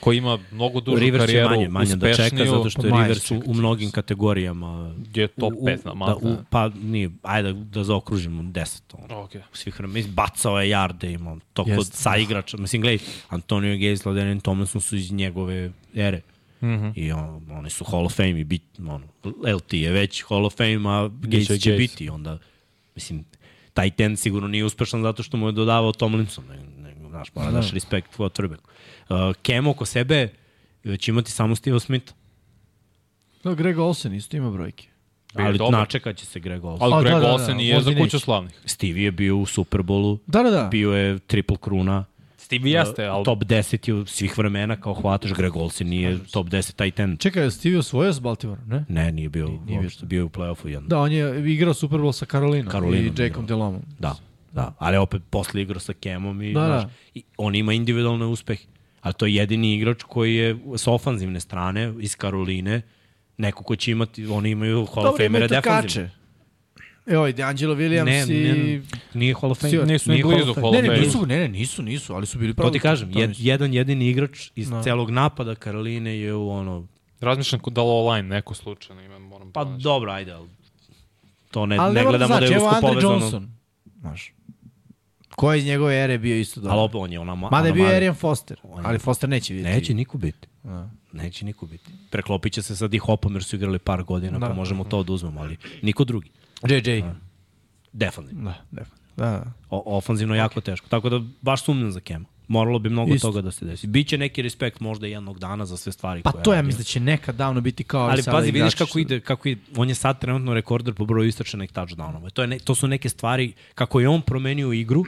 Koji 0.00 0.18
ima 0.18 0.38
mnogo 0.52 0.80
dužu 0.80 0.98
Rivers 0.98 1.22
karijeru, 1.22 1.50
manje, 1.50 1.68
manje 1.68 1.96
da 1.96 2.14
čeka, 2.14 2.44
zato 2.44 2.70
što 2.70 2.82
pa 2.82 2.88
je 2.88 2.94
Rivers 2.94 3.30
u, 3.30 3.42
u 3.46 3.54
mnogim 3.54 3.90
kategorijama 3.90 4.94
Je 5.14 5.28
top 5.28 5.52
u- 5.52 5.58
u- 5.58 5.64
pet 5.64 5.84
na 5.84 5.90
da, 5.90 5.94
maltene. 5.94 6.32
u, 6.32 6.36
Pa 6.50 6.68
nije, 6.68 7.10
ajde 7.22 7.52
da, 7.52 7.64
da 7.64 7.84
zaokružimo 7.84 8.42
10. 8.42 8.80
Ono. 8.94 9.20
Ok. 9.20 9.30
Svih 9.52 9.78
vremena, 9.78 9.94
mislim, 9.94 10.14
bacao 10.14 10.60
je 10.60 10.68
jarde, 10.68 11.12
ima 11.12 11.36
to 11.52 11.64
kod 11.64 11.72
Jeste. 11.72 11.96
sa 11.96 12.16
igrača. 12.16 12.56
Mislim, 12.56 12.82
gledaj, 12.82 12.98
Antonio 13.28 13.78
Gaze, 13.78 14.08
Ladenian 14.08 14.40
Tomlinson 14.40 14.80
su 14.80 14.96
iz 14.96 15.12
njegove 15.12 15.70
ere. 15.94 16.20
Mm. 16.60 16.66
-hmm. 16.66 16.92
I 16.96 17.12
on, 17.12 17.46
oni 17.50 17.70
su 17.70 17.84
Hall 17.84 18.06
of 18.06 18.16
Fame 18.16 18.40
i 18.40 18.44
bit, 18.44 18.62
ono, 18.78 19.06
LT 19.54 19.72
je 19.72 19.92
već 19.92 20.24
Hall 20.28 20.46
of 20.46 20.56
Fame, 20.56 20.88
a 20.88 21.08
Gaze 21.08 21.58
će 21.58 21.72
biti. 21.72 22.08
Onda, 22.08 22.38
mislim, 22.94 23.24
taj 23.74 23.90
ten 23.90 24.16
sigurno 24.16 24.48
nije 24.48 24.64
uspešan 24.64 25.02
zato 25.02 25.22
što 25.22 25.36
mu 25.36 25.46
je 25.46 25.52
dodavao 25.52 25.92
Tomlinson. 25.92 26.44
Ne, 26.48 26.56
ne, 26.82 26.94
znaš, 27.08 27.34
mora 27.34 27.50
daš 27.50 27.72
respekt 27.72 28.16
quarterbacku. 28.16 28.70
Uh, 29.08 29.16
Cam 29.46 29.66
oko 29.66 29.84
sebe 29.84 30.28
će 30.98 31.10
imati 31.10 31.30
samo 31.30 31.56
Steve 31.56 31.80
Smith. 31.80 32.12
Da, 33.44 33.54
Greg 33.54 33.78
Olsen 33.78 34.14
isto 34.14 34.36
ima 34.36 34.50
brojke. 34.50 34.88
Bio 35.34 35.46
Ali 35.46 35.58
dobar. 35.58 35.80
načekat 35.80 36.16
će 36.16 36.26
se 36.26 36.40
Greg 36.40 36.64
Olsen. 36.64 36.92
Ali 36.92 37.04
Greg 37.04 37.14
da, 37.14 37.20
da, 37.20 37.26
da, 37.26 37.32
Olsen 37.32 37.56
nije 37.56 37.80
za 37.80 37.94
kuću 38.00 38.18
slavnih. 38.18 38.60
Steve 38.64 39.00
je 39.00 39.10
bio 39.10 39.36
u 39.36 39.46
Superbowlu, 39.46 40.18
Da, 40.26 40.42
da, 40.42 40.50
da. 40.50 40.68
bio 40.70 40.92
je 40.92 41.18
triple 41.18 41.56
kruna. 41.56 42.04
Stevie 42.48 42.72
jeste, 42.72 43.04
ali 43.04 43.24
Top 43.24 43.44
10 43.44 43.88
je 43.88 43.94
u 43.94 44.06
svih 44.06 44.38
vremena 44.38 44.76
kao 44.80 44.94
hvataš. 44.94 45.32
Greg 45.32 45.56
Olsen 45.56 45.88
nije 45.88 46.18
top 46.32 46.46
10 46.46 46.72
tight 46.84 47.00
end. 47.00 47.18
Čekaj, 47.18 47.42
je 47.42 47.50
Stevie 47.50 47.78
osvojio 47.78 48.12
s 48.12 48.20
Baltimore, 48.20 48.60
ne? 48.66 48.84
Ne, 48.88 49.12
nije 49.12 49.28
bio, 49.28 49.46
nije 49.46 49.60
nije 49.66 49.80
uopšte, 49.80 50.06
bio 50.06 50.18
je 50.18 50.24
u 50.24 50.28
play-offu 50.28 50.68
jedno. 50.68 50.88
Da, 50.88 50.98
on 50.98 51.12
je 51.12 51.52
igrao 51.52 51.74
Super 51.74 51.98
Bowl 51.98 52.12
sa 52.12 52.26
Karolinom, 52.26 52.70
Karolinom 52.72 53.14
i. 53.18 53.22
Jakeom 53.22 53.46
Delomom. 53.46 53.82
Da, 53.98 54.16
da. 54.52 54.74
Ali 54.78 54.96
opet 54.96 55.22
posle 55.30 55.62
igrao 55.62 55.80
sa 55.80 55.92
Kemom 55.92 56.42
i, 56.42 56.52
Da, 56.52 56.60
da, 56.60 56.66
da. 56.68 56.80
znaš, 56.80 56.92
i 57.14 57.22
on 57.36 57.54
ima 57.54 57.72
individualne 57.72 58.26
uspehe. 58.26 58.64
Ali 59.00 59.14
to 59.14 59.26
je 59.26 59.34
jedini 59.34 59.74
igrač 59.74 60.02
koji 60.02 60.34
je 60.34 60.58
sa 60.76 60.92
ofanzivne 60.92 61.40
strane 61.40 61.94
iz 62.00 62.16
Karoline, 62.16 62.82
neko 63.36 63.62
ko 63.62 63.76
će 63.76 63.90
imati, 63.90 64.26
oni 64.26 64.50
imaju 64.50 64.86
Hall 64.94 65.06
of 65.06 65.20
imaju 65.20 65.48
defanzivne. 65.48 66.10
Evo, 67.08 67.26
i 67.26 67.32
D'Angelo 67.32 67.74
Williams 67.74 68.04
Ne, 68.04 68.22
i... 68.30 68.42
ne, 68.42 68.82
nije 69.14 69.34
Hall 69.34 69.50
of 69.50 69.58
Fame. 69.60 69.84
Nisu 69.84 70.10
ni 70.10 70.14
Nije 70.14 70.24
Hall 70.24 70.34
blizu 70.34 70.50
of 70.50 70.54
Fame. 70.54 70.66
Hall 70.66 70.72
Ne, 70.74 70.82
ne, 70.84 71.00
nisu, 71.00 71.26
ne, 71.26 71.38
ne, 71.38 71.48
nisu, 71.50 71.82
nisu, 71.82 72.14
ali 72.14 72.26
su 72.26 72.38
bili 72.38 72.52
To 72.52 72.56
pravo. 72.56 72.70
ti 72.70 72.78
kažem, 72.78 73.10
jed, 73.12 73.34
jedan 73.38 73.74
jedini 73.74 74.08
igrač 74.08 74.50
iz 74.54 74.70
Da. 74.70 74.82
celog 74.82 75.10
napada 75.10 75.54
Karoline 75.54 76.10
je 76.12 76.34
u 76.34 76.50
ono... 76.50 76.86
razmišljam 77.20 77.60
da 77.66 77.82
li 77.82 77.88
online 77.90 78.28
neko 78.28 78.54
slučajno 78.54 79.02
ima, 79.02 79.18
moram 79.20 79.52
Pa 79.52 79.60
pronaći. 79.60 79.82
dobro, 79.82 80.12
ajde, 80.12 80.32
ali 80.32 80.48
to 81.50 81.66
ne, 81.66 81.76
Ali 81.76 81.94
ne 81.94 82.00
ne 82.00 82.06
gledamo 82.06 82.28
da 82.30 82.36
znači, 82.36 82.44
je 82.44 82.56
evo 82.56 82.66
usko 82.66 82.76
Andre 82.76 82.88
povezano. 82.90 83.14
Johnson. 83.14 83.48
Znaš. 84.00 84.32
Ko 85.30 85.52
je 85.52 85.58
iz 85.58 85.66
njegove 85.66 85.94
ere 85.96 86.18
bio 86.18 86.36
isto 86.36 86.60
dobro. 86.60 86.72
Ali 86.72 86.82
opet 86.82 86.94
on 86.96 87.12
je 87.12 87.20
ona... 87.20 87.32
ma- 87.34 87.50
Mada 87.50 87.66
je 87.66 87.72
bio. 87.72 87.86
Arian 87.86 88.14
Foster, 88.14 88.56
On 88.62 88.78
je- 88.78 88.88
ali 88.88 88.98
Foster 88.98 89.28
neće 89.28 89.54
vidjeti. 89.54 89.74
Neće 89.74 89.94
niko 89.94 90.18
biti. 90.18 90.48
Da. 90.62 90.90
Neće 91.12 91.44
niko 91.44 91.66
biti. 91.66 91.84
Preklopit 92.10 92.52
će 92.52 92.62
se 92.62 92.76
sad 92.76 92.94
i 92.94 92.98
hopom 92.98 93.34
jer 93.34 93.44
su 93.44 93.56
igrali 93.56 93.78
par 93.78 94.02
godina, 94.02 94.38
Da. 94.38 94.46
pa 94.46 94.52
možemo 94.52 94.84
to 94.84 95.02
da 95.02 95.12
uzmemo, 95.12 95.40
ali 95.40 95.56
niko 95.82 96.04
drugi. 96.04 96.30
JJ. 96.62 97.04
Definitivno. 97.92 98.50
Da, 98.50 98.54
definitivno. 98.70 99.14
Da, 99.16 99.30
da. 99.30 99.52
O, 99.70 99.96
ofanzivno 99.96 100.34
okay. 100.34 100.38
jako 100.38 100.60
teško. 100.60 100.88
Tako 100.88 101.08
da 101.08 101.20
baš 101.40 101.64
sumnjam 101.64 101.92
za 101.92 102.00
Kema. 102.00 102.24
Moralo 102.48 102.78
bi 102.78 102.88
mnogo 102.90 103.14
Isto. 103.14 103.28
toga 103.28 103.40
da 103.40 103.50
se 103.50 103.64
desi. 103.64 103.86
Biće 103.86 104.18
neki 104.18 104.42
respekt 104.42 104.80
možda 104.80 105.06
jednog 105.06 105.38
dana 105.38 105.66
za 105.66 105.76
sve 105.76 105.92
stvari 105.92 106.22
Pa 106.22 106.32
koje 106.32 106.42
to 106.42 106.54
ja 106.54 106.62
mislim 106.62 106.78
da 106.78 106.84
će 106.84 107.00
nekad 107.00 107.36
davno 107.36 107.60
biti 107.60 107.84
kao 107.84 108.02
Ali 108.02 108.22
pazi, 108.24 108.50
vidiš 108.50 108.74
kako 108.74 108.88
što- 108.88 108.98
ide, 108.98 109.20
kako 109.20 109.48
ide, 109.48 109.60
on 109.76 109.88
je 109.88 109.94
sad 109.94 110.20
trenutno 110.20 110.54
rekorder 110.54 110.94
po 110.94 111.04
broju 111.04 111.28
istračenih 111.28 111.72
touchdownova. 111.72 112.30
To, 112.30 112.42
je 112.42 112.48
ne, 112.48 112.58
to 112.58 112.74
su 112.74 112.88
neke 112.88 113.08
stvari, 113.08 113.52
kako 113.74 114.00
je 114.00 114.08
on 114.08 114.22
promenio 114.22 114.72
igru, 114.72 115.04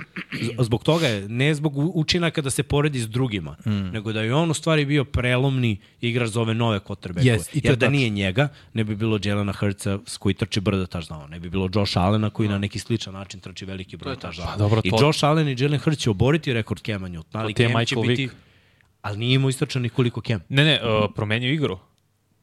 zbog 0.58 0.82
toga 0.82 1.06
je, 1.06 1.28
ne 1.28 1.54
zbog 1.54 1.72
učinaka 1.96 2.42
da 2.42 2.50
se 2.50 2.62
poredi 2.62 2.98
s 2.98 3.08
drugima, 3.08 3.56
mm. 3.66 3.70
nego 3.70 4.12
da 4.12 4.22
je 4.22 4.34
on 4.34 4.50
u 4.50 4.54
stvari 4.54 4.84
bio 4.84 5.04
prelomni 5.04 5.76
igrač 6.00 6.28
za 6.28 6.40
ove 6.40 6.54
nove 6.54 6.78
quarterbackove. 6.80 7.22
Yes, 7.28 7.44
to 7.44 7.50
Jer 7.54 7.76
da 7.76 7.80
tačno. 7.80 7.90
nije 7.90 8.10
njega, 8.10 8.48
ne 8.74 8.84
bi 8.84 8.96
bilo 8.96 9.18
Jelena 9.22 9.52
Hrca 9.52 9.98
s 10.06 10.16
koji 10.16 10.34
trči 10.34 10.60
brdo 10.60 10.86
touchdown, 10.86 11.28
ne 11.28 11.40
bi 11.40 11.50
bilo 11.50 11.68
Josh 11.74 11.98
Allena 11.98 12.30
koji 12.30 12.48
na 12.48 12.58
neki 12.58 12.78
sličan 12.78 13.14
način 13.14 13.40
trči 13.40 13.64
veliki 13.64 13.96
broj 13.96 14.16
touchdown. 14.16 14.46
Pa 14.46 14.56
dobro, 14.56 14.80
I 14.84 14.90
to- 14.90 14.96
Josh 15.00 15.24
Allen 15.24 15.48
i 15.48 15.56
Jalen 15.58 15.78
Hurts 15.78 16.00
će 16.00 16.10
oboriti 16.10 16.52
rekord 16.52 16.80
Kema 16.80 17.08
ali 17.32 17.54
ti 17.54 17.62
je 17.62 17.68
Cam 17.68 17.86
će 17.86 17.96
Michael 17.96 18.08
biti... 18.08 18.22
Vick. 18.22 18.34
Ali 19.02 19.18
nije 19.18 19.34
imao 19.34 19.48
istračanih 19.48 19.92
koliko 19.92 20.20
Cam. 20.20 20.40
Ne, 20.48 20.64
ne, 20.64 20.80
uh, 20.82 21.10
promenio 21.14 21.52
igru. 21.52 21.78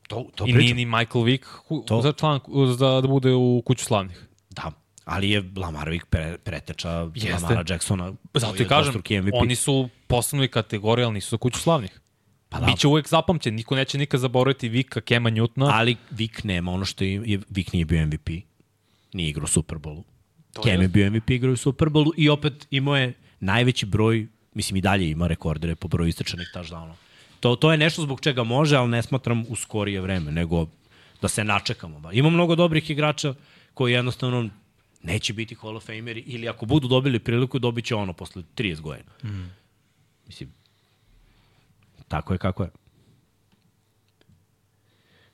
To, 0.08 0.26
to 0.36 0.46
I 0.48 0.54
nije 0.54 0.74
ni 0.74 0.86
Michael 0.86 1.24
Vick 1.24 1.46
To. 1.88 2.02
za 2.02 2.12
član 2.12 2.40
za 2.78 3.02
da 3.02 3.08
bude 3.08 3.34
u 3.34 3.62
kuću 3.66 3.86
slavnih. 3.86 4.28
Da, 4.50 4.72
ali 5.06 5.30
je 5.30 5.44
Lamar 5.56 5.90
Vick 5.90 6.06
pre, 6.06 6.38
preteča 6.38 7.10
Jeste. 7.16 7.34
Lamara 7.34 7.64
Jacksona. 7.70 8.14
Zato 8.34 8.48
koji 8.48 8.58
ti 8.58 8.64
je 8.64 8.68
kažem, 8.68 9.02
oni 9.34 9.56
su 9.56 9.90
posebnoj 10.08 10.48
kategoriji, 10.48 11.04
ali 11.06 11.14
nisu 11.14 11.30
za 11.30 11.38
kuću 11.38 11.60
slavnih. 11.60 12.00
Pa 12.50 12.58
Pa 12.58 12.60
da. 12.60 12.66
Biće 12.66 12.88
uvek 12.88 13.08
zapamćen, 13.08 13.56
niko 13.56 13.76
neće 13.76 13.98
nikad 13.98 14.20
zaboraviti 14.20 14.70
Vika, 14.70 15.02
Kema 15.02 15.32
Newtona. 15.32 15.70
Ali 15.74 15.96
Vick 16.12 16.44
nema 16.44 16.72
ono 16.72 16.86
što 16.86 17.04
je, 17.04 17.40
Vick 17.50 17.74
nije 17.74 17.86
bio 17.86 18.06
MVP. 18.06 18.30
Nije 19.14 19.30
igrao 19.30 19.44
u 19.44 19.62
Superbowlu. 19.62 20.04
Cam 20.64 20.82
je- 20.82 20.88
bio 20.88 21.12
MVP 21.12 21.30
igrao 21.30 21.54
u 21.54 21.56
Superbowlu 21.56 22.12
i 22.18 22.30
opet 22.30 22.68
imao 22.72 22.98
je 22.98 23.14
najveći 23.40 23.86
broj, 23.86 24.28
mislim 24.54 24.78
i 24.78 24.82
dalje 24.82 25.10
ima 25.10 25.28
rekordere 25.28 25.76
po 25.76 25.88
broju 25.88 26.08
istrčanih 26.08 26.52
touchdownova. 26.54 26.94
To, 27.40 27.56
to 27.56 27.72
je 27.72 27.78
nešto 27.78 28.02
zbog 28.02 28.22
čega 28.22 28.44
može, 28.44 28.78
ali 28.78 28.90
ne 28.90 29.04
smatram 29.04 29.46
u 29.50 29.56
skorije 29.56 30.02
vreme, 30.02 30.32
nego 30.32 30.68
da 31.22 31.28
se 31.28 31.44
načekamo. 31.44 32.12
Ima 32.12 32.30
mnogo 32.30 32.56
dobrih 32.56 32.90
igrača 32.90 33.34
koji 33.74 33.94
jednostavno 33.94 34.50
neće 35.04 35.34
biti 35.34 35.56
Hall 35.56 35.78
of 35.78 35.86
Fameri 35.86 36.24
ili 36.26 36.50
ako 36.50 36.66
budu 36.66 36.88
dobili 36.88 37.20
priliku, 37.20 37.60
dobit 37.60 37.86
će 37.86 37.96
ono 37.96 38.14
posle 38.14 38.44
30 38.56 38.82
godina. 38.82 39.12
Mm. 39.24 39.52
Mislim, 40.28 40.54
tako 42.08 42.34
je 42.34 42.38
kako 42.38 42.64
je. 42.64 42.70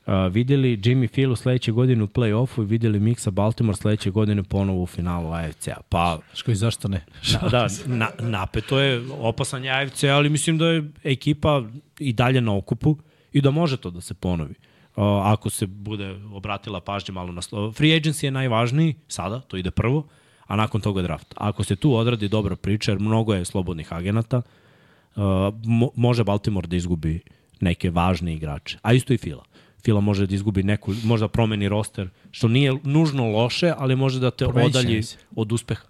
Uh, 0.06 0.33
videli 0.33 0.77
Jimmy 0.77 1.14
Filu 1.14 1.35
sledeće 1.35 1.72
godine 1.72 2.03
u 2.03 2.07
play-offu 2.07 2.61
i 2.61 2.65
videli 2.65 2.99
Mixa 2.99 3.32
Baltimore 3.32 3.77
sledeće 3.77 4.09
godine 4.11 4.43
ponovo 4.43 4.83
u 4.83 4.88
finalu 4.88 5.32
AFC-a. 5.32 5.82
Pa, 5.90 6.19
Ško 6.33 6.51
i 6.51 6.56
zašto 6.56 6.88
ne? 6.88 7.06
da, 7.41 7.49
da 7.49 7.67
na, 7.85 8.09
napeto 8.19 8.80
je, 8.80 9.01
opasan 9.19 9.64
je 9.64 9.72
AFC, 9.72 10.03
ali 10.03 10.30
mislim 10.30 10.57
da 10.57 10.67
je 10.67 10.91
ekipa 11.03 11.64
i 11.99 12.14
dalje 12.14 12.41
na 12.41 12.56
okupu 12.56 12.98
i 13.33 13.41
da 13.41 13.51
može 13.51 13.77
to 13.77 13.90
da 13.90 14.01
se 14.01 14.14
ponovi. 14.14 14.53
Uh, 14.95 15.03
ako 15.23 15.49
se 15.49 15.65
bude 15.65 16.15
obratila 16.33 16.82
pažnja 16.82 17.14
malo 17.14 17.32
na 17.32 17.41
slovo. 17.41 17.72
Free 17.72 17.99
agency 17.99 18.25
je 18.25 18.32
najvažniji 18.32 18.95
sada, 19.07 19.40
to 19.40 19.57
ide 19.57 19.72
prvo, 19.72 20.07
a 20.48 20.56
nakon 20.56 20.82
toga 20.82 21.01
draft. 21.01 21.33
Ako 21.35 21.64
se 21.64 21.75
tu 21.75 21.95
odradi 21.95 22.27
dobra 22.27 22.56
priča, 22.56 22.91
jer 22.91 22.99
mnogo 22.99 23.33
je 23.33 23.45
slobodnih 23.45 23.93
agenata, 23.93 24.38
uh, 24.38 25.23
mo 25.65 25.90
može 25.95 26.23
Baltimore 26.23 26.67
da 26.67 26.75
izgubi 26.75 27.19
neke 27.59 27.90
važne 27.90 28.33
igrače. 28.33 28.77
A 28.82 28.93
isto 28.93 29.14
i 29.14 29.17
Fila. 29.17 29.43
Fila 29.83 30.01
može 30.01 30.27
da 30.27 30.35
izgubi 30.35 30.63
neku, 30.63 30.93
možda 31.03 31.27
promeni 31.27 31.69
roster, 31.69 32.09
što 32.31 32.47
nije 32.47 32.77
nužno 32.83 33.27
loše, 33.27 33.73
ali 33.77 33.95
može 33.95 34.19
da 34.19 34.31
te 34.31 34.45
Promenit 34.45 34.69
odalji 34.69 35.03
se. 35.03 35.17
od 35.35 35.51
uspeha. 35.51 35.83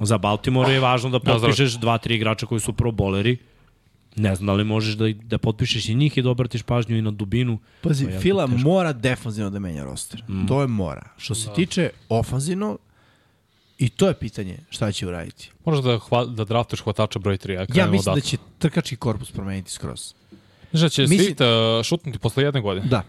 Za 0.00 0.18
Baltimore 0.18 0.72
je 0.72 0.80
važno 0.80 1.10
da 1.10 1.18
Da, 1.18 1.32
potpišeš 1.32 1.72
dva, 1.72 1.98
tri 1.98 2.14
igrača 2.14 2.46
koji 2.46 2.60
su 2.60 2.72
pro 2.72 2.92
boleri. 2.92 3.36
Ne 4.16 4.34
znam 4.34 4.46
da 4.46 4.52
li 4.52 4.64
možeš 4.64 4.94
da, 4.94 5.08
da 5.12 5.38
potpišeš 5.38 5.88
i 5.88 5.94
njih 5.94 6.18
i 6.18 6.22
da 6.22 6.30
obratiš 6.30 6.62
pažnju 6.62 6.98
i 6.98 7.02
na 7.02 7.10
dubinu. 7.10 7.58
Pazi, 7.82 8.04
jako 8.04 8.20
Fila 8.20 8.46
teško. 8.46 8.58
mora 8.60 8.92
defanzivno 8.92 9.50
da 9.50 9.58
menja 9.58 9.84
roster. 9.84 10.22
Mm. 10.28 10.46
To 10.46 10.60
je 10.60 10.66
mora. 10.66 11.08
Što 11.16 11.34
se 11.34 11.48
da. 11.48 11.54
tiče 11.54 11.90
ofanzivno, 12.08 12.78
i 13.78 13.88
to 13.88 14.08
je 14.08 14.14
pitanje 14.14 14.58
šta 14.70 14.92
će 14.92 15.06
uraditi. 15.06 15.50
Možeš 15.64 15.84
da, 15.84 15.98
hva, 15.98 16.24
da 16.24 16.44
draftuješ 16.44 16.80
hvatača 16.80 17.18
broj 17.18 17.36
3. 17.36 17.50
Ja, 17.52 17.66
Ja 17.74 17.86
mislim 17.86 18.14
da 18.14 18.20
će 18.20 18.36
trkački 18.58 18.96
korpus 18.96 19.30
promeniti 19.30 19.70
skroz. 19.70 20.14
Znaš 20.70 20.82
da 20.82 20.88
će 20.88 21.02
Mislim- 21.02 21.20
Swift 21.28 21.44
uh, 21.78 21.84
šutnuti 21.84 22.18
posle 22.18 22.44
jedne 22.44 22.60
godine? 22.60 22.86
Da. 22.86 23.02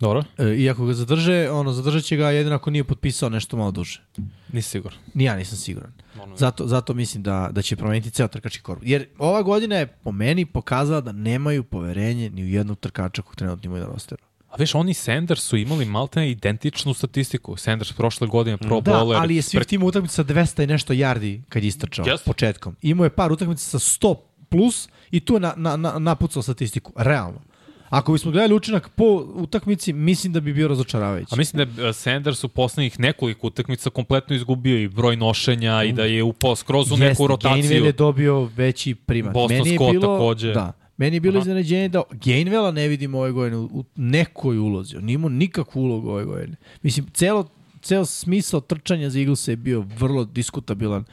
Dobro, 0.00 0.22
E, 0.38 0.54
iako 0.54 0.86
ga 0.86 0.94
zadrže, 0.94 1.50
ono, 1.50 1.72
zadržat 1.72 2.02
će 2.04 2.16
ga 2.16 2.30
jedino 2.30 2.56
ako 2.56 2.70
nije 2.70 2.84
potpisao 2.84 3.28
nešto 3.28 3.56
malo 3.56 3.70
duže. 3.70 4.02
nisi 4.48 4.68
siguran. 4.70 4.98
Ni 5.14 5.24
ja 5.24 5.36
nisam 5.36 5.58
siguran. 5.58 5.92
Zato, 6.36 6.66
zato 6.66 6.94
mislim 6.94 7.22
da, 7.22 7.48
da 7.52 7.62
će 7.62 7.76
promeniti 7.76 8.10
ceo 8.10 8.28
trkački 8.28 8.62
korpus. 8.62 8.84
Jer 8.86 9.06
ova 9.18 9.42
godina 9.42 9.76
je 9.76 9.86
po 9.86 10.12
meni 10.12 10.46
pokazala 10.46 11.00
da 11.00 11.12
nemaju 11.12 11.62
poverenje 11.64 12.30
ni 12.30 12.42
u 12.42 12.48
jednog 12.48 12.78
trkača 12.78 13.22
kog 13.22 13.36
trenutno 13.36 13.66
imaju 13.66 13.82
na 13.82 13.88
rosteru. 13.88 14.22
A 14.48 14.56
viš, 14.58 14.74
oni 14.74 14.94
Sanders 14.94 15.42
su 15.42 15.56
imali 15.56 15.84
maltene 15.84 16.30
identičnu 16.30 16.94
statistiku. 16.94 17.56
Sanders 17.56 17.92
prošle 17.92 18.26
godine 18.26 18.56
pro 18.58 18.80
Da, 18.80 18.92
bowler. 18.92 19.16
ali 19.16 19.36
je 19.36 19.42
svih 19.42 19.60
pre- 19.60 19.64
tim 19.64 19.82
utakmica 19.82 20.14
sa 20.14 20.24
200 20.24 20.62
i 20.62 20.66
nešto 20.66 20.92
yardi 20.92 21.40
kad 21.48 21.62
je 21.62 21.68
istrčao 21.68 22.04
Jeste. 22.06 22.24
početkom. 22.26 22.76
Imao 22.82 23.04
je 23.04 23.10
par 23.10 23.32
utakmica 23.32 23.62
sa 23.62 23.98
100 23.98 24.14
plus 24.50 24.88
i 25.10 25.20
tu 25.20 25.34
je 25.34 25.40
na, 25.40 25.54
na, 25.56 25.76
na, 25.76 25.98
napucao 25.98 26.42
statistiku. 26.42 26.92
Realno. 26.96 27.40
Ako 27.90 28.12
bismo 28.12 28.30
gledali 28.30 28.54
učinak 28.54 28.88
po 28.88 29.26
utakmici, 29.34 29.92
mislim 29.92 30.32
da 30.32 30.40
bi 30.40 30.52
bio 30.52 30.68
razočaravajući. 30.68 31.34
A 31.34 31.36
mislim 31.36 31.66
da 31.66 31.82
je 31.82 31.88
e, 31.88 31.92
Sanders 31.92 32.44
u 32.44 32.48
poslednjih 32.48 33.00
nekoliko 33.00 33.46
utakmica 33.46 33.90
kompletno 33.90 34.36
izgubio 34.36 34.78
i 34.78 34.88
broj 34.88 35.16
nošenja 35.16 35.84
i 35.84 35.92
da 35.92 36.04
je 36.04 36.22
upao 36.22 36.56
skroz 36.56 36.92
u 36.92 36.96
neku 36.96 37.26
rotaciju. 37.26 37.62
Gainwell 37.62 37.84
je 37.84 37.92
dobio 37.92 38.44
veći 38.56 38.94
primat. 38.94 39.32
Boston 39.34 39.56
meni 39.56 39.70
je 39.70 39.76
Scott 39.76 39.92
bilo, 39.92 40.16
takođe. 40.16 40.52
Da, 40.52 40.72
meni 40.96 41.16
je 41.16 41.20
bilo 41.20 41.38
Aha. 41.38 41.40
iznenađenje 41.40 41.88
da 41.88 42.02
Gainwella 42.10 42.70
ne 42.70 42.88
vidimo 42.88 43.18
ove 43.18 43.32
godine 43.32 43.56
u, 43.56 43.64
u 43.72 43.84
nekoj 43.96 44.58
ulozi. 44.58 44.96
On 44.96 45.04
nije 45.04 45.14
imao 45.14 45.28
nikakvu 45.28 45.82
ulogu 45.82 46.10
ove 46.10 46.24
godine. 46.24 46.56
Mislim, 46.82 47.06
celo, 47.14 47.48
ceo 47.82 48.04
smisao 48.04 48.60
trčanja 48.60 49.10
za 49.10 49.18
Eaglesa 49.18 49.50
je 49.50 49.56
bio 49.56 49.80
vrlo 49.98 50.24
diskutabilan 50.24 51.04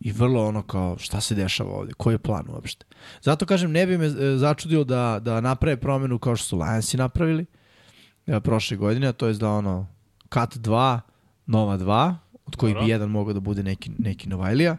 i 0.00 0.12
vrlo 0.12 0.46
ono 0.46 0.62
kao 0.62 0.98
šta 0.98 1.20
se 1.20 1.34
dešava 1.34 1.70
ovde, 1.70 1.92
koji 1.92 2.14
je 2.14 2.18
plan 2.18 2.44
uopšte. 2.48 2.86
Zato 3.22 3.46
kažem, 3.46 3.72
ne 3.72 3.86
bi 3.86 3.98
me 3.98 4.06
e, 4.06 4.36
začudilo 4.36 4.84
da, 4.84 5.18
da 5.22 5.40
naprave 5.40 5.76
promenu 5.76 6.18
kao 6.18 6.36
što 6.36 6.48
su 6.48 6.58
Lionsi 6.58 6.96
napravili 6.96 7.46
e, 8.26 8.40
prošle 8.40 8.76
godine, 8.76 9.06
a 9.06 9.12
to 9.12 9.26
je 9.26 9.34
da 9.34 9.50
ono 9.50 9.86
cut 10.22 10.56
2, 10.56 11.00
nova 11.46 11.78
2, 11.78 12.14
od 12.46 12.56
kojih 12.56 12.76
bi 12.76 12.88
jedan 12.88 13.10
mogao 13.10 13.32
da 13.32 13.40
bude 13.40 13.62
neki, 13.62 13.90
neki 13.98 14.28
Novajlija 14.28 14.76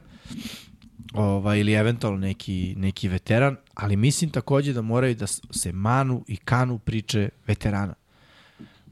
ovaj, 1.13 1.59
ili 1.59 1.73
eventualno 1.73 2.19
neki, 2.19 2.73
neki 2.77 3.07
veteran, 3.07 3.55
ali 3.73 3.95
mislim 3.95 4.29
takođe 4.29 4.73
da 4.73 4.81
moraju 4.81 5.15
da 5.15 5.27
se 5.27 5.71
manu 5.71 6.23
i 6.27 6.37
kanu 6.37 6.79
priče 6.79 7.29
veterana. 7.47 7.93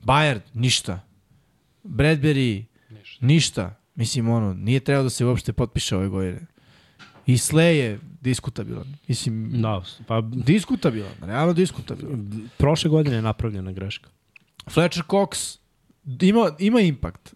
Bayard, 0.03 0.41
ništa. 0.53 0.99
Bradbury, 1.85 2.63
ništa. 2.91 3.25
ništa. 3.25 3.75
Mislim, 3.95 4.29
ono, 4.29 4.53
nije 4.53 4.79
trebao 4.79 5.03
da 5.03 5.09
se 5.09 5.25
uopšte 5.25 5.53
potpiše 5.53 5.95
ove 5.95 6.07
godine. 6.07 6.41
I 7.25 7.33
Slay 7.33 7.59
je 7.71 7.99
diskutabilan. 8.21 8.93
Mislim, 9.07 9.61
Da, 9.61 9.81
pa 10.07 10.21
diskutabilan, 10.23 11.11
realno 11.21 11.53
diskutabilan. 11.53 12.29
prošle 12.57 12.89
godine 12.89 13.15
je 13.15 13.21
napravljena 13.21 13.71
greška. 13.71 14.09
Fletcher 14.69 15.03
Cox 15.03 15.57
ima, 16.21 16.51
ima 16.59 16.79
impakt, 16.79 17.33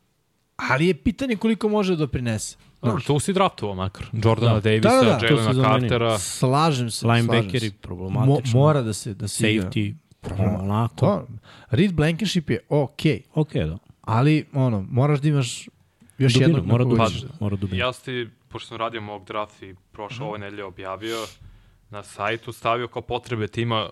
ali 0.56 0.88
je 0.88 0.94
pitanje 0.94 1.36
koliko 1.36 1.70
može 1.70 1.94
da 1.94 1.98
doprinese. 1.98 2.58
Dobro, 2.82 3.02
tu 3.02 3.20
si 3.20 3.34
draftovao 3.34 3.76
makar. 3.76 4.06
Jordana 4.14 4.54
Da. 4.54 4.60
Davisa, 4.62 4.90
Da, 4.90 4.96
da, 4.96 5.12
da, 5.12 5.20
to 5.20 5.26
Jelena. 5.26 5.64
Cartera. 5.64 6.20
Slažem 6.20 6.92
se. 6.92 7.08
Linebackeri 7.08 7.72
problematično. 7.72 8.52
Mo, 8.54 8.60
mora 8.60 8.82
da 8.82 8.94
se, 8.94 9.14
da 9.14 9.28
se 9.28 9.54
igra. 9.54 9.70
Safety, 9.70 9.94
Problema- 10.22 10.60
onako. 10.60 10.96
To, 10.96 11.28
Reed 11.70 11.94
Blankenship 11.94 12.50
je 12.50 12.60
okej, 12.70 13.22
okay, 13.26 13.32
Ok, 13.34 13.54
da. 13.54 13.78
Ali 14.12 14.46
ono, 14.54 14.86
moraš 14.92 15.20
da 15.20 15.28
imaš 15.28 15.70
još 16.18 16.34
Dubinu, 16.34 16.50
jednog 16.50 16.66
mora 16.66 16.84
dubinu. 16.84 17.06
ćeš- 17.06 17.24
Mora 17.40 17.56
dubinu. 17.56 17.80
Ja 17.80 17.94
ste, 17.94 18.12
pošto 18.48 18.68
sam 18.68 18.78
radio 18.78 19.02
mock 19.02 19.28
draft 19.28 19.62
i 19.64 19.76
prošle 19.92 20.18
Mhm. 20.18 20.26
ove 20.26 20.40
nedelje 20.40 20.64
objavio, 20.64 21.18
na 21.90 22.04
sajtu 22.04 22.52
stavio 22.52 22.88
kao 22.88 23.02
potrebe 23.02 23.48
tima, 23.48 23.90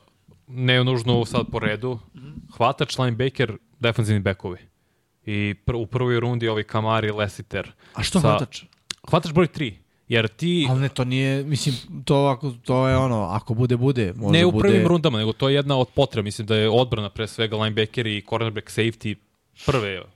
ne 0.47 0.83
nužno 0.83 1.25
sad 1.25 1.41
po 1.51 1.59
redu, 1.59 1.99
Mhm. 2.15 2.29
hvatač, 2.51 2.97
linebacker, 2.97 3.57
defensivni 3.79 4.19
bekovi. 4.21 4.57
I 5.25 5.55
pr 5.55 5.75
u 5.75 5.85
prvoj 5.85 6.19
rundi 6.19 6.47
ovi 6.47 6.63
Kamari, 6.63 7.11
Lesiter. 7.11 7.71
A 7.93 8.03
što 8.03 8.19
Sa- 8.19 8.29
hvatač? 8.29 8.63
Hvatač 9.09 9.31
broj 9.33 9.47
3. 9.47 9.73
Jer 10.07 10.27
ti, 10.29 10.67
Ali 10.69 10.81
ne, 10.81 10.89
to 10.89 11.03
nije, 11.03 11.43
mislim, 11.43 11.75
to, 12.05 12.15
ako, 12.17 12.51
to 12.53 12.87
je 12.87 12.97
ono, 12.97 13.23
ako 13.23 13.53
bude, 13.53 13.77
bude. 13.77 14.13
Može 14.15 14.33
ne 14.33 14.45
u 14.45 14.51
bude... 14.51 14.61
prvim 14.61 14.87
rundama, 14.87 15.17
nego 15.17 15.33
to 15.33 15.49
je 15.49 15.55
jedna 15.55 15.77
od 15.77 15.87
potreba. 15.89 16.23
Mislim 16.23 16.47
da 16.47 16.55
je 16.55 16.69
odbrana 16.69 17.09
pre 17.09 17.27
svega 17.27 17.57
linebacker 17.57 18.07
i 18.07 18.23
cornerback 18.29 18.67
safety 18.67 19.15
prve 19.65 20.01
uh, 20.01 20.07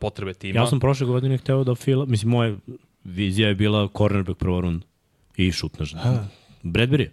potrebe 0.00 0.34
tima. 0.34 0.60
Ja 0.60 0.66
sam 0.66 0.80
prošle 0.80 1.06
godine 1.06 1.38
hteo 1.38 1.64
da 1.64 1.74
fila, 1.74 2.04
mislim, 2.04 2.30
moja 2.30 2.56
vizija 3.04 3.48
je 3.48 3.54
bila 3.54 3.88
cornerback 3.96 4.38
prva 4.38 4.60
runda 4.60 4.86
i 5.36 5.52
šut 5.52 5.78
na 5.78 5.84
žena. 5.84 6.28
Bradbury 6.62 7.00
je. 7.00 7.12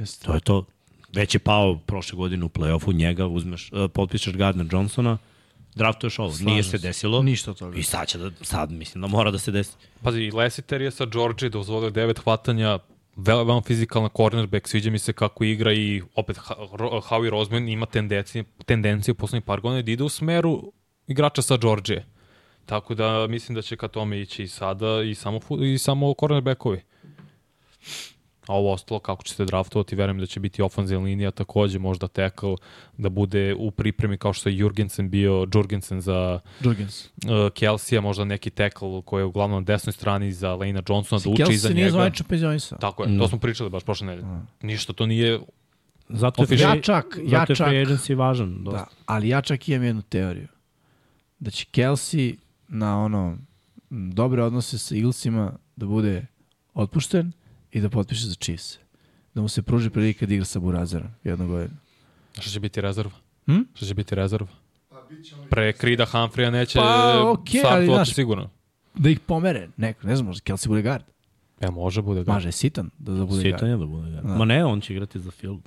Jeste. 0.00 0.26
To 0.26 0.34
je 0.34 0.40
to. 0.40 0.64
Već 1.12 1.34
je 1.34 1.38
pao 1.38 1.78
prošle 1.86 2.16
godine 2.16 2.44
u 2.44 2.48
play-offu, 2.48 2.94
njega 2.94 3.26
uzmeš, 3.26 3.72
uh, 3.72 3.90
potpišeš 3.94 4.34
Gardner 4.34 4.66
Johnsona, 4.72 5.18
draftuješ 5.74 6.18
ovo. 6.18 6.34
Nije 6.40 6.62
se 6.62 6.78
desilo. 6.78 7.22
Ništa 7.22 7.50
od 7.50 7.58
toga. 7.58 7.78
I 7.78 7.82
sad 7.82 8.08
će 8.08 8.18
da, 8.18 8.30
sad 8.40 8.72
mislim 8.72 9.02
da 9.02 9.08
mora 9.08 9.30
da 9.30 9.38
se 9.38 9.50
desi. 9.50 9.72
Pazi, 10.02 10.30
Lesiter 10.34 10.82
je 10.82 10.90
sa 10.90 11.06
Georgie 11.06 11.48
dozvolio 11.48 11.90
devet 11.90 12.18
hvatanja, 12.18 12.78
veoma 13.16 13.42
veoma 13.42 13.62
fizikalna 13.62 14.08
cornerback, 14.16 14.68
sviđa 14.68 14.90
mi 14.90 14.98
se 14.98 15.12
kako 15.12 15.44
igra 15.44 15.72
i 15.72 16.02
opet 16.14 16.38
Howie 17.08 17.30
Roseman 17.30 17.68
ima 17.68 17.86
tendenciju, 17.86 18.44
tendenciju 18.66 19.12
u 19.12 19.16
poslednjih 19.16 19.44
par 19.44 19.60
godina 19.60 19.82
da 19.82 19.90
ide 19.90 20.04
u 20.04 20.08
smeru 20.08 20.72
igrača 21.06 21.42
sa 21.42 21.56
Georgije. 21.56 22.06
Tako 22.66 22.94
da 22.94 23.26
mislim 23.26 23.54
da 23.54 23.62
će 23.62 23.76
ka 23.76 23.88
tome 23.88 24.20
ići 24.20 24.42
i 24.42 24.48
sada 24.48 25.02
i 25.02 25.14
samo, 25.14 25.40
i 25.64 25.78
samo 25.78 26.14
cornerbackovi. 26.20 26.82
A 28.46 28.54
ovo 28.54 28.72
ostalo, 28.72 29.00
kako 29.00 29.22
ćete 29.22 29.44
draftovati, 29.44 29.96
verujem 29.96 30.18
da 30.18 30.26
će 30.26 30.40
biti 30.40 30.62
ofanzivna 30.62 31.04
linija 31.04 31.30
takođe, 31.30 31.78
možda 31.78 32.08
tackle, 32.08 32.56
da 32.96 33.08
bude 33.08 33.54
u 33.58 33.70
pripremi 33.70 34.18
kao 34.18 34.32
što 34.32 34.48
je 34.48 34.56
Jurgensen 34.56 35.10
bio, 35.10 35.46
Jurgensen 35.54 36.00
za 36.00 36.40
Jurgens. 36.60 37.04
uh, 37.06 37.10
Kelsija, 37.54 38.00
možda 38.00 38.24
neki 38.24 38.50
tackle 38.50 39.02
koji 39.04 39.20
je 39.20 39.24
uglavnom 39.24 39.62
na 39.62 39.64
desnoj 39.64 39.92
strani 39.92 40.32
za 40.32 40.54
Lena 40.54 40.82
Johnsona, 40.88 41.20
da 41.24 41.30
uči 41.30 41.42
Kelsey 41.42 41.52
iza 41.52 41.68
se 41.68 41.74
nije 41.74 41.84
njega. 41.84 41.92
zvanično 41.92 42.26
penzionisao. 42.28 42.78
Tako 42.78 43.04
je, 43.04 43.18
to 43.18 43.28
smo 43.28 43.38
pričali 43.38 43.70
baš 43.70 43.84
prošle 43.84 44.06
nedelje. 44.06 44.28
Ništa 44.62 44.92
to 44.92 45.06
nije... 45.06 45.40
Zato 46.08 46.42
je, 46.42 46.44
Official. 46.44 46.70
free, 46.70 46.78
Ja 46.78 46.82
čak, 46.82 47.18
ja 47.24 47.38
zato 47.40 47.52
je 47.52 47.56
čak, 47.56 47.66
free 47.68 47.84
agency 47.84 48.14
važan. 48.16 48.64
Dosta. 48.64 48.78
da, 48.78 48.86
ali 49.06 49.28
ja 49.28 49.40
čak 49.40 49.68
imam 49.68 49.84
jednu 49.84 50.02
teoriju. 50.02 50.48
Da 51.38 51.50
će 51.50 51.66
Kelsey 51.72 52.36
na 52.68 53.04
ono 53.04 53.38
dobre 53.90 54.42
odnose 54.42 54.78
sa 54.78 54.94
Eaglesima 54.96 55.52
da 55.76 55.86
bude 55.86 56.26
otpušten 56.74 57.32
i 57.72 57.80
da 57.80 57.88
potpiše 57.90 58.26
za 58.26 58.34
Chiefs. 58.34 58.78
Da 59.34 59.40
mu 59.42 59.48
se 59.48 59.62
pruži 59.62 59.90
prilika 59.90 60.26
da 60.26 60.34
igra 60.34 60.44
sa 60.44 60.58
Burazerom 60.60 61.08
jednog 61.24 61.48
godina. 61.48 61.76
Što 62.38 62.50
će 62.50 62.60
biti 62.60 62.80
rezerva? 62.80 63.12
Hm? 63.46 63.60
Što 63.74 63.86
će 63.86 63.94
biti 63.94 64.14
rezerva? 64.14 64.48
Pa 64.88 64.96
Pre 65.50 65.72
Krida 65.72 66.06
Humphreya 66.06 66.50
neće 66.50 66.78
Pa, 66.78 66.84
okay, 66.84 67.38
ali, 67.50 67.58
startovati 67.58 67.86
znaš- 67.86 68.14
sigurno. 68.14 68.50
Da 68.94 69.10
ih 69.10 69.20
pomere. 69.20 69.68
Neko, 69.76 70.06
ne 70.06 70.16
znam, 70.16 70.26
možda 70.26 70.42
Kelsey 70.52 70.68
bude 70.68 70.82
guard. 70.82 71.04
E, 71.60 71.70
može 71.70 72.02
bude. 72.02 72.24
Maže 72.26 72.48
je 72.48 72.52
sitan 72.52 72.90
da, 72.98 73.12
da 73.12 73.24
bude 73.24 73.42
guard. 73.42 73.56
Sitan 73.56 73.68
je 73.68 73.76
da 73.76 73.86
bude. 73.86 74.10
Da. 74.10 74.22
Ma 74.36 74.44
ne, 74.44 74.64
on 74.64 74.80
će 74.80 74.92
igrati 74.92 75.20
za 75.20 75.30
field. 75.30 75.60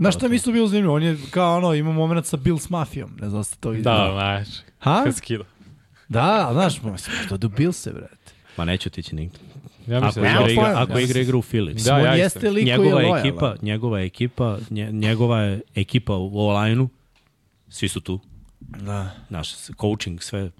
Znaš 0.00 0.14
šta 0.14 0.28
mi 0.28 0.36
isto 0.36 0.52
bilo 0.52 0.66
zanimljivo? 0.66 0.94
On 0.94 1.02
je 1.02 1.18
kao 1.30 1.56
ono, 1.56 1.74
ima 1.74 1.92
moment 1.92 2.26
sa 2.26 2.36
Bills 2.36 2.70
mafijom. 2.70 3.10
Ne 3.20 3.28
znam 3.28 3.40
da 3.40 3.44
ste 3.44 3.56
to 3.60 3.70
vidjeli. 3.70 3.98
Da, 3.98 4.12
znaš. 4.12 4.48
Ha? 4.78 5.04
Kad 5.04 5.16
skida. 5.16 5.44
Da, 6.08 6.48
znaš, 6.52 6.82
mislim, 6.82 7.16
to 7.28 7.36
do 7.36 7.48
Billse, 7.48 7.92
brate. 7.92 8.32
Ma 8.56 8.64
neće 8.64 8.88
otići 8.88 9.14
nigde. 9.14 9.38
Ja 9.86 9.96
Ako 9.96 10.06
mislim 10.06 10.24
da 10.24 10.30
igra, 10.30 10.44
je 10.46 10.52
igra, 10.52 10.74
ako 10.76 10.92
ja 10.92 11.00
igra 11.00 11.20
igra 11.20 11.36
u 11.36 11.42
Philly. 11.42 11.84
Da, 11.84 11.94
on 11.94 12.04
ja 12.04 12.14
jeste 12.14 12.50
lik 12.50 12.64
koji 12.64 12.70
je 12.70 12.78
njegova 12.78 12.94
lojalan. 12.94 13.18
ekipa, 13.18 13.54
njegova 13.62 14.00
ekipa, 14.00 14.58
nje, 14.70 14.92
njegova 14.92 15.40
je 15.40 15.60
ekipa 15.74 16.16
u 16.16 16.48
online-u, 16.48 16.88
svi 17.68 17.88
su 17.88 18.00
tu. 18.00 18.20
Da. 18.60 19.10
Naš 19.28 19.54
coaching, 19.80 20.22
sve. 20.22 20.50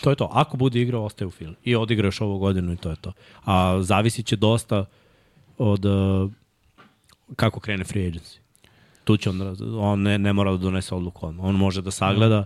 To 0.00 0.10
je 0.10 0.16
to. 0.16 0.28
Ako 0.32 0.56
bude 0.56 0.80
igrao, 0.80 1.04
ostaje 1.04 1.26
u 1.26 1.30
Philly. 1.30 1.54
I 1.64 1.76
odigra 1.76 2.06
još 2.06 2.20
ovu 2.20 2.38
godinu 2.38 2.72
i 2.72 2.76
to 2.76 2.90
je 2.90 2.96
to. 2.96 3.12
A 3.44 3.82
zavisit 3.82 4.26
će 4.26 4.36
dosta 4.36 4.84
od 5.58 5.84
uh, 5.84 6.30
kako 7.36 7.60
krene 7.60 7.84
free 7.84 8.10
agency. 8.10 8.39
Tu 9.04 9.16
će 9.16 9.30
on, 9.30 9.56
on 9.78 10.02
ne, 10.02 10.18
ne 10.18 10.32
mora 10.32 10.50
da 10.50 10.56
donese 10.56 10.94
odluku 10.94 11.26
odmah. 11.26 11.44
On 11.46 11.54
može 11.54 11.82
da 11.82 11.90
sagleda 11.90 12.44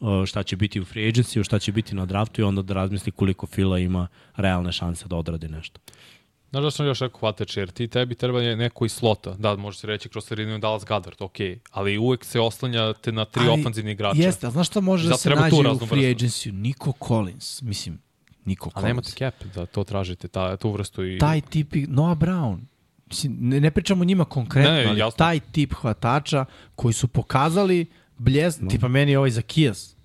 uh, 0.00 0.24
šta 0.26 0.42
će 0.42 0.56
biti 0.56 0.80
u 0.80 0.84
free 0.84 1.12
agency, 1.12 1.44
šta 1.44 1.58
će 1.58 1.72
biti 1.72 1.94
na 1.94 2.06
draftu 2.06 2.40
i 2.40 2.44
onda 2.44 2.62
da 2.62 2.74
razmisli 2.74 3.12
koliko 3.12 3.46
Fila 3.46 3.78
ima 3.78 4.08
realne 4.36 4.72
šanse 4.72 5.08
da 5.08 5.16
odradi 5.16 5.48
nešto. 5.48 5.80
Znaš 6.50 6.62
da 6.64 6.70
sam 6.70 6.86
još 6.86 7.00
rekao 7.00 7.20
hvatač, 7.20 7.56
jer 7.56 7.70
ti 7.70 7.88
tebi 7.88 8.14
treba 8.14 8.40
neko 8.40 8.84
iz 8.84 8.92
slota. 8.92 9.34
Da, 9.38 9.56
može 9.56 9.78
se 9.78 9.86
reći 9.86 10.08
kroz 10.08 10.24
sredinu 10.24 10.58
Dallas 10.58 10.84
Goddard, 10.84 11.16
ok. 11.22 11.36
Ali 11.70 11.98
uvek 11.98 12.24
se 12.24 12.40
oslanjate 12.40 13.12
na 13.12 13.24
tri 13.24 13.42
Ali, 13.48 13.60
ofanzivni 13.60 13.92
igrača. 13.92 14.22
Jeste, 14.22 14.46
a 14.46 14.50
znaš 14.50 14.66
šta 14.66 14.80
može 14.80 15.08
da 15.08 15.16
se 15.16 15.30
nađe 15.30 15.56
u 15.56 15.86
free 15.86 16.14
agency 16.14 16.52
Niko 16.52 16.92
Collins, 17.08 17.62
mislim, 17.62 17.98
Niko 18.44 18.68
A 18.74 18.80
Collins. 18.80 18.88
nemate 18.88 19.10
cap 19.10 19.54
da 19.54 19.66
to 19.66 19.84
tražite, 19.84 20.28
ta, 20.28 20.56
tu 20.56 20.70
vrstu 20.70 21.04
i... 21.06 21.18
Taj 21.18 21.40
tip, 21.40 21.76
i- 21.76 21.86
Noah 21.86 22.18
Brown, 22.18 22.58
ne, 23.28 23.60
ne 23.60 23.70
pričamo 23.70 24.04
njima 24.04 24.24
konkretno, 24.24 24.72
Ne, 24.72 24.86
ali 24.86 24.98
jasno. 24.98 25.16
taj 25.16 25.40
tip 25.40 25.74
hvatača 25.74 26.44
koji 26.74 26.94
su 26.94 27.08
pokazali 27.08 27.86
bljes, 28.18 28.60
no. 28.60 28.68
tipa 28.68 28.88
meni 28.88 29.16
ovaj 29.16 29.30
za 29.30 29.42
Kijas, 29.42 29.96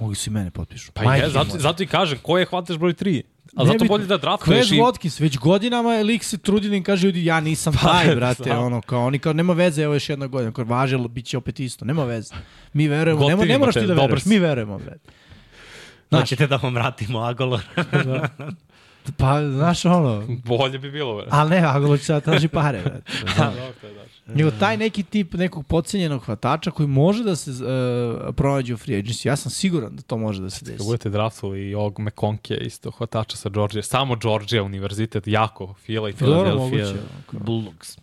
mogli 0.00 0.16
su 0.16 0.30
i 0.30 0.32
mene 0.32 0.50
potpišu. 0.50 0.92
Pa 0.92 1.02
Majke 1.02 1.24
je, 1.26 1.30
zato, 1.30 1.58
zato 1.58 1.82
i 1.82 1.86
kažem, 1.86 2.18
ko 2.22 2.38
je 2.38 2.46
hvataš 2.46 2.76
broj 2.76 2.92
3? 2.94 3.22
A 3.56 3.64
zato 3.64 3.72
Nebitno. 3.72 3.88
bolje 3.88 4.06
da 4.06 4.16
draftuješ 4.16 4.68
Quez 4.68 4.76
i... 4.76 4.80
Watkins, 4.80 5.20
već 5.22 5.38
godinama 5.38 5.94
je 5.94 6.04
lik 6.04 6.24
se 6.24 6.38
trudi 6.38 6.68
da 6.68 6.76
im 6.76 6.82
kaže, 6.82 7.06
ljudi, 7.06 7.24
ja 7.24 7.40
nisam 7.40 7.72
taj, 7.82 8.14
brate, 8.16 8.52
ono, 8.52 8.80
kao, 8.80 9.06
oni 9.06 9.18
kao, 9.18 9.32
nema 9.32 9.52
veze, 9.52 9.82
evo 9.82 9.94
još 9.94 10.08
jedna 10.08 10.26
godina, 10.26 10.52
kao, 10.52 10.64
važe, 10.64 10.96
ali 10.96 11.08
bit 11.08 11.26
će 11.26 11.38
opet 11.38 11.60
isto, 11.60 11.84
nema 11.84 12.04
veze. 12.04 12.34
Mi 12.72 12.88
verujemo, 12.88 13.20
nema, 13.20 13.36
Gotivimo 13.36 13.52
ne 13.52 13.58
moraš 13.58 13.74
ti 13.74 13.86
da 13.86 13.94
veruješ, 13.94 14.24
mi 14.24 14.38
verujemo, 14.38 14.78
brate. 14.78 15.10
Znaš, 16.08 16.20
Hoćete 16.20 16.46
da 16.46 16.56
vam 16.56 16.74
vratimo 16.74 17.18
Agolor? 17.18 17.60
Pa, 19.16 19.42
znaš, 19.50 19.84
ono, 19.84 20.22
Bolje 20.44 20.78
bi 20.78 20.90
bilo, 20.90 21.16
bre. 21.16 21.26
ali 21.30 21.50
ne, 21.50 21.58
Agolo 21.66 21.96
će 21.96 22.04
sad 22.04 22.24
traži 22.24 22.48
pare, 22.48 22.80
brate. 22.82 23.02
Da, 23.36 23.52
to 23.80 23.86
je 23.86 23.94
da. 23.94 24.00
Nego 24.28 24.50
taj 24.50 24.76
neki 24.76 25.02
tip 25.02 25.34
nekog 25.34 25.66
podcenjenog 25.66 26.22
hvatača 26.22 26.70
koji 26.70 26.86
može 26.86 27.24
da 27.24 27.36
se 27.36 27.50
uh, 27.50 27.58
pronađe 28.34 28.74
u 28.74 28.76
free 28.76 28.96
agency, 28.96 29.26
ja 29.26 29.36
sam 29.36 29.50
siguran 29.50 29.96
da 29.96 30.02
to 30.02 30.16
može 30.18 30.42
da 30.42 30.50
se 30.50 30.58
Kad 30.58 30.68
desi. 30.68 30.84
budete 30.84 31.10
draftovali 31.10 31.60
i 31.60 31.74
ovog 31.74 31.98
McConke 32.00 32.54
isto, 32.56 32.90
hvatača 32.90 33.36
sa 33.36 33.48
Georgia, 33.48 33.82
samo 33.82 34.16
Georgia 34.16 34.62
univerzitet, 34.62 35.26
jako, 35.26 35.74
Fila 35.76 36.10
i 36.10 36.12
Philadelphia. 36.12 36.86
Bulldogs. 37.32 37.98
Uh, 37.98 38.02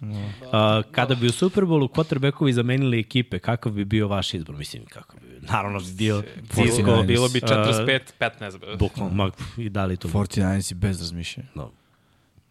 kada 0.92 1.16
bi 1.16 1.28
u 1.28 1.32
Superbowlu 1.32 1.88
quarterbackovi 1.90 2.52
zamenili 2.52 3.00
ekipe, 3.00 3.40
kakav 3.40 3.72
bi 3.72 3.86
bio 3.86 4.08
vaš 4.08 4.34
izbor? 4.34 4.56
Mislim, 4.56 4.86
kako 4.86 5.16
bi 5.16 5.26
Naravno 5.42 5.80
bi 5.80 5.92
bio 5.92 6.24
Cisco. 6.50 7.04
Bilo 7.04 7.30
bi 7.30 7.40
Uh, 7.40 7.50
45-15. 7.50 8.60
bre. 8.60 8.76
Bukvalno, 8.78 9.32
i 9.58 9.70
da 9.70 9.86
li 9.86 9.98
to? 9.98 10.08
49 10.08 10.72
i 10.72 10.76
bez 10.76 11.00
razmišljanja. 11.00 11.50
No. 11.56 11.72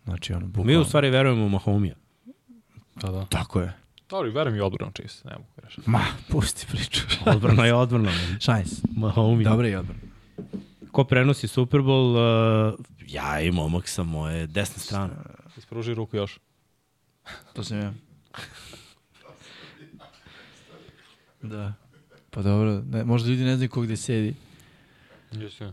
Znači, 0.05 0.33
ono, 0.33 0.41
Mi 0.41 0.47
bukvalno. 0.49 0.81
u 0.81 0.85
stvari 0.85 1.11
verujemo 1.11 1.45
u 1.45 1.49
Mahomija. 1.49 1.95
Da, 2.97 3.11
da. 3.11 3.27
Tako 3.27 3.61
je. 3.61 3.73
Dobro, 4.09 4.29
i 4.29 4.33
verujem 4.33 4.57
i 4.57 4.61
odbranu 4.61 4.93
Chiefs, 4.93 5.25
ne 5.25 5.33
mogu 5.33 5.51
reći. 5.57 5.81
Ma, 5.87 6.05
pusti 6.29 6.67
priču. 6.67 7.01
Odbrana 7.35 7.67
je 7.67 7.75
odbrana. 7.75 8.11
Šajns. 8.41 8.83
Mahomi. 8.97 9.45
Dobre 9.45 9.71
i 9.71 9.75
odbrana. 9.75 10.01
Ko 10.93 11.05
prenosi 11.05 11.49
Super 11.49 11.81
Bowl? 11.81 12.17
Uh, 12.75 12.81
ja 13.07 13.41
i 13.41 13.51
momak 13.51 13.89
sa 13.89 14.03
moje 14.03 14.47
desne 14.47 14.79
strane. 14.79 15.15
Ispruži 15.57 15.95
ruku 15.95 16.17
još. 16.17 16.39
To 17.53 17.65
sam 17.65 17.79
ja. 17.79 17.93
Da. 21.43 21.73
Pa 22.31 22.43
dobro, 22.43 22.83
ne, 22.91 23.05
možda 23.05 23.29
ljudi 23.29 23.45
ne 23.45 23.57
znaju 23.57 23.71
ko 23.71 23.81
gde 23.81 23.97
sedi. 23.97 24.35
Jesi. 25.33 25.65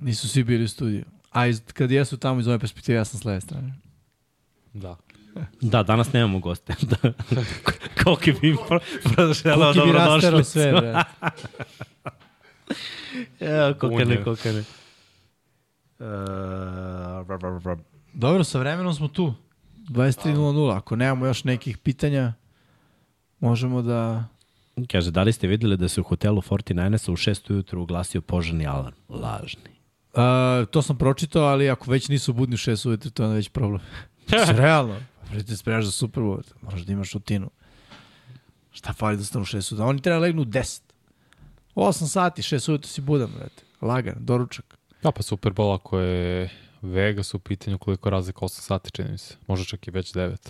Nisu 0.00 0.28
svi 0.28 0.44
bili 0.44 0.64
u 0.64 0.68
studiju. 0.68 1.04
A 1.30 1.46
iz, 1.46 1.62
kad 1.72 1.90
jesu 1.90 2.16
tamo 2.16 2.40
iz 2.40 2.48
ove 2.48 2.58
perspektive, 2.58 2.98
ja 2.98 3.04
sam 3.04 3.20
s 3.20 3.24
leve 3.24 3.40
strane. 3.40 3.74
Da. 4.72 4.96
Da, 5.60 5.82
danas 5.82 6.12
nemamo 6.12 6.38
goste. 6.38 6.74
da. 6.90 7.12
Koliko 8.04 8.40
bi 8.40 8.48
im 8.48 8.56
pro, 8.68 8.80
proželao 9.14 9.72
Kuki 9.72 9.86
bi 9.86 9.92
rasterao 9.92 10.20
dobrodošli. 10.20 10.44
sve, 10.44 10.72
bre. 10.72 10.94
Evo, 13.54 13.74
kokane, 13.74 14.24
kokane. 14.24 14.64
Uh. 15.98 16.06
Dobro, 18.12 18.44
sa 18.44 18.58
vremenom 18.58 18.94
smo 18.94 19.08
tu. 19.08 19.34
23.00. 19.90 20.76
Ako 20.76 20.96
nemamo 20.96 21.26
još 21.26 21.44
nekih 21.44 21.78
pitanja, 21.78 22.32
možemo 23.40 23.82
da... 23.82 24.24
Kaže, 24.90 25.10
da 25.10 25.22
li 25.22 25.32
ste 25.32 25.46
videli 25.46 25.76
da 25.76 25.88
se 25.88 26.00
u 26.00 26.04
hotelu 26.04 26.42
49 26.42 27.10
u 27.10 27.16
6 27.16 27.52
ujutru 27.52 27.82
uglasio 27.82 28.20
požarni 28.20 28.66
alarm? 28.66 28.96
Lažni. 29.08 29.70
Uh, 30.12 30.20
to 30.70 30.82
sam 30.82 30.98
pročitao, 30.98 31.42
ali 31.42 31.70
ako 31.70 31.90
već 31.90 32.08
nisu 32.08 32.32
budni 32.32 32.54
u 32.54 32.58
6 32.58 32.88
ujutru, 32.88 33.10
to 33.10 33.24
je 33.24 33.34
već 33.34 33.48
problem. 33.48 33.80
Realno. 34.56 34.96
Prvi 35.28 35.44
te 35.44 35.56
spremaš 35.56 35.84
za 35.84 35.90
Super 35.90 36.22
Bowl, 36.22 36.42
možeš 36.62 36.82
da 36.86 36.92
imaš 36.92 37.12
rutinu. 37.12 37.50
Šta 38.72 38.92
fali 38.92 39.16
da 39.16 39.24
stanu 39.24 39.42
u 39.42 39.46
6 39.46 39.54
ujutru? 39.72 39.86
Oni 39.86 40.02
treba 40.02 40.16
da 40.16 40.22
legnu 40.22 40.42
u 40.42 40.44
10. 40.44 40.80
8 41.74 42.06
sati, 42.06 42.42
6 42.42 42.68
ujutru 42.70 42.88
si 42.88 43.00
budan, 43.00 43.30
brate. 43.38 43.62
Lagan, 43.80 44.14
doručak. 44.18 44.78
Da, 45.02 45.12
pa 45.12 45.22
Super 45.22 45.52
Bowl 45.52 45.74
ako 45.74 45.98
je 45.98 46.50
Vegas 46.82 47.34
u 47.34 47.38
pitanju 47.38 47.78
koliko 47.78 48.10
razlika 48.10 48.40
8 48.40 48.48
sati, 48.60 48.90
čini 48.90 49.10
mi 49.10 49.18
se. 49.18 49.34
Možda 49.46 49.64
čak 49.64 49.88
i 49.88 49.90
već 49.90 50.12
9. 50.14 50.48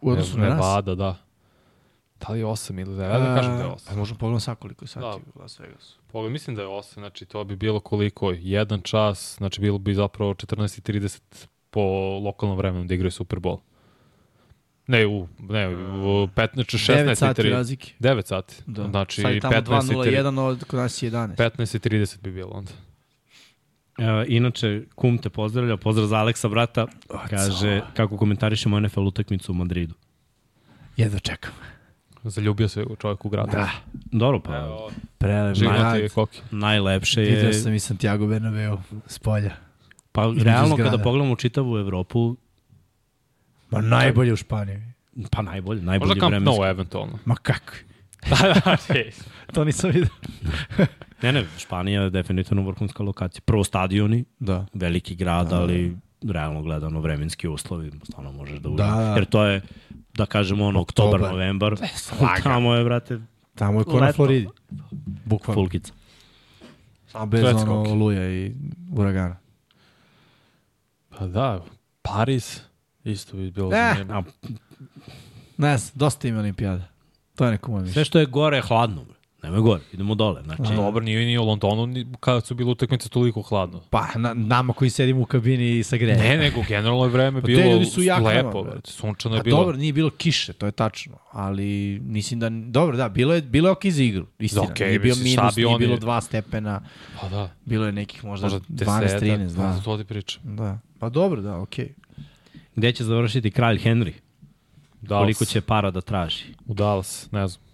U 0.00 0.10
odnosu 0.10 0.38
na 0.38 0.44
nas. 0.48 0.54
Nevada, 0.54 0.94
da. 0.94 1.16
Da 2.20 2.32
li 2.32 2.38
je 2.38 2.44
8 2.44 2.80
ili 2.80 2.96
9? 2.96 3.02
Ja 3.02 3.18
da 3.18 3.34
kažem 3.34 3.56
da 3.56 3.62
je 3.62 3.68
8. 3.68 3.88
Pa 3.88 3.96
možemo 3.96 4.18
pogledati 4.18 4.44
sad 4.44 4.58
koliko 4.58 4.84
je 4.84 4.88
sati 4.88 5.00
Da. 5.00 5.16
u 5.34 5.40
Las 5.42 5.58
Vegasu. 5.60 5.98
Pogled, 6.12 6.32
mislim 6.32 6.56
da 6.56 6.62
je 6.62 6.68
8, 6.68 6.94
znači 6.94 7.24
to 7.26 7.44
bi 7.44 7.56
bilo 7.56 7.80
koliko? 7.80 8.30
Jedan 8.30 8.80
čas, 8.80 9.36
znači 9.38 9.60
bilo 9.60 9.78
bi 9.78 9.94
zapravo 9.94 10.34
14.30 10.34 11.20
po 11.70 11.80
lokalnom 12.24 12.56
vremenu 12.58 12.84
da 12.84 12.94
igraju 12.94 13.10
Super 13.10 13.38
Bowl. 13.38 13.58
Ne, 14.86 15.06
u, 15.06 15.28
ne, 15.38 15.68
u 15.68 16.26
15, 16.26 16.28
16 16.56 17.04
9 17.04 17.14
sati 17.14 17.42
3. 17.42 17.50
razlike. 17.50 17.92
9 18.00 18.26
sati. 18.26 18.54
Da. 18.66 18.88
Znači 18.88 19.22
Sad 19.22 19.34
je 19.34 19.40
tamo 19.40 19.54
15 19.54 19.92
i 19.92 19.96
3. 19.96 20.22
2.01, 20.22 20.40
od 20.40 20.64
kod 20.64 20.78
nas 20.78 21.02
je 21.02 21.10
11. 21.10 21.36
15 21.36 21.76
i 21.76 21.78
30 21.78 22.20
bi 22.22 22.32
bilo 22.32 22.50
onda. 22.50 22.72
E, 23.98 24.24
inače, 24.28 24.82
kum 24.94 25.18
te 25.18 25.30
pozdravlja, 25.30 25.76
pozdrav 25.76 26.06
za 26.06 26.16
Aleksa, 26.16 26.48
brata. 26.48 26.86
Kaže, 27.30 27.80
kako 27.94 28.16
komentarišemo 28.16 28.80
NFL 28.80 29.00
utakmicu 29.00 29.52
u 29.52 29.54
Madridu. 29.54 29.94
Jedva 30.96 31.18
čekam. 31.18 31.52
Zaljubio 32.24 32.68
se 32.68 32.82
u 32.82 32.96
čovjeku 32.96 33.28
u 33.28 33.30
gradu. 33.30 33.50
Da. 33.52 33.70
Dobro, 33.94 34.40
pa 34.40 34.56
Evo, 34.56 34.90
Prelep. 35.18 35.56
Život 35.56 35.76
grad. 35.76 36.00
je 36.00 36.08
koki. 36.08 36.40
najlepše 36.50 37.20
Vidio 37.20 37.46
je... 37.46 37.52
sam 37.52 37.74
i 37.74 37.80
Santiago 37.80 38.26
Bernabeu 38.26 38.78
s 39.06 39.18
polja. 39.18 39.56
Pa 40.12 40.32
realno 40.36 40.76
kada 40.76 40.98
pogledamo 40.98 41.36
čitavu 41.36 41.78
Evropu, 41.78 42.36
Ma 43.74 43.80
najbolje 43.80 44.32
u 44.32 44.36
Španiji. 44.36 44.78
pa 45.30 45.42
najbolje, 45.42 45.82
najbolje 45.82 46.08
Možda 46.08 46.20
Camp 46.20 46.30
vremenski. 46.30 46.60
Nou 46.60 46.70
eventualno. 46.70 47.18
Ma 47.24 47.34
kako? 47.34 47.72
da, 48.30 48.54
da, 48.88 48.94
je. 48.94 49.12
To 49.52 49.64
nisam 49.64 49.90
vidio. 49.90 50.08
Ne, 51.22 51.32
ne, 51.32 51.44
Španija 51.58 52.02
je 52.02 52.10
definitivno 52.10 52.62
vrhunska 52.62 53.02
lokacija. 53.02 53.40
Prvo 53.44 53.64
stadioni, 53.64 54.24
Da. 54.38 54.66
veliki 54.74 55.14
grad, 55.14 55.52
ali 55.52 55.96
realno 56.28 56.62
gledano 56.62 57.00
vremenski 57.00 57.48
uslovi, 57.48 57.92
stvarno 58.04 58.32
možeš 58.32 58.58
da 58.58 58.68
uđeš. 58.68 58.86
Da, 58.86 58.92
da. 58.92 59.14
Jer 59.14 59.24
to 59.24 59.44
je, 59.44 59.60
da 60.14 60.26
kažemo, 60.26 60.66
ono, 60.66 60.80
oktobar, 60.80 61.14
Oktobar. 61.14 61.32
novembar. 61.32 61.76
Tamo 62.42 62.74
je, 62.74 62.84
brate, 62.84 63.20
Tamo 63.54 63.80
je 63.80 63.84
ko 63.84 64.00
na 64.00 64.06
Leto. 64.06 64.16
Floridi. 64.16 64.48
Bukvalno. 65.24 65.54
fulkica. 65.54 65.92
A 67.12 67.26
bez 67.26 67.40
Sve 67.40 67.54
ono 67.54 67.80
oluja 67.82 68.30
i 68.30 68.52
uragana. 68.92 69.36
Pa 71.08 71.26
da, 71.26 71.60
Paris 72.02 72.62
isto 73.04 73.36
bi 73.36 73.50
bilo 73.50 73.68
Eh, 73.68 73.92
zanimljivo. 73.92 74.18
A 74.18 74.22
Ne 75.58 75.78
znam, 75.78 75.92
dosta 75.94 76.28
ima 76.28 76.40
olimpijada. 76.40 76.84
To 77.34 77.44
je 77.44 77.50
neko 77.50 77.70
moje 77.70 77.86
sve 77.86 78.04
što 78.04 78.18
je 78.18 78.26
gore 78.26 78.56
je 78.56 78.62
hladno. 78.62 79.04
Nemoj 79.42 79.60
gore, 79.60 79.80
idemo 79.92 80.14
dole. 80.14 80.42
Znači, 80.42 80.62
Dobro, 80.74 81.04
nije 81.04 81.26
ni 81.26 81.38
u 81.38 81.44
Londonu 81.44 81.86
ni 81.86 82.06
kada 82.20 82.40
su 82.40 82.54
bile 82.54 82.70
utakmice 82.70 83.08
toliko 83.08 83.42
hladno. 83.42 83.80
Pa, 83.80 84.06
na, 84.16 84.34
nama 84.34 84.72
koji 84.72 84.90
sedimo 84.90 85.20
u 85.20 85.26
kabini 85.26 85.82
sa 85.82 85.96
grejem. 85.96 86.18
Ne, 86.18 86.36
nego 86.38 86.62
generalno 86.62 87.04
je 87.04 87.10
vreme 87.10 87.40
Pa 87.40 87.46
bilo 87.46 87.72
ljudi 87.72 87.84
su 87.84 88.00
u 88.00 88.04
jaknama, 88.04 88.30
lepo, 88.32 88.62
brate. 88.62 88.90
sunčano 88.90 89.34
je 89.34 89.40
A 89.40 89.42
bilo. 89.42 89.58
dobro, 89.58 89.76
nije 89.76 89.92
bilo 89.92 90.10
kiše, 90.10 90.52
to 90.52 90.66
je 90.66 90.72
tačno. 90.72 91.16
Ali 91.32 91.64
mislim 92.00 92.40
da, 92.40 92.48
dobro, 92.50 92.96
da, 92.96 93.08
bilo 93.08 93.34
je, 93.34 93.42
bilo 93.42 93.68
je 93.68 93.72
ok 93.72 93.86
za 93.86 94.02
igru. 94.02 94.26
Istina, 94.38 94.62
Okej, 94.62 94.86
nije 94.86 94.98
bio 94.98 95.14
minus, 95.16 95.56
nije 95.56 95.66
oni- 95.66 95.78
bilo 95.78 95.96
dva 95.96 96.20
stepena. 96.20 96.80
Pa 97.20 97.28
da, 97.28 97.50
Bilo 97.64 97.86
je 97.86 97.92
nekih 97.92 98.24
možda, 98.24 98.44
možda 98.46 98.60
12, 98.60 99.18
13, 99.18 99.56
pa 99.56 99.62
da. 99.64 99.80
to 99.80 99.98
ti 99.98 100.04
pričam. 100.04 100.42
da. 100.46 100.78
Pa 100.98 101.08
dobro, 101.08 101.40
da, 101.42 101.58
okej. 101.58 101.94
Gde 102.76 102.92
će 102.92 103.04
završiti 103.04 103.50
kralj 103.50 103.78
Henry? 103.78 104.12
Dallas, 105.00 105.22
Koliko 105.22 105.44
će 105.44 105.60
para 105.60 105.90
da 105.90 106.00
traži? 106.00 106.44
U 106.66 106.74
Dallas, 106.74 107.28
ne 107.32 107.48
znam. 107.48 107.64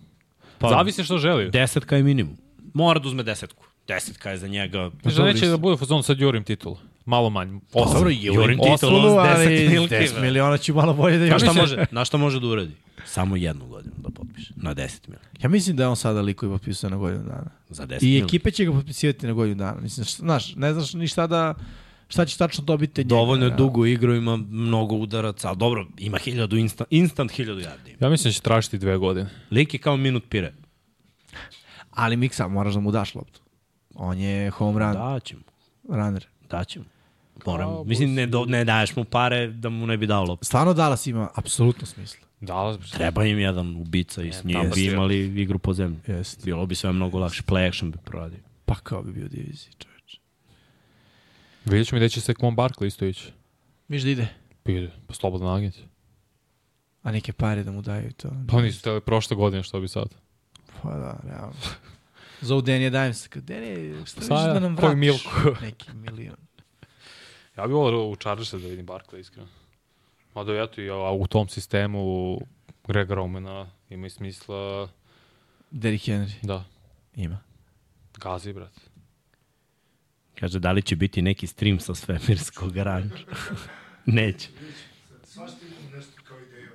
Pa, 0.58 0.68
Zavisi 0.68 1.04
što 1.04 1.18
želi. 1.18 1.50
Desetka 1.50 1.96
je 1.96 2.02
minimum. 2.02 2.36
Mora 2.74 3.00
da 3.00 3.08
uzme 3.08 3.22
desetku. 3.22 3.64
Desetka 3.88 4.30
je 4.30 4.38
za 4.38 4.48
njega. 4.48 4.90
Znači 5.02 5.16
da 5.16 5.24
neće 5.24 5.46
da 5.46 5.56
bude 5.56 5.76
fazon 5.76 6.02
sad 6.02 6.20
jurim 6.20 6.44
titul. 6.44 6.76
Malo 7.04 7.30
manj. 7.30 7.58
Osam. 7.72 7.94
Dobro, 7.94 8.10
Jurim 8.12 8.60
Osam, 8.60 8.76
titulu 8.76 9.02
s 9.02 9.12
10 9.12 9.34
ali 9.36 9.68
milki, 9.68 9.94
10 9.94 10.12
bre. 10.12 10.20
miliona 10.22 10.58
ću 10.58 10.74
malo 10.74 10.94
bolje 10.94 11.18
da 11.18 11.20
Na 11.20 11.26
ima. 11.26 11.38
šta, 11.38 11.52
može, 11.52 11.86
na 11.90 12.04
šta 12.04 12.16
može 12.16 12.40
da 12.40 12.46
uradi? 12.46 12.72
Samo 13.04 13.36
jednu 13.36 13.66
godinu 13.66 13.94
da 13.98 14.10
potpiše. 14.10 14.52
Na 14.56 14.74
10 14.74 14.78
miliki. 15.08 15.26
Ja 15.42 15.48
mislim 15.48 15.76
da 15.76 15.82
je 15.82 15.88
on 15.88 15.96
sada 15.96 16.20
liko 16.20 16.46
i 16.46 16.48
potpisao 16.48 16.90
na 16.90 16.96
godinu 16.96 17.22
dana. 17.24 17.50
Za 17.68 17.86
10 17.86 18.02
I 18.02 18.06
miliki. 18.06 18.24
ekipe 18.26 18.50
će 18.50 18.64
ga 18.64 18.72
potpisivati 18.72 19.26
na 19.26 19.32
godinu 19.32 19.56
dana. 19.56 19.80
Mislim, 19.80 20.04
znaš, 20.04 20.54
ne 20.54 20.72
znaš 20.72 20.94
ni 20.94 21.06
šta 21.06 21.26
da 21.26 21.54
šta 22.10 22.24
će 22.24 22.38
tačno 22.38 22.64
dobiti 22.64 23.00
njega. 23.00 23.08
Dovoljno 23.08 23.44
je 23.44 23.50
da. 23.50 23.56
dugo 23.56 23.86
igru, 23.86 24.14
ima 24.14 24.36
mnogo 24.36 24.94
udaraca, 24.94 25.48
ali 25.48 25.56
dobro, 25.56 25.86
ima 25.98 26.18
hiljadu 26.18 26.56
instant, 26.56 26.88
instant 26.92 27.32
hiljadu 27.32 27.60
yardi. 27.60 27.96
Ja 28.00 28.08
mislim 28.08 28.30
da 28.30 28.32
će 28.32 28.40
tražiti 28.40 28.78
dve 28.78 28.96
godine. 28.96 29.30
Lik 29.50 29.74
je 29.74 29.80
kao 29.80 29.96
minut 29.96 30.24
pire. 30.28 30.52
Ali 31.90 32.16
Miksa, 32.16 32.48
moraš 32.48 32.74
da 32.74 32.80
mu 32.80 32.90
daš 32.90 33.14
loptu. 33.14 33.40
On 33.94 34.18
je 34.18 34.50
home 34.50 34.78
run, 34.78 34.92
da. 34.92 34.98
Daćemo, 34.98 35.42
runner. 35.88 36.26
daćemo. 36.50 36.84
Moram, 37.46 37.88
mislim, 37.88 38.14
ne, 38.14 38.26
do, 38.26 38.44
ne 38.44 38.64
daješ 38.64 38.96
mu 38.96 39.04
pare 39.04 39.46
da 39.46 39.68
mu 39.68 39.86
ne 39.86 39.96
bi 39.96 40.06
dao 40.06 40.24
loptu. 40.24 40.44
Stvarno 40.44 40.74
Dallas 40.74 41.06
ima 41.06 41.28
apsolutno 41.34 41.86
smisla. 41.86 42.26
Dallas, 42.40 42.90
Treba 42.90 43.24
im 43.24 43.38
jedan 43.38 43.76
ubica 43.76 44.22
i 44.22 44.32
s 44.32 44.44
njim 44.44 44.70
bi 44.74 44.84
imali 44.84 45.42
igru 45.42 45.58
po 45.58 45.72
zemlji. 45.72 45.98
Jeste. 46.06 46.44
Bilo 46.44 46.66
bi 46.66 46.74
sve 46.74 46.92
mnogo 46.92 47.18
lakše. 47.18 47.42
Play 47.42 47.68
action 47.68 47.90
bi 47.90 47.98
proradio. 48.04 48.38
Pa 48.64 48.74
kao 48.74 49.02
bi 49.02 49.12
bio 49.12 49.28
čoveče. 49.28 49.89
Vidjet 51.64 51.88
ćemo 51.88 51.98
gde 51.98 52.08
će 52.08 52.20
se 52.20 52.34
Kwon 52.34 52.54
Barkley 52.56 52.86
isto 52.86 53.04
ići. 53.04 53.32
Miš 53.88 54.02
da 54.02 54.10
ide? 54.10 54.28
Pa 54.62 54.70
ide, 54.72 54.90
pa 55.06 55.14
slobodno 55.14 55.52
nageć. 55.52 55.78
A 57.02 57.12
neke 57.12 57.32
pare 57.32 57.62
da 57.64 57.72
mu 57.72 57.82
daju 57.82 58.12
to. 58.12 58.28
Pa 58.48 58.62
nisu 58.62 58.82
teli 58.82 59.00
prošle 59.00 59.36
godine, 59.36 59.62
što 59.62 59.80
bi 59.80 59.88
sad. 59.88 60.14
Pa 60.82 60.90
da, 60.90 61.20
realno. 61.24 61.54
Zovu 62.40 62.62
Denija 62.62 62.90
Dimesa. 62.90 63.28
Kao, 63.28 63.42
Denija, 63.42 64.06
šta 64.06 64.20
viš 64.20 64.28
Sad, 64.28 64.54
da 64.54 64.60
nam 64.60 64.76
vratiš? 64.76 64.98
milku? 64.98 65.30
Neki 65.66 65.92
milion. 65.94 66.36
Ja 67.56 67.66
bih 67.66 67.74
volio 67.74 68.08
u 68.08 68.16
Chargersa 68.16 68.58
da 68.58 68.66
vidim 68.68 68.86
Barkley, 68.86 69.18
iskreno. 69.18 69.48
Mada 70.34 70.52
eto, 70.62 70.80
i 70.80 70.90
a 70.90 71.10
u 71.12 71.26
tom 71.26 71.48
sistemu 71.48 72.38
Grega 72.86 73.14
Romana 73.14 73.70
ima 73.88 74.06
i 74.06 74.10
smisla, 74.10 74.88
Derrick 75.70 76.04
Henry 76.08 76.46
da, 76.46 76.64
ima. 77.14 77.38
gazi, 78.18 78.52
brat. 78.52 78.80
Kaže, 80.40 80.58
da 80.58 80.72
li 80.72 80.82
će 80.82 80.96
biti 80.96 81.22
neki 81.22 81.46
stream 81.46 81.80
sa 81.80 81.94
svemirskog 81.94 82.76
ranča? 82.76 83.24
Neće. 84.06 84.48
Svašta 85.24 85.56
imam 85.66 85.92
nešto 85.96 86.12
kao 86.28 86.38
ideju. 86.40 86.68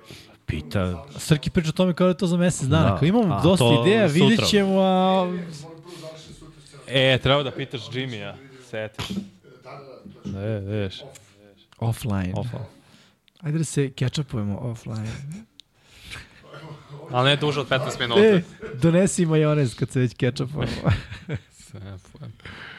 Pita, 0.46 1.06
Srki 1.18 1.50
priča 1.50 1.68
o 1.68 1.72
tome 1.72 1.94
kao 1.94 2.06
da 2.06 2.10
je 2.10 2.16
to 2.16 2.26
za 2.26 2.36
mesec 2.36 2.68
dana. 2.68 2.84
Da. 2.84 2.90
Da. 2.90 2.98
Kao 2.98 3.06
imamo 3.06 3.34
A, 3.34 3.42
dosta 3.42 3.64
ideja, 3.82 4.08
sutra. 4.08 4.26
vidjet 4.26 4.48
ćemo, 4.48 4.80
a... 4.80 5.36
E, 6.88 7.18
treba 7.22 7.42
da 7.42 7.50
pitaš 7.50 7.80
Jimmy-a. 7.90 8.34
Setiš. 8.70 9.06
Da, 9.64 9.70
da, 10.24 10.38
da, 10.38 10.58
veš. 10.58 11.02
Offline. 11.78 12.32
Ofa. 12.36 12.58
Ajde 13.40 13.58
da 13.58 13.64
se 13.64 13.90
catch-upujemo 13.96 14.56
offline. 14.60 15.06
Ali 17.10 17.30
ne 17.30 17.36
duže 17.36 17.60
od 17.60 17.68
15 17.68 18.00
minuta. 18.00 18.20
E, 18.20 18.42
donesi 18.82 19.26
majonez 19.26 19.74
kad 19.74 19.90
se 19.90 20.00
već 20.00 20.12
catch-upujemo. 20.14 20.92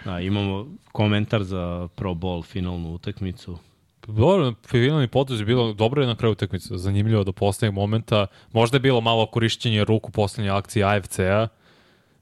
da, 0.06 0.20
imamo 0.20 0.68
komentar 0.92 1.44
za 1.44 1.88
Pro 1.96 2.12
Bowl 2.12 2.46
finalnu 2.46 2.94
utakmicu. 2.94 3.58
Dobro, 4.08 4.54
finalni 4.68 5.08
potez 5.08 5.40
je 5.40 5.46
bilo 5.46 5.74
dobro 5.74 6.02
je 6.02 6.08
na 6.08 6.16
kraju 6.16 6.32
utakmice, 6.32 6.78
zanimljivo 6.78 7.24
do 7.24 7.32
poslednjeg 7.32 7.74
momenta. 7.74 8.28
Možda 8.54 8.76
je 8.76 8.82
bilo 8.82 9.02
malo 9.02 9.26
korišćenje 9.26 9.84
ruku 9.84 10.12
poslednje 10.12 10.52
akcije 10.52 10.86
AFC-a, 10.86 11.48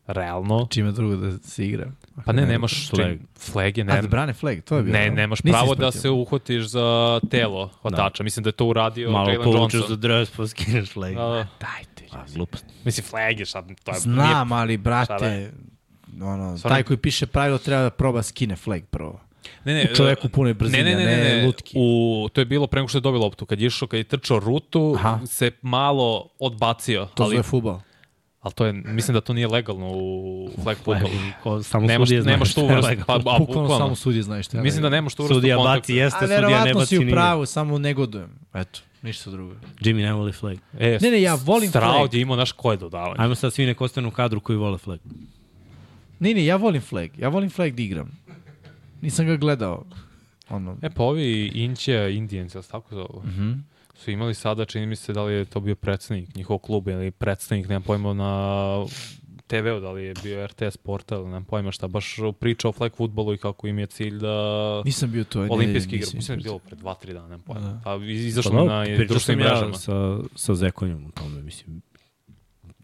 realno. 0.08 0.68
Čime 0.70 0.92
drugo 0.92 1.16
da 1.16 1.38
se 1.38 1.66
igra. 1.66 1.92
Pa 2.26 2.32
ne, 2.32 2.46
nemaš 2.46 2.90
Flag. 2.90 3.06
flag. 3.08 3.18
flege, 3.40 3.82
A 3.82 3.86
da 3.86 3.96
ne, 3.96 4.02
brane 4.02 4.34
flag, 4.34 4.62
to 4.62 4.78
je 4.78 4.84
bilo. 4.84 4.98
ne, 4.98 5.10
da? 5.10 5.16
nemaš 5.16 5.44
Nisi 5.44 5.52
pravo 5.54 5.68
da 5.68 5.88
ispratio. 5.88 6.02
se 6.02 6.10
uhvatiš 6.10 6.64
za 6.64 7.20
telo 7.32 7.70
hvatača. 7.82 8.24
Mislim 8.24 8.44
da 8.44 8.48
je 8.48 8.54
to 8.54 8.66
uradio 8.66 9.12
Malo 9.12 9.30
Jalen 9.30 9.44
povučeš 9.44 9.74
Johnson. 9.74 9.90
za 9.90 9.96
dres, 9.98 10.32
pa 10.32 10.48
skineš 10.48 10.90
flag. 10.90 11.14
Da, 11.14 11.22
da. 11.22 11.48
Dajte. 11.60 12.06
A, 12.12 12.24
glupost. 12.36 12.66
Mislim, 12.86 13.06
flag 13.06 13.40
je 13.40 13.46
sad, 13.46 13.66
to 13.84 13.92
je, 13.92 14.00
Znam, 14.00 14.52
ali 14.52 14.74
Šta 14.76 14.82
brate, 14.84 15.52
ono, 16.16 16.58
Stvarno- 16.58 16.70
taj 16.70 16.84
koji 16.84 16.98
piše 16.98 17.26
pravilo 17.26 17.58
treba 17.58 17.82
da 17.82 17.90
proba 17.90 18.24
skine 18.24 18.56
flag 18.56 18.82
prvo. 18.86 19.20
Ne, 19.66 19.74
ne, 19.74 19.90
u 20.24 20.30
punoj 20.30 20.54
brzini, 20.54 20.84
ne, 20.84 20.90
ne, 20.92 20.96
ne, 20.96 21.04
a 21.04 21.18
ne, 21.18 21.24
ne 21.26 21.36
ne, 21.36 21.46
lutki. 21.46 21.74
U, 21.76 22.30
to 22.34 22.42
je 22.42 22.46
bilo 22.46 22.68
pre 22.68 22.80
nego 22.80 22.88
što 22.88 22.98
je 22.98 23.02
dobio 23.02 23.22
loptu. 23.22 23.46
Kad 23.46 23.62
je 23.62 23.68
išao, 23.68 23.88
kad 23.88 23.98
je 23.98 24.04
trčao 24.04 24.40
rutu, 24.40 24.96
Aha. 24.96 25.20
se 25.26 25.52
malo 25.62 26.30
odbacio. 26.40 27.06
To 27.06 27.24
ali, 27.24 27.32
zove 27.32 27.44
futbol. 27.44 27.80
ali 28.42 28.54
to 28.54 28.66
je, 28.66 28.74
mislim 28.74 29.14
da 29.14 29.22
to 29.22 29.34
nije 29.34 29.48
legalno 29.48 29.88
u 29.88 30.50
flag 30.64 30.78
futbolu. 30.78 31.10
Ko, 31.44 31.64
samo 31.64 31.88
Nemaš, 31.88 32.10
sudije 32.10 32.24
nemaš 32.24 32.54
tu 32.54 32.62
je 32.62 32.68
vrstu, 32.68 32.88
legalno. 32.88 33.06
pa, 33.06 33.14
a, 33.14 33.18
Bukvalno 33.18 33.46
bukvalno. 33.46 33.78
samo 33.78 33.96
sudije 33.96 34.24
znaju 34.24 34.44
šta 34.44 34.58
je. 34.58 34.64
Mislim 34.64 34.82
da 34.82 34.90
nemaš 34.90 35.16
tu 35.16 35.24
vrstu 35.24 35.34
Sudija 35.36 35.56
kontakta. 35.56 35.80
baci 35.80 35.94
jeste, 35.94 36.18
A 36.18 36.22
sudija 36.22 36.40
ne 36.40 36.46
verovatno 36.48 36.74
baci 36.74 36.88
si 36.88 36.98
u 36.98 37.02
nije. 37.02 37.12
pravu, 37.12 37.46
samo 37.46 37.78
negodujem. 37.78 38.30
Eto, 38.54 38.80
ništa 39.02 39.32
drugo. 39.32 39.54
Jimmy 39.80 40.02
ne 40.02 40.14
voli 40.14 40.32
flag. 40.32 40.58
E, 40.80 40.98
Ne, 41.02 41.12
ne, 41.12 41.22
ja 41.22 41.36
volim 41.36 41.70
Stroud 41.70 41.96
flag. 41.98 42.14
je 42.14 42.22
imao 42.22 42.36
naš 42.36 42.52
koje 42.52 42.78
dodavanje. 42.78 43.16
Ajmo 43.18 43.36
sad 43.36 43.54
svi 43.54 43.66
nek 43.66 43.82
ostanu 43.82 44.08
u 44.08 44.12
kadru 44.12 44.40
koji 44.40 44.58
vole 44.58 44.78
flag. 44.78 45.00
Ne, 46.26 46.34
ne, 46.34 46.46
ja 46.46 46.56
volim 46.58 46.82
flag. 46.84 47.10
Ja 47.18 47.30
volim 47.30 47.50
flag 47.50 47.72
da 47.72 47.82
igram. 47.82 48.12
Nisam 49.02 49.26
ga 49.28 49.36
gledao. 49.38 49.86
Ono, 50.50 50.78
E 50.82 50.90
pa 50.90 51.04
ovi 51.04 51.48
Indians, 51.48 51.88
jel 52.56 52.62
se 52.62 52.70
tako 52.70 52.96
zovu? 52.96 53.22
Mm 53.24 53.30
Mhm. 53.30 53.42
-hmm. 53.42 53.60
Su 53.96 54.12
imali 54.12 54.34
sada, 54.36 54.66
čini 54.66 54.86
mi 54.86 54.96
se 54.96 55.14
da 55.14 55.24
li 55.24 55.34
je 55.34 55.46
to 55.46 55.60
bio 55.60 55.76
predstavnik 55.76 56.36
njihov 56.36 56.58
klub 56.60 56.88
ili 56.88 57.12
predstavnik, 57.12 57.68
nemam 57.68 57.82
pojma, 57.84 58.14
na 58.14 58.86
TV-u, 59.48 59.80
da 59.80 59.92
li 59.92 60.04
je 60.04 60.14
bio 60.24 60.48
RTS 60.48 60.78
portal, 60.78 61.24
nemam 61.24 61.46
pojma 61.46 61.72
šta, 61.72 61.88
baš 61.90 62.06
priča 62.34 62.70
o 62.70 62.74
flag 62.74 62.92
futbolu 62.94 63.34
i 63.34 63.38
kako 63.38 63.68
im 63.68 63.80
je 63.80 63.86
cilj 63.88 64.18
da 64.18 64.36
nisam 64.84 65.12
bio 65.12 65.24
to. 65.24 65.42
olimpijski 65.42 65.96
igra. 65.96 66.08
Mislim 66.14 66.28
da 66.30 66.40
je 66.40 66.44
bilo 66.44 66.60
pre 66.60 66.76
dva, 66.76 66.94
tri 66.96 67.14
dana, 67.14 67.26
nemam 67.26 67.42
pojma. 67.42 67.62
Da. 67.64 67.82
Pa 67.84 67.96
iz- 67.96 68.00
Pa 68.00 68.28
izašlo 68.28 68.52
dobro, 68.52 68.74
na 68.76 68.86
društvenim 69.00 69.40
mrežama. 69.42 69.68
Ja 69.68 69.74
sa, 69.74 69.94
sa 70.36 70.56
Zekonjom 70.56 71.06
u 71.06 71.12
tome, 71.12 71.42
mislim. 71.42 71.82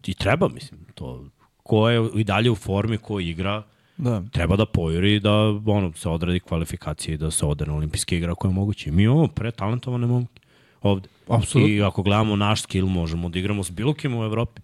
I 0.06 0.14
treba, 0.14 0.48
mislim, 0.48 0.80
to 0.94 1.24
ko 1.62 1.88
je 1.88 2.10
i 2.14 2.24
dalje 2.24 2.50
u 2.50 2.54
formi, 2.56 2.98
ko 2.98 3.20
igra, 3.20 3.62
Da. 3.96 4.22
treba 4.24 4.56
da 4.56 4.66
pojuri 4.66 5.20
da 5.20 5.32
ono, 5.66 5.92
se 5.92 6.08
odradi 6.08 6.40
kvalifikacije 6.40 7.14
i 7.14 7.18
da 7.18 7.30
se 7.30 7.46
ode 7.46 7.66
na 7.66 7.74
olimpijske 7.74 8.16
igre 8.16 8.30
ako 8.30 8.48
je 8.48 8.52
moguće. 8.52 8.90
Mi 8.92 9.02
imamo 9.02 9.26
pretalentovane 9.28 10.06
momke 10.06 10.40
ovde. 10.82 11.08
Apsolutno. 11.28 11.74
I 11.74 11.82
ako 11.82 12.02
gledamo 12.02 12.36
naš 12.36 12.62
skill, 12.62 12.86
možemo 12.86 13.28
da 13.28 13.38
igramo 13.38 13.64
s 13.64 13.70
bilo 13.70 13.94
kim 13.94 14.14
u 14.14 14.24
Evropi. 14.24 14.60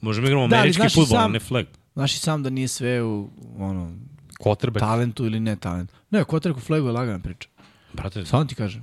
Možemo 0.00 0.24
da 0.24 0.28
igramo 0.28 0.48
Da, 0.48 0.56
američki 0.56 0.82
futbol, 0.84 1.06
sam- 1.06 1.32
ne 1.32 1.40
flag. 1.40 1.66
Znaš 1.92 2.14
i 2.14 2.18
sam 2.18 2.42
da 2.42 2.50
nije 2.50 2.68
sve 2.68 3.02
u 3.02 3.28
ono, 3.58 3.92
Quarterback. 4.40 4.78
talentu 4.80 5.26
ili 5.26 5.40
ne 5.40 5.56
talentu. 5.56 5.94
Ne, 6.10 6.24
kotrek 6.24 6.56
u 6.56 6.60
flagu 6.60 6.86
je 6.86 6.92
lagana 6.92 7.18
priča. 7.18 7.48
Brate, 7.92 8.24
Samo 8.24 8.44
ti 8.44 8.54
kažem. 8.54 8.82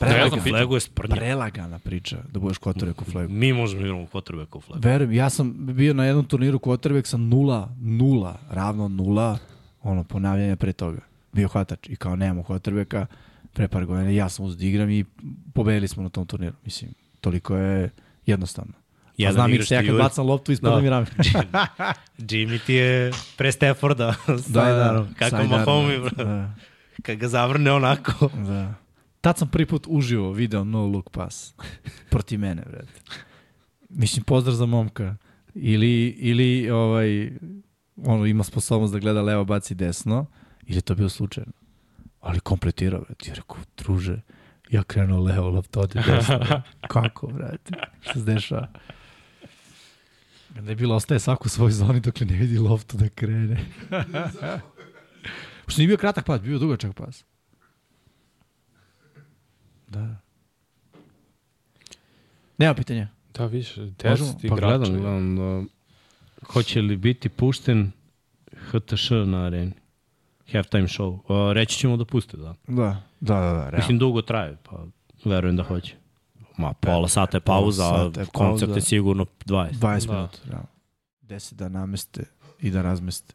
Ne 0.00 0.28
znam, 0.28 0.74
je 0.74 0.80
sprnja. 0.80 1.16
Prelagana 1.16 1.78
priča 1.78 2.16
da 2.32 2.40
budeš 2.40 2.58
kotrek 2.58 3.02
u 3.02 3.04
flagu. 3.04 3.32
Mi 3.32 3.52
možemo 3.52 3.80
da 3.82 3.86
igramo 3.86 4.06
quarterback 4.06 4.56
u 4.56 4.60
flagu. 4.60 4.80
Verujem, 4.84 5.12
ja 5.12 5.30
sam 5.30 5.54
bio 5.58 5.94
na 5.94 6.04
jednom 6.04 6.24
turniru 6.24 6.58
quarterback 6.58 7.06
sa 7.06 7.16
nula, 7.16 7.74
nula, 7.80 8.38
ravno 8.50 8.88
nula, 8.88 9.38
ono, 9.82 10.04
ponavljanja 10.04 10.56
pre 10.56 10.72
toga. 10.72 11.00
Bio 11.32 11.48
hvatač 11.48 11.88
i 11.88 11.96
kao 11.96 12.16
nemamo 12.16 12.42
quarterbacka, 12.42 13.06
pre 13.52 13.68
par 13.68 13.84
godina 13.86 14.10
ja 14.10 14.28
sam 14.28 14.44
uzeo 14.44 14.58
da 14.58 14.64
igram 14.64 14.90
i 14.90 15.04
pobedili 15.54 15.88
smo 15.88 16.02
na 16.02 16.08
tom 16.08 16.26
turniru. 16.26 16.54
Mislim, 16.64 16.90
toliko 17.20 17.56
je 17.56 17.90
jednostavno. 18.26 18.72
Ja 19.16 19.28
Jedan 19.28 19.48
znam 19.50 19.62
se, 19.66 19.74
ja 19.74 19.82
kad 19.86 19.96
bacam 19.96 20.26
loptu, 20.26 20.52
ispada 20.52 20.74
Da. 20.76 20.82
mi 20.82 20.90
rame. 20.90 21.06
Jimmy 22.30 22.58
ti 22.66 22.74
je 22.74 23.12
pre 23.36 23.52
Stafforda. 23.52 24.14
da, 24.26 25.06
Kako 25.18 25.30
Sajdarom, 25.30 25.48
Mahomi, 25.50 25.98
bro. 25.98 26.24
Da, 26.24 26.54
Kad 27.02 27.16
ga 27.16 27.28
zavrne 27.28 27.72
onako. 27.72 28.28
da. 28.46 28.74
Tad 29.20 29.38
sam 29.38 29.48
prvi 29.48 29.66
put 29.66 29.86
uživo 29.88 30.32
video 30.32 30.64
no 30.64 30.86
look 30.86 31.10
pass. 31.10 31.54
Proti 32.10 32.38
mene, 32.38 32.62
brate. 32.62 32.92
Mislim, 33.88 34.24
pozdrav 34.24 34.54
za 34.54 34.66
momka. 34.66 35.16
Ili, 35.54 36.06
ili 36.08 36.70
ovaj, 36.70 37.32
ono, 37.96 38.26
ima 38.26 38.44
sposobnost 38.44 38.92
da 38.92 38.98
gleda 38.98 39.22
levo, 39.22 39.44
baci 39.44 39.74
desno. 39.74 40.26
Ili 40.66 40.80
to 40.80 40.94
bio 40.94 41.08
slučajno. 41.08 41.52
Ali 42.20 42.40
kompletirao, 42.40 43.00
brate. 43.00 43.30
Ja 43.30 43.34
rekao, 43.34 43.56
druže, 43.76 44.20
ja 44.70 44.82
krenuo 44.82 45.20
levo, 45.20 45.50
lopta 45.50 45.80
ode 45.80 46.02
desno. 46.06 46.62
Kako, 46.92 47.26
brate? 47.26 47.72
Šta 48.00 48.14
se 48.14 48.24
dešava? 48.24 48.68
Je 50.68 50.74
bilo, 50.74 50.96
ostaje 50.96 51.20
svako 51.20 51.42
u 51.46 51.48
svojoj 51.48 51.72
zoni 51.72 52.00
dok 52.00 52.20
ne 52.20 52.36
vidi 52.36 52.58
loptu 52.58 52.96
da 52.96 53.08
krene. 53.08 53.64
Što 55.68 55.78
nije 55.78 55.86
bio 55.86 55.96
kratak 55.96 56.26
pas, 56.26 56.40
bio 56.40 56.58
dugačak 56.58 56.94
pas. 56.94 57.24
Da. 59.90 60.16
Nema 62.58 62.74
pitanja. 62.74 63.08
Da, 63.34 63.46
više, 63.46 63.80
Možemo? 63.80 63.94
test 64.28 64.40
Pa 64.40 64.46
igrača. 64.46 64.78
gledam, 64.78 65.00
gledam 65.00 65.36
da, 65.36 65.62
hoće 66.44 66.80
li 66.80 66.96
biti 66.96 67.28
pušten 67.28 67.92
HTŠ 68.62 69.10
na 69.26 69.38
areni? 69.38 69.72
Halftime 70.52 70.82
show. 70.84 71.08
Uh, 71.10 71.52
reći 71.52 71.76
ćemo 71.76 71.96
da 71.96 72.04
puste, 72.04 72.36
da. 72.36 72.54
Da, 72.66 73.02
da, 73.20 73.34
da, 73.34 73.40
da 73.40 73.52
realno. 73.52 73.76
Mislim, 73.76 73.98
dugo 73.98 74.22
traje, 74.22 74.56
pa 74.62 74.84
verujem 75.24 75.56
da 75.56 75.62
hoće. 75.62 75.94
Ma, 76.56 76.72
pola 76.72 77.08
sata 77.08 77.36
je 77.36 77.40
pauza, 77.40 77.84
a 77.84 78.10
koncert 78.26 78.32
pauza. 78.68 78.74
je 78.74 78.80
sigurno 78.80 79.26
20. 79.46 79.72
20 79.72 80.06
Da. 80.06 80.12
minuta, 80.12 80.38
realno. 80.44 80.66
10 81.22 81.54
da 81.54 81.68
nameste 81.68 82.24
i 82.60 82.70
da 82.70 82.82
razmeste. 82.82 83.34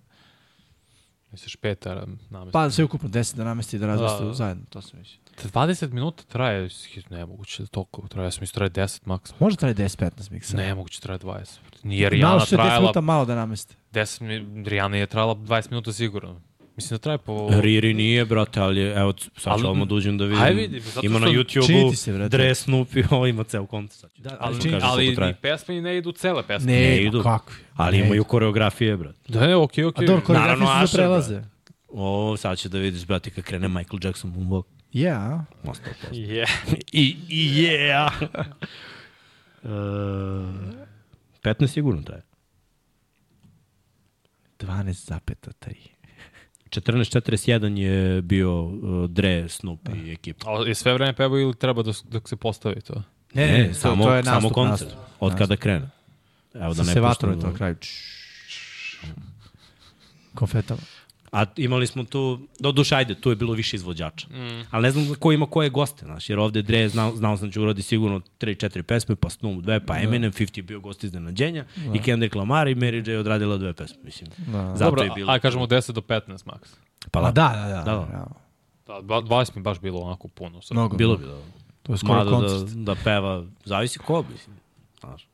Misliš 1.32 1.56
petara 1.56 2.06
namesta. 2.30 2.52
Pa 2.54 2.70
sve 2.70 2.84
ukupno 2.84 3.10
10 3.10 3.36
da 3.36 3.44
nameste 3.44 3.78
i 3.78 3.80
da 3.80 3.88
razmeste 3.88 4.20
Da, 4.20 4.26
da. 4.26 4.34
zajedno, 4.34 4.64
to 4.70 4.82
sam 4.82 5.00
mislio. 5.00 5.20
20 5.38 5.92
minuta 5.92 6.24
traje, 6.24 6.70
nemoguće 7.10 7.64
da 7.64 7.68
toliko 7.68 8.08
traje. 8.08 8.28
Ja 8.28 8.32
sam 8.32 8.42
mislio 8.42 8.54
traje 8.54 8.88
10 8.88 9.02
maks. 9.06 9.32
Može 9.40 9.58
traje 9.58 9.76
10-15 9.76 10.32
miksa. 10.32 10.58
Nemoguće 10.58 11.02
traje 11.02 11.20
20. 11.20 11.46
Nije 11.84 12.02
Malo 12.02 12.10
Rijana 12.10 12.40
što 12.40 12.56
je 12.56 12.60
10 12.60 12.62
trajala 12.62 12.80
minuta 12.82 13.02
malo 13.02 13.26
da 13.26 13.36
nameste. 13.36 13.76
10 13.94 14.22
mi, 14.22 14.64
Rijana 14.64 14.98
je 14.98 15.06
trajala 15.06 15.36
20 15.36 15.70
minuta 15.70 15.94
sigurno. 15.94 16.42
Mislim 16.76 16.90
da 16.90 17.00
traje 17.00 17.18
po... 17.18 17.50
Riri 17.52 17.94
nije, 17.94 18.26
brate, 18.26 18.60
ali 18.60 18.82
je- 18.82 18.94
evo, 18.94 19.14
sad 19.38 19.60
ću 19.60 19.70
odmah 19.70 19.88
da 19.88 19.96
uđem 19.96 20.18
da 20.18 20.24
vidim. 20.24 20.40
Hajde 20.40 20.62
vidi, 20.62 20.80
zato 20.82 21.06
ima 21.06 21.20
na 21.20 21.28
YouTube-u 21.28 21.94
se, 21.94 22.14
brate. 22.14 22.30
dres 22.30 22.68
Snoopy, 22.68 23.06
ovo 23.12 23.28
ima 23.28 23.44
ceo 23.44 23.66
koncert. 23.66 24.00
Sad 24.02 24.12
ću- 24.12 24.22
Da, 24.22 24.38
ali, 24.40 24.62
čini- 24.62 24.80
ali 24.82 25.10
ni 25.10 25.34
pesme 25.34 25.82
ne 25.82 25.98
idu 25.98 26.12
cele 26.12 26.44
pesme. 26.44 26.72
Ne, 26.72 26.80
Ne 26.80 27.04
idu. 27.04 27.24
Kakvi? 27.24 27.56
Ali 27.76 27.92
Ne 27.92 28.00
imaju 28.00 28.16
idu. 28.16 28.24
koreografije, 28.24 28.98
brate. 28.98 29.20
Da, 29.28 29.48
ne, 29.48 29.56
okej, 29.56 29.86
okej. 29.86 30.06
A 30.06 30.08
dobro, 30.08 30.22
koreografije 30.22 30.60
Naravno, 30.60 30.66
su 30.80 30.84
Asher, 30.84 31.00
prelaze. 31.00 31.42
O, 31.90 32.38
sad 32.38 32.58
će 32.58 32.70
da 32.70 32.78
vidiš, 32.78 33.06
brate, 33.06 33.30
kad 33.30 33.44
krene 33.44 33.68
Michael 33.68 34.00
Jackson 34.04 34.34
moonwalk. 34.34 34.64
Ja, 34.96 35.46
Ma, 35.64 35.74
100%. 35.74 36.14
Yeah. 36.14 36.50
I, 36.92 37.18
i 37.30 37.64
yeah! 37.64 38.22
uh, 39.64 39.70
15 41.42 41.68
sigurno 41.68 42.02
traje. 42.02 42.22
12,3. 44.60 45.74
14.41 46.70 47.78
je 47.78 48.22
bio 48.22 48.64
uh, 48.64 48.72
Dre, 49.10 49.50
Snoop 49.50 49.80
i 49.96 50.12
ekipa. 50.12 50.50
A 50.50 50.68
je 50.68 50.76
sve 50.76 50.94
vreme 50.94 51.14
pevao 51.14 51.40
ili 51.40 51.56
treba 51.56 51.84
dok, 51.84 51.96
dok 52.04 52.30
se 52.30 52.36
postavi 52.36 52.82
to? 52.82 53.04
Ne, 53.34 53.48
ne, 53.48 53.68
to, 53.68 53.74
samo, 53.74 54.04
to 54.04 54.16
je 54.16 54.24
samo 54.24 54.36
nastup, 54.36 54.54
koncert. 54.54 54.90
nastup. 54.90 55.06
Od 55.20 55.32
Nastup. 55.32 55.40
kada 55.40 55.56
krene. 55.58 55.90
Evo 56.54 56.68
da 56.68 56.76
Sa 56.76 56.84
ne 56.84 56.94
se 56.94 57.00
puštamo- 57.02 57.42
to 57.42 57.48
na 57.48 57.54
kraju. 57.54 57.76
Konfetama. 60.36 60.82
A 61.36 61.46
imali 61.58 61.88
smo 61.88 62.04
tu, 62.04 62.40
do 62.60 62.72
duše, 62.72 62.96
ajde, 62.96 63.16
tu 63.16 63.30
je 63.30 63.36
bilo 63.36 63.54
više 63.54 63.76
izvođača. 63.76 64.28
Mm. 64.28 64.64
Ali 64.72 64.84
ne 64.84 64.92
znam 64.92 65.16
ko 65.20 65.32
ima 65.32 65.46
koje 65.46 65.70
goste, 65.70 66.06
znaš, 66.06 66.30
jer 66.30 66.40
ovde 66.40 66.62
Dre, 66.62 66.90
znao, 66.90 67.16
znao 67.16 67.38
sam 67.38 67.48
da 67.48 67.54
će 67.54 67.60
uradi 67.62 67.82
sigurno 67.82 68.22
3-4 68.40 68.82
pesme, 68.82 69.16
pa 69.16 69.30
Snoop 69.30 69.64
2, 69.64 69.80
pa 69.88 69.98
Eminem, 70.00 70.32
50 70.32 70.58
je 70.58 70.64
bio 70.64 70.80
gost 70.80 71.04
iznenađenja, 71.04 71.66
da. 71.76 71.94
i 71.96 72.00
Kendrick 72.02 72.36
Lamar 72.36 72.68
i 72.68 72.76
Mary 72.76 73.10
J 73.10 73.18
odradila 73.18 73.58
dve 73.58 73.74
pesme, 73.74 73.98
mislim. 74.04 74.30
Da. 74.38 74.76
Zato 74.76 74.86
Dobro, 74.86 75.04
je 75.04 75.12
bilo. 75.16 75.32
aj 75.32 75.40
kažemo 75.40 75.66
10 75.66 75.92
do 75.92 76.02
15 76.02 76.46
maks. 76.46 76.70
pa 77.12 77.22
da, 77.22 77.32
da, 77.32 77.54
da, 77.56 77.68
da. 77.68 77.84
Da, 77.84 77.84
da. 77.84 78.08
da. 78.12 78.26
Da, 78.88 79.02
ba- 79.02 79.22
20 79.22 79.56
mi 79.56 79.62
baš 79.62 79.80
bilo 79.80 80.00
onako 80.00 80.28
puno. 80.28 80.62
Sad. 80.62 80.76
Mnogo. 80.78 80.98
bilo 80.98 81.18
bi 81.18 81.26
da. 81.26 81.38
To 81.84 81.94
je 81.94 81.98
skoro 81.98 82.14
Mada 82.14 82.30
da, 82.30 82.36
koncert. 82.38 82.72
da 82.78 82.96
peva, 83.04 83.46
zavisi 83.66 84.00
ko, 84.00 84.26
mislim, 84.32 84.56
znaš. 85.00 85.28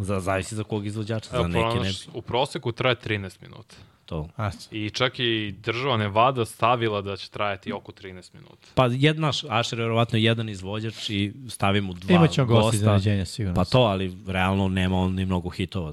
Za, 0.00 0.20
zavisi 0.20 0.54
za 0.56 0.64
kog 0.64 0.86
izvođača, 0.86 1.30
za 1.30 1.36
Evo, 1.36 1.48
neke 1.48 1.80
ne 1.80 1.92
u 2.14 2.22
proseku 2.22 2.72
traje 2.72 2.96
13 2.96 3.42
minuta. 3.42 3.76
To. 4.06 4.28
I 4.70 4.90
čak 4.90 5.18
i 5.18 5.54
država 5.58 5.96
Nevada 5.96 6.44
stavila 6.44 7.00
da 7.02 7.16
će 7.16 7.30
trajati 7.30 7.72
oko 7.72 7.92
13 7.92 8.34
minuta. 8.34 8.68
Pa 8.74 8.86
jedna, 8.86 9.30
Asher 9.48 9.78
je 9.78 9.82
verovatno 9.82 10.18
jedan 10.18 10.48
izvođač 10.48 11.10
i 11.10 11.32
stavimo 11.48 11.92
dva 11.92 12.14
Imaćemo 12.14 12.46
gosti 12.46 12.62
gosta. 12.64 12.76
iznenađenja, 12.76 13.24
sigurno. 13.24 13.54
Pa 13.54 13.64
to, 13.64 13.78
ali 13.78 14.16
realno 14.26 14.68
nema 14.68 14.96
on 14.96 15.14
ni 15.14 15.26
mnogo 15.26 15.50
hitova. 15.50 15.92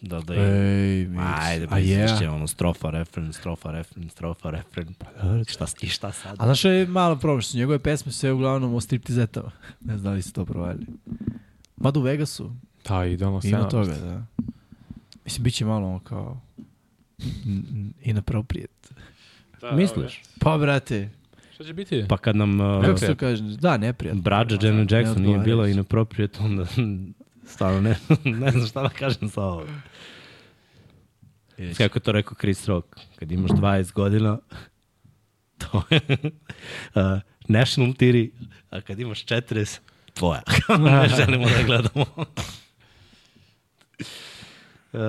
Da, 0.00 0.20
da 0.20 0.34
je... 0.34 1.00
Ej, 1.00 1.06
mi, 1.06 1.18
Ajde, 1.38 1.66
a 1.70 1.74
misliš 1.74 2.20
je. 2.20 2.30
ono 2.30 2.46
strofa, 2.46 2.90
refren, 2.90 3.32
strofa, 3.32 3.70
refren, 3.70 4.10
strofa, 4.10 4.50
refren. 4.50 4.94
Pa 4.94 5.06
šta, 5.48 5.66
I 5.80 5.88
šta 5.88 6.12
sad? 6.12 6.36
A 6.38 6.44
znaš 6.44 6.58
što 6.58 6.68
je 6.68 6.86
malo 6.86 7.16
problem, 7.16 7.40
što 7.40 7.50
su 7.50 7.58
njegove 7.58 7.78
pesme 7.78 8.12
sve 8.12 8.32
uglavnom 8.32 8.74
o 8.74 8.80
striptizetama. 8.80 9.50
Ne 9.80 9.98
znam 9.98 10.04
da 10.04 10.16
li 10.16 10.22
ste 10.22 10.32
to 10.32 10.44
provali. 10.44 10.86
Mada 11.76 11.98
u 11.98 12.02
Vegasu, 12.02 12.50
Da, 12.88 13.04
idealno 13.04 13.40
ima 13.44 13.58
scena. 13.58 13.68
toga, 13.68 13.94
da. 13.94 14.22
Mislim, 15.24 15.44
bit 15.44 15.54
će 15.54 15.64
malo 15.64 15.88
ono 15.88 15.98
kao 15.98 16.40
inappropriate. 18.02 18.88
Da, 19.60 19.72
Misliš? 19.76 20.22
Pa, 20.40 20.58
brate, 20.58 21.08
Šta 21.60 21.64
će 21.66 21.72
biti? 21.72 22.04
Pa 22.08 22.16
kad 22.16 22.36
nam 22.36 22.60
uh, 22.60 22.84
kako 22.84 22.98
se 22.98 23.14
kaže? 23.14 23.42
Da, 23.42 23.76
neprijatno. 23.76 24.22
Brađa 24.22 24.58
Janet 24.62 24.92
Jackson 24.92 25.22
nije 25.22 25.38
bila 25.38 25.68
inappropriate, 25.68 26.38
onda 26.40 26.66
stvarno 27.52 27.80
ne, 27.80 27.96
ne 28.40 28.50
znam 28.50 28.66
šta 28.66 28.82
da 28.82 28.88
kažem 28.88 29.28
sa 29.28 29.42
ovo. 29.42 29.66
Kako 31.78 31.98
je 31.98 32.02
to 32.02 32.12
rekao 32.12 32.34
Chris 32.40 32.66
Rock, 32.66 32.86
kad 33.16 33.32
imaš 33.32 33.50
20 33.50 33.92
godina, 33.92 34.38
to 35.58 35.82
je 35.90 36.00
uh, 36.20 37.02
national 37.48 37.94
tiri, 37.94 38.30
a 38.70 38.80
kad 38.80 39.00
imaš 39.00 39.24
40, 39.24 39.78
tvoja. 40.14 40.42
ne 40.78 41.08
želimo 41.16 41.48
da 41.48 41.62
gledamo. 41.66 42.06
Uh, 44.92 45.00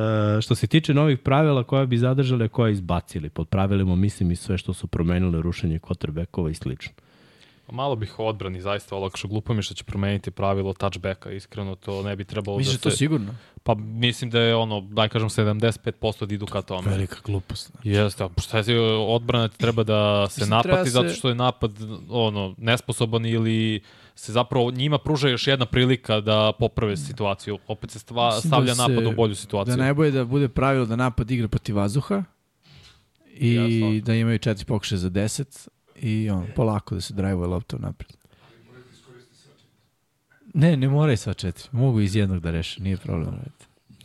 što 0.41 0.55
se 0.55 0.67
tiče 0.67 0.93
novih 0.93 1.19
pravila 1.19 1.63
koja 1.63 1.85
bi 1.85 1.97
zadržali, 1.97 2.45
a 2.45 2.47
koja 2.47 2.69
izbacili, 2.69 3.29
pod 3.29 3.47
pravilima 3.47 3.95
mislim 3.95 4.31
i 4.31 4.35
sve 4.35 4.57
što 4.57 4.73
su 4.73 4.87
promenile 4.87 5.41
rušenje 5.41 5.79
quarterbackova 5.79 6.49
i 6.51 6.55
slično. 6.55 6.91
Malo 7.71 7.95
bih 7.95 8.19
o 8.19 8.25
odbrani 8.25 8.61
zaista 8.61 8.95
olakšao. 8.95 9.29
Glupo 9.29 9.53
mi 9.53 9.61
što 9.61 9.73
će 9.73 9.83
promeniti 9.83 10.31
pravilo 10.31 10.73
touchbacka. 10.73 11.31
Iskreno, 11.31 11.75
to 11.75 12.03
ne 12.03 12.15
bi 12.15 12.23
trebalo 12.25 12.57
Misliš 12.57 12.75
da 12.75 12.79
da 12.79 12.83
to 12.83 12.91
se... 12.91 12.97
sigurno? 12.97 13.35
Pa 13.63 13.75
mislim 13.75 14.29
da 14.29 14.39
je 14.39 14.55
ono, 14.55 14.81
daj 14.81 15.09
kažem, 15.09 15.29
75% 15.29 16.25
da 16.25 16.33
idu 16.33 16.45
ka 16.45 16.61
tome. 16.61 16.89
Velika 16.91 17.15
glupost. 17.25 17.71
Jeste, 17.83 18.23
a 18.23 18.29
šta 18.41 18.57
je 18.57 18.79
odbrana 18.99 19.47
ti 19.47 19.57
treba 19.57 19.83
da 19.83 20.27
se 20.29 20.41
Mislim, 20.41 20.49
napati 20.49 20.67
treba 20.69 20.85
zato 20.85 21.09
se- 21.09 21.15
što 21.15 21.29
je 21.29 21.35
napad 21.35 21.71
ono 22.09 22.55
nesposoban 22.57 23.25
ili 23.25 23.81
se 24.21 24.31
zapravo 24.31 24.71
njima 24.71 24.97
pruža 24.97 25.29
još 25.29 25.47
jedna 25.47 25.65
prilika 25.65 26.21
da 26.21 26.51
poprave 26.59 26.97
situaciju. 26.97 27.57
Opet 27.67 27.91
se 27.91 27.99
stva, 27.99 28.27
Mislim 28.27 28.49
stavlja 28.49 28.67
da 28.67 28.75
se- 28.75 28.81
napad 28.83 29.05
u 29.05 29.11
bolju 29.11 29.35
situaciju. 29.35 29.71
Da 29.71 29.83
najbolje 29.83 30.11
da 30.11 30.25
bude 30.25 30.49
pravilo 30.49 30.85
da 30.85 30.95
napad 30.95 31.31
igra 31.31 31.47
protiv 31.47 31.75
vazduha 31.75 32.23
i 33.27 33.53
Jasno. 33.53 33.99
da 34.01 34.13
imaju 34.15 34.39
četiri 34.39 34.65
pokušaja 34.65 34.99
za 34.99 35.09
10 35.09 35.67
i 35.95 36.29
on, 36.29 36.47
polako 36.55 36.95
da 36.95 37.01
se 37.01 37.13
drajvuje 37.13 37.47
lopta 37.47 37.77
napred. 37.77 38.13
Ne, 40.53 40.77
ne 40.77 40.89
moraju 40.89 41.17
sva 41.17 41.33
četiri. 41.33 41.67
Mogu 41.71 42.01
iz 42.01 42.15
jednog 42.15 42.39
da 42.39 42.51
reše, 42.51 42.81
nije 42.81 42.97
problem. 42.97 43.35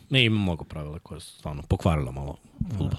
Ne, 0.09 0.25
ima 0.25 0.39
mnogo 0.39 0.63
pravila 0.63 0.99
koje 0.99 1.19
su 1.19 1.31
stvarno 1.33 1.61
pokvarila 1.63 2.11
malo 2.11 2.37
futbol. 2.69 2.89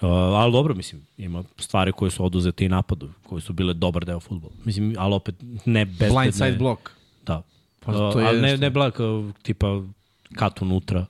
Uh, 0.00 0.08
ali 0.10 0.52
dobro, 0.52 0.74
mislim, 0.74 1.02
ima 1.18 1.44
stvari 1.56 1.92
koje 1.92 2.10
su 2.10 2.24
oduzete 2.24 2.64
i 2.64 2.68
napadu, 2.68 3.10
koje 3.28 3.40
su 3.40 3.52
bile 3.52 3.74
dobar 3.74 4.04
deo 4.04 4.20
futbola. 4.20 4.52
Mislim, 4.64 4.94
ali 4.98 5.14
opet 5.14 5.34
ne 5.64 5.84
bezbedne. 5.84 6.14
Blindside 6.14 6.56
block. 6.58 6.90
Da. 7.26 7.42
Pa 7.80 7.92
Pa, 7.92 8.12
to 8.12 8.20
je 8.20 8.26
ali 8.26 8.40
ne, 8.40 8.56
ne 8.56 8.70
blak, 8.70 9.00
uh, 9.00 9.34
tipa 9.42 9.82
kat 10.34 10.62
unutra. 10.62 11.06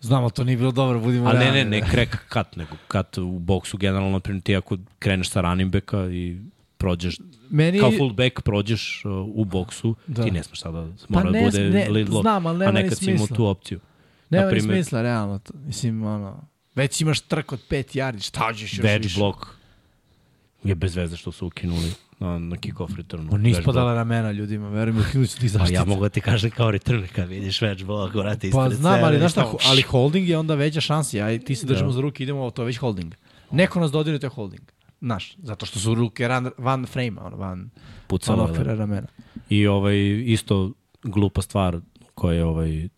Znam, 0.00 0.22
ali 0.22 0.32
to 0.32 0.44
nije 0.44 0.56
bilo 0.56 0.72
dobro, 0.72 1.00
budimo 1.00 1.28
Ali 1.28 1.38
ne, 1.38 1.52
ne, 1.52 1.64
ne 1.64 1.80
krek 1.90 2.18
kat, 2.28 2.56
nego 2.56 2.76
kat 2.88 3.18
u 3.18 3.38
boksu 3.38 3.76
generalno, 3.76 4.10
naprimjer, 4.10 4.42
ti 4.42 4.56
ako 4.56 4.76
kreneš 4.98 5.30
sa 5.30 5.40
running 5.40 5.72
backa 5.72 6.06
i 6.06 6.36
prođeš, 6.78 7.16
Meni, 7.50 7.78
kao 7.80 7.90
fullback 7.98 8.40
prođeš 8.42 9.02
uh, 9.04 9.12
u 9.34 9.44
boksu, 9.44 9.94
Da. 10.06 10.14
da. 10.14 10.22
ti 10.24 10.30
ne 10.30 10.42
smeš 10.42 10.60
sada, 10.60 10.86
mora 11.08 11.30
ne 11.30 11.40
da 11.40 11.44
bude 11.44 11.70
ne, 11.70 11.88
lead 11.88 12.08
block. 12.08 12.22
znam, 12.22 12.46
ali 12.46 12.56
a 12.56 12.58
nema 12.58 12.72
ni 12.72 12.82
nekad 12.82 12.98
si 12.98 13.10
imao 13.10 13.26
tu 13.26 13.46
opciju. 13.46 13.80
nema 14.30 14.46
ni 14.46 14.52
naprimer- 14.52 14.72
smisla, 14.72 15.02
realno. 15.02 15.38
To. 15.38 15.52
Mislim, 15.66 16.02
ono, 16.02 16.40
već 16.74 17.00
imaš 17.00 17.20
trk 17.20 17.52
od 17.52 17.60
5 17.70 17.96
yardi, 17.96 18.20
šta 18.20 18.52
ćeš 18.52 18.62
još 18.72 18.86
Wedge 18.86 19.02
više? 19.02 19.18
block 19.20 19.38
je 20.64 20.74
bez 20.74 20.96
veze 20.96 21.16
što 21.16 21.32
su 21.32 21.46
ukinuli 21.46 21.90
na, 22.18 22.38
na 22.38 22.56
kick-off 22.56 22.96
returnu. 22.96 23.28
On 23.32 23.40
nije 23.40 23.52
block. 23.52 23.64
spadala 23.64 23.94
ramena 23.94 24.32
ljudima, 24.32 24.68
verujem, 24.68 25.00
ukinuli 25.00 25.26
su 25.26 25.38
ti 25.38 25.44
Pa 25.44 25.48
zaštite. 25.48 25.74
ja 25.74 25.84
mogu 25.84 26.02
da 26.02 26.08
ti 26.08 26.20
kažem 26.20 26.50
kao 26.50 26.70
return 26.70 27.06
kad 27.06 27.28
vidiš 27.28 27.60
wedge 27.60 27.84
block, 27.84 28.14
vrati 28.14 28.50
Pa 28.50 28.58
ispred 28.58 28.80
znam, 28.80 28.94
sebe 28.94 29.06
ali 29.06 29.18
znaš 29.18 29.32
šta, 29.32 29.52
ali 29.64 29.82
holding 29.82 30.28
je 30.28 30.38
onda 30.38 30.54
veća 30.54 30.80
šansa. 30.80 31.18
Ja 31.18 31.32
i 31.32 31.38
ti 31.38 31.54
se 31.54 31.66
držimo 31.66 31.88
Da. 31.88 31.92
za 31.92 32.00
ruke, 32.00 32.22
idemo, 32.22 32.50
to 32.50 32.62
je 32.62 32.66
već 32.66 32.76
holding. 32.76 33.14
Neko 33.50 33.80
nas 33.80 33.90
dodirne, 33.90 34.18
to 34.18 34.26
je 34.26 34.30
holding. 34.30 34.62
Znaš, 35.00 35.36
zato 35.38 35.66
što 35.66 35.78
su 35.78 35.94
ruke 35.94 36.28
ran, 36.28 36.50
van 36.58 36.86
frame-a, 36.86 37.24
ono, 37.24 37.36
van, 37.36 37.48
van 37.50 37.70
pucalo 38.06 38.44
je. 38.44 38.50
okvira 38.50 38.64
da. 38.66 38.74
ramena. 38.74 39.06
I 39.48 39.66
ovaj, 39.66 39.96
isto 40.24 40.72
glupa 41.02 41.42
stvar 41.42 41.80
koja 42.14 42.34
je 42.34 42.44
ovaj, 42.44 42.88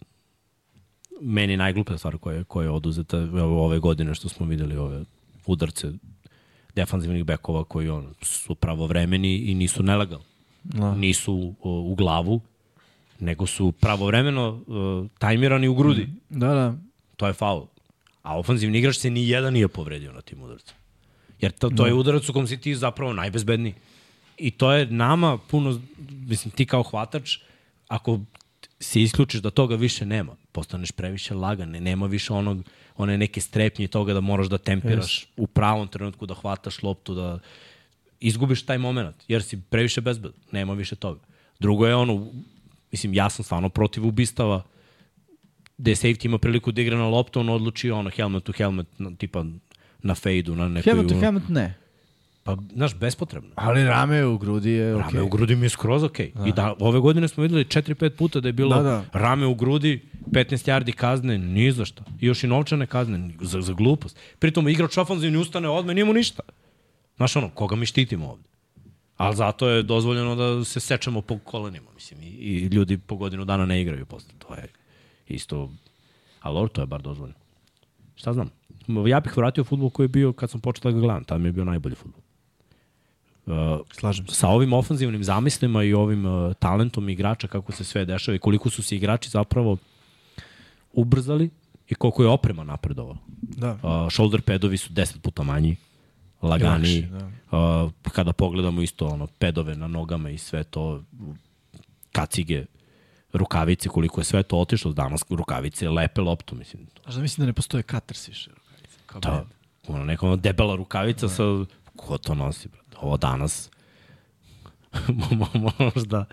meni 1.21 1.57
najglupa 1.57 1.99
stvar 1.99 2.19
koja 2.19 2.37
je, 2.37 2.45
koja 2.45 2.65
je 2.65 2.71
oduzeta 2.71 3.19
ove 3.43 3.79
godine 3.79 4.15
što 4.15 4.29
smo 4.29 4.47
videli 4.47 4.77
ove 4.77 5.05
udarce 5.47 5.93
defanzivnih 6.75 7.25
bekova 7.25 7.65
koji 7.65 7.89
on, 7.89 8.15
su 8.23 8.55
pravovremeni 8.55 9.37
i 9.37 9.55
nisu 9.55 9.83
nelegalni. 9.83 10.25
Da. 10.65 10.95
Nisu 10.95 11.55
o, 11.63 11.81
u 11.81 11.95
glavu, 11.95 12.41
nego 13.21 13.47
su 13.47 13.73
pravovremeno 13.73 14.49
uh, 14.67 15.11
tajmirani 15.19 15.69
u 15.69 15.75
grudi. 15.75 16.09
Da, 16.29 16.49
da. 16.49 16.75
To 17.17 17.27
je 17.27 17.33
faul. 17.33 17.67
A 18.23 18.39
ofanzivni 18.39 18.79
igrač 18.79 18.97
se 18.97 19.11
ni 19.11 19.29
jedan 19.29 19.53
nije 19.53 19.69
povredio 19.69 20.13
na 20.13 20.21
tim 20.21 20.43
udarcima. 20.43 20.79
Jer 21.41 21.53
to, 21.53 21.71
to 21.71 21.87
je 21.87 21.95
udarac 21.95 22.29
u 22.29 22.33
kom 22.33 22.47
si 22.47 22.61
ti 22.61 22.75
zapravo 22.75 23.13
najbezbedniji. 23.13 23.75
I 24.39 24.51
to 24.51 24.73
je 24.73 24.87
nama 24.87 25.39
puno, 25.39 25.81
mislim, 26.09 26.51
ti 26.51 26.67
kao 26.67 26.83
hvatač, 26.83 27.39
ako 27.89 28.21
se 28.85 29.03
isključiš 29.03 29.41
da 29.41 29.51
toga 29.51 29.77
više 29.77 30.07
nema, 30.07 30.37
postaneš 30.53 30.93
previše 30.93 31.35
lagan, 31.35 31.71
ne, 31.71 31.81
nema 31.81 32.07
više 32.07 32.33
onog, 32.33 32.63
one 32.97 33.19
neke 33.19 33.41
strepnje 33.41 33.89
toga 33.89 34.15
da 34.15 34.21
moraš 34.21 34.47
da 34.47 34.59
tempiraš 34.59 35.27
u 35.37 35.47
pravom 35.47 35.89
trenutku, 35.89 36.27
da 36.27 36.35
hvataš 36.35 36.83
loptu, 36.83 37.15
da 37.15 37.39
izgubiš 38.21 38.67
taj 38.67 38.79
moment, 38.79 39.17
jer 39.29 39.43
si 39.43 39.61
previše 39.61 40.01
bezbedan, 40.01 40.41
nema 40.53 40.75
više 40.75 40.97
toga. 40.97 41.21
Drugo 41.59 41.87
je 41.87 41.95
ono, 41.95 42.33
mislim, 42.93 43.15
ja 43.15 43.31
sam 43.31 43.45
stvarno 43.45 43.69
protiv 43.69 44.07
ubistava, 44.07 44.63
gde 45.79 45.95
safety 45.95 46.27
ima 46.27 46.39
priliku 46.39 46.73
da 46.73 46.83
igra 46.83 46.99
na 46.99 47.09
loptu, 47.09 47.41
on 47.41 47.49
odluči 47.49 47.91
ono 47.91 48.11
helmet 48.11 48.45
to 48.45 48.53
helmet, 48.53 48.87
na, 48.99 49.11
tipa 49.17 49.45
na 50.03 50.15
fejdu, 50.15 50.55
na 50.55 50.69
nekoj... 50.69 50.93
Helmet 50.93 51.09
to 51.09 51.21
helmet 51.21 51.49
ne. 51.49 51.75
Pa, 52.45 52.57
znaš, 52.75 52.95
bespotrebno. 52.95 53.51
Ali 53.55 53.85
rame 53.85 54.25
u 54.25 54.39
grudi 54.39 54.71
je 54.71 54.95
okej. 54.95 55.05
Rame 55.05 55.23
u 55.23 55.29
grudi 55.29 55.57
mi 55.57 55.67
je 55.67 55.71
skroz 55.71 56.03
okej. 56.03 56.33
Okay. 56.35 56.49
I 56.49 56.53
da, 56.53 56.75
ove 56.81 57.01
godine 57.01 57.29
smo 57.29 57.43
videli 57.43 57.65
4-5 57.65 58.09
puta 58.11 58.41
da 58.41 58.49
je 58.49 58.53
bilo 58.53 58.77
Da, 58.77 58.83
da, 58.83 58.91
da. 58.91 59.05
da. 59.13 59.19
rame 59.19 59.47
u 59.47 59.55
grudi, 59.55 60.03
15 60.31 60.71
yardi 60.71 60.93
kazne, 60.93 61.39
ni 61.39 61.73
za 61.73 61.85
šta. 61.85 62.05
I 62.21 62.27
još 62.27 62.45
i 62.45 62.47
novčane 62.47 62.87
kazne, 62.87 63.31
za, 63.41 63.61
za 63.61 63.73
glupost. 63.73 64.19
Pritom 64.39 64.69
igrač 64.69 64.99
ofanzivni 64.99 65.39
ustane 65.39 65.69
odme, 65.69 65.95
nije 65.95 66.05
mu 66.05 66.13
ništa. 66.13 66.43
Znaš 67.17 67.37
ono, 67.37 67.49
koga 67.49 67.77
mi 67.77 67.87
štitimo 67.87 68.31
ovde? 68.31 68.45
Ali 69.17 69.37
zato 69.37 69.69
je 69.69 69.83
dozvoljeno 69.83 70.35
da 70.37 70.65
se 70.65 70.81
sečemo 70.81 71.21
po 71.21 71.39
kolenima, 71.39 71.91
mislim, 71.95 72.23
i, 72.23 72.27
i 72.27 72.67
ljudi 72.67 72.99
po 72.99 73.17
godinu 73.17 73.45
dana 73.45 73.67
ne 73.67 73.81
igraju 73.81 74.07
posle. 74.07 74.31
To 74.39 74.55
je 74.55 74.69
isto, 75.29 75.71
ali 76.41 76.69
to 76.69 76.81
je 76.81 76.87
bar 76.87 77.03
dozvoljeno. 77.03 77.39
Šta 78.15 78.33
znam? 78.33 78.51
Ja 79.07 79.21
bih 79.21 79.37
vratio 79.37 79.65
futbol 79.65 79.91
koji 79.91 80.05
je 80.05 80.09
bio 80.09 80.33
kad 80.33 80.51
sam 80.51 80.61
počeo 80.61 80.83
da 80.83 80.91
ga 80.91 81.01
gledam, 81.01 81.25
tamo 81.25 81.47
je 81.47 81.53
bio 81.53 81.65
najbolji 81.65 81.95
futbol. 81.95 82.24
Uh, 83.47 83.55
Slažem 83.93 84.27
se. 84.27 84.35
sa 84.35 84.49
ovim 84.49 84.73
ofanzivnim 84.73 85.25
zamislima 85.25 85.83
i 85.83 85.95
ovim 85.95 86.27
uh, 86.27 86.55
talentom 86.55 87.09
igrača, 87.09 87.49
kako 87.49 87.73
se 87.73 87.85
sve 87.85 88.05
dešava 88.05 88.37
i 88.37 88.39
koliko 88.39 88.71
su 88.71 88.83
se 88.83 88.97
igrači 88.97 89.31
zapravo 89.31 89.77
ubrzali 90.93 91.51
i 91.89 91.95
koliko 91.95 92.23
je 92.23 92.29
oprema 92.29 92.65
napredovala. 92.65 93.19
Da. 93.43 93.73
Uh, 93.73 94.13
shoulder 94.13 94.43
padovi 94.43 94.77
su 94.77 94.93
10 94.93 95.19
puta 95.19 95.43
manji, 95.43 95.77
laganiji. 96.43 97.09
Lakši, 97.13 97.25
uh, 97.51 98.11
kada 98.13 98.33
pogledamo 98.33 98.83
isto 98.83 99.07
ono 99.07 99.27
pedove 99.27 99.77
na 99.77 99.87
nogama 99.87 100.31
i 100.31 100.39
sve 100.39 100.65
to 100.65 101.03
kacige, 102.13 102.65
rukavice, 103.33 103.89
koliko 103.89 104.21
je 104.21 104.25
sve 104.25 104.43
to 104.43 104.59
otišlo 104.59 104.93
danas, 104.93 105.25
rukavice 105.31 105.89
lepe 105.89 106.21
loptu, 106.21 106.57
mislim. 106.57 106.87
Znaš 107.03 107.15
da 107.15 107.23
mislim 107.23 107.43
da 107.43 107.47
ne 107.47 107.53
postoje 107.53 107.83
cutters 107.83 108.29
više. 108.29 108.51
Kao 109.07 109.21
Da. 109.21 109.45
Ono, 109.89 110.05
neka 110.05 110.27
ono 110.27 110.37
debela 110.37 110.77
rukavica 110.77 111.29
sa... 111.29 111.43
Ko 111.97 112.19
to 112.19 112.35
nosi, 112.35 112.69
brate? 112.69 112.97
Ovo 113.01 113.17
danas... 113.17 113.71
možda, 115.85 116.25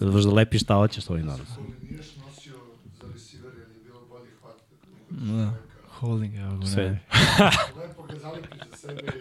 možda 0.00 0.30
lepi 0.32 0.58
šta 0.58 0.74
hoćeš 0.74 1.10
ovim 1.10 1.26
danas. 1.26 1.48
Niješ 1.90 2.16
nosio 2.16 2.54
za 3.00 3.06
receiver 3.12 3.52
jer 3.58 3.68
je 3.76 3.84
bilo 3.84 4.00
bolji 4.08 4.30
hvat. 4.40 4.56
Da. 5.10 5.54
Holding, 5.88 6.34
evo 6.34 6.56
ga. 6.56 6.66
Sve. 6.66 6.84
Lepo 7.80 8.02
ga 8.02 8.18
zalipi 8.18 8.48
za 8.70 8.76
sebe 8.76 9.12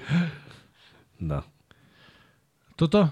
Da. 1.19 1.41
To 2.75 2.87
to? 2.87 3.09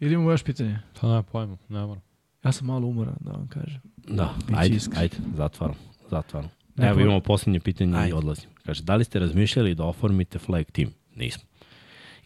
Ili 0.00 0.14
imamo 0.14 0.30
još 0.30 0.42
pitanje? 0.42 0.78
Pa 1.00 1.08
ne, 1.08 1.22
pojma, 1.22 1.56
ne 1.68 1.86
moram. 1.86 2.02
Ja 2.44 2.52
sam 2.52 2.66
malo 2.66 2.86
umoran, 2.86 3.16
da 3.20 3.30
vam 3.30 3.48
kažem. 3.48 3.80
Da, 3.96 4.34
Bići 4.46 4.54
ajde, 4.56 4.76
iskren. 4.76 5.00
ajde, 5.02 5.16
zatvaram, 5.36 5.76
zatvaram. 6.10 6.50
Ne 6.76 6.88
Evo 6.88 7.00
imamo 7.00 7.20
posljednje 7.20 7.60
pitanje 7.60 8.08
i 8.08 8.12
odlazim. 8.12 8.50
Kaže, 8.66 8.82
da 8.82 8.96
li 8.96 9.04
ste 9.04 9.18
razmišljali 9.18 9.74
da 9.74 9.84
oformite 9.84 10.38
flag 10.38 10.64
team? 10.72 10.90
Nismo. 11.18 11.48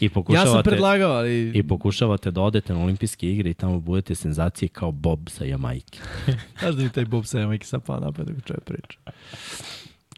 I 0.01 0.05
Ja 0.05 0.11
pokušavate, 0.11 0.51
sam 0.51 0.63
predlagao, 0.63 1.13
ali... 1.13 1.51
I 1.55 1.63
pokušavate 1.63 2.31
da 2.31 2.41
odete 2.41 2.75
na 2.75 2.83
olimpijske 2.83 3.33
igre 3.33 3.51
i 3.51 3.55
tamo 3.55 3.81
budete 3.81 4.15
senzacije 4.15 4.69
kao 4.69 4.93
Bob 4.93 5.29
sa 5.29 5.45
Jamajke. 5.45 5.99
Znaš 6.59 6.75
da 6.75 6.83
mi 6.83 6.89
taj 6.89 7.05
Bob 7.05 7.25
Sajama 7.25 7.53
neki 7.53 7.67
sad 7.67 7.85
pao 7.85 8.01
napad 8.01 8.27
dok 8.27 8.45
čovjek 8.45 8.65
priča. 8.65 8.99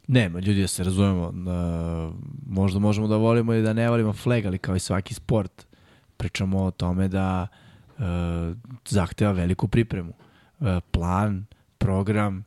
Nema, 0.06 0.40
ljudi, 0.40 0.60
da 0.60 0.66
se 0.66 0.84
razumemo. 0.84 1.28
Uh, 1.28 2.14
možda 2.46 2.78
možemo 2.78 3.08
da 3.08 3.16
volimo 3.16 3.54
ili 3.54 3.62
da 3.62 3.72
ne 3.72 3.90
volimo 3.90 4.12
flag, 4.12 4.46
ali 4.46 4.58
kao 4.58 4.76
i 4.76 4.80
svaki 4.80 5.14
sport, 5.14 5.66
pričamo 6.16 6.62
o 6.62 6.70
tome 6.70 7.08
da 7.08 7.46
uh, 7.98 8.04
zahteva 8.88 9.32
veliku 9.32 9.68
pripremu. 9.68 10.12
Uh, 10.60 10.66
plan, 10.90 11.46
program, 11.78 12.44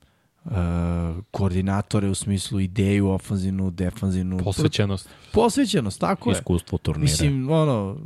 uh, 0.47 1.23
koordinatore 1.31 2.09
u 2.09 2.15
smislu 2.15 2.59
ideju, 2.59 3.09
ofanzivnu, 3.09 3.71
defanzivnu. 3.71 4.37
Posvećenost. 4.37 5.09
Posvećenost, 5.33 5.99
tako 5.99 6.29
je. 6.29 6.33
Iskustvo 6.33 6.77
turnira. 6.77 7.01
Mislim, 7.01 7.49
ono, 7.49 7.97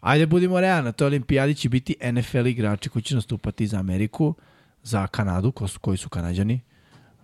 ajde 0.00 0.26
budimo 0.26 0.60
realni, 0.60 0.84
na 0.84 0.92
toj 0.92 1.06
olimpijadi 1.06 1.54
će 1.54 1.68
biti 1.68 1.96
NFL 2.12 2.46
igrači 2.46 2.88
koji 2.88 3.02
će 3.02 3.14
nastupati 3.14 3.66
za 3.66 3.78
Ameriku, 3.78 4.34
za 4.82 5.06
Kanadu, 5.06 5.52
ko 5.52 5.68
su, 5.68 5.80
koji 5.80 5.96
su 5.96 6.08
Kanadjani. 6.08 6.60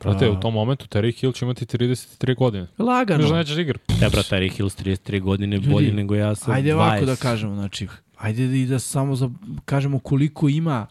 Brate, 0.01 0.31
u 0.31 0.41
tom 0.41 0.55
momentu 0.55 0.87
Terry 0.87 1.21
Hill 1.21 1.33
će 1.33 1.45
imati 1.45 1.67
33 1.67 2.37
godine. 2.37 2.67
Lagano. 2.79 3.23
Znaš 3.23 3.31
da 3.31 3.37
nećeš 3.37 3.57
igra. 3.59 3.79
E, 3.89 4.11
brate, 4.11 4.37
Terry 4.37 4.53
Hills 4.53 4.77
33 4.77 5.21
godine 5.21 5.61
bolji 5.61 5.93
nego 5.93 6.15
ja 6.15 6.35
sa 6.35 6.51
20. 6.51 6.55
Ajde 6.55 6.75
ovako 6.75 7.05
da 7.05 7.17
kažemo, 7.17 7.55
znači, 7.55 7.89
ajde 8.17 8.63
i 8.63 8.67
da 8.67 8.79
samo 8.79 9.17
za, 9.17 9.31
kažemo 9.65 9.99
koliko 9.99 10.49
ima 10.49 10.87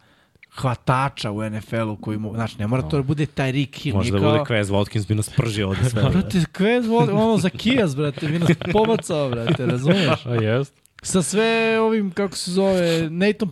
hvatača 0.51 1.31
u 1.31 1.49
NFL-u 1.49 1.95
koji 1.95 2.17
mu, 2.17 2.33
znači 2.33 2.55
ne 2.59 2.67
mora 2.67 2.81
to 2.81 2.97
da 2.97 3.03
bude 3.03 3.25
Tyreek 3.27 3.75
Hill. 3.75 3.95
Možda 3.95 4.11
nije 4.11 4.25
bude 4.25 4.37
kao- 4.37 4.45
Quez 4.47 4.63
Watkins 4.65 5.07
bi 5.07 5.15
nas 5.15 5.29
pržio 5.29 5.67
ovde 5.67 5.89
sve. 5.89 6.01
Brate, 6.11 6.37
Quez, 6.37 6.81
voli- 6.83 7.11
ono 7.13 7.37
za 7.37 7.49
Kijas, 7.49 7.95
brate, 7.95 8.27
bi 8.27 8.39
nas 8.39 8.49
pobacao, 8.73 9.29
brate, 9.29 9.65
razumeš? 9.65 10.25
A 10.25 10.33
jest. 10.33 10.73
Sa 11.03 11.21
sve 11.21 11.41
ovim, 11.79 12.11
kako 12.11 12.37
se 12.37 12.51
zove, 12.51 13.09
Nathan 13.09 13.49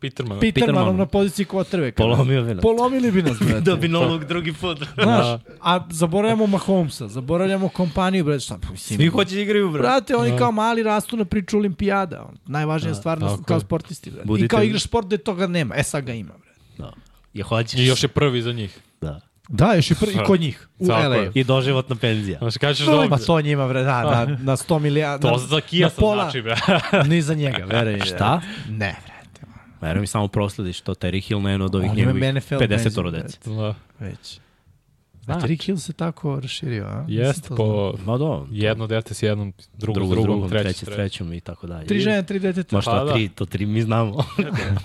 Peterman. 0.00 0.40
Petermanom 0.40 0.96
na 0.96 1.06
poziciji 1.06 1.46
quarterbacka. 1.46 1.96
Polomio 1.96 2.42
bi 2.42 2.54
nas. 2.54 2.62
Polomili 2.62 3.12
bi 3.12 3.22
nas, 3.22 3.38
brate. 3.38 3.60
Da 3.70 3.76
bi 3.76 3.88
novog 3.88 4.24
drugi 4.24 4.52
put. 4.52 4.78
Znaš, 5.02 5.40
a 5.60 5.86
zaboravljamo 5.90 6.46
Mahomesa, 6.46 7.08
zaboravljamo 7.08 7.68
kompaniju, 7.68 8.24
brate, 8.24 8.40
šta, 8.40 8.58
pa 8.62 8.70
mislim. 8.72 8.96
Svi 8.96 9.06
hoće 9.08 9.34
da 9.34 9.40
igraju, 9.40 9.70
brate. 9.70 9.82
Brate, 9.82 10.16
oni 10.16 10.38
kao 10.38 10.52
mali 10.52 10.82
rastu 10.82 11.16
na 11.16 11.24
priču 11.24 11.56
olimpijada. 11.56 12.22
On, 12.22 12.36
najvažnija 12.46 12.94
stvar 12.94 13.20
na, 13.20 13.38
kao 13.46 13.60
sportisti, 13.60 14.10
brate. 14.10 14.24
I 14.24 14.28
Budite- 14.28 14.48
kao 14.48 14.62
igraš 14.62 14.82
sport 14.82 15.06
gde 15.06 15.18
toga 15.18 15.46
nema. 15.46 15.74
E, 15.76 15.82
sad 15.82 16.04
ga 16.04 16.12
ima, 16.12 16.32
brate. 16.32 16.60
Da. 16.78 16.92
Je 17.34 17.42
hoćeš. 17.42 17.80
I 17.80 17.84
još 17.84 18.02
je 18.02 18.08
prvi 18.08 18.42
za 18.42 18.52
njih. 18.52 18.78
Da. 19.00 19.20
Da, 19.48 19.74
još 19.74 19.90
i, 19.90 19.94
prvi, 19.94 20.12
i 20.12 20.24
kod 20.26 20.40
njih, 20.40 20.68
u 20.78 20.86
LA. 20.86 21.30
I 21.34 21.44
doživotna 21.44 21.96
penzija. 21.96 22.38
Znaš, 22.38 22.56
kažeš 22.56 22.86
da 22.86 23.06
Pa 23.10 23.18
to 23.18 23.40
njima, 23.40 23.68
bre, 23.68 23.82
da, 23.82 24.02
na, 24.26 24.36
na 24.42 24.56
100 24.56 24.78
milijarda. 24.78 25.32
To 25.32 25.38
za 25.38 25.60
Kija 25.60 25.86
na 25.86 25.90
pola, 25.90 26.22
znači, 26.22 26.42
bre. 26.42 26.56
Ni 27.06 27.22
za 27.22 27.34
njega, 27.34 27.64
veruj. 27.64 27.94
mi, 27.94 28.00
Šta? 28.00 28.40
Ne, 28.68 28.96
brate. 29.06 29.17
Verujem 29.80 30.00
mi 30.00 30.06
samo 30.06 30.28
proslediš 30.28 30.80
to 30.80 30.94
Terry 30.94 31.26
Hill 31.28 31.40
na 31.42 31.50
jedno 31.50 31.66
od 31.66 31.74
ovih 31.74 31.94
njegovih 31.94 32.34
NFL 32.34 32.54
50 32.54 32.68
penziju, 32.68 33.10
dece. 33.10 33.38
Da. 33.50 33.74
Već. 34.00 34.16
Znači. 34.16 34.40
Znači. 35.40 35.46
Rick 35.46 35.64
Hill 35.64 35.78
se 35.78 35.92
tako 35.92 36.40
raširio, 36.40 36.84
a? 36.84 37.04
Jest, 37.08 37.42
Nisam 37.42 37.56
to 37.56 37.64
znao. 37.64 37.92
po 37.92 38.12
Ma 38.12 38.18
do, 38.18 38.46
jedno 38.50 38.86
dete 38.86 39.14
s 39.14 39.22
jednom, 39.22 39.52
drugo, 39.74 39.94
drugo 40.00 40.14
s 40.14 40.16
drugom, 40.16 40.30
drugom, 40.30 40.50
treće, 40.50 40.64
treće 40.64 40.86
s 40.86 40.88
trećom 40.94 41.32
i 41.32 41.40
tako 41.40 41.66
dalje. 41.66 41.86
Tri 41.86 42.00
žene, 42.00 42.22
tri 42.22 42.38
deteta. 42.38 42.76
Ma 42.76 42.82
šta 42.82 42.90
Pa 42.90 43.04
da. 43.04 43.12
tri, 43.12 43.28
to 43.28 43.46
tri 43.46 43.66
mi 43.66 43.82
znamo. 43.82 44.24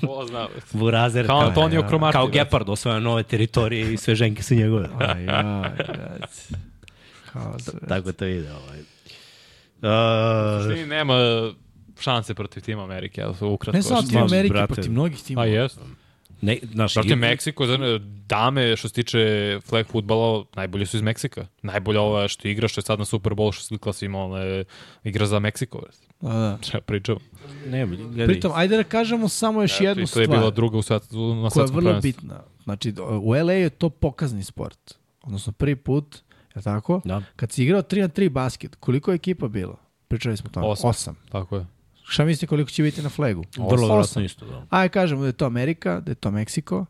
Ko 0.08 0.26
zna, 0.30 0.48
bre. 0.54 0.62
Burazer. 0.80 1.26
Kao 1.28 1.40
Antonio 1.40 1.84
Cromartie. 1.88 2.20
Kao. 2.20 2.28
Gepard 2.28 2.70
osvaja 2.70 3.00
nove 3.00 3.24
teritorije 3.24 3.94
i 3.94 3.98
sve 3.98 4.16
ženke 4.16 4.44
su 4.44 4.56
njegove. 4.56 4.90
Aj, 5.00 5.28
aj, 5.30 5.72
sve. 6.32 6.58
Tako 7.88 8.12
to 8.12 8.26
ide. 8.26 8.50
Ovaj. 8.52 8.80
Uh, 9.82 10.76
Ti 10.76 10.86
nema 10.86 11.14
šanse 12.00 12.34
protiv 12.34 12.62
tima 12.62 12.84
Amerike, 12.84 13.22
ja 13.22 13.34
su 13.34 13.48
ukratko. 13.50 13.78
Ne 13.78 13.84
samo 13.84 14.02
tim 14.02 14.18
Amerike, 14.20 14.54
brate. 14.54 14.74
protiv 14.74 14.92
mnogih 14.92 15.18
A 15.18 15.24
timova. 15.24 15.46
jest. 15.48 15.80
ne, 16.42 16.58
znaš, 16.64 16.94
Brate, 16.94 17.10
i- 17.10 17.16
Meksiko, 17.16 17.66
znaš, 17.66 17.80
dame 18.26 18.76
što 18.76 18.88
se 18.88 18.94
tiče 18.96 19.20
flag 19.62 19.86
futbala, 19.88 20.44
najbolje 20.56 20.86
su 20.86 20.98
iz 20.98 21.04
Meksika. 21.04 21.46
Najbolja 21.62 22.02
ova 22.02 22.28
što 22.28 22.48
igra, 22.48 22.68
što 22.68 22.80
je 22.80 22.86
sad 22.86 23.00
na 23.00 23.06
Super 23.06 23.34
Bowl, 23.34 23.54
što 23.54 23.62
se 23.62 23.68
slikla 23.68 23.94
svima, 23.94 24.20
ona 24.20 24.64
igra 25.04 25.26
za 25.26 25.40
Meksiko. 25.40 25.80
brate. 25.80 25.98
Da. 26.22 26.58
Šta 26.62 26.82
pričam? 26.82 27.16
Ne, 27.68 27.86
gledaj. 27.86 28.28
Pritom, 28.28 28.52
ajde 28.56 28.78
da 28.78 28.84
kažemo 28.84 29.30
samo 29.30 29.62
još 29.62 29.82
jednu 29.82 30.06
to 30.08 30.22
je 30.22 30.28
bila 30.28 30.40
stvar 30.40 30.54
druga 30.54 30.78
u 30.78 30.82
svet, 30.82 31.04
na 31.04 31.50
koja 31.50 31.64
je 31.64 31.68
vrlo 31.68 31.82
prvenstvu. 31.82 32.02
bitna. 32.02 32.42
Znači, 32.64 32.94
u 33.22 33.36
LA 33.36 33.54
je 33.54 33.70
to 33.70 33.90
pokazni 33.90 34.44
sport. 34.44 34.94
Odnosno, 35.24 35.54
prvi 35.54 35.76
put, 35.76 36.18
je 36.56 36.62
tako? 36.62 37.02
Da. 37.06 37.22
Kad 37.36 37.52
si 37.52 37.64
igrao 37.64 37.82
3 37.82 38.02
na 38.02 38.08
3 38.08 38.30
basket, 38.30 38.76
koliko 38.76 39.12
je 39.12 39.16
ekipa 39.16 39.48
bilo? 39.48 39.76
Pričali 40.08 40.38
smo 40.38 40.50
tamo. 40.50 40.68
Osam. 40.68 40.90
Osam. 40.90 41.16
Tako 41.30 41.56
je. 41.56 41.66
Šta 42.14 42.26
mislite 42.26 42.48
koliko 42.48 42.72
će 42.72 42.84
biti 42.84 43.02
na 43.02 43.10
flagu? 43.10 43.44
Vrlo 43.52 43.68
vjerojatno 43.68 43.96
Osam. 43.96 44.24
isto, 44.24 44.46
da. 44.46 44.66
Ajde 44.70 44.90
kažemo 44.90 45.22
da 45.22 45.28
je 45.28 45.34
to 45.34 45.46
Amerika, 45.46 46.00
da 46.00 46.12
je 46.12 46.16
to 46.16 46.32
Meksiko, 46.32 46.86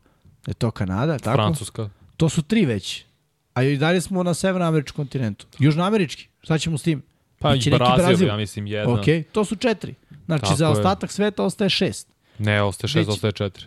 da 0.45 0.49
je 0.49 0.53
to 0.53 0.71
Kanada, 0.71 1.17
tako? 1.19 1.35
Francuska. 1.35 1.89
To 2.17 2.29
su 2.29 2.41
tri 2.41 2.65
već. 2.65 3.05
A 3.53 3.63
i 3.63 3.77
dalje 3.77 4.01
smo 4.01 4.23
na 4.23 4.33
severnoameričkom 4.33 4.95
kontinentu. 4.95 5.45
Južnoamerički. 5.59 6.27
Šta 6.41 6.57
ćemo 6.57 6.77
s 6.77 6.83
tim? 6.83 7.01
Pa 7.39 7.55
i 7.55 7.59
Brazil, 7.69 7.95
Brazil. 7.97 8.27
ja 8.27 8.37
mislim, 8.37 8.67
jedna. 8.67 8.93
Ok, 8.93 9.05
to 9.31 9.45
su 9.45 9.55
četiri. 9.55 9.95
Znači, 10.25 10.41
Tako 10.41 10.55
za 10.55 10.65
je. 10.65 10.71
ostatak 10.71 11.11
sveta 11.11 11.43
ostaje 11.43 11.69
šest. 11.69 12.07
Ne, 12.37 12.61
ostaje 12.61 12.89
šest, 12.89 12.99
Biće. 12.99 13.11
ostaje 13.11 13.31
četiri. 13.31 13.65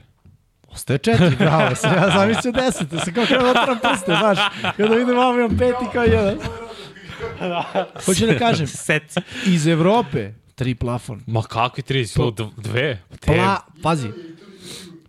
Ostaje 0.68 0.98
četiri, 0.98 1.36
bravo. 1.44 1.74
Sam 1.74 1.94
ja 1.94 2.10
zamislio 2.10 2.52
deset. 2.52 2.92
Ja 2.92 2.98
sam 3.00 3.14
kao 3.14 3.24
krenuo 3.24 3.52
da 3.52 3.60
otram 3.62 3.78
prste, 3.82 4.12
znaš. 4.20 4.38
Onda 4.78 4.94
vidim 4.96 5.18
ovo 5.18 5.38
imam 5.38 5.56
pet 5.58 5.74
i 5.88 5.92
kao 5.92 6.04
jedan. 6.04 6.36
Hoću 8.06 8.26
da 8.26 8.38
kažem, 8.38 8.66
Set. 8.66 9.14
iz 9.46 9.66
Evrope, 9.66 10.32
tri 10.56 10.74
plafon. 10.74 11.20
Ma 11.26 11.42
kakvi 11.42 11.82
tri, 11.82 12.04
d- 12.04 12.44
dve? 12.58 13.02
Te, 13.10 13.26
Pla, 13.26 13.60
pazi, 13.82 14.08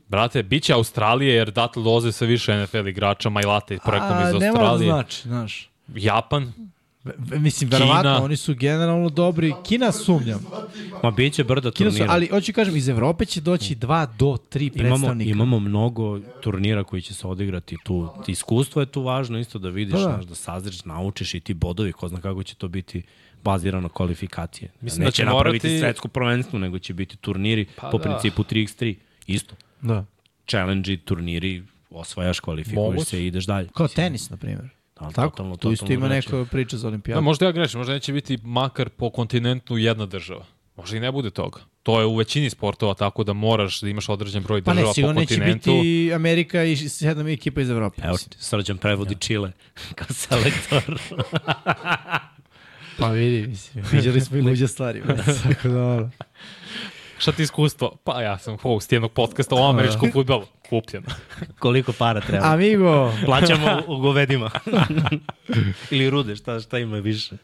Brate, 0.08 0.44
bit 0.44 0.64
će 0.64 0.74
Australije 0.74 1.34
jer 1.34 1.52
datle 1.52 1.84
dolaze 1.84 2.12
sve 2.12 2.28
više 2.28 2.58
NFL 2.58 2.88
igrača, 2.88 3.30
Majlate 3.30 3.76
i 3.76 3.80
projektom 3.80 4.12
a, 4.14 4.22
iz 4.22 4.34
nema 4.34 4.54
da 4.54 4.62
Australije. 4.62 4.86
znači, 4.86 5.22
znaš. 5.24 5.70
Japan, 5.90 6.54
Mislim, 7.18 7.70
verovatno, 7.70 8.18
oni 8.18 8.38
su 8.38 8.56
generalno 8.56 9.10
dobri. 9.10 9.54
Kina 9.64 9.92
sumnjam. 9.92 10.46
Ma 11.04 11.12
bit 11.12 11.34
će 11.34 11.44
brda 11.44 11.72
Kina 11.72 11.92
su, 11.92 11.98
turnira. 11.98 12.14
ali 12.14 12.28
hoću 12.28 12.54
kažem, 12.54 12.76
iz 12.76 12.90
Evrope 12.90 13.26
će 13.26 13.42
doći 13.42 13.76
dva 13.76 14.06
do 14.10 14.38
tri 14.50 14.72
Imamo, 14.76 14.90
predstavnika. 14.90 15.30
imamo 15.32 15.60
mnogo 15.60 16.20
turnira 16.20 16.84
koji 16.84 17.02
će 17.02 17.14
se 17.14 17.28
odigrati 17.28 17.78
tu. 17.84 18.10
Iskustvo 18.28 18.82
je 18.82 18.86
tu 18.86 19.02
važno 19.02 19.40
isto 19.40 19.60
da 19.60 19.70
vidiš, 19.70 19.94
Da, 19.94 20.00
da, 20.00 20.06
da. 20.06 20.14
Znaš, 20.14 20.26
da 20.26 20.36
sazreš, 20.36 20.86
naučiš 20.86 21.34
i 21.34 21.40
ti 21.40 21.54
bodovi, 21.54 21.92
ko 21.92 22.08
zna 22.08 22.22
kako 22.22 22.44
će 22.44 22.56
to 22.56 22.68
biti 22.68 23.04
bazirano 23.44 23.82
na 23.82 23.90
kvalifikacije. 23.90 24.70
Mislim 24.82 25.00
da 25.00 25.06
Neće 25.06 25.16
će 25.16 25.26
napraviti 25.26 25.68
morati- 25.68 25.80
svetsko 25.80 26.08
prvenstvo, 26.08 26.60
nego 26.60 26.80
će 26.80 26.94
biti 26.94 27.18
turniri 27.18 27.66
Pa 27.76 27.90
po 27.90 27.98
da. 27.98 28.04
principu 28.04 28.44
3x3. 28.44 28.96
Isto. 29.28 29.56
Da. 29.82 30.06
Challenge 30.48 30.98
turniri, 30.98 31.64
osvajaš, 31.90 32.40
kvalifikuješ 32.40 32.78
Moguće. 32.86 33.06
se 33.06 33.24
i 33.24 33.28
ideš 33.28 33.46
dalje. 33.46 33.68
Kao 33.68 33.88
tenis, 33.88 34.30
na 34.30 34.38
primjer. 34.38 34.70
Da, 35.00 35.10
Tako? 35.10 35.30
totalno, 35.30 35.56
tu 35.56 35.72
isto 35.72 35.94
ima 35.94 36.08
neka 36.08 36.46
priča 36.46 36.78
za 36.78 36.88
olimpijadu. 36.88 37.18
Da, 37.18 37.22
možda 37.22 37.46
ja 37.46 37.52
grešim, 37.52 37.78
možda 37.78 37.94
neće 37.94 38.14
biti 38.14 38.38
makar 38.38 38.90
po 38.90 39.10
kontinentu 39.10 39.78
jedna 39.78 40.06
država. 40.06 40.46
Možda 40.76 40.98
i 40.98 41.00
ne 41.00 41.12
bude 41.12 41.30
toga. 41.30 41.60
To 41.84 42.00
je 42.00 42.06
u 42.06 42.16
većini 42.16 42.50
sportova 42.50 42.94
tako 42.94 43.24
da 43.24 43.34
moraš 43.34 43.82
da 43.82 43.90
imaš 43.90 44.10
određen 44.10 44.44
broj 44.44 44.62
pa 44.62 44.72
država 44.72 44.82
ne, 44.82 44.90
po 44.90 44.94
sigurno 44.94 45.14
neće 45.14 45.36
kontinentu. 45.36 45.72
biti 45.74 46.14
Amerika 46.14 46.64
i 46.64 46.76
sedam 46.78 47.28
ekipa 47.28 47.62
iz 47.62 47.70
Evrope. 47.70 48.02
Evo. 48.06 48.18
Srđan 48.30 48.78
prevodi 48.78 49.16
Čile 49.16 49.52
kao 49.96 50.08
selektor. 50.10 51.00
Pa 53.00 53.10
vidi, 53.10 53.48
mislim, 53.48 53.84
viđali 53.92 54.22
smo 54.22 54.38
i 54.38 54.42
luđe 54.42 54.68
stvari. 54.68 55.02
Tako 55.44 55.68
da, 55.68 55.84
ono. 55.84 56.10
Šta 57.18 57.32
ti 57.32 57.44
iskustvo? 57.44 57.98
Pa 58.04 58.22
ja 58.22 58.38
sam 58.38 58.58
host 58.58 58.92
jednog 58.94 59.12
podcasta 59.12 59.56
o 59.56 59.70
američkom 59.70 60.12
futbolu. 60.12 60.46
Kupljen. 60.70 61.04
Koliko 61.60 61.94
para 61.94 62.22
treba? 62.22 62.46
Amigo, 62.54 63.14
Plaćamo 63.26 63.82
u 63.88 63.98
govedima. 64.06 64.52
Ili 65.92 66.10
rude, 66.10 66.36
šta, 66.36 66.60
šta 66.60 66.80
ima 66.80 66.98
više. 66.98 67.36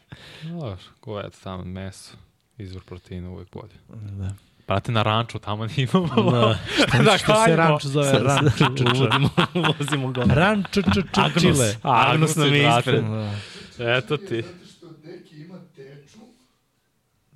Znaš, 0.41 0.80
ko 0.99 1.19
je 1.19 1.30
tamo 1.43 1.64
meso, 1.64 2.14
izvor 2.57 2.83
proteina 2.83 3.30
uvek 3.30 3.48
bolje. 3.53 3.73
Da. 4.11 4.30
Brate, 4.67 4.91
na 4.91 5.03
ranču 5.03 5.40
tamo 5.40 5.67
imamo. 5.77 6.32
Da. 6.32 6.57
da, 7.03 7.17
što 7.17 7.45
se 7.45 7.56
ranč 7.56 7.85
zove? 7.85 8.11
Ranč, 8.11 8.82
Uvodimo, 8.95 9.30
uvozimo 9.53 10.11
go. 10.11 10.23
ranč, 10.27 10.65
č, 10.72 10.82
č, 10.82 11.01
č, 11.11 11.40
čile. 11.40 11.75
Agnos 11.82 12.35
nam 12.35 12.53
je 12.53 12.77
ispred. 12.77 13.03
Da. 13.03 13.95
Eto 13.98 14.17
ti. 14.17 14.43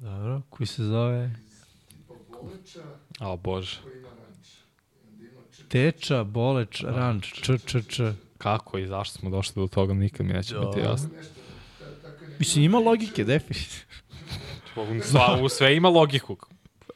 Dobro, 0.07 0.41
koji 0.49 0.67
se 0.67 0.83
zove 0.83 1.31
Boleča 2.07 2.79
A 3.19 3.35
bože. 3.35 3.79
Teča, 5.69 6.23
Boleć, 6.23 6.83
Ranč, 6.83 7.33
č, 7.41 7.57
č, 7.57 7.81
č. 7.81 8.13
Kako 8.37 8.77
i 8.77 8.87
zašto 8.87 9.19
smo 9.19 9.29
došli 9.29 9.61
do 9.61 9.67
toga, 9.67 9.93
nikad 9.93 10.25
mi 10.25 10.33
neće 10.33 10.55
biti 10.55 10.79
jasno. 10.79 11.09
Mislim, 12.39 12.63
ima 12.63 12.79
logike, 12.79 13.23
definitivno. 13.23 13.83
Sva, 15.03 15.39
u 15.43 15.49
sve 15.49 15.75
ima 15.75 15.89
logiku. 15.89 16.37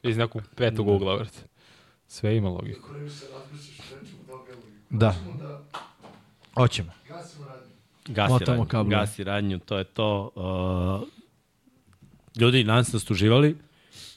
Iz 0.03 0.17
nekog 0.17 0.41
petog 0.55 0.87
ugla, 0.87 1.15
vrte. 1.15 1.39
Sve 2.07 2.37
ima 2.37 2.49
logiku. 2.49 2.89
da. 4.89 5.15
Da, 5.39 5.61
Hoćemo 6.55 6.55
da 6.55 6.61
hoćemo. 6.61 6.91
gasimo 7.09 7.45
radnje. 7.45 7.73
Gasi 8.07 8.33
Motamo 8.33 8.65
radnju, 8.71 8.89
gasi 8.89 9.23
radnju, 9.23 9.59
to 9.59 9.77
je 9.77 9.83
to. 9.83 10.31
Uh, 10.35 11.20
ljudi, 12.39 12.63
nadam 12.63 12.83
se 12.83 12.91
da 12.91 12.99
ste 12.99 13.13
uživali. 13.13 13.57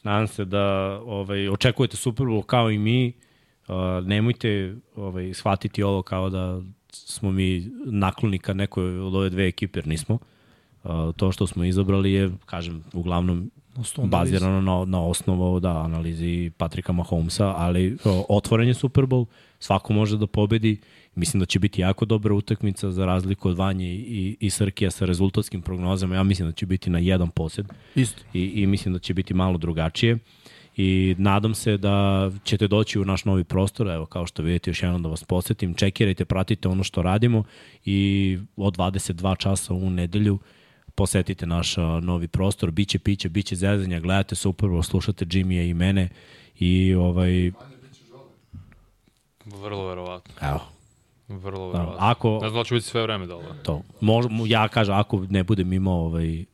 Nadam 0.03 0.27
se 0.27 0.45
da 0.45 0.65
ovaj, 1.07 1.49
očekujete 1.49 1.97
Super 1.97 2.27
Bowl 2.27 2.43
kao 2.43 2.71
i 2.71 2.79
mi. 2.79 3.13
Uh, 3.69 4.07
nemojte 4.07 4.77
ovaj, 4.97 5.35
shvatiti 5.35 5.83
ovo 5.83 6.03
kao 6.03 6.31
da 6.31 6.61
smo 6.93 7.31
mi 7.31 7.71
nakloni 7.85 8.39
ka 8.39 8.55
nekoj 8.55 8.99
od 8.99 9.15
ove 9.15 9.31
dve 9.31 9.49
ekipe, 9.49 9.79
jer 9.79 9.87
nismo. 9.87 10.19
Uh, 10.85 10.91
to 11.17 11.33
što 11.33 11.47
smo 11.47 11.65
izabrali 11.65 12.13
je, 12.13 12.31
kažem, 12.47 12.85
uglavnom 12.93 13.51
Osnovno 13.77 14.11
bazirano 14.11 14.61
na, 14.61 14.85
na 14.85 15.07
osnovu 15.07 15.61
da, 15.61 15.83
analizi 15.83 16.51
Patrika 16.57 16.93
Mahomesa, 16.93 17.55
ali 17.57 17.97
o, 18.05 18.27
otvoren 18.29 18.69
je 18.69 18.75
Super 18.75 19.05
Bowl, 19.05 19.27
svako 19.59 19.93
može 19.93 20.17
da 20.17 20.27
pobedi. 20.27 20.81
Mislim 21.17 21.41
da 21.41 21.47
će 21.47 21.59
biti 21.59 21.81
jako 21.81 22.05
dobra 22.05 22.35
utakmica 22.35 22.91
za 22.91 23.07
razliku 23.07 23.49
od 23.49 23.57
Vanje 23.59 23.95
i, 23.95 24.37
i 24.41 24.51
Srkija 24.51 24.91
sa 24.91 25.05
rezultatskim 25.05 25.63
prognozama. 25.63 26.15
Ja 26.15 26.23
mislim 26.23 26.49
da 26.49 26.53
će 26.53 26.67
biti 26.67 26.91
na 26.91 26.99
jedan 26.99 27.31
posed 27.31 27.67
Isto. 27.95 28.23
i, 28.33 28.41
i 28.45 28.67
mislim 28.67 28.95
da 28.95 28.99
će 29.01 29.15
biti 29.15 29.35
malo 29.35 29.59
drugačije. 29.59 30.19
I 30.77 31.15
nadam 31.19 31.55
se 31.55 31.77
da 31.77 32.31
ćete 32.45 32.69
doći 32.69 32.99
u 32.99 33.05
naš 33.05 33.25
novi 33.25 33.45
prostor, 33.45 33.89
evo 33.89 34.07
kao 34.07 34.27
što 34.27 34.43
vidite 34.43 34.71
još 34.71 34.83
jednom 34.83 35.03
da 35.03 35.09
vas 35.09 35.25
podsjetim, 35.25 35.75
čekirajte, 35.75 36.25
pratite 36.25 36.69
ono 36.69 36.85
što 36.85 37.03
radimo 37.03 37.45
i 37.85 38.39
od 38.57 38.77
22 38.77 39.39
časa 39.39 39.75
u 39.75 39.91
nedelju 39.91 40.39
posetite 40.95 41.47
naš 41.47 41.79
a, 41.79 42.01
novi 42.03 42.29
prostor, 42.29 42.71
biće 42.71 42.99
piće, 42.99 43.29
biće 43.29 43.57
zezanja, 43.57 44.01
gledate 44.01 44.35
Super 44.35 44.69
Bowl, 44.69 44.83
slušate 44.83 45.25
Jimmya 45.25 45.71
i 45.71 45.75
mene 45.75 46.09
i 46.59 46.95
ovaj, 46.95 47.51
Vrlo 49.45 49.89
verovatno. 49.89 50.35
evo, 50.43 50.61
Vrlo 51.29 51.73
da, 51.73 51.79
verovatno. 51.79 52.07
ako, 52.07 52.39
Ne 52.43 52.49
znam 52.49 52.61
da 52.61 52.65
ću 52.65 52.75
biti 52.75 52.87
sve 52.87 53.03
vreme 53.03 53.27
da 53.27 53.35
ovo. 53.37 53.55
to. 53.63 53.83
Mož, 54.01 54.25
mo- 54.27 54.47
ja 54.51 54.69
kažem, 54.69 54.95
ako 54.95 55.27
ne 55.31 55.45
budem 55.45 55.73
imao 55.73 56.05
ovaj, 56.05 56.45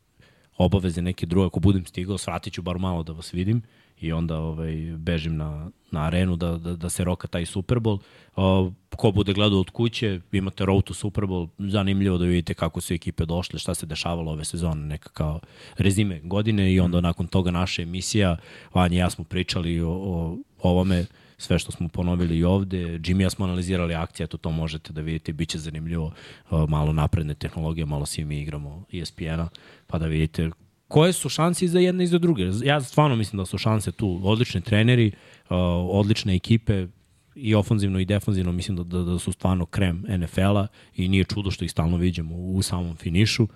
obaveze 0.59 1.03
neke 1.03 1.27
druge, 1.27 1.47
ako 1.47 1.61
budem 1.61 1.87
stigao, 1.87 2.19
svratit 2.19 2.53
ću 2.53 2.63
bar 2.63 2.79
malo 2.79 3.03
da 3.03 3.13
vas 3.13 3.35
vidim 3.35 3.63
i 4.01 4.13
onda 4.13 4.39
ovaj, 4.39 4.75
bežim 4.97 5.37
na, 5.37 5.71
na 5.91 6.01
arenu 6.05 6.37
da, 6.37 6.57
da, 6.59 6.77
da 6.77 6.89
se 6.91 7.05
roka 7.05 7.29
taj 7.29 7.47
Super 7.47 7.79
Bowl. 7.79 7.99
Uh, 8.37 8.73
ko 8.97 9.11
bude 9.13 9.33
gledao 9.33 9.61
od 9.61 9.71
kuće, 9.71 10.21
imate 10.33 10.65
Road 10.65 10.85
to 10.85 10.95
Super 10.95 11.25
Bowl, 11.25 11.49
zanimljivo 11.59 12.19
da 12.19 12.25
vidite 12.25 12.55
kako 12.55 12.81
su 12.81 12.95
ekipe 12.95 13.25
došle, 13.25 13.59
šta 13.59 13.75
se 13.75 13.87
dešavalo 13.87 14.33
ove 14.33 14.45
sezone, 14.45 14.87
neka 14.87 15.09
kao 15.09 15.41
rezime 15.79 16.21
godine 16.21 16.73
i 16.73 16.81
onda 16.81 17.01
nakon 17.01 17.27
toga 17.27 17.51
naša 17.51 17.83
emisija, 17.83 18.37
Vanja 18.75 18.95
i 18.95 18.99
ja 18.99 19.11
smo 19.11 19.25
pričali 19.25 19.81
o, 19.81 19.91
o 19.91 20.37
ovome, 20.63 21.05
sve 21.41 21.59
što 21.59 21.73
smo 21.73 21.89
ponovili 21.89 22.37
i 22.39 22.45
ovde. 22.45 22.99
Jimmy 22.99 23.23
ja 23.23 23.31
smo 23.31 23.45
analizirali 23.45 23.95
akcije, 23.95 24.25
eto 24.25 24.37
to 24.37 24.51
možete 24.51 24.93
da 24.93 25.01
vidite, 25.01 25.33
bit 25.33 25.49
će 25.49 25.59
zanimljivo, 25.59 26.13
uh, 26.51 26.69
malo 26.69 26.93
napredne 26.93 27.35
tehnologije, 27.35 27.87
malo 27.87 28.07
svi 28.07 28.25
mi 28.25 28.41
igramo 28.41 28.85
ESPN-a, 28.93 29.49
pa 29.87 29.99
da 29.99 30.07
vidite 30.07 30.51
koje 30.89 31.13
su 31.13 31.29
šanse 31.29 31.65
i 31.65 31.69
za 31.69 31.79
jedne 31.79 32.05
i 32.05 32.07
za 32.07 32.19
druge. 32.19 32.43
Ja 32.65 32.81
stvarno 32.81 33.17
mislim 33.17 33.39
da 33.39 33.47
su 33.47 33.59
šanse 33.59 33.93
tu 33.93 34.21
odlični 34.23 34.61
treneri, 34.61 35.07
uh, 35.07 35.57
odlične 35.91 36.35
ekipe, 36.35 36.87
i 37.35 37.55
ofanzivno 37.55 37.99
i 37.99 38.05
defanzivno 38.05 38.53
mislim 38.53 38.77
da, 38.77 38.83
da, 38.83 39.03
da 39.03 39.19
su 39.19 39.33
stvarno 39.33 39.67
krem 39.67 40.05
NFL-a 40.09 40.67
i 40.97 41.09
nije 41.09 41.25
čudo 41.25 41.51
što 41.51 41.65
ih 41.65 41.71
stalno 41.71 41.97
vidimo 41.97 42.35
u, 42.35 42.57
u 42.57 42.63
samom 42.63 42.97
finišu. 42.97 43.49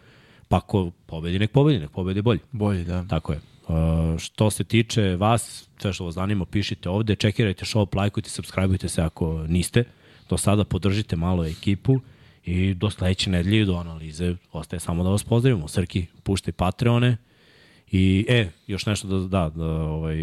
Pa 0.48 0.60
ko 0.60 0.90
pobedi, 1.06 1.38
nek 1.38 1.50
pobedi, 1.52 1.78
nek 1.78 1.90
pobedi 1.90 2.22
bolji. 2.22 2.40
Bolje, 2.52 2.84
da. 2.84 3.04
Tako 3.08 3.32
je. 3.32 3.40
Uh, 3.68 4.18
što 4.18 4.50
se 4.50 4.64
tiče 4.64 5.16
vas, 5.16 5.68
sve 5.78 5.92
što 5.92 6.04
vas 6.04 6.14
zanima, 6.14 6.44
pišite 6.44 6.88
ovde, 6.88 7.16
čekirajte 7.16 7.64
show, 7.64 7.96
lajkujte, 7.96 8.30
subscribeujte 8.30 8.88
se 8.88 9.02
ako 9.02 9.44
niste. 9.48 9.84
Do 10.30 10.36
sada 10.36 10.64
podržite 10.64 11.16
malo 11.16 11.44
ekipu 11.44 12.00
i 12.44 12.74
do 12.74 12.90
sledeće 12.90 13.30
nedelje 13.30 13.64
do 13.64 13.76
analize 13.76 14.34
ostaje 14.52 14.80
samo 14.80 15.04
da 15.04 15.10
vas 15.10 15.24
pozdravimo. 15.24 15.68
Srki, 15.68 16.06
puštaj 16.22 16.52
Patreone 16.52 17.16
i, 17.90 18.26
e, 18.28 18.48
još 18.66 18.86
nešto 18.86 19.08
da, 19.08 19.18
da, 19.18 19.50
da 19.54 19.66
ovaj, 19.66 20.16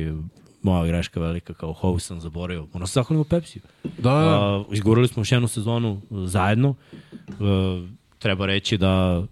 moja 0.62 0.88
greška 0.88 1.20
velika 1.20 1.54
kao 1.54 1.74
host 1.74 2.08
sam 2.08 2.20
zaboravio. 2.20 2.68
Ono 2.74 2.88
se 2.88 2.94
zahvalimo 2.94 3.24
Pepsiju. 3.24 3.62
Da, 3.84 4.12
da. 4.12 4.58
Uh, 4.58 4.74
izgurali 4.74 5.08
smo 5.08 5.22
još 5.22 5.32
jednu 5.32 5.48
sezonu 5.48 6.02
uh, 6.10 6.28
zajedno. 6.28 6.70
Uh, 6.70 7.90
treba 8.20 8.46
reći 8.46 8.78
da 8.78 9.26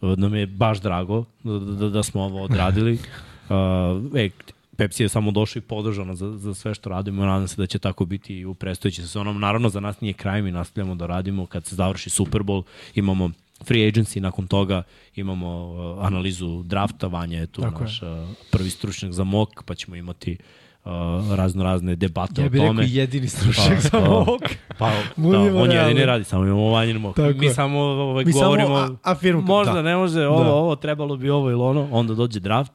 uh, 0.00 0.18
nam 0.18 0.34
je 0.34 0.46
baš 0.46 0.80
drago 0.80 1.24
da, 1.42 1.58
da, 1.58 1.88
da 1.88 2.02
smo 2.02 2.22
ovo 2.22 2.42
odradili. 2.42 2.98
Uh, 3.54 4.16
e, 4.16 4.30
Pepsi 4.76 5.02
je 5.02 5.08
samo 5.08 5.30
došao 5.30 5.60
i 5.60 5.62
podržao 5.62 6.04
nas 6.04 6.18
za, 6.18 6.30
za 6.30 6.54
sve 6.54 6.74
što 6.74 6.90
radimo. 6.90 7.24
Nadam 7.24 7.48
se 7.48 7.56
da 7.56 7.66
će 7.66 7.78
tako 7.78 8.04
biti 8.04 8.34
i 8.34 8.44
u 8.44 8.54
predstojećoj 8.54 9.02
sezonom. 9.02 9.40
Naravno, 9.40 9.68
za 9.68 9.80
nas 9.80 10.00
nije 10.00 10.12
kraj, 10.14 10.42
mi 10.42 10.50
nastavljamo 10.52 10.94
da 10.94 11.06
radimo. 11.06 11.46
Kad 11.46 11.66
se 11.66 11.76
završi 11.76 12.10
Super 12.10 12.42
Bowl, 12.42 12.62
imamo 12.94 13.30
free 13.64 13.82
agency, 13.82 14.20
nakon 14.20 14.46
toga 14.46 14.82
imamo 15.14 15.66
uh, 15.96 16.06
analizu 16.06 16.62
drafta, 16.62 17.06
Vanja 17.06 17.38
je 17.38 17.46
tu 17.46 17.60
Tako 17.62 17.80
naš 17.80 18.02
uh, 18.02 18.08
prvi 18.50 18.70
stručnjak 18.70 19.12
za 19.12 19.24
mok, 19.24 19.62
pa 19.62 19.74
ćemo 19.74 19.96
imati 19.96 20.36
uh, 20.84 20.90
razno 21.30 21.64
razne 21.64 21.96
debate 21.96 22.40
Ja 22.40 22.46
o 22.46 22.50
bih 22.50 22.60
rekao 22.60 22.68
tome. 22.68 22.86
jedini 22.88 23.28
stručnjak 23.28 23.80
za 23.80 23.90
Pa, 23.90 24.00
mog. 24.00 24.40
Pa, 24.78 24.90
da, 24.90 25.02
Budimo 25.16 25.38
on 25.58 25.70
realni. 25.70 25.74
jedini 25.90 26.04
radi, 26.06 26.24
samo 26.24 26.44
imamo 26.44 26.70
vanjen 26.70 26.96
mok. 26.96 27.16
Tako 27.16 27.38
Mi 27.38 27.46
je. 27.46 27.54
samo 27.54 27.78
ovaj, 27.80 28.24
Mi 28.24 28.32
samo 28.32 28.44
govorimo, 28.44 28.74
a- 28.74 28.88
afirmu- 29.04 29.42
možda, 29.42 29.72
da. 29.72 29.82
ne 29.82 29.96
može, 29.96 30.26
ovo, 30.26 30.44
Da. 30.44 30.52
ovo, 30.52 30.76
trebalo 30.76 31.16
bi 31.16 31.30
ovo 31.30 31.50
ili 31.50 31.60
ono, 31.62 31.88
onda 31.90 32.14
dođe 32.14 32.40
draft, 32.40 32.72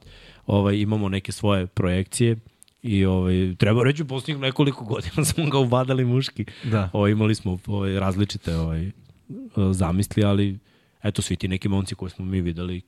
ovaj, 0.48 0.76
imamo 0.76 1.08
neke 1.08 1.32
svoje 1.32 1.66
projekcije 1.66 2.36
i 2.82 3.04
ovaj, 3.04 3.54
treba 3.58 3.84
reći 3.84 4.02
u 4.02 4.06
posljednjih 4.06 4.42
nekoliko 4.42 4.84
godina 4.84 5.24
smo 5.34 5.46
ga 5.50 5.58
ubadali 5.58 6.04
muški. 6.04 6.44
Da. 6.64 6.90
Ovaj, 6.92 7.10
imali 7.10 7.34
smo 7.34 7.58
ovaj, 7.66 7.98
različite 7.98 8.56
ovaj, 8.56 8.90
zamisli, 9.72 10.24
ali 10.24 10.58
eto 11.02 11.22
svi 11.22 11.36
ti 11.36 11.48
neki 11.48 11.68
momci 11.68 11.94
koje 11.94 12.10
smo 12.10 12.24
mi 12.24 12.40
videli 12.40 12.82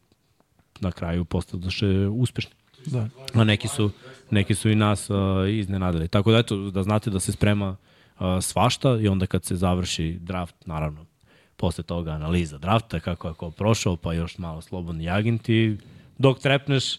na 0.81 0.93
kraju 0.93 1.25
postadoše 1.25 2.09
uspešni. 2.09 2.53
Da. 2.87 3.09
A 3.35 3.45
neki 3.45 3.69
su, 3.69 3.91
neki 4.31 4.55
su 4.55 4.71
i 4.71 4.75
nas 4.75 5.11
uh, 5.11 5.17
iznenadili. 5.49 6.09
Tako 6.09 6.33
da 6.33 6.39
eto, 6.39 6.71
da 6.71 6.83
znate 6.83 7.11
da 7.11 7.21
se 7.21 7.33
sprema 7.33 7.69
uh, 7.69 8.27
svašta 8.41 8.99
i 9.01 9.09
onda 9.09 9.27
kad 9.27 9.45
se 9.45 9.57
završi 9.57 10.19
draft, 10.21 10.55
naravno, 10.67 11.07
posle 11.57 11.85
toga 11.85 12.11
analiza 12.11 12.59
drafta, 12.59 13.01
kako 13.01 13.29
je 13.29 13.35
ko 13.35 13.51
prošao, 13.51 13.97
pa 13.97 14.13
još 14.13 14.39
malo 14.39 14.61
slobodni 14.61 15.11
agenti, 15.11 15.77
dok 16.19 16.39
trepneš, 16.39 16.99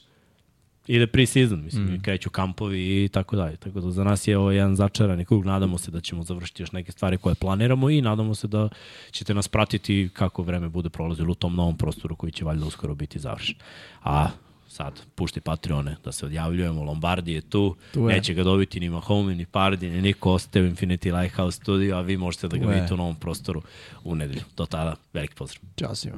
ide 0.95 1.08
pre-season, 1.08 1.64
mislim, 1.64 1.84
mm. 1.84 2.02
kreću 2.02 2.30
kampovi 2.30 3.03
i 3.03 3.10
tako 3.10 3.36
dalje. 3.36 3.56
Tako 3.56 3.82
da 3.82 3.92
za 3.92 4.03
nas 4.03 4.28
je 4.28 4.38
ovo 4.38 4.52
jedan 4.52 4.76
začarani 4.76 5.26
krug, 5.26 5.45
nadamo 5.45 5.78
se 5.78 5.92
da 5.92 6.02
ćemo 6.02 6.24
završiti 6.24 6.64
još 6.64 6.72
neke 6.72 6.92
stvari 6.92 7.18
koje 7.18 7.36
planiramo 7.36 7.90
i 7.90 8.02
nadamo 8.02 8.36
se 8.36 8.48
da 8.48 8.70
ćete 9.11 9.34
nas 9.34 9.48
pratiti 9.48 10.10
kako 10.14 10.44
vreme 10.44 10.70
bude 10.70 10.90
prolazilo 10.90 11.32
u 11.32 11.36
tom 11.36 11.56
novom 11.56 11.78
prostoru 11.78 12.16
koji 12.16 12.32
će 12.32 12.45
valjda 12.45 12.66
uskoro 12.66 12.95
biti 12.95 13.20
završen. 13.20 13.56
A 14.03 14.30
sad, 14.68 15.02
pušti 15.16 15.42
Patreone 15.42 15.95
da 16.03 16.11
se 16.11 16.26
odjavljujemo, 16.26 16.84
Lombardi 16.84 17.34
je 17.34 17.42
tu, 17.42 17.76
Tu 17.94 18.00
je. 18.00 18.16
neće 18.16 18.34
ga 18.34 18.44
dobiti 18.44 18.80
ni 18.80 18.90
Mahomey, 18.90 19.36
ni 19.36 19.45
Pardi, 19.45 19.90
ni 19.90 20.02
niko, 20.02 20.32
ostaje 20.32 20.66
u 20.66 20.70
Infinity 20.70 21.22
Lighthouse 21.22 21.56
studio, 21.56 21.95
a 21.95 22.02
vi 22.02 22.18
možete 22.18 22.48
da 22.48 22.58
ga 22.58 22.64
Tu 22.64 22.70
vidite 22.70 22.94
u 22.94 22.98
novom 22.98 23.16
prostoru 23.16 23.61
u 24.03 24.16
nedelju. 24.16 24.42
Do 24.58 24.66
tada, 24.66 24.95
veliki 25.14 25.36
pozdrav. 25.36 25.61
Ćao 25.80 25.95
svima. 25.95 26.18